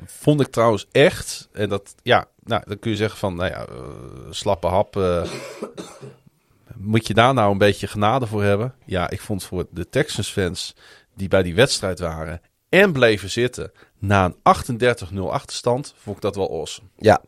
Vond 0.06 0.40
ik 0.40 0.46
trouwens 0.46 0.86
echt, 0.92 1.48
en 1.52 1.68
dat, 1.68 1.94
ja, 2.02 2.26
nou, 2.44 2.62
dan 2.66 2.78
kun 2.78 2.90
je 2.90 2.96
zeggen 2.96 3.18
van, 3.18 3.34
nou 3.34 3.50
ja, 3.50 3.66
slappe 4.30 4.66
hap. 4.66 4.96
eh, 4.96 5.22
moet 6.80 7.06
je 7.06 7.14
daar 7.14 7.34
nou 7.34 7.52
een 7.52 7.58
beetje 7.58 7.86
genade 7.86 8.26
voor 8.26 8.42
hebben? 8.42 8.74
Ja, 8.86 9.10
ik 9.10 9.20
vond 9.20 9.44
voor 9.44 9.66
de 9.70 9.88
Texans 9.88 10.30
fans 10.32 10.74
die 11.14 11.28
bij 11.28 11.42
die 11.42 11.54
wedstrijd 11.54 11.98
waren 11.98 12.40
en 12.68 12.92
bleven 12.92 13.30
zitten 13.30 13.72
na 13.98 14.24
een 14.24 14.34
38-0 15.14 15.18
achterstand, 15.30 15.94
vond 15.96 16.16
ik 16.16 16.22
dat 16.22 16.36
wel 16.36 16.50
awesome. 16.50 16.88
Ja, 16.96 17.20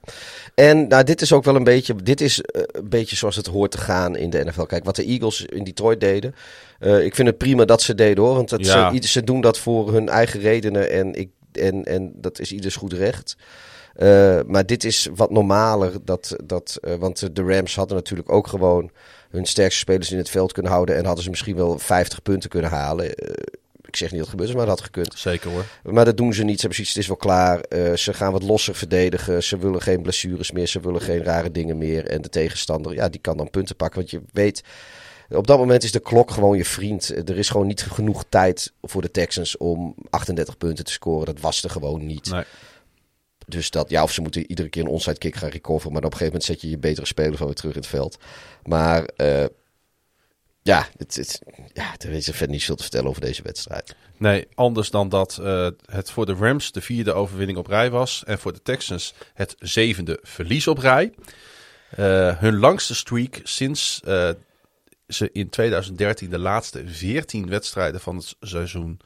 en 0.55 0.89
nou, 0.89 1.05
dit 1.05 1.21
is 1.21 1.33
ook 1.33 1.45
wel 1.45 1.57
een 1.57 1.65
beetje, 1.65 1.95
dit 1.95 2.21
is 2.21 2.41
eh, 2.41 2.63
een 2.67 2.89
beetje 2.89 3.17
zoals 3.17 3.37
het 3.37 3.47
hoort 3.47 3.71
te 3.71 3.79
gaan 3.79 4.17
in 4.17 4.31
de 4.31 4.45
NFL. 4.45 4.63
Kijk, 4.63 4.85
wat 4.85 4.97
de 4.97 5.05
Eagles 5.05 5.45
in 5.45 5.65
Detroit 5.65 6.01
deden. 6.01 6.35
eh, 6.79 7.05
ik 7.05 7.15
vind 7.15 7.29
het 7.29 7.39
prima 7.39 7.65
dat 7.65 7.83
ze 7.83 7.95
deden 7.95 8.25
hoor, 8.25 8.35
want 8.35 8.49
dat 8.49 8.67
Ja. 8.67 9.01
ze, 9.01 9.25
doen 9.25 9.41
dat 9.41 9.59
voor 9.59 9.93
hun 9.93 10.09
eigen 10.09 10.41
redenen 10.41 10.91
en, 10.91 11.15
ik, 11.15 11.31
en, 11.53 11.85
en 11.85 12.13
dat 12.15 12.39
is 12.39 12.53
ieders 12.53 12.77
goed 12.77 12.93
recht. 12.93 13.37
Eh, 13.95 14.41
maar 14.47 14.67
dit 14.67 14.85
is 14.85 15.09
wat 15.15 15.31
normaler, 15.31 15.93
dat, 16.05 16.37
dat, 16.45 16.79
want 16.99 17.37
de 17.37 17.43
Rams 17.43 17.75
hadden 17.75 17.97
natuurlijk 17.97 18.33
ook 18.33 18.47
gewoon 18.47 18.91
hun 19.33 19.47
sterkste 19.47 19.81
spelers 19.81 20.11
in 20.11 20.19
het 20.19 20.31
veld 20.31 20.53
kunnen 20.53 20.73
houden 20.73 20.97
en 20.97 21.05
hadden 21.05 21.25
ze 21.25 21.31
misschien 21.31 21.57
wel 21.57 21.79
50 21.79 22.23
punten 22.23 22.51
kunnen 22.51 22.71
halen. 22.71 23.15
Eh, 23.15 23.31
ik 23.83 23.97
zeg 23.97 24.11
niet 24.11 24.21
dat 24.21 24.29
het 24.31 24.39
gebeurt 24.39 24.57
maar 24.57 24.67
dat 24.67 24.79
had 24.79 24.87
gekund. 24.87 25.15
Zeker 25.19 25.51
hoor. 25.51 25.65
Maar 25.83 26.05
dat 26.05 26.17
doen 26.17 26.35
ze 26.35 26.45
niet. 26.45 26.61
Ze 26.61 26.67
hebben 26.67 26.75
zoiets, 26.75 26.95
het 26.95 27.03
is 27.03 27.09
wel 27.09 27.17
klaar. 27.17 27.61
Eh, 27.61 27.97
ze 27.97 28.13
gaan 28.13 28.33
wat 28.33 28.43
losser 28.43 28.75
verdedigen. 28.75 29.43
Ze 29.43 29.59
willen 29.59 29.83
geen 29.83 30.03
blessures 30.03 30.53
meer. 30.53 30.67
Ze 30.67 30.81
willen 30.81 31.01
geen 31.01 31.23
rare 31.23 31.51
dingen 31.51 31.79
meer. 31.79 32.07
En 32.07 32.23
de 32.23 32.29
tegenstander, 32.29 32.95
ja, 32.95 33.09
die 33.09 33.21
kan 33.21 33.37
dan 33.37 33.51
punten 33.51 33.77
pakken. 33.77 33.99
Want 33.99 34.11
je 34.11 34.23
weet, 34.33 34.63
op 35.29 35.47
dat 35.47 35.59
moment 35.59 35.83
is 35.83 35.93
de 35.93 36.01
klok 36.01 36.31
gewoon 36.31 36.57
je 36.57 36.65
vriend. 36.65 37.29
Er 37.29 37.39
is 37.39 37.49
gewoon 37.49 37.67
niet 37.67 37.83
genoeg 37.83 38.25
tijd 38.29 38.73
voor 38.83 39.03
de 39.03 39.11
Texans 39.11 39.57
om 39.57 39.95
38 40.11 40.57
punten 40.57 40.85
te 40.85 40.93
scoren. 40.93 41.27
Dat 41.27 41.41
was 41.41 41.63
er 41.63 41.71
gewoon 41.71 42.07
niet. 42.07 42.31
Nee. 42.31 42.45
Dus 43.53 43.71
dat, 43.71 43.91
ja, 43.91 44.03
of 44.03 44.13
ze 44.13 44.21
moeten 44.21 44.47
iedere 44.47 44.69
keer 44.69 44.83
een 44.83 44.89
onside 44.89 45.19
kick 45.19 45.35
gaan 45.35 45.49
recoveren. 45.49 45.93
Maar 45.93 46.05
op 46.05 46.13
een 46.13 46.19
gegeven 46.19 46.39
moment 46.39 46.45
zet 46.45 46.61
je 46.61 46.71
je 46.71 46.79
betere 46.79 47.07
spelers 47.07 47.41
alweer 47.41 47.55
terug 47.55 47.75
in 47.75 47.81
het 47.81 47.89
veld. 47.89 48.19
Maar 48.65 49.05
eh, 49.05 49.45
ja, 50.63 50.89
het, 50.97 51.17
het, 51.17 51.43
ja, 51.73 51.95
er 51.99 52.11
is 52.11 52.29
er 52.29 52.35
verder 52.35 52.55
niet 52.55 52.65
veel 52.65 52.77
te 52.77 52.83
vertellen 52.83 53.09
over 53.09 53.21
deze 53.21 53.43
wedstrijd. 53.43 53.97
Nee, 54.17 54.49
anders 54.55 54.91
dan 54.91 55.09
dat 55.09 55.39
eh, 55.43 55.69
het 55.85 56.11
voor 56.11 56.27
de 56.27 56.35
Rams 56.35 56.73
de 56.73 56.81
vierde 56.81 57.13
overwinning 57.13 57.59
op 57.59 57.67
rij 57.67 57.91
was. 57.91 58.25
En 58.27 58.39
voor 58.39 58.53
de 58.53 58.63
Texans 58.63 59.15
het 59.35 59.55
zevende 59.59 60.19
verlies 60.23 60.67
op 60.67 60.79
rij. 60.79 61.13
Eh, 61.91 62.39
hun 62.39 62.59
langste 62.59 62.95
streak 62.95 63.41
sinds 63.43 64.01
ze 65.09 65.31
in 65.33 65.49
2013 65.49 66.31
de 66.31 66.39
laatste 66.39 66.83
14 66.87 67.49
wedstrijden 67.49 68.01
van 68.01 68.17
het 68.17 68.37
seizoen 68.41 69.01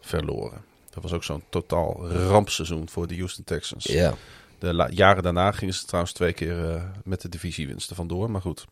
verloren. 0.00 0.71
Dat 0.94 1.02
was 1.02 1.12
ook 1.12 1.24
zo'n 1.24 1.44
totaal 1.48 2.08
rampseizoen 2.08 2.88
voor 2.88 3.06
de 3.06 3.16
Houston 3.16 3.44
Texans. 3.44 3.84
Ja. 3.84 4.14
De 4.58 4.88
jaren 4.90 5.22
daarna 5.22 5.52
gingen 5.52 5.74
ze 5.74 5.84
trouwens 5.84 6.12
twee 6.12 6.32
keer 6.32 6.74
eh, 6.74 6.82
met 7.04 7.20
de 7.20 7.28
divisiewinsten 7.28 7.96
vandoor. 7.96 8.30
Maar 8.30 8.40
goed. 8.40 8.64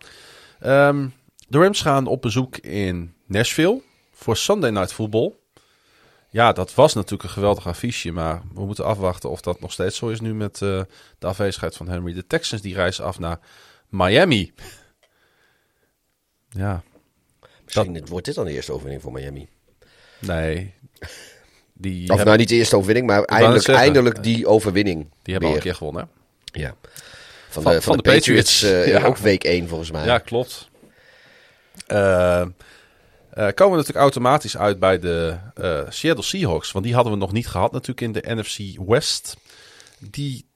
Ehm, 0.61 1.09
de 1.49 1.59
Rams 1.59 1.81
gaan 1.81 2.07
op 2.07 2.23
bezoek 2.23 2.57
in 2.57 3.15
Nashville 3.27 3.83
voor 4.13 4.37
Sunday 4.37 4.71
Night 4.71 4.93
Football. 4.93 5.33
Ja, 6.31 6.53
dat 6.53 6.75
was 6.75 6.95
natuurlijk 6.95 7.23
een 7.23 7.35
geweldig 7.35 7.67
affiche. 7.67 8.13
Maar 8.13 8.43
we 8.55 8.65
moeten 8.65 8.85
afwachten 8.85 9.31
of 9.31 9.41
dat 9.41 9.61
nog 9.61 9.73
steeds 9.73 9.97
zo 9.97 10.09
is 10.09 10.21
nu 10.21 10.35
met 10.35 10.63
eh, 10.63 10.83
de 11.19 11.27
afwezigheid 11.27 11.77
van 11.77 11.89
Henry. 11.89 12.13
De 12.13 12.27
Texans 12.27 12.63
die 12.63 12.75
reizen 12.75 13.05
af 13.05 13.19
naar 13.19 13.39
Miami. 13.89 14.53
Ja, 16.49 16.83
Misschien 17.65 18.07
wordt 18.07 18.27
dit 18.27 18.35
dan 18.35 18.45
de 18.45 18.53
eerste 18.53 18.73
overwinning 18.73 19.03
voor 19.03 19.13
Miami. 19.13 19.49
nee. 20.19 20.75
Die 21.81 22.03
Of 22.03 22.09
hebben, 22.09 22.27
nou 22.27 22.39
niet 22.39 22.49
de 22.49 22.55
eerste 22.55 22.77
overwinning, 22.77 23.07
maar 23.07 23.23
eindelijk, 23.23 23.69
eindelijk 23.69 24.23
die 24.23 24.47
overwinning. 24.47 25.07
die 25.23 25.33
hebben 25.33 25.51
al 25.51 25.57
een 25.57 25.63
keer 25.63 25.75
gewonnen. 25.75 26.09
hè? 26.53 26.61
Ja. 26.61 26.75
Van, 27.49 27.63
Van- 27.63 27.73
de, 27.73 27.83
van, 27.83 27.97
de, 27.97 28.03
Patriots, 28.03 28.63
eh, 28.63 28.87
ja. 28.93 29.05
ook 29.05 29.17
week 29.17 29.45
1 29.45 29.69
volgens 29.69 29.91
mij. 29.91 30.05
Ja, 30.05 30.19
klopt. 30.19 30.69
Eh, 31.87 32.41
eh, 32.41 32.49
komen 33.31 33.55
we 33.55 33.77
natuurlijk 33.77 33.97
automatisch 33.97 34.57
uit 34.57 34.79
bij 34.79 34.99
de 34.99 35.37
eh, 35.55 35.81
Seattle 35.89 36.25
Seahawks. 36.25 36.73
Want 36.73 36.85
die 36.85 36.95
hadden 36.95 37.13
we 37.13 37.19
nog 37.19 37.33
niet 37.33 37.49
gehad 37.49 37.73
natuurlijk 37.73 38.01
in 38.01 38.13
de 38.13 38.35
NFC 38.35 38.59
West. 38.87 39.37
Die 39.99 40.47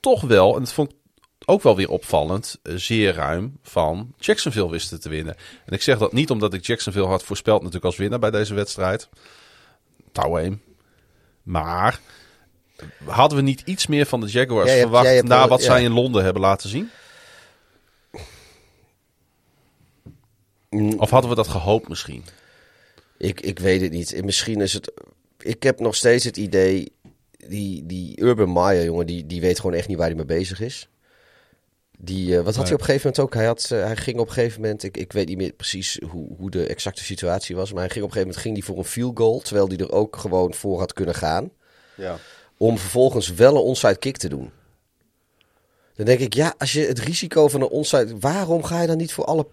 toch 0.00 0.20
wel, 0.20 0.54
en 0.54 0.60
dat 0.60 0.72
vond 0.72 0.90
ik 0.90 0.96
ook 1.44 1.62
wel 1.62 1.76
weer 1.76 1.88
opvallend, 1.88 2.58
eh, 2.62 2.74
zeer 2.76 3.14
ruim 3.14 3.58
van 3.62 4.14
Jacksonville 4.18 4.70
wisten 4.70 5.00
te 5.00 5.08
winnen. 5.08 5.36
En 5.66 5.72
ik 5.72 5.82
zeg 5.82 5.98
dat 5.98 6.12
niet 6.12 6.30
omdat 6.30 6.54
ik 6.54 6.66
Jacksonville 6.66 7.06
had 7.06 7.22
voorspeld 7.22 7.58
natuurlijk 7.58 7.86
als 7.86 7.96
winnaar 7.96 8.18
bij 8.18 8.30
deze 8.30 8.54
wedstrijd. 8.54 9.08
Touwheem. 10.14 10.62
Maar 11.42 12.00
hadden 13.04 13.38
we 13.38 13.44
niet 13.44 13.62
iets 13.64 13.86
meer 13.86 14.06
van 14.06 14.20
de 14.20 14.26
Jaguars 14.26 14.70
Jij 14.70 14.80
verwacht 14.80 15.06
hebt 15.06 15.28
na 15.28 15.38
wel- 15.38 15.48
wat 15.48 15.60
ja. 15.60 15.64
zij 15.66 15.82
in 15.82 15.92
Londen 15.92 16.24
hebben 16.24 16.42
laten 16.42 16.68
zien? 16.68 16.90
Mm, 20.70 20.98
Of 20.98 21.10
hadden 21.10 21.30
we 21.30 21.36
dat 21.36 21.48
gehoopt 21.48 21.88
misschien? 21.88 22.24
Ik, 23.18 23.40
ik 23.40 23.58
weet 23.58 23.80
het 23.80 23.92
niet. 23.92 24.12
En 24.12 24.24
Misschien 24.24 24.60
is 24.60 24.72
het... 24.72 24.92
Ik 25.38 25.62
heb 25.62 25.80
nog 25.80 25.94
steeds 25.94 26.24
het 26.24 26.36
idee... 26.36 26.92
Die, 27.48 27.86
die 27.86 28.20
Urban 28.20 28.52
Meyer, 28.52 28.84
jongen, 28.84 29.06
die, 29.06 29.26
die 29.26 29.40
weet 29.40 29.60
gewoon 29.60 29.76
echt 29.76 29.88
niet 29.88 29.96
waar 29.96 30.06
hij 30.06 30.16
mee 30.16 30.24
bezig 30.24 30.60
is. 30.60 30.88
Die, 32.04 32.38
eh, 32.38 32.44
wat 32.44 32.54
had 32.54 32.64
hij 32.64 32.74
op 32.74 32.80
een 32.80 32.86
gegeven 32.86 33.10
moment 33.10 33.18
ook? 33.18 33.34
Hij, 33.34 33.44
had, 33.44 33.68
eh, 33.70 33.84
hij 33.84 33.96
ging 33.96 34.18
op 34.18 34.26
een 34.26 34.32
gegeven 34.32 34.60
moment... 34.60 34.82
Ik, 34.82 34.96
ik 34.96 35.12
weet 35.12 35.28
niet 35.28 35.36
meer 35.36 35.52
precies 35.52 35.98
hoe, 36.08 36.36
hoe 36.36 36.50
de 36.50 36.66
exacte 36.66 37.04
situatie 37.04 37.56
was. 37.56 37.72
Maar 37.72 37.82
hij 37.82 37.90
ging 37.90 38.04
op 38.04 38.10
een 38.10 38.16
gegeven 38.16 38.36
moment 38.36 38.42
ging 38.42 38.54
hij 38.56 38.66
voor 38.66 38.78
een 38.78 38.90
field 38.90 39.18
goal. 39.18 39.40
Terwijl 39.40 39.68
hij 39.68 39.76
er 39.76 39.92
ook 39.92 40.16
gewoon 40.16 40.54
voor 40.54 40.78
had 40.78 40.92
kunnen 40.92 41.14
gaan. 41.14 41.50
Ja. 41.96 42.18
om 42.56 42.78
vervolgens 42.78 43.34
wel 43.34 43.54
een 43.54 43.62
onside 43.62 43.96
kick 43.96 44.16
te 44.16 44.28
doen. 44.28 44.50
Dan 45.94 46.06
denk 46.06 46.20
ik, 46.20 46.34
ja, 46.34 46.54
als 46.58 46.72
je 46.72 46.86
het 46.86 46.98
risico 46.98 47.48
van 47.48 47.60
een 47.60 47.68
onside... 47.68 48.18
Waarom 48.18 48.62
ga 48.62 48.80
je 48.80 48.86
dan 48.86 48.96
niet 48.96 49.12
voor 49.12 49.24
alle... 49.24 49.46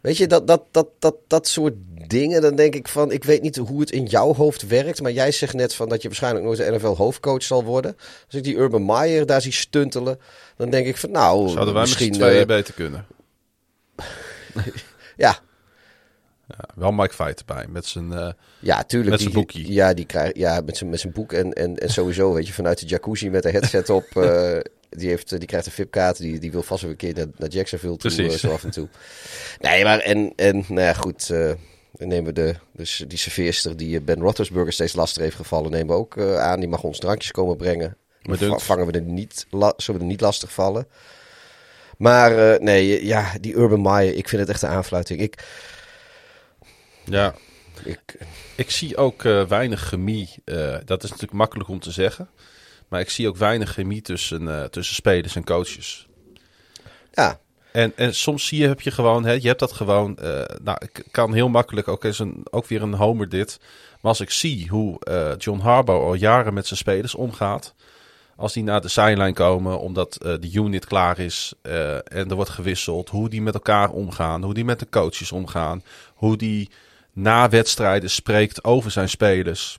Weet 0.00 0.16
je, 0.16 0.26
dat, 0.26 0.46
dat, 0.46 0.62
dat, 0.70 0.88
dat, 0.98 1.14
dat 1.26 1.48
soort 1.48 1.74
dingen, 2.06 2.42
dan 2.42 2.56
denk 2.56 2.74
ik 2.74 2.88
van... 2.88 3.12
Ik 3.12 3.24
weet 3.24 3.42
niet 3.42 3.56
hoe 3.56 3.80
het 3.80 3.90
in 3.90 4.04
jouw 4.04 4.34
hoofd 4.34 4.66
werkt, 4.66 5.02
maar 5.02 5.12
jij 5.12 5.30
zegt 5.32 5.54
net 5.54 5.74
van 5.74 5.88
dat 5.88 6.02
je 6.02 6.08
waarschijnlijk 6.08 6.44
nooit 6.44 6.58
de 6.58 6.70
NFL 6.70 6.96
hoofdcoach 6.96 7.42
zal 7.42 7.64
worden. 7.64 7.96
Als 8.26 8.34
ik 8.34 8.42
die 8.44 8.56
Urban 8.56 8.84
Meyer 8.86 9.26
daar 9.26 9.40
zie 9.42 9.52
stuntelen, 9.52 10.18
dan 10.56 10.70
denk 10.70 10.86
ik 10.86 10.96
van 10.96 11.10
nou, 11.10 11.48
Zouden 11.48 11.74
wij 11.74 11.82
misschien... 11.82 12.12
twee 12.12 12.40
eh, 12.40 12.46
beter 12.46 12.74
kunnen? 12.74 13.06
ja, 15.16 15.38
Ja, 16.48 16.64
wel 16.74 16.92
Mike 16.92 17.14
Fight 17.14 17.38
erbij 17.38 17.66
met 17.68 17.86
zijn... 17.86 18.12
eh, 18.12 18.30
Ja, 18.58 18.82
tuurlijk. 18.82 19.10
Met 19.10 19.18
die- 19.18 19.30
zijn 19.30 19.40
boekie. 19.44 19.72
Ja, 19.72 19.94
die 19.94 20.04
krijgt, 20.06 20.36
ja 20.36 20.60
met, 20.64 20.76
zijn, 20.76 20.90
met 20.90 21.00
zijn 21.00 21.12
boek. 21.12 21.32
En, 21.32 21.52
en, 21.52 21.76
en 21.76 21.90
sowieso, 21.90 22.32
weet 22.32 22.46
je, 22.46 22.52
vanuit 22.52 22.80
de 22.80 22.86
jacuzzi 22.86 23.30
met 23.30 23.42
de 23.42 23.50
headset 23.50 23.90
op. 23.90 24.04
eh, 24.16 24.58
die, 24.90 25.08
heeft, 25.08 25.32
eh, 25.32 25.38
die 25.38 25.48
krijgt 25.48 25.66
een 25.66 25.72
VIP-kaart. 25.72 26.16
Die, 26.18 26.38
die 26.38 26.52
wil 26.52 26.62
vast 26.62 26.82
weer 26.82 26.90
een 26.90 26.96
keer 26.96 27.14
naar, 27.14 27.26
naar 27.36 27.48
Jacksonville 27.48 27.96
toe. 27.96 28.14
Precies. 28.14 28.32
eh, 28.34 28.38
zo 28.48 28.52
af 28.54 28.64
en 28.64 28.70
toe. 28.70 28.88
Nee, 29.60 29.84
maar 29.84 29.98
en, 29.98 30.32
en 30.36 30.56
nou 30.68 30.80
ja, 30.80 30.92
goed. 30.92 31.30
eh, 31.30 31.52
dan 31.92 32.08
nemen 32.08 32.24
we 32.24 32.32
de, 32.32 32.54
dus 32.72 33.04
die 33.08 33.18
serveerster 33.18 33.76
die 33.76 34.00
Ben 34.00 34.20
Roethlisberger 34.20 34.72
steeds 34.72 34.92
lastig 34.94 35.22
heeft 35.22 35.36
gevallen, 35.36 35.70
nemen 35.70 35.86
we 35.86 36.00
ook 36.00 36.18
aan. 36.20 36.60
Die 36.60 36.68
mag 36.68 36.82
ons 36.82 36.98
drankjes 36.98 37.30
komen 37.30 37.56
brengen. 37.56 37.96
Maar 38.22 38.38
Dan 38.38 38.48
dunkt. 38.48 38.62
vangen 38.62 38.86
we 38.86 38.92
er 38.92 39.00
niet, 39.02 39.46
zullen 39.50 39.74
we 39.76 39.92
er 39.98 40.10
niet 40.10 40.20
lastig 40.20 40.52
vallen. 40.52 40.86
Maar 41.98 42.62
nee, 42.62 43.04
ja, 43.06 43.32
die 43.40 43.54
Urban 43.54 43.82
Meyer, 43.82 44.14
ik 44.14 44.28
vind 44.28 44.40
het 44.40 44.50
echt 44.50 44.62
een 44.62 44.68
aanfluiting. 44.68 45.20
Ik, 45.20 45.44
ja, 47.04 47.34
ik, 47.84 48.00
ik 48.56 48.70
zie 48.70 48.96
ook 48.96 49.22
weinig 49.48 49.80
chemie. 49.88 50.34
dat 50.84 51.02
is 51.02 51.10
natuurlijk 51.10 51.32
makkelijk 51.38 51.68
om 51.68 51.80
te 51.80 51.90
zeggen. 51.90 52.28
Maar 52.90 53.00
ik 53.00 53.10
zie 53.10 53.28
ook 53.28 53.36
weinig 53.36 53.72
chemie 53.72 54.02
tussen, 54.02 54.48
eh, 54.48 54.64
tussen 54.64 54.94
spelers 54.94 55.36
en 55.36 55.44
coaches. 55.44 56.08
ja, 57.12 57.40
En, 57.72 57.92
en 57.96 58.14
soms 58.14 58.46
zie 58.46 58.60
je, 58.60 58.66
heb 58.68 58.80
je 58.80 58.90
gewoon, 58.90 59.24
hè, 59.24 59.32
je 59.32 59.46
hebt 59.46 59.60
dat 59.60 59.72
gewoon. 59.72 60.16
eh, 60.16 60.56
nou, 60.62 60.78
ik 60.80 61.04
kan 61.10 61.32
heel 61.34 61.48
makkelijk, 61.48 61.88
ook, 61.88 62.04
is 62.04 62.18
een, 62.18 62.46
ook 62.50 62.66
weer 62.66 62.82
een 62.82 62.94
homer 62.94 63.28
dit. 63.28 63.58
Maar 63.90 64.10
als 64.10 64.20
ik 64.20 64.30
zie 64.30 64.68
hoe 64.68 65.04
eh, 65.04 65.32
John 65.38 65.60
Harbaugh 65.60 66.04
al 66.04 66.14
jaren 66.14 66.54
met 66.54 66.66
zijn 66.66 66.78
spelers 66.78 67.14
omgaat. 67.14 67.74
als 68.36 68.52
die 68.52 68.62
naar 68.62 68.80
de 68.80 68.88
zijlijn 68.88 69.34
komen 69.34 69.80
omdat 69.80 70.16
de 70.20 70.50
unit 70.52 70.86
klaar 70.86 71.18
is 71.18 71.52
en 71.62 72.28
er 72.28 72.34
wordt 72.34 72.50
gewisseld, 72.50 73.08
hoe 73.08 73.28
die 73.28 73.42
met 73.42 73.54
elkaar 73.54 73.90
omgaan, 73.90 74.42
hoe 74.42 74.54
die 74.54 74.64
met 74.64 74.78
de 74.78 74.88
coaches 74.90 75.32
omgaan, 75.32 75.82
hoe 76.14 76.36
die 76.36 76.70
na 77.12 77.48
wedstrijden 77.48 78.10
spreekt 78.10 78.64
over 78.64 78.90
zijn 78.90 79.08
spelers. 79.08 79.78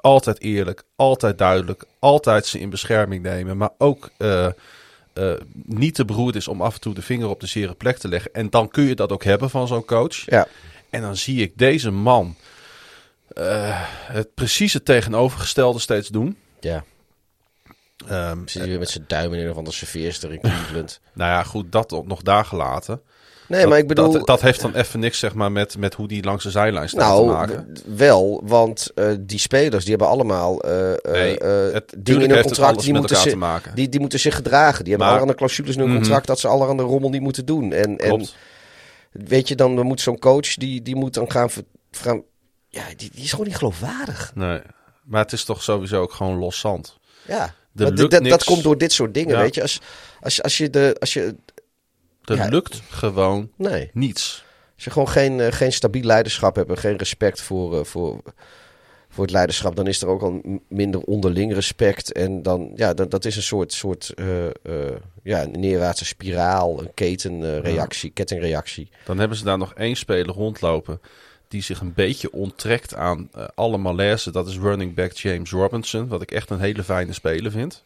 Altijd 0.00 0.40
eerlijk, 0.40 0.82
altijd 0.96 1.38
duidelijk, 1.38 1.84
altijd 1.98 2.46
ze 2.46 2.58
in 2.58 2.70
bescherming 2.70 3.22
nemen, 3.22 3.56
maar 3.56 3.70
ook 3.78 4.10
eh, 4.18 4.46
eh, 4.46 4.52
niet 5.52 5.94
te 5.94 6.04
beroerd 6.04 6.36
is 6.36 6.48
om 6.48 6.62
af 6.62 6.74
en 6.74 6.80
toe 6.80 6.94
de 6.94 7.02
vinger 7.02 7.28
op 7.28 7.40
de 7.40 7.46
zere 7.46 7.74
plek 7.74 7.98
te 7.98 8.08
leggen. 8.08 8.32
En 8.32 8.50
dan 8.50 8.68
kun 8.68 8.84
je 8.84 8.94
dat 8.94 9.12
ook 9.12 9.24
hebben 9.24 9.50
van 9.50 9.66
zo'n 9.66 9.84
coach. 9.84 10.30
Ja. 10.30 10.46
En 10.90 11.00
dan 11.00 11.16
zie 11.16 11.42
ik 11.42 11.52
deze 11.58 11.90
man 11.90 12.36
eh, 13.28 13.82
het 13.90 14.34
precies 14.34 14.72
het 14.72 14.84
tegenovergestelde 14.84 15.78
steeds 15.78 16.08
doen. 16.08 16.36
Ja. 16.60 16.84
Ehm, 18.06 18.38
Zit 18.46 18.60
hij 18.60 18.68
weer 18.68 18.78
met 18.78 18.90
zijn 18.90 19.04
duim 19.06 19.34
in 19.34 19.40
een 19.44 19.50
of 19.50 19.56
andere 19.56 19.76
serveerster 19.76 20.32
in 20.32 20.40
Cleveland. 20.50 21.00
nou 21.12 21.30
ja, 21.30 21.42
goed, 21.42 21.72
dat 21.72 22.04
nog 22.06 22.22
daar 22.22 22.44
gelaten. 22.44 23.02
Nee, 23.48 23.60
dat, 23.60 23.68
maar 23.68 23.78
ik 23.78 23.86
bedoel... 23.86 24.12
Dat, 24.12 24.26
dat 24.26 24.40
heeft 24.40 24.60
dan 24.60 24.74
even 24.74 25.00
niks 25.00 25.18
zeg 25.18 25.34
maar, 25.34 25.52
met, 25.52 25.76
met 25.78 25.94
hoe 25.94 26.08
die 26.08 26.22
langs 26.24 26.44
de 26.44 26.50
zijlijn 26.50 26.88
staat 26.88 27.00
te 27.16 27.22
nou, 27.22 27.26
maken. 27.26 27.68
w- 27.84 27.98
wel, 27.98 28.42
want 28.44 28.90
eh, 28.94 29.10
die 29.20 29.38
spelers 29.38 29.82
die 29.84 29.90
hebben 29.90 30.08
allemaal 30.12 30.60
eh, 30.60 31.12
Nee, 31.12 31.36
het- 31.72 31.94
dingen 31.98 32.22
in 32.22 32.30
hun 32.30 32.42
contract. 32.42 32.80
Die 32.80 32.94
moeten, 32.94 33.16
te 33.30 33.36
maken. 33.36 33.74
die, 33.74 33.88
die 33.88 34.00
moeten 34.00 34.20
zich 34.20 34.34
gedragen. 34.34 34.78
Die 34.80 34.88
hebben 34.92 35.06
allerhande 35.08 35.34
clausules 35.36 35.74
in 35.74 35.80
hun 35.80 35.88
Mhm. 35.90 35.98
contract 35.98 36.26
dat 36.26 36.38
ze 36.40 36.48
allerhande 36.48 36.82
rommel 36.82 37.10
niet 37.10 37.20
moeten 37.20 37.46
doen. 37.46 37.72
En, 37.72 37.96
en 37.96 38.26
weet 39.12 39.48
je, 39.48 39.54
dan 39.54 39.82
moet 39.82 40.00
zo'n 40.00 40.18
coach, 40.18 40.54
die, 40.54 40.82
die 40.82 40.96
moet 40.96 41.14
dan 41.14 41.30
gaan, 41.30 41.50
ver- 41.50 41.64
gaan... 41.90 42.22
Ja, 42.68 42.82
die, 42.96 43.10
die 43.14 43.24
is 43.24 43.30
gewoon 43.30 43.46
niet 43.46 43.56
geloofwaardig. 43.56 44.32
Nee. 44.34 44.60
Maar 45.04 45.22
het 45.22 45.32
is 45.32 45.44
toch 45.44 45.62
sowieso 45.62 46.00
ook 46.02 46.12
gewoon 46.12 46.38
los 46.38 46.58
zand. 46.58 46.96
Ja, 47.26 47.54
dat, 47.72 47.96
dat, 48.24 48.44
komt 48.44 48.62
door 48.62 48.78
dit 48.78 48.92
soort 48.92 49.14
dingen, 49.14 49.34
Ja. 49.36 49.40
weet 49.40 49.54
je. 49.54 49.62
Als, 49.62 49.80
als, 50.20 50.42
als 50.42 50.58
je 50.58 50.70
de... 50.70 50.96
Als 50.98 51.12
je, 51.12 51.34
Er 52.28 52.36
Ja. 52.36 52.48
lukt 52.48 52.82
gewoon 52.88 53.50
nee. 53.56 53.90
niets. 53.92 54.44
Als 54.74 54.84
je 54.84 54.90
gewoon 54.90 55.08
geen, 55.08 55.40
eh, 55.40 55.52
geen 55.52 55.72
stabiel 55.72 56.02
leiderschap 56.02 56.56
hebt 56.56 56.70
en 56.70 56.78
geen 56.78 56.96
respect 56.96 57.40
voor, 57.40 57.78
eh, 57.78 57.84
voor, 57.84 58.22
voor 59.08 59.24
het 59.24 59.32
leiderschap, 59.32 59.76
dan 59.76 59.86
is 59.86 60.02
er 60.02 60.08
ook 60.08 60.22
al 60.22 60.60
minder 60.68 61.00
onderling 61.00 61.54
respect. 61.54 62.12
En 62.12 62.42
dan, 62.42 62.72
ja, 62.74 62.94
dat, 62.94 63.10
dat 63.10 63.24
is 63.24 63.36
een 63.36 63.42
soort, 63.42 63.72
soort 63.72 64.14
eh, 64.14 64.26
ja, 65.22 65.42
een 65.42 65.60
neerwaartse 65.60 66.04
spiraal, 66.04 66.80
een 66.80 66.94
ketenreactie, 66.94 68.10
kettingreactie. 68.10 68.88
Dan 69.04 69.18
hebben 69.18 69.38
ze 69.38 69.44
daar 69.44 69.58
nog 69.58 69.74
één 69.74 69.96
speler 69.96 70.34
rondlopen 70.34 71.00
die 71.48 71.62
zich 71.62 71.80
een 71.80 71.94
beetje 71.94 72.32
onttrekt 72.32 72.94
aan 72.94 73.30
alle 73.54 73.78
malaise. 73.78 74.30
Dat 74.30 74.48
is 74.48 74.58
running 74.58 74.94
back 74.94 75.12
James 75.12 75.50
Robinson, 75.50 76.08
wat 76.08 76.22
ik 76.22 76.30
echt 76.30 76.50
een 76.50 76.60
hele 76.60 76.84
fijne 76.84 77.12
speler 77.12 77.50
vind. 77.50 77.82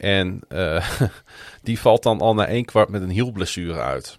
En 0.00 0.40
eh, 0.48 0.90
die 1.62 1.80
valt 1.80 2.02
dan 2.02 2.20
al 2.20 2.34
na 2.34 2.46
één 2.46 2.64
kwart 2.64 2.88
met 2.88 3.02
een 3.02 3.10
hielblessure 3.10 3.80
uit. 3.80 4.18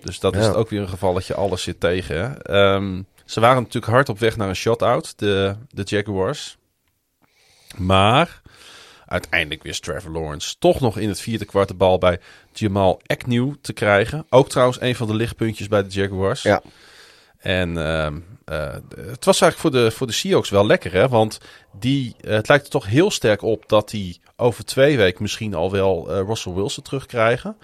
Dus 0.00 0.20
dat 0.20 0.36
is 0.36 0.46
het 0.46 0.54
ook 0.54 0.68
weer 0.68 0.80
een 0.80 0.88
gevalletje, 0.88 1.34
alles 1.34 1.62
zit 1.62 1.80
tegen. 1.80 2.16
Hè? 2.16 2.42
Ehm, 2.42 3.02
ze 3.24 3.40
waren 3.40 3.62
natuurlijk 3.62 3.92
hard 3.92 4.08
op 4.08 4.18
weg 4.18 4.36
naar 4.36 4.48
een 4.48 4.56
shutout, 4.56 5.18
de, 5.18 5.56
de 5.70 5.82
Jaguars. 5.82 6.58
Maar 7.76 8.42
uiteindelijk 9.06 9.62
wist 9.62 9.82
Trevor 9.82 10.10
Lawrence 10.10 10.58
toch 10.58 10.80
nog 10.80 10.98
in 10.98 11.08
het 11.08 11.20
vierde 11.20 11.44
kwart 11.44 11.68
de 11.68 11.74
bal 11.74 11.98
bij 11.98 12.20
Jamal 12.52 13.00
Agnew 13.06 13.54
te 13.60 13.72
krijgen. 13.72 14.26
Ook 14.28 14.48
trouwens 14.48 14.80
een 14.80 14.94
van 14.94 15.06
de 15.06 15.14
lichtpuntjes 15.14 15.68
bij 15.68 15.82
de 15.82 15.88
Jaguars. 15.88 16.42
Ja. 16.42 16.62
En 17.38 17.78
ehm, 17.78 18.18
eh, 18.44 18.74
het 18.96 19.24
was 19.24 19.40
eigenlijk 19.40 19.56
voor 19.58 19.70
de, 19.70 19.90
voor 19.90 20.06
de 20.06 20.12
Seahawks 20.12 20.50
wel 20.50 20.66
lekker, 20.66 20.92
hè? 20.92 21.08
Want 21.08 21.38
die, 21.72 22.14
het 22.20 22.48
lijkt 22.48 22.64
er 22.64 22.70
toch 22.70 22.86
heel 22.86 23.10
sterk 23.10 23.42
op 23.42 23.68
dat 23.68 23.90
die 23.90 24.20
over 24.40 24.64
twee 24.64 24.96
weken 24.96 25.22
misschien 25.22 25.54
al 25.54 25.70
wel 25.70 26.10
eh, 26.10 26.20
Russell 26.26 26.52
Wilson 26.52 26.82
terugkrijgen. 26.82 27.56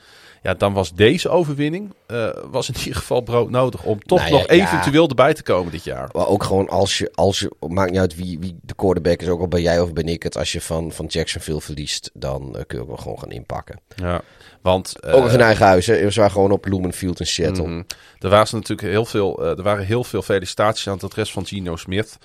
Ja, 0.43 0.55
dan 0.55 0.73
was 0.73 0.93
deze 0.93 1.29
overwinning 1.29 1.95
eh, 2.07 2.29
was 2.51 2.69
in 2.69 2.75
ieder 2.79 2.95
geval 2.95 3.21
broodnodig 3.21 3.83
om 3.83 4.03
toch 4.03 4.19
Nou 4.19 4.31
ja, 4.31 4.37
nog 4.37 4.47
ja. 4.47 4.53
eventueel 4.53 5.09
erbij 5.09 5.35
te 5.35 5.43
komen 5.43 5.73
dit 5.73 5.85
jaar. 5.85 6.09
Maar 6.13 6.27
ook 6.27 6.43
gewoon 6.43 6.69
als 6.69 6.99
je, 6.99 7.11
als 7.15 7.39
je, 7.39 7.53
maakt 7.69 7.91
niet 7.91 8.01
uit 8.01 8.17
wie, 8.17 8.39
wie 8.39 8.59
de 8.63 8.75
quarterback 8.75 9.21
is, 9.21 9.29
ook 9.29 9.41
al 9.41 9.49
ben 9.49 9.63
jij 9.63 9.81
of 9.81 9.93
ben 9.93 10.09
ik 10.09 10.23
het. 10.23 10.37
Als 10.37 10.53
je 10.53 10.61
van, 10.61 10.93
van 10.93 11.07
Jacksonville 11.07 11.61
verliest, 11.61 12.11
dan 12.15 12.57
eh, 12.57 12.63
kun 12.67 12.79
je 12.79 12.83
ook 12.83 12.89
wel 12.89 12.97
gewoon 12.97 13.19
gaan 13.19 13.31
inpakken. 13.31 13.81
Ja, 13.97 14.21
want 14.63 15.05
ook 15.05 15.31
in 15.31 15.41
eigen 15.41 15.67
huis, 15.67 15.87
hè. 15.87 16.11
Ze 16.11 16.19
waren 16.19 16.35
gewoon 16.35 16.51
op 16.51 16.65
Lumen 16.65 16.93
Field 16.93 17.21
in 17.21 17.27
Seattle. 17.27 17.69
Mhm. 17.69 17.83
Er 18.19 18.29
waren 18.29 18.49
natuurlijk 18.53 18.89
heel 18.89 19.05
veel, 19.05 19.45
er 19.45 19.63
waren 19.63 19.85
heel 19.85 20.05
veel 20.05 20.23
felicitaties 20.23 20.89
aan 20.89 20.95
het 20.95 21.05
adres 21.05 21.33
van 21.33 21.47
Gino 21.47 21.77
Smith. 21.77 22.19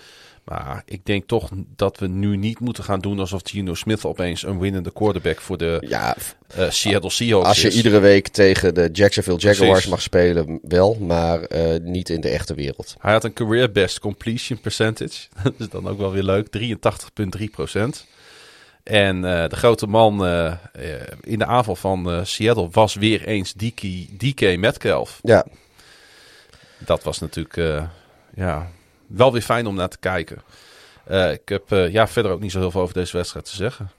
Maar 0.49 0.81
ik 0.85 1.05
denk 1.05 1.27
toch 1.27 1.49
dat 1.75 1.97
we 1.97 2.07
nu 2.07 2.37
niet 2.37 2.59
moeten 2.59 2.83
gaan 2.83 2.99
doen 2.99 3.19
alsof 3.19 3.41
Gino 3.43 3.73
Smith 3.73 4.05
opeens 4.05 4.43
een 4.43 4.59
winnende 4.59 4.91
quarterback 4.91 5.41
voor 5.41 5.57
de 5.57 5.77
Ja, 5.87 6.15
eh, 6.47 6.69
Seattle 6.69 7.09
Seahawks 7.09 7.47
Als 7.47 7.61
je 7.61 7.67
is. 7.67 7.75
iedere 7.75 7.99
week 7.99 8.27
tegen 8.27 8.73
de 8.73 8.89
Jacksonville 8.91 9.37
Jaguars 9.37 9.69
Precies. 9.71 9.89
mag 9.89 10.01
spelen, 10.01 10.59
wel, 10.61 10.95
maar 10.99 11.41
eh, 11.41 11.79
niet 11.81 12.09
in 12.09 12.21
de 12.21 12.29
echte 12.29 12.53
wereld. 12.53 12.95
Hij 12.99 13.11
had 13.11 13.23
een 13.23 13.33
career 13.33 13.71
best 13.71 13.99
completion 13.99 14.59
percentage. 14.59 15.27
Dat 15.43 15.53
is 15.57 15.69
dan 15.69 15.87
ook 15.87 15.97
wel 15.97 16.11
weer 16.11 16.23
leuk. 16.23 16.47
83,3% 16.57 18.05
En 18.83 19.15
eh, 19.25 19.49
de 19.49 19.55
grote 19.55 19.87
man 19.87 20.25
in 21.21 21.39
de 21.39 21.45
aanval 21.45 21.75
van 21.75 22.25
Seattle 22.25 22.69
was 22.71 22.93
weer 22.95 23.25
eens 23.27 23.53
DK, 23.53 23.81
DK 24.17 24.57
Metcalf. 24.57 25.19
Ja, 25.23 25.45
Dat 26.77 27.03
was 27.03 27.19
natuurlijk 27.19 27.87
ja, 28.35 28.69
wel 29.09 29.31
weer 29.31 29.41
fijn 29.41 29.67
om 29.67 29.75
naar 29.75 29.89
te 29.89 29.97
kijken. 29.99 30.41
Eh, 31.03 31.31
ik 31.31 31.49
heb 31.49 31.71
eh, 31.71 31.91
ja, 31.91 32.07
verder 32.07 32.31
ook 32.31 32.39
niet 32.39 32.51
zo 32.51 32.59
heel 32.59 32.71
veel 32.71 32.81
over 32.81 32.93
deze 32.93 33.17
wedstrijd 33.17 33.45
te 33.45 33.55
zeggen. 33.55 33.89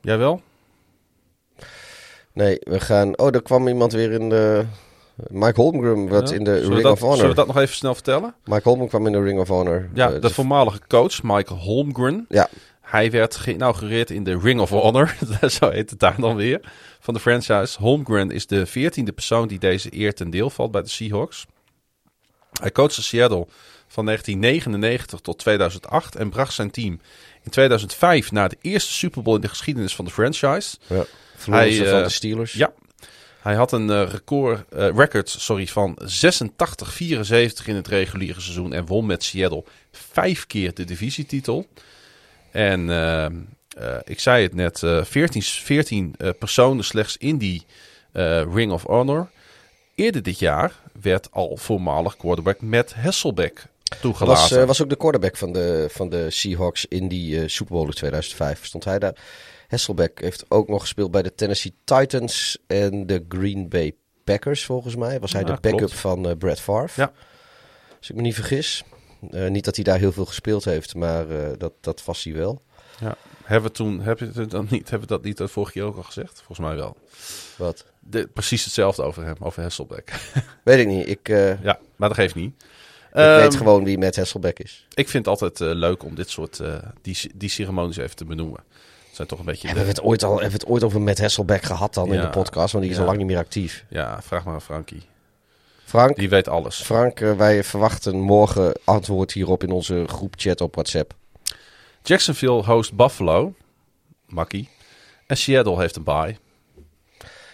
Jij 0.00 0.18
wel? 0.18 0.42
nee, 2.32 2.58
we 2.60 2.80
gaan... 2.80 3.18
Oh, 3.18 3.34
er 3.34 3.42
kwam 3.42 3.68
iemand 3.68 3.92
weer 3.92 4.12
in 4.12 4.28
de... 4.28 4.64
Mike 5.28 5.60
Holmgren, 5.60 6.08
Ja? 6.08 6.32
in 6.34 6.44
de 6.44 6.58
Ring 6.60 6.82
dat, 6.82 6.92
of 6.92 6.98
Honor. 7.00 7.14
Zullen 7.16 7.30
we 7.30 7.36
dat 7.36 7.46
nog 7.46 7.56
even 7.58 7.74
snel 7.74 7.94
vertellen? 7.94 8.34
Mike 8.44 8.62
Holmgren 8.62 8.88
kwam 8.88 9.06
in 9.06 9.12
de 9.12 9.22
Ring 9.22 9.40
of 9.40 9.48
Honor. 9.48 9.88
Ja, 9.94 10.12
Eh, 10.12 10.20
de 10.20 10.30
voormalige 10.30 10.80
coach 10.88 11.22
Michael 11.22 11.60
Holmgren. 11.60 12.26
ja, 12.28 12.48
Hij 12.80 13.10
werd 13.10 13.36
geïnaugureerd 13.36 14.10
in 14.10 14.24
de 14.24 14.38
Ring 14.38 14.60
of 14.60 14.70
Honor. 14.70 15.16
Zo 15.58 15.70
heet 15.70 15.90
het 15.90 15.98
daar 16.00 16.20
dan 16.20 16.36
weer. 16.36 16.60
Van 17.00 17.14
de 17.14 17.20
franchise. 17.20 17.78
Holmgren 17.80 18.30
is 18.30 18.46
de 18.46 18.66
veertiende 18.66 19.12
persoon 19.12 19.48
die 19.48 19.58
deze 19.58 19.88
eer 19.98 20.14
ten 20.14 20.30
deel 20.30 20.50
valt 20.50 20.70
bij 20.70 20.82
de 20.82 20.88
Seahawks. 20.88 21.46
Hij 22.60 22.72
coachte 22.72 23.02
Seattle 23.02 23.46
van 23.94 24.04
1999 24.04 25.20
tot 25.20 25.38
2008 25.38 26.16
en 26.16 26.30
bracht 26.30 26.54
zijn 26.54 26.70
team 26.70 27.00
in 27.42 27.50
2005 27.50 28.32
naar 28.32 28.48
de 28.48 28.58
eerste 28.60 28.92
Super 28.92 29.22
Bowl 29.22 29.36
in 29.36 29.42
de 29.42 29.48
geschiedenis 29.48 29.94
van 29.94 30.04
de 30.04 30.10
franchise. 30.10 30.76
ja. 30.86 31.04
Hij, 31.50 31.76
van 31.76 31.86
eh, 31.86 32.02
de 32.02 32.08
Steelers. 32.08 32.52
Ja. 32.52 32.72
Hij 33.44 33.54
had 33.54 33.72
een 33.72 33.90
eh, 33.90 34.08
record, 34.10 34.68
eh, 34.68 34.88
record 34.94 35.28
sorry, 35.28 35.66
van 35.66 35.98
86-74 36.02 36.06
in 37.64 37.74
het 37.74 37.88
reguliere 37.88 38.40
seizoen 38.40 38.72
en 38.72 38.86
won 38.86 39.06
met 39.06 39.24
Seattle 39.24 39.64
vijf 39.92 40.46
keer 40.46 40.74
de 40.74 40.84
divisietitel. 40.84 41.66
En 42.50 42.80
ik 44.04 44.20
zei 44.20 44.42
het 44.42 44.54
net, 44.54 44.82
eh 44.82 45.04
14, 45.04 45.42
14 45.42 46.14
eh, 46.18 46.28
personen 46.38 46.84
slechts 46.84 47.16
in 47.16 47.38
die 47.38 47.66
Ring 48.52 48.72
of 48.72 48.82
Honor. 48.82 49.28
Eerder 49.94 50.22
dit 50.22 50.38
jaar 50.38 50.72
werd 51.00 51.28
al 51.32 51.56
voormalig 51.56 52.16
quarterback 52.16 52.60
Matt 52.60 52.94
Hasselbeck 52.94 53.66
toegelaten. 54.00 54.40
Was, 54.42 54.52
eh, 54.52 54.64
was 54.66 54.82
ook 54.82 54.88
de 54.88 54.96
quarterback 54.96 55.36
van 55.36 55.52
de, 55.52 55.86
van 55.90 56.08
de 56.08 56.30
Seahawks 56.30 56.86
in 56.88 57.08
die 57.08 57.40
eh, 57.40 57.48
Super 57.48 57.74
Bowl 57.74 57.86
in 57.86 57.92
2005. 57.94 58.64
Stond 58.64 58.84
hij 58.84 58.98
daar. 58.98 59.16
Hasselbeck 59.68 60.20
heeft 60.20 60.44
ook 60.48 60.68
nog 60.68 60.80
gespeeld 60.80 61.10
bij 61.10 61.22
de 61.22 61.34
Tennessee 61.34 61.74
Titans 61.84 62.58
en 62.66 63.06
de 63.06 63.24
Green 63.28 63.68
Bay 63.68 63.94
Packers, 64.24 64.64
volgens 64.64 64.96
mij. 64.96 65.20
Was 65.20 65.32
hij 65.32 65.40
Ja, 65.40 65.46
de 65.46 65.52
backup 65.60 65.78
klopt. 65.78 65.94
van 65.94 66.28
eh, 66.28 66.36
Brett 66.36 66.60
Favre. 66.60 67.02
Ja. 67.02 67.12
Als 67.98 68.10
ik 68.10 68.16
me 68.16 68.22
niet 68.22 68.34
vergis. 68.34 68.82
Niet 69.30 69.64
dat 69.64 69.74
hij 69.74 69.84
daar 69.84 69.98
heel 69.98 70.12
veel 70.12 70.24
gespeeld 70.24 70.64
heeft, 70.64 70.94
maar 70.94 71.26
dat, 71.58 71.72
dat 71.80 72.04
was 72.04 72.24
hij 72.24 72.32
wel. 72.32 72.62
ja. 73.00 73.16
Hebben 73.44 73.70
we 73.70 73.76
toen, 73.76 74.00
heb 74.00 74.18
je 74.18 74.30
het 74.34 74.50
dan 74.50 74.66
niet, 74.70 74.90
hebben 74.90 75.08
we 75.08 75.14
dat 75.14 75.24
niet 75.24 75.36
de 75.36 75.48
vorige 75.48 75.72
keer 75.72 75.82
ook 75.82 75.96
al 75.96 76.02
gezegd? 76.02 76.36
Volgens 76.36 76.58
mij 76.58 76.76
wel. 76.76 76.96
Wat? 77.56 77.84
De, 78.00 78.26
precies 78.26 78.64
hetzelfde 78.64 79.02
over 79.02 79.24
hem, 79.24 79.36
over 79.38 79.62
Hasselbeck. 79.62 80.12
Weet 80.64 80.78
ik 80.78 80.86
niet. 80.86 81.08
Ik, 81.08 81.28
Ja, 81.62 81.78
maar 81.96 82.08
dat 82.08 82.18
geeft 82.18 82.34
niet. 82.34 82.64
Ik 83.14 83.20
Ehm, 83.20 83.40
weet 83.40 83.56
gewoon 83.56 83.84
wie 83.84 83.98
Matt 83.98 84.16
Hasselbeck 84.16 84.58
is. 84.58 84.86
Ik 84.94 85.08
vind 85.08 85.26
het 85.26 85.40
altijd 85.40 85.60
eh, 85.70 85.76
leuk 85.78 86.04
om 86.04 86.14
dit 86.14 86.30
soort 86.30 86.60
eh, 86.60 86.74
die, 87.02 87.18
die 87.34 87.48
ceremonies 87.48 87.96
even 87.96 88.16
te 88.16 88.24
benoemen. 88.24 88.60
Zijn 89.12 89.28
toch 89.28 89.38
een 89.38 89.44
beetje. 89.44 89.66
Hebben 89.66 89.84
we 89.84 89.90
het 89.90 90.02
ooit 90.02 90.22
al 90.22 90.30
hebben 90.32 90.50
we 90.50 90.56
het 90.56 90.66
ooit 90.66 90.82
over 90.84 91.00
Matt 91.00 91.18
Hasselbeck 91.20 91.62
gehad 91.62 91.94
dan 91.94 92.12
in 92.14 92.20
de 92.20 92.30
podcast? 92.30 92.72
Want 92.72 92.84
die 92.84 92.92
is 92.92 92.98
Ja. 92.98 93.02
al 93.02 93.08
lang 93.08 93.18
niet 93.18 93.28
meer 93.28 93.38
actief. 93.38 93.84
Ja, 93.88 94.22
vraag 94.22 94.44
maar 94.44 94.54
aan 94.54 94.62
Frankie. 94.62 95.02
Frank, 95.84 96.16
Die 96.16 96.28
weet 96.28 96.48
alles. 96.48 96.82
Frank 96.82 97.20
eh, 97.20 97.32
wij 97.36 97.64
verwachten 97.64 98.20
morgen 98.20 98.72
antwoord 98.84 99.32
hierop 99.32 99.62
in 99.62 99.70
onze 99.70 100.04
groepchat 100.06 100.60
op 100.60 100.74
WhatsApp. 100.74 101.14
Jacksonville 102.02 102.62
host 102.64 102.94
Buffalo. 102.94 103.54
Makkie. 104.28 104.68
En 105.26 105.36
Seattle 105.36 105.78
heeft 105.78 105.96
een 105.96 106.02
bye. 106.04 106.36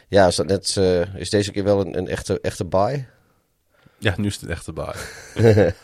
Ja, 0.08 0.26
is, 0.26 0.36
dat 0.36 0.46
net, 0.46 0.76
is 1.16 1.30
deze 1.30 1.50
keer 1.50 1.64
wel 1.64 1.80
een, 1.80 1.98
een 1.98 2.08
echte, 2.08 2.40
echte 2.40 2.64
buy? 2.64 3.06
Ja, 4.00 4.14
nu 4.16 4.26
is 4.26 4.40
het 4.40 4.50
echte 4.50 4.72
bye. 4.72 4.94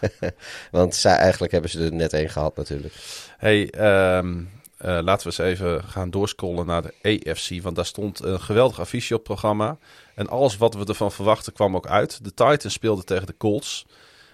Want 0.70 0.94
zij, 0.94 1.14
eigenlijk 1.14 1.52
hebben 1.52 1.70
ze 1.70 1.84
er 1.84 1.92
net 1.92 2.12
één 2.12 2.30
gehad 2.30 2.56
natuurlijk. 2.56 2.94
hey, 3.38 3.70
ehm, 3.70 4.42
eh, 4.78 4.98
laten 5.02 5.30
we 5.30 5.42
eens 5.42 5.58
even 5.58 5.84
gaan 5.84 6.10
doorscrollen 6.10 6.66
naar 6.66 6.82
de 6.82 6.94
AFC. 7.02 7.62
Want 7.62 7.76
daar 7.76 7.86
stond 7.86 8.24
een 8.24 8.40
geweldig 8.40 8.80
affiche 8.80 9.14
op 9.14 9.24
programma. 9.24 9.78
En 10.14 10.28
alles 10.28 10.56
wat 10.56 10.74
we 10.74 10.84
ervan 10.84 11.12
verwachten 11.12 11.52
kwam 11.52 11.76
ook 11.76 11.86
uit. 11.86 12.24
De 12.24 12.34
Titans 12.34 12.72
speelden 12.72 13.04
tegen 13.04 13.26
de 13.26 13.36
Colts. 13.36 13.86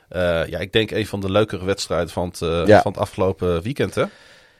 Eh, 0.09 0.47
ja, 0.47 0.59
ik 0.59 0.73
denk 0.73 0.91
een 0.91 1.07
van 1.07 1.21
de 1.21 1.31
leukere 1.31 1.65
wedstrijden 1.65 2.09
van 2.09 2.29
het, 2.29 2.43
eh, 2.43 2.67
Ja. 2.67 2.83
van 2.83 2.93
het 2.93 3.01
afgelopen 3.01 3.63
weekend, 3.63 3.95
hè? 3.95 4.05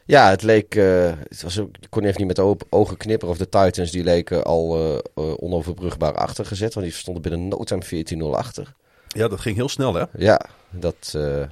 Ja, 0.05 0.29
het 0.29 0.41
leek. 0.41 0.73
het 0.73 1.41
was 1.43 1.57
ik 1.57 1.87
kon 1.89 2.03
even 2.03 2.25
niet 2.25 2.37
met 2.37 2.55
ogen 2.69 2.97
knipperen. 2.97 3.33
Of 3.33 3.37
de 3.39 3.49
Titans 3.49 3.91
die 3.91 4.03
leken 4.03 4.43
al 4.43 4.77
eh, 5.15 5.33
onoverbrugbaar 5.37 6.13
achtergezet. 6.15 6.73
Want 6.73 6.85
die 6.85 6.95
stonden 6.95 7.21
binnen 7.21 7.47
no 7.47 7.63
time 7.63 7.83
14-0 7.83 8.37
achter. 8.37 8.73
Ja, 9.13 9.27
dat 9.27 9.39
ging 9.39 9.55
heel 9.55 9.69
snel, 9.69 9.93
hè? 9.93 10.03
Ja, 10.17 10.41
dat. 10.69 11.13
eh, 11.15 11.43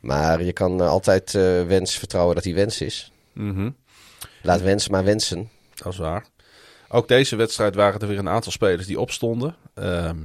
maar 0.00 0.42
je 0.42 0.52
kan 0.52 0.80
eh, 0.80 0.88
altijd 0.88 1.34
eh, 1.34 1.42
wens 1.66 1.98
vertrouwen 1.98 2.34
dat 2.34 2.44
hij 2.44 2.54
wens 2.54 2.80
is. 2.80 3.12
Mhm. 3.32 3.70
Laat 4.42 4.60
wens 4.60 4.88
maar 4.88 5.04
wensen. 5.04 5.50
Dat 5.74 5.92
is 5.92 5.98
waar. 5.98 6.24
Ook 6.88 7.08
deze 7.08 7.36
wedstrijd 7.36 7.74
waren 7.74 8.00
er 8.00 8.06
weer 8.08 8.18
een 8.18 8.28
aantal 8.28 8.52
spelers 8.52 8.86
die 8.86 9.00
opstonden. 9.00 9.56
Ehm, 9.74 10.16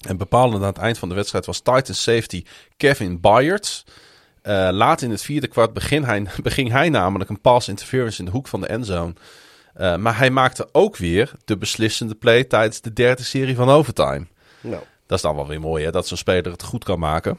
en 0.00 0.16
bepalend 0.16 0.62
aan 0.62 0.68
het 0.68 0.78
eind 0.78 0.98
van 0.98 1.08
de 1.08 1.14
wedstrijd 1.14 1.46
was 1.46 1.58
Titans 1.60 2.02
safety 2.02 2.44
Kevin 2.76 3.20
Byard. 3.20 3.84
Eh, 4.42 4.68
laat 4.72 5.02
in 5.02 5.10
het 5.10 5.22
vierde 5.22 5.46
kwart 5.46 5.72
begin 5.72 6.04
hij, 6.04 6.26
beging 6.42 6.70
hij 6.70 6.88
namelijk 6.88 7.30
een 7.30 7.40
pass 7.40 7.68
interference 7.68 8.18
in 8.18 8.24
de 8.24 8.30
hoek 8.30 8.48
van 8.48 8.60
de 8.60 8.66
endzone. 8.66 9.12
Maar 9.98 10.18
hij 10.18 10.30
maakte 10.30 10.68
ook 10.72 10.96
weer 10.96 11.32
de 11.44 11.56
beslissende 11.56 12.14
play 12.14 12.44
tijdens 12.44 12.80
de 12.80 12.92
derde 12.92 13.22
serie 13.22 13.54
van 13.54 13.68
overtime. 13.68 14.26
Nou. 14.60 14.82
Dat 15.10 15.18
is 15.18 15.24
dan 15.24 15.36
wel 15.36 15.46
weer 15.46 15.60
mooi, 15.60 15.84
hè? 15.84 15.90
Dat 15.90 16.06
zo'n 16.06 16.16
speler 16.16 16.52
het 16.52 16.62
goed 16.62 16.84
kan 16.84 16.98
maken. 16.98 17.38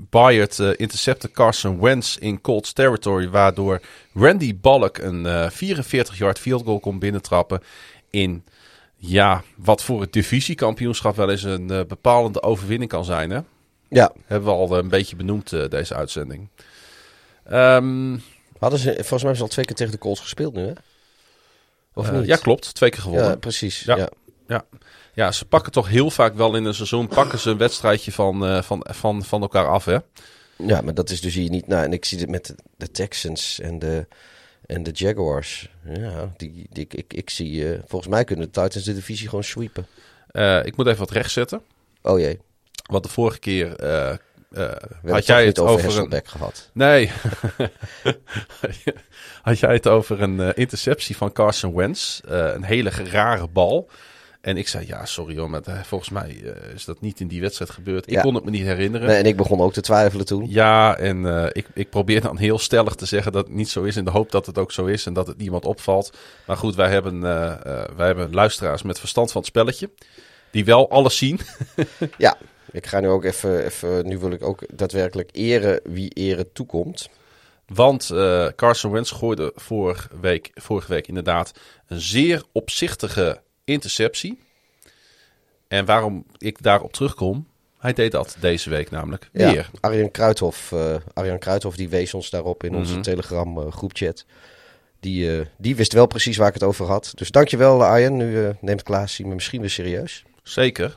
Bayard 0.00 0.58
eh 0.58 0.70
intercepte 0.76 1.30
Carson 1.30 1.80
Wentz 1.80 2.16
in 2.16 2.40
Colts 2.40 2.72
territory, 2.72 3.28
waardoor 3.28 3.80
Randy 4.14 4.56
Bullock 4.60 4.98
een 4.98 5.26
eh 5.26 5.50
44-yard 5.50 6.38
field 6.38 6.64
goal 6.64 6.80
kon 6.80 6.98
binnentrappen 6.98 7.60
in 8.10 8.44
ja, 8.96 9.42
wat 9.56 9.82
voor 9.82 10.00
het 10.00 10.12
divisiekampioenschap 10.12 11.16
wel 11.16 11.30
eens 11.30 11.42
een 11.42 11.70
eh, 11.70 11.80
bepalende 11.88 12.42
overwinning 12.42 12.90
kan 12.90 13.04
zijn. 13.04 13.30
Hè? 13.30 13.40
Ja, 13.88 14.12
Hebben 14.26 14.48
we 14.48 14.54
al 14.56 14.78
een 14.78 14.88
beetje 14.88 15.16
benoemd 15.16 15.70
deze 15.70 15.94
uitzending. 15.94 16.48
Ehm, 17.44 18.16
hadden 18.58 18.78
ze. 18.78 18.90
Volgens 18.90 19.10
mij 19.10 19.18
hebben 19.18 19.36
ze 19.36 19.42
al 19.42 19.48
twee 19.48 19.64
keer 19.64 19.76
tegen 19.76 19.92
de 19.92 19.98
Colts 19.98 20.20
gespeeld 20.20 20.54
nu, 20.54 20.66
hè? 20.66 20.72
Of 21.94 22.12
niet? 22.12 22.26
ja, 22.26 22.36
klopt. 22.36 22.74
Twee 22.74 22.90
keer 22.90 23.00
gewonnen. 23.00 23.28
Ja, 23.28 23.36
precies. 23.36 23.80
Ja. 23.82 23.96
Ja. 23.96 24.08
Ja. 24.48 24.64
Ja, 25.16 25.32
ze 25.32 25.44
pakken 25.44 25.72
toch 25.72 25.88
heel 25.88 26.10
vaak 26.10 26.34
wel 26.34 26.56
in 26.56 26.64
een 26.64 26.74
seizoen 26.74 27.08
pakken 27.08 27.38
ze 27.38 27.50
een 27.50 27.58
wedstrijdje 27.58 28.12
van, 28.12 28.46
eh, 28.46 28.62
van, 28.62 28.86
van, 28.90 29.24
van 29.24 29.42
elkaar 29.42 29.68
af. 29.68 29.84
Hè? 29.84 29.98
Ja, 30.56 30.80
maar 30.80 30.94
dat 30.94 31.10
is 31.10 31.20
dus 31.20 31.34
hier 31.34 31.50
niet. 31.50 31.66
Nou, 31.66 31.84
en 31.84 31.92
ik 31.92 32.04
zie 32.04 32.18
dit 32.18 32.28
met 32.28 32.54
de, 32.76 32.90
Texans 32.90 33.60
en 33.60 33.78
de, 33.78 34.06
en 34.66 34.82
de 34.82 34.90
Jaguars. 34.90 35.70
Ja, 35.84 36.32
die, 36.36 36.66
die, 36.70 36.84
ik, 36.84 36.94
ik, 36.94 37.12
ik 37.12 37.30
zie. 37.30 37.72
eh, 37.72 37.78
volgens 37.86 38.10
mij 38.10 38.24
kunnen 38.24 38.44
de 38.44 38.62
Titans 38.62 38.84
de 38.84 38.94
divisie 38.94 39.28
gewoon 39.28 39.44
sweepen. 39.44 39.86
Eh, 40.30 40.64
ik 40.64 40.76
moet 40.76 40.86
even 40.86 40.98
wat 40.98 41.10
rechtzetten. 41.10 41.62
Oh 42.02 42.18
jee, 42.18 42.38
Want 42.90 43.02
de 43.02 43.10
vorige 43.10 43.38
keer 43.38 43.68
hebben 43.68 44.20
had 45.02 45.14
het 45.16 45.26
jij 45.26 45.46
het 45.46 45.58
over 45.58 45.72
over 45.72 45.84
een... 45.84 45.90
Hasselbeck 45.90 46.28
gehad. 46.28 46.70
Nee. 46.72 47.10
had 49.42 49.58
jij 49.58 49.72
het 49.72 49.86
over 49.86 50.22
een 50.22 50.54
interceptie 50.54 51.16
van 51.16 51.32
Carson 51.32 51.74
Wentz. 51.74 52.20
Een 52.24 52.64
hele 52.64 52.90
rare 52.90 53.48
bal. 53.48 53.90
En 54.46 54.56
ik 54.56 54.68
zei, 54.68 54.86
ja, 54.86 55.04
sorry 55.04 55.38
hoor, 55.38 55.50
maar 55.50 55.62
eh, 55.64 55.82
volgens 55.82 56.10
mij 56.10 56.40
eh, 56.44 56.74
is 56.74 56.84
dat 56.84 57.00
niet 57.00 57.20
in 57.20 57.28
die 57.28 57.40
wedstrijd 57.40 57.70
gebeurd. 57.70 58.06
Ik 58.06 58.12
Ja. 58.12 58.20
kon 58.20 58.34
het 58.34 58.44
me 58.44 58.50
niet 58.50 58.62
herinneren. 58.62 59.06
Nee, 59.06 59.16
en 59.16 59.24
ik 59.24 59.36
begon 59.36 59.60
ook 59.60 59.72
te 59.72 59.80
twijfelen 59.80 60.26
toen. 60.26 60.46
Ja, 60.48 60.96
en 60.96 61.26
eh, 61.26 61.46
ik, 61.52 61.66
ik 61.74 61.90
probeer 61.90 62.20
dan 62.20 62.38
heel 62.38 62.58
stellig 62.58 62.94
te 62.94 63.06
zeggen 63.06 63.32
dat 63.32 63.46
het 63.46 63.54
niet 63.54 63.68
zo 63.68 63.82
is. 63.82 63.96
In 63.96 64.04
de 64.04 64.10
hoop 64.10 64.30
dat 64.30 64.46
het 64.46 64.58
ook 64.58 64.72
zo 64.72 64.84
is 64.84 65.06
en 65.06 65.12
dat 65.12 65.26
het 65.26 65.36
niemand 65.38 65.64
opvalt. 65.64 66.16
Maar 66.46 66.56
goed, 66.56 66.74
wij 66.74 66.88
hebben, 66.90 67.20
wij 67.96 68.06
hebben 68.06 68.32
luisteraars 68.34 68.82
met 68.82 68.98
verstand 68.98 69.32
van 69.32 69.40
het 69.40 69.50
spelletje. 69.50 69.90
Die 70.50 70.64
wel 70.64 70.90
alles 70.90 71.16
zien. 71.16 71.40
Ja, 72.18 72.36
ik 72.70 72.86
ga 72.86 73.00
nu 73.00 73.08
ook 73.08 73.24
even, 73.24 73.64
even. 73.64 74.06
Nu 74.06 74.18
wil 74.18 74.30
ik 74.30 74.42
ook 74.42 74.62
daadwerkelijk 74.74 75.30
eren 75.32 75.80
wie 75.84 76.10
eren 76.10 76.52
toekomt. 76.52 77.08
Want 77.66 78.10
Carson 78.56 78.90
Wentz 78.92 79.12
gooide 79.14 79.52
vorige 79.54 80.08
week, 80.20 80.50
vorige 80.54 80.92
week 80.92 81.08
inderdaad 81.08 81.52
een 81.86 82.00
zeer 82.00 82.42
opzichtige 82.52 83.44
interceptie. 83.66 84.38
En 85.68 85.84
waarom 85.84 86.24
ik 86.38 86.62
daarop 86.62 86.92
terugkom, 86.92 87.46
hij 87.78 87.92
deed 87.92 88.12
dat 88.12 88.36
deze 88.40 88.70
week 88.70 88.90
namelijk 88.90 89.28
Ja, 89.32 89.52
weer. 89.52 89.70
Arjan 89.80 90.10
Kruithof, 90.10 90.72
eh, 90.72 90.94
Arjan 91.14 91.38
Kruithof 91.38 91.76
die 91.76 91.88
wees 91.88 92.14
ons 92.14 92.30
daarop 92.30 92.64
in 92.64 92.74
onze 92.74 92.92
Mhm. 92.92 93.02
Telegram 93.02 93.58
eh, 93.60 93.72
groepchat. 93.72 94.24
Die, 95.00 95.38
eh, 95.38 95.46
die 95.58 95.76
wist 95.76 95.92
wel 95.92 96.06
precies 96.06 96.36
waar 96.36 96.48
ik 96.48 96.54
het 96.54 96.62
over 96.62 96.86
had. 96.86 97.12
Dus 97.14 97.30
dankjewel 97.30 97.84
Arjan. 97.84 98.16
Nu 98.16 98.52
neemt 98.60 98.82
Klaas 98.82 99.18
me 99.18 99.34
misschien 99.34 99.60
weer 99.60 99.70
serieus. 99.70 100.24
Zeker. 100.42 100.96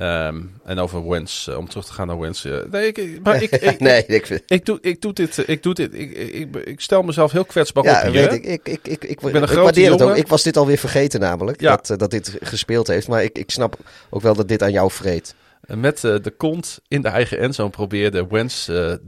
Ehm, 0.00 0.40
en 0.64 0.78
over 0.78 1.08
Wentz, 1.08 1.48
eh, 1.48 1.56
om 1.56 1.68
terug 1.68 1.84
te 1.86 1.92
gaan 1.92 2.06
naar 2.06 2.18
Wentz. 2.18 2.44
eh, 2.44 2.58
nee, 2.70 2.92
ik, 2.92 3.20
maar 3.22 3.42
ik, 3.42 3.50
ik, 3.72 3.80
nee, 3.80 4.04
ik 4.06 4.26
vind... 4.26 4.42
ik, 4.46 4.66
doe, 4.66 4.78
ik 4.80 5.02
doe 5.02 5.12
dit, 5.12 5.38
eh, 5.38 5.48
ik 5.48 5.62
doe 5.62 5.74
dit, 5.74 5.94
ik, 5.94 6.10
ik, 6.10 6.56
ik 6.56 6.80
stel 6.80 7.02
mezelf 7.02 7.32
heel 7.32 7.44
kwetsbaar 7.44 7.84
Ja, 7.84 8.06
op 8.06 8.12
weet 8.12 8.32
ik. 8.32 8.44
Ik, 8.44 8.68
ik, 8.68 8.88
ik, 8.88 9.04
ik, 9.04 9.20
ben 9.20 9.34
een 9.34 9.42
ik 9.42 9.48
grote 9.48 9.80
het 9.80 10.02
ook. 10.02 10.16
Ik 10.16 10.26
was 10.26 10.42
dit 10.42 10.56
alweer 10.56 10.78
vergeten 10.78 11.20
namelijk, 11.20 11.60
Ja. 11.60 11.76
dat, 11.82 11.98
dat 11.98 12.10
dit 12.10 12.36
gespeeld 12.40 12.86
heeft. 12.86 13.08
Maar 13.08 13.22
ik, 13.24 13.38
ik 13.38 13.50
snap 13.50 13.78
ook 14.10 14.22
wel 14.22 14.34
dat 14.34 14.48
dit 14.48 14.62
aan 14.62 14.72
jou 14.72 14.90
vreet. 14.90 15.34
Met 15.66 16.00
de 16.00 16.32
kont 16.36 16.80
in 16.88 17.02
de 17.02 17.08
eigen 17.08 17.38
endzone 17.38 17.70
probeerde 17.70 18.18
eh, 18.18 18.46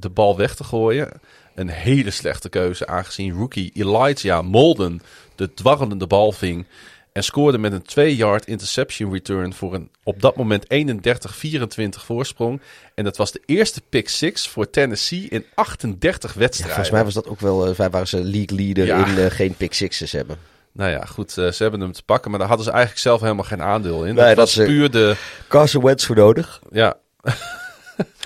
de 0.01 0.11
bal 0.15 0.37
weg 0.37 0.55
te 0.55 0.65
gooien. 0.65 1.09
Een 1.55 1.69
hele 1.69 2.11
slechte 2.11 2.49
keuze 2.49 2.87
aangezien 2.87 3.33
rookie 3.33 3.73
Elijah 3.75 4.45
Molden 4.45 5.03
de 5.37 5.55
dwarrelende 5.55 6.07
bal 6.07 6.33
ving. 6.33 6.67
En 7.13 7.25
scoorde 7.25 7.59
met 7.59 7.73
een 7.73 8.15
2-yard 8.17 8.47
interception 8.47 9.13
return 9.13 9.55
voor 9.55 9.75
een 9.75 9.91
op 10.03 10.21
dat 10.23 10.37
moment 10.37 10.65
31-24 10.65 12.05
voorsprong. 12.05 12.61
En 12.95 13.05
dat 13.05 13.17
was 13.17 13.33
de 13.33 13.43
eerste 13.47 13.81
pick 13.89 14.09
6 14.09 14.49
voor 14.49 14.71
Tennessee 14.71 15.27
in 15.29 15.45
38 15.55 16.33
Ja, 16.35 16.39
wedstrijden. 16.39 16.75
volgens 16.75 16.91
mij 16.97 17.05
was 17.05 17.15
dat 17.15 17.29
ook 17.29 17.41
wel, 17.41 17.67
eh, 17.67 17.75
wij 17.75 17.91
waren 17.91 18.09
ze 18.09 18.25
league 18.25 18.57
leader 18.59 18.87
Ja. 18.87 19.07
in 19.07 19.19
eh, 19.19 19.31
geen 19.31 19.55
pick 19.55 19.73
sixes 19.75 20.13
hebben. 20.13 20.37
Nou 20.73 20.91
ja, 20.91 21.05
goed, 21.05 21.39
eh, 21.39 21.51
ze 21.51 21.63
hebben 21.63 21.81
hem 21.81 21.93
te 21.93 22.03
pakken, 22.03 22.31
maar 22.31 22.39
daar 22.39 22.49
hadden 22.49 22.67
ze 22.67 22.73
eigenlijk 22.73 23.03
zelf 23.03 23.21
helemaal 23.21 23.45
geen 23.45 23.63
aandeel 23.63 24.05
in. 24.05 24.15
Nee, 24.15 24.35
dat 24.35 24.49
is, 24.49 24.57
eh, 24.59 24.67
puur 24.67 24.91
de... 24.91 25.17
Carson 25.49 25.83
Wentz 25.85 26.07
voor 26.07 26.17
nodig. 26.17 26.61
Ja, 26.71 26.97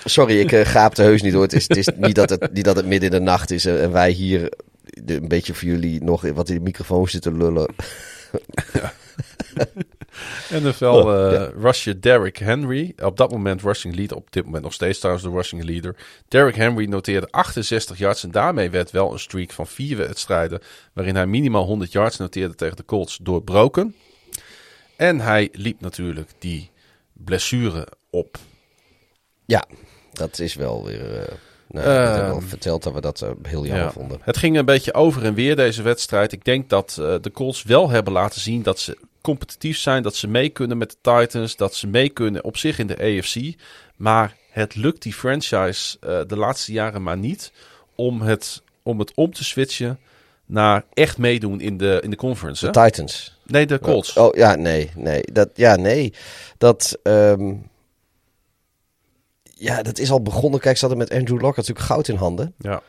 Sorry, 0.04 0.40
ik 0.40 0.52
uh, 0.52 0.64
gaapte 0.66 1.02
heus 1.02 1.22
niet 1.22 1.32
hoor. 1.32 1.42
Het 1.42 1.52
is, 1.52 1.68
het 1.68 1.76
is 1.76 1.88
niet, 1.96 2.14
dat 2.14 2.30
het, 2.30 2.52
niet 2.52 2.64
dat 2.64 2.76
het 2.76 2.86
midden 2.86 3.10
in 3.10 3.18
de 3.18 3.24
nacht 3.24 3.50
is 3.50 3.64
en, 3.64 3.80
en 3.80 3.92
wij 3.92 4.10
hier 4.10 4.52
de, 4.82 5.16
een 5.16 5.28
beetje 5.28 5.54
voor 5.54 5.68
jullie 5.68 6.02
nog 6.04 6.22
wat 6.34 6.48
in 6.48 6.54
de 6.54 6.60
microfoon 6.60 7.08
zitten 7.08 7.36
lullen. 7.36 7.74
NFL 10.50 10.84
Oh, 10.84 11.34
eh 11.34 11.48
rusher 11.60 12.00
Derrick 12.00 12.36
Henry. 12.36 12.92
Op 13.02 13.16
dat 13.16 13.30
moment 13.30 13.62
rushing 13.62 13.94
leader. 13.94 14.16
Op 14.16 14.32
dit 14.32 14.44
moment 14.44 14.62
nog 14.62 14.72
steeds 14.72 14.98
trouwens 14.98 15.26
de 15.26 15.32
rushing 15.32 15.64
leader. 15.64 15.96
Derrick 16.28 16.54
Henry 16.54 16.86
noteerde 16.86 17.30
68 17.30 17.98
yards. 17.98 18.22
En 18.22 18.30
daarmee 18.30 18.70
werd 18.70 18.90
wel 18.90 19.12
een 19.12 19.18
streak 19.18 19.50
van 19.50 19.66
vier 19.66 19.96
wedstrijden. 19.96 20.60
Waarin 20.92 21.14
hij 21.14 21.26
minimaal 21.26 21.64
100 21.64 21.92
yards 21.92 22.16
noteerde 22.16 22.54
tegen 22.54 22.76
de 22.76 22.84
Colts 22.84 23.18
doorbroken. 23.22 23.94
En 24.96 25.20
hij 25.20 25.48
liep 25.52 25.80
natuurlijk 25.80 26.30
die 26.38 26.70
blessure 27.12 27.88
op. 28.10 28.38
Ja, 29.44 29.64
dat 30.12 30.38
is 30.38 30.54
wel 30.54 30.84
weer. 30.84 31.20
Uh, 31.20 31.26
nou, 31.68 31.86
ik 31.86 32.14
heb 32.14 32.22
Ehm, 32.24 32.30
al 32.32 32.40
verteld 32.40 32.82
dat 32.82 32.92
we 32.92 33.00
dat 33.00 33.20
uh, 33.22 33.30
heel 33.42 33.64
jammer 33.66 33.84
Ja. 33.84 33.90
vonden. 33.92 34.18
Het 34.22 34.36
ging 34.36 34.56
een 34.58 34.64
beetje 34.64 34.94
over 34.94 35.24
en 35.24 35.34
weer 35.34 35.56
deze 35.56 35.82
wedstrijd. 35.82 36.32
Ik 36.32 36.44
denk 36.44 36.68
dat 36.68 36.96
eh, 37.00 37.14
de 37.20 37.30
Colts 37.30 37.62
wel 37.62 37.88
hebben 37.90 38.12
laten 38.12 38.40
zien 38.40 38.62
dat 38.62 38.78
ze 38.78 38.98
competitief 39.20 39.78
zijn. 39.78 40.02
Dat 40.02 40.14
ze 40.16 40.28
mee 40.28 40.48
kunnen 40.48 40.78
met 40.78 40.90
de 40.90 40.96
Titans. 41.18 41.56
Dat 41.56 41.74
ze 41.74 41.86
mee 41.86 42.08
kunnen 42.08 42.44
op 42.44 42.56
zich 42.56 42.78
in 42.78 42.86
de 42.86 42.98
AFC. 42.98 43.36
Maar 43.96 44.34
het 44.50 44.74
lukt 44.74 45.02
die 45.02 45.12
franchise 45.14 45.96
eh, 46.00 46.20
de 46.26 46.36
laatste 46.36 46.72
jaren 46.72 47.02
maar 47.02 47.18
niet 47.18 47.52
om 47.94 48.20
het, 48.22 48.62
om 48.82 48.98
het 48.98 49.12
om 49.14 49.32
te 49.32 49.44
switchen 49.44 49.98
naar 50.46 50.84
echt 50.92 51.18
meedoen 51.18 51.60
in 51.60 51.76
de, 51.76 51.98
in 52.02 52.10
de 52.10 52.16
conference. 52.16 52.70
De 52.72 52.80
Hè? 52.80 52.86
Titans. 52.86 53.38
Nee, 53.46 53.66
de 53.66 53.78
Colts. 53.78 54.16
Oh 54.16 54.34
ja, 54.34 54.54
nee, 54.54 54.90
nee. 54.94 55.22
Dat, 55.32 55.48
ja, 55.54 55.76
nee. 55.76 56.12
Dat. 56.58 56.98
ehm, 57.02 57.52
ja, 59.58 59.82
dat 59.82 59.98
is 59.98 60.10
al 60.10 60.22
begonnen. 60.22 60.60
Kijk, 60.60 60.76
ze 60.76 60.86
hadden 60.86 61.06
met 61.08 61.18
Andrew 61.18 61.40
Locke 61.40 61.58
natuurlijk 61.60 61.86
goud 61.86 62.08
in 62.08 62.14
handen. 62.16 62.54
Ja. 62.58 62.82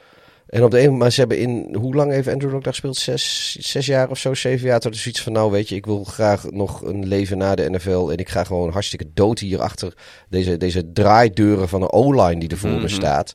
En 0.48 0.64
op 0.64 0.72
de 0.72 0.82
een 0.84 0.98
maar 0.98 1.12
ze 1.12 1.20
hebben 1.20 1.38
in, 1.40 1.76
hoe 1.76 1.96
lang 1.96 2.12
heeft 2.12 2.28
Andrew 2.28 2.50
Locke 2.50 2.64
daar 2.64 2.74
gespeeld? 2.74 2.98
Zes, 2.98 3.56
zes 3.60 3.86
jaar 3.86 4.10
of 4.10 4.18
zo, 4.18 4.34
zeven 4.34 4.68
jaar. 4.68 4.80
Toen 4.80 4.92
is 4.92 5.08
iets 5.08 5.22
van, 5.22 5.32
nou 5.34 5.52
weet 5.52 5.70
je, 5.70 5.76
ik 5.76 5.86
wil 5.86 6.04
graag 6.04 6.52
nog 6.52 6.82
een 6.82 7.06
leven 7.08 7.38
na 7.38 7.56
de 7.56 7.70
NFL. 7.70 8.10
En 8.12 8.18
ik 8.18 8.30
ga 8.30 8.44
gewoon 8.44 8.72
hartstikke 8.72 9.06
dood 9.14 9.40
hier 9.40 9.62
achter 9.62 9.94
deze, 10.30 10.58
deze 10.58 10.92
draaideuren 10.94 11.70
van 11.70 11.82
een 11.82 11.92
O-line 11.92 12.40
die 12.40 12.50
er 12.50 12.58
voor 12.58 12.70
me 12.70 12.76
Mhm. 12.78 12.88
staat. 12.88 13.34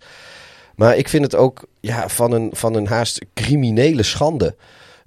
Maar 0.76 0.96
ik 0.96 1.08
vind 1.08 1.22
het 1.24 1.34
ook 1.34 1.64
ja, 1.80 2.08
van, 2.08 2.32
een, 2.32 2.50
van 2.52 2.74
een 2.74 2.86
haast 2.86 3.24
criminele 3.34 4.02
schande. 4.02 4.56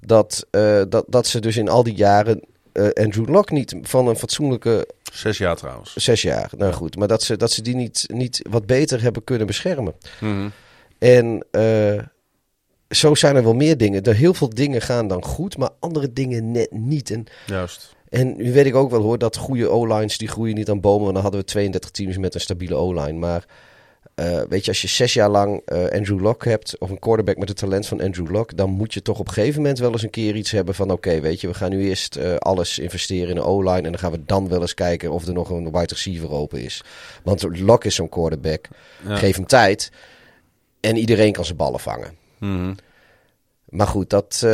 Dat, 0.00 0.46
eh, 0.50 0.82
dat, 0.88 1.04
dat 1.08 1.26
ze 1.26 1.40
dus 1.40 1.56
in 1.56 1.68
al 1.68 1.82
die 1.82 1.94
jaren 1.94 2.40
eh, 2.72 2.88
Andrew 2.92 3.28
Locke 3.28 3.52
niet 3.52 3.74
van 3.82 4.08
een 4.08 4.16
fatsoenlijke 4.16 4.88
Zes 5.16 5.38
jaar 5.38 5.56
trouwens. 5.56 5.96
zes 5.96 6.22
jaar, 6.22 6.50
nou 6.56 6.72
goed. 6.72 6.96
Maar 6.96 7.08
dat 7.08 7.22
ze, 7.22 7.36
dat 7.36 7.50
ze 7.50 7.62
die 7.62 7.74
niet, 7.74 8.04
niet 8.12 8.40
wat 8.50 8.66
beter 8.66 9.02
hebben 9.02 9.24
kunnen 9.24 9.46
beschermen. 9.46 9.94
Mhm. 10.20 10.48
En 10.98 11.44
eh, 11.50 12.02
zo 12.88 13.14
zijn 13.14 13.36
er 13.36 13.42
wel 13.42 13.54
meer 13.54 13.76
dingen. 13.76 14.02
Er 14.02 14.14
heel 14.14 14.34
veel 14.34 14.50
dingen 14.50 14.80
gaan 14.80 15.08
dan 15.08 15.24
goed, 15.24 15.56
maar 15.56 15.70
andere 15.80 16.12
dingen 16.12 16.50
net 16.50 16.70
niet. 16.70 17.10
En, 17.10 17.24
Juist. 17.46 17.94
en 18.08 18.36
nu 18.36 18.52
weet 18.52 18.66
ik 18.66 18.74
ook 18.74 18.90
wel 18.90 19.02
hoor, 19.02 19.18
dat 19.18 19.36
goede 19.36 19.68
O-lines 19.68 20.18
die 20.18 20.28
groeien 20.28 20.54
niet 20.54 20.70
aan 20.70 20.80
bomen. 20.80 21.02
Want 21.02 21.14
dan 21.14 21.22
hadden 21.22 21.40
we 21.40 21.46
32 21.46 21.90
teams 21.90 22.16
met 22.16 22.34
een 22.34 22.40
stabiele 22.40 22.74
O-line. 22.74 23.18
Maar 23.18 23.44
eh, 24.16 24.40
weet 24.48 24.64
je, 24.64 24.70
als 24.70 24.82
je 24.82 24.88
zes 24.88 25.14
jaar 25.14 25.28
lang 25.28 25.62
eh, 25.64 25.84
Andrew 25.84 26.20
Locke 26.20 26.48
hebt, 26.48 26.78
of 26.78 26.90
een 26.90 26.98
quarterback 26.98 27.36
met 27.36 27.48
het 27.48 27.58
talent 27.58 27.86
van 27.86 28.00
Andrew 28.00 28.30
Locke, 28.30 28.54
dan 28.54 28.70
moet 28.70 28.94
je 28.94 29.02
toch 29.02 29.18
op 29.18 29.26
een 29.26 29.32
gegeven 29.32 29.60
moment 29.60 29.78
wel 29.78 29.92
eens 29.92 30.02
een 30.02 30.10
keer 30.10 30.36
iets 30.36 30.50
hebben 30.50 30.74
van: 30.74 30.90
oké, 30.90 31.20
weet 31.20 31.40
je, 31.40 31.46
we 31.46 31.54
gaan 31.54 31.70
nu 31.70 31.88
eerst 31.88 32.16
eh, 32.16 32.36
alles 32.36 32.78
investeren 32.78 33.28
in 33.28 33.36
een 33.36 33.42
O-line. 33.42 33.82
En 33.82 33.82
dan 33.90 33.98
gaan 33.98 34.10
we 34.10 34.24
dan 34.24 34.48
wel 34.48 34.60
eens 34.60 34.74
kijken 34.74 35.10
of 35.10 35.26
er 35.26 35.32
nog 35.32 35.50
een 35.50 35.64
wide 35.64 35.86
receiver 35.86 36.30
open 36.30 36.60
is. 36.62 36.84
Want 37.22 37.58
Locke 37.58 37.86
is 37.86 37.94
zo'n 37.94 38.08
quarterback. 38.08 38.68
Ja. 39.06 39.16
Geef 39.16 39.36
hem 39.36 39.46
tijd. 39.46 39.90
En 40.80 40.96
iedereen 40.96 41.32
kan 41.32 41.44
zijn 41.44 41.56
ballen 41.56 41.80
vangen. 41.80 42.16
Mhm. 42.38 42.74
Maar 43.64 43.86
goed, 43.86 44.10
dat. 44.10 44.46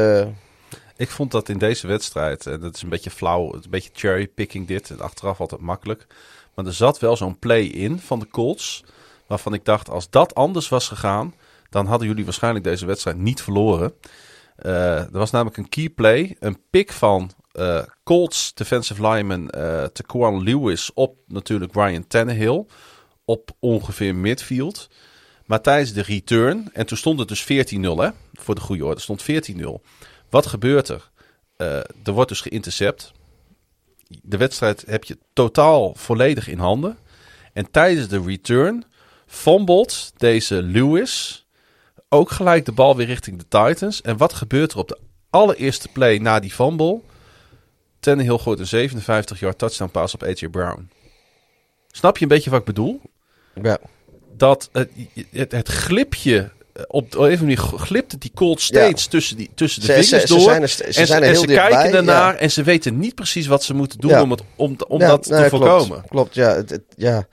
Ik 0.97 1.10
vond 1.10 1.30
dat 1.30 1.48
in 1.48 1.59
deze 1.59 1.86
wedstrijd, 1.86 2.47
en 2.47 2.60
dat 2.60 2.74
is 2.74 2.82
een 2.82 2.89
beetje 2.89 3.10
flauw, 3.10 3.55
een 3.55 3.64
beetje 3.70 3.90
cherrypicking 3.93 4.66
dit, 4.66 4.90
en 4.90 5.01
achteraf 5.01 5.40
altijd 5.40 5.60
makkelijk. 5.60 6.06
Maar 6.55 6.66
er 6.66 6.74
zat 6.74 6.98
wel 6.98 7.16
zo'n 7.16 7.39
play 7.39 7.62
in 7.62 7.98
van 7.98 8.18
de 8.18 8.28
Colts, 8.28 8.84
waarvan 9.32 9.54
ik 9.54 9.64
dacht, 9.64 9.90
als 9.90 10.10
dat 10.10 10.34
anders 10.34 10.68
was 10.68 10.88
gegaan, 10.88 11.34
dan 11.68 11.86
hadden 11.86 12.09
jullie 12.09 12.24
waarschijnlijk 12.24 12.64
deze 12.64 12.86
wedstrijd 12.86 13.16
niet 13.16 13.42
verloren. 13.42 13.94
Eh, 14.56 14.98
er 14.98 15.18
was 15.18 15.30
namelijk 15.30 15.56
een 15.56 15.68
key 15.68 15.88
play, 15.88 16.36
een 16.40 16.60
pick 16.70 16.92
van 16.92 17.30
eh, 17.52 17.82
Colts 18.02 18.54
defensive 18.54 19.09
lineman 19.09 19.50
eh 19.50 19.84
Taquan 19.84 20.42
Lewis 20.42 20.92
op 20.94 21.16
natuurlijk 21.26 21.74
Ryan 21.74 22.06
Tannehill 22.06 22.66
op 23.24 23.50
ongeveer 23.59 24.14
midfield. 24.14 24.90
Maar 25.46 25.60
tijdens 25.60 25.92
de 25.92 26.02
return, 26.02 26.70
en 26.72 26.86
toen 26.86 26.96
stond 26.96 27.18
het 27.18 27.28
dus 27.28 27.42
14-0 27.42 27.46
hè, 27.96 28.10
voor 28.32 28.54
de 28.54 28.60
goede 28.60 28.84
orde, 28.84 29.00
stond 29.00 29.22
14-0. 29.22 29.80
Wat 30.30 30.46
gebeurt 30.46 30.88
er? 30.88 31.10
Er 32.04 32.12
wordt 32.12 32.28
dus 32.28 32.40
geïntercept. 32.40 33.12
De 34.22 34.36
wedstrijd 34.36 34.84
heb 34.86 35.04
je 35.04 35.18
totaal 35.32 35.94
volledig 35.94 36.48
in 36.48 36.59
handen. 36.59 36.98
En 37.52 37.70
tijdens 37.70 38.09
de 38.09 38.22
return 38.22 38.84
fumbled 39.36 40.12
deze 40.16 40.62
Lewis 40.62 41.46
ook 42.09 42.30
gelijk 42.30 42.64
de 42.64 42.72
bal 42.72 42.96
weer 42.96 43.06
richting 43.06 43.38
de 43.38 43.44
Titans. 43.48 44.00
En 44.02 44.16
wat 44.16 44.32
gebeurt 44.32 44.72
er 44.72 44.78
op 44.78 44.88
de 44.88 44.98
allereerste 45.30 45.88
play 45.88 46.18
na 46.18 46.40
die 46.40 46.50
fumble? 46.50 47.00
Tannehill 48.00 48.38
gooit 48.38 48.72
een 48.72 48.90
57-yard 48.90 49.59
touchdown 49.59 49.90
pass 49.90 50.14
op 50.14 50.22
AJ 50.22 50.48
Brown. 50.50 50.88
Snap 51.90 52.16
je 52.16 52.22
een 52.22 52.28
beetje 52.28 52.50
wat 52.50 52.59
ik 52.59 52.64
bedoel? 52.64 53.00
ja. 53.62 53.78
dat 54.36 54.68
het, 54.72 54.88
het, 55.30 55.52
het 55.52 55.68
glipje 55.68 56.50
eh, 56.72 56.82
op 56.88 57.10
de 57.10 57.18
een 57.18 57.38
manier 57.38 57.56
glipt 57.59 58.20
die 58.20 58.30
Colt 58.34 58.60
steeds 58.60 59.06
tussen, 59.06 59.36
die, 59.36 59.50
tussen 59.54 59.80
de 59.80 59.86
Ze- 59.86 59.92
vingers 59.92 60.09
ze- 60.20 60.26
ze 60.26 60.34
door. 60.34 60.40
zijn 60.42 60.62
er 60.62 60.68
ze 60.68 60.84
en 60.84 61.06
zijn 61.06 61.22
er 61.22 61.28
en 61.28 61.32
heel 61.32 61.40
ze 61.40 61.46
kijken 61.46 61.94
ernaar 61.94 62.32
ja. 62.32 62.38
en 62.38 62.50
ze 62.50 62.62
weten 62.62 62.98
niet 62.98 63.14
precies 63.14 63.46
wat 63.46 63.64
ze 63.64 63.74
moeten 63.74 63.98
doen 63.98 64.10
Ja. 64.10 64.22
om, 64.22 64.30
het, 64.30 64.42
om, 64.56 64.76
om 64.88 64.98
dat 64.98 65.22
te 65.22 65.46
voorkomen. 65.50 65.86
Klopt, 65.86 66.09
klopt 66.09 66.34
ja, 66.34 66.54
het, 66.54 66.70
het- 66.70 66.82
ja. 66.96 67.26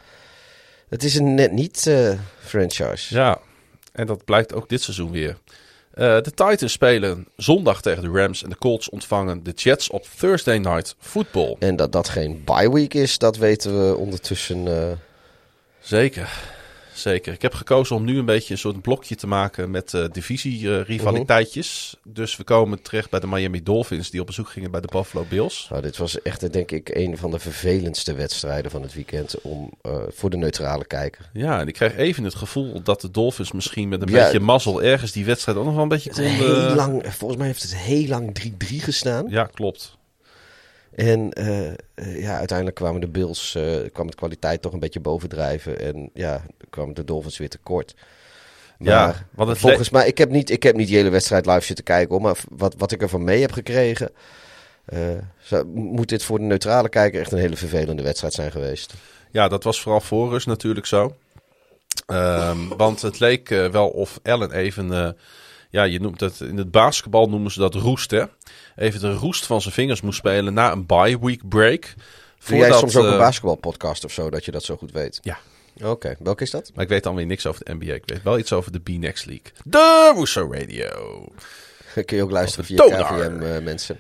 Het 0.90 1.04
is 1.04 1.16
een 1.16 1.34
net 1.36 1.52
niet 1.52 1.88
eh, 1.88 2.12
franchise. 2.40 3.16
Ja, 3.16 3.40
en 3.92 4.08
dat 4.08 4.26
blijkt 4.26 4.54
ook 4.54 4.70
dit 4.70 4.82
seizoen 4.82 5.12
weer. 5.12 5.38
Eh, 5.94 6.22
de 6.22 6.32
Titans 6.34 6.72
spelen 6.72 7.28
zondag 7.36 7.82
tegen 7.82 8.04
de 8.04 8.10
Rams 8.20 8.44
en 8.44 8.50
de 8.50 8.58
Colts 8.58 8.90
ontvangen 8.90 9.44
de 9.44 9.52
Jets 9.52 9.90
op 9.90 10.06
Thursday 10.18 10.58
Night 10.58 10.96
Football. 11.00 11.56
En 11.60 11.76
dat 11.76 11.92
dat 11.92 12.10
geen 12.10 12.42
bye 12.46 12.72
week 12.72 12.94
is, 12.94 13.18
dat 13.18 13.38
weten 13.38 13.88
we 13.88 13.96
ondertussen. 13.96 14.68
eh, 14.68 14.92
Zeker, 15.80 16.30
zeker. 17.00 17.34
Ik 17.34 17.42
heb 17.42 17.54
gekozen 17.54 17.96
om 17.96 18.06
nu 18.06 18.18
een 18.18 18.26
beetje 18.26 18.54
een 18.54 18.60
soort 18.60 18.82
blokje 18.82 19.16
te 19.16 19.28
maken 19.28 19.72
met 19.72 19.94
eh 19.94 20.06
divisie-rivaliteitjes. 20.12 21.96
Dus 22.04 22.38
we 22.38 22.44
komen 22.44 22.82
terecht 22.82 23.10
bij 23.10 23.20
de 23.20 23.28
Miami 23.28 23.64
Dolphins 23.64 24.10
die 24.10 24.20
op 24.22 24.26
bezoek 24.28 24.50
gingen 24.50 24.72
bij 24.72 24.82
de 24.82 24.88
Buffalo 24.92 25.26
Bills. 25.30 25.68
nou, 25.70 25.82
dit 25.82 25.98
was 25.98 26.22
echt, 26.22 26.44
eh, 26.44 26.50
denk 26.52 26.72
ik, 26.72 26.90
een 26.96 27.18
van 27.18 27.32
de 27.32 27.40
vervelendste 27.40 28.14
wedstrijden 28.14 28.72
van 28.72 28.82
het 28.82 28.94
weekend 28.94 29.42
om, 29.42 29.72
eh, 29.82 29.98
voor 30.10 30.30
de 30.30 30.38
neutrale 30.38 30.86
kijker. 30.86 31.30
Ja, 31.34 31.60
en 31.60 31.68
ik 31.68 31.74
kreeg 31.74 31.96
even 31.96 32.24
het 32.24 32.36
gevoel 32.36 32.82
dat 32.84 33.02
de 33.02 33.12
Dolphins 33.12 33.52
misschien 33.52 33.90
met 33.90 34.02
een 34.02 34.08
Ja. 34.10 34.24
beetje 34.24 34.40
mazzel 34.40 34.84
ergens 34.84 35.12
die 35.12 35.26
wedstrijd 35.26 35.58
ook 35.58 35.64
nog 35.66 35.74
wel 35.74 35.84
een 35.84 35.90
beetje 35.90 36.10
konden... 36.12 36.32
heel 36.32 36.76
lang, 36.76 37.04
volgens 37.08 37.38
mij 37.40 37.48
heeft 37.48 37.62
het 37.62 37.76
heel 37.76 38.08
lang 38.08 38.34
3-3 38.34 38.80
gestaan. 38.82 39.26
Ja, 39.30 39.44
klopt. 39.54 39.98
En 41.00 41.34
eh, 41.34 41.68
eh, 41.68 42.22
ja, 42.22 42.38
uiteindelijk 42.38 42.78
kwamen 42.78 43.02
de 43.02 43.08
Bills, 43.08 43.56
eh, 43.56 43.78
kwam 43.94 44.08
de 44.08 44.16
kwaliteit 44.16 44.62
toch 44.62 44.74
een 44.74 44.80
beetje 44.80 45.00
bovendrijven. 45.00 45.80
En 45.80 46.10
ja, 46.14 46.46
kwamen 46.70 46.94
de 46.96 47.04
Dolphins 47.04 47.38
weer 47.38 47.50
tekort. 47.50 47.96
Ja, 48.80 49.06
Maar 49.06 49.26
want 49.36 49.50
het 49.50 49.58
volgens 49.58 49.90
mij, 49.90 50.08
ik 50.08 50.18
heb, 50.18 50.30
niet, 50.30 50.50
ik 50.50 50.64
heb 50.64 50.76
niet 50.76 50.88
die 50.88 50.96
hele 50.96 51.10
wedstrijd 51.10 51.46
live 51.46 51.66
zitten 51.66 51.86
kijken, 51.86 52.10
hoor, 52.12 52.22
maar 52.22 52.38
wat, 52.50 52.76
wat 52.78 52.92
ik 52.92 53.02
ervan 53.02 53.24
mee 53.24 53.42
heb 53.42 53.52
gekregen, 53.52 54.12
zou- 55.42 55.66
moet 55.66 56.10
dit 56.10 56.24
voor 56.24 56.38
de 56.38 56.44
neutrale 56.46 56.90
kijker 56.90 57.20
echt 57.20 57.32
een 57.32 57.38
hele 57.40 57.56
vervelende 57.58 58.04
wedstrijd 58.04 58.34
zijn 58.34 58.52
geweest. 58.52 58.94
Ja, 59.32 59.48
dat 59.48 59.64
was 59.64 59.82
vooral 59.82 60.02
voor 60.02 60.30
rust 60.30 60.48
natuurlijk 60.48 60.86
zo. 60.86 61.16
Ehm, 62.06 62.68
want 62.78 63.02
het 63.02 63.20
leek 63.20 63.50
wel 63.50 63.90
of 63.90 64.20
Allen 64.24 64.52
even, 64.52 65.16
ja, 65.70 65.84
je 65.84 66.00
noemt 66.00 66.20
het 66.20 66.40
in 66.40 66.58
het 66.58 66.72
basketbal 66.72 67.30
noemen 67.30 67.52
ze 67.52 67.60
dat 67.60 67.76
roest, 67.76 68.12
hè? 68.12 68.24
Even 68.76 69.00
de 69.00 69.14
roest 69.14 69.46
van 69.46 69.62
zijn 69.62 69.74
vingers 69.74 70.02
moest 70.02 70.18
spelen 70.18 70.54
na 70.54 70.72
een 70.72 70.86
bye 70.86 71.20
week 71.20 71.50
break. 71.50 71.94
Doe 72.48 72.58
jij 72.58 72.72
soms 72.72 72.96
ook 72.96 73.06
eh, 73.06 73.12
een 73.12 73.18
basketbalpodcast 73.18 74.04
of 74.04 74.12
zo, 74.12 74.30
dat 74.30 74.46
je 74.46 74.52
dat 74.52 74.64
zo 74.64 74.78
goed 74.78 74.92
weet? 74.92 75.20
Ja. 75.22 75.38
Oké, 75.84 76.16
welke 76.20 76.44
is 76.44 76.52
dat? 76.52 76.72
Maar 76.74 76.84
ik 76.84 76.90
weet 76.90 77.04
dan 77.04 77.16
weer 77.16 77.26
niks 77.26 77.46
over 77.46 77.66
de 77.66 77.74
NBA. 77.74 77.94
Ik 77.94 78.04
weet 78.06 78.24
wel 78.24 78.38
iets 78.38 78.54
over 78.54 78.72
de 78.72 78.80
B-Next 78.80 79.26
League. 79.26 79.52
De 79.64 80.14
Russo 80.16 80.52
Radio. 80.52 81.28
Kun 82.06 82.18
je 82.18 82.24
ook 82.24 82.32
luisteren 82.32 82.66
via. 82.66 82.78
KVM, 82.78 83.42
eh, 83.42 83.64
mensen. 83.64 83.98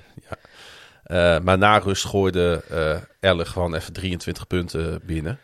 Eh, 1.03 1.39
maar 1.39 1.57
na 1.57 1.77
rust 1.77 2.05
gooide 2.05 2.63
eh 2.69 3.29
Allen 3.29 3.47
gewoon 3.47 3.75
even 3.75 3.93
23 3.93 4.47
punten 4.47 5.01
binnen. 5.05 5.39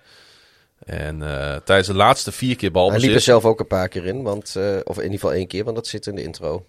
En 0.79 1.21
eh, 1.21 1.55
tijdens 1.55 1.87
de 1.87 1.93
laatste 1.93 2.31
vier 2.31 2.55
keer 2.55 2.71
Hij 2.71 2.81
liep 2.81 2.91
er 2.91 2.99
balbezit... 2.99 3.23
zelf 3.23 3.45
ook 3.45 3.59
een 3.59 3.67
paar 3.67 3.87
keer 3.87 4.05
in, 4.05 4.23
want, 4.23 4.55
eh, 4.55 4.77
of 4.83 4.97
in 4.97 5.03
ieder 5.03 5.19
geval 5.19 5.33
één 5.33 5.47
keer, 5.47 5.63
want 5.63 5.75
dat 5.75 5.87
zit 5.87 6.07
in 6.07 6.15
de 6.15 6.23
intro. 6.23 6.65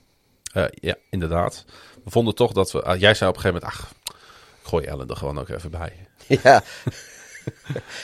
Eh, 0.52 0.64
ja, 0.70 0.94
inderdaad. 1.10 1.64
We 2.04 2.10
vonden 2.10 2.34
toch 2.34 2.52
dat 2.52 2.72
we... 2.72 2.82
ah, 2.82 3.00
jij 3.00 3.14
zei 3.14 3.30
op 3.30 3.36
een 3.36 3.42
gegeven 3.42 3.62
moment... 3.62 3.80
Ach, 3.80 3.90
ik 4.62 4.68
gooi 4.68 4.88
Allen 4.88 5.08
er 5.08 5.16
gewoon 5.16 5.38
ook 5.38 5.48
even 5.48 5.70
bij. 5.70 5.92
Ja. 6.42 6.62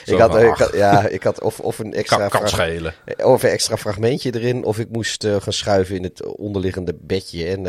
Ik 0.05 0.17
had, 0.17 0.31
van, 0.31 0.41
ik 0.41 0.49
ach, 0.51 0.59
had, 0.59 0.73
ja, 0.73 1.07
ik 1.07 1.23
had 1.23 1.41
of, 1.41 1.59
of 1.59 1.79
een 1.79 1.93
extra 1.93 2.27
kan, 2.27 2.41
kan 2.41 2.91
of 3.25 3.43
een 3.43 3.49
extra 3.49 3.77
fragmentje 3.77 4.35
erin, 4.35 4.63
of 4.63 4.79
ik 4.79 4.89
moest 4.89 5.27
gaan 5.27 5.53
schuiven 5.53 5.95
in 5.95 6.03
het 6.03 6.25
onderliggende 6.25 6.95
bedje. 6.99 7.45
En 7.45 7.65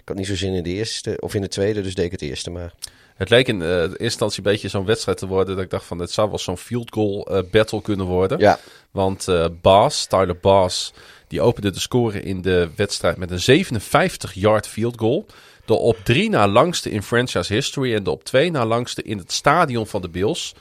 ik 0.00 0.02
had 0.04 0.16
niet 0.16 0.26
zo 0.26 0.36
zin 0.36 0.54
in 0.54 0.62
de 0.62 0.70
eerste, 0.70 1.16
of 1.20 1.34
in 1.34 1.40
de 1.40 1.48
tweede, 1.48 1.82
dus 1.82 1.94
deed 1.94 2.04
ik 2.04 2.10
het 2.10 2.22
eerste 2.22 2.50
maar. 2.50 2.74
Het 3.16 3.30
leek 3.30 3.48
in 3.48 3.62
eh, 3.62 3.68
eerste 3.68 3.96
instantie 3.98 4.38
een 4.38 4.52
beetje 4.52 4.68
zo'n 4.68 4.84
wedstrijd 4.84 5.18
te 5.18 5.26
worden... 5.26 5.54
dat 5.54 5.64
ik 5.64 5.70
dacht 5.70 5.84
van, 5.84 5.98
het 5.98 6.10
zou 6.10 6.28
wel 6.28 6.38
zo'n 6.38 6.56
field 6.56 6.92
goal 6.92 7.26
eh, 7.26 7.42
battle 7.50 7.82
kunnen 7.82 8.06
worden. 8.06 8.38
Ja, 8.38 8.58
Want 8.90 9.28
eh 9.28 9.46
Baas, 9.60 10.06
Tyler 10.06 10.38
Baas, 10.38 10.92
die 11.28 11.40
opende 11.40 11.70
de 11.70 11.80
score 11.80 12.20
in 12.20 12.42
de 12.42 12.70
wedstrijd 12.76 13.16
met 13.16 13.30
een 13.30 13.66
57-yard 13.66 14.66
field 14.66 14.98
goal. 14.98 15.26
De 15.64 15.74
op 15.74 15.96
drie 16.04 16.30
na 16.30 16.48
langste 16.48 16.90
in 16.90 17.02
franchise 17.02 17.52
history 17.52 17.94
en 17.94 18.02
de 18.02 18.10
op 18.10 18.24
twee 18.24 18.50
na 18.50 18.66
langste 18.66 19.02
in 19.02 19.18
het 19.18 19.32
stadion 19.32 19.86
van 19.86 20.02
de 20.02 20.08
Bills. 20.08 20.54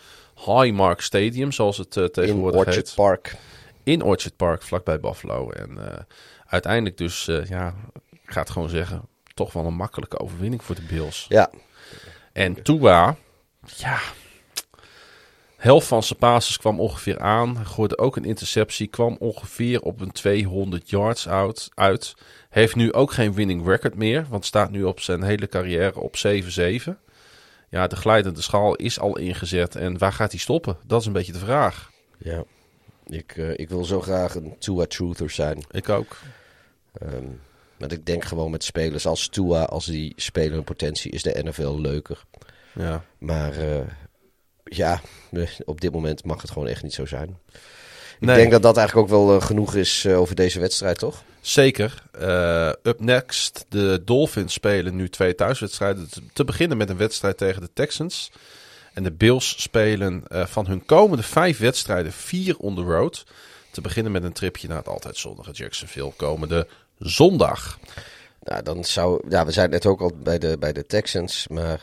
Highmark 0.46 1.02
Stadium, 1.02 1.52
zoals 1.52 1.78
het 1.78 1.98
eh, 1.98 2.04
in 2.04 2.12
tegenwoordig 2.12 2.60
Orchard 2.60 2.76
heet. 2.76 2.96
Park. 2.96 3.36
In 3.84 4.02
Orchard 4.02 4.36
Park, 4.36 4.62
vlakbij 4.62 5.00
Buffalo. 5.00 5.50
En 5.50 5.78
uiteindelijk 6.46 6.98
dus, 6.98 7.26
ja, 7.48 7.74
ik 8.12 8.32
ga 8.32 8.40
het 8.40 8.50
gewoon 8.50 8.70
zeggen, 8.70 9.02
toch 9.34 9.54
wel 9.54 9.66
een 9.66 9.76
makkelijke 9.76 10.20
overwinning 10.20 10.64
voor 10.64 10.76
de 10.76 10.86
Bills. 10.90 11.26
Ja, 11.30 11.50
En 12.36 12.62
Tua, 12.62 13.16
ja, 13.76 14.00
helft 15.56 15.88
van 15.88 16.04
zijn 16.04 16.20
passes 16.20 16.58
kwam 16.58 16.80
ongeveer 16.80 17.20
aan. 17.20 17.56
Hij 17.56 17.66
gooide 17.66 17.98
ook 17.98 18.16
een 18.16 18.26
interceptie, 18.26 18.88
kwam 18.88 19.16
ongeveer 19.20 19.82
op 19.82 20.02
een 20.02 20.12
200 20.12 20.90
yards 20.90 21.28
out, 21.28 21.70
uit. 21.74 22.16
Heeft 22.50 22.76
nu 22.76 22.94
ook 22.94 23.12
geen 23.12 23.34
winning 23.34 23.68
record 23.68 23.96
meer, 23.96 24.26
want 24.30 24.46
staat 24.46 24.72
nu 24.72 24.84
op 24.84 25.00
zijn 25.00 25.24
hele 25.24 25.48
carrière 25.48 26.00
op 26.00 26.16
7-7. 26.18 26.98
Ja, 27.70 27.88
de 27.88 27.96
glijdende 27.96 28.42
schaal 28.42 28.76
is 28.76 29.00
al 29.00 29.18
ingezet 29.18 29.76
en 29.76 29.98
waar 29.98 30.14
gaat 30.14 30.32
hij 30.32 30.40
stoppen? 30.40 30.78
Dat 30.86 31.00
is 31.02 31.08
een 31.08 31.14
beetje 31.14 31.32
de 31.32 31.40
vraag. 31.40 31.92
ja. 32.18 32.44
Ik, 33.08 33.38
eh, 33.38 33.58
ik 33.58 33.70
wil 33.70 33.86
zo 33.86 34.02
graag 34.02 34.36
een 34.36 34.56
Tua 34.60 34.86
Truther 34.86 35.30
zijn. 35.30 35.64
Ik 35.72 35.90
ook. 35.90 36.18
Ehm, 36.94 37.26
want 37.78 37.92
ik 37.92 38.06
denk 38.06 38.24
gewoon 38.24 38.52
met 38.52 38.64
spelers 38.64 39.06
als 39.06 39.28
Tua, 39.28 39.64
als 39.64 39.86
die 39.86 40.14
spelen 40.16 40.54
hun 40.54 40.64
potentie, 40.64 41.12
is 41.12 41.24
de 41.24 41.44
NFL 41.44 41.76
leuker. 41.80 42.24
Ja. 42.74 43.04
Maar 43.18 43.58
eh, 43.58 43.80
ja, 44.64 45.02
op 45.66 45.82
dit 45.82 45.92
moment 45.92 46.24
mag 46.24 46.42
het 46.42 46.52
gewoon 46.52 46.68
echt 46.68 46.84
niet 46.84 46.94
zo 46.94 47.06
zijn. 47.06 47.40
Ik 48.20 48.28
Nee. 48.28 48.36
denk 48.36 48.52
dat 48.52 48.62
dat 48.62 48.78
eigenlijk 48.78 49.08
ook 49.12 49.18
wel 49.18 49.36
eh, 49.40 49.46
genoeg 49.46 49.76
is 49.76 50.06
eh, 50.06 50.20
over 50.20 50.36
deze 50.36 50.60
wedstrijd, 50.60 50.98
toch? 50.98 51.24
Zeker. 51.42 52.04
Up 52.84 53.00
next, 53.00 53.66
de 53.70 54.02
Dolphins 54.06 54.54
spelen 54.54 54.96
nu 54.96 55.10
twee 55.10 55.36
thuiswedstrijden. 55.36 56.10
Te- 56.34 56.44
beginnen 56.44 56.78
met 56.78 56.90
een 56.90 56.98
wedstrijd 56.98 57.38
tegen 57.38 57.62
de 57.62 57.70
Texans. 57.74 58.32
En 58.94 59.04
de 59.04 59.12
Bills 59.12 59.62
spelen 59.62 60.24
van 60.30 60.68
hun 60.68 60.86
komende 60.86 61.24
vijf 61.24 61.58
wedstrijden 61.58 62.12
vier 62.12 62.58
on 62.58 62.76
the 62.76 62.82
road. 62.82 63.24
Te 63.72 63.82
beginnen 63.82 64.12
met 64.12 64.24
een 64.24 64.34
tripje 64.34 64.68
naar 64.68 64.78
het 64.78 64.88
altijd 64.88 65.18
zonnige 65.18 65.52
Jacksonville 65.52 66.14
komende 66.16 66.68
zondag. 67.00 67.80
Nou, 68.44 68.64
dan 68.64 68.84
zou... 68.84 69.26
Ja, 69.30 69.46
we 69.46 69.52
zijn 69.52 69.70
net 69.70 69.86
ook 69.86 70.02
al 70.02 70.12
bij 70.24 70.38
de, 70.40 70.58
bij 70.58 70.74
de 70.74 70.86
Texans, 70.86 71.48
maar... 71.48 71.82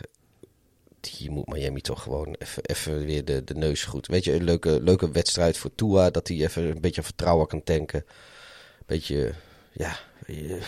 Die 1.19 1.31
moet 1.31 1.47
Miami 1.49 1.81
toch 1.81 2.03
gewoon 2.03 2.37
even, 2.39 2.63
even 2.65 3.05
weer 3.05 3.25
de, 3.25 3.45
de 3.45 3.55
neus 3.55 3.85
goed. 3.85 4.07
Weet 4.07 4.25
je, 4.25 4.33
een 4.35 4.45
leuke, 4.45 4.83
leuke 4.83 5.11
wedstrijd 5.11 5.57
voor 5.59 5.71
Tua. 5.75 6.11
Dat 6.11 6.29
hij 6.29 6.37
even 6.37 6.63
een 6.63 6.81
beetje 6.81 7.03
vertrouwen 7.03 7.47
kan 7.47 7.63
tanken. 7.63 8.05
Beetje, 8.87 9.33
ja... 9.73 9.97
eh, 10.27 10.63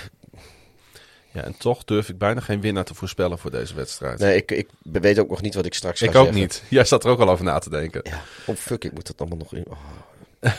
Ja, 1.32 1.42
en 1.42 1.56
toch 1.58 1.84
durf 1.84 2.08
ik 2.08 2.18
bijna 2.18 2.40
geen 2.40 2.60
winnaar 2.60 2.84
te 2.84 2.94
voorspellen 2.94 3.38
voor 3.38 3.50
deze 3.50 3.74
wedstrijd. 3.74 4.18
Nee, 4.18 4.36
ik, 4.36 4.50
ik 4.50 4.68
weet 4.82 5.18
ook 5.18 5.28
nog 5.28 5.42
niet 5.42 5.54
wat 5.54 5.66
ik 5.66 5.74
straks 5.74 6.00
ga 6.00 6.06
ik 6.06 6.14
ook 6.14 6.24
zeggen. 6.24 6.40
niet. 6.40 6.62
Jij 6.68 6.84
staat 6.84 7.04
er 7.04 7.10
ook 7.10 7.20
al 7.20 7.30
over 7.30 7.44
na 7.44 7.58
te 7.58 7.70
denken. 7.70 8.00
Ja, 8.04 8.22
oh 8.46 8.56
fuck, 8.56 8.84
ik 8.84 8.92
moet 8.92 9.06
dat 9.06 9.20
allemaal 9.20 9.38
nog 9.38 9.54
in... 9.54 9.64
oh. 9.68 9.78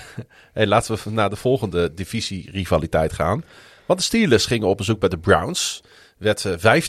Hey, 0.53 0.67
laten 0.67 0.97
we 1.03 1.09
naar 1.09 1.29
de 1.29 1.35
volgende 1.35 1.93
divisie-rivaliteit 1.93 3.13
gaan. 3.13 3.43
Want 3.85 3.99
de 3.99 4.05
Steelers 4.05 4.45
gingen 4.45 4.67
op 4.67 4.77
bezoek 4.77 4.99
bij 4.99 5.09
de 5.09 5.19
Browns. 5.19 5.81
Werd 6.17 6.45
eh, 6.45 6.81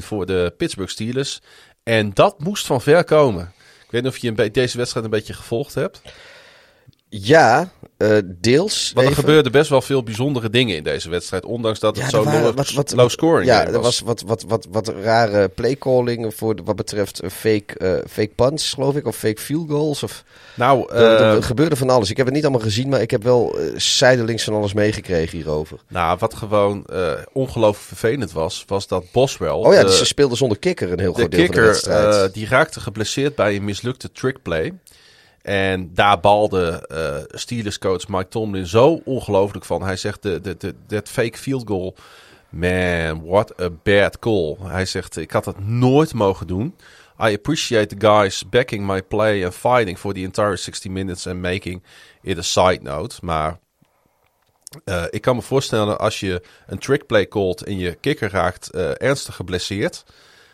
15-10 0.00 0.04
voor 0.04 0.26
de 0.26 0.54
Pittsburgh 0.56 0.92
Steelers. 0.92 1.40
En 1.82 2.14
dat 2.14 2.40
moest 2.40 2.66
van 2.66 2.80
ver 2.80 3.04
komen. 3.04 3.52
Ik 3.84 3.90
weet 3.90 4.02
niet 4.02 4.12
of 4.12 4.18
je 4.18 4.50
deze 4.50 4.76
wedstrijd 4.76 5.04
een 5.04 5.10
beetje 5.10 5.34
gevolgd 5.34 5.74
hebt. 5.74 6.02
Ja, 7.10 7.68
eh, 7.96 8.16
deels. 8.26 8.92
Maar 8.94 9.04
er 9.04 9.10
even. 9.10 9.22
gebeurden 9.24 9.52
best 9.52 9.70
wel 9.70 9.82
veel 9.82 10.02
bijzondere 10.02 10.50
dingen 10.50 10.76
in 10.76 10.82
deze 10.82 11.10
wedstrijd. 11.10 11.44
Ondanks 11.44 11.78
dat 11.80 11.94
het 11.96 12.04
Ja, 12.04 12.10
zo 12.10 12.24
waren 12.24 12.42
low, 12.42 12.54
wat- 12.54 12.72
wat- 12.72 12.92
low 12.96 13.08
scoring 13.10 13.46
Ja, 13.50 13.58
game 13.60 13.70
er 13.72 13.80
was 13.80 14.00
wat, 14.00 14.22
wat, 14.26 14.44
wat, 14.48 14.66
wat 14.70 14.88
rare 14.88 15.48
playcalling 15.48 16.34
voor 16.34 16.56
de- 16.56 16.62
wat 16.62 16.76
betreft 16.76 17.20
fake, 17.32 17.74
eh, 17.78 17.92
fake 18.10 18.30
punts, 18.34 18.72
geloof 18.72 18.96
ik. 18.96 19.06
Of 19.06 19.16
fake 19.16 19.40
field 19.40 19.70
goals. 19.70 20.02
Of, 20.02 20.24
Nou, 20.54 20.92
er, 20.92 21.02
er 21.20 21.36
eh, 21.36 21.42
gebeurde 21.42 21.76
van 21.76 21.90
alles. 21.90 22.10
Ik 22.10 22.16
heb 22.16 22.26
het 22.26 22.34
niet 22.34 22.44
allemaal 22.44 22.62
gezien, 22.62 22.88
maar 22.88 23.00
ik 23.00 23.10
heb 23.10 23.22
wel 23.22 23.56
zijdelings 23.76 24.44
van 24.44 24.54
alles 24.54 24.72
meegekregen 24.72 25.36
hierover. 25.38 25.78
nou, 25.88 26.16
wat 26.20 26.34
gewoon 26.34 26.86
ongelooflijk 27.32 27.86
vervelend 27.88 28.32
was, 28.32 28.64
was 28.66 28.86
dat 28.86 29.04
Boswell... 29.12 29.48
Oh 29.50 29.74
ja, 29.74 29.82
dus 29.82 29.98
ze 29.98 30.04
speelden 30.06 30.36
zonder 30.36 30.58
kikker 30.58 30.92
een 30.92 31.00
heel 31.00 31.12
de 31.12 31.18
groot 31.18 31.30
deel 31.30 31.46
van 31.46 31.54
de 31.54 31.60
wedstrijd. 31.60 32.34
die 32.34 32.46
raakte 32.48 32.80
geblesseerd 32.80 33.34
bij 33.34 33.56
een 33.56 33.64
mislukte 33.64 34.12
trickplay. 34.12 34.72
En 35.48 35.90
daar 35.94 36.20
balde 36.20 36.86
eh 36.88 37.38
Steelers 37.38 37.78
coach 37.78 38.08
Mike 38.08 38.28
Tomlin 38.28 38.66
zo 38.66 39.00
ongelooflijk 39.04 39.64
van. 39.64 39.82
Hij 39.82 39.96
zegt, 39.96 40.22
de, 40.22 40.40
de, 40.40 40.56
de, 40.56 40.74
dat 40.86 41.08
fake 41.08 41.38
field 41.38 41.68
goal, 41.68 41.94
man, 42.48 43.24
what 43.24 43.60
a 43.60 43.70
bad 43.82 44.18
call. 44.18 44.56
Hij 44.62 44.84
zegt, 44.84 45.16
ik 45.16 45.30
had 45.30 45.44
het 45.44 45.66
nooit 45.66 46.14
mogen 46.14 46.46
doen. 46.46 46.74
I 47.20 47.34
appreciate 47.34 47.96
the 47.96 48.06
guys 48.06 48.48
backing 48.48 48.86
my 48.86 49.02
play 49.02 49.44
and 49.44 49.54
fighting 49.54 49.98
for 49.98 50.12
the 50.12 50.20
entire 50.20 50.56
60 50.56 50.90
minutes 50.90 51.26
and 51.26 51.40
making 51.40 51.82
it 52.22 52.38
a 52.38 52.42
side 52.42 52.82
note. 52.82 53.16
Maar 53.22 53.58
eh, 54.84 55.04
ik 55.10 55.20
kan 55.20 55.36
me 55.36 55.42
voorstellen 55.42 55.98
als 55.98 56.20
je 56.20 56.42
een 56.66 56.78
trickplay 56.78 57.28
callt 57.28 57.62
en 57.62 57.78
je 57.78 57.94
kikker 57.94 58.30
raakt 58.30 58.70
eh, 58.70 58.90
ernstig 59.02 59.34
geblesseerd. 59.36 60.04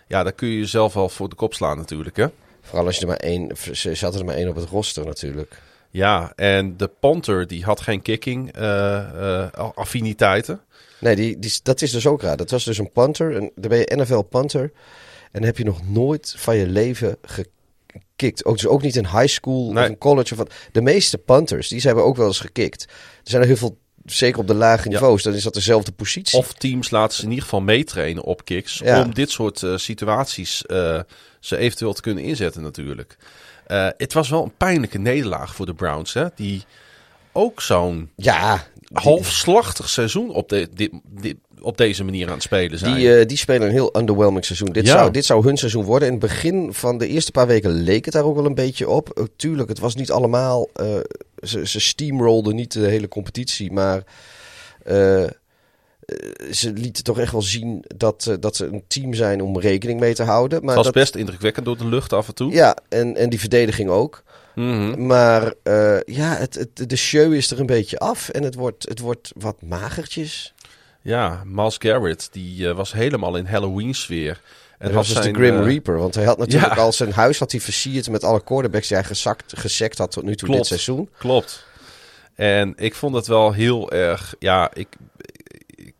Ja, 0.06 0.22
dan 0.22 0.34
kun 0.34 0.48
je 0.48 0.58
jezelf 0.58 0.94
wel 0.94 1.08
voor 1.08 1.28
de 1.28 1.36
kop 1.36 1.54
slaan 1.54 1.76
natuurlijk, 1.76 2.16
hè? 2.16 2.26
Vooral 2.64 2.86
als 2.86 2.94
je 2.94 3.00
er 3.02 3.08
maar 3.08 3.16
één... 3.16 3.50
Ze 3.72 3.94
zaten 3.94 4.18
er 4.18 4.24
maar 4.24 4.34
één 4.34 4.48
op 4.48 4.56
het 4.56 4.68
roster 4.68 5.04
natuurlijk. 5.04 5.60
Ja, 5.90 6.32
en 6.36 6.76
de 6.76 6.90
punter 7.00 7.46
die 7.46 7.64
had 7.64 7.80
geen 7.80 8.02
kicking 8.02 8.52
eh, 8.52 9.48
affiniteiten. 9.74 10.60
Nee, 10.98 11.16
die, 11.16 11.38
die, 11.38 11.52
dat 11.62 11.82
is 11.82 11.90
dus 11.90 12.06
ook 12.06 12.22
raar. 12.22 12.36
Dat 12.36 12.50
was 12.50 12.64
dus 12.64 12.78
een 12.78 12.92
punter. 12.92 13.36
En, 13.36 13.50
dan 13.54 13.68
ben 13.68 13.78
je 13.78 13.96
NFL 13.96 14.20
punter. 14.20 14.62
En 14.62 14.70
dan 15.40 15.42
heb 15.42 15.58
je 15.58 15.64
nog 15.64 15.88
nooit 15.88 16.34
van 16.36 16.56
je 16.56 16.66
leven 16.66 17.16
gekikt. 17.22 18.44
Ook, 18.44 18.56
dus 18.56 18.66
ook 18.66 18.82
niet 18.82 18.96
in 18.96 19.06
high 19.06 19.26
school 19.26 19.72
Nee. 19.72 19.84
of 19.84 19.88
in 19.90 19.98
college. 19.98 20.32
Of 20.32 20.38
wat. 20.38 20.52
De 20.72 20.82
meeste 20.82 21.18
punters, 21.18 21.68
die 21.68 21.80
hebben 21.80 22.04
ook 22.04 22.16
wel 22.16 22.26
eens 22.26 22.40
gekikt. 22.40 22.82
Er 22.84 23.30
zijn 23.30 23.42
er 23.42 23.48
heel 23.48 23.56
veel, 23.56 23.78
zeker 24.04 24.40
op 24.40 24.46
de 24.46 24.54
lage 24.54 24.88
niveaus, 24.88 25.22
dan 25.22 25.34
is 25.34 25.42
dat 25.42 25.54
dezelfde 25.54 25.92
positie. 25.92 26.38
Of 26.38 26.52
teams 26.52 26.90
laten 26.90 27.16
ze 27.16 27.22
in 27.22 27.28
ieder 27.28 27.44
geval 27.44 27.60
meetrainen 27.60 28.22
op 28.22 28.44
kicks. 28.44 28.78
Ja. 28.78 29.02
Om 29.02 29.14
dit 29.14 29.30
soort 29.30 29.62
eh, 29.62 29.76
situaties 29.76 30.64
ze 31.46 31.56
eventueel 31.56 31.92
te 31.92 32.00
kunnen 32.00 32.24
inzetten 32.24 32.62
natuurlijk. 32.62 33.16
Eh, 33.66 33.88
het 33.96 34.12
was 34.12 34.28
wel 34.28 34.42
een 34.42 34.56
pijnlijke 34.56 34.98
nederlaag 34.98 35.54
voor 35.54 35.66
de 35.66 35.74
Browns. 35.74 36.14
Hè? 36.14 36.26
Die 36.34 36.64
ook 37.32 37.60
zo'n 37.62 38.10
ja, 38.16 38.54
die, 38.74 38.98
halfslachtig 39.02 39.88
seizoen 39.88 40.30
op, 40.30 40.48
de, 40.48 40.68
dit, 40.74 40.90
dit- 41.10 41.36
op 41.60 41.76
deze 41.76 42.04
manier 42.04 42.26
aan 42.26 42.32
het 42.32 42.42
spelen 42.42 42.78
zijn. 42.78 42.94
die, 42.94 43.18
eh, 43.18 43.26
die 43.26 43.36
spelen 43.36 43.66
een 43.66 43.72
heel 43.72 43.96
underwhelming 43.98 44.44
seizoen. 44.44 44.72
Dit, 44.72 44.86
Ja. 44.86 44.92
zou, 44.98 45.10
dit 45.10 45.24
zou 45.24 45.44
hun 45.44 45.56
seizoen 45.56 45.84
worden. 45.84 46.08
In 46.08 46.14
het 46.14 46.22
begin 46.22 46.74
van 46.74 46.98
de 46.98 47.06
eerste 47.08 47.30
paar 47.30 47.46
weken 47.46 47.70
leek 47.70 48.04
het 48.04 48.14
daar 48.14 48.24
ook 48.24 48.36
wel 48.36 48.46
een 48.46 48.54
beetje 48.54 48.88
op. 48.88 49.10
Eh, 49.10 49.24
tuurlijk, 49.36 49.68
het 49.68 49.78
was 49.78 49.94
niet 49.94 50.10
allemaal... 50.10 50.68
ze, 51.42 51.66
ze 51.66 51.80
steamrolden 51.80 52.54
niet 52.54 52.72
de 52.72 52.86
hele 52.86 53.08
competitie, 53.08 53.72
maar... 53.72 54.02
eh, 56.06 56.52
ze 56.52 56.72
lieten 56.72 57.04
toch 57.04 57.18
echt 57.18 57.32
wel 57.32 57.42
zien 57.42 57.84
dat, 57.96 58.26
eh, 58.26 58.34
dat 58.40 58.56
ze 58.56 58.66
een 58.66 58.84
team 58.86 59.14
zijn 59.14 59.42
om 59.42 59.58
rekening 59.58 60.00
mee 60.00 60.14
te 60.14 60.22
houden. 60.22 60.58
Maar 60.58 60.68
het 60.68 60.84
was 60.84 60.84
dat, 60.84 60.94
best 60.94 61.14
indrukwekkend 61.14 61.66
door 61.66 61.76
de 61.76 61.86
lucht 61.86 62.12
af 62.12 62.28
en 62.28 62.34
toe. 62.34 62.52
Ja, 62.52 62.76
en, 62.88 63.16
en 63.16 63.30
die 63.30 63.40
verdediging 63.40 63.90
ook. 63.90 64.22
Mhm. 64.54 65.06
Maar 65.06 65.54
eh, 65.62 66.00
ja, 66.00 66.34
het, 66.34 66.54
het, 66.54 66.88
de 66.88 66.96
show 66.96 67.32
is 67.32 67.50
er 67.50 67.60
een 67.60 67.66
beetje 67.66 67.98
af. 67.98 68.28
En 68.28 68.42
het 68.42 68.54
wordt, 68.54 68.88
het 68.88 68.98
wordt 68.98 69.32
wat 69.36 69.62
magertjes. 69.62 70.54
Ja, 71.02 71.42
Miles 71.44 71.76
Garrett, 71.78 72.28
die 72.32 72.68
was 72.68 72.92
helemaal 72.92 73.36
in 73.36 73.46
Halloween-sfeer. 73.46 74.40
En 74.78 74.78
En 74.78 74.86
dat 74.86 74.94
was 74.94 75.06
dus 75.06 75.16
de 75.16 75.22
zijn, 75.22 75.34
Grim 75.34 75.58
eh, 75.58 75.66
Reaper. 75.66 75.98
Want 75.98 76.14
hij 76.14 76.24
had 76.24 76.38
natuurlijk 76.38 76.74
ja. 76.74 76.82
al 76.82 76.92
zijn 76.92 77.12
huis 77.12 77.38
had 77.38 77.50
hij 77.50 77.60
versierd 77.60 78.10
met 78.10 78.24
alle 78.24 78.42
quarterbacks 78.42 78.88
die 78.88 78.96
hij 78.96 79.06
gezakt, 79.06 79.58
gesekt 79.58 79.98
had 79.98 80.10
tot 80.10 80.24
nu 80.24 80.34
toe 80.34 80.48
Klopt. 80.48 80.68
dit 80.68 80.80
seizoen. 80.80 81.08
Klopt. 81.18 81.66
En 82.34 82.72
ik 82.76 82.94
vond 82.94 83.14
het 83.14 83.26
wel 83.26 83.52
heel 83.52 83.92
erg. 83.92 84.34
Ja, 84.38 84.70
ik, 84.74 84.88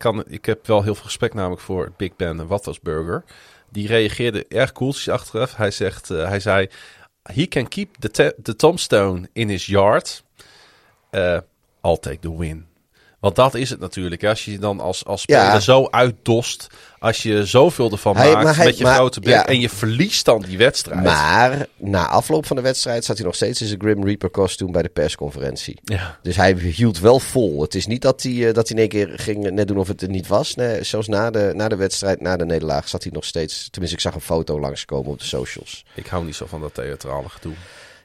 kan, 0.04 0.24
ik 0.26 0.44
heb 0.44 0.66
wel 0.66 0.82
heel 0.82 0.94
veel 0.94 1.04
respect 1.04 1.34
namelijk 1.34 1.60
voor 1.60 1.92
Big 1.96 2.16
Ben 2.16 2.46
Wathersburger. 2.46 3.24
Die 3.70 3.86
reageerde 3.86 4.46
erg 4.48 4.72
koeltjes 4.72 5.08
achteraf. 5.08 5.56
Hij, 5.56 5.70
zegt, 5.70 6.10
eh, 6.10 6.28
hij 6.28 6.40
zei: 6.40 6.68
He 7.22 7.46
can 7.46 7.68
keep 7.68 7.94
the, 7.98 8.34
the 8.42 8.56
tombstone 8.56 9.28
in 9.32 9.48
his 9.48 9.66
yard. 9.66 10.24
Eh, 11.10 11.38
I'll 11.82 11.98
take 11.98 12.18
the 12.18 12.36
win. 12.36 12.66
Want 13.24 13.36
dat 13.36 13.54
is 13.54 13.70
het 13.70 13.80
natuurlijk. 13.80 14.20
hè. 14.22 14.28
Als 14.28 14.44
je 14.44 14.58
dan 14.58 14.80
als, 14.80 15.04
als 15.04 15.22
speler 15.22 15.42
Ja. 15.42 15.60
zo 15.60 15.86
uitdost. 15.90 16.66
Als 16.98 17.22
je 17.22 17.46
zoveel 17.46 17.90
ervan 17.90 18.16
Hij- 18.16 18.32
maakt 18.32 18.56
hij- 18.56 18.64
met 18.64 18.78
je 18.78 18.84
maar- 18.84 18.94
grote 18.94 19.20
bek. 19.20 19.32
ja. 19.32 19.46
En 19.46 19.60
je 19.60 19.68
verliest 19.68 20.24
dan 20.24 20.42
die 20.42 20.58
wedstrijd. 20.58 21.02
Maar 21.02 21.66
na 21.76 22.08
afloop 22.08 22.46
van 22.46 22.56
de 22.56 22.62
wedstrijd 22.62 23.04
zat 23.04 23.16
hij 23.16 23.26
nog 23.26 23.34
steeds 23.34 23.60
in 23.60 23.66
zijn 23.66 23.80
Grim 23.80 24.04
Reaper 24.04 24.30
kostuum 24.30 24.72
bij 24.72 24.82
de 24.82 24.88
persconferentie. 24.88 25.78
ja. 25.84 26.18
Dus 26.22 26.36
hij 26.36 26.52
hield 26.54 26.98
wel 26.98 27.18
vol. 27.20 27.60
Het 27.62 27.74
is 27.74 27.86
niet 27.86 28.02
dat 28.02 28.22
hij, 28.22 28.48
eh, 28.48 28.54
dat 28.54 28.68
hij 28.68 28.76
in 28.76 28.78
één 28.78 28.88
keer 28.88 29.18
ging 29.18 29.50
net 29.50 29.68
doen 29.68 29.78
of 29.78 29.88
het 29.88 30.02
er 30.02 30.08
niet 30.08 30.26
was. 30.26 30.54
Nee, 30.54 30.84
zelfs 30.84 31.08
na 31.08 31.30
de, 31.30 31.52
na 31.54 31.68
de 31.68 31.76
wedstrijd, 31.76 32.20
na 32.20 32.36
de 32.36 32.44
nederlaag, 32.44 32.88
zat 32.88 33.02
hij 33.02 33.12
nog 33.12 33.24
steeds. 33.24 33.68
Tenminste, 33.70 33.96
ik 33.98 34.02
zag 34.04 34.14
een 34.14 34.20
foto 34.20 34.60
langskomen 34.60 35.10
op 35.12 35.18
de 35.18 35.24
socials. 35.24 35.84
Ik 35.94 36.06
hou 36.06 36.24
niet 36.24 36.34
zo 36.36 36.46
van 36.46 36.60
dat 36.60 36.74
theatrale 36.74 37.28
gedoe. 37.28 37.54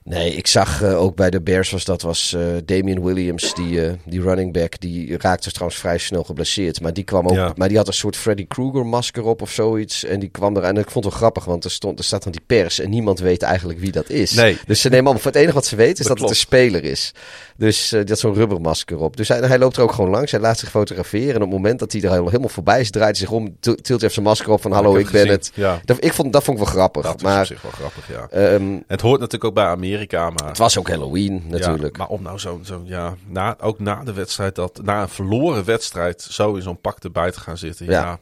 Nee, 0.03 0.35
ik 0.35 0.47
zag 0.47 0.81
eh, 0.81 1.01
ook 1.01 1.15
bij 1.15 1.29
de 1.29 1.41
Bears 1.41 1.69
was 1.71 1.85
dat 1.85 2.01
was 2.01 2.33
eh 2.33 2.41
Damian 2.65 3.03
Williams, 3.03 3.53
die, 3.53 3.85
eh, 3.85 3.91
die 4.05 4.21
running 4.21 4.53
back, 4.53 4.79
die 4.79 5.17
raakte 5.17 5.51
trouwens 5.51 5.79
vrij 5.79 5.97
snel 5.97 6.23
geblesseerd. 6.23 6.81
Maar 6.81 6.93
die 6.93 7.03
kwam 7.03 7.27
ook, 7.27 7.33
Ja. 7.35 7.53
maar 7.55 7.67
die 7.67 7.77
had 7.77 7.87
een 7.87 7.93
soort 7.93 8.15
Freddy 8.15 8.47
Krueger 8.47 8.85
masker 8.85 9.23
op 9.23 9.41
of 9.41 9.51
zoiets. 9.51 10.03
En 10.03 10.19
die 10.19 10.29
kwam 10.29 10.55
er 10.55 10.63
en 10.63 10.77
ik 10.77 10.89
vond 10.91 11.03
het 11.05 11.13
wel 11.13 11.21
grappig, 11.21 11.45
want 11.45 11.63
er 11.63 11.71
stond, 11.71 11.99
er 11.99 12.05
staat 12.05 12.23
dan 12.23 12.31
die 12.31 12.41
pers 12.47 12.79
en 12.79 12.89
niemand 12.89 13.19
weet 13.19 13.41
eigenlijk 13.41 13.79
wie 13.79 13.91
dat 13.91 14.09
is. 14.09 14.31
Nee. 14.31 14.57
Dus 14.65 14.81
ze 14.81 14.89
nemen 14.89 15.05
allemaal 15.05 15.23
het 15.23 15.35
enige 15.35 15.53
wat 15.53 15.65
ze 15.65 15.75
weten 15.75 15.99
is 15.99 16.05
Dat 16.05 16.07
dat, 16.07 16.19
het 16.19 16.29
een 16.29 16.35
speler 16.35 16.83
is. 16.83 17.11
Dus 17.57 17.89
die 17.89 18.03
had 18.07 18.19
zo'n 18.19 18.33
rubbermasker 18.33 18.99
op. 18.99 19.17
Dus 19.17 19.27
hij, 19.27 19.39
hij 19.39 19.59
loopt 19.59 19.77
er 19.77 19.83
ook 19.83 19.91
gewoon 19.91 20.09
langs. 20.09 20.31
Hij 20.31 20.39
laat 20.39 20.59
zich 20.59 20.69
fotograferen. 20.69 21.29
En 21.29 21.35
op 21.35 21.41
het 21.41 21.49
moment 21.51 21.79
dat 21.79 21.91
hij 21.91 22.01
er 22.01 22.11
helemaal 22.11 22.49
voorbij 22.49 22.79
is, 22.79 22.91
draait 22.91 23.17
hij 23.17 23.25
zich 23.27 23.35
om, 23.35 23.59
tilt 23.59 23.87
hij 23.87 23.95
even 23.95 24.11
zijn 24.11 24.25
masker 24.25 24.51
op 24.51 24.61
van 24.61 24.71
hallo, 24.71 24.95
Ik 24.95 25.03
ben 25.03 25.11
gezien, 25.21 25.27
het. 25.29 25.51
ja. 25.53 25.81
Dat, 25.85 26.03
ik 26.03 26.13
vond, 26.13 26.33
dat 26.33 26.43
vond 26.43 26.57
ik 26.59 26.63
wel 26.63 26.73
grappig. 26.73 27.01
Dat 27.03 27.15
is 27.15 27.21
op 27.21 27.27
maar 27.27 27.45
zich 27.45 27.61
wel 27.61 27.71
grappig, 27.71 28.07
ja. 28.07 28.27
ehm, 28.29 28.77
Het 28.87 29.01
hoort 29.01 29.19
natuurlijk 29.19 29.43
ook 29.43 29.53
bij 29.53 29.63
Amerika, 29.65 29.97
maar... 30.07 30.47
het 30.47 30.57
was 30.57 30.77
ook 30.77 30.89
Halloween 30.89 31.33
ja, 31.33 31.57
natuurlijk. 31.57 31.97
maar 31.97 32.07
om 32.07 32.21
nou 32.21 32.39
zo'n, 32.39 32.65
zo, 32.65 32.81
ja, 32.85 33.15
na, 33.27 33.55
ook 33.59 33.79
na 33.79 34.03
de 34.03 34.13
wedstrijd, 34.13 34.55
dat, 34.55 34.81
na 34.83 35.01
een 35.01 35.09
verloren 35.09 35.65
wedstrijd, 35.65 36.21
zo 36.21 36.55
in 36.55 36.61
zo'n 36.61 36.81
pak 36.81 37.03
erbij 37.03 37.31
te 37.31 37.39
gaan 37.39 37.57
zitten. 37.57 37.85
Ja. 37.85 37.91
Ja. 37.91 38.19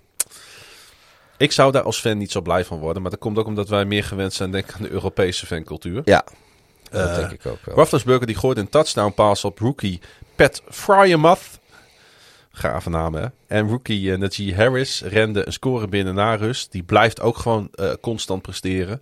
Ik 1.38 1.52
zou 1.52 1.72
daar 1.72 1.84
als 1.84 2.00
fan 2.00 2.18
niet 2.18 2.32
zo 2.32 2.42
blij 2.42 2.66
van 2.66 2.80
worden, 2.80 3.02
maar 3.02 3.12
dat 3.12 3.20
komt 3.20 3.38
ook 3.38 3.48
omdat 3.48 3.70
wij 3.70 3.86
meer 3.86 4.04
gewend 4.04 4.34
zijn, 4.34 4.52
denk 4.52 4.70
ik, 4.70 4.76
aan 4.76 4.82
de 4.82 4.90
Europese 4.90 5.46
fancultuur. 5.46 6.02
Ja, 6.06 6.26
dat 6.90 7.10
Eh, 7.10 7.16
denk 7.16 7.32
ik 7.32 7.46
ook 7.46 7.60
wel. 7.66 8.26
Die 8.26 8.36
gooide 8.36 8.62
een 8.62 8.70
touchdown 8.70 9.14
pass 9.14 9.46
op 9.46 9.60
rookie 9.60 10.02
Pat 10.36 10.62
Fryermuth. 10.70 11.60
Gave 12.52 12.90
naam, 12.90 13.14
hè? 13.14 13.26
En 13.48 13.68
rookie 13.70 14.02
uh, 14.02 14.18
Najee 14.18 14.56
Harris 14.56 15.02
rende 15.02 15.46
een 15.46 15.54
score 15.54 15.88
binnen 15.88 16.16
na 16.16 16.36
rust. 16.36 16.72
Die 16.72 16.84
blijft 16.84 17.22
ook 17.22 17.38
gewoon 17.38 17.70
eh, 17.72 17.92
constant 18.02 18.42
presteren. 18.42 19.02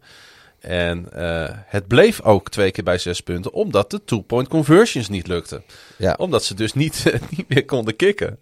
En 0.65 1.11
eh, 1.11 1.55
het 1.65 1.87
bleef 1.87 2.21
ook 2.21 2.49
twee 2.49 2.71
keer 2.71 2.83
bij 2.83 2.97
zes 2.97 3.21
punten, 3.21 3.53
omdat 3.53 3.91
de 3.91 4.03
two-point 4.03 4.47
conversions 4.47 5.09
niet 5.09 5.27
lukten. 5.27 5.63
Ja. 5.97 6.13
Omdat 6.17 6.43
ze 6.43 6.53
dus 6.53 6.73
niet, 6.73 7.03
niet 7.35 7.49
meer 7.49 7.65
konden 7.65 7.95
kicken. 7.95 8.39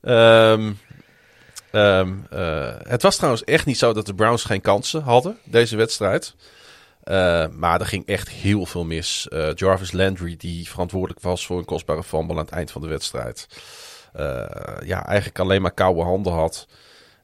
Ehm, 0.00 0.72
ehm, 1.70 2.12
eh, 2.30 2.74
het 2.82 3.02
was 3.02 3.16
trouwens 3.16 3.44
echt 3.44 3.66
niet 3.66 3.78
zo 3.78 3.92
dat 3.92 4.06
de 4.06 4.14
Browns 4.14 4.44
geen 4.44 4.60
kansen 4.60 5.02
hadden, 5.02 5.38
deze 5.44 5.76
wedstrijd. 5.76 6.34
Eh, 7.02 7.46
maar 7.48 7.80
er 7.80 7.86
ging 7.86 8.06
echt 8.06 8.28
heel 8.28 8.66
veel 8.66 8.84
mis. 8.84 9.26
Jarvis 9.54 9.92
Landry, 9.92 10.36
die 10.36 10.68
verantwoordelijk 10.68 11.20
was 11.20 11.46
voor 11.46 11.58
een 11.58 11.64
kostbare 11.64 12.02
fumble 12.02 12.36
aan 12.36 12.44
het 12.44 12.54
eind 12.54 12.70
van 12.70 12.82
de 12.82 12.88
wedstrijd. 12.88 13.46
ja, 14.84 15.06
eigenlijk 15.06 15.38
alleen 15.38 15.62
maar 15.62 15.74
koude 15.74 16.02
handen 16.02 16.32
had. 16.32 16.66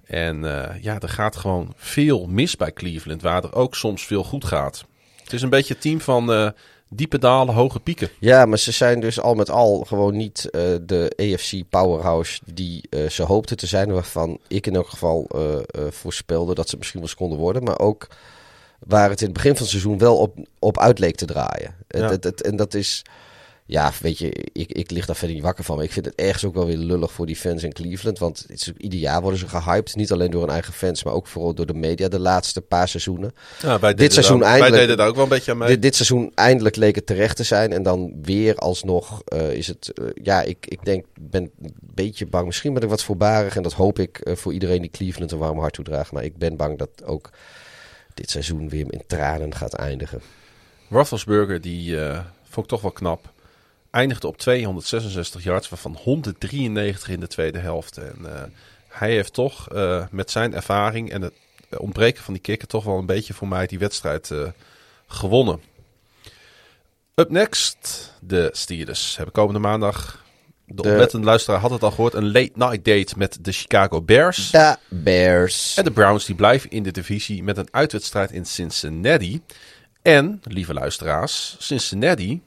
En 0.08 0.44
eh, 0.44 0.82
ja, 0.82 0.98
er 1.00 1.08
gaat 1.08 1.36
gewoon 1.36 1.72
veel 1.76 2.26
mis 2.26 2.56
bij 2.56 2.72
Cleveland, 2.72 3.22
waar 3.22 3.44
er 3.44 3.54
ook 3.54 3.74
soms 3.74 4.06
veel 4.06 4.24
goed 4.24 4.44
gaat. 4.44 4.84
Het 5.22 5.32
is 5.32 5.42
een 5.42 5.50
beetje 5.50 5.72
het 5.72 5.82
team 5.82 6.00
van 6.00 6.32
eh, 6.32 6.50
diepe 6.88 7.18
dalen, 7.18 7.54
hoge 7.54 7.80
pieken. 7.80 8.08
Ja, 8.18 8.46
maar 8.46 8.58
ze 8.58 8.72
zijn 8.72 9.00
dus 9.00 9.20
al 9.20 9.34
met 9.34 9.50
al 9.50 9.84
gewoon 9.86 10.16
niet 10.16 10.50
eh, 10.50 10.62
de 10.82 11.12
AFC 11.16 11.68
powerhouse 11.68 12.40
die 12.52 12.88
ze 13.08 13.22
hoopten 13.22 13.56
te 13.56 13.66
zijn. 13.66 13.92
Waarvan 13.92 14.38
ik 14.46 14.66
in 14.66 14.74
elk 14.74 14.88
geval 14.88 15.30
voorspelde 15.90 16.54
dat 16.54 16.68
ze 16.68 16.76
misschien 16.76 17.00
wel 17.00 17.08
eens 17.08 17.18
konden 17.18 17.38
worden. 17.38 17.62
Maar 17.62 17.78
ook 17.78 18.08
waar 18.78 19.10
het 19.10 19.20
in 19.20 19.26
het 19.26 19.34
begin 19.34 19.52
van 19.52 19.60
het 19.60 19.70
seizoen 19.70 19.98
wel 19.98 20.16
op, 20.16 20.36
op 20.58 20.78
uit 20.78 20.98
leek 20.98 21.16
te 21.16 21.26
draaien. 21.26 21.74
Ja. 21.88 22.18
en 22.20 22.56
dat 22.56 22.74
is... 22.74 23.02
Ja, 23.70 23.92
weet 24.00 24.18
je, 24.18 24.30
ik, 24.52 24.72
ik 24.72 24.90
lig 24.90 25.06
daar 25.06 25.16
verder 25.16 25.34
niet 25.36 25.44
wakker 25.44 25.64
van. 25.64 25.76
Maar 25.76 25.84
ik 25.84 25.92
vind 25.92 26.04
het 26.06 26.14
ergens 26.14 26.44
ook 26.44 26.54
wel 26.54 26.66
weer 26.66 26.76
lullig 26.76 27.12
voor 27.12 27.26
die 27.26 27.36
fans 27.36 27.62
in 27.62 27.72
Cleveland. 27.72 28.18
Want 28.18 28.38
het 28.48 28.50
is, 28.60 28.72
ieder 28.76 28.98
jaar 28.98 29.20
worden 29.20 29.38
ze 29.40 29.48
gehyped. 29.48 29.96
Niet 29.96 30.12
alleen 30.12 30.30
door 30.30 30.40
hun 30.40 30.50
eigen 30.50 30.72
fans, 30.72 31.04
maar 31.04 31.12
ook 31.14 31.26
vooral 31.26 31.54
door 31.54 31.66
de 31.66 31.74
media 31.74 32.08
de 32.08 32.18
laatste 32.18 32.60
paar 32.60 32.88
seizoenen. 32.88 33.34
Ja, 33.62 33.78
wij 33.78 33.94
Dit 33.94 34.12
seizoen 34.12 34.42
eindelijk- 34.42 34.70
Wij 34.70 34.80
deden 34.80 34.96
daar 34.96 35.08
ook 35.08 35.14
wel 35.14 35.22
een 35.22 35.28
beetje 35.30 35.50
aan 35.50 35.58
mee. 35.58 35.68
Dit, 35.68 35.82
dit 35.82 35.94
seizoen 35.94 36.32
eindelijk 36.34 36.76
leek 36.76 36.94
het 36.94 37.06
terecht 37.06 37.36
te 37.36 37.42
zijn. 37.42 37.72
En 37.72 37.82
dan 37.82 38.12
weer 38.22 38.54
alsnog 38.56 39.22
eh, 39.24 39.52
is 39.52 39.66
het... 39.66 39.92
eh, 39.92 40.04
ja, 40.22 40.42
ik, 40.42 40.66
ik 40.68 40.84
denk, 40.84 41.04
ben 41.20 41.42
een 41.62 41.74
beetje 41.94 42.26
bang. 42.26 42.46
Misschien 42.46 42.74
ben 42.74 42.82
ik 42.82 42.88
wat 42.88 43.02
voorbarig. 43.02 43.56
En 43.56 43.62
dat 43.62 43.72
hoop 43.72 43.98
ik 43.98 44.18
eh, 44.18 44.36
voor 44.36 44.52
iedereen 44.52 44.80
die 44.80 44.90
Cleveland 44.90 45.32
een 45.32 45.38
warm 45.38 45.58
hart 45.58 45.72
toedraagt. 45.74 46.12
Maar 46.12 46.24
ik 46.24 46.36
ben 46.36 46.56
bang 46.56 46.78
dat 46.78 46.90
ook 47.04 47.30
dit 48.14 48.30
seizoen 48.30 48.68
weer 48.68 48.86
in 48.92 49.02
tranen 49.06 49.54
gaat 49.54 49.74
eindigen. 49.74 50.20
Roethlisberger, 50.90 51.60
die 51.60 52.00
eh, 52.00 52.18
vond 52.48 52.66
ik 52.66 52.72
toch 52.72 52.82
wel 52.82 52.90
knap. 52.90 53.32
Eindigde 53.98 54.26
op 54.26 54.36
266 54.36 55.42
yards, 55.42 55.68
waarvan 55.68 55.98
193 56.02 57.08
in 57.08 57.20
de 57.20 57.26
tweede 57.26 57.58
helft. 57.58 57.96
En 57.96 58.16
eh, 58.24 58.42
hij 58.88 59.10
heeft 59.10 59.32
toch 59.32 59.68
eh, 59.68 60.04
met 60.10 60.30
zijn 60.30 60.54
ervaring 60.54 61.10
en 61.10 61.22
het 61.22 61.34
ontbreken 61.76 62.22
van 62.22 62.34
die 62.34 62.42
kikker 62.42 62.68
toch 62.68 62.84
wel 62.84 62.98
een 62.98 63.06
beetje 63.06 63.34
voor 63.34 63.48
mij 63.48 63.66
die 63.66 63.78
wedstrijd 63.78 64.30
eh, 64.30 64.42
gewonnen. 65.06 65.60
Up 67.14 67.30
next, 67.30 68.12
de 68.20 68.48
Steelers. 68.52 69.16
Hebben 69.16 69.34
komende 69.34 69.60
maandag, 69.60 70.24
de, 70.64 70.82
De- 70.82 70.90
oplettende 70.90 71.26
luisteraar 71.26 71.60
had 71.60 71.70
het 71.70 71.82
al 71.82 71.90
gehoord, 71.90 72.14
een 72.14 72.32
late 72.32 72.52
night 72.54 72.84
date 72.84 73.14
met 73.16 73.38
de 73.40 73.52
Chicago 73.52 74.02
Bears. 74.02 74.50
De 74.50 74.76
Bears. 74.88 75.76
En 75.76 75.84
de 75.84 75.90
Browns 75.90 76.24
die 76.24 76.34
blijven 76.34 76.70
in 76.70 76.82
de 76.82 76.90
divisie 76.90 77.42
met 77.42 77.56
een 77.56 77.68
uitwedstrijd 77.70 78.30
in 78.30 78.46
Cincinnati. 78.46 79.42
En, 80.02 80.40
lieve 80.44 80.74
luisteraars, 80.74 81.56
Cincinnati, 81.58 82.42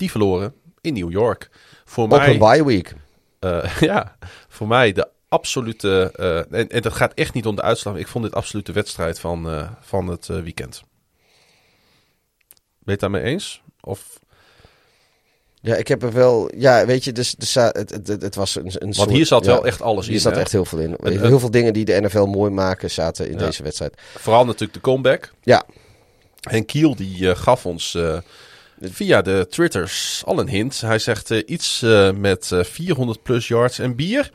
die 0.00 0.10
verloren 0.10 0.54
in 0.80 0.94
New 0.94 1.10
York. 1.12 1.50
Voor 1.84 2.04
Op 2.04 2.10
mij, 2.10 2.30
een 2.32 2.38
bye 2.38 2.64
week. 2.64 2.94
eh, 3.38 3.76
ja, 3.90 4.16
voor 4.48 4.66
mij 4.68 4.92
de 4.92 5.08
absolute, 5.28 6.12
eh, 6.16 6.58
en, 6.60 6.68
en 6.68 6.82
dat 6.82 6.92
gaat 6.92 7.14
echt 7.14 7.34
niet 7.34 7.46
om 7.46 7.56
de 7.56 7.62
uitslag. 7.62 7.96
Ik 7.96 8.08
vond 8.08 8.24
dit 8.24 8.34
absoluut 8.34 8.66
de 8.66 8.72
wedstrijd 8.72 9.20
van, 9.20 9.50
eh, 9.50 9.70
van 9.80 10.06
het 10.06 10.26
weekend. 10.26 10.82
Ben 12.82 12.84
je 12.84 12.90
het 12.90 13.00
daarmee 13.00 13.22
eens? 13.22 13.62
Of, 13.80 14.18
Ja, 15.62 15.74
ik 15.76 15.88
heb 15.88 16.02
er 16.02 16.12
wel... 16.12 16.50
Ja, 16.56 16.86
weet 16.86 17.04
je, 17.04 17.12
dus, 17.12 17.34
dus 17.34 17.54
het, 17.54 17.90
het, 17.90 18.06
het, 18.08 18.34
was 18.34 18.56
een, 18.56 18.66
een 18.66 18.78
want 18.78 18.94
soort- 18.94 19.10
hier 19.10 19.26
zat 19.26 19.44
ja, 19.44 19.50
wel 19.52 19.66
echt 19.66 19.82
alles 19.82 20.06
in. 20.06 20.12
Hier 20.12 20.20
zat 20.20 20.34
hè? 20.34 20.40
echt 20.40 20.52
heel 20.52 20.64
veel 20.64 20.78
in. 20.78 20.96
Heel 21.02 21.38
veel 21.38 21.50
dingen 21.50 21.72
die 21.72 21.84
de 21.84 22.00
NFL 22.00 22.24
mooi 22.24 22.50
maken 22.50 22.90
zaten 22.90 23.26
in 23.30 23.38
Ja. 23.38 23.44
deze 23.44 23.62
wedstrijd. 23.62 23.94
Vooral 24.18 24.44
natuurlijk 24.44 24.72
de 24.74 24.80
comeback. 24.80 25.32
Ja, 25.42 25.64
En 26.40 26.64
Kiel 26.66 26.94
die 26.96 27.34
gaf 27.36 27.66
ons 27.66 27.98
via 28.82 29.22
de 29.22 29.46
Twitters 29.50 30.22
al 30.24 30.38
een 30.38 30.48
hint. 30.48 30.80
Hij 30.80 30.98
zegt 30.98 31.30
eh, 31.30 31.42
iets 31.46 31.82
eh, 31.82 32.10
met 32.10 32.52
eh, 32.52 32.64
400 32.64 33.22
plus 33.22 33.48
yards 33.48 33.78
en 33.78 33.96
bier. 33.96 34.30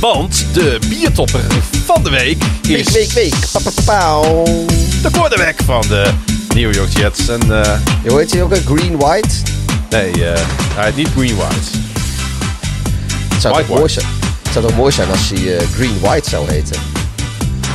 Want 0.00 0.54
de 0.54 0.78
biertopper 0.88 1.40
van 1.84 2.02
de 2.04 2.10
week 2.10 2.44
is 2.62 2.68
week, 2.68 2.88
week, 2.92 3.12
week. 3.12 3.34
Pa, 3.52 3.60
pa, 3.64 3.70
pa, 3.74 3.82
pauw. 3.84 4.44
de 5.02 5.08
quarterback 5.12 5.54
van 5.64 5.80
de 5.80 6.12
New 6.54 6.74
York 6.74 6.96
Jets. 6.98 7.28
En 7.28 7.40
eh, 7.62 7.78
Je 8.02 8.10
hoort 8.10 8.32
hier 8.32 8.42
ook 8.42 8.50
een 8.52 8.64
green 8.64 8.96
white. 8.96 9.28
nee, 9.90 10.10
eh, 10.12 10.40
hij 10.74 10.84
heet 10.84 10.96
niet 10.96 11.08
Green 11.08 11.36
White. 11.36 11.99
Het 13.40 13.52
zou, 13.52 13.66
toch 13.66 13.76
mooi 13.76 13.88
zijn, 13.88 14.06
het 14.42 14.52
zou 14.52 14.66
toch 14.66 14.76
mooi 14.76 14.92
zijn 14.92 15.10
als 15.10 15.30
hij 15.30 15.56
eh, 15.56 15.66
green 15.66 16.00
white 16.00 16.30
zou 16.30 16.50
heten. 16.50 16.80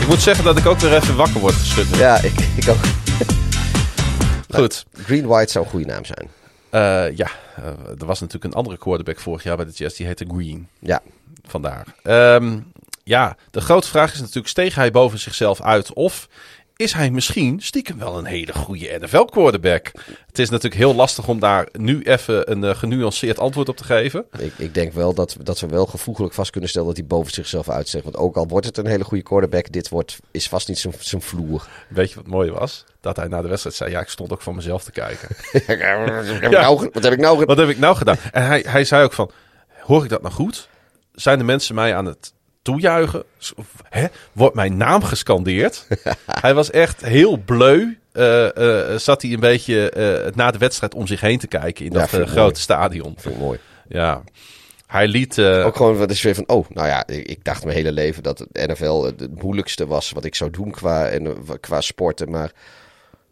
Ik 0.02 0.08
moet 0.08 0.22
zeggen 0.22 0.44
dat 0.44 0.58
ik 0.58 0.66
ook 0.66 0.80
weer 0.80 0.96
even 0.96 1.16
wakker 1.16 1.40
word 1.40 1.54
geschud. 1.54 1.96
Ja, 1.96 2.22
ik, 2.22 2.40
ik 2.56 2.70
ook. 2.70 2.86
Goed. 4.60 4.86
Green 4.94 5.26
white 5.26 5.52
zou 5.52 5.66
een 5.66 5.72
goede 5.72 5.86
naam 5.86 6.06
zijn. 6.06 6.28
Eh, 6.70 7.18
ja, 7.18 7.30
eh, 7.56 7.66
er 8.00 8.06
was 8.06 8.20
natuurlijk 8.20 8.44
een 8.44 8.60
andere 8.60 8.78
quarterback 8.78 9.20
vorig 9.20 9.44
jaar 9.44 9.56
bij 9.56 9.66
de 9.66 9.72
Jets. 9.72 9.96
Die 9.96 10.06
heette 10.06 10.26
Green. 10.28 10.68
Ja, 10.80 11.02
Vandaar. 11.48 11.86
Ehm, 12.04 12.60
ja, 13.04 13.38
de 13.52 13.62
grote 13.62 13.88
vraag 13.88 14.14
is 14.14 14.20
natuurlijk: 14.20 14.48
steeg 14.48 14.76
hij 14.76 14.92
boven 14.92 15.20
zichzelf 15.20 15.62
uit? 15.62 15.94
Of 15.94 16.28
is 16.78 16.94
hij 16.94 17.12
misschien 17.12 17.62
stiekem 17.62 17.98
wel 18.00 18.18
een 18.18 18.26
hele 18.26 18.54
goede 18.54 18.98
NFL-quarterback? 19.02 19.92
Het 20.28 20.40
is 20.40 20.50
natuurlijk 20.50 20.82
heel 20.82 20.96
lastig 20.96 21.28
om 21.28 21.40
daar 21.40 21.68
nu 21.72 22.02
even 22.02 22.52
een 22.52 22.64
eh, 22.64 22.76
genuanceerd 22.76 23.40
antwoord 23.40 23.70
op 23.70 23.78
te 23.78 23.84
geven. 23.84 24.26
ik, 24.38 24.54
ik 24.58 24.74
denk 24.74 24.94
wel 24.94 25.14
dat, 25.14 25.36
dat 25.44 25.60
we 25.60 25.68
wel 25.68 25.86
gevoeglijk 25.86 26.34
vast 26.34 26.52
kunnen 26.52 26.70
stellen 26.70 26.88
dat 26.88 26.98
hij 26.98 27.06
boven 27.06 27.34
zichzelf 27.34 27.70
uitzegt. 27.70 28.04
Want 28.04 28.18
ook 28.18 28.36
al 28.36 28.48
wordt 28.48 28.66
het 28.66 28.78
een 28.78 28.88
hele 28.88 29.04
goede 29.04 29.24
quarterback, 29.24 29.72
dit 29.72 29.90
wordt, 29.90 30.20
is 30.32 30.48
vast 30.48 30.68
niet 30.68 30.88
zijn- 31.00 31.22
vloer. 31.22 31.68
Weet 31.90 32.10
je 32.10 32.16
wat 32.16 32.28
mooi 32.28 32.52
was? 32.52 32.84
Dat 33.02 33.16
hij 33.16 33.28
na 33.28 33.42
de 33.42 33.48
wedstrijd 33.48 33.76
zei: 33.76 33.92
Ja, 33.92 34.00
ik 34.00 34.10
stond 34.10 34.32
ook 34.32 34.42
van 34.42 34.56
mezelf 34.56 34.84
te 34.84 34.92
kijken. 34.92 35.28
wat, 35.52 36.26
heb 36.28 36.44
ik 36.44 36.50
nou, 36.50 36.90
wat 36.94 37.04
heb 37.04 37.14
ik 37.14 37.20
nou 37.20 37.46
Wat 37.46 37.58
heb 37.58 37.70
ik 37.70 37.80
nou 37.80 37.96
gedaan? 37.96 38.18
En 38.32 38.46
hij, 38.46 38.66
hij 38.68 38.84
zei 38.84 39.04
ook 39.04 39.14
van, 39.14 39.32
hoor 39.80 40.04
ik 40.04 40.10
dat 40.10 40.22
nou 40.22 40.34
goed? 40.34 40.70
Zijn 41.14 41.38
de 41.38 41.44
mensen 41.44 41.76
mij 41.76 41.96
aan 41.96 42.06
het 42.06 42.34
toejuichen? 42.66 43.24
Hè? 43.90 44.06
Wordt 44.32 44.56
mijn 44.56 44.78
naam 44.78 45.04
gescandeerd? 45.04 45.88
hij 46.46 46.54
was 46.54 46.72
echt 46.72 47.06
heel 47.06 47.38
bleu. 47.38 47.98
eh, 48.12 48.92
eh, 48.94 49.00
zat 49.00 49.22
hij 49.22 49.34
een 49.34 49.40
beetje 49.40 49.90
eh, 49.90 50.36
na 50.36 50.52
de 50.52 50.58
wedstrijd 50.58 50.96
om 50.96 51.08
zich 51.08 51.22
heen 51.22 51.40
te 51.40 51.48
kijken 51.48 51.86
in 51.86 51.92
Ja, 51.92 52.00
dat 52.00 52.10
grote 52.10 52.36
mooi. 52.36 52.56
stadion. 52.56 53.14
Vind 53.18 53.36
ik 53.36 53.42
mooi. 53.42 53.60
Ja, 53.88 54.24
hij 54.88 55.08
liet... 55.08 55.40
Ook 55.40 55.76
gewoon 55.76 55.98
wat 55.98 56.12
is 56.12 56.22
weer 56.22 56.36
van, 56.36 56.48
oh, 56.48 56.70
nou 56.70 56.88
ja, 56.88 57.08
ik, 57.08 57.28
ik 57.28 57.44
dacht 57.44 57.64
mijn 57.64 57.76
hele 57.76 57.92
leven 57.92 58.24
dat 58.24 58.40
het 58.40 58.68
NFL 58.68 59.04
het, 59.04 59.42
moeilijkste 59.42 59.88
was 59.88 60.12
wat 60.12 60.26
ik 60.26 60.36
zou 60.36 60.50
doen 60.52 60.72
qua, 60.72 61.08
en, 61.08 61.36
qua 61.60 61.82
sporten. 61.82 62.30
Maar 62.30 62.52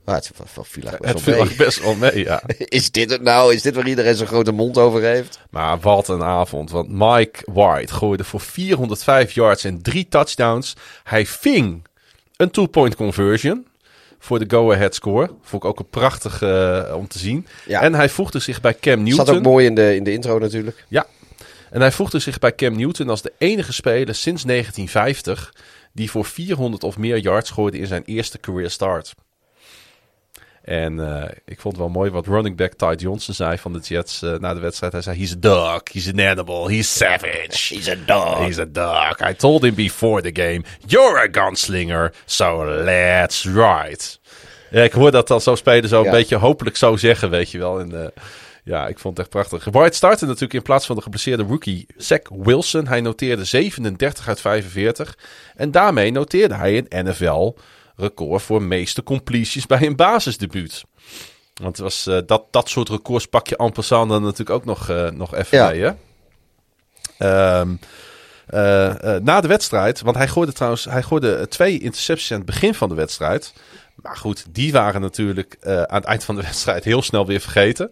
ah, 0.06 0.16
het 0.16 0.32
viel- 0.34 0.64
viel 0.64 0.84
eigenlijk 0.84 1.16
het 1.16 1.26
best 1.26 1.26
wel 1.26 1.36
viel 1.36 1.46
mee. 1.46 1.56
best 1.68 1.84
wel 1.84 1.96
mee, 1.96 2.24
ja. 2.24 2.44
Is 2.80 2.92
dit 2.92 3.10
het 3.10 3.22
nou? 3.22 3.54
Is 3.54 3.62
dit 3.62 3.76
waar 3.76 3.88
iedereen 3.88 4.16
zo'n 4.16 4.28
grote 4.28 4.52
mond 4.52 4.78
over 4.78 5.02
heeft? 5.02 5.40
Maar 5.50 5.80
wat 5.80 6.08
een 6.08 6.24
avond. 6.24 6.72
Want 6.72 6.90
Mike 6.90 7.40
White 7.54 7.94
gooide 7.94 8.24
voor 8.24 8.40
405 8.42 9.32
yards 9.32 9.64
en 9.64 9.82
drie 9.82 10.08
touchdowns. 10.10 10.76
Hij 11.04 11.26
ving 11.26 11.88
een 12.38 12.52
two-point 12.52 12.96
conversion 12.96 13.68
voor 14.20 14.40
de 14.40 14.46
go-ahead 14.48 14.96
score. 14.96 15.30
Vond 15.42 15.64
ik 15.64 15.70
ook 15.70 15.80
een 15.80 15.90
prachtig 15.90 16.42
eh, 16.42 16.94
om 16.96 17.08
te 17.08 17.20
zien. 17.20 17.48
Ja. 17.66 17.82
En 17.82 17.94
hij 17.94 18.10
voegde 18.10 18.40
zich 18.40 18.62
bij 18.62 18.76
Cam 18.80 19.04
Newton. 19.04 19.26
Zat 19.26 19.36
ook 19.36 19.44
mooi 19.44 19.66
in 19.66 19.76
de, 19.76 19.96
in 19.96 20.04
de 20.04 20.12
intro 20.12 20.40
natuurlijk. 20.40 20.86
Ja. 20.88 21.06
En 21.70 21.82
hij 21.82 21.92
voegde 21.92 22.20
zich 22.20 22.40
bij 22.40 22.56
Cam 22.56 22.78
Newton 22.78 23.10
als 23.10 23.22
de 23.22 23.34
enige 23.38 23.74
speler 23.74 24.16
sinds 24.16 24.44
1950 24.44 25.54
die 25.94 26.12
voor 26.12 26.26
400 26.26 26.84
of 26.84 26.98
meer 26.98 27.18
yards 27.18 27.50
gooide 27.50 27.78
in 27.78 27.88
zijn 27.88 28.04
eerste 28.06 28.40
career 28.40 28.70
start. 28.70 29.14
En 30.64 31.00
eh, 31.00 31.30
ik 31.46 31.60
vond 31.60 31.74
het 31.74 31.84
wel 31.84 31.94
mooi 31.94 32.12
wat 32.12 32.28
running 32.28 32.58
back 32.58 32.74
Ty 32.74 32.94
Johnson 32.98 33.34
zei 33.34 33.58
van 33.58 33.74
de 33.74 33.80
Jets 33.80 34.22
eh, 34.22 34.34
na 34.38 34.54
de 34.54 34.60
wedstrijd. 34.60 34.94
Hij 34.94 35.02
zei, 35.02 35.20
he's 35.20 35.32
a 35.32 35.40
dog, 35.40 35.82
he's 35.92 36.08
an 36.08 36.22
animal, 36.22 36.68
he's 36.68 36.98
savage. 36.98 37.76
He's 37.76 37.90
a 37.90 37.96
dog. 38.06 38.38
He's 38.38 38.60
a 38.60 38.66
dog. 38.66 39.30
I 39.30 39.34
told 39.34 39.64
him 39.64 39.76
before 39.76 40.32
the 40.32 40.42
game, 40.42 40.64
you're 40.86 41.20
a 41.20 41.28
gunslinger, 41.32 42.14
so 42.26 42.66
let's 42.66 43.44
ride. 43.44 44.00
Ja, 44.72 44.84
ik 44.84 44.92
hoor 44.92 45.12
dat 45.12 45.28
dan 45.28 45.42
zo 45.42 45.56
spelen 45.56 45.90
zo 45.90 46.04
een 46.04 46.12
beetje 46.12 46.36
hopelijk 46.36 46.78
zo 46.78 46.96
zeggen, 46.96 47.30
weet 47.30 47.52
je 47.52 47.58
wel. 47.58 47.80
En, 47.80 48.04
eh, 48.04 48.08
ja, 48.64 48.88
ik 48.88 49.00
vond 49.00 49.18
het 49.18 49.26
echt 49.26 49.36
prachtig. 49.36 49.74
White 49.74 49.96
startte 49.96 50.26
natuurlijk 50.26 50.54
in 50.54 50.62
plaats 50.62 50.86
van 50.86 50.96
de 50.96 51.02
geblesseerde 51.02 51.44
rookie 51.44 51.86
Zach 51.98 52.30
Wilson. 52.30 52.88
Hij 52.88 53.02
noteerde 53.02 53.44
37 53.44 54.28
uit 54.28 54.42
45. 54.42 55.18
En 55.56 55.72
daarmee 55.72 56.12
noteerde 56.12 56.56
hij 56.56 56.78
een 56.78 56.88
NFL-record 57.96 58.42
voor 58.42 58.62
meeste 58.62 59.04
completions 59.04 59.66
bij 59.66 59.82
een 59.82 59.96
basisdebuut. 59.96 60.84
Want 61.54 61.78
het 61.78 61.86
was, 61.86 62.08
eh, 62.08 62.18
dat, 62.26 62.44
dat 62.52 62.70
soort 62.70 62.90
records 62.90 63.26
pak 63.26 63.48
je 63.48 63.58
en 63.58 63.72
passant 63.72 64.10
dan 64.10 64.22
natuurlijk 64.22 64.50
ook 64.50 64.66
nog, 64.66 64.90
eh, 64.90 65.10
nog 65.10 65.36
even 65.36 65.58
Ja. 65.58 65.68
bij, 65.68 65.78
hè? 65.78 65.92
Ehm, 67.18 67.76
eh, 68.48 69.16
na 69.22 69.42
de 69.42 69.48
wedstrijd, 69.48 70.02
want 70.02 70.16
hij 70.16 70.28
gooide 70.28 70.54
trouwens 70.54 70.86
hij 70.86 71.04
gooide 71.04 71.48
twee 71.48 71.80
intercepties 71.80 72.32
aan 72.32 72.38
het 72.38 72.46
begin 72.46 72.74
van 72.74 72.90
de 72.90 72.96
wedstrijd. 72.96 73.54
Maar 73.96 74.18
goed, 74.18 74.46
die 74.50 74.72
waren 74.72 75.02
natuurlijk 75.02 75.58
aan 75.62 75.96
het 75.96 76.04
eind 76.04 76.24
van 76.24 76.36
de 76.36 76.42
wedstrijd 76.52 76.84
heel 76.84 77.02
snel 77.02 77.26
weer 77.26 77.40
vergeten. 77.40 77.92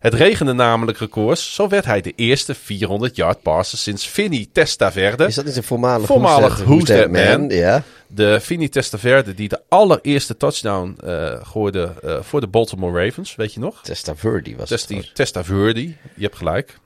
Het 0.00 0.14
regende 0.14 0.52
namelijk 0.52 0.98
records. 0.98 1.54
Zo 1.54 1.68
werd 1.68 1.84
hij 1.84 2.00
de 2.00 2.12
eerste 2.16 2.54
400 2.54 3.16
yard 3.16 3.42
passer 3.42 3.78
sinds 3.78 4.06
Vinny 4.08 4.46
Testaverde. 4.52 5.26
Is 5.26 5.34
dat 5.34 5.44
niet 5.44 5.56
een 5.56 5.62
voormalig, 5.62 6.06
Voormalig 6.06 6.56
Who's 6.56 6.84
That- 6.84 6.96
Who's 6.98 7.24
That 7.24 7.38
Man? 7.38 7.48
Ja. 7.48 7.82
De 8.06 8.40
Vinny 8.40 8.68
Testaverde 8.68 9.34
die 9.34 9.48
de 9.48 9.60
allereerste 9.68 10.36
touchdown 10.36 10.98
eh 11.04 11.34
gooide 11.42 11.92
eh, 12.02 12.16
voor 12.20 12.40
de 12.40 12.46
Baltimore 12.46 13.04
Ravens. 13.04 13.34
Weet 13.36 13.54
je 13.54 13.60
nog? 13.60 13.80
Testaverde 13.82 14.50
was 14.56 14.70
het. 14.70 14.86
Testi, 14.86 15.10
Testaverde, 15.14 15.82
je 15.82 15.94
hebt 16.22 16.36
gelijk. 16.36 16.78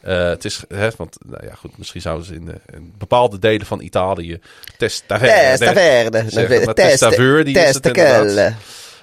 Eh, 0.00 0.28
het 0.28 0.44
is, 0.44 0.62
hè, 0.68 0.88
want 0.96 1.16
nou 1.26 1.46
ja, 1.46 1.54
goed, 1.54 1.78
misschien 1.78 2.00
zouden 2.00 2.26
ze 2.26 2.34
in, 2.34 2.44
de, 2.44 2.54
in 2.74 2.94
bepaalde 2.98 3.38
delen 3.38 3.66
van 3.66 3.80
Italië 3.80 4.38
Testaverde 4.78 5.32
Testaverde. 5.58 6.72
Testaverde 6.74 7.50
is 7.50 7.74
het 7.74 7.86
inderdaad. 7.86 8.54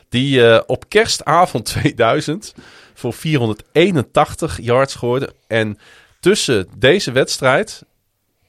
Die 0.10 0.68
op 0.68 0.90
kerstavond 0.90 1.66
2000 1.82 2.54
voor 2.98 3.14
481 3.14 4.62
yards 4.62 4.96
gooide. 4.96 5.34
En 5.48 5.78
tussen 6.20 6.68
deze 6.78 7.12
wedstrijd 7.12 7.84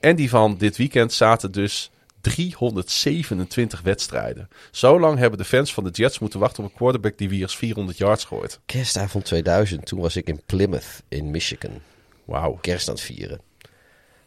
en 0.01 0.17
die 0.17 0.29
van 0.29 0.57
dit 0.57 0.77
weekend 0.77 1.13
zaten 1.13 1.53
dus 1.53 1.91
327 2.21 3.81
wedstrijden. 3.81 4.49
Zo 4.71 5.01
lang 5.01 5.19
hebben 5.19 5.39
de 5.39 5.45
fans 5.45 5.75
van 5.75 5.85
de 5.85 5.91
Jets 5.91 6.19
moeten 6.19 6.41
wachten 6.41 6.65
op 6.65 6.71
een 6.71 6.77
quarterback 6.77 7.19
die 7.19 7.29
weer 7.29 7.41
eens 7.41 7.57
400 7.57 7.99
yards 7.99 8.25
gooit. 8.25 8.61
Kerstavond 8.67 9.25
2000, 9.25 9.87
toen 9.87 10.01
was 10.01 10.17
ik 10.17 10.29
in 10.29 10.43
Plymouth 10.47 11.03
in 11.09 11.31
Michigan. 11.31 11.81
Wauw. 12.25 12.59
Kerst 12.61 12.89
aan 12.89 12.95
het 12.95 13.03
vieren. 13.03 13.41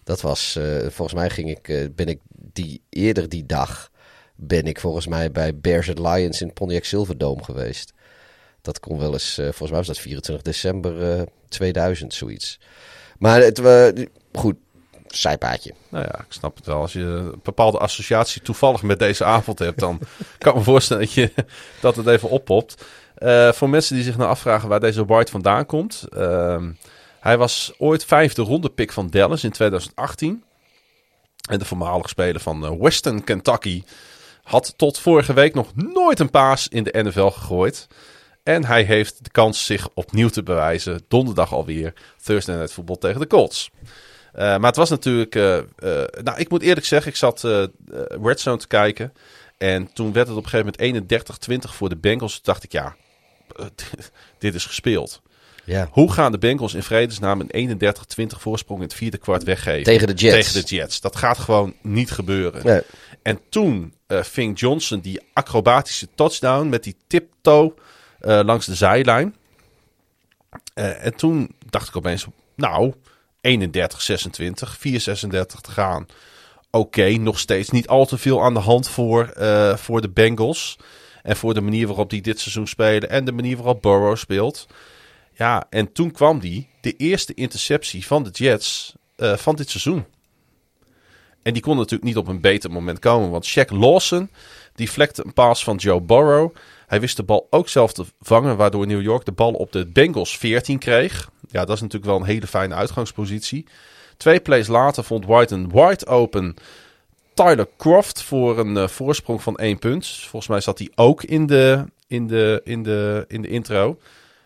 Dat 0.04 0.22
was, 0.22 0.56
eh, 0.56 0.80
volgens 0.80 1.14
mij 1.14 1.30
ging 1.30 1.50
ik, 1.50 1.68
eh, 1.68 1.86
ben 1.96 2.08
ik 2.08 2.20
die, 2.30 2.82
eerder 2.90 3.30
die 3.30 3.46
dag, 3.46 3.92
ben 4.36 4.66
ik 4.66 4.80
volgens 4.80 5.08
mij 5.08 5.32
bij 5.32 5.60
Bears 5.60 5.90
at 5.90 6.00
Lions 6.00 6.42
in 6.42 6.54
Pontiac 6.54 6.84
Silverdome 6.84 7.44
geweest. 7.44 7.94
Dat 8.62 8.80
kon 8.80 9.00
wel 9.00 9.14
eens, 9.14 9.38
eh, 9.38 9.46
volgens 9.46 9.70
mij 9.70 9.78
was 9.78 9.88
dat 9.88 10.00
24 10.00 10.44
december 10.44 11.20
eh, 11.20 11.22
2000, 11.48 12.14
zoiets. 12.14 12.60
Maar 13.18 13.42
het, 13.42 13.58
was 13.58 13.92
goed, 14.34 14.56
zijpaadje. 15.08 15.74
Nou 15.90 16.06
ja, 16.06 16.20
ik 16.20 16.26
snap 16.34 16.56
het 16.56 16.66
wel. 16.66 16.82
Als 16.82 16.94
je 16.94 17.00
een 17.00 17.40
bepaalde 17.44 17.78
associatie 17.78 18.42
toevallig 18.42 18.82
met 18.82 19.00
deze 19.00 19.24
avond 19.24 19.60
hebt, 19.60 19.80
dan 19.80 20.00
kan 20.38 20.52
ik 20.52 20.58
me 20.58 20.64
voorstellen 20.64 21.04
dat, 21.04 21.14
je, 21.14 21.32
dat 21.82 21.96
het 21.96 22.08
even 22.08 22.30
oppopt. 22.30 22.86
Eh, 23.16 23.52
voor 23.52 23.70
mensen 23.70 23.96
die 23.96 24.04
zich 24.04 24.18
nou 24.18 24.30
afvragen 24.30 24.70
waar 24.70 24.80
deze 24.80 25.06
White 25.06 25.32
vandaan 25.32 25.66
komt. 25.66 26.04
ehm, 26.10 26.72
hij 27.20 27.38
was 27.38 27.74
ooit 27.78 28.06
vijfde 28.06 28.42
ronde 28.42 28.70
pick 28.70 28.92
van 28.92 29.10
Dallas 29.10 29.44
in 29.44 29.52
2018. 29.52 30.44
En 31.50 31.60
de 31.60 31.66
voormalige 31.66 32.08
speler 32.08 32.42
van 32.42 32.66
eh, 32.66 32.72
Western 32.80 33.24
Kentucky 33.24 33.84
had 34.44 34.74
tot 34.78 35.00
vorige 35.00 35.34
week 35.34 35.54
nog 35.54 35.76
nooit 35.76 36.20
een 36.20 36.30
paas 36.30 36.68
in 36.68 36.84
de 36.84 37.04
NFL 37.04 37.28
gegooid. 37.28 37.88
En 38.44 38.66
hij 38.66 38.84
heeft 38.84 39.24
de 39.24 39.30
kans 39.30 39.66
zich 39.66 39.90
opnieuw 39.94 40.30
te 40.30 40.44
bewijzen. 40.44 41.02
Donderdag 41.08 41.54
alweer. 41.54 41.94
Thursday 42.24 42.56
Night 42.56 42.74
Football 42.74 42.98
tegen 42.98 43.20
de 43.20 43.28
Colts. 43.28 43.72
Eh, 44.34 44.42
maar 44.42 44.68
het 44.68 44.76
was 44.76 44.90
natuurlijk... 44.90 45.36
eh, 45.36 45.58
eh, 45.58 45.64
nou, 46.24 46.40
ik 46.40 46.50
moet 46.50 46.62
eerlijk 46.62 46.86
zeggen, 46.86 47.12
ik 47.12 47.18
zat 47.18 47.48
Red 48.22 48.40
Zone 48.40 48.58
te 48.58 48.68
kijken. 48.68 49.14
En 49.58 49.94
toen 49.94 50.14
werd 50.14 50.28
het 50.28 50.38
op 50.38 50.44
een 50.44 50.50
gegeven 50.50 50.74
moment 50.80 51.70
31-20 51.70 51.76
voor 51.76 51.90
de 51.90 51.98
Bengals. 51.98 52.34
Toen 52.34 52.42
dacht 52.44 52.64
ik, 52.64 52.72
ja, 52.72 52.96
dit 54.38 54.56
is 54.56 54.66
gespeeld. 54.66 55.22
Ja. 55.64 55.88
Hoe 55.92 56.12
gaan 56.12 56.32
de 56.32 56.38
Bengals 56.38 56.74
in 56.74 56.84
vredesnaam 56.84 57.44
een 57.48 57.80
31-20 57.84 58.26
voorsprong 58.26 58.80
in 58.80 58.86
het 58.86 58.96
vierde 58.96 59.18
kwart 59.18 59.44
weggeven? 59.44 59.84
Tegen 59.84 60.08
de 60.08 60.14
Jets. 60.14 60.52
Tegen 60.52 60.68
de 60.68 60.76
Jets. 60.76 61.02
Dat 61.02 61.16
gaat 61.16 61.38
gewoon 61.38 61.74
niet 61.82 62.12
gebeuren. 62.12 62.66
Nee. 62.66 62.82
En 63.22 63.40
toen 63.50 63.94
ving 64.08 64.60
Johnson 64.60 65.00
die 65.00 65.22
acrobatische 65.34 66.08
touchdown 66.16 66.70
met 66.70 66.84
die 66.84 66.96
tiptoe 67.08 67.74
langs 68.22 68.66
de 68.66 68.76
zijlijn. 68.76 69.36
Eh, 70.74 71.06
en 71.06 71.16
toen 71.16 71.56
dacht 71.70 71.88
ik 71.88 71.96
opeens, 71.96 72.26
nou, 72.56 72.94
31, 73.42 74.02
26, 74.02 74.78
4, 74.78 75.00
36 75.00 75.62
te 75.62 75.72
gaan. 75.72 76.06
Oké, 76.72 77.10
nog 77.10 77.40
steeds 77.40 77.70
niet 77.70 77.88
al 77.88 78.06
te 78.06 78.18
veel 78.18 78.44
aan 78.44 78.54
de 78.54 78.60
hand 78.60 78.90
voor, 78.90 79.28
eh, 79.28 79.76
voor 79.76 80.02
de 80.02 80.10
Bengals. 80.10 80.78
En 81.24 81.36
voor 81.36 81.54
de 81.54 81.62
manier 81.62 81.88
waarop 81.88 82.10
die 82.10 82.22
dit 82.22 82.40
seizoen 82.40 82.68
spelen. 82.68 83.10
En 83.10 83.26
de 83.26 83.32
manier 83.32 83.56
waarop 83.56 83.82
Burrow 83.82 84.16
speelt. 84.16 84.68
Ja, 85.34 85.66
en 85.70 85.92
toen 85.92 86.12
kwam 86.12 86.40
die, 86.40 86.68
de 86.82 86.96
eerste 86.96 87.34
interceptie 87.34 88.06
van 88.06 88.24
de 88.24 88.30
Jets 88.30 88.96
eh, 89.16 89.38
van 89.38 89.56
dit 89.56 89.70
seizoen. 89.70 90.06
En 91.44 91.54
die 91.54 91.62
kon 91.62 91.78
natuurlijk 91.78 92.04
niet 92.04 92.18
op 92.18 92.28
een 92.28 92.42
beter 92.42 92.72
moment 92.72 93.00
komen. 93.00 93.30
Want 93.30 93.50
Shaq 93.50 93.70
Lawson, 93.70 94.30
die 94.76 94.92
vlekte 94.92 95.26
een 95.26 95.34
paas 95.34 95.64
van 95.64 95.76
Joe 95.76 96.02
Burrow. 96.02 96.56
Hij 96.92 97.00
wist 97.00 97.18
de 97.18 97.24
bal 97.24 97.48
ook 97.50 97.70
zelf 97.70 97.94
te 97.94 98.06
vangen, 98.22 98.58
waardoor 98.58 98.88
New 98.88 99.02
York 99.02 99.26
de 99.26 99.32
bal 99.32 99.54
op 99.54 99.72
de 99.72 99.86
Bengals 99.86 100.38
14 100.38 100.80
kreeg. 100.80 101.30
Ja, 101.50 101.66
dat 101.66 101.76
is 101.76 101.82
natuurlijk 101.82 102.12
wel 102.12 102.20
een 102.20 102.26
hele 102.26 102.48
fijne 102.48 102.74
uitgangspositie. 102.76 103.66
Twee 104.18 104.40
plays 104.40 104.68
later 104.68 105.04
vond 105.04 105.26
White 105.26 105.54
een 105.54 105.70
wide 105.70 106.06
open 106.06 106.56
Tyler 107.34 107.68
Croft 107.78 108.22
voor 108.22 108.60
een 108.60 108.78
eh, 108.78 108.88
voorsprong 108.88 109.42
van 109.42 109.56
één 109.56 109.80
punt. 109.80 110.08
Volgens 110.08 110.48
mij 110.48 110.62
zat 110.62 110.78
hij 110.78 110.90
ook 110.96 111.24
in 111.24 111.46
de, 111.46 111.86
in 112.08 112.28
de, 112.28 112.62
in 112.64 112.84
de, 112.84 113.26
in 113.28 113.42
de 113.42 113.48
intro. 113.48 113.98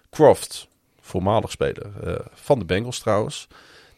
Croft, 0.09 0.67
voormalig 1.01 1.51
speler 1.51 1.87
eh, 2.03 2.13
van 2.33 2.59
de 2.59 2.65
Bengals 2.65 2.99
trouwens. 2.99 3.47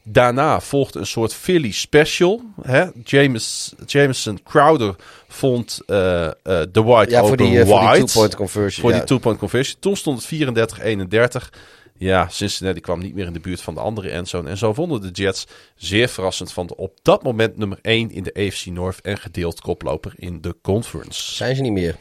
Daarna 0.09 0.61
volgde 0.61 0.99
een 0.99 1.05
soort 1.05 1.33
Philly 1.33 1.71
special. 1.71 2.41
Hè? 2.61 2.85
James, 3.03 3.73
Jameson 3.85 4.39
Crowder 4.43 4.95
vond 5.27 5.81
eh, 5.85 6.25
eh, 6.25 6.31
de 6.43 6.83
White 6.83 7.11
Ja, 7.11 7.19
open 7.19 7.27
voor 7.27 7.37
die, 7.37 7.59
eh, 7.59 7.67
voor 7.67 7.79
die 7.79 7.89
wide. 7.89 8.03
two-point 8.03 8.35
conversion. 8.35 8.81
Voor 8.81 8.91
ja. 8.91 8.97
die 8.97 9.07
two-point 9.07 9.39
conversion. 9.39 9.79
Toen 9.79 9.95
stond 9.95 10.17
het 10.17 10.27
34-31. 10.27 11.49
Ja, 11.97 12.27
Cincinnati 12.29 12.79
kwam 12.79 12.99
niet 12.99 13.13
meer 13.13 13.25
in 13.25 13.33
de 13.33 13.39
buurt 13.39 13.61
van 13.61 13.73
de 13.73 13.79
andere 13.79 14.09
endzone. 14.09 14.49
En 14.49 14.57
zo 14.57 14.73
wonnen 14.73 15.01
de 15.01 15.09
Jets 15.11 15.47
zeer 15.75 16.09
verrassend 16.09 16.51
van 16.51 16.67
de 16.67 16.75
op 16.75 16.97
dat 17.01 17.23
moment 17.23 17.57
nummer 17.57 17.79
1 17.81 18.11
in 18.11 18.23
de 18.23 18.33
AFC 18.33 18.65
North 18.65 19.01
en 19.01 19.17
gedeeld 19.17 19.61
koploper 19.61 20.13
in 20.15 20.41
de 20.41 20.55
conference. 20.61 21.35
Zijn 21.35 21.55
ze 21.55 21.61
niet 21.61 21.71
meer. 21.71 21.95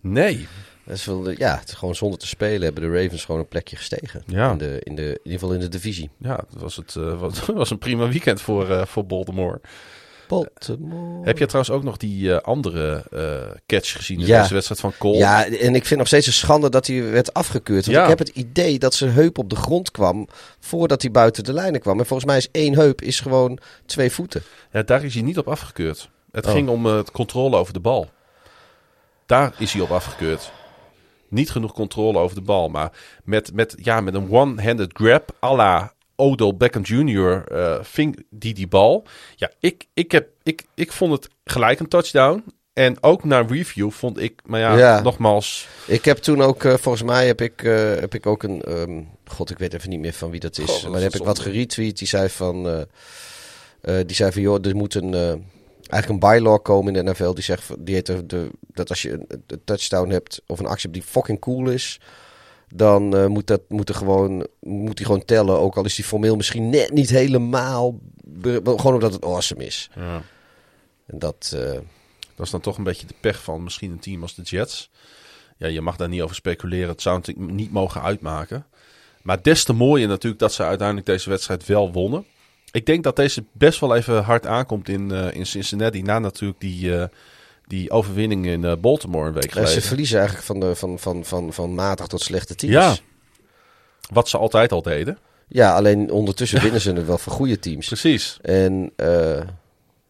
Nee, 0.00 0.46
Dat 0.84 0.96
is 0.96 1.04
wel, 1.04 1.30
ja, 1.30 1.58
het 1.58 1.68
is 1.68 1.74
gewoon 1.74 1.94
zonder 1.94 2.18
te 2.18 2.26
spelen 2.26 2.62
hebben 2.62 2.82
de 2.92 3.02
Ravens 3.02 3.24
gewoon 3.24 3.40
een 3.40 3.48
plekje 3.48 3.76
gestegen. 3.76 4.22
Ja. 4.26 4.50
In, 4.50 4.58
de, 4.58 4.80
in, 4.82 4.94
de, 4.94 5.02
in 5.02 5.08
ieder 5.22 5.32
geval 5.32 5.52
in 5.54 5.60
de 5.60 5.68
divisie. 5.68 6.10
ja, 6.18 6.36
dat 6.36 6.60
was, 6.62 6.76
het, 6.76 6.96
eh, 6.96 7.20
was, 7.20 7.38
was 7.54 7.70
een 7.70 7.78
prima 7.78 8.08
weekend 8.08 8.40
voor, 8.40 8.70
eh, 8.70 8.84
voor 8.86 9.06
Baltimore. 9.06 9.60
Baltimore. 10.28 11.24
Heb 11.24 11.38
je 11.38 11.46
trouwens 11.46 11.74
ook 11.74 11.82
nog 11.82 11.96
die 11.96 12.34
eh, 12.34 12.40
andere 12.40 13.04
catch 13.66 13.92
gezien 13.96 14.20
in 14.20 14.26
Ja. 14.26 14.40
deze 14.40 14.54
wedstrijd 14.54 14.80
van 14.80 14.92
Cole? 14.98 15.16
Ja, 15.16 15.46
en 15.46 15.74
ik 15.74 15.84
vind 15.86 15.98
nog 15.98 16.08
steeds 16.08 16.26
een 16.26 16.32
schande 16.32 16.70
dat 16.70 16.86
hij 16.86 17.10
werd 17.10 17.34
afgekeurd. 17.34 17.84
Want 17.84 17.96
Ja. 17.96 18.02
ik 18.02 18.08
heb 18.08 18.18
het 18.18 18.28
idee 18.28 18.78
dat 18.78 18.94
zijn 18.94 19.10
heup 19.12 19.38
op 19.38 19.50
de 19.50 19.56
grond 19.56 19.90
kwam 19.90 20.28
voordat 20.60 21.02
hij 21.02 21.10
buiten 21.10 21.44
de 21.44 21.52
lijnen 21.52 21.80
kwam. 21.80 21.98
En 21.98 22.06
volgens 22.06 22.28
mij 22.28 22.36
is 22.38 22.48
één 22.52 22.74
heup 22.74 23.02
is 23.02 23.20
gewoon 23.20 23.58
twee 23.86 24.10
voeten. 24.12 24.42
Ja, 24.72 24.82
daar 24.82 25.04
is 25.04 25.14
hij 25.14 25.22
niet 25.22 25.38
op 25.38 25.48
afgekeurd. 25.48 26.10
Het 26.32 26.46
Oh. 26.46 26.52
ging 26.52 26.68
om 26.68 26.86
het 26.86 27.10
controle 27.10 27.56
over 27.56 27.72
de 27.72 27.80
bal. 27.80 28.10
Daar 29.26 29.52
is 29.58 29.72
hij 29.72 29.82
op 29.82 29.90
afgekeurd. 29.90 30.52
Niet 31.32 31.50
genoeg 31.50 31.72
controle 31.72 32.18
over 32.18 32.36
de 32.36 32.42
bal. 32.42 32.68
Maar 32.68 32.92
met, 33.24 33.52
met, 33.54 33.74
ja, 33.82 34.00
met 34.00 34.14
een 34.14 34.30
one-handed 34.30 34.90
grab 34.92 35.36
à 35.42 35.54
la 35.56 35.92
Odell 36.16 36.54
Beckham 36.56 36.82
Jr. 36.82 37.44
eh, 37.48 37.78
ving 37.82 38.26
die 38.30 38.54
die 38.54 38.68
bal. 38.68 39.04
Ja, 39.36 39.50
ik, 39.60 39.86
ik, 39.94 40.12
heb, 40.12 40.28
ik, 40.42 40.64
ik 40.74 40.92
vond 40.92 41.12
het 41.12 41.28
gelijk 41.44 41.80
een 41.80 41.88
touchdown. 41.88 42.44
En 42.72 43.02
ook 43.02 43.24
na 43.24 43.40
review 43.48 43.90
vond 43.90 44.20
ik, 44.20 44.40
maar 44.44 44.60
ja, 44.60 44.76
Ja. 44.76 45.00
nogmaals... 45.00 45.68
Ik 45.86 46.04
heb 46.04 46.16
toen 46.16 46.42
ook, 46.42 46.64
eh, 46.64 46.74
volgens 46.76 47.02
mij 47.04 47.26
heb 47.26 47.40
ik, 47.40 47.62
eh, 47.62 47.94
heb 47.94 48.14
ik 48.14 48.26
ook 48.26 48.42
een, 48.42 48.62
ehm, 48.62 49.00
god 49.26 49.50
ik 49.50 49.58
weet 49.58 49.74
even 49.74 49.90
niet 49.90 50.00
meer 50.00 50.12
van 50.12 50.30
wie 50.30 50.40
dat 50.40 50.58
is. 50.58 50.86
Maar 50.86 50.96
is 50.96 51.02
heb 51.02 51.14
ik 51.14 51.24
wat 51.24 51.38
geretweet. 51.38 51.98
Die 51.98 52.08
zei 52.08 52.28
van, 52.28 52.86
die 53.82 54.16
zei 54.16 54.32
van 54.32 54.42
joh, 54.42 54.66
er 54.66 54.76
moet 54.76 54.94
een, 54.94 55.44
eigenlijk 55.92 56.24
een 56.24 56.30
bylaw 56.30 56.62
komen 56.62 56.96
in 56.96 57.04
de 57.04 57.10
NFL. 57.10 57.32
Die 57.32 57.44
zegt, 57.44 57.70
die 57.78 57.94
heet 57.94 58.06
de, 58.06 58.26
de, 58.26 58.50
dat 58.66 58.88
als 58.88 59.02
je 59.02 59.10
een, 59.12 59.26
een 59.46 59.60
touchdown 59.64 60.10
hebt 60.10 60.42
of 60.46 60.58
een 60.58 60.66
actie 60.66 60.90
hebt 60.90 61.02
die 61.02 61.12
fucking 61.12 61.40
cool 61.40 61.68
is. 61.70 62.00
Dan 62.74 63.16
eh, 63.16 63.26
moet, 63.26 63.46
dat, 63.46 63.60
moet, 63.68 63.88
er 63.88 63.94
gewoon, 63.94 64.46
moet 64.60 64.96
die 64.96 65.06
gewoon 65.06 65.24
tellen. 65.24 65.58
Ook 65.58 65.76
al 65.76 65.84
is 65.84 65.94
die 65.94 66.04
formeel 66.04 66.36
misschien 66.36 66.70
net 66.70 66.92
niet 66.92 67.10
helemaal. 67.10 67.98
Gewoon 68.42 68.94
omdat 68.94 69.12
het 69.12 69.24
awesome 69.24 69.64
is. 69.64 69.90
Ja. 69.94 70.22
En 71.06 71.18
dat. 71.18 71.52
eh, 71.56 71.78
Dat 72.34 72.46
is 72.46 72.50
dan 72.50 72.60
toch 72.60 72.76
een 72.78 72.84
beetje 72.84 73.06
de 73.06 73.14
pech 73.20 73.42
van 73.42 73.62
misschien 73.62 73.90
een 73.90 73.98
team 73.98 74.22
als 74.22 74.34
de 74.34 74.42
Jets. 74.42 74.90
Ja, 75.56 75.66
je 75.66 75.80
mag 75.80 75.96
daar 75.96 76.08
niet 76.08 76.22
over 76.22 76.36
speculeren. 76.36 76.88
Het 76.88 77.02
zou 77.02 77.16
natuurlijk 77.16 77.52
niet 77.52 77.72
mogen 77.72 78.02
uitmaken. 78.02 78.66
Maar 79.22 79.42
des 79.42 79.64
te 79.64 79.72
mooier 79.72 80.08
natuurlijk 80.08 80.40
dat 80.40 80.52
ze 80.52 80.62
uiteindelijk 80.62 81.06
deze 81.06 81.30
wedstrijd 81.30 81.66
wel 81.66 81.92
wonnen. 81.92 82.24
Ik 82.72 82.86
denk 82.86 83.04
dat 83.04 83.16
deze 83.16 83.44
best 83.52 83.80
wel 83.80 83.96
even 83.96 84.22
hard 84.22 84.46
aankomt 84.46 84.88
in, 84.88 85.10
eh, 85.10 85.34
in 85.34 85.46
Cincinnati. 85.46 86.02
Na 86.02 86.18
natuurlijk 86.18 86.60
die, 86.60 86.96
eh, 86.96 87.08
die 87.66 87.90
overwinning 87.90 88.46
in 88.46 88.64
eh, 88.64 88.76
Baltimore 88.76 89.26
een 89.26 89.32
week 89.32 89.44
ja, 89.44 89.50
ze 89.50 89.58
geleden. 89.58 89.82
verliezen 89.82 90.16
eigenlijk 90.16 90.46
van, 90.46 90.60
de, 90.60 90.74
van, 90.74 90.98
van, 90.98 91.24
van, 91.24 91.52
van 91.52 91.74
matig 91.74 92.06
tot 92.06 92.20
slechte 92.20 92.54
teams. 92.54 92.74
Ja, 92.74 92.96
wat 94.12 94.28
ze 94.28 94.38
altijd 94.38 94.72
al 94.72 94.82
deden. 94.82 95.18
Ja, 95.48 95.74
alleen 95.74 96.10
ondertussen 96.10 96.62
winnen 96.62 96.80
ze 96.80 96.92
het 96.92 97.06
wel 97.06 97.18
van 97.18 97.32
goede 97.32 97.58
teams. 97.58 97.86
Precies. 97.86 98.38
En 98.42 98.92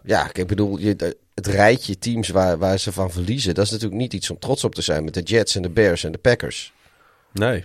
ja, 0.05 0.31
ik 0.33 0.47
bedoel, 0.47 0.79
je, 0.79 1.17
het 1.35 1.47
rijtje 1.47 1.99
teams 1.99 2.29
waar, 2.29 2.59
waar 2.59 2.79
ze 2.79 2.93
van 2.93 3.11
verliezen, 3.11 3.55
dat 3.55 3.65
is 3.65 3.71
natuurlijk 3.71 4.01
niet 4.01 4.13
iets 4.13 4.31
om 4.31 4.39
trots 4.39 4.65
op 4.65 4.75
te 4.75 4.83
zijn 4.83 5.05
met 5.05 5.15
de 5.15 5.23
Jets 5.23 5.57
en 5.57 5.63
de 5.63 5.71
Bears 5.71 6.05
en 6.05 6.13
de 6.13 6.19
Packers. 6.19 6.73
Nee. 7.33 7.65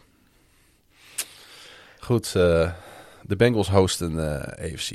Goed, 1.99 2.33
de 3.27 3.35
Bengals 3.35 3.69
hosten 3.69 4.13
uh, 4.13 4.73
AFC 4.73 4.91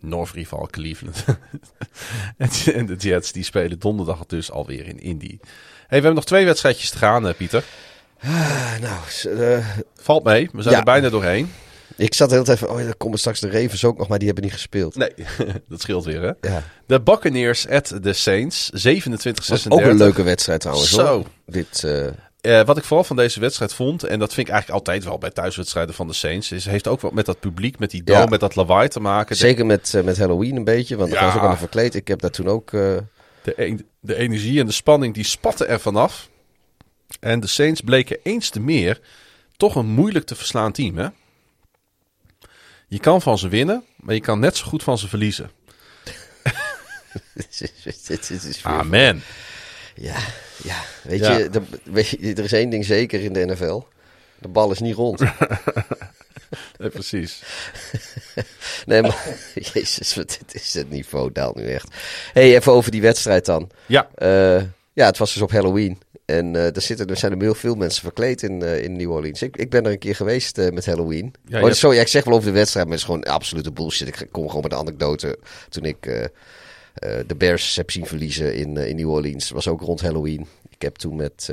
North 0.00 0.30
rival 0.30 0.68
Cleveland. 0.70 1.24
en 2.74 2.86
de 2.86 2.96
Jets 2.96 3.32
die 3.32 3.44
spelen 3.44 3.78
donderdag 3.78 4.26
dus 4.26 4.50
alweer 4.50 4.86
in 4.86 5.00
Indy. 5.00 5.38
Hey, 5.38 5.38
we 5.88 5.94
hebben 5.94 6.14
nog 6.14 6.24
twee 6.24 6.44
wedstrijdjes 6.44 6.90
te 6.90 6.98
gaan, 6.98 7.26
uh, 7.26 7.34
Pieter. 7.34 7.64
Ah, 8.20 8.74
nou, 8.80 9.62
Valt 9.96 10.24
mee, 10.24 10.48
we 10.52 10.62
zijn 10.62 10.74
ja. 10.74 10.80
er 10.80 10.84
bijna 10.84 11.08
doorheen. 11.08 11.52
Ik 11.96 12.14
zat 12.14 12.30
heel 12.30 12.46
even, 12.46 12.70
oh 12.70 12.78
ja, 12.78 12.84
dan 12.84 12.96
komen 12.96 13.18
straks 13.18 13.40
de 13.40 13.50
Ravens 13.50 13.84
ook 13.84 13.98
nog, 13.98 14.08
maar 14.08 14.18
die 14.18 14.26
hebben 14.26 14.44
niet 14.44 14.52
gespeeld. 14.52 14.94
Nee, 14.94 15.12
dat 15.68 15.80
scheelt 15.80 16.04
weer 16.04 16.22
hè. 16.22 16.48
Ja. 16.48 16.62
De 16.86 17.00
Buccaneers 17.00 17.68
at 17.68 17.94
the 18.02 18.12
Saints, 18.12 18.70
27-36. 18.70 19.68
Ook 19.68 19.80
een 19.80 19.96
leuke 19.96 20.22
wedstrijd 20.22 20.60
trouwens 20.60 20.90
Zo. 20.90 21.06
hoor. 21.06 21.26
Dit, 21.46 21.82
uh... 21.86 22.06
Uh, 22.46 22.64
wat 22.64 22.76
ik 22.76 22.84
vooral 22.84 23.04
van 23.04 23.16
deze 23.16 23.40
wedstrijd 23.40 23.74
vond, 23.74 24.04
en 24.04 24.18
dat 24.18 24.34
vind 24.34 24.46
ik 24.46 24.52
eigenlijk 24.52 24.86
altijd 24.86 25.04
wel 25.04 25.18
bij 25.18 25.30
thuiswedstrijden 25.30 25.94
van 25.94 26.06
de 26.06 26.12
Saints, 26.12 26.52
is 26.52 26.64
heeft 26.64 26.88
ook 26.88 27.00
wat 27.00 27.12
met 27.12 27.26
dat 27.26 27.40
publiek, 27.40 27.78
met 27.78 27.90
die 27.90 28.02
dome, 28.02 28.20
ja. 28.20 28.26
met 28.26 28.40
dat 28.40 28.54
lawaai 28.54 28.88
te 28.88 29.00
maken. 29.00 29.36
Zeker 29.36 29.66
met, 29.66 29.92
uh, 29.96 30.02
met 30.02 30.18
Halloween 30.18 30.56
een 30.56 30.64
beetje, 30.64 30.96
want 30.96 31.10
ja. 31.12 31.18
gaan 31.18 31.28
ze 31.28 31.34
ook 31.34 31.40
allemaal 31.40 31.58
verkleed. 31.58 31.94
Ik 31.94 32.08
heb 32.08 32.20
daar 32.20 32.30
toen 32.30 32.48
ook... 32.48 32.72
Uh... 32.72 32.96
De, 33.42 33.84
de 34.00 34.16
energie 34.16 34.60
en 34.60 34.66
de 34.66 34.72
spanning 34.72 35.14
die 35.14 35.24
spatten 35.24 35.68
er 35.68 35.80
vanaf. 35.80 36.28
En 37.20 37.40
de 37.40 37.46
Saints 37.46 37.80
bleken 37.80 38.18
eens 38.22 38.48
te 38.48 38.60
meer 38.60 39.00
toch 39.56 39.74
een 39.74 39.86
moeilijk 39.86 40.26
te 40.26 40.34
verslaan 40.34 40.72
team, 40.72 40.96
hè? 40.98 41.08
Je 42.88 42.98
kan 42.98 43.22
van 43.22 43.38
ze 43.38 43.48
winnen, 43.48 43.84
maar 43.96 44.14
je 44.14 44.20
kan 44.20 44.38
net 44.38 44.56
zo 44.56 44.66
goed 44.66 44.82
van 44.82 44.98
ze 44.98 45.08
verliezen. 45.08 45.50
Amen. 48.62 49.22
Ja, 49.94 50.16
ja. 50.62 50.82
Weet, 51.02 51.20
ja. 51.20 51.36
Je, 51.36 51.50
de, 51.50 51.60
weet 51.84 52.08
je, 52.08 52.34
er 52.34 52.44
is 52.44 52.52
één 52.52 52.70
ding 52.70 52.84
zeker 52.84 53.20
in 53.20 53.32
de 53.32 53.46
NFL. 53.46 53.82
De 54.38 54.48
bal 54.48 54.70
is 54.70 54.78
niet 54.78 54.94
rond. 54.94 55.20
nee, 56.78 56.88
precies. 56.90 57.42
nee, 58.86 59.02
maar 59.02 59.26
jezus, 59.72 60.14
wat 60.14 60.38
dit 60.38 60.54
is 60.54 60.74
het 60.74 60.90
niveau 60.90 61.32
daalt 61.32 61.56
nu 61.56 61.66
echt. 61.66 61.88
hey, 62.32 62.56
even 62.56 62.72
over 62.72 62.90
die 62.90 63.02
wedstrijd 63.02 63.44
dan. 63.44 63.70
Ja. 63.86 64.08
Uh, 64.18 64.62
ja, 64.92 65.06
het 65.06 65.18
was 65.18 65.32
dus 65.32 65.42
op 65.42 65.50
Halloween. 65.50 65.98
En 66.24 66.54
uh, 66.54 66.76
er, 66.76 66.80
zitten, 66.80 67.06
er 67.06 67.16
zijn 67.16 67.32
er 67.32 67.40
heel 67.40 67.54
veel 67.54 67.74
mensen 67.74 68.02
verkleed 68.02 68.42
in, 68.42 68.62
uh, 68.62 68.82
in 68.82 68.96
New 68.96 69.10
Orleans. 69.10 69.42
Ik, 69.42 69.56
ik 69.56 69.70
ben 69.70 69.84
er 69.84 69.92
een 69.92 69.98
keer 69.98 70.14
geweest 70.14 70.58
uh, 70.58 70.70
met 70.70 70.86
Halloween. 70.86 71.34
Ja, 71.46 71.62
oh, 71.62 71.72
sorry, 71.72 71.98
ik 71.98 72.08
zeg 72.08 72.24
wel 72.24 72.34
over 72.34 72.48
de 72.48 72.54
wedstrijd, 72.54 72.86
maar 72.86 72.94
het 72.94 73.08
is 73.08 73.10
gewoon 73.10 73.34
absolute 73.34 73.72
bullshit. 73.72 74.08
Ik 74.08 74.28
kom 74.30 74.46
gewoon 74.46 74.62
met 74.62 74.70
de 74.70 74.76
anekdote. 74.76 75.38
Toen 75.68 75.84
ik 75.84 76.30
de 77.26 77.34
Bears 77.36 77.76
heb 77.76 77.90
zien 77.90 78.06
verliezen 78.06 78.54
in, 78.54 78.76
in 78.76 78.96
New 78.96 79.10
Orleans, 79.10 79.50
was 79.50 79.68
ook 79.68 79.80
rond 79.80 80.00
Halloween. 80.00 80.46
Ik 80.68 80.82
heb 80.82 80.94
toen 80.94 81.16
met 81.16 81.52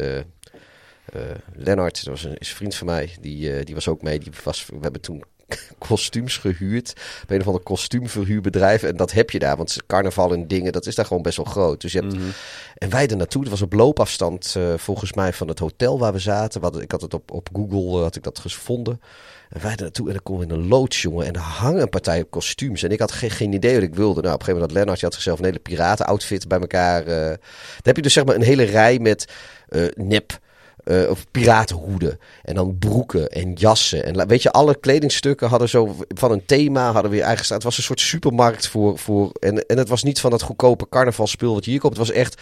Lennart, 1.54 1.96
dat 1.96 2.14
was 2.14 2.24
een, 2.24 2.38
is 2.38 2.50
een 2.50 2.56
vriend 2.56 2.76
van 2.76 2.88
mij, 2.88 3.16
die, 3.22 3.64
die 3.64 3.76
was 3.76 3.88
ook 3.88 4.02
mee. 4.02 4.20
Die 4.20 4.32
was, 4.44 4.66
we 4.66 4.78
hebben 4.82 5.02
toen 5.02 5.24
kostuums 5.88 6.38
gehuurd 6.38 6.94
bij 7.28 7.36
een 7.36 7.42
of 7.42 7.48
ander 7.48 7.64
kostuumverhuurbedrijf. 7.64 8.84
En 8.84 8.96
dat 8.96 9.12
heb 9.12 9.30
je 9.30 9.40
daar, 9.40 9.58
want 9.58 9.78
carnaval 9.88 10.34
en 10.34 10.48
dingen, 10.48 10.72
dat 10.72 10.86
is 10.86 10.96
daar 10.96 11.06
gewoon 11.06 11.24
best 11.24 11.38
wel 11.38 11.46
groot. 11.46 11.82
Dus 11.82 11.92
je 11.92 12.00
hebt... 12.00 12.14
Mhm. 12.14 12.30
En 12.78 12.90
wij 12.90 13.08
er 13.08 13.18
naartoe, 13.18 13.42
dat 13.42 13.52
was 13.52 13.62
op 13.62 13.74
loopafstand 13.74 14.56
uh, 14.58 14.74
volgens 14.78 15.14
mij 15.14 15.34
van 15.34 15.48
het 15.48 15.60
hotel 15.60 16.00
waar 16.00 16.14
we 16.14 16.20
zaten. 16.20 16.62
Wat, 16.62 16.82
ik 16.82 16.92
had 16.92 17.02
het 17.02 17.14
op, 17.14 17.32
op 17.32 17.50
Google, 17.54 18.02
had 18.02 18.16
ik 18.16 18.24
dat 18.24 18.40
gevonden. 18.40 19.02
En 19.52 19.62
wij 19.62 19.76
naartoe 19.76 20.08
en 20.08 20.14
dan 20.14 20.24
komen 20.24 20.48
we 20.48 20.54
in 20.54 20.60
een 20.60 20.68
loods, 20.68 21.02
jongen. 21.02 21.26
En 21.26 21.34
er 21.34 21.40
hangen 21.40 21.82
een 21.82 21.90
partij 21.90 22.26
kostuums. 22.30 22.84
En 22.84 22.92
ik 22.92 23.00
had 23.00 23.12
geen, 23.12 23.32
geen 23.32 23.54
idee 23.54 23.74
wat 23.74 23.84
ik 23.84 23.96
wilde. 23.96 24.22
Nou, 24.22 24.34
op 24.34 24.40
een 24.40 24.46
gegeven 24.46 24.54
moment 24.54 24.72
had 24.72 24.78
Lennart, 24.78 25.00
je 25.00 25.06
had 25.06 25.14
zichzelf 25.14 25.40
een 25.40 25.46
hele 25.46 25.60
piratenoutfit 25.60 26.48
bij 26.48 26.60
elkaar. 26.60 27.08
Uh, 27.08 27.16
dan 27.26 27.38
heb 27.82 27.96
je 27.96 28.02
dus 28.02 28.14
zeg 28.14 28.26
maar 28.26 28.36
een 28.36 28.42
hele 28.42 28.64
rij 28.64 29.00
met 29.00 29.32
nep... 29.96 30.40
Uh, 30.84 31.10
of 31.10 31.26
piratenhoeden. 31.32 32.20
En 32.44 32.56
dan 32.56 32.78
broeken 32.78 33.30
en 33.30 33.54
jassen. 33.54 34.04
En 34.04 34.28
weet 34.28 34.42
je, 34.42 34.52
alle 34.52 34.80
kledingstukken 34.80 35.48
hadden 35.48 35.70
zo 35.70 35.96
van 36.08 36.32
een 36.32 36.46
thema 36.46 36.92
hadden 36.92 37.12
weer 37.12 37.22
eigen 37.22 37.54
Het 37.54 37.64
was 37.64 37.78
een 37.78 37.84
soort 37.84 38.00
supermarkt 38.00 38.68
voor. 38.68 38.98
voor 38.98 39.32
en, 39.40 39.66
en 39.66 39.78
het 39.78 39.90
was 39.90 40.04
niet 40.04 40.20
van 40.20 40.32
dat 40.32 40.42
goedkope 40.42 40.90
carnavalspul 40.90 41.54
wat 41.54 41.66
je 41.66 41.72
hier 41.72 41.80
koopt. 41.80 41.98
Het 41.98 42.08
was 42.08 42.16
echt 42.16 42.42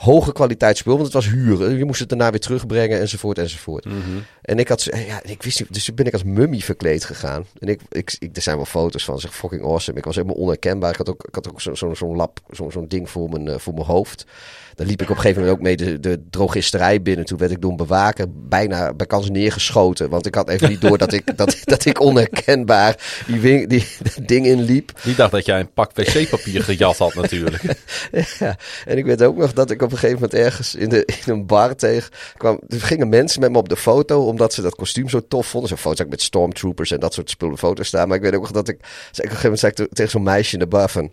hoge 0.00 0.32
kwaliteit 0.32 0.76
spul, 0.76 0.92
want 0.92 1.04
het 1.04 1.14
was 1.14 1.28
huren. 1.28 1.76
Je 1.76 1.84
moest 1.84 2.00
het 2.00 2.08
daarna 2.08 2.30
weer 2.30 2.40
terugbrengen 2.40 3.00
enzovoort 3.00 3.38
enzovoort. 3.38 3.84
Mm 3.84 4.02
-hmm. 4.02 4.22
En 4.42 4.58
ik 4.58 4.68
had, 4.68 4.82
ja, 4.82 5.20
ik 5.22 5.42
wist 5.42 5.60
niet, 5.60 5.72
dus 5.72 5.84
toen 5.84 5.94
ben 5.94 6.06
ik 6.06 6.12
als 6.12 6.24
mummy 6.24 6.60
verkleed 6.60 7.04
gegaan. 7.04 7.46
En 7.58 7.68
ik, 7.68 7.80
ik, 7.88 8.16
ik 8.18 8.36
er 8.36 8.42
zijn 8.42 8.56
wel 8.56 8.64
foto's 8.64 9.04
van, 9.04 9.18
zeg 9.18 9.34
fucking 9.34 9.62
awesome. 9.62 9.98
Ik 9.98 10.04
was 10.04 10.14
helemaal 10.14 10.36
onherkenbaar. 10.36 10.90
Ik 10.90 10.96
had 10.96 11.08
ook, 11.08 11.24
ik 11.24 11.34
had 11.34 11.50
ook 11.50 11.60
zo'n 11.60 11.76
zo, 11.76 11.94
zo 11.94 12.16
lap, 12.16 12.40
zo'n 12.50 12.72
zo 12.72 12.86
ding 12.86 13.10
voor 13.10 13.28
mijn, 13.28 13.46
uh, 13.46 13.58
voor 13.58 13.74
mijn 13.74 13.86
hoofd. 13.86 14.26
Dan 14.74 14.86
liep 14.86 15.02
ik 15.02 15.10
op 15.10 15.16
een 15.16 15.22
gegeven 15.22 15.42
moment 15.42 15.58
ook 15.58 15.64
mee 15.64 15.76
de, 15.76 16.00
de 16.00 16.22
drogisterij 16.30 17.02
binnen. 17.02 17.24
Toen 17.24 17.38
werd 17.38 17.50
ik 17.50 17.60
door 17.60 17.70
een 17.70 17.76
bewaker 17.76 18.26
bijna 18.48 18.94
bij 18.94 19.06
kans 19.06 19.30
neergeschoten. 19.30 20.10
Want 20.10 20.26
ik 20.26 20.34
had 20.34 20.48
even 20.48 20.68
niet 20.68 20.80
door 20.80 20.98
dat 20.98 21.12
ik, 21.12 21.22
dat, 21.36 21.56
dat 21.64 21.84
ik 21.84 22.00
onherkenbaar 22.00 23.22
die, 23.26 23.40
wing, 23.40 23.68
die, 23.68 23.86
die 24.02 24.24
ding 24.32 24.46
inliep. 24.46 24.92
Die 25.02 25.14
dacht 25.14 25.32
dat 25.32 25.46
jij 25.46 25.60
een 25.60 25.72
pak 25.72 25.92
wc-papier 25.94 26.62
gejat 26.62 26.96
had 26.96 27.14
natuurlijk. 27.14 27.62
ja, 28.38 28.56
en 28.86 28.98
ik 28.98 29.04
weet 29.04 29.22
ook 29.22 29.36
nog 29.36 29.52
dat 29.52 29.70
ik 29.70 29.82
op 29.82 29.92
een 29.92 29.98
gegeven 29.98 30.20
moment 30.20 30.34
ergens 30.34 30.74
in, 30.74 30.88
de, 30.88 31.04
in 31.04 31.32
een 31.32 31.46
bar 31.46 31.76
tegen 31.76 32.10
kwam. 32.36 32.60
Er 32.68 32.80
gingen 32.80 33.08
mensen 33.08 33.40
met 33.40 33.50
me 33.50 33.58
op 33.58 33.68
de 33.68 33.76
foto, 33.76 34.26
omdat 34.26 34.54
ze 34.54 34.62
dat 34.62 34.74
kostuum 34.74 35.08
zo 35.08 35.20
tof 35.28 35.46
vonden. 35.46 35.68
Zo'n 35.68 35.78
foto 35.78 36.04
met 36.08 36.22
stormtroopers 36.22 36.90
en 36.90 37.00
dat 37.00 37.14
soort 37.14 37.30
spullen 37.30 37.58
foto's 37.58 37.86
staan. 37.86 38.08
Maar 38.08 38.16
ik 38.16 38.22
weet 38.22 38.34
ook 38.34 38.42
nog 38.42 38.50
dat 38.50 38.68
ik, 38.68 38.78
zei, 38.80 38.88
op 39.10 39.16
een 39.16 39.22
gegeven 39.22 39.42
moment 39.42 39.60
zei 39.60 39.72
ik 39.72 39.94
tegen 39.94 40.10
zo'n 40.10 40.22
meisje 40.22 40.52
in 40.52 40.58
de 40.58 40.66
bar 40.66 40.88
van... 40.88 41.10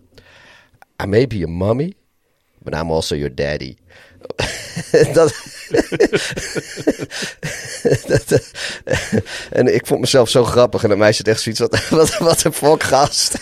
I 1.03 1.05
may 1.05 1.27
be 1.27 1.43
a 1.43 1.49
mummy, 1.49 1.93
but 2.69 2.79
I'm 2.79 2.91
also 2.91 3.15
your 3.15 3.35
daddy. 3.35 3.75
dat, 5.13 5.33
dat, 8.07 8.51
en 9.59 9.73
ik 9.75 9.85
vond 9.85 9.99
mezelf 9.99 10.29
zo 10.29 10.43
grappig. 10.43 10.83
En 10.83 10.89
dat 10.89 10.97
meisje 10.97 11.23
echt 11.23 11.41
zoiets, 11.41 11.61
wat, 11.61 11.89
wat, 11.89 12.17
wat 12.17 12.43
een 12.43 12.53
fuck 12.53 12.83
gast. 12.83 13.37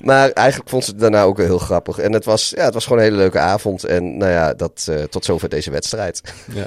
Maar 0.00 0.30
eigenlijk 0.30 0.70
vond 0.70 0.84
ze 0.84 0.90
het 0.90 1.00
daarna 1.00 1.22
ook 1.22 1.36
wel 1.36 1.46
heel 1.46 1.58
grappig. 1.58 1.98
En 1.98 2.12
het 2.12 2.24
was, 2.24 2.52
ja, 2.56 2.64
het 2.64 2.74
was 2.74 2.82
gewoon 2.82 2.98
een 2.98 3.04
hele 3.04 3.16
leuke 3.16 3.38
avond. 3.38 3.84
En 3.84 4.16
nou 4.16 4.32
ja, 4.32 4.54
dat, 4.54 4.86
uh, 4.90 5.02
tot 5.02 5.24
zover 5.24 5.48
deze 5.48 5.70
wedstrijd. 5.70 6.22
Ja. 6.54 6.66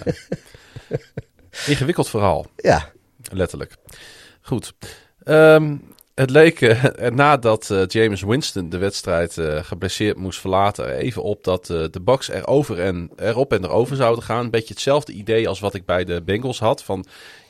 Ingewikkeld 1.66 2.10
verhaal. 2.10 2.46
Ja. 2.56 2.90
Letterlijk. 3.32 3.76
Goed. 4.42 4.74
Um, 5.24 5.91
het 6.16 6.30
leek 6.30 6.62
uh, 6.62 6.84
nadat 7.10 7.70
uh, 7.70 7.82
James 7.88 8.22
Winston 8.22 8.70
de 8.70 8.78
wedstrijd 8.78 9.38
uh, 9.38 9.64
geblesseerd 9.64 10.18
moest 10.18 10.40
verlaten, 10.40 10.96
even 10.96 11.24
op 11.24 11.44
dat 11.44 11.66
de 11.66 12.02
Bucks 12.02 12.30
erover 12.30 12.80
en, 12.80 13.12
erop 13.16 13.54
en 13.54 13.64
erover 13.64 13.96
zouden 13.96 14.24
gaan. 14.24 14.44
Een 14.44 14.50
beetje 14.50 14.74
hetzelfde 14.74 15.14
idee 15.14 15.48
als 15.48 15.60
wat 15.60 15.74
ik 15.74 15.86
bij 15.86 16.04
de 16.04 16.22
Bengals 16.22 16.60
had. 16.60 16.84
Van 16.84 17.06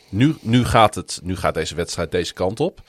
nu, 0.09 0.35
nu, 0.41 0.65
gaat, 0.65 0.95
het, 0.95 1.19
nu 1.23 1.35
gaat 1.35 1.53
deze 1.53 1.75
wedstrijd 1.75 2.11
deze 2.11 2.33
kant 2.33 2.59
op. 2.59 2.81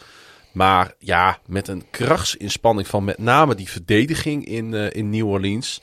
Maar 0.53 0.95
ja, 0.99 1.39
met 1.47 1.69
een 1.69 1.85
krachtsinspanning 1.91 2.89
van 2.89 3.05
met 3.05 3.19
name 3.19 3.55
die 3.55 3.71
verdediging 3.71 4.47
in, 4.47 4.75
in 4.75 5.11
New 5.11 5.29
Orleans. 5.29 5.81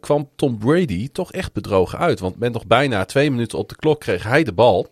kwam 0.00 0.28
Tom 0.36 0.58
Brady 0.58 1.08
toch 1.12 1.32
echt 1.32 1.52
bedrogen 1.52 1.98
uit. 1.98 2.20
Want 2.20 2.38
met 2.38 2.52
nog 2.52 2.66
bijna 2.66 3.04
twee 3.04 3.30
minuten 3.30 3.58
op 3.58 3.68
de 3.68 3.76
klok 3.76 4.00
kreeg 4.00 4.22
hij 4.22 4.44
de 4.44 4.52
bal. 4.52 4.90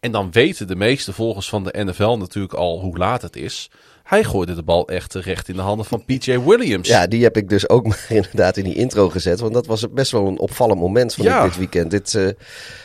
En 0.00 0.12
dan 0.12 0.32
weten 0.32 0.66
de 0.66 0.76
meeste 0.76 1.12
volgers 1.12 1.48
van 1.48 1.64
de 1.64 1.84
NFL 1.84 2.16
natuurlijk 2.16 2.54
al 2.54 2.80
hoe 2.80 2.98
laat 2.98 3.22
het 3.22 3.36
is. 3.36 3.70
Hij 4.02 4.24
gooide 4.24 4.54
de 4.54 4.62
bal 4.62 4.88
echt 4.88 5.14
recht 5.14 5.48
in 5.48 5.54
de 5.54 5.60
handen 5.60 5.86
van 5.86 6.04
PJ 6.04 6.38
Williams. 6.38 6.88
Ja, 6.88 7.06
die 7.06 7.22
heb 7.22 7.36
ik 7.36 7.48
dus 7.48 7.68
ook 7.68 7.86
maar 7.88 8.06
inderdaad 8.08 8.56
in 8.56 8.64
die 8.64 8.74
intro 8.74 9.08
gezet. 9.08 9.40
Want 9.40 9.54
dat 9.54 9.66
was 9.66 9.90
best 9.90 10.10
wel 10.10 10.26
een 10.26 10.38
opvallend 10.38 10.80
moment 10.80 11.14
van 11.14 11.24
ja. 11.24 11.44
dit 11.44 11.56
weekend. 11.56 11.90
Dit, 11.90 12.12
uh, 12.12 12.28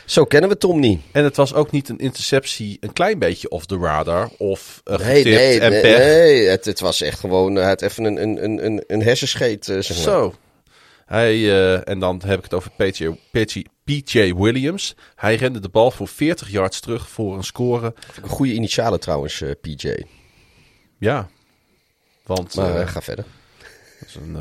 zo 0.04 0.24
kennen 0.24 0.50
we 0.50 0.56
Tom 0.56 0.80
niet. 0.80 1.00
En 1.12 1.24
het 1.24 1.36
was 1.36 1.54
ook 1.54 1.70
niet 1.70 1.88
een 1.88 1.98
interceptie 1.98 2.76
een 2.80 2.92
klein 2.92 3.18
beetje 3.18 3.48
off 3.48 3.66
the 3.66 3.78
radar. 3.78 4.30
Of 4.38 4.82
uh, 4.84 4.98
nee, 4.98 5.06
getipt 5.06 5.36
nee, 5.36 5.60
en 5.60 5.70
nee, 5.70 5.80
pech. 5.80 5.98
nee 5.98 6.46
het, 6.46 6.64
het 6.64 6.80
was 6.80 7.00
echt 7.00 7.20
gewoon 7.20 7.54
het 7.54 7.82
even 7.82 8.04
een, 8.04 8.22
een, 8.22 8.64
een, 8.64 8.84
een 8.86 9.02
hersenscheet. 9.02 9.68
Uh, 9.68 9.80
zeg 9.80 9.96
maar. 9.96 10.06
Zo. 10.06 10.34
Hij, 11.06 11.36
uh, 11.36 11.88
en 11.88 11.98
dan 11.98 12.22
heb 12.26 12.38
ik 12.38 12.44
het 12.44 12.54
over 12.54 12.70
PJ, 12.76 13.08
PJ, 13.30 13.62
PJ 13.84 14.32
Williams. 14.34 14.94
Hij 15.14 15.34
rende 15.34 15.60
de 15.60 15.68
bal 15.68 15.90
voor 15.90 16.08
40 16.08 16.50
yards 16.50 16.80
terug 16.80 17.08
voor 17.08 17.36
een 17.36 17.44
score. 17.44 17.94
Een 18.22 18.28
goede 18.28 18.52
initialen 18.52 19.00
trouwens, 19.00 19.40
uh, 19.40 19.50
PJ. 19.60 19.94
Ja. 20.98 21.28
Want, 22.22 22.54
maar 22.54 22.80
uh, 22.80 22.88
ga 22.88 23.02
verder. 23.02 23.24
Dat 24.00 24.08
is 24.08 24.14
een 24.14 24.36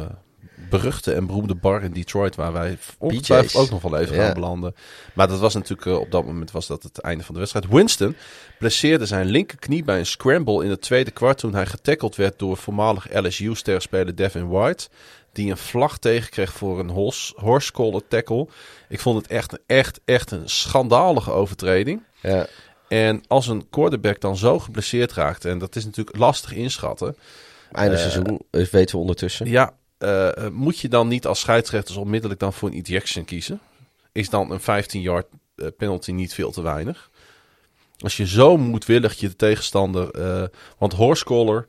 beruchte 0.70 1.14
en 1.14 1.26
beroemde 1.26 1.56
bar 1.56 1.84
in 1.84 1.92
Detroit 1.92 2.36
waar 2.36 2.54
wij 2.54 2.78
ongetwijfeld 2.98 3.64
ook 3.64 3.70
nog 3.70 3.82
wel 3.82 4.00
even 4.00 4.16
Ja. 4.16 4.24
gaan 4.26 4.34
belanden. 4.34 4.76
Maar 5.14 5.28
dat 5.28 5.40
was 5.40 5.54
natuurlijk 5.54 6.00
op 6.00 6.12
dat 6.12 6.26
moment 6.26 6.52
was 6.52 6.68
dat 6.68 6.84
het 6.84 6.98
einde 7.00 7.24
van 7.24 7.34
de 7.34 7.40
wedstrijd. 7.40 7.68
Winston 7.70 8.16
blesseerde 8.60 9.06
zijn 9.06 9.26
linkerknie 9.26 9.84
bij 9.84 10.00
een 10.00 10.06
scramble 10.06 10.64
in 10.64 10.70
het 10.70 10.82
tweede 10.82 11.12
kwart 11.12 11.38
toen 11.38 11.54
hij 11.54 11.66
getackeld 11.66 12.16
werd 12.16 12.40
door 12.40 12.58
voormalig 12.58 13.08
LSU-sterspeler 13.14 14.16
Devin 14.16 14.48
White 14.48 14.90
die 15.32 15.52
een 15.52 15.58
vlag 15.58 15.98
tegenkreeg 15.98 16.54
voor 16.54 16.80
een 16.80 16.90
horse, 16.90 17.34
horse 17.36 17.72
collar 17.72 18.02
tackle. 18.08 18.48
Ik 18.94 19.00
vond 19.00 19.18
het 19.22 19.28
echt, 19.32 19.60
echt, 19.66 20.00
echt 20.06 20.32
een 20.32 20.50
schandalige 20.50 21.32
overtreding. 21.32 22.04
Ja. 22.22 22.48
En 22.88 23.24
als 23.28 23.48
een 23.48 23.70
quarterback 23.70 24.20
dan 24.22 24.38
zo 24.38 24.60
geblesseerd 24.60 25.14
raakt, 25.14 25.46
en 25.46 25.58
dat 25.58 25.76
is 25.76 25.86
natuurlijk 25.86 26.18
lastig 26.18 26.54
inschatten. 26.54 27.18
Einde 27.72 27.96
Uh, 27.96 28.00
seizoen, 28.02 28.42
dus 28.50 28.70
weten 28.70 28.96
we 28.96 29.02
ondertussen. 29.02 29.50
Ja, 29.50 29.74
uh, 30.00 30.30
moet 30.52 30.80
je 30.80 30.88
dan 30.90 31.08
niet 31.08 31.26
als 31.26 31.40
scheidsrechters 31.40 31.98
onmiddellijk 31.98 32.40
dan 32.40 32.54
voor 32.54 32.70
een 32.70 32.82
ejection 32.84 33.26
kiezen? 33.26 33.60
Is 34.12 34.30
dan 34.30 34.52
een 34.52 34.84
15-yard 34.84 35.26
penalty 35.78 36.12
niet 36.12 36.34
veel 36.34 36.52
te 36.52 36.62
weinig? 36.62 37.10
Als 38.00 38.18
je 38.18 38.28
zo 38.28 38.58
moedwillig 38.58 39.20
je 39.20 39.36
tegenstander... 39.36 40.12
eh, 40.12 40.44
want 40.78 40.94
horse 40.94 41.24
collar, 41.24 41.66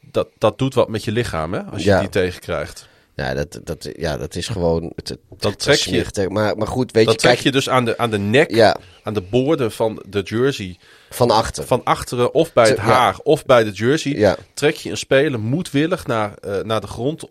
dat, 0.00 0.28
dat 0.38 0.58
doet 0.58 0.74
wat 0.74 0.88
met 0.88 1.04
je 1.04 1.12
lichaam, 1.12 1.52
hè? 1.52 1.62
Als 1.62 1.82
je 1.82 1.88
Ja. 1.88 2.00
die 2.00 2.08
tegenkrijgt. 2.08 2.87
Ja, 3.18 3.34
dat, 3.34 3.60
dat, 3.64 3.88
ja, 3.96 4.16
dat 4.16 4.34
is 4.34 4.48
gewoon... 4.48 4.92
Het, 4.96 5.16
het 5.38 5.58
trek 5.58 5.78
je- 5.78 6.28
Maar, 6.28 6.56
maar 6.56 6.66
goed, 6.66 6.92
weet 6.92 7.04
Dat 7.04 7.14
je, 7.14 7.20
trek 7.20 7.32
kijk... 7.32 7.44
je 7.44 7.52
dus 7.52 7.68
aan 7.68 7.84
de, 7.84 7.98
aan 7.98 8.10
de 8.10 8.18
nek, 8.18 8.50
Ja, 8.50 8.76
aan 9.02 9.14
de 9.14 9.20
boorden 9.20 9.72
van 9.72 10.02
de 10.08 10.20
jersey... 10.22 10.76
van 11.10 11.30
achter. 11.30 11.66
van 11.66 11.84
achteren 11.84 12.34
of 12.34 12.52
bij 12.52 12.68
het 12.68 12.76
Ja. 12.76 12.82
haar 12.82 13.18
of 13.22 13.44
bij 13.44 13.64
de 13.64 13.70
jersey, 13.70 14.12
Ja. 14.12 14.36
trek 14.54 14.74
je 14.76 14.90
een 14.90 14.96
speler 14.96 15.40
moedwillig 15.40 16.06
naar, 16.06 16.34
eh, 16.40 16.62
naar 16.62 16.80
de 16.80 16.86
grond. 16.86 17.24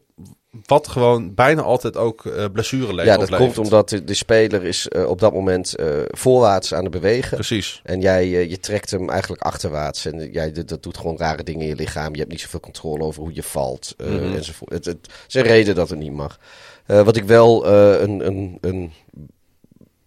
Wat 0.65 0.87
gewoon 0.87 1.33
bijna 1.33 1.61
altijd 1.61 1.97
ook 1.97 2.25
eh 2.25 2.45
blessure 2.53 2.93
le- 2.93 3.03
ja, 3.03 3.13
dat 3.13 3.23
oplevert. 3.23 3.53
komt 3.53 3.65
omdat 3.65 3.89
de, 3.89 4.03
de 4.03 4.13
speler 4.13 4.63
is 4.63 4.87
eh, 4.87 5.09
op 5.09 5.19
dat 5.19 5.33
moment 5.33 5.75
eh, 5.75 5.87
voorwaarts 6.07 6.73
aan 6.73 6.83
het 6.83 6.91
bewegen. 6.91 7.35
Precies. 7.37 7.81
En 7.83 8.01
jij 8.01 8.47
je 8.47 8.59
trekt 8.59 8.91
hem 8.91 9.09
eigenlijk 9.09 9.41
achterwaarts. 9.41 10.05
En 10.05 10.31
jij, 10.31 10.51
dat, 10.51 10.83
doet 10.83 10.97
gewoon 10.97 11.17
rare 11.17 11.43
dingen 11.43 11.61
in 11.61 11.67
je 11.67 11.75
lichaam. 11.75 12.11
Je 12.13 12.19
hebt 12.19 12.31
niet 12.31 12.41
zoveel 12.41 12.59
controle 12.59 13.03
over 13.03 13.21
hoe 13.21 13.33
je 13.33 13.43
valt. 13.43 13.93
Mhm. 13.97 14.35
enzovoort. 14.35 14.71
Het, 14.71 14.85
het 14.85 15.09
is 15.27 15.33
een 15.33 15.41
reden 15.41 15.75
dat 15.75 15.89
het 15.89 15.99
niet 15.99 16.13
mag. 16.13 16.39
Wat 16.85 17.15
ik 17.15 17.23
wel 17.23 17.67
een, 17.67 18.27
een, 18.27 18.57
een 18.61 18.91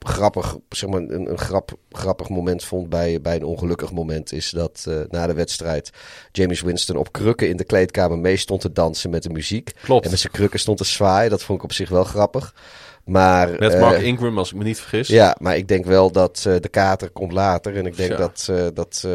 grappig, 0.07 0.57
zeg 0.69 0.91
maar, 0.91 1.01
een, 1.01 1.31
een 1.31 1.39
grap, 1.39 1.73
grappig 1.91 2.29
moment 2.29 2.65
vond 2.65 2.89
bij, 2.89 3.21
bij 3.21 3.37
een 3.37 3.45
ongelukkig 3.45 3.93
moment... 3.93 4.33
is 4.33 4.51
dat 4.51 4.85
eh, 4.89 4.95
na 5.11 5.27
de 5.27 5.35
wedstrijd 5.35 5.91
James 6.33 6.61
Winston 6.61 6.97
op 6.97 7.13
krukken 7.13 7.49
in 7.49 7.57
de 7.57 7.65
kleedkamer 7.65 8.19
mee 8.19 8.37
stond 8.37 8.61
te 8.61 8.73
dansen 8.73 9.11
met 9.11 9.23
de 9.23 9.31
muziek. 9.31 9.73
Klopt. 9.83 10.05
En 10.05 10.11
met 10.11 10.21
zijn 10.21 10.33
krukken 10.33 10.61
stond 10.61 10.79
te 10.79 10.85
zwaaien. 10.85 11.31
Dat 11.31 11.43
vond 11.43 11.59
ik 11.59 11.65
op 11.65 11.73
zich 11.73 11.89
wel 11.89 12.05
grappig. 12.05 12.55
Maar, 13.05 13.51
Met 13.59 13.75
eh, 13.75 13.81
Mark 13.81 14.01
Ingram, 14.03 14.39
als 14.39 14.51
ik 14.51 14.57
me 14.57 14.65
niet 14.65 14.79
vergis. 14.81 15.09
ja, 15.09 15.37
maar 15.41 15.57
ik 15.57 15.69
denk 15.69 15.85
wel 15.85 16.11
dat 16.13 16.45
eh, 16.47 16.55
de 16.61 16.69
kater 16.69 17.11
komt 17.11 17.33
later. 17.33 17.77
En 17.77 17.87
ik 17.87 17.97
denk 17.97 18.11
Ja. 18.11 18.17
dat, 18.17 18.47
eh, 18.51 18.67
dat 18.75 19.03
eh, 19.07 19.13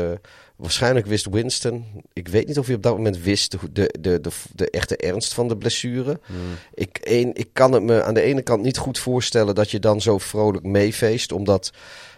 waarschijnlijk 0.56 1.06
wist 1.06 1.26
Winston. 1.30 1.86
Ik 2.14 2.28
weet 2.28 2.48
niet 2.48 2.60
of 2.60 2.66
hij 2.66 2.76
op 2.76 2.84
dat 2.84 2.96
moment 2.96 3.18
wist 3.18 3.52
de, 3.52 3.58
de, 3.72 3.94
de, 4.00 4.22
de, 4.22 4.30
de 4.54 4.70
echte 4.70 4.98
ernst 4.98 5.34
van 5.34 5.48
de 5.48 5.58
blessure. 5.58 6.20
Hmm. 6.26 6.38
Ik, 6.74 6.98
een, 7.02 7.32
ik 7.34 7.50
kan 7.54 7.72
het 7.72 7.84
me 7.84 8.04
aan 8.04 8.14
de 8.14 8.22
ene 8.22 8.42
kant 8.42 8.64
niet 8.64 8.78
goed 8.78 9.00
voorstellen 9.00 9.56
dat 9.56 9.72
je 9.72 9.80
dan 9.80 10.02
zo 10.02 10.18
vrolijk 10.18 10.66
meefeest. 10.66 11.32
Omdat, 11.32 11.72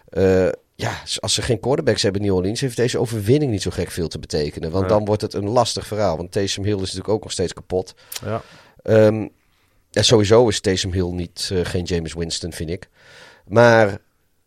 eh, 0.09 0.47
ja, 0.75 1.01
als 1.19 1.33
ze 1.33 1.41
geen 1.41 1.59
quarterbacks 1.59 2.01
hebben 2.01 2.21
in 2.21 2.27
New 2.27 2.35
Orleans, 2.35 2.61
heeft 2.61 2.75
deze 2.77 2.99
overwinning 2.99 3.51
niet 3.51 3.61
zo 3.61 3.71
gek 3.71 3.91
veel 3.91 4.07
te 4.07 4.19
betekenen. 4.19 4.71
Want 4.71 4.83
Ja. 4.83 4.89
dan 4.89 5.05
wordt 5.05 5.21
het 5.21 5.33
een 5.33 5.49
lastig 5.49 5.87
verhaal. 5.87 6.17
Want 6.17 6.31
Taysom 6.31 6.63
Hill 6.63 6.73
is 6.75 6.79
natuurlijk 6.81 7.09
ook 7.09 7.23
nog 7.23 7.31
steeds 7.31 7.53
kapot. 7.53 7.93
Ja. 8.25 8.41
Ehm, 8.81 9.27
ja, 9.89 10.01
sowieso 10.01 10.47
is 10.47 10.59
Taysom 10.59 10.91
Hill 10.91 11.11
niet, 11.11 11.49
eh, 11.53 11.59
geen 11.63 11.83
James 11.83 12.13
Winston, 12.13 12.53
vind 12.53 12.69
ik. 12.69 12.89
Maar 13.47 13.97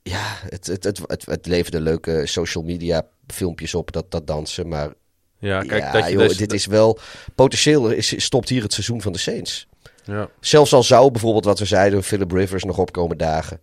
ja, 0.02 0.36
het, 0.48 0.66
het, 0.66 0.84
het, 0.84 1.00
het, 1.06 1.26
het 1.26 1.46
leverde 1.46 1.80
leuke 1.80 2.26
social 2.26 2.64
media 2.64 3.06
filmpjes 3.32 3.74
op, 3.74 3.92
dat, 3.92 4.10
dat 4.10 4.26
dansen. 4.26 4.68
Maar 4.68 4.92
Ja, 5.38 5.60
kijk, 5.62 5.82
ja, 5.82 5.92
dat 5.92 6.04
je 6.06 6.10
joh, 6.12 6.22
deze- 6.22 6.36
dit 6.36 6.52
is 6.52 6.66
wel... 6.66 6.98
Potentieel 7.34 7.90
is, 7.90 8.24
stopt 8.24 8.48
hier 8.48 8.62
het 8.62 8.72
seizoen 8.72 9.02
van 9.02 9.12
de 9.12 9.18
Saints. 9.18 9.66
Ja. 10.04 10.28
Zelfs 10.40 10.72
al 10.72 10.82
zou 10.82 11.10
bijvoorbeeld, 11.10 11.44
wat 11.44 11.58
we 11.58 11.64
zeiden, 11.64 12.02
Philip 12.02 12.32
Rivers 12.32 12.64
nog 12.64 12.78
opkomen 12.78 13.18
dagen. 13.18 13.60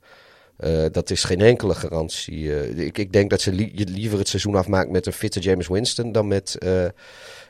Eh, 0.58 0.86
dat 0.92 1.10
is 1.10 1.24
geen 1.24 1.42
enkele 1.42 1.76
garantie. 1.76 2.56
Eh, 2.60 2.86
ik, 2.86 2.98
ik 2.98 3.14
denk 3.14 3.30
dat 3.30 3.42
ze 3.42 3.52
li- 3.52 3.72
liever 3.76 4.18
het 4.20 4.28
seizoen 4.28 4.56
afmaakt 4.56 4.90
met 4.90 5.06
een 5.06 5.14
fitte 5.14 5.40
James 5.40 5.68
Winston... 5.68 6.12
dan 6.12 6.28
met, 6.28 6.56
eh, 6.58 6.86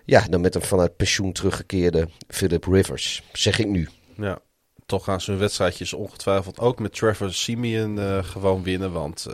ja, 0.06 0.26
dan 0.30 0.42
met 0.42 0.56
een 0.56 0.62
vanuit 0.62 0.96
pensioen 0.96 1.32
teruggekeerde 1.32 2.08
Philip 2.28 2.64
Rivers. 2.66 3.24
Zeg 3.34 3.60
ik 3.60 3.68
nu. 3.68 3.90
ja. 4.18 4.40
Toch 4.86 5.04
gaan 5.04 5.22
ze 5.22 5.32
hun 5.32 5.40
wedstrijdjes 5.40 5.94
ongetwijfeld 5.94 6.60
ook 6.60 6.80
met 6.80 6.94
Trevor 6.94 7.34
Simeon 7.34 8.24
gewoon 8.24 8.64
winnen. 8.64 8.92
Want 8.92 9.28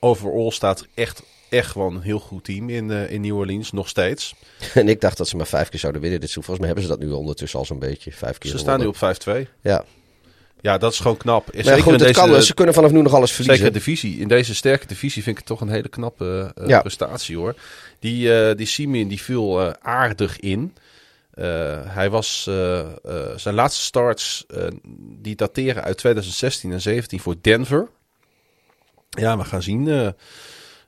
overall 0.00 0.50
staat 0.50 0.80
er 0.80 0.86
echt, 0.94 1.22
echt 1.50 1.70
gewoon 1.70 1.94
een 1.94 2.02
heel 2.02 2.18
goed 2.18 2.44
team 2.44 2.68
in, 2.68 2.90
eh, 2.90 3.10
in 3.10 3.20
New 3.20 3.36
Orleans, 3.36 3.72
nog 3.72 3.88
steeds. 3.88 4.34
En 4.74 4.88
ik 4.88 5.00
dacht 5.00 5.16
dat 5.16 5.28
ze 5.28 5.36
maar 5.36 5.46
vijf 5.46 5.68
keer 5.68 5.78
zouden 5.80 6.00
winnen 6.00 6.20
dit 6.20 6.30
seizoen. 6.30 6.54
Volgens 6.54 6.66
mij 6.66 6.74
hebben 6.76 6.96
ze 6.96 7.06
dat 7.06 7.08
nu 7.16 7.20
ondertussen 7.24 7.58
al 7.58 7.64
zo'n 7.64 7.78
beetje. 7.78 8.12
Vijf 8.12 8.38
keer 8.38 8.50
Ze 8.50 8.58
staan 8.58 8.80
nu 8.80 8.86
op 8.86 8.96
5-2. 8.96 9.48
Ja, 9.60 9.84
Ja, 10.60 10.78
dat 10.78 10.92
is 10.92 10.98
gewoon 10.98 11.16
knap. 11.16 11.48
Zeker 11.52 11.72
goed, 11.72 11.86
in 11.86 11.92
het 11.92 11.98
deze, 11.98 12.12
kan, 12.12 12.42
ze 12.42 12.54
kunnen 12.54 12.74
vanaf 12.74 12.90
nu 12.90 13.02
nog 13.02 13.14
alles 13.14 13.32
verliezen. 13.32 13.64
Zeker 13.64 13.78
divisie. 13.78 14.18
In 14.20 14.28
deze 14.28 14.54
sterke 14.54 14.86
divisie 14.86 15.22
vind 15.22 15.38
ik 15.38 15.46
het 15.46 15.46
toch 15.46 15.60
een 15.60 15.74
hele 15.74 15.88
knappe 15.88 16.52
eh, 16.54 16.68
Ja. 16.68 16.80
prestatie 16.80 17.36
hoor. 17.36 17.54
Die, 17.98 18.34
eh 18.34 18.56
die 18.56 18.66
Simeon 18.66 19.08
die 19.08 19.22
viel 19.22 19.74
aardig 19.82 20.40
in. 20.40 20.74
Hij 21.86 22.10
was 22.10 22.42
zijn 23.36 23.54
laatste 23.54 23.82
starts 23.82 24.46
die 25.20 25.36
dateren 25.36 25.82
uit 25.82 25.96
2016 25.98 26.72
en 26.72 26.80
17 26.80 27.20
voor 27.20 27.34
Denver. 27.40 27.88
Ja, 29.10 29.38
we 29.38 29.44
gaan 29.44 29.62
zien 29.62 30.14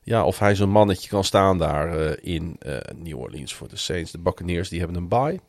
ja, 0.03 0.23
of 0.25 0.39
hij 0.39 0.55
zo'n 0.55 0.69
mannetje 0.69 1.09
kan 1.09 1.23
staan 1.23 1.57
daar 1.57 1.97
eh, 1.99 2.17
in 2.21 2.55
eh, 2.59 2.75
New 2.95 3.19
Orleans 3.19 3.53
voor 3.53 3.69
de 3.69 3.77
Saints. 3.77 4.11
De 4.11 4.17
Buccaneers 4.19 4.69
die 4.69 4.79
hebben 4.79 4.97
een 4.97 5.07
bye. 5.07 5.39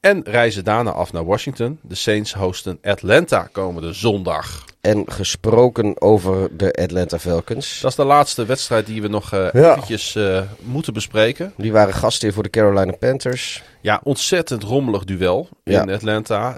En 0.00 0.22
reizen 0.24 0.64
daarna 0.64 0.90
af 0.90 1.12
naar 1.12 1.24
Washington. 1.24 1.78
De 1.82 1.94
Saints 1.94 2.34
hosten 2.34 2.78
Atlanta 2.82 3.48
komende 3.52 3.92
zondag. 3.92 4.64
En 4.80 5.04
gesproken 5.06 6.00
over 6.00 6.56
de 6.56 6.72
Atlanta 6.72 7.18
Falcons. 7.18 7.80
Dat 7.80 7.90
is 7.90 7.96
de 7.96 8.04
laatste 8.04 8.44
wedstrijd 8.46 8.86
die 8.86 9.02
we 9.02 9.08
nog 9.08 9.32
eh 9.32 9.48
Ja. 9.52 9.70
eventjes 9.72 10.18
moeten 10.62 10.92
bespreken. 10.92 11.52
Die 11.56 11.72
waren 11.72 11.94
gastheer 11.94 12.32
voor 12.32 12.42
de 12.42 12.50
Carolina 12.50 12.92
Panthers. 12.92 13.62
Ja, 13.80 14.00
ontzettend 14.04 14.62
rommelig 14.62 15.04
duel 15.04 15.48
Ja. 15.64 15.82
in 15.82 15.90
Atlanta. 15.90 16.56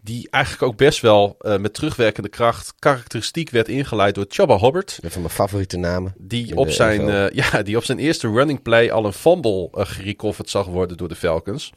Die 0.00 0.28
eigenlijk 0.30 0.62
ook 0.62 0.76
best 0.76 1.00
wel 1.00 1.36
eh, 1.40 1.56
met 1.56 1.74
terugwerkende 1.74 2.28
kracht 2.28 2.74
karakteristiek 2.78 3.50
werd 3.50 3.68
ingeleid 3.68 4.14
door 4.14 4.24
Chubba 4.28 4.58
Hubbard. 4.58 4.98
Een 5.00 5.10
van 5.10 5.20
mijn 5.20 5.34
favoriete 5.34 5.76
namen. 5.76 6.14
Die 6.16 6.56
op, 6.56 6.70
zijn, 6.70 7.08
eh, 7.08 7.30
ja, 7.52 7.62
die 7.62 7.76
op 7.76 7.84
zijn 7.84 7.98
eerste 7.98 8.28
running 8.28 8.62
play 8.62 8.92
al 8.92 9.04
een 9.04 9.12
fumble 9.12 9.68
eh, 9.72 9.86
gerecoverd 9.86 10.50
zag 10.50 10.66
worden 10.66 10.96
door 10.96 11.08
de 11.08 11.16
Falcons. 11.16 11.72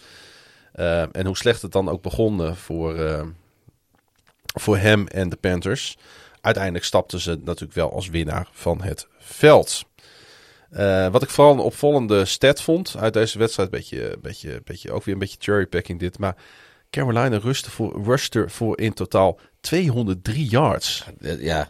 En 1.12 1.26
hoe 1.26 1.38
slecht 1.38 1.62
het 1.62 1.72
dan 1.72 1.90
ook 1.90 2.02
begon 2.02 2.56
voor, 2.56 3.26
voor 4.54 4.78
hem 4.78 5.08
en 5.08 5.30
de 5.30 5.36
Panthers. 5.36 5.98
Uiteindelijk 6.42 6.86
stapten 6.86 7.20
ze 7.20 7.40
natuurlijk 7.44 7.74
wel 7.74 7.94
als 7.94 8.10
winnaar 8.10 8.48
van 8.52 8.82
het 8.82 9.08
veld. 9.20 9.84
Wat 11.12 11.22
ik 11.22 11.30
vooral 11.30 11.54
een 11.54 11.60
opvallende 11.60 12.26
stat 12.26 12.62
vond 12.62 12.96
uit 12.98 13.14
deze 13.14 13.38
wedstrijd, 13.38 13.70
beetje, 13.70 14.18
beetje, 14.22 14.62
beetje, 14.64 14.92
ook 14.92 15.04
weer 15.04 15.14
een 15.14 15.20
beetje 15.20 15.38
cherrypacking 15.40 16.00
dit, 16.00 16.20
maar 16.20 16.36
Carolina 16.96 17.38
rustte 17.38 17.72
voor, 17.72 18.04
rushte 18.04 18.46
voor 18.50 18.80
in 18.80 18.94
totaal 18.94 19.40
203 19.62 20.46
yards. 20.50 21.06
Ja, 21.40 21.70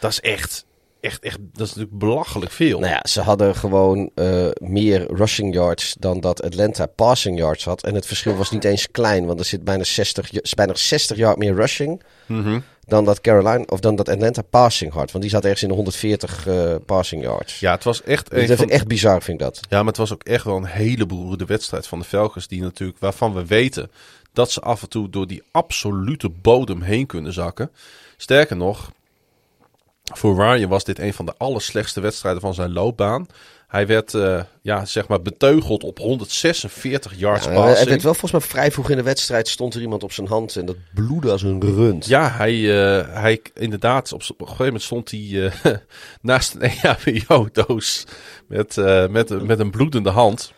Dat 0.00 0.10
is 0.10 0.20
echt, 0.20 0.64
echt, 1.00 1.22
echt, 1.22 1.38
dat 1.52 1.66
is 1.66 1.74
natuurlijk 1.74 1.98
belachelijk 1.98 2.52
veel. 2.52 2.78
nou 2.78 2.92
ja, 2.92 3.00
ze 3.08 3.20
hadden 3.20 3.56
gewoon 3.56 4.10
eh, 4.14 4.46
meer 4.60 5.14
rushing 5.14 5.54
yards 5.54 5.96
dan 5.98 6.20
dat 6.20 6.42
Atlanta 6.42 6.86
passing 6.86 7.38
yards 7.38 7.64
had. 7.64 7.82
En 7.82 7.94
het 7.94 8.06
verschil 8.06 8.36
was 8.36 8.50
niet 8.50 8.64
eens 8.64 8.90
klein, 8.90 9.26
want 9.26 9.38
er 9.38 9.44
zit 9.46 9.64
bijna 9.64 9.84
60, 9.84 10.30
ja- 10.30 10.40
is 10.42 10.54
bijna 10.54 10.74
60 10.74 11.16
yard 11.16 11.36
meer 11.38 11.54
rushing 11.54 12.02
Mhm. 12.26 12.60
dan 12.86 13.04
dat 13.04 13.20
Carolina 13.20 13.64
of 13.66 13.80
dan 13.80 13.96
dat 13.96 14.08
Atlanta 14.08 14.42
passing 14.42 14.92
had. 14.92 15.10
Want 15.10 15.22
die 15.24 15.32
zat 15.32 15.42
ergens 15.44 15.62
in 15.62 15.68
de 15.68 15.74
140 15.74 16.46
eh, 16.46 16.74
passing 16.86 17.22
yards. 17.22 17.60
Ja, 17.60 17.72
het 17.74 17.84
was 17.84 18.02
echt 18.02 18.30
dat 18.30 18.44
van, 18.56 18.64
ik 18.66 18.70
echt 18.70 18.86
bizar, 18.86 19.22
vind 19.22 19.40
ik 19.40 19.44
dat. 19.46 19.60
Ja, 19.68 19.76
maar 19.78 19.86
het 19.86 19.96
was 19.96 20.12
ook 20.12 20.22
echt 20.22 20.44
wel 20.44 20.56
een 20.56 20.64
hele 20.64 21.06
beroerde 21.06 21.44
wedstrijd 21.44 21.86
van 21.86 21.98
de 21.98 22.04
Falcons. 22.04 22.48
Die 22.48 22.60
natuurlijk, 22.60 22.98
waarvan 22.98 23.34
we 23.34 23.46
weten 23.46 23.90
dat 24.32 24.50
ze 24.50 24.60
af 24.60 24.82
en 24.82 24.88
toe 24.88 25.10
door 25.10 25.26
die 25.26 25.42
absolute 25.50 26.28
bodem 26.28 26.82
heen 26.82 27.06
kunnen 27.06 27.32
zakken. 27.32 27.70
Sterker 28.16 28.56
nog, 28.56 28.90
voor 30.04 30.36
Ryan 30.36 30.68
was 30.68 30.84
dit 30.84 30.98
een 30.98 31.14
van 31.14 31.26
de 31.26 31.34
allerslechtste 31.36 32.00
wedstrijden 32.00 32.40
van 32.40 32.54
zijn 32.54 32.72
loopbaan. 32.72 33.26
Hij 33.68 33.86
werd, 33.86 34.14
eh, 34.14 34.42
ja, 34.62 34.84
zeg 34.84 35.08
maar, 35.08 35.22
beteugeld 35.22 35.84
op 35.84 35.98
146 35.98 37.18
yards 37.18 37.44
Ja, 37.44 37.50
hij 37.50 37.84
werd 37.84 38.02
wel 38.02 38.14
volgens 38.14 38.32
mij 38.32 38.40
vrij 38.40 38.72
vroeg 38.72 38.90
in 38.90 38.96
de 38.96 39.02
wedstrijd 39.02 39.48
stond 39.48 39.74
er 39.74 39.80
iemand 39.80 40.02
op 40.02 40.12
zijn 40.12 40.26
hand 40.26 40.56
en 40.56 40.66
dat 40.66 40.76
bloedde 40.94 41.30
als 41.30 41.42
een 41.42 41.60
rund. 41.60 42.06
Ja, 42.06 42.30
hij, 42.30 42.52
eh, 42.52 43.14
hij 43.14 43.40
inderdaad, 43.54 44.12
op, 44.12 44.22
op 44.22 44.40
een 44.40 44.46
gegeven 44.46 44.64
moment 44.64 44.82
stond 44.82 45.10
hij 45.10 45.52
eh, 45.62 45.72
naast 46.20 46.54
een 46.54 46.60
EHBO-doos 46.82 48.04
met, 48.46 48.76
met, 49.10 49.42
met 49.46 49.58
een 49.58 49.70
bloedende 49.70 50.10
hand. 50.10 50.52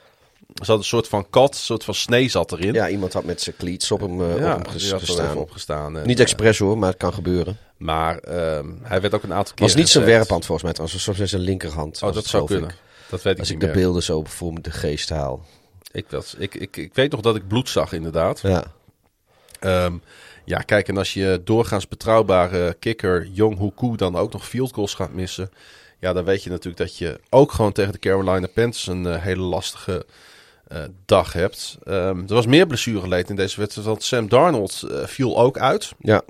Zat 0.63 0.79
een 0.79 0.85
soort 0.85 1.09
van 1.09 1.27
kat, 1.31 1.55
een 1.55 1.61
soort 1.61 1.85
van 1.85 1.95
snee 1.95 2.29
zat 2.29 2.53
erin. 2.53 2.73
Ja, 2.73 2.89
iemand 2.89 3.13
had 3.13 3.25
met 3.25 3.41
zijn 3.41 3.57
cleats 3.57 3.91
op 3.91 4.01
hem, 4.01 4.21
eh, 4.23 4.39
Ja, 4.39 4.55
op 4.57 4.63
hem 4.65 4.73
ges- 4.73 4.93
gestaan. 4.93 5.37
opgestaan. 5.37 5.99
En, 5.99 6.07
Niet 6.07 6.17
eh, 6.17 6.23
expres 6.23 6.59
hoor, 6.59 6.79
maar 6.79 6.89
het 6.89 6.99
kan 6.99 7.15
gebeuren. 7.15 7.59
maar 7.77 8.19
ehm, 8.19 8.69
hij 8.83 9.01
werd 9.01 9.15
ook 9.15 9.23
een 9.23 9.33
aantal 9.33 9.55
keer 9.55 9.67
was 9.67 9.75
niet 9.75 9.89
zijn 9.89 10.05
werphand 10.05 10.47
volgens 10.47 10.63
mij, 10.63 10.71
het 10.85 10.93
was 10.93 11.03
soms 11.03 11.19
zijn 11.31 11.43
linkerhand. 11.43 12.03
Oh, 12.03 12.13
dat 12.13 12.27
zou 12.27 12.47
kunnen. 12.47 12.69
ik. 12.71 12.77
Dat 13.09 13.23
weet 13.23 13.33
ik 13.35 13.39
Als 13.41 13.51
ik 13.51 13.61
de 13.61 13.67
meer. 13.67 13.75
beelden 13.75 14.03
zo 14.03 14.23
voor 14.25 14.53
me 14.53 14.61
de 14.61 14.71
geest 14.71 15.09
haal. 15.09 15.45
Ik, 15.93 16.07
was, 16.11 16.35
ik, 16.39 16.55
ik, 16.55 16.77
ik 16.77 16.95
weet 16.95 17.11
nog 17.11 17.21
dat 17.21 17.37
ik 17.37 17.49
bloed 17.49 17.69
zag, 17.69 17.93
inderdaad. 17.93 18.41
Ja, 18.41 18.65
Ehm, 19.61 19.95
ja, 20.45 20.59
kijk, 20.59 20.89
en 20.89 20.97
als 20.97 21.15
je 21.15 21.41
doorgaans 21.45 21.89
betrouwbare 21.89 22.77
kikker 22.79 23.27
Jong 23.27 23.59
Hoekoe 23.59 23.97
dan 23.97 24.17
ook 24.17 24.33
nog 24.33 24.49
field 24.49 24.73
goals 24.73 24.95
gaat 24.95 25.13
missen. 25.13 25.51
Ja, 26.01 26.13
dan 26.13 26.25
weet 26.25 26.43
je 26.43 26.51
natuurlijk 26.51 26.77
dat 26.77 26.97
je 26.99 27.21
ook 27.31 27.53
gewoon 27.53 27.73
tegen 27.73 27.93
de 27.93 27.99
Carolina 27.99 28.47
Panthers 28.47 28.87
een 28.87 29.07
eh, 29.07 29.23
hele 29.23 29.43
lastige 29.43 30.07
dag 31.07 31.33
hebt. 31.33 31.79
Ehm, 31.85 32.19
er 32.19 32.35
was 32.35 32.47
meer 32.47 32.67
blessureleed 32.67 33.31
in 33.31 33.37
deze 33.37 33.61
wedstrijd, 33.61 33.87
want 33.89 34.03
Sam 34.03 34.29
Darnold 34.29 34.83
eh, 34.91 35.07
viel 35.07 35.39
ook 35.39 35.59
uit. 35.59 35.93
ja. 35.99 36.23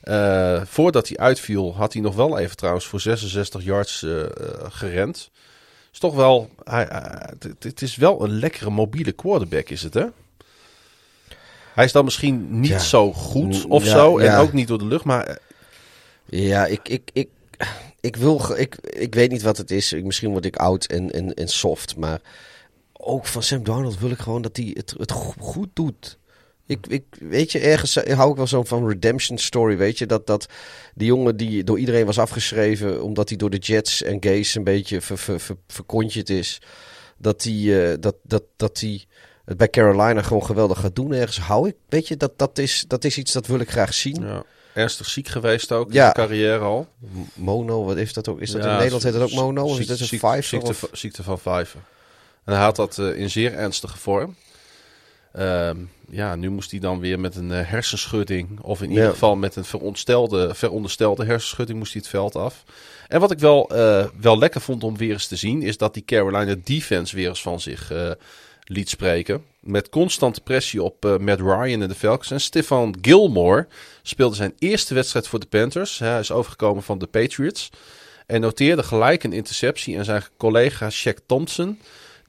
Eh, 0.00 0.62
voordat 0.64 1.08
hij 1.08 1.16
uitviel, 1.16 1.74
had 1.76 1.92
hij 1.92 2.02
nog 2.02 2.14
wel 2.14 2.38
even 2.38 2.56
trouwens 2.56 2.86
voor 2.86 3.00
66 3.00 3.64
yards 3.64 4.02
eh, 4.02 4.20
eh, 4.22 4.28
gerend. 4.68 5.30
Is 5.92 5.98
toch 5.98 6.14
wel, 6.14 6.50
het- 7.58 7.82
is 7.82 7.96
wel 7.96 8.24
een 8.24 8.38
lekkere 8.38 8.70
mobiele 8.70 9.12
quarterback, 9.12 9.68
is 9.68 9.82
het 9.82 9.94
hè? 9.94 10.04
Hij 11.74 11.84
is 11.84 11.92
dan 11.92 12.04
misschien 12.04 12.60
niet 12.60 12.70
Ja. 12.70 12.78
zo 12.78 13.12
goed 13.12 13.64
of 13.68 13.84
Ja, 13.84 13.90
zo. 13.90 14.18
En 14.18 14.36
ook 14.38 14.52
niet 14.52 14.68
door 14.68 14.78
de 14.78 14.86
lucht. 14.86 15.04
Maar 15.04 15.26
eh, 15.26 15.36
Ja, 16.24 16.66
ik, 16.66 16.88
ik, 16.88 17.10
ik, 17.12 17.28
ik 18.00 18.16
wil. 18.16 18.42
Ik, 18.56 18.76
ik 18.76 19.14
weet 19.14 19.30
niet 19.30 19.42
wat 19.42 19.56
het 19.56 19.70
is. 19.70 19.92
Ik- 19.92 20.04
Misschien 20.04 20.30
word 20.30 20.44
ik 20.44 20.56
oud 20.56 20.84
en, 20.84 21.10
en, 21.10 21.34
en 21.34 21.48
soft. 21.48 21.96
Maar 21.96 22.20
ook 22.98 23.26
van 23.26 23.42
Sam 23.42 23.64
Darnold 23.64 23.98
wil 23.98 24.10
ik 24.10 24.18
gewoon 24.18 24.42
dat 24.42 24.56
hij 24.56 24.70
het, 24.74 24.94
het 24.98 25.12
go- 25.12 25.34
goed 25.38 25.68
doet. 25.72 26.18
Ik, 26.66 26.86
ik, 26.86 27.04
weet 27.20 27.52
je, 27.52 27.58
ergens 27.58 27.96
eh, 27.96 28.16
hou 28.16 28.30
ik 28.30 28.36
wel 28.36 28.46
zo 28.46 28.62
van 28.62 28.88
redemption 28.88 29.38
story. 29.38 29.76
Weet 29.76 29.98
je, 29.98 30.06
dat, 30.06 30.26
dat 30.26 30.46
die 30.94 31.06
jongen 31.06 31.36
die 31.36 31.64
door 31.64 31.78
iedereen 31.78 32.06
was 32.06 32.18
afgeschreven. 32.18 33.02
omdat 33.02 33.28
hij 33.28 33.38
door 33.38 33.50
de 33.50 33.56
Jets 33.56 34.02
en 34.02 34.16
Gays 34.20 34.54
een 34.54 34.64
beetje 34.64 35.00
ver, 35.00 35.18
ver, 35.18 35.40
ver- 35.40 35.56
verkontjerd 35.66 36.30
is. 36.30 36.60
Dat 37.18 37.42
hij, 37.42 37.90
eh, 37.92 37.96
dat, 38.00 38.14
dat, 38.22 38.42
dat 38.56 38.80
hij 38.80 39.04
het 39.44 39.56
bij 39.56 39.68
Carolina 39.70 40.22
gewoon 40.22 40.44
geweldig 40.44 40.80
gaat 40.80 40.96
doen. 40.96 41.12
Ergens 41.12 41.38
hou 41.40 41.68
ik. 41.68 41.74
Weet 41.88 42.08
je, 42.08 42.16
dat, 42.16 42.32
dat, 42.38 42.58
is, 42.58 42.84
dat 42.88 43.04
is 43.04 43.18
iets 43.18 43.32
dat 43.32 43.46
wil 43.46 43.58
ik 43.60 43.70
graag 43.70 43.94
zien. 43.94 44.22
ja, 44.22 44.42
ernstig 44.74 45.06
ziek 45.08 45.28
geweest 45.28 45.72
ook 45.72 45.88
in 45.88 45.94
Ja. 45.94 46.00
zijn 46.02 46.12
carrière 46.14 46.58
al. 46.64 46.88
Mono, 47.34 47.84
wat 47.84 47.96
heeft 47.96 48.14
dat 48.14 48.28
ook? 48.28 48.40
Is 48.40 48.50
dat 48.50 48.62
Ja, 48.62 48.68
in 48.70 48.74
Nederland 48.76 49.02
heet 49.02 49.12
dat 49.12 49.22
ook 49.22 49.28
ziek- 49.28 49.38
mono? 49.38 49.64
Of 49.64 49.78
is 49.78 49.86
dat 49.86 49.98
een 50.00 50.06
ziekte- 50.06 50.26
vijver? 50.26 50.44
Ziekte, 50.48 50.68
Of? 50.68 50.88
ziekte 50.92 51.22
van 51.22 51.38
vijver. 51.38 51.80
En 52.48 52.54
hij 52.54 52.62
had 52.62 52.76
dat 52.76 52.98
eh, 52.98 53.18
in 53.18 53.30
zeer 53.30 53.54
ernstige 53.54 53.98
vorm. 53.98 54.36
Ehm, 55.32 55.76
ja, 56.10 56.36
nu 56.36 56.50
moest 56.50 56.70
hij 56.70 56.80
dan 56.80 57.00
weer 57.00 57.20
met 57.20 57.36
een 57.36 57.52
eh, 57.52 57.68
hersenschudding, 57.68 58.60
of 58.60 58.82
in 58.82 58.90
ieder 58.90 59.10
geval 59.10 59.36
met 59.36 59.56
een 59.56 59.64
veronderstelde, 59.64 60.54
veronderstelde 60.54 61.24
hersenschudding, 61.24 61.78
moest 61.78 61.92
hij 61.92 62.00
het 62.00 62.10
veld 62.10 62.36
af. 62.36 62.64
En 63.08 63.20
wat 63.20 63.30
ik 63.30 63.38
wel, 63.38 63.70
eh, 63.70 64.06
wel 64.20 64.38
lekker 64.38 64.60
vond 64.60 64.84
om 64.84 64.96
weer 64.96 65.12
eens 65.12 65.26
te 65.26 65.36
zien, 65.36 65.62
is 65.62 65.76
dat 65.76 65.94
die 65.94 66.04
Carolina 66.04 66.54
defense 66.64 67.16
weer 67.16 67.28
eens 67.28 67.42
van 67.42 67.60
zich 67.60 67.92
liet 68.64 68.88
spreken. 68.88 69.44
Met 69.60 69.88
constante 69.88 70.40
pressie 70.40 70.82
op 70.82 71.18
Matt 71.20 71.40
Ryan 71.40 71.82
en 71.82 71.88
de 71.88 71.94
Falcons. 71.94 72.30
En 72.30 72.40
Stefan 72.40 72.94
Gilmore 73.00 73.66
speelde 74.02 74.36
zijn 74.36 74.54
eerste 74.58 74.94
wedstrijd 74.94 75.28
voor 75.28 75.40
de 75.40 75.46
Panthers. 75.46 75.98
Hij 75.98 76.18
is 76.18 76.30
overgekomen 76.30 76.82
van 76.82 76.98
de 76.98 77.06
Patriots. 77.06 77.70
En 78.26 78.40
noteerde 78.40 78.82
gelijk 78.82 79.24
een 79.24 79.32
interceptie. 79.32 79.96
En 79.96 80.04
zijn 80.04 80.22
collega 80.36 80.90
Shaq 80.90 81.26
Thompson, 81.26 81.78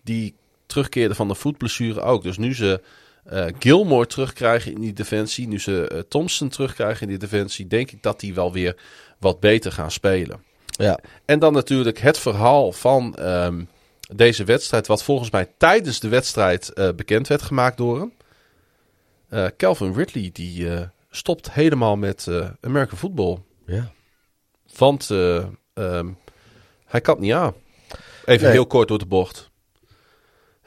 die 0.04 0.36
terugkeerde 0.66 1.16
van 1.16 1.28
de 1.28 1.36
voetblessure 1.36 2.02
ook. 2.02 2.24
Dus 2.24 2.38
nu 2.38 2.56
ze 2.56 2.82
eh, 3.24 3.46
Gilmore 3.60 4.06
terugkrijgen 4.08 4.72
in 4.74 4.80
die 4.82 4.94
defensie, 4.94 5.48
nu 5.48 5.60
ze 5.60 5.88
eh, 5.88 6.00
Thompson 6.00 6.50
terugkrijgen 6.50 7.02
in 7.02 7.08
die 7.08 7.18
defensie, 7.18 7.68
denk 7.68 7.92
ik 7.92 8.04
dat 8.04 8.20
die 8.20 8.34
wel 8.34 8.54
weer 8.54 8.76
wat 9.20 9.40
beter 9.40 9.72
gaan 9.72 9.92
spelen. 9.92 10.44
Ja. 10.66 11.00
En 11.26 11.40
dan 11.40 11.54
natuurlijk 11.54 12.00
het 12.00 12.18
verhaal 12.18 12.72
van 12.72 13.16
ehm, 13.16 13.64
deze 14.16 14.44
wedstrijd, 14.44 14.88
wat 14.88 15.04
volgens 15.04 15.32
mij 15.32 15.48
tijdens 15.58 16.00
de 16.00 16.08
wedstrijd 16.08 16.74
eh, 16.74 16.90
bekend 16.96 17.28
werd 17.28 17.42
gemaakt 17.42 17.78
door 17.78 18.00
hem. 18.00 18.14
Calvin 19.58 19.94
Ridley, 19.94 20.30
die 20.34 20.68
stopt 21.10 21.52
helemaal 21.52 21.96
met 21.98 22.28
American 22.62 22.98
football. 22.98 23.38
ja. 23.66 23.92
Want 24.78 25.10
eh, 25.12 25.46
ehm, 25.74 26.08
hij 26.86 27.02
kan 27.02 27.14
het 27.14 27.24
niet 27.24 27.34
aan. 27.34 27.54
Even 28.26 28.44
Nee. 28.44 28.52
heel 28.52 28.68
kort 28.68 28.88
door 28.88 28.98
de 29.00 29.06
bocht. 29.06 29.49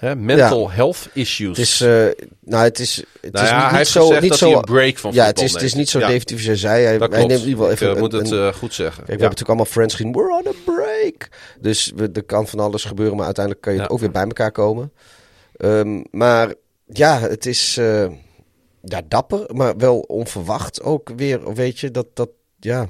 Hè, 0.03 0.17
mental 0.17 0.71
health 0.71 1.09
issues. 1.13 1.57
Het 1.57 1.67
is, 1.67 1.81
eh, 1.81 2.27
nou, 2.41 2.65
het 2.65 2.79
is, 2.79 2.97
het 3.21 3.33
Nou 3.33 3.45
is 3.45 3.51
ja, 3.51 3.63
niet, 3.63 3.71
hij 3.71 3.85
zo, 3.85 4.21
niet 4.21 4.35
zo, 4.35 4.53
een 4.53 4.61
break 4.61 4.99
van 4.99 5.13
ja, 5.13 5.27
het 5.27 5.41
is, 5.41 5.53
het 5.53 5.63
is 5.63 5.75
niet 5.75 5.89
zo 5.89 5.99
Ja, 5.99 6.07
definitief 6.07 6.37
als 6.37 6.47
jij 6.47 6.57
zei. 6.57 6.85
Hij, 6.85 6.97
hij 6.97 7.09
neemt 7.09 7.31
in 7.31 7.49
ieder 7.49 7.49
geval 7.49 7.71
ik 7.71 7.81
even 7.81 7.95
eh, 7.95 8.01
moet 8.01 8.13
het 8.13 8.33
eh, 8.33 8.53
goed 8.53 8.75
zeggen. 8.75 9.05
Kijk, 9.05 9.19
we 9.19 9.25
Ja. 9.25 9.29
hebben 9.29 9.29
natuurlijk 9.29 9.49
allemaal 9.49 9.65
friends 9.65 9.95
gezien. 9.95 10.13
We're 10.13 10.33
on 10.39 10.47
a 10.47 10.53
break. 10.65 11.29
Dus 11.61 11.93
we, 11.97 12.11
er 12.13 12.23
kan 12.23 12.47
van 12.49 12.61
alles 12.61 12.85
gebeuren, 12.85 13.17
maar 13.17 13.25
uiteindelijk 13.25 13.65
kan 13.65 13.75
je 13.75 13.89
ook 13.89 13.99
weer 13.99 14.11
bij 14.11 14.23
elkaar 14.23 14.53
komen. 14.53 14.93
Ehm, 15.57 16.03
maar 16.11 16.55
ja, 16.87 17.21
het 17.21 17.47
is 17.47 17.77
eh, 17.77 18.07
ja, 18.83 19.03
dapper, 19.09 19.47
maar 19.55 19.77
wel 19.77 19.99
onverwacht 19.99 20.83
ook 20.83 21.11
weer. 21.17 21.55
Weet 21.55 21.79
je, 21.79 21.91
dat, 21.91 22.07
dat 22.15 22.29
ja. 22.61 22.89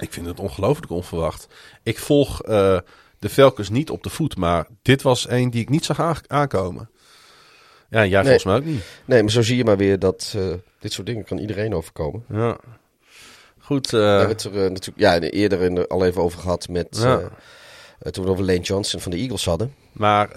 Ik 0.00 0.12
vind 0.12 0.26
het 0.26 0.40
ongelooflijk 0.40 0.92
onverwacht. 0.92 1.46
Ik 1.82 1.98
volg 1.98 2.42
eh, 2.42 2.78
de 3.20 3.28
Falcons 3.28 3.68
niet 3.70 3.90
op 3.90 4.02
de 4.02 4.10
voet, 4.10 4.36
maar 4.36 4.66
dit 4.82 5.02
was 5.02 5.28
een 5.28 5.50
die 5.50 5.60
ik 5.62 5.68
niet 5.68 5.84
zag 5.84 6.00
aan- 6.00 6.16
aankomen. 6.26 6.90
Ja, 7.90 8.06
jij 8.06 8.20
volgens 8.22 8.44
mij 8.44 8.56
ook 8.56 8.64
niet. 8.64 8.82
Nee, 9.04 9.22
maar 9.22 9.30
zo 9.32 9.42
zie 9.42 9.56
je 9.56 9.64
maar 9.64 9.76
weer 9.76 9.98
dat 9.98 10.32
eh, 10.36 10.52
dit 10.78 10.92
soort 10.92 11.06
dingen 11.06 11.24
kan 11.24 11.38
iedereen 11.38 11.74
overkomen. 11.74 12.24
Ja. 12.28 12.56
Goed, 13.58 13.90
We 13.90 13.98
eh, 14.00 14.08
hebben 14.08 14.28
het 14.28 14.44
er 14.44 14.64
eh, 14.64 14.70
natuurlijk 14.70 14.98
ja, 14.98 15.18
eerder 15.20 15.60
in 15.62 15.74
de- 15.74 15.88
al 15.88 16.04
even 16.06 16.22
over 16.22 16.40
gehad 16.40 16.68
met 16.68 16.98
Ja. 17.00 17.30
toen 18.10 18.24
we 18.24 18.30
over 18.30 18.44
Lane 18.44 18.60
Johnson 18.60 19.00
van 19.00 19.10
de 19.10 19.16
Eagles 19.16 19.44
hadden. 19.44 19.74
maar 19.92 20.28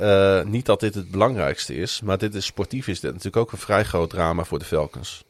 niet 0.47 0.65
dat 0.65 0.79
dit 0.79 0.95
het 0.95 1.11
belangrijkste 1.11 1.75
is. 1.75 2.01
Maar 2.01 2.17
dit 2.17 2.35
is 2.35 2.45
sportief 2.45 2.87
is 2.87 2.99
dit 2.99 3.09
natuurlijk 3.09 3.37
ook 3.37 3.51
een 3.51 3.57
vrij 3.57 3.83
groot 3.83 4.09
drama 4.09 4.43
voor 4.43 4.59
de 4.59 4.65
Falcons. 4.65 5.23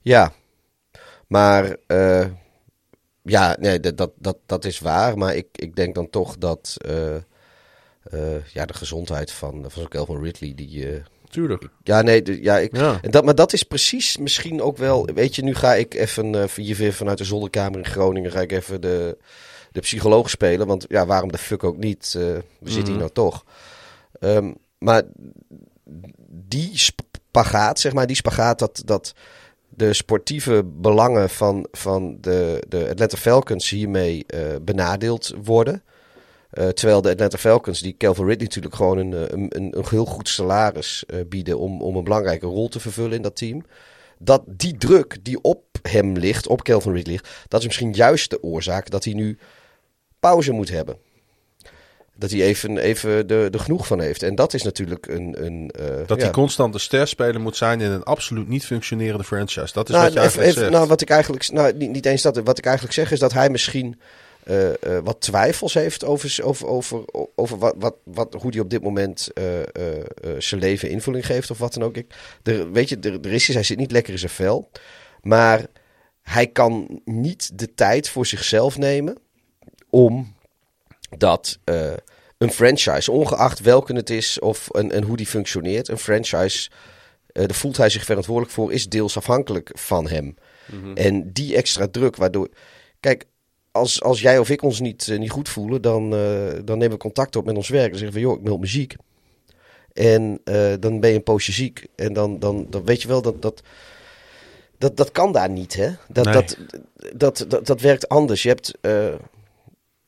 Ja, 0.00 0.32
maar 1.26 1.76
ja, 3.24 3.56
nee, 3.60 3.80
dat, 3.80 3.96
dat, 3.96 4.10
dat, 4.18 4.36
dat 4.46 4.64
is 4.64 4.78
waar. 4.78 5.18
Maar 5.18 5.34
ik, 5.36 5.46
ik 5.52 5.76
denk 5.76 5.94
dan 5.94 6.10
toch 6.10 6.38
dat 6.38 6.76
eh, 6.78 7.14
eh, 7.16 8.44
ja, 8.52 8.66
de 8.66 8.74
gezondheid 8.74 9.30
van, 9.32 9.60
van 9.62 9.70
zo'n 9.70 9.88
Calvin 9.88 10.22
Ridley, 10.22 10.52
die... 10.54 10.88
eh, 10.92 11.00
Tuurlijk. 11.30 11.68
ja, 11.82 12.02
nee, 12.02 12.22
de- 12.22 12.42
ja, 12.42 12.58
ik, 12.58 12.76
Ja. 12.76 12.98
en 13.02 13.10
dat, 13.10 13.24
maar 13.24 13.34
dat 13.34 13.52
is 13.52 13.62
precies 13.62 14.16
misschien 14.16 14.62
ook 14.62 14.76
wel... 14.76 15.04
Weet 15.14 15.34
je, 15.36 15.42
nu 15.42 15.54
ga 15.54 15.74
ik 15.74 15.94
even 15.94 16.48
hier 16.56 16.76
weer 16.76 16.92
vanuit 16.92 17.18
de 17.18 17.24
zolderkamer 17.24 17.78
in 17.78 17.84
Groningen... 17.86 18.30
ga 18.30 18.40
ik 18.40 18.52
even 18.52 18.80
de, 18.80 19.16
de 19.72 19.80
psycholoog 19.80 20.30
spelen. 20.30 20.66
Want 20.66 20.84
ja, 20.88 21.06
waarom 21.06 21.32
de 21.32 21.38
fuck 21.38 21.64
ook 21.64 21.76
niet? 21.76 22.12
we 22.12 22.42
zitten 22.70 22.88
hier 22.92 22.98
nou 23.02 23.10
toch. 23.12 23.44
Ehm, 24.20 24.52
maar 24.78 25.02
die 26.28 26.70
spagaat, 26.78 27.80
zeg 27.80 27.92
maar, 27.92 28.06
die 28.06 28.16
spagaat 28.16 28.58
dat... 28.58 28.82
dat 28.84 29.14
de 29.76 29.92
sportieve 29.92 30.64
belangen 30.64 31.30
van, 31.30 31.66
van 31.70 32.16
de, 32.20 32.62
de 32.68 32.88
Atlanta 32.88 33.16
Falcons 33.16 33.70
hiermee 33.70 34.24
eh, 34.26 34.40
benadeeld 34.62 35.34
worden. 35.44 35.82
Eh, 36.50 36.68
terwijl 36.68 37.02
de 37.02 37.10
Atlanta 37.10 37.38
Falcons, 37.38 37.80
die 37.80 37.96
Calvin 37.96 38.26
Ridley 38.26 38.46
natuurlijk 38.46 38.74
gewoon 38.74 38.98
een, 38.98 39.12
eh, 39.12 39.20
een, 39.20 39.46
een, 39.56 39.84
heel 39.88 40.04
goed 40.04 40.28
salaris 40.28 41.04
bieden 41.28 41.58
om, 41.58 41.82
om 41.82 41.96
een 41.96 42.04
belangrijke 42.04 42.46
rol 42.46 42.68
te 42.68 42.80
vervullen 42.80 43.16
in 43.16 43.22
dat 43.22 43.36
team. 43.36 43.64
Dat 44.18 44.42
die 44.46 44.76
druk 44.76 45.18
die 45.22 45.40
op 45.40 45.64
hem 45.82 46.16
ligt, 46.16 46.46
op 46.46 46.62
Calvin 46.62 46.92
Ridley 46.92 47.12
ligt, 47.12 47.44
dat 47.48 47.60
is 47.60 47.66
misschien 47.66 47.92
juist 47.92 48.30
de 48.30 48.42
oorzaak 48.42 48.90
dat 48.90 49.04
hij 49.04 49.14
nu 49.14 49.38
pauze 50.20 50.52
moet 50.52 50.70
hebben. 50.70 50.96
Dat 52.16 52.30
hij 52.30 52.42
even, 52.42 52.78
even 52.78 53.26
de, 53.26 53.48
de 53.50 53.58
genoeg 53.58 53.86
van 53.86 54.00
heeft. 54.00 54.22
En 54.22 54.34
dat 54.34 54.54
is 54.54 54.62
natuurlijk 54.62 55.06
een. 55.06 55.44
een 55.44 55.70
eh, 55.70 55.86
Dat 56.06 56.18
ja. 56.18 56.24
hij 56.24 56.32
constant 56.32 56.72
de 56.72 56.78
sterspeler 56.78 57.40
moet 57.40 57.56
zijn 57.56 57.80
in 57.80 57.90
een 57.90 58.02
absoluut 58.02 58.48
niet 58.48 58.66
functionerende 58.66 59.24
franchise. 59.24 59.72
Dat 59.72 59.88
is 59.88 59.94
Nou, 59.94 60.04
wat 60.04 60.12
je 60.14 60.20
even, 60.20 60.20
eigenlijk 60.20 60.48
even, 60.48 60.60
zegt. 60.60 60.72
nou, 60.72 60.88
wat 60.88 61.00
ik 61.00 61.10
eigenlijk, 61.10 61.50
nou, 61.52 61.72
niet, 61.76 61.90
niet 61.90 62.06
eens 62.06 62.22
dat, 62.22 62.36
wat 62.36 62.58
ik 62.58 62.64
eigenlijk 62.64 62.94
zeg 62.94 63.10
is 63.10 63.18
dat 63.18 63.32
hij 63.32 63.50
misschien 63.50 64.00
eh, 64.42 64.70
eh, 64.70 65.04
wat 65.04 65.20
twijfels 65.20 65.74
heeft 65.74 66.04
over, 66.04 66.44
over, 66.44 66.66
over, 66.66 67.04
over 67.34 67.58
wat, 67.58 67.74
wat, 67.78 67.94
wat, 68.04 68.34
hoe 68.40 68.50
hij 68.50 68.60
op 68.60 68.70
dit 68.70 68.82
moment 68.82 69.28
zijn 70.38 70.60
leven 70.60 70.90
invulling 70.90 71.26
geeft 71.26 71.50
of 71.50 71.58
wat 71.58 71.74
dan 71.74 71.82
ook. 71.82 71.96
Ik, 71.96 72.14
er, 72.42 72.72
weet 72.72 72.88
je, 72.88 72.98
er, 72.98 73.20
er 73.20 73.32
is 73.32 73.48
hij 73.48 73.62
zit 73.62 73.78
niet 73.78 73.92
lekker 73.92 74.12
in 74.12 74.18
zijn 74.18 74.30
vel, 74.30 74.70
maar 75.22 75.66
hij 76.22 76.46
kan 76.46 77.00
niet 77.04 77.58
de 77.58 77.74
tijd 77.74 78.08
voor 78.08 78.26
zichzelf 78.26 78.78
nemen 78.78 79.16
om 79.90 80.33
dat 81.18 81.58
eh, 81.64 81.92
een 82.38 82.50
franchise, 82.50 83.10
ongeacht 83.10 83.60
welke 83.60 83.94
het 83.94 84.10
is 84.10 84.38
of 84.38 84.70
en, 84.70 84.92
en 84.92 85.02
hoe 85.02 85.16
die 85.16 85.26
functioneert, 85.26 85.88
een 85.88 85.98
franchise, 85.98 86.70
eh 87.26 87.46
daar 87.46 87.54
voelt 87.56 87.76
hij 87.76 87.88
zich 87.88 88.04
verantwoordelijk 88.04 88.52
voor, 88.52 88.72
is 88.72 88.88
deels 88.88 89.16
afhankelijk 89.16 89.70
van 89.74 90.08
hem. 90.08 90.34
En 90.94 91.32
die 91.32 91.56
extra 91.56 91.88
druk, 91.88 92.16
waardoor. 92.16 92.48
Kijk, 93.00 93.24
als, 93.70 94.02
als 94.02 94.20
jij 94.20 94.38
of 94.38 94.50
ik 94.50 94.62
ons 94.62 94.80
niet, 94.80 95.08
eh, 95.08 95.18
niet 95.18 95.30
goed 95.30 95.48
voelen, 95.48 95.82
dan, 95.82 96.10
dan 96.64 96.78
nemen 96.78 96.90
we 96.90 96.96
contact 96.96 97.36
op 97.36 97.44
met 97.44 97.56
ons 97.56 97.68
werk. 97.68 97.90
Dan 97.90 97.98
zeggen 97.98 98.16
we, 98.16 98.22
joh, 98.22 98.38
ik 98.38 98.44
meld 98.44 98.60
me 98.60 98.66
ziek. 98.66 98.96
En 99.92 100.40
dan 100.80 101.00
ben 101.00 101.10
je 101.10 101.16
een 101.16 101.22
poosje 101.22 101.52
ziek. 101.52 101.86
En 101.96 102.12
dan, 102.12 102.38
dan, 102.38 102.66
dan 102.70 102.84
weet 102.84 103.02
je 103.02 103.08
wel 103.08 103.22
dat. 103.22 103.42
dat 103.42 103.62
dat, 104.78 104.96
dat 104.96 105.12
kan 105.12 105.32
daar 105.32 105.50
niet, 105.50 105.74
hè? 105.74 105.90
Dat, 106.08 106.24
Nee. 106.24 106.34
dat, 106.34 106.56
dat, 107.14 107.44
dat, 107.48 107.66
dat 107.66 107.80
werkt 107.80 108.08
anders. 108.08 108.42
Je 108.42 108.48
hebt. 108.48 108.78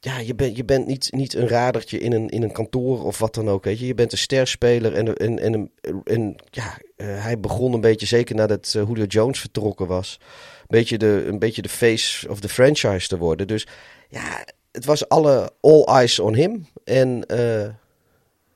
Ja, 0.07 0.19
je, 0.19 0.35
bent 0.35 0.57
je 0.57 0.65
bent 0.65 0.87
niet, 0.87 1.13
niet 1.13 1.35
een 1.35 1.49
radertje 1.49 1.99
in 1.99 2.13
een, 2.13 2.29
in 2.29 2.43
een 2.43 2.53
kantoor 2.53 3.05
of 3.05 3.19
wat 3.19 3.35
dan 3.35 3.49
ook. 3.49 3.65
Weet 3.65 3.79
je. 3.79 3.87
je 3.87 3.95
bent 3.95 4.13
een 4.13 4.19
sterspeler. 4.19 4.95
En, 4.95 5.17
en, 5.17 5.39
en, 5.39 5.71
en, 6.05 6.37
ja, 6.51 6.79
eh, 6.97 7.07
hij 7.07 7.41
begon 7.41 7.73
een 7.73 7.81
beetje, 7.81 8.07
zeker 8.07 8.35
nadat 8.35 8.75
eh, 8.77 8.83
Julio 8.87 9.05
Jones 9.05 9.41
vertrokken 9.41 9.87
was, 9.87 10.19
een 10.61 10.67
beetje, 10.69 10.99
de, 10.99 11.25
een 11.27 11.39
beetje 11.39 11.63
de 11.63 11.69
face 11.69 12.29
of 12.29 12.41
the 12.41 12.49
franchise 12.49 13.09
te 13.09 13.19
worden. 13.19 13.47
Dus 13.47 13.67
ja, 14.09 14.45
het 14.73 14.85
was 14.85 15.09
alle 15.09 15.53
all 15.61 15.83
eyes 15.83 16.19
on 16.19 16.35
him. 16.35 16.67
En 16.85 17.27
eh, 17.27 17.69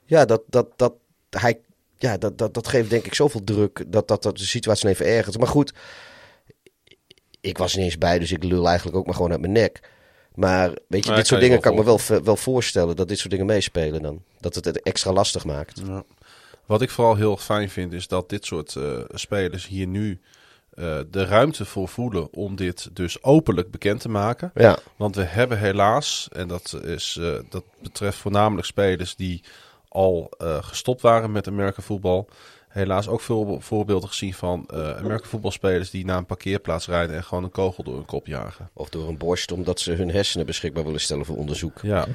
ja, 0.04 0.24
dat, 0.24 0.42
dat, 0.46 0.66
dat, 0.76 0.94
hij, 1.30 1.60
ja 1.98 2.18
dat, 2.18 2.38
dat, 2.38 2.54
dat 2.54 2.68
geeft 2.68 2.90
denk 2.90 3.06
ik 3.06 3.14
zoveel 3.14 3.44
druk 3.44 3.84
dat, 3.86 4.08
dat, 4.08 4.22
dat 4.22 4.38
de 4.38 4.44
situatie 4.44 4.88
even 4.88 5.06
ergert. 5.06 5.38
Maar 5.38 5.48
goed, 5.48 5.72
ik 7.40 7.58
was 7.58 7.74
niet 7.74 7.84
eens 7.84 7.98
bij, 7.98 8.18
dus 8.18 8.32
ik 8.32 8.44
lul 8.44 8.68
eigenlijk 8.68 8.96
ook 8.96 9.06
maar 9.06 9.14
gewoon 9.14 9.30
uit 9.30 9.40
mijn 9.40 9.52
nek. 9.52 9.80
Maar 10.34 10.68
weet 10.88 11.02
je, 11.02 11.08
Maar 11.08 11.18
dit 11.18 11.26
soort 11.26 11.40
dingen 11.40 11.60
kan 11.60 11.72
ik 11.72 11.78
me 11.78 11.84
wel, 11.84 12.00
wel 12.22 12.36
voorstellen 12.36 12.96
dat 12.96 13.08
dit 13.08 13.18
soort 13.18 13.30
dingen 13.30 13.46
meespelen 13.46 14.02
dan. 14.02 14.22
Dat 14.40 14.54
het 14.54 14.64
het 14.64 14.82
extra 14.82 15.12
lastig 15.12 15.44
maakt. 15.44 15.82
Ja. 15.86 16.02
Wat 16.66 16.82
ik 16.82 16.90
vooral 16.90 17.16
heel 17.16 17.36
fijn 17.36 17.70
vind, 17.70 17.92
is 17.92 18.08
dat 18.08 18.28
dit 18.28 18.44
soort 18.44 18.76
eh, 18.76 19.00
spelers 19.08 19.66
hier 19.66 19.86
nu 19.86 20.20
eh, 20.80 20.98
de 21.10 21.24
ruimte 21.24 21.64
voor 21.64 21.88
voelen 21.88 22.32
om 22.32 22.56
dit 22.56 22.88
dus 22.92 23.22
openlijk 23.22 23.70
bekend 23.70 24.00
te 24.00 24.08
maken. 24.08 24.50
Ja, 24.54 24.78
Want 24.96 25.16
we 25.16 25.22
hebben 25.22 25.58
helaas, 25.58 26.28
en 26.32 26.48
dat, 26.48 26.80
is, 26.84 27.16
eh, 27.20 27.32
dat 27.48 27.64
betreft 27.82 28.18
voornamelijk 28.18 28.66
spelers 28.66 29.16
die 29.16 29.42
al 29.88 30.30
eh, 30.38 30.56
gestopt 30.60 31.00
waren 31.00 31.32
met 31.32 31.46
Amerika 31.46 31.82
voetbal. 31.82 32.28
Helaas 32.70 33.08
ook 33.08 33.20
veel 33.20 33.58
voorbeelden 33.60 34.08
gezien 34.08 34.34
van 34.34 34.66
uh, 34.74 34.96
Amerika 34.96 35.28
voetbalspelers 35.28 35.90
die 35.90 36.04
naar 36.04 36.16
een 36.16 36.26
parkeerplaats 36.26 36.86
rijden 36.86 37.16
en 37.16 37.24
gewoon 37.24 37.44
een 37.44 37.50
kogel 37.50 37.84
door 37.84 37.94
hun 37.94 38.04
kop 38.04 38.26
jagen. 38.26 38.70
of 38.72 38.88
door 38.88 39.08
een 39.08 39.18
borst, 39.18 39.52
omdat 39.52 39.80
ze 39.80 39.92
hun 39.92 40.10
hersenen 40.10 40.46
beschikbaar 40.46 40.84
willen 40.84 41.00
stellen 41.00 41.24
voor 41.24 41.36
onderzoek. 41.36 41.78
Ja, 41.82 42.06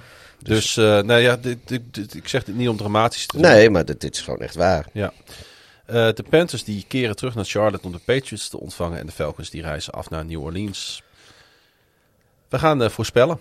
dus, 0.42 0.78
eh, 0.78 0.84
nou 0.84 1.20
ja, 1.20 1.36
dit, 1.38 1.58
dit, 1.68 1.82
dit- 1.94 2.14
ik 2.14 2.28
zeg 2.28 2.44
dit 2.44 2.56
niet 2.56 2.70
om 2.70 2.78
dramatisch 2.78 3.26
te 3.26 3.38
doen. 3.38 3.46
Nee, 3.52 3.70
maar 3.70 3.86
dit, 3.86 4.02
dit 4.02 4.16
is 4.16 4.22
gewoon 4.22 4.40
echt 4.40 4.56
waar. 4.56 4.86
Ja. 4.94 5.14
Eh, 5.86 5.94
de 6.14 6.24
Panthers 6.30 6.64
die 6.64 6.86
keren 6.88 7.16
terug 7.16 7.36
naar 7.36 7.46
Charlotte 7.46 7.86
om 7.86 7.92
de 7.92 8.00
Patriots 8.06 8.50
te 8.50 8.60
ontvangen. 8.60 9.00
En 9.00 9.06
de 9.06 9.12
Falcons 9.12 9.50
die 9.50 9.62
reizen 9.62 9.94
af 9.94 10.10
naar 10.10 10.26
New 10.26 10.42
Orleans. 10.42 11.04
We 12.50 12.60
gaan 12.60 12.92
voorspellen. 12.92 13.40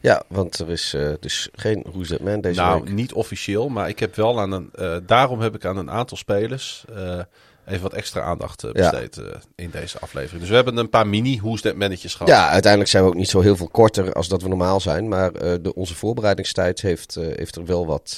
Ja, 0.00 0.22
want 0.28 0.58
er 0.58 0.70
is 0.70 0.94
eh, 0.94 1.08
dus 1.20 1.48
geen 1.52 1.84
Who's 1.92 2.08
That 2.08 2.20
Man 2.20 2.40
deze 2.40 2.60
nou, 2.60 2.82
week. 2.84 2.92
niet 2.92 3.12
officieel, 3.12 3.68
maar 3.68 3.88
ik 3.88 3.98
heb 3.98 4.14
wel 4.14 4.40
aan 4.40 4.52
een. 4.52 4.70
eh, 4.74 4.96
daarom 5.06 5.40
heb 5.40 5.54
ik 5.54 5.64
aan 5.64 5.76
een 5.76 5.90
aantal 5.90 6.16
spelers 6.16 6.84
eh, 6.94 7.18
even 7.66 7.82
wat 7.82 7.92
extra 7.92 8.20
aandacht 8.20 8.62
Ja. 8.62 8.72
besteed 8.72 9.20
in 9.54 9.70
deze 9.70 9.98
aflevering. 9.98 10.40
Dus 10.40 10.48
we 10.48 10.54
hebben 10.54 10.76
een 10.76 10.88
paar 10.90 11.06
mini 11.06 11.38
Who's 11.40 11.60
That 11.60 11.74
Mannetjes 11.76 12.14
gehad. 12.14 12.28
Ja, 12.28 12.48
uiteindelijk 12.48 12.90
zijn 12.90 13.02
we 13.04 13.08
ook 13.08 13.14
niet 13.16 13.28
zo 13.30 13.40
heel 13.40 13.56
veel 13.56 13.68
korter 13.68 14.12
als 14.12 14.28
dat 14.28 14.42
we 14.42 14.48
normaal 14.48 14.80
zijn. 14.80 15.08
Maar 15.08 15.32
de, 15.32 15.74
onze 15.74 15.94
voorbereidingstijd 15.94 16.80
heeft, 16.80 17.14
heeft 17.14 17.56
er 17.56 17.64
wel 17.66 17.86
wat. 17.86 18.16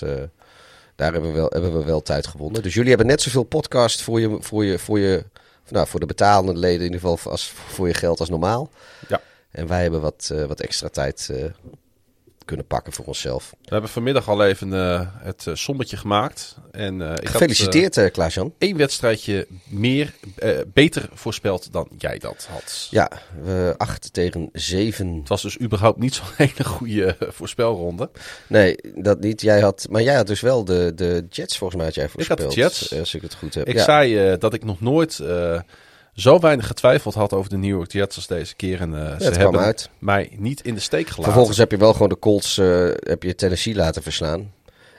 daar 0.96 1.12
hebben 1.12 1.30
we, 1.32 1.36
wel, 1.36 1.48
hebben 1.48 1.78
we 1.78 1.84
wel 1.84 2.02
tijd 2.02 2.26
gewonnen. 2.26 2.62
Dus 2.62 2.74
jullie 2.74 2.88
hebben 2.88 3.06
net 3.06 3.22
zoveel 3.22 3.42
podcast 3.42 4.02
voor 4.02 4.20
je, 4.20 4.36
voor 4.40 4.64
je, 4.64 4.78
voor 4.78 4.98
je, 4.98 5.24
nou, 5.68 5.86
voor 5.86 6.00
de 6.00 6.06
betalende 6.06 6.60
leden 6.60 6.86
in 6.86 6.92
ieder 6.92 7.00
geval 7.10 7.32
als 7.32 7.52
voor 7.68 7.86
je 7.86 7.94
geld 7.94 8.20
als 8.20 8.28
normaal. 8.28 8.70
Ja. 9.08 9.20
En 9.52 9.66
wij 9.66 9.82
hebben 9.82 10.00
wat, 10.00 10.30
eh, 10.32 10.44
wat 10.44 10.60
extra 10.60 10.88
tijd 10.88 11.28
eh, 11.32 11.44
kunnen 12.44 12.66
pakken 12.66 12.92
voor 12.92 13.04
onszelf. 13.04 13.54
We 13.62 13.68
hebben 13.68 13.90
vanmiddag 13.90 14.28
al 14.28 14.44
even 14.44 14.74
eh, 14.74 15.00
het 15.12 15.46
eh, 15.46 15.54
sommetje 15.54 15.96
gemaakt. 15.96 16.56
En, 16.70 17.00
ik 17.00 17.06
had, 17.06 17.28
Gefeliciteerd, 17.28 17.96
eh 17.96 18.10
Klaas-Jan. 18.10 18.54
één 18.58 18.76
wedstrijdje 18.76 19.46
meer, 19.68 20.14
beter 20.66 21.08
voorspeld 21.12 21.72
dan 21.72 21.88
jij 21.98 22.18
dat 22.18 22.46
had. 22.50 22.88
Ja, 22.90 23.10
we 23.42 23.74
8 23.76 24.12
tegen 24.12 24.48
7. 24.52 25.14
Het 25.14 25.28
was 25.28 25.42
dus 25.42 25.60
überhaupt 25.60 25.98
niet 25.98 26.14
zo'n 26.14 26.26
hele 26.46 26.64
goede 26.64 27.16
voorspelronde. 27.18 28.10
Nee, 28.46 28.76
dat 28.94 29.20
niet. 29.20 29.40
Jij 29.40 29.60
had, 29.60 29.86
maar 29.90 30.02
jij 30.02 30.14
had 30.14 30.26
dus 30.26 30.40
wel 30.40 30.64
de, 30.64 30.92
de 30.94 31.26
Jets 31.30 31.58
volgens 31.58 31.76
mij 31.78 31.86
had 31.86 31.94
jij 31.94 32.04
had 32.04 32.12
de 32.12 32.24
voorspeld. 32.24 32.54
Jets. 32.54 32.98
Als 32.98 33.14
ik 33.14 33.22
het 33.22 33.34
goed 33.34 33.54
heb. 33.54 33.68
Ik 33.68 33.76
ja. 33.76 33.84
zei 33.84 34.38
dat 34.38 34.54
ik 34.54 34.64
nog 34.64 34.80
nooit 34.80 35.20
zo 36.14 36.38
weinig 36.38 36.66
getwijfeld 36.66 37.14
had 37.14 37.32
over 37.32 37.50
de 37.50 37.56
New 37.56 37.70
York 37.70 37.92
Jets 37.92 38.16
als 38.16 38.26
deze 38.26 38.54
keer. 38.56 38.80
En 38.80 38.94
eh, 39.12 39.20
ze 39.20 39.30
hebben 39.30 39.60
uit. 39.60 39.90
mij 39.98 40.30
niet 40.38 40.60
in 40.60 40.74
de 40.74 40.80
steek 40.80 41.04
gelaten. 41.06 41.24
Vervolgens 41.24 41.58
heb 41.58 41.70
je 41.70 41.76
wel 41.76 41.92
gewoon 41.92 42.08
de 42.08 42.18
Colts, 42.18 42.58
eh, 42.58 42.88
heb 42.94 43.22
je 43.22 43.34
Tennessee 43.34 43.74
laten 43.74 44.02
verslaan. 44.02 44.52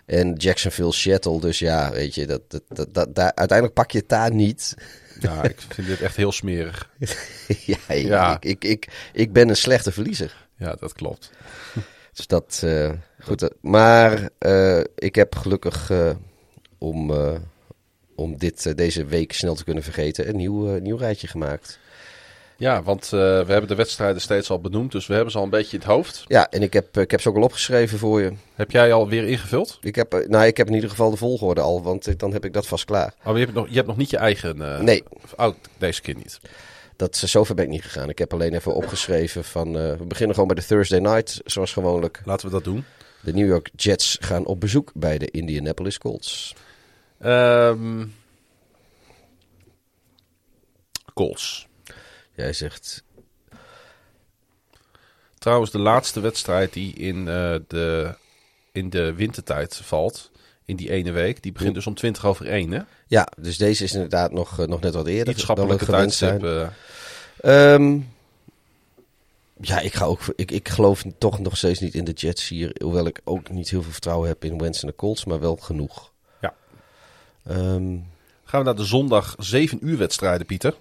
En 0.06 0.34
Jacksonville, 0.34 0.94
Seattle. 0.94 1.40
Dus 1.40 1.60
ja, 1.60 1.92
weet 1.92 2.16
je, 2.16 2.26
dat, 2.26 2.42
dat, 2.68 2.88
dat, 2.94 3.16
daar, 3.16 3.32
uiteindelijk 3.36 3.74
pak 3.74 3.92
je 3.92 3.98
het 3.98 4.10
daar 4.10 4.34
niet. 4.34 4.76
Ja, 5.20 5.44
ik 5.44 5.62
vind 5.70 5.88
dit 5.88 6.02
echt 6.02 6.16
heel 6.16 6.32
smerig. 6.32 6.90
ja, 7.66 7.78
ik- 7.88 8.06
Ja. 8.06 8.38
Ik, 8.40 8.44
ik, 8.46 8.64
ik, 8.66 8.88
ik 9.14 9.34
ben 9.34 9.50
een 9.50 9.56
slechte 9.56 9.92
verliezer. 9.92 10.48
Ja, 10.58 10.76
dat 10.80 10.94
klopt. 10.94 11.32
Dus 12.14 12.28
dat, 12.28 12.62
eh, 12.64 12.92
goed. 13.20 13.50
maar 13.62 14.30
ik 14.96 15.16
heb 15.16 15.36
gelukkig 15.36 15.92
om, 16.78 17.12
om 18.16 18.38
dit 18.38 18.66
eh, 18.66 18.76
deze 18.76 19.06
week 19.06 19.34
snel 19.34 19.56
te 19.56 19.64
kunnen 19.64 19.84
vergeten, 19.84 20.30
een 20.30 20.36
nieuw, 20.36 20.76
eh, 20.76 20.82
nieuw 20.82 20.98
rijtje 20.98 21.28
gemaakt. 21.28 21.80
Ja, 22.58 22.84
want 22.84 23.04
eh, 23.04 23.10
we 23.20 23.52
hebben 23.52 23.68
de 23.68 23.76
wedstrijden 23.76 24.22
steeds 24.22 24.50
al 24.50 24.60
benoemd, 24.60 24.92
dus 24.92 25.08
we 25.08 25.14
hebben 25.14 25.32
ze 25.32 25.38
al 25.38 25.44
een 25.44 25.50
beetje 25.50 25.72
in 25.78 25.80
het 25.84 25.92
hoofd. 25.92 26.24
Ja, 26.28 26.50
en 26.50 26.62
ik 26.62 26.74
heb, 26.74 26.98
ik 26.98 27.12
heb 27.12 27.22
ze 27.22 27.30
ook 27.30 27.36
al 27.36 27.42
opgeschreven 27.44 27.98
voor 27.98 28.22
je. 28.22 28.34
Heb 28.56 28.72
jij 28.72 28.94
alweer 28.94 29.28
ingevuld? 29.28 29.78
Ik 29.82 29.96
heb, 29.96 30.26
nou, 30.28 30.46
ik 30.46 30.58
heb 30.58 30.68
in 30.68 30.74
ieder 30.74 30.90
geval 30.90 31.10
de 31.10 31.18
volgorde 31.18 31.62
al, 31.62 31.84
want 31.84 32.20
dan 32.20 32.34
heb 32.34 32.46
ik 32.46 32.54
dat 32.54 32.68
vast 32.68 32.86
klaar. 32.86 33.14
Oh, 33.26 33.34
je, 33.34 33.40
hebt 33.44 33.54
nog, 33.54 33.68
je 33.70 33.76
hebt 33.76 33.88
nog 33.88 33.98
niet 33.98 34.10
je 34.10 34.18
eigen... 34.18 34.62
eh, 34.62 34.80
Nee. 34.80 35.04
Oh, 35.38 35.54
deze 35.78 36.02
keer 36.02 36.16
niet. 36.16 36.40
Dat, 36.96 37.16
zover 37.16 37.56
ben 37.56 37.66
ik 37.66 37.72
niet 37.72 37.84
gegaan. 37.84 38.10
Ik 38.10 38.18
heb 38.18 38.34
alleen 38.34 38.54
even 38.54 38.76
opgeschreven 38.76 39.44
van... 39.44 39.74
we 39.74 40.06
beginnen 40.08 40.36
gewoon 40.36 40.50
bij 40.50 40.62
de 40.62 40.66
Thursday 40.68 41.00
Night, 41.00 41.42
zoals 41.46 41.74
gewoonlijk. 41.74 42.22
Laten 42.26 42.46
we 42.46 42.52
dat 42.52 42.64
doen. 42.64 42.86
De 43.22 43.34
New 43.34 43.48
York 43.48 43.70
Jets 43.76 44.18
gaan 44.22 44.46
op 44.46 44.60
bezoek 44.60 44.92
bij 44.94 45.18
de 45.18 45.32
Indianapolis 45.32 45.98
Colts. 45.98 46.54
Ehm 47.24 48.06
Colts. 51.14 51.68
Jij 52.36 52.54
zegt... 52.54 53.04
Trouwens, 55.38 55.72
de 55.72 55.80
laatste 55.80 56.20
wedstrijd 56.20 56.74
die 56.74 56.94
in, 56.94 57.28
eh, 57.28 57.56
de, 57.68 58.16
in 58.72 58.90
de 58.90 59.14
wintertijd 59.14 59.76
valt, 59.76 60.32
in 60.66 60.76
die 60.76 60.90
ene 60.92 61.12
week, 61.12 61.44
die 61.44 61.52
begint 61.52 61.74
dus 61.74 61.88
om 61.88 61.94
20 61.94 62.26
over 62.26 62.48
1, 62.48 62.72
hè? 62.72 62.82
Ja, 63.08 63.28
dus 63.38 63.58
deze 63.58 63.84
is 63.84 63.94
inderdaad 63.94 64.32
nog, 64.32 64.60
eh, 64.60 64.68
nog 64.68 64.82
net 64.82 64.94
wat 64.94 65.08
eerder 65.08 65.34
Niet 65.34 65.44
schappelijke 65.44 65.86
dan 65.86 65.96
we 65.96 66.12
gewend 66.12 66.18
tijdstip. 66.18 66.44
eh, 66.44 67.74
Ehm, 67.74 68.00
ja, 69.62 69.80
ik, 69.80 69.94
ga 69.94 70.06
ook, 70.06 70.22
ik, 70.36 70.52
ik 70.52 70.70
geloof 70.70 71.04
toch 71.18 71.40
nog 71.40 71.58
steeds 71.58 71.80
niet 71.80 71.96
in 71.96 72.04
de 72.04 72.12
Jets 72.12 72.48
hier. 72.48 72.76
Hoewel 72.84 73.06
ik 73.06 73.22
ook 73.24 73.50
niet 73.50 73.70
heel 73.70 73.82
veel 73.82 73.92
vertrouwen 73.92 74.28
heb 74.28 74.44
in 74.44 74.58
Wentz 74.58 74.82
en 74.82 74.88
de 74.88 74.96
Colts, 74.96 75.26
maar 75.26 75.40
wel 75.40 75.56
genoeg. 75.56 76.13
Ehm, 77.48 77.98
gaan 78.44 78.60
we 78.60 78.64
naar 78.64 78.76
de 78.76 78.86
zondag 78.86 79.36
7 79.40 79.78
uur 79.82 79.98
wedstrijden, 79.98 80.46
Pieter. 80.46 80.74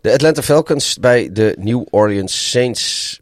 de 0.00 0.12
Atlanta 0.12 0.42
Falcons 0.42 0.98
bij 0.98 1.32
de 1.32 1.56
New 1.58 1.84
Orleans 1.90 2.50
Saints 2.50 3.20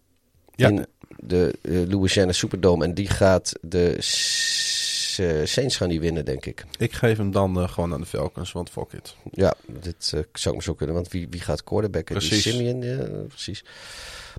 Ja. 0.54 0.68
in 0.68 0.86
de 1.16 1.58
eh, 1.62 1.82
Louisiana 1.88 2.32
Superdome. 2.32 2.84
En 2.84 2.94
die 2.94 3.08
gaat 3.08 3.52
de 3.60 3.96
S- 4.00 5.18
eh, 5.20 5.44
Saints 5.44 5.76
gaan 5.76 5.88
die 5.88 6.00
winnen, 6.00 6.24
denk 6.24 6.46
ik. 6.46 6.64
Ik 6.78 6.92
geef 6.92 7.16
hem 7.16 7.30
dan 7.30 7.60
eh, 7.60 7.68
gewoon 7.68 7.92
aan 7.92 8.00
de 8.00 8.06
Falcons, 8.06 8.52
want 8.52 8.70
fuck 8.70 8.92
it. 8.92 9.14
Ja, 9.32 9.54
dit 9.66 9.94
zou 9.98 10.22
ik 10.32 10.54
me 10.54 10.62
zo 10.62 10.74
kunnen. 10.74 10.94
Want 10.94 11.08
wie, 11.08 11.26
wie 11.30 11.40
gaat 11.40 11.64
quarterbacken? 11.64 12.18
Die 12.18 12.28
Precies. 12.28 12.52
Simeon, 12.54 12.82
ja, 12.82 13.04
precies. 13.28 13.64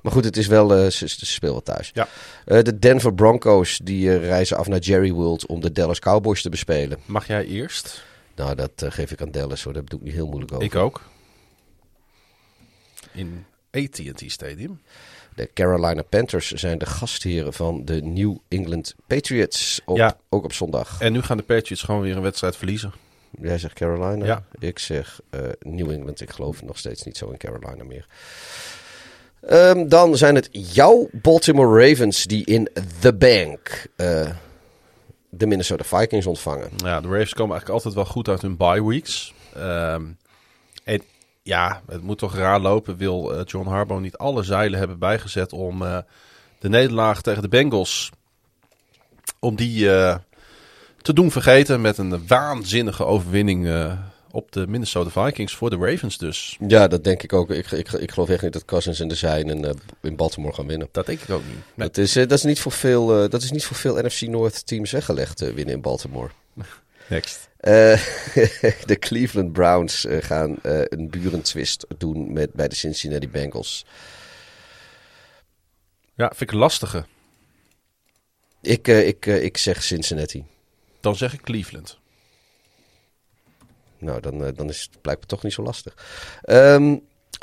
Maar 0.06 0.14
goed, 0.14 0.26
het 0.26 0.38
is 0.38 0.48
wel, 0.48 0.74
eh, 0.74 0.90
ze, 0.90 1.08
ze 1.08 1.26
spelen 1.26 1.64
thuis. 1.64 1.92
Ja. 1.94 2.08
Eh, 2.46 2.62
de 2.62 2.80
Denver 2.80 3.14
Broncos 3.14 3.80
die 3.84 4.12
eh, 4.12 4.26
reizen 4.26 4.58
af 4.58 4.68
naar 4.68 4.80
Jerry 4.80 5.12
World 5.12 5.46
om 5.46 5.62
de 5.62 5.72
Dallas 5.72 6.00
Cowboys 6.00 6.42
te 6.42 6.50
bespelen. 6.50 7.00
Mag 7.06 7.28
jij 7.28 7.46
eerst? 7.46 8.04
Nou, 8.36 8.56
dat 8.56 8.72
geef 8.76 9.12
ik 9.12 9.22
aan 9.22 9.32
Dallas 9.32 9.64
hoor. 9.64 9.74
Daar 9.74 9.86
doe 9.86 10.00
ik 10.00 10.06
niet 10.06 10.14
heel 10.14 10.28
moeilijk 10.28 10.52
over. 10.52 10.66
Ik 10.66 10.76
ook. 10.76 11.02
In 13.14 13.46
AT&T 13.72 14.24
Stadium. 14.28 14.82
De 15.36 15.50
Carolina 15.54 16.02
Panthers 16.02 16.52
zijn 16.52 16.78
de 16.78 16.86
gastheren 16.86 17.54
van 17.54 17.86
de 17.86 18.02
New 18.02 18.38
England 18.48 18.96
Patriots. 19.08 19.82
Op, 19.86 19.98
Ja. 19.98 20.18
Ook 20.30 20.44
op 20.44 20.54
zondag. 20.54 21.00
En 21.00 21.14
nu 21.14 21.22
gaan 21.22 21.38
de 21.38 21.44
Patriots 21.44 21.84
gewoon 21.84 22.02
weer 22.02 22.16
een 22.16 22.22
wedstrijd 22.22 22.56
verliezen. 22.56 22.94
Jij 23.42 23.58
zegt 23.58 23.74
Carolina. 23.74 24.26
Ja. 24.26 24.44
Ik 24.60 24.80
zeg 24.80 25.20
eh, 25.30 25.40
New 25.60 25.92
England. 25.92 26.22
Ik 26.22 26.30
geloof 26.30 26.64
nog 26.64 26.78
steeds 26.78 27.04
niet 27.04 27.18
zo 27.18 27.30
in 27.30 27.38
Carolina 27.38 27.84
meer. 27.84 28.08
Ehm, 29.48 29.88
dan 29.88 30.18
zijn 30.18 30.36
het 30.36 30.50
jouw 30.52 31.10
Baltimore 31.12 31.88
Ravens 31.88 32.24
die 32.24 32.46
in 32.46 32.70
The 33.00 33.14
Bank 33.14 33.88
eh, 33.96 34.30
de 35.30 35.46
Minnesota 35.46 35.84
Vikings 35.84 36.26
ontvangen. 36.26 36.70
Ja, 36.78 37.02
de 37.02 37.08
Ravens 37.08 37.34
komen 37.34 37.52
eigenlijk 37.56 37.70
altijd 37.70 37.94
wel 37.94 38.14
goed 38.14 38.28
uit 38.28 38.42
hun 38.42 38.58
bye 38.58 38.86
weeks. 38.86 39.34
Ehm, 39.56 40.04
en 40.84 41.02
ja, 41.44 41.82
het 41.88 42.02
moet 42.02 42.18
toch 42.18 42.36
raar 42.36 42.60
lopen. 42.60 42.98
Wil 42.98 43.34
eh, 43.34 43.42
John 43.46 43.68
Harbaugh 43.68 44.02
niet 44.02 44.18
alle 44.18 44.44
zeilen 44.44 44.80
hebben 44.80 45.00
bijgezet 45.00 45.54
om 45.54 45.82
eh, 45.82 45.98
de 46.60 46.70
nederlaag 46.70 47.22
tegen 47.22 47.42
de 47.42 47.48
Bengals... 47.48 48.12
om 49.40 49.56
die 49.56 49.86
te 51.02 51.14
doen 51.14 51.32
vergeten 51.32 51.82
met 51.82 51.98
een 51.98 52.28
waanzinnige 52.28 53.06
overwinning 53.06 53.68
op 54.36 54.52
de 54.52 54.68
Minnesota 54.68 55.26
Vikings 55.26 55.56
voor 55.56 55.70
de 55.70 55.76
Ravens 55.76 56.18
dus. 56.18 56.58
Ja, 56.68 56.88
dat 56.88 57.04
denk 57.04 57.24
ik 57.24 57.34
ook. 57.34 57.50
Ik, 57.50 57.72
ik, 57.72 57.92
ik 57.92 58.12
geloof 58.12 58.30
echt 58.30 58.42
niet 58.42 58.54
dat 58.54 58.66
Cousins 58.66 59.00
en 59.00 59.08
de 59.08 59.16
zijn 59.16 59.50
in, 59.50 59.66
eh, 59.66 59.72
in 60.02 60.16
Baltimore 60.16 60.54
gaan 60.54 60.68
winnen. 60.68 60.88
Dat 60.92 61.06
denk 61.06 61.22
ik 61.22 61.30
ook 61.30 61.44
niet. 61.46 61.56
Nee. 61.74 61.88
Dat, 61.88 61.98
is, 61.98 62.16
eh, 62.16 62.28
dat, 62.28 62.38
is 62.38 62.44
niet 62.44 62.60
voor 62.60 62.72
veel, 62.72 63.24
eh, 63.24 63.30
dat 63.30 63.42
is 63.42 63.52
niet 63.52 63.66
voor 63.66 63.76
veel 63.76 63.96
NFC 63.96 64.22
North 64.22 64.66
teams 64.66 64.92
weggelegd 64.92 65.40
winnen 65.40 65.74
in 65.74 65.82
Baltimore. 65.82 66.30
Next. 67.10 67.50
De 68.86 68.98
Cleveland 69.00 69.52
Browns 69.52 70.06
gaan 70.10 70.56
een 70.62 71.10
burentwist 71.10 71.86
doen 71.98 72.34
met, 72.34 72.54
bij 72.54 72.68
de 72.68 72.76
Cincinnati 72.76 73.30
Bengals. 73.30 73.86
Ja, 76.16 76.28
vind 76.36 76.52
ik 76.52 76.58
lastige. 76.58 77.06
Ik, 78.62 78.88
ik, 78.88 79.26
ik 79.26 79.58
zeg 79.58 79.84
Cincinnati. 79.84 80.44
Dan 81.00 81.16
zeg 81.16 81.34
ik 81.34 81.42
Cleveland. 81.42 82.00
Nou, 84.06 84.22
dan, 84.22 84.46
eh, 84.46 84.54
dan 84.56 84.70
is 84.70 84.82
het 84.82 85.02
blijkbaar 85.02 85.28
toch 85.28 85.44
niet 85.44 85.54
zo 85.54 85.64
lastig. 85.64 85.94
Ehm, 86.42 86.98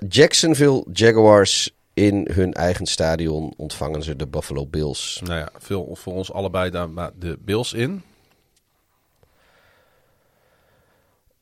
Jacksonville 0.08 0.84
Jaguars 0.92 1.74
in 1.94 2.28
hun 2.32 2.52
eigen 2.52 2.86
stadion 2.86 3.54
ontvangen 3.56 4.02
ze 4.02 4.16
de 4.16 4.26
Buffalo 4.26 4.66
Bills. 4.66 5.20
Nou 5.24 5.38
ja, 5.38 5.48
veel 5.58 5.94
voor 5.94 6.12
ons 6.12 6.32
allebei 6.32 6.70
daar 6.70 6.90
maar 6.90 7.10
de 7.18 7.38
Bills 7.40 7.72
in. 7.72 8.02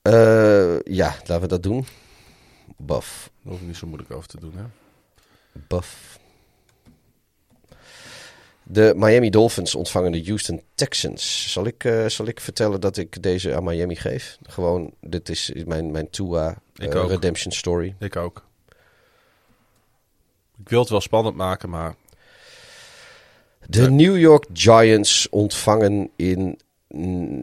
Eh, 0.02 0.80
ja, 0.80 1.14
laten 1.16 1.40
we 1.40 1.46
dat 1.46 1.62
doen. 1.62 1.86
Buff. 2.76 3.30
Daar 3.42 3.52
hoef 3.52 3.60
ik 3.60 3.66
niet 3.66 3.76
zo 3.76 3.86
moeilijk 3.86 4.10
over 4.10 4.28
te 4.28 4.40
doen. 4.40 4.54
Hè? 4.56 4.64
Buff. 5.68 6.19
De 8.72 8.92
Miami 8.96 9.30
Dolphins 9.30 9.74
ontvangen 9.74 10.12
de 10.12 10.24
Houston 10.24 10.62
Texans. 10.74 11.52
Zal 11.52 11.66
ik, 11.66 11.84
eh, 11.84 12.06
zal 12.06 12.26
ik 12.26 12.40
vertellen 12.40 12.80
dat 12.80 12.96
ik 12.96 13.22
deze 13.22 13.54
aan 13.54 13.64
Miami 13.64 13.96
geef? 13.96 14.38
Gewoon, 14.42 14.94
dit 15.00 15.28
is 15.28 15.52
mijn, 15.64 15.90
mijn 15.90 16.10
Tua 16.10 16.56
eh, 16.74 17.06
redemption 17.08 17.52
story. 17.52 17.94
Ik 17.98 18.16
ook. 18.16 18.44
Ik 20.58 20.68
wil 20.68 20.80
het 20.80 20.88
wel 20.88 21.00
spannend 21.00 21.36
maken, 21.36 21.70
maar 21.70 21.94
De 23.66 23.90
New 23.90 24.18
York 24.18 24.46
Giants 24.52 25.28
ontvangen 25.28 26.10
in 26.16 26.58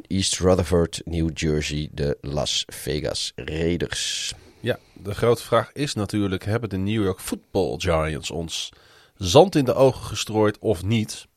East 0.08 0.40
Rutherford, 0.40 1.02
New 1.06 1.30
Jersey, 1.34 1.90
de 1.92 2.18
Las 2.22 2.64
Vegas 2.68 3.32
Raiders. 3.36 4.34
ja, 4.60 4.80
de 4.94 5.16
grote 5.16 5.44
vraag 5.44 5.72
is 5.74 5.94
natuurlijk: 5.94 6.46
hebben 6.46 6.70
de 6.70 6.78
New 6.78 7.04
York 7.04 7.20
Football 7.20 7.76
Giants 7.78 8.32
ons 8.32 8.72
zand 9.18 9.56
in 9.56 9.66
de 9.66 9.74
ogen 9.74 10.06
gestrooid 10.06 10.60
of 10.60 10.84
niet? 10.84 11.28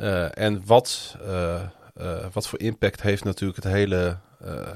Eh, 0.00 0.38
en 0.38 0.62
wat, 0.66 1.16
eh, 1.22 1.54
eh, 1.94 2.26
wat 2.32 2.48
voor 2.48 2.60
impact 2.60 3.02
heeft 3.02 3.24
natuurlijk 3.24 3.64
het 3.64 3.72
hele, 3.72 4.18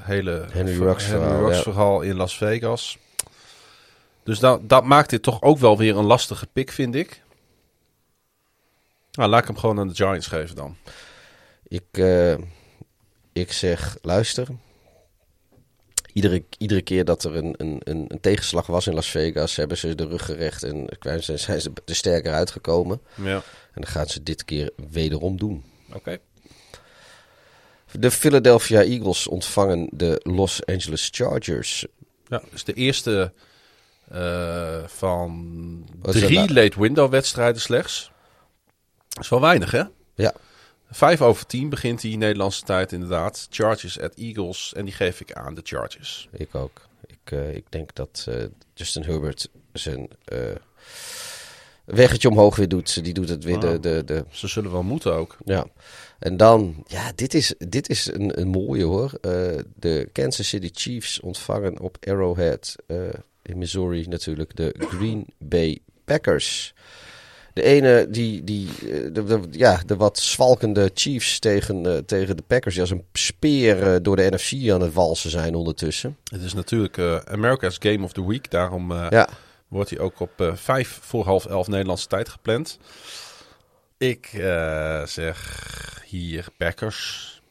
hele 0.01 0.31
Henry 0.31 0.51
Henry 0.51 0.73
verhaal, 0.73 1.39
Ruggs 1.39 1.57
ja. 1.57 1.63
verhaal 1.63 2.01
in 2.01 2.15
Las 2.15 2.37
Vegas? 2.37 2.97
Dus 4.23 4.39
dat, 4.39 4.69
dat 4.69 4.83
maakt 4.83 5.09
dit 5.09 5.23
toch 5.23 5.41
ook 5.41 5.57
wel 5.57 5.77
weer 5.77 5.97
een 5.97 6.05
lastige 6.05 6.47
pick, 6.53 6.71
vind 6.71 6.95
ik. 6.95 7.21
Nou, 9.11 9.29
laat 9.29 9.41
ik 9.41 9.47
hem 9.47 9.57
gewoon 9.57 9.79
aan 9.79 9.87
de 9.87 9.95
Giants 9.95 10.27
geven 10.27 10.55
dan. 10.55 10.77
Ik, 11.67 11.97
ik 13.33 13.51
zeg, 13.51 13.97
luister. 14.01 14.47
Iedere, 16.15 16.43
iedere 16.57 16.81
keer 16.81 17.05
dat 17.05 17.23
er 17.23 17.35
een, 17.35 17.53
een, 17.57 17.81
een, 17.83 18.19
tegenslag 18.21 18.65
was 18.67 18.87
in 18.87 18.93
Las 18.93 19.07
Vegas, 19.07 19.55
hebben 19.55 19.77
ze 19.77 19.95
de 19.95 20.07
rug 20.07 20.25
gerecht 20.25 20.63
en 20.63 20.87
zijn 20.99 21.39
zijn 21.39 21.61
ze 21.61 21.71
er 21.85 21.95
sterker 21.95 22.33
uitgekomen. 22.33 23.01
Ja, 23.15 23.35
En 23.35 23.81
dan 23.81 23.87
gaan 23.87 24.07
ze 24.07 24.23
dit 24.23 24.45
keer 24.45 24.71
wederom 24.91 25.37
doen. 25.37 25.63
oké. 25.93 26.17
De 27.91 28.11
Philadelphia 28.11 28.81
Eagles 28.81 29.27
ontvangen 29.27 29.87
de 29.91 30.19
Los 30.23 30.65
Angeles 30.65 31.09
Chargers. 31.11 31.85
Ja, 32.27 32.41
dus 32.51 32.63
de 32.63 32.73
eerste 32.73 33.33
eh, 34.07 34.83
van 34.85 35.85
drie 36.01 36.53
late 36.53 36.79
window 36.79 37.11
wedstrijden 37.11 37.61
slechts. 37.61 38.11
Dat 39.09 39.23
is 39.23 39.29
wel 39.29 39.41
weinig, 39.41 39.71
hè? 39.71 39.83
Ja, 40.15 40.33
Vijf 40.91 41.21
over 41.21 41.45
tien 41.45 41.69
begint 41.69 42.01
die 42.01 42.17
Nederlandse 42.17 42.63
tijd 42.63 42.91
inderdaad. 42.91 43.47
Chargers 43.49 43.99
at 43.99 44.13
Eagles. 44.15 44.73
En 44.75 44.85
die 44.85 44.93
geef 44.93 45.21
ik 45.21 45.33
aan 45.33 45.53
de 45.53 45.61
Chargers. 45.63 46.29
ik 46.31 46.55
ook. 46.55 46.87
Ik, 47.07 47.31
eh, 47.31 47.55
ik 47.55 47.65
denk 47.69 47.95
dat 47.95 48.25
eh, 48.29 48.43
Justin 48.73 49.03
Herbert 49.03 49.49
zijn 49.73 50.07
eh, 50.25 50.39
weggetje 51.85 52.29
omhoog 52.29 52.55
weer 52.55 52.67
doet. 52.67 53.03
Die 53.03 53.13
doet 53.13 53.29
het 53.29 53.43
weer 53.43 53.59
de, 53.59 53.79
de, 53.79 54.03
de, 54.05 54.25
Ze 54.31 54.47
zullen 54.47 54.71
wel 54.71 54.83
moeten 54.83 55.13
ook. 55.13 55.37
Ja, 55.45 55.65
en 56.19 56.37
dan, 56.37 56.83
ja, 56.87 57.11
dit 57.15 57.33
is, 57.33 57.53
dit 57.57 57.89
is 57.89 58.05
een, 58.13 58.39
een 58.39 58.47
mooie 58.47 58.83
hoor. 58.83 59.11
De 59.75 60.09
Kansas 60.11 60.47
City 60.47 60.69
Chiefs 60.73 61.19
ontvangen 61.19 61.79
op 61.79 61.97
Arrowhead 62.07 62.75
in 63.41 63.57
Missouri 63.57 64.05
natuurlijk 64.07 64.55
de 64.55 64.75
Green 64.77 65.27
Bay 65.37 65.79
Packers. 66.05 66.73
De 67.55 67.63
ene, 67.63 68.07
die, 68.09 68.43
die 68.43 68.67
eh, 68.69 69.13
de, 69.13 69.23
de- 69.23 69.47
ja, 69.51 69.81
de 69.85 69.95
wat 69.95 70.19
zwalkende 70.19 70.91
Chiefs 70.93 71.39
tegen, 71.39 71.85
eh, 71.85 71.97
tegen 71.97 72.37
de 72.37 72.43
Packers, 72.47 72.73
die 72.73 72.83
als 72.83 72.91
een 72.91 73.05
speer 73.13 73.93
eh, 73.93 73.95
door 74.01 74.15
de 74.15 74.29
NFC 74.31 74.69
aan 74.71 74.81
het 74.81 74.93
walsen 74.93 75.29
zijn 75.29 75.55
ondertussen. 75.55 76.17
Het 76.31 76.41
is 76.41 76.53
natuurlijk 76.53 76.99
America's 77.27 77.75
Game 77.79 78.03
of 78.03 78.13
the 78.13 78.27
Week. 78.27 78.51
Daarom 78.51 78.93
Ja, 78.93 79.29
wordt 79.67 79.89
hij 79.89 79.99
ook 79.99 80.19
op 80.19 80.51
vijf 80.55 80.99
voor 81.01 81.23
half 81.25 81.45
elf 81.45 81.67
Nederlandse 81.67 82.07
tijd 82.07 82.29
gepland. 82.29 82.77
Ik 83.97 84.29
zeg 85.05 86.01
hier 86.07 86.47
Packers. 86.57 87.41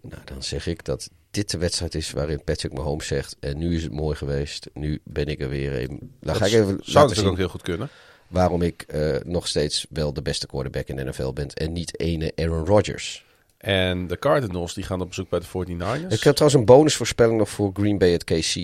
nou 0.00 0.22
dan 0.24 0.42
zeg 0.42 0.66
ik 0.66 0.84
dat 0.84 1.10
dit 1.30 1.50
de 1.50 1.58
wedstrijd 1.58 1.94
is 1.94 2.10
waarin 2.10 2.44
Patrick 2.44 2.72
Mahomes 2.72 3.06
zegt, 3.06 3.36
en 3.40 3.58
nu 3.58 3.74
is 3.76 3.82
het 3.82 3.92
mooi 3.92 4.16
geweest, 4.16 4.68
nu 4.74 5.00
ben 5.04 5.26
ik 5.26 5.40
er 5.40 5.48
weer 5.48 5.80
een. 5.82 5.88
Dan 5.98 6.08
Dat 6.20 6.36
ga 6.36 6.46
ik 6.46 6.52
even 6.52 6.66
zou 6.66 6.78
natuurlijk 6.94 7.14
zien 7.14 7.26
ook 7.28 7.36
heel 7.36 7.48
goed 7.48 7.62
kunnen. 7.62 7.88
Waarom 8.32 8.62
ik 8.62 8.82
eh, 8.82 9.16
nog 9.24 9.48
steeds 9.48 9.86
wel 9.90 10.12
de 10.12 10.22
beste 10.22 10.46
quarterback 10.46 10.86
in 10.86 10.96
de 10.96 11.04
NFL 11.04 11.32
ben 11.32 11.48
en 11.48 11.72
niet 11.72 12.00
ene 12.00 12.32
Aaron 12.36 12.66
Rodgers. 12.66 13.24
En 13.56 14.06
de 14.06 14.18
Cardinals 14.18 14.74
die 14.74 14.84
gaan 14.84 15.00
op 15.00 15.08
bezoek 15.08 15.28
bij 15.28 15.40
de 15.40 15.46
49ers. 15.46 16.12
Ik 16.12 16.22
heb 16.22 16.34
trouwens 16.34 16.54
een 16.54 16.64
bonusvoorspelling 16.64 17.38
nog 17.38 17.48
voor 17.48 17.70
Green 17.74 17.98
Bay 17.98 18.14
at 18.14 18.24
KC. 18.24 18.54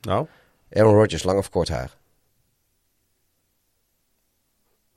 Nou, 0.00 0.26
Aaron 0.72 0.94
Rodgers, 0.94 1.22
lang 1.22 1.38
of 1.38 1.50
kort 1.50 1.68
haar? 1.68 2.00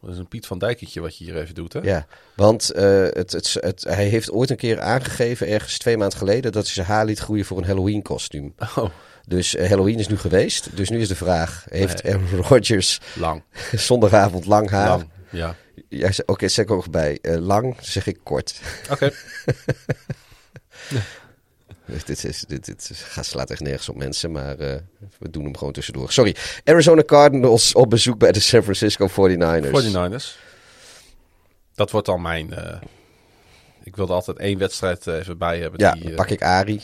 dat 0.06 0.14
is 0.14 0.20
een 0.20 0.28
Piet 0.28 0.48
van 0.48 0.60
Dijketje 0.60 1.02
wat 1.02 1.18
je 1.18 1.24
hier 1.24 1.38
even 1.38 1.56
doet, 1.56 1.74
hè? 1.74 1.80
Ja, 1.80 2.08
want 2.36 2.70
eh, 2.72 3.04
het, 3.10 3.32
het, 3.32 3.58
het, 3.60 3.84
hij 3.84 4.08
heeft 4.08 4.32
ooit 4.32 4.50
een 4.50 4.56
keer 4.56 4.82
aangegeven, 4.82 5.48
ergens 5.48 5.78
twee 5.78 5.98
maanden 5.98 6.18
geleden, 6.18 6.52
dat 6.52 6.64
hij 6.64 6.74
zijn 6.74 6.88
haar 6.88 7.06
liet 7.06 7.20
groeien 7.20 7.46
voor 7.46 7.58
een 7.58 7.66
Halloween 7.66 8.02
kostuum. 8.02 8.54
Oh, 8.76 8.90
Dus 9.28 9.56
eh, 9.56 9.70
Halloween 9.70 10.00
is 10.00 10.08
nu 10.08 10.18
geweest. 10.18 10.78
Dus 10.78 10.90
nu 10.90 11.00
is 11.00 11.08
de 11.08 11.16
vraag, 11.16 11.66
heeft 11.70 12.04
Nee. 12.04 12.14
Aaron 12.14 12.42
Rodgers 12.42 13.00
lang. 13.16 13.44
zondagavond 13.74 14.46
lang 14.46 14.70
haar? 14.70 14.88
Lang, 14.90 15.10
ja. 15.30 15.56
Ja, 15.90 16.12
Oké, 16.26 16.48
zeg 16.48 16.66
ik 16.66 16.72
ook 16.72 16.90
bij. 16.90 17.20
eh, 17.22 17.36
lang 17.38 17.76
zeg 17.82 18.08
ik 18.08 18.18
kort. 18.24 18.60
Oké. 18.92 19.12
Dit, 22.06 22.24
is, 22.26 22.44
dit, 22.48 22.66
dit 22.66 22.92
gaat, 22.94 23.26
slaat 23.26 23.50
echt 23.52 23.60
nergens 23.60 23.90
op 23.90 23.96
mensen, 23.96 24.32
maar 24.32 24.60
eh, 24.60 24.80
we 25.20 25.30
doen 25.30 25.44
hem 25.44 25.58
gewoon 25.58 25.74
tussendoor. 25.74 26.12
Sorry. 26.12 26.36
Arizona 26.64 27.04
Cardinals 27.04 27.74
op 27.74 27.90
bezoek 27.90 28.18
bij 28.18 28.32
de 28.32 28.40
San 28.40 28.64
Francisco 28.64 29.08
49ers. 29.08 29.86
49ers. 29.86 30.38
Dat 31.76 31.92
wordt 31.92 32.08
dan 32.08 32.22
mijn... 32.22 32.54
ik 33.84 33.96
wilde 33.96 34.14
altijd 34.14 34.38
één 34.38 34.58
wedstrijd 34.58 35.08
even 35.08 35.38
bij 35.38 35.60
hebben. 35.60 35.80
Ja, 35.80 35.92
die, 35.94 36.04
dan 36.04 36.16
pak 36.16 36.30
ik 36.30 36.42
Ari. 36.44 36.82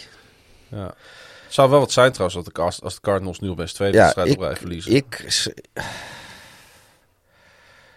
ja. 0.67 0.93
Zou 1.51 1.69
wel 1.69 1.79
wat 1.79 1.91
zijn 1.91 2.11
trouwens 2.11 2.43
dat 2.43 2.55
de, 2.55 2.61
als 2.61 2.95
de 2.95 3.01
Cardinals 3.01 3.39
nu 3.39 3.49
opeens 3.49 3.73
twee 3.73 3.91
Ja, 3.91 3.99
wedstrijden 3.99 4.35
op 4.35 4.41
rij 4.41 4.55
verliezen. 4.55 4.91
ik... 4.91 5.43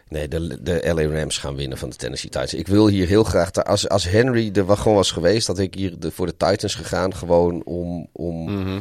Nee, 0.08 0.28
de, 0.28 0.62
de 0.62 0.92
LA 0.94 1.18
Rams 1.18 1.38
gaan 1.38 1.56
winnen 1.56 1.78
van 1.78 1.90
de 1.90 1.96
Tennessee 1.96 2.30
Titans. 2.30 2.54
Ik 2.54 2.66
wil 2.66 2.88
hier 2.88 3.06
heel 3.06 3.24
graag... 3.24 3.52
Als, 3.52 3.88
als 3.88 4.04
Henry 4.04 4.52
wel 4.52 4.76
gewoon 4.76 4.96
was 4.96 5.10
geweest, 5.10 5.46
had 5.46 5.58
ik 5.58 5.74
hier 5.74 5.98
de, 5.98 6.10
voor 6.10 6.26
de 6.26 6.36
Titans 6.36 6.74
gegaan. 6.74 7.14
Gewoon 7.14 7.62
om... 7.64 8.08
om 8.12 8.44
Mhm. 8.44 8.80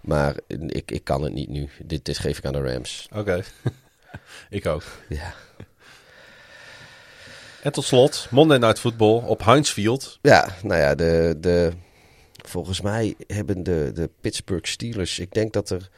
Maar 0.00 0.34
ik, 0.66 0.90
ik 0.90 1.04
kan 1.04 1.22
het 1.22 1.32
niet 1.32 1.48
nu. 1.48 1.68
Dit, 1.84 2.04
dit 2.04 2.18
geef 2.18 2.38
ik 2.38 2.44
aan 2.44 2.52
de 2.52 2.72
Rams. 2.72 3.08
Oké. 3.14 3.42
ik 4.50 4.66
ook. 4.66 4.82
Ja. 5.08 5.34
En 7.62 7.72
tot 7.72 7.84
slot, 7.84 8.26
Monday 8.30 8.58
Night 8.58 8.78
Football 8.78 9.22
op 9.26 9.44
Heinz 9.44 9.70
Field. 9.70 10.18
Ja, 10.22 10.48
nou 10.62 10.80
ja, 10.80 10.94
de, 10.94 11.36
de, 11.38 11.72
volgens 12.48 12.80
mij 12.80 13.14
hebben 13.26 13.62
de, 13.62 13.90
de 13.94 14.10
Pittsburgh 14.20 14.68
Steelers... 14.68 15.18
Ik 15.18 15.32
denk 15.32 15.52
dat 15.52 15.70
er... 15.70 15.88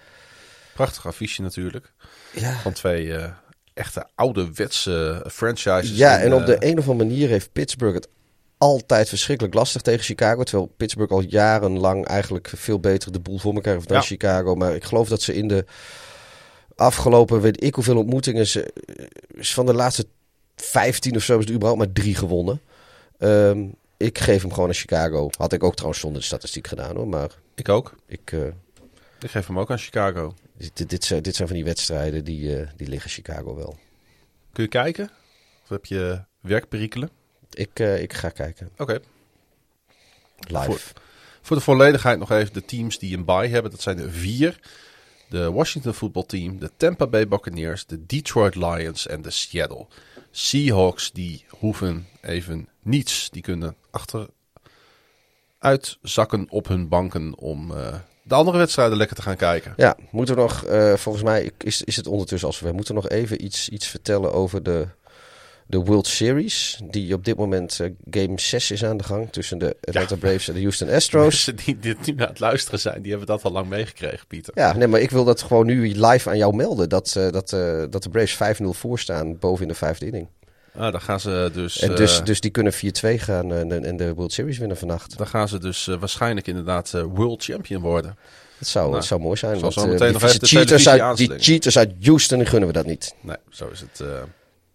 Prachtig 0.75 1.07
affiche 1.07 1.43
natuurlijk. 1.43 1.93
Ja, 2.33 2.53
Van 2.53 2.73
twee 2.73 3.15
eh, 3.15 3.31
echte 3.75 4.07
ouderwetse 4.15 5.25
franchises. 5.31 5.97
ja 5.97 6.19
en 6.21 6.35
op 6.35 6.41
eh, 6.41 6.47
de 6.47 6.57
een 6.59 6.79
of 6.79 6.89
andere 6.89 7.09
manier 7.09 7.29
heeft 7.29 7.53
Pittsburgh 7.53 7.95
het 7.95 8.09
altijd 8.59 9.09
verschrikkelijk 9.09 9.55
lastig 9.55 9.83
tegen 9.83 10.05
Chicago. 10.05 10.43
Terwijl 10.43 10.73
Pittsburgh 10.77 11.13
al 11.13 11.21
jarenlang 11.21 12.07
eigenlijk 12.07 12.53
veel 12.55 12.81
beter 12.81 13.13
de 13.13 13.21
boel 13.21 13.39
voor 13.39 13.55
elkaar 13.55 13.75
heeft 13.75 13.89
dan 13.89 13.97
Ja. 13.97 14.03
Chicago. 14.03 14.55
Maar 14.55 14.75
ik 14.75 14.85
geloof 14.85 15.09
dat 15.09 15.23
ze 15.23 15.35
in 15.35 15.49
de 15.49 15.65
afgelopen, 16.75 17.41
weet 17.41 17.65
ik 17.65 17.75
hoeveel 17.75 17.97
ontmoetingen... 17.97 18.47
Ze, 18.47 18.73
is 19.35 19.55
van 19.55 19.67
de 19.67 19.75
laatste 19.75 20.07
15 20.57 21.17
of 21.17 21.23
zo 21.23 21.39
is 21.39 21.45
er 21.45 21.53
überhaupt 21.53 21.79
maar 21.79 21.93
drie 21.93 22.15
gewonnen. 22.15 22.61
Ehm, 23.19 23.69
ik 23.97 24.19
geef 24.19 24.43
hem 24.43 24.53
gewoon 24.53 24.69
aan 24.69 24.75
Chicago. 24.75 25.29
Had 25.39 25.53
ik 25.53 25.65
ook 25.65 25.75
trouwens 25.75 26.01
zonder 26.01 26.21
de 26.21 26.27
statistiek 26.27 26.67
gedaan 26.67 26.97
hoor. 26.97 27.09
Maar 27.09 27.31
Ik 27.55 27.69
ook. 27.69 27.95
ik, 28.07 28.33
eh, 28.33 28.47
Ik 29.21 29.31
geef 29.31 29.47
hem 29.47 29.59
ook 29.59 29.71
aan 29.71 29.79
Chicago. 29.79 30.35
dit, 30.57 30.89
dit, 30.91 31.05
zijn, 31.05 31.23
dit 31.23 31.35
zijn 31.37 31.49
van 31.49 31.57
die 31.57 31.65
wedstrijden 31.67 32.25
die, 32.25 32.57
eh, 32.61 32.69
die 32.77 32.89
liggen 32.89 33.11
Chicago 33.11 33.55
wel. 33.55 33.79
Kun 34.53 34.63
je 34.63 34.69
kijken? 34.71 35.11
Of 35.63 35.69
heb 35.69 35.87
je 35.87 36.25
werkperikelen? 36.41 37.11
Ik, 37.51 37.71
eh, 37.81 38.03
ik 38.03 38.13
ga 38.13 38.29
kijken. 38.29 38.71
Oké. 38.77 39.01
Live. 40.49 40.65
Voor- 40.65 40.81
Voor 41.43 41.57
de 41.57 41.63
volledigheid 41.63 42.19
nog 42.19 42.31
even 42.31 42.53
de 42.53 42.65
teams 42.65 42.99
die 42.99 43.17
een 43.17 43.25
bye 43.25 43.49
hebben. 43.49 43.71
Dat 43.71 43.81
zijn 43.83 43.99
er 43.99 44.11
vier. 44.11 44.61
De 45.29 45.53
Washington 45.53 45.93
Football 45.95 46.25
Team, 46.27 46.59
de 46.59 46.71
Tampa 46.77 47.07
Bay 47.07 47.29
Buccaneers, 47.29 47.87
de 47.87 48.07
Detroit 48.07 48.55
Lions 48.55 49.07
en 49.07 49.23
de 49.23 49.31
Seattle 49.31 49.87
Seahawks. 50.31 51.13
Die 51.13 51.45
hoeven 51.49 52.07
even 52.21 52.69
niets. 52.87 53.31
Die 53.31 53.43
kunnen 53.43 53.77
achteruit 53.91 54.35
zakken 56.03 56.47
op 56.49 56.69
hun 56.69 56.89
banken 56.89 57.39
om 57.39 57.71
eh, 57.71 57.95
de 58.23 58.35
andere 58.35 58.59
wedstrijden 58.59 58.97
lekker 58.97 59.17
te 59.17 59.23
gaan 59.23 59.37
kijken. 59.37 59.73
Ja, 59.77 59.97
moeten 60.11 60.35
we 60.35 60.41
nog, 60.41 60.65
eh, 60.65 60.95
volgens 60.95 61.25
mij 61.25 61.51
is, 61.59 61.83
is 61.83 61.97
het 61.97 62.07
ondertussen 62.07 62.49
als 62.49 62.61
we 62.61 62.73
moeten 62.73 62.95
nog 62.95 63.09
even 63.09 63.45
iets, 63.45 63.69
iets 63.69 63.87
vertellen 63.87 64.33
over 64.33 64.63
de, 64.63 64.87
de 65.67 65.79
World 65.79 66.07
Series. 66.07 66.81
Die 66.91 67.15
op 67.15 67.25
dit 67.25 67.37
moment 67.37 67.81
eh, 67.81 67.91
game 68.11 68.41
6 68.41 68.71
is 68.71 68.85
aan 68.85 68.97
de 68.97 69.05
gang 69.05 69.33
tussen 69.33 69.59
de 69.59 69.77
Atlanta 69.81 70.17
Braves 70.17 70.49
en 70.49 70.55
de 70.55 70.61
Houston 70.61 70.91
Astros. 70.91 71.47
Mensen 71.47 71.57
die 71.65 71.79
dit 71.79 72.07
nu 72.07 72.23
aan 72.23 72.29
het 72.29 72.41
luisteren 72.41 72.81
zijn, 72.81 73.03
die 73.03 73.11
hebben 73.11 73.29
dat 73.29 73.45
al 73.45 73.53
lang 73.53 73.69
meegekregen, 73.69 74.27
Pieter. 74.27 74.55
Ja, 74.57 74.77
nee, 74.77 74.89
maar 74.89 75.01
ik 75.01 75.11
wil 75.11 75.25
dat 75.25 75.43
gewoon 75.43 75.67
nu 75.67 75.95
live 76.07 76.31
aan 76.31 76.39
jou 76.39 76.57
melden. 76.57 76.89
Dat, 76.89 77.13
dat, 77.13 77.51
dat 77.91 78.03
de 78.03 78.11
Braves 78.11 78.61
5-0 78.63 78.65
voor 78.65 78.99
staan 78.99 79.39
boven 79.39 79.63
in 79.63 79.69
de 79.69 79.75
vijfde 79.75 80.07
inning. 80.07 80.29
Ah, 80.79 80.93
dan 80.93 81.01
gaan 81.01 81.21
ze 81.21 81.51
dus... 81.53 81.79
En 81.79 81.95
dus, 81.95 82.19
eh, 82.19 82.25
dus 82.25 82.41
die 82.41 82.51
kunnen 82.51 82.73
4-2 82.73 82.77
gaan 83.19 83.53
en, 83.53 83.73
en- 83.73 83.85
en 83.85 83.97
de 83.97 84.15
World 84.15 84.33
Series 84.33 84.59
winnen 84.59 84.77
vannacht. 84.77 85.19
Dan 85.19 85.27
gaan 85.27 85.49
ze 85.49 85.59
dus 85.59 85.89
eh, 85.89 85.97
waarschijnlijk 85.99 86.47
inderdaad 86.47 86.93
eh, 86.95 87.03
world 87.03 87.45
champion 87.45 87.83
worden. 87.83 88.17
Dat 88.59 88.69
zou, 88.69 88.91
Nou, 88.91 89.03
zou 89.03 89.21
mooi 89.21 89.37
zijn. 89.37 89.61
Want, 89.61 89.73
zo 89.73 89.81
eh, 89.81 89.87
meteen 89.87 90.13
die 90.13 90.39
de 90.39 90.47
cheaters, 90.47 90.89
uit, 90.89 91.17
die 91.17 91.33
cheaters 91.39 91.79
uit 91.79 91.93
Houston 92.03 92.39
die 92.39 92.47
gunnen 92.47 92.69
we 92.69 92.75
dat 92.75 92.87
niet. 92.87 93.15
Nee, 93.21 93.37
zo 93.51 93.69
is 93.73 93.81
het. 93.81 94.01
eh. 94.01 94.07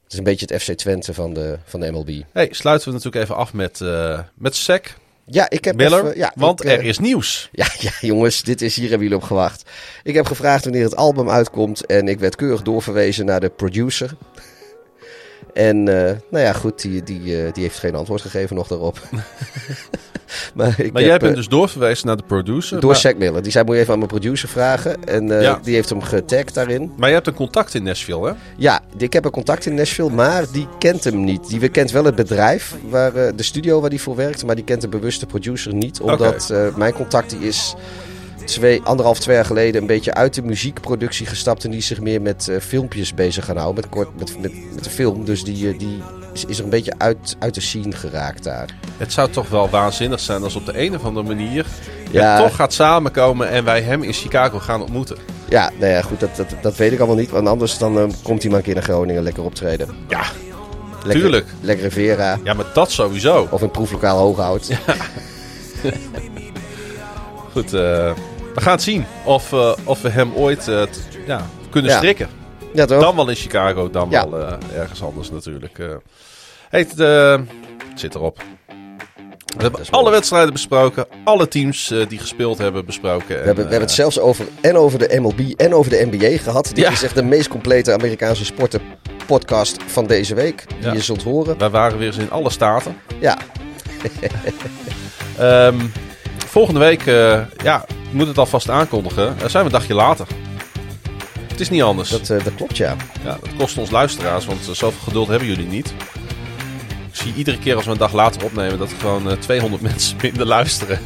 Het 0.04 0.12
is 0.12 0.18
een 0.18 0.32
beetje 0.32 0.46
het 0.54 0.64
FC 0.64 0.72
Twente 0.72 1.14
van 1.14 1.34
de, 1.34 1.58
van 1.66 1.80
de 1.80 1.92
MLB. 1.92 2.10
Hey, 2.34 2.48
sluiten 2.52 2.88
we 2.88 2.94
natuurlijk 2.94 3.24
even 3.24 3.36
af 3.36 3.54
met, 3.54 3.82
eh 3.82 4.20
met 4.36 4.56
Sek 4.56 4.96
Ja, 5.26 5.50
ik 5.50 5.66
heb 5.66 5.76
Miller. 5.76 6.06
even- 6.06 6.18
ja, 6.18 6.32
want 6.36 6.64
ik, 6.64 6.70
eh, 6.70 6.74
er 6.78 6.84
is 6.84 7.00
nieuws. 7.00 7.50
Ja, 7.52 7.68
ja, 7.80 7.92
jongens, 8.02 8.42
dit 8.44 8.62
is 8.62 8.76
hier 8.76 8.90
hebben 8.90 9.08
jullie 9.08 9.22
op 9.22 9.28
gewacht. 9.28 9.70
Ik 10.04 10.14
heb 10.16 10.26
gevraagd 10.26 10.64
wanneer 10.64 10.84
het 10.84 10.96
album 10.96 11.30
uitkomt 11.30 11.86
en 11.86 12.08
ik 12.08 12.20
werd 12.20 12.36
keurig 12.36 12.62
doorverwezen 12.62 13.26
naar 13.26 13.40
de 13.40 13.50
producer. 13.50 14.16
En 15.54 15.88
eh, 16.08 16.16
nou 16.30 16.44
ja, 16.46 16.54
goed, 16.54 16.82
die, 16.82 17.04
die, 17.04 17.46
eh, 17.46 17.54
die 17.54 17.64
heeft 17.64 17.80
geen 17.80 17.96
antwoord 17.96 18.22
gegeven 18.22 18.56
nog 18.56 18.68
daarop. 18.68 19.00
maar 20.54 20.80
ik 20.80 20.94
Maar 20.94 21.02
jij 21.02 21.12
heb, 21.12 21.20
bent 21.20 21.32
eh, 21.32 21.38
dus 21.38 21.48
doorverwezen 21.48 22.08
naar 22.08 22.18
de 22.18 22.24
producer. 22.28 22.80
door 22.80 22.90
maar, 22.92 23.00
Zack 23.00 23.18
Miller. 23.18 23.44
Die 23.44 23.52
zei, 23.52 23.66
moet 23.66 23.76
je 23.76 23.82
even 23.82 23.94
aan 23.94 24.00
mijn 24.00 24.12
producer 24.12 24.50
vragen. 24.50 25.04
En 25.04 25.32
eh, 25.38 25.42
Ja. 25.42 25.60
die 25.64 25.76
heeft 25.76 25.90
hem 25.90 26.02
getagd 26.02 26.54
daarin. 26.54 26.92
maar 26.98 27.08
je 27.10 27.16
hebt 27.16 27.28
een 27.28 27.34
contact 27.34 27.74
in 27.74 27.84
Nashville, 27.84 28.28
hè? 28.28 28.34
Ja, 28.58 28.82
ik 28.98 29.14
heb 29.14 29.26
een 29.26 29.32
contact 29.32 29.66
in 29.66 29.74
Nashville, 29.76 30.10
maar 30.10 30.46
die 30.52 30.68
kent 30.80 31.04
hem 31.04 31.24
niet. 31.24 31.48
Die 31.50 31.70
kent 31.70 31.92
wel 31.92 32.04
het 32.06 32.16
bedrijf, 32.16 32.76
waar, 32.90 33.16
eh, 33.16 33.32
de 33.36 33.44
studio 33.44 33.80
waar 33.82 33.90
hij 33.90 34.00
voor 34.00 34.16
werkt, 34.16 34.46
maar 34.46 34.56
die 34.56 34.64
kent 34.64 34.82
de 34.82 34.88
bewuste 34.88 35.26
producer 35.26 35.74
niet. 35.74 36.02
Omdat 36.02 36.50
eh, 36.50 36.76
mijn 36.76 36.94
contact 36.94 37.30
die 37.30 37.40
is 37.40 37.76
twee, 38.46 38.82
anderhalf, 38.84 39.20
twee 39.20 39.36
jaar 39.36 39.46
geleden 39.46 39.82
een 39.82 39.88
beetje 39.88 40.14
uit 40.14 40.34
de 40.34 40.42
muziekproductie 40.42 41.26
gestapt. 41.26 41.64
En 41.64 41.70
die 41.70 41.80
is 41.80 41.88
zich 41.88 42.02
meer 42.02 42.22
met 42.22 42.48
eh, 42.48 42.60
filmpjes 42.60 43.14
bezig 43.14 43.46
gaan 43.46 43.58
houden, 43.58 43.84
met, 43.84 43.92
kort, 43.94 44.20
met, 44.20 44.40
met, 44.42 44.74
met 44.76 44.84
de 44.84 44.90
film. 44.90 45.26
Dus 45.26 45.44
die, 45.44 45.70
eh, 45.70 45.80
die 45.80 46.02
is, 46.34 46.46
is 46.46 46.58
er 46.58 46.64
een 46.64 46.70
beetje 46.70 46.94
uit, 46.98 47.36
uit 47.40 47.54
de 47.54 47.62
scene 47.62 47.92
geraakt 47.96 48.44
daar. 48.44 48.76
Het 48.98 49.14
zou 49.14 49.30
toch 49.30 49.50
wel 49.50 49.70
waanzinnig 49.70 50.20
zijn 50.20 50.44
als 50.44 50.56
op 50.56 50.66
de 50.66 50.80
een 50.82 50.96
of 50.96 51.04
andere 51.06 51.28
manier 51.28 51.66
Ja. 52.12 52.34
het 52.36 52.44
toch 52.44 52.56
gaat 52.56 52.74
samenkomen 52.74 53.50
en 53.50 53.64
wij 53.64 53.82
hem 53.82 54.04
in 54.04 54.14
Chicago 54.14 54.60
gaan 54.60 54.82
ontmoeten. 54.82 55.18
Ja, 55.50 55.72
nou 55.80 55.92
ja, 55.92 56.02
goed, 56.02 56.20
dat, 56.20 56.36
dat, 56.36 56.48
dat 56.62 56.76
weet 56.76 56.92
ik 56.92 56.98
allemaal 57.00 57.18
niet. 57.18 57.30
Want 57.30 57.48
anders 57.48 57.78
dan 57.78 57.98
eh, 58.00 58.06
komt 58.24 58.42
hij 58.42 58.50
maar 58.50 58.60
een 58.60 58.66
keer 58.66 58.74
naar 58.76 58.84
Groningen 58.84 59.24
lekker 59.24 59.44
optreden. 59.44 59.88
Ja, 60.08 60.24
Lekker, 61.04 61.22
Tuurlijk. 61.22 61.48
Lekker 61.62 61.92
Vera. 61.92 62.40
ja, 62.44 62.54
maar 62.54 62.66
dat 62.74 62.92
sowieso. 62.92 63.48
Of 63.52 63.62
in 63.62 63.72
proeflokaal 63.72 64.18
Hooghout. 64.18 64.70
Goed, 67.54 67.74
eh, 67.74 68.12
we 68.54 68.62
gaan 68.62 68.74
het 68.74 68.82
zien 68.84 69.06
of, 69.26 69.54
eh, 69.54 69.72
of 69.84 70.02
we 70.02 70.10
hem 70.10 70.34
ooit 70.36 70.68
eh, 70.68 70.82
t- 70.82 71.08
ja, 71.26 71.46
kunnen 71.70 71.92
Ja. 71.92 71.98
strikken. 71.98 72.30
Ja, 72.74 72.86
toch? 72.86 73.02
Dan 73.02 73.16
wel 73.16 73.30
in 73.30 73.36
Chicago, 73.36 73.90
dan 73.90 74.10
Ja. 74.10 74.30
wel 74.30 74.40
eh, 74.42 74.54
ergens 74.80 75.04
anders 75.04 75.32
natuurlijk. 75.32 75.78
Hey, 76.70 76.80
het, 76.80 76.98
het 77.90 78.00
zit 78.00 78.16
erop. 78.16 78.42
We 79.58 79.62
hebben 79.62 79.80
mooi. 79.80 79.92
alle 79.92 80.10
wedstrijden 80.12 80.54
besproken, 80.54 81.06
alle 81.24 81.48
teams 81.48 81.94
die 82.08 82.20
gespeeld 82.20 82.58
hebben 82.58 82.86
besproken. 82.86 83.28
We 83.28 83.34
hebben, 83.34 83.56
we 83.56 83.62
hebben 83.62 83.80
het 83.82 83.92
zelfs 83.92 84.20
over, 84.20 84.46
en 84.62 84.78
over 84.78 85.00
de 85.00 85.20
MLB 85.20 85.40
en 85.58 85.74
over 85.74 85.92
de 85.92 86.08
NBA 86.12 86.38
gehad. 86.38 86.66
Dit 86.74 86.78
Ja. 86.86 86.92
is 86.92 87.04
echt 87.04 87.16
de 87.16 87.24
meest 87.24 87.48
complete 87.48 87.94
Amerikaanse 87.94 88.46
sporten 88.46 88.82
podcast 89.26 89.78
van 89.88 90.08
deze 90.08 90.36
week. 90.36 90.66
Die 90.68 90.78
Ja. 90.88 90.94
je 90.94 91.02
zult 91.02 91.24
horen. 91.24 91.58
Wij 91.58 91.70
waren 91.70 91.98
weer 91.98 92.08
eens 92.08 92.18
in 92.18 92.32
alle 92.32 92.50
staten. 92.50 92.96
Ja, 93.20 93.38
Ehm, 95.38 95.76
volgende 96.52 96.80
week, 96.80 97.06
eh, 97.06 97.40
ja, 97.64 97.86
ik 97.88 98.12
moet 98.14 98.28
het 98.28 98.38
alvast 98.38 98.70
aankondigen. 98.70 99.28
eh, 99.28 99.48
zijn 99.48 99.64
we 99.66 99.70
een 99.74 99.80
dagje 99.80 99.94
later. 99.94 100.28
Het 101.48 101.60
is 101.60 101.70
niet 101.70 101.82
anders. 101.82 102.10
dat, 102.10 102.30
eh, 102.30 102.44
dat 102.44 102.56
klopt 102.56 102.78
ja. 102.78 102.96
Ja, 103.24 103.38
dat 103.42 103.50
kost 103.58 103.78
ons 103.78 103.92
luisteraars, 103.92 104.46
want 104.46 104.60
zoveel 104.72 105.00
geduld 105.04 105.28
hebben 105.28 105.48
jullie 105.48 105.68
niet. 105.68 105.94
Ik 107.12 107.18
zie 107.18 107.34
iedere 107.36 107.60
keer 107.60 107.76
als 107.76 107.86
we 107.86 107.92
een 107.92 107.98
dag 107.98 108.14
later 108.14 108.44
opnemen 108.44 108.78
dat 108.80 108.92
er 108.92 108.98
gewoon 109.00 109.32
eh, 109.32 109.38
200 109.38 109.82
mensen 109.92 110.18
minder 110.22 110.46
luisteren. 110.46 111.00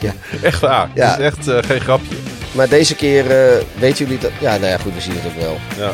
Ja. 0.00 0.12
Echt 0.42 0.60
waar. 0.60 0.90
Ja. 0.94 1.16
Het 1.20 1.38
is 1.38 1.46
echt 1.54 1.66
geen 1.66 1.80
grapje. 1.80 2.16
Maar 2.52 2.68
deze 2.68 2.94
keer 2.94 3.24
weten 3.78 4.04
jullie 4.04 4.18
dat... 4.20 4.30
Ja, 4.40 4.50
nou 4.56 4.66
ja, 4.70 4.78
goed, 4.78 4.94
we 4.94 5.00
zien 5.00 5.14
het 5.14 5.26
ook 5.26 5.40
wel. 5.40 5.58
Ja. 5.78 5.92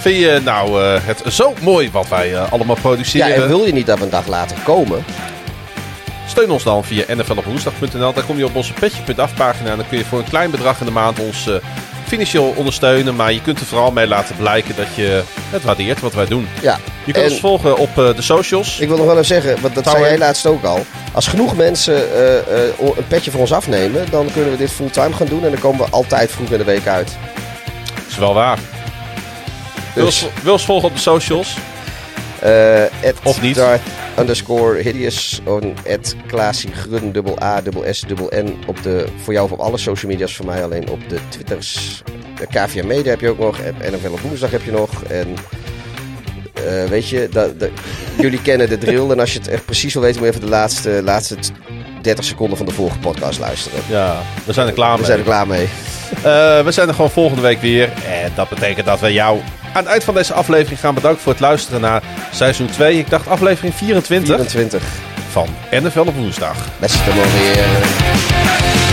Vind 0.00 0.16
je 0.18 0.40
nou 0.44 0.80
het 0.82 1.22
zo 1.28 1.52
mooi 1.62 1.90
wat 1.90 2.08
wij 2.08 2.38
allemaal 2.38 2.74
Ja, 2.76 2.80
produceren? 2.82 3.34
en 3.34 3.48
wil 3.48 3.64
je 3.64 3.72
niet 3.72 3.86
dat 3.86 3.98
we 3.98 4.04
een 4.04 4.10
dag 4.10 4.26
later 4.26 4.56
komen? 4.64 5.04
Steun 6.28 6.50
ons 6.50 6.62
dan 6.62 6.84
via 6.84 7.04
nflopwoensdag.nl. 7.14 8.12
Daar 8.12 8.24
kom 8.24 8.38
je 8.38 8.44
op 8.44 8.54
onze 8.56 8.72
petje.af 8.72 9.34
pagina. 9.34 9.70
En 9.70 9.76
dan 9.76 9.88
kun 9.88 9.98
je 9.98 10.04
voor 10.04 10.18
een 10.18 10.28
klein 10.28 10.50
bedrag 10.50 10.80
in 10.80 10.86
de 10.86 10.92
maand 10.92 11.18
ons 11.18 11.46
eh, 11.48 11.54
financieel 12.06 12.52
ondersteunen. 12.56 13.16
Maar 13.16 13.32
je 13.32 13.42
kunt 13.42 13.60
er 13.60 13.66
vooral 13.66 13.90
mee 13.90 14.06
laten 14.06 14.36
blijken 14.36 14.76
dat 14.76 14.86
je 14.94 15.22
het 15.50 15.62
waardeert 15.62 16.00
wat 16.00 16.14
wij 16.14 16.26
doen. 16.26 16.48
Ja. 16.62 16.78
Je 17.04 17.12
kunt 17.12 17.30
ons 17.30 17.40
volgen 17.40 17.76
op 17.76 17.98
eh, 17.98 18.14
de 18.16 18.22
socials. 18.22 18.78
ik 18.80 18.88
wil 18.88 18.96
nog 18.96 19.06
wel 19.06 19.14
even 19.14 19.26
zeggen, 19.26 19.60
want 19.60 19.74
dat 19.74 19.84
zei 19.84 20.02
jij 20.02 20.18
laatst 20.18 20.46
ook 20.46 20.64
al. 20.64 20.86
Als 21.12 21.26
genoeg 21.26 21.56
mensen 21.56 22.14
eh, 22.14 22.62
een 22.96 23.06
petje 23.08 23.30
voor 23.30 23.40
ons 23.40 23.52
afnemen, 23.52 24.06
dan 24.10 24.30
kunnen 24.32 24.50
we 24.50 24.56
dit 24.56 24.72
fulltime 24.72 25.12
gaan 25.14 25.26
doen. 25.26 25.44
En 25.44 25.50
dan 25.50 25.60
komen 25.60 25.84
we 25.86 25.90
altijd 25.92 26.30
vroeg 26.30 26.50
in 26.50 26.58
de 26.58 26.64
week 26.64 26.86
uit. 26.86 27.16
is 28.08 28.16
wel 28.18 28.34
waar. 28.34 28.58
Wil 29.94 30.04
Dus- 30.04 30.22
ons- 30.22 30.32
wil 30.42 30.52
ons 30.52 30.64
volgen 30.64 30.88
op 30.88 30.94
de 30.94 31.00
socials. 31.00 31.56
Eh 32.42 32.82
at 33.08 33.14
Of 33.22 33.42
niet. 33.42 33.60
Underscore 34.18 34.78
hideous. 34.82 35.40
On 35.44 35.74
at 35.90 36.14
Klaasie 36.26 36.72
Grun, 36.72 37.12
dubbel 37.12 37.42
A, 37.42 37.60
dubbel 37.60 37.84
S, 37.94 38.00
dubbel 38.06 38.30
N. 38.34 38.54
Op 38.66 38.82
de, 38.82 39.06
voor 39.22 39.32
jou 39.32 39.50
op 39.52 39.58
alle 39.58 39.78
social 39.78 40.10
media's. 40.12 40.34
Voor 40.36 40.46
mij 40.46 40.64
alleen 40.64 40.88
op 40.90 41.00
de 41.08 41.18
Twitters. 41.28 42.02
De 42.38 42.46
KVM 42.46 42.86
Media 42.86 43.10
heb 43.10 43.20
je 43.20 43.28
ook 43.28 43.38
nog. 43.38 43.58
En 43.58 43.74
NFL 43.92 44.10
op 44.12 44.20
woensdag 44.20 44.50
heb 44.50 44.62
je 44.64 44.70
nog. 44.70 45.02
En 45.02 45.34
eh, 46.54 46.84
weet 46.84 47.08
je, 47.08 47.28
dat, 47.32 47.60
dat- 47.60 47.68
jullie 48.18 48.42
kennen 48.42 48.68
de 48.68 48.78
drill. 48.78 49.10
En 49.10 49.20
als 49.20 49.32
je 49.32 49.38
het 49.38 49.48
echt 49.48 49.64
precies 49.64 49.92
wil 49.94 50.02
weten, 50.02 50.18
moet 50.20 50.26
je 50.28 50.34
even 50.34 50.46
de 50.46 50.52
laatste, 50.54 51.00
laatste 51.04 51.36
30 52.02 52.24
seconden 52.24 52.56
van 52.56 52.66
de 52.66 52.72
vorige 52.72 52.98
podcast 52.98 53.38
luisteren. 53.38 53.80
Ja, 53.88 54.16
we 54.44 54.52
zijn 54.52 54.66
er 54.66 54.72
klaar 54.72 54.90
We 54.92 54.96
mee. 54.96 55.06
zijn 55.06 55.18
er 55.18 55.24
klaar 55.24 55.46
mee. 55.46 55.68
Eh, 56.16 56.64
we 56.64 56.70
zijn 56.70 56.88
er 56.88 56.94
gewoon 56.94 57.10
volgende 57.10 57.42
week 57.42 57.60
weer. 57.60 57.88
En 58.22 58.32
dat 58.34 58.48
betekent 58.48 58.86
dat 58.86 59.00
we 59.00 59.12
jou 59.12 59.38
aan 59.78 59.84
het 59.84 59.92
eind 59.92 60.04
van 60.04 60.14
deze 60.14 60.32
aflevering 60.32 60.80
gaan 60.80 60.94
bedanken 60.94 61.22
voor 61.22 61.32
het 61.32 61.40
luisteren 61.40 61.80
naar 61.80 62.02
seizoen 62.32 62.66
2. 62.66 62.98
Ik 62.98 63.10
dacht 63.10 63.28
aflevering 63.28 63.74
24 63.74 64.50
24. 64.50 64.82
van 65.30 65.48
NFL 65.70 66.00
op 66.00 66.14
woensdag. 66.14 66.56
Best 66.78 67.04
wel 67.04 67.14
weer. 67.14 68.87